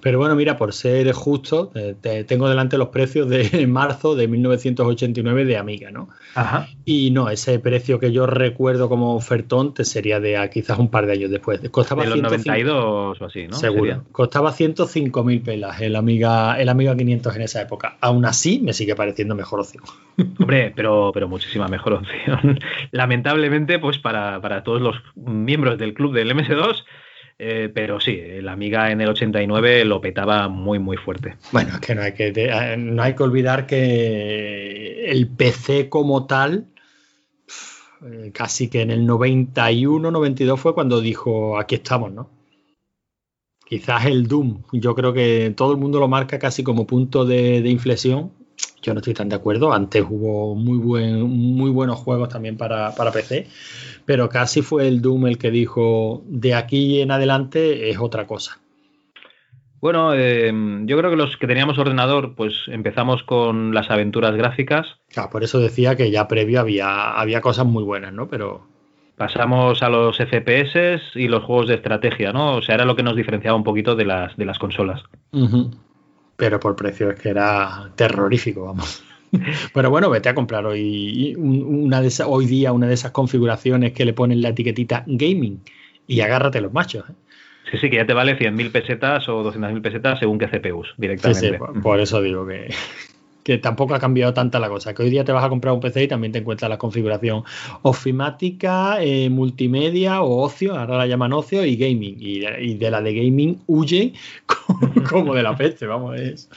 Pero 0.00 0.18
bueno, 0.18 0.34
mira, 0.34 0.56
por 0.56 0.72
ser 0.72 1.12
justo, 1.12 1.72
te 2.00 2.24
tengo 2.24 2.48
delante 2.48 2.78
los 2.78 2.88
precios 2.88 3.28
de 3.28 3.66
marzo 3.66 4.14
de 4.14 4.28
1989 4.28 5.44
de 5.44 5.56
Amiga, 5.56 5.90
¿no? 5.90 6.08
Ajá. 6.34 6.68
Y 6.84 7.10
no, 7.10 7.28
ese 7.28 7.58
precio 7.58 7.98
que 7.98 8.12
yo 8.12 8.26
recuerdo 8.26 8.88
como 8.88 9.14
ofertón 9.14 9.74
te 9.74 9.84
sería 9.84 10.20
de 10.20 10.48
quizás 10.52 10.78
un 10.78 10.88
par 10.88 11.06
de 11.06 11.12
años 11.12 11.30
después. 11.30 11.60
Costaba 11.70 12.04
de 12.04 12.10
los 12.10 12.22
92 12.22 13.20
o 13.20 13.24
así, 13.24 13.46
¿no? 13.46 13.56
Seguro. 13.56 14.04
Costaba 14.12 14.52
105.000 14.52 15.42
pelas 15.42 15.80
el 15.80 15.96
Amiga, 15.96 16.60
el 16.60 16.68
Amiga 16.68 16.96
500 16.96 17.36
en 17.36 17.42
esa 17.42 17.62
época. 17.62 17.96
Aún 18.00 18.24
así, 18.24 18.60
me 18.62 18.72
sigue 18.72 18.94
pareciendo 18.94 19.34
mejor 19.34 19.60
opción. 19.60 19.84
Hombre, 20.38 20.72
pero, 20.74 21.10
pero 21.12 21.28
muchísima 21.28 21.68
mejor 21.68 21.94
opción. 21.94 22.58
Lamentablemente, 22.90 23.78
pues 23.78 23.98
para, 23.98 24.40
para 24.40 24.62
todos 24.62 24.80
los 24.80 24.96
miembros 25.14 25.78
del 25.78 25.94
club 25.94 26.14
del 26.14 26.34
MS2 26.34 26.84
eh, 27.42 27.70
pero 27.72 27.98
sí, 28.00 28.20
la 28.42 28.52
Amiga 28.52 28.90
en 28.90 29.00
el 29.00 29.08
89 29.08 29.86
lo 29.86 30.02
petaba 30.02 30.48
muy, 30.48 30.78
muy 30.78 30.98
fuerte. 30.98 31.38
Bueno, 31.52 31.70
es 31.72 31.80
que 31.80 31.94
no 31.94 32.02
hay 32.02 32.12
que, 32.12 32.34
eh, 32.36 32.76
no 32.76 33.02
hay 33.02 33.14
que 33.14 33.22
olvidar 33.22 33.66
que 33.66 35.10
el 35.10 35.26
PC 35.26 35.88
como 35.88 36.26
tal, 36.26 36.66
eh, 38.04 38.30
casi 38.34 38.68
que 38.68 38.82
en 38.82 38.90
el 38.90 39.06
91, 39.06 40.10
92 40.10 40.60
fue 40.60 40.74
cuando 40.74 41.00
dijo, 41.00 41.58
aquí 41.58 41.76
estamos, 41.76 42.12
¿no? 42.12 42.28
Quizás 43.66 44.04
el 44.04 44.28
Doom, 44.28 44.64
yo 44.72 44.94
creo 44.94 45.14
que 45.14 45.54
todo 45.56 45.72
el 45.72 45.78
mundo 45.78 45.98
lo 45.98 46.08
marca 46.08 46.38
casi 46.38 46.62
como 46.62 46.86
punto 46.86 47.24
de, 47.24 47.66
inflexión. 47.70 48.32
Yo 48.82 48.92
no 48.92 49.00
estoy 49.00 49.14
tan 49.14 49.30
de 49.30 49.36
acuerdo. 49.36 49.72
Antes 49.72 50.04
hubo 50.06 50.54
muy, 50.54 50.76
buen, 50.76 51.22
muy 51.22 51.70
buenos 51.70 51.98
juegos 52.00 52.28
también 52.28 52.58
para, 52.58 52.94
para 52.94 53.12
PC 53.12 53.46
pero 54.04 54.28
casi 54.28 54.62
fue 54.62 54.88
el 54.88 55.00
Doom 55.00 55.26
el 55.26 55.38
que 55.38 55.50
dijo 55.50 56.22
de 56.26 56.54
aquí 56.54 57.00
en 57.00 57.10
adelante 57.10 57.90
es 57.90 57.98
otra 57.98 58.26
cosa. 58.26 58.60
Bueno, 59.80 60.12
eh, 60.14 60.52
yo 60.84 60.98
creo 60.98 61.10
que 61.10 61.16
los 61.16 61.36
que 61.38 61.46
teníamos 61.46 61.78
ordenador, 61.78 62.34
pues 62.34 62.52
empezamos 62.66 63.22
con 63.22 63.72
las 63.72 63.90
aventuras 63.90 64.36
gráficas. 64.36 64.86
Claro, 65.08 65.30
por 65.30 65.42
eso 65.42 65.58
decía 65.58 65.96
que 65.96 66.10
ya 66.10 66.28
previo 66.28 66.60
había, 66.60 67.12
había 67.12 67.40
cosas 67.40 67.66
muy 67.66 67.82
buenas, 67.82 68.12
¿no? 68.12 68.28
Pero. 68.28 68.68
Pasamos 69.16 69.82
a 69.82 69.90
los 69.90 70.16
FPS 70.16 71.14
y 71.14 71.28
los 71.28 71.44
juegos 71.44 71.68
de 71.68 71.74
estrategia, 71.74 72.32
¿no? 72.32 72.56
O 72.56 72.62
sea, 72.62 72.76
era 72.76 72.86
lo 72.86 72.96
que 72.96 73.02
nos 73.02 73.14
diferenciaba 73.14 73.54
un 73.54 73.64
poquito 73.64 73.94
de 73.94 74.06
las, 74.06 74.34
de 74.38 74.46
las 74.46 74.58
consolas. 74.58 75.02
Pero 76.36 76.58
por 76.58 76.74
precio 76.74 77.10
es 77.10 77.20
que 77.20 77.28
era 77.28 77.90
terrorífico, 77.96 78.64
vamos. 78.64 79.04
Pero 79.74 79.90
bueno, 79.90 80.10
vete 80.10 80.28
a 80.28 80.34
comprar 80.34 80.66
hoy, 80.66 81.34
una 81.36 82.00
de 82.00 82.12
hoy 82.26 82.46
día 82.46 82.72
una 82.72 82.86
de 82.86 82.94
esas 82.94 83.12
configuraciones 83.12 83.92
que 83.92 84.04
le 84.04 84.12
ponen 84.12 84.42
la 84.42 84.50
etiquetita 84.50 85.04
gaming 85.06 85.60
y 86.06 86.20
agárrate 86.20 86.60
los 86.60 86.72
machos. 86.72 87.08
¿eh? 87.08 87.12
Sí, 87.70 87.78
sí, 87.78 87.90
que 87.90 87.96
ya 87.96 88.06
te 88.06 88.14
vale 88.14 88.36
100.000 88.36 88.72
pesetas 88.72 89.28
o 89.28 89.44
200.000 89.44 89.80
pesetas 89.80 90.18
según 90.18 90.38
qué 90.38 90.48
CPUs 90.48 90.94
directamente. 90.96 91.48
Sí, 91.50 91.54
sí, 91.56 91.80
por 91.80 92.00
eso 92.00 92.20
digo 92.20 92.44
que, 92.46 92.74
que 93.44 93.58
tampoco 93.58 93.94
ha 93.94 94.00
cambiado 94.00 94.34
tanta 94.34 94.58
la 94.58 94.68
cosa. 94.68 94.92
Que 94.94 95.04
hoy 95.04 95.10
día 95.10 95.24
te 95.24 95.32
vas 95.32 95.44
a 95.44 95.48
comprar 95.48 95.74
un 95.74 95.80
PC 95.80 96.04
y 96.04 96.08
también 96.08 96.32
te 96.32 96.40
encuentras 96.40 96.68
la 96.68 96.78
configuración 96.78 97.44
ofimática, 97.82 99.02
eh, 99.02 99.30
multimedia 99.30 100.22
o 100.22 100.42
ocio, 100.42 100.76
ahora 100.76 100.98
la 100.98 101.06
llaman 101.06 101.32
ocio 101.32 101.64
y 101.64 101.76
gaming. 101.76 102.16
Y, 102.18 102.74
de 102.74 102.90
la 102.90 103.00
de 103.00 103.14
gaming 103.14 103.60
huye 103.66 104.14
como, 105.08 105.34
de 105.34 105.42
la 105.42 105.56
peste, 105.56 105.86
vamos. 105.86 106.18
Es. 106.18 106.50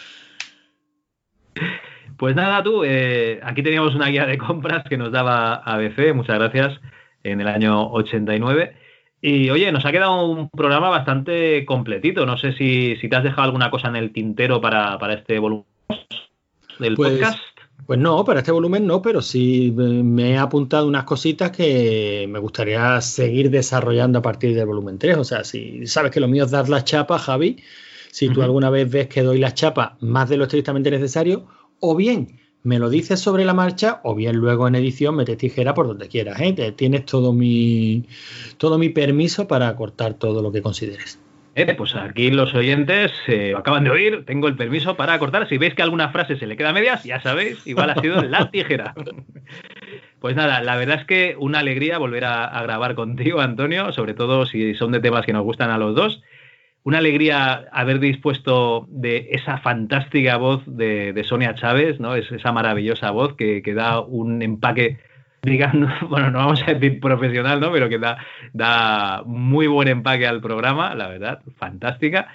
Pues 2.17 2.35
nada, 2.35 2.63
tú, 2.63 2.83
eh, 2.83 3.39
aquí 3.43 3.63
teníamos 3.63 3.95
una 3.95 4.07
guía 4.07 4.25
de 4.25 4.37
compras 4.37 4.83
que 4.87 4.97
nos 4.97 5.11
daba 5.11 5.55
ABC, 5.55 6.13
muchas 6.13 6.37
gracias, 6.37 6.79
en 7.23 7.41
el 7.41 7.47
año 7.47 7.91
89. 7.91 8.75
Y 9.21 9.49
oye, 9.49 9.71
nos 9.71 9.85
ha 9.85 9.91
quedado 9.91 10.25
un 10.25 10.49
programa 10.49 10.89
bastante 10.89 11.63
completito. 11.65 12.25
No 12.25 12.37
sé 12.37 12.51
si, 12.51 12.97
te 13.09 13.15
has 13.15 13.23
dejado 13.23 13.43
alguna 13.43 13.71
cosa 13.71 13.87
en 13.87 13.95
el 13.95 14.11
tintero 14.11 14.59
para, 14.59 14.97
este 15.13 15.39
volumen 15.39 15.65
del 16.77 16.95
pues, 16.95 17.13
podcast. 17.13 17.39
Pues 17.85 17.99
no, 17.99 18.23
para 18.25 18.39
este 18.39 18.51
volumen 18.51 18.85
no, 18.85 19.01
pero 19.01 19.21
sí 19.21 19.73
me 19.75 20.31
he 20.31 20.37
apuntado 20.37 20.87
unas 20.87 21.05
cositas 21.05 21.51
que 21.51 22.25
me 22.29 22.39
gustaría 22.39 22.99
seguir 22.99 23.49
desarrollando 23.49 24.19
a 24.19 24.21
partir 24.21 24.55
del 24.55 24.65
volumen 24.65 24.97
3. 24.97 25.17
O 25.17 25.23
sea, 25.23 25.45
si 25.45 25.87
sabes 25.87 26.11
que 26.11 26.19
lo 26.19 26.27
mío 26.27 26.43
es 26.43 26.51
dar 26.51 26.67
las 26.67 26.83
chapas, 26.83 27.23
Javi, 27.23 27.63
si 28.11 28.29
tú 28.29 28.41
alguna 28.41 28.69
vez 28.69 28.91
ves 28.91 29.07
que 29.07 29.23
doy 29.23 29.39
las 29.39 29.53
chapas 29.55 29.93
más 30.01 30.29
de 30.29 30.37
lo 30.37 30.43
estrictamente 30.43 30.91
necesario, 30.91 31.47
o 31.85 31.95
bien 31.97 32.39
me 32.63 32.79
lo 32.79 32.89
dices 32.89 33.19
sobre 33.19 33.43
la 33.43 33.53
marcha 33.53 33.99
o 34.03 34.15
bien 34.15 34.37
luego 34.37 34.69
en 34.69 34.75
edición 34.75 35.17
metes 35.17 35.37
tijera 35.37 35.73
por 35.73 35.85
donde 35.85 36.07
quieras. 36.07 36.39
¿eh? 36.39 36.73
Tienes 36.75 37.05
todo 37.05 37.33
mi, 37.33 38.05
todo 38.57 38.77
mi 38.77 38.87
permiso 38.87 39.49
para 39.49 39.75
cortar 39.75 40.13
todo 40.13 40.41
lo 40.41 40.53
que 40.53 40.61
consideres. 40.61 41.19
Eh, 41.55 41.71
pues 41.75 41.93
aquí 41.93 42.31
los 42.31 42.55
oyentes 42.55 43.11
eh, 43.27 43.53
acaban 43.55 43.83
de 43.83 43.89
oír, 43.91 44.23
tengo 44.25 44.47
el 44.47 44.55
permiso 44.55 44.95
para 44.95 45.19
cortar. 45.19 45.47
Si 45.49 45.57
veis 45.57 45.75
que 45.75 45.81
alguna 45.81 46.09
frase 46.09 46.37
se 46.37 46.47
le 46.47 46.55
queda 46.55 46.69
a 46.69 46.73
medias, 46.73 47.03
ya 47.03 47.21
sabéis, 47.21 47.67
igual 47.67 47.89
ha 47.89 48.01
sido 48.01 48.21
la 48.23 48.49
tijera. 48.49 48.95
Pues 50.19 50.37
nada, 50.37 50.61
la 50.61 50.77
verdad 50.77 51.01
es 51.01 51.05
que 51.05 51.35
una 51.37 51.59
alegría 51.59 51.97
volver 51.97 52.23
a 52.23 52.61
grabar 52.63 52.95
contigo, 52.95 53.41
Antonio, 53.41 53.91
sobre 53.91 54.13
todo 54.13 54.45
si 54.45 54.73
son 54.73 54.93
de 54.93 55.01
temas 55.01 55.25
que 55.25 55.33
nos 55.33 55.43
gustan 55.43 55.69
a 55.69 55.77
los 55.77 55.95
dos 55.95 56.23
una 56.83 56.97
alegría 56.97 57.65
haber 57.71 57.99
dispuesto 57.99 58.85
de 58.89 59.29
esa 59.31 59.57
fantástica 59.59 60.37
voz 60.37 60.61
de, 60.65 61.23
Sonia 61.25 61.55
Chávez, 61.55 61.99
¿no? 61.99 62.15
Es 62.15 62.31
esa 62.31 62.51
maravillosa 62.51 63.11
voz 63.11 63.35
que, 63.35 63.61
da 63.73 64.01
un 64.01 64.41
empaque, 64.41 64.99
digamos, 65.41 65.91
bueno, 66.09 66.31
no 66.31 66.39
vamos 66.39 66.63
a 66.63 66.73
decir 66.73 66.99
profesional, 66.99 67.59
¿no? 67.59 67.71
Pero 67.71 67.89
que 67.89 67.99
da, 67.99 69.23
muy 69.25 69.67
buen 69.67 69.87
empaque 69.87 70.27
al 70.27 70.41
programa, 70.41 70.93
la 70.95 71.07
verdad, 71.07 71.41
fantástica. 71.57 72.27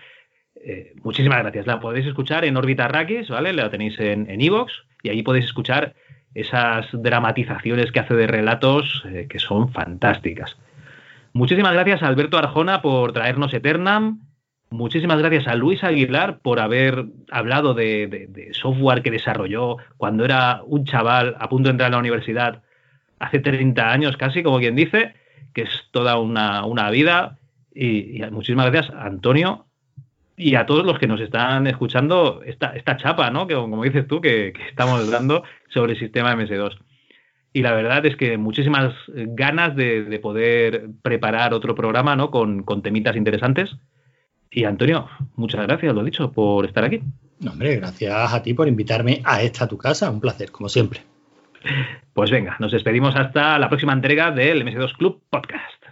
Eh, 0.57 0.94
muchísimas 1.02 1.41
gracias. 1.41 1.67
La 1.67 1.78
podéis 1.78 2.07
escuchar 2.07 2.44
en 2.44 2.57
Órbita 2.57 2.89
Rakis, 2.89 3.28
¿vale? 3.28 3.52
La 3.52 3.70
tenéis 3.70 4.01
en 4.01 4.41
Evox 4.41 4.73
y 5.02 5.10
ahí 5.10 5.23
podéis 5.23 5.47
escuchar 5.47 5.94
esas 6.35 6.86
dramatizaciones 6.93 7.93
que 7.93 8.01
hace 8.01 8.15
de 8.15 8.27
relatos 8.27 9.05
eh, 9.07 9.27
que 9.28 9.39
son 9.39 9.73
fantásticas. 9.73 10.57
Muchísimas 11.33 11.73
gracias 11.73 12.02
Alberto 12.02 12.39
Arjona 12.39 12.83
por 12.83 13.12
traernos 13.12 13.52
Eternam, 13.55 14.20
Muchísimas 14.71 15.19
gracias 15.19 15.49
a 15.49 15.55
Luis 15.55 15.83
Aguilar 15.83 16.41
por 16.41 16.61
haber 16.61 17.07
hablado 17.31 17.73
de, 17.73 18.51
software 18.53 19.03
que 19.03 19.11
desarrolló 19.11 19.79
cuando 19.97 20.27
era 20.27 20.63
un 20.67 20.85
chaval 20.85 21.37
a 21.39 21.49
punto 21.49 21.69
de 21.69 21.73
entrar 21.73 21.89
a 21.89 21.93
la 21.93 21.99
universidad 21.99 22.63
hace 23.19 23.39
30 23.39 23.91
años 23.91 24.17
casi, 24.19 24.43
como 24.43 24.59
quien 24.59 24.77
dice, 24.77 25.15
que 25.55 25.63
es 25.63 25.71
toda 25.91 26.19
una, 26.19 26.91
vida. 26.91 27.39
Y, 27.75 28.21
muchísimas 28.31 28.71
gracias 28.71 28.95
a 28.95 29.07
Antonio 29.07 29.65
y 30.37 30.55
a 30.55 30.67
todos 30.67 30.85
los 30.85 30.99
que 30.99 31.07
nos 31.07 31.21
están 31.23 31.67
escuchando 31.67 32.43
esta, 32.45 32.77
esta 32.77 32.99
chapa, 32.99 33.31
¿no? 33.31 33.47
Que 33.47 33.55
como 33.55 33.83
dices 33.83 34.07
tú, 34.07 34.21
que, 34.21 34.53
estamos 34.69 35.11
dando 35.11 35.45
sobre 35.69 35.95
el 35.95 35.99
sistema 35.99 36.35
MS2. 36.37 36.77
Y 37.55 37.63
la 37.63 37.73
verdad 37.73 38.05
es 38.05 38.17
que 38.17 38.37
muchísimas 38.37 38.95
ganas 39.09 39.75
de, 39.75 40.21
poder 40.23 40.89
preparar 41.01 41.55
otro 41.55 41.75
programa, 41.75 42.17
¿no? 42.17 42.31
Con, 42.31 42.65
con 42.65 42.83
temitas 42.83 43.17
interesantes. 43.17 43.75
Y 44.51 44.65
Antonio, 44.65 45.09
muchas 45.36 45.67
gracias, 45.67 45.94
lo 45.94 46.05
dicho, 46.05 46.33
por 46.33 46.65
estar 46.65 46.85
aquí. 46.85 47.02
No, 47.41 47.52
hombre, 47.52 47.77
gracias 47.77 48.33
a 48.33 48.43
ti 48.43 48.55
por 48.55 48.67
invitarme 48.67 49.23
a 49.25 49.43
esta 49.43 49.68
tu 49.68 49.78
casa. 49.78 50.10
Un 50.10 50.20
placer, 50.20 50.51
como 50.51 50.68
siempre. 50.68 51.02
Pues 52.12 52.31
venga, 52.31 52.57
nos 52.59 52.73
despedimos 52.73 53.15
hasta 53.17 53.59
la 53.59 53.68
próxima 53.68 53.93
entrega 53.93 54.31
del 54.31 54.65
MS2 54.65 54.97
Club 54.97 55.23
Podcast. 55.31 55.85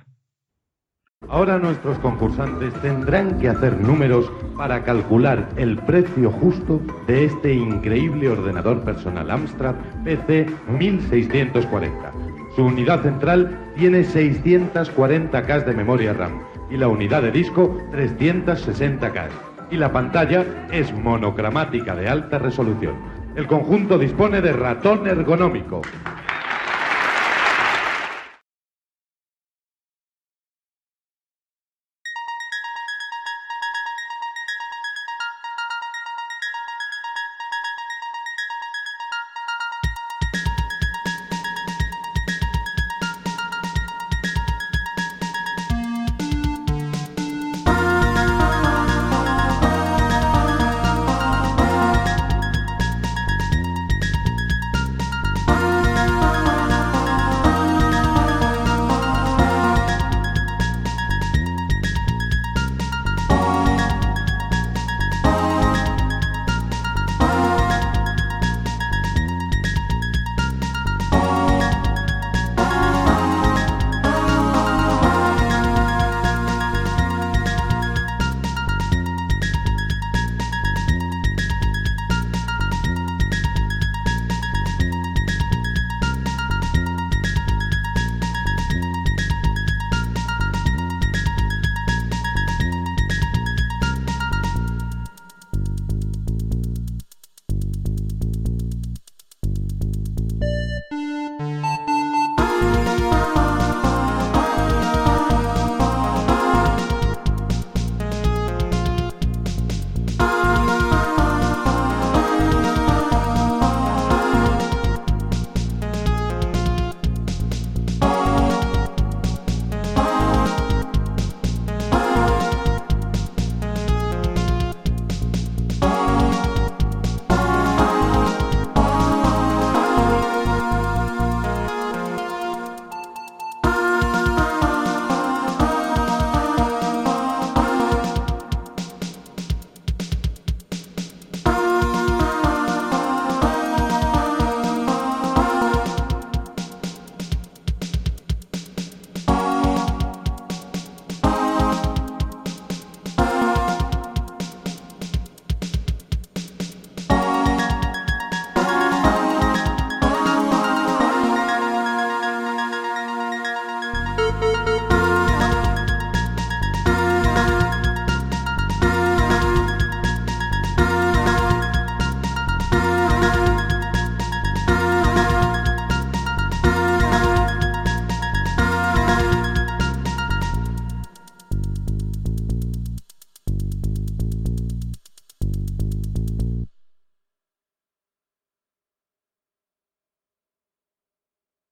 Ahora 1.28 1.58
nuestros 1.58 1.98
concursantes 1.98 2.72
tendrán 2.82 3.40
que 3.40 3.48
hacer 3.48 3.80
números 3.80 4.30
para 4.56 4.84
calcular 4.84 5.48
el 5.56 5.76
precio 5.78 6.30
justo 6.30 6.80
de 7.06 7.24
este 7.24 7.52
increíble 7.52 8.28
ordenador 8.28 8.84
personal 8.84 9.30
Amstrad 9.30 9.74
PC 10.04 10.46
1640. 10.68 12.12
Su 12.54 12.66
unidad 12.66 13.02
central 13.02 13.72
tiene 13.76 14.02
640K 14.02 15.64
de 15.64 15.72
memoria 15.72 16.12
RAM 16.12 16.55
y 16.70 16.76
la 16.76 16.88
unidad 16.88 17.22
de 17.22 17.30
disco 17.30 17.78
360K. 17.92 19.28
Y 19.70 19.76
la 19.76 19.92
pantalla 19.92 20.44
es 20.70 20.92
monocromática 20.92 21.94
de 21.94 22.08
alta 22.08 22.38
resolución. 22.38 22.94
El 23.34 23.46
conjunto 23.46 23.98
dispone 23.98 24.40
de 24.40 24.52
ratón 24.52 25.06
ergonómico. 25.06 25.82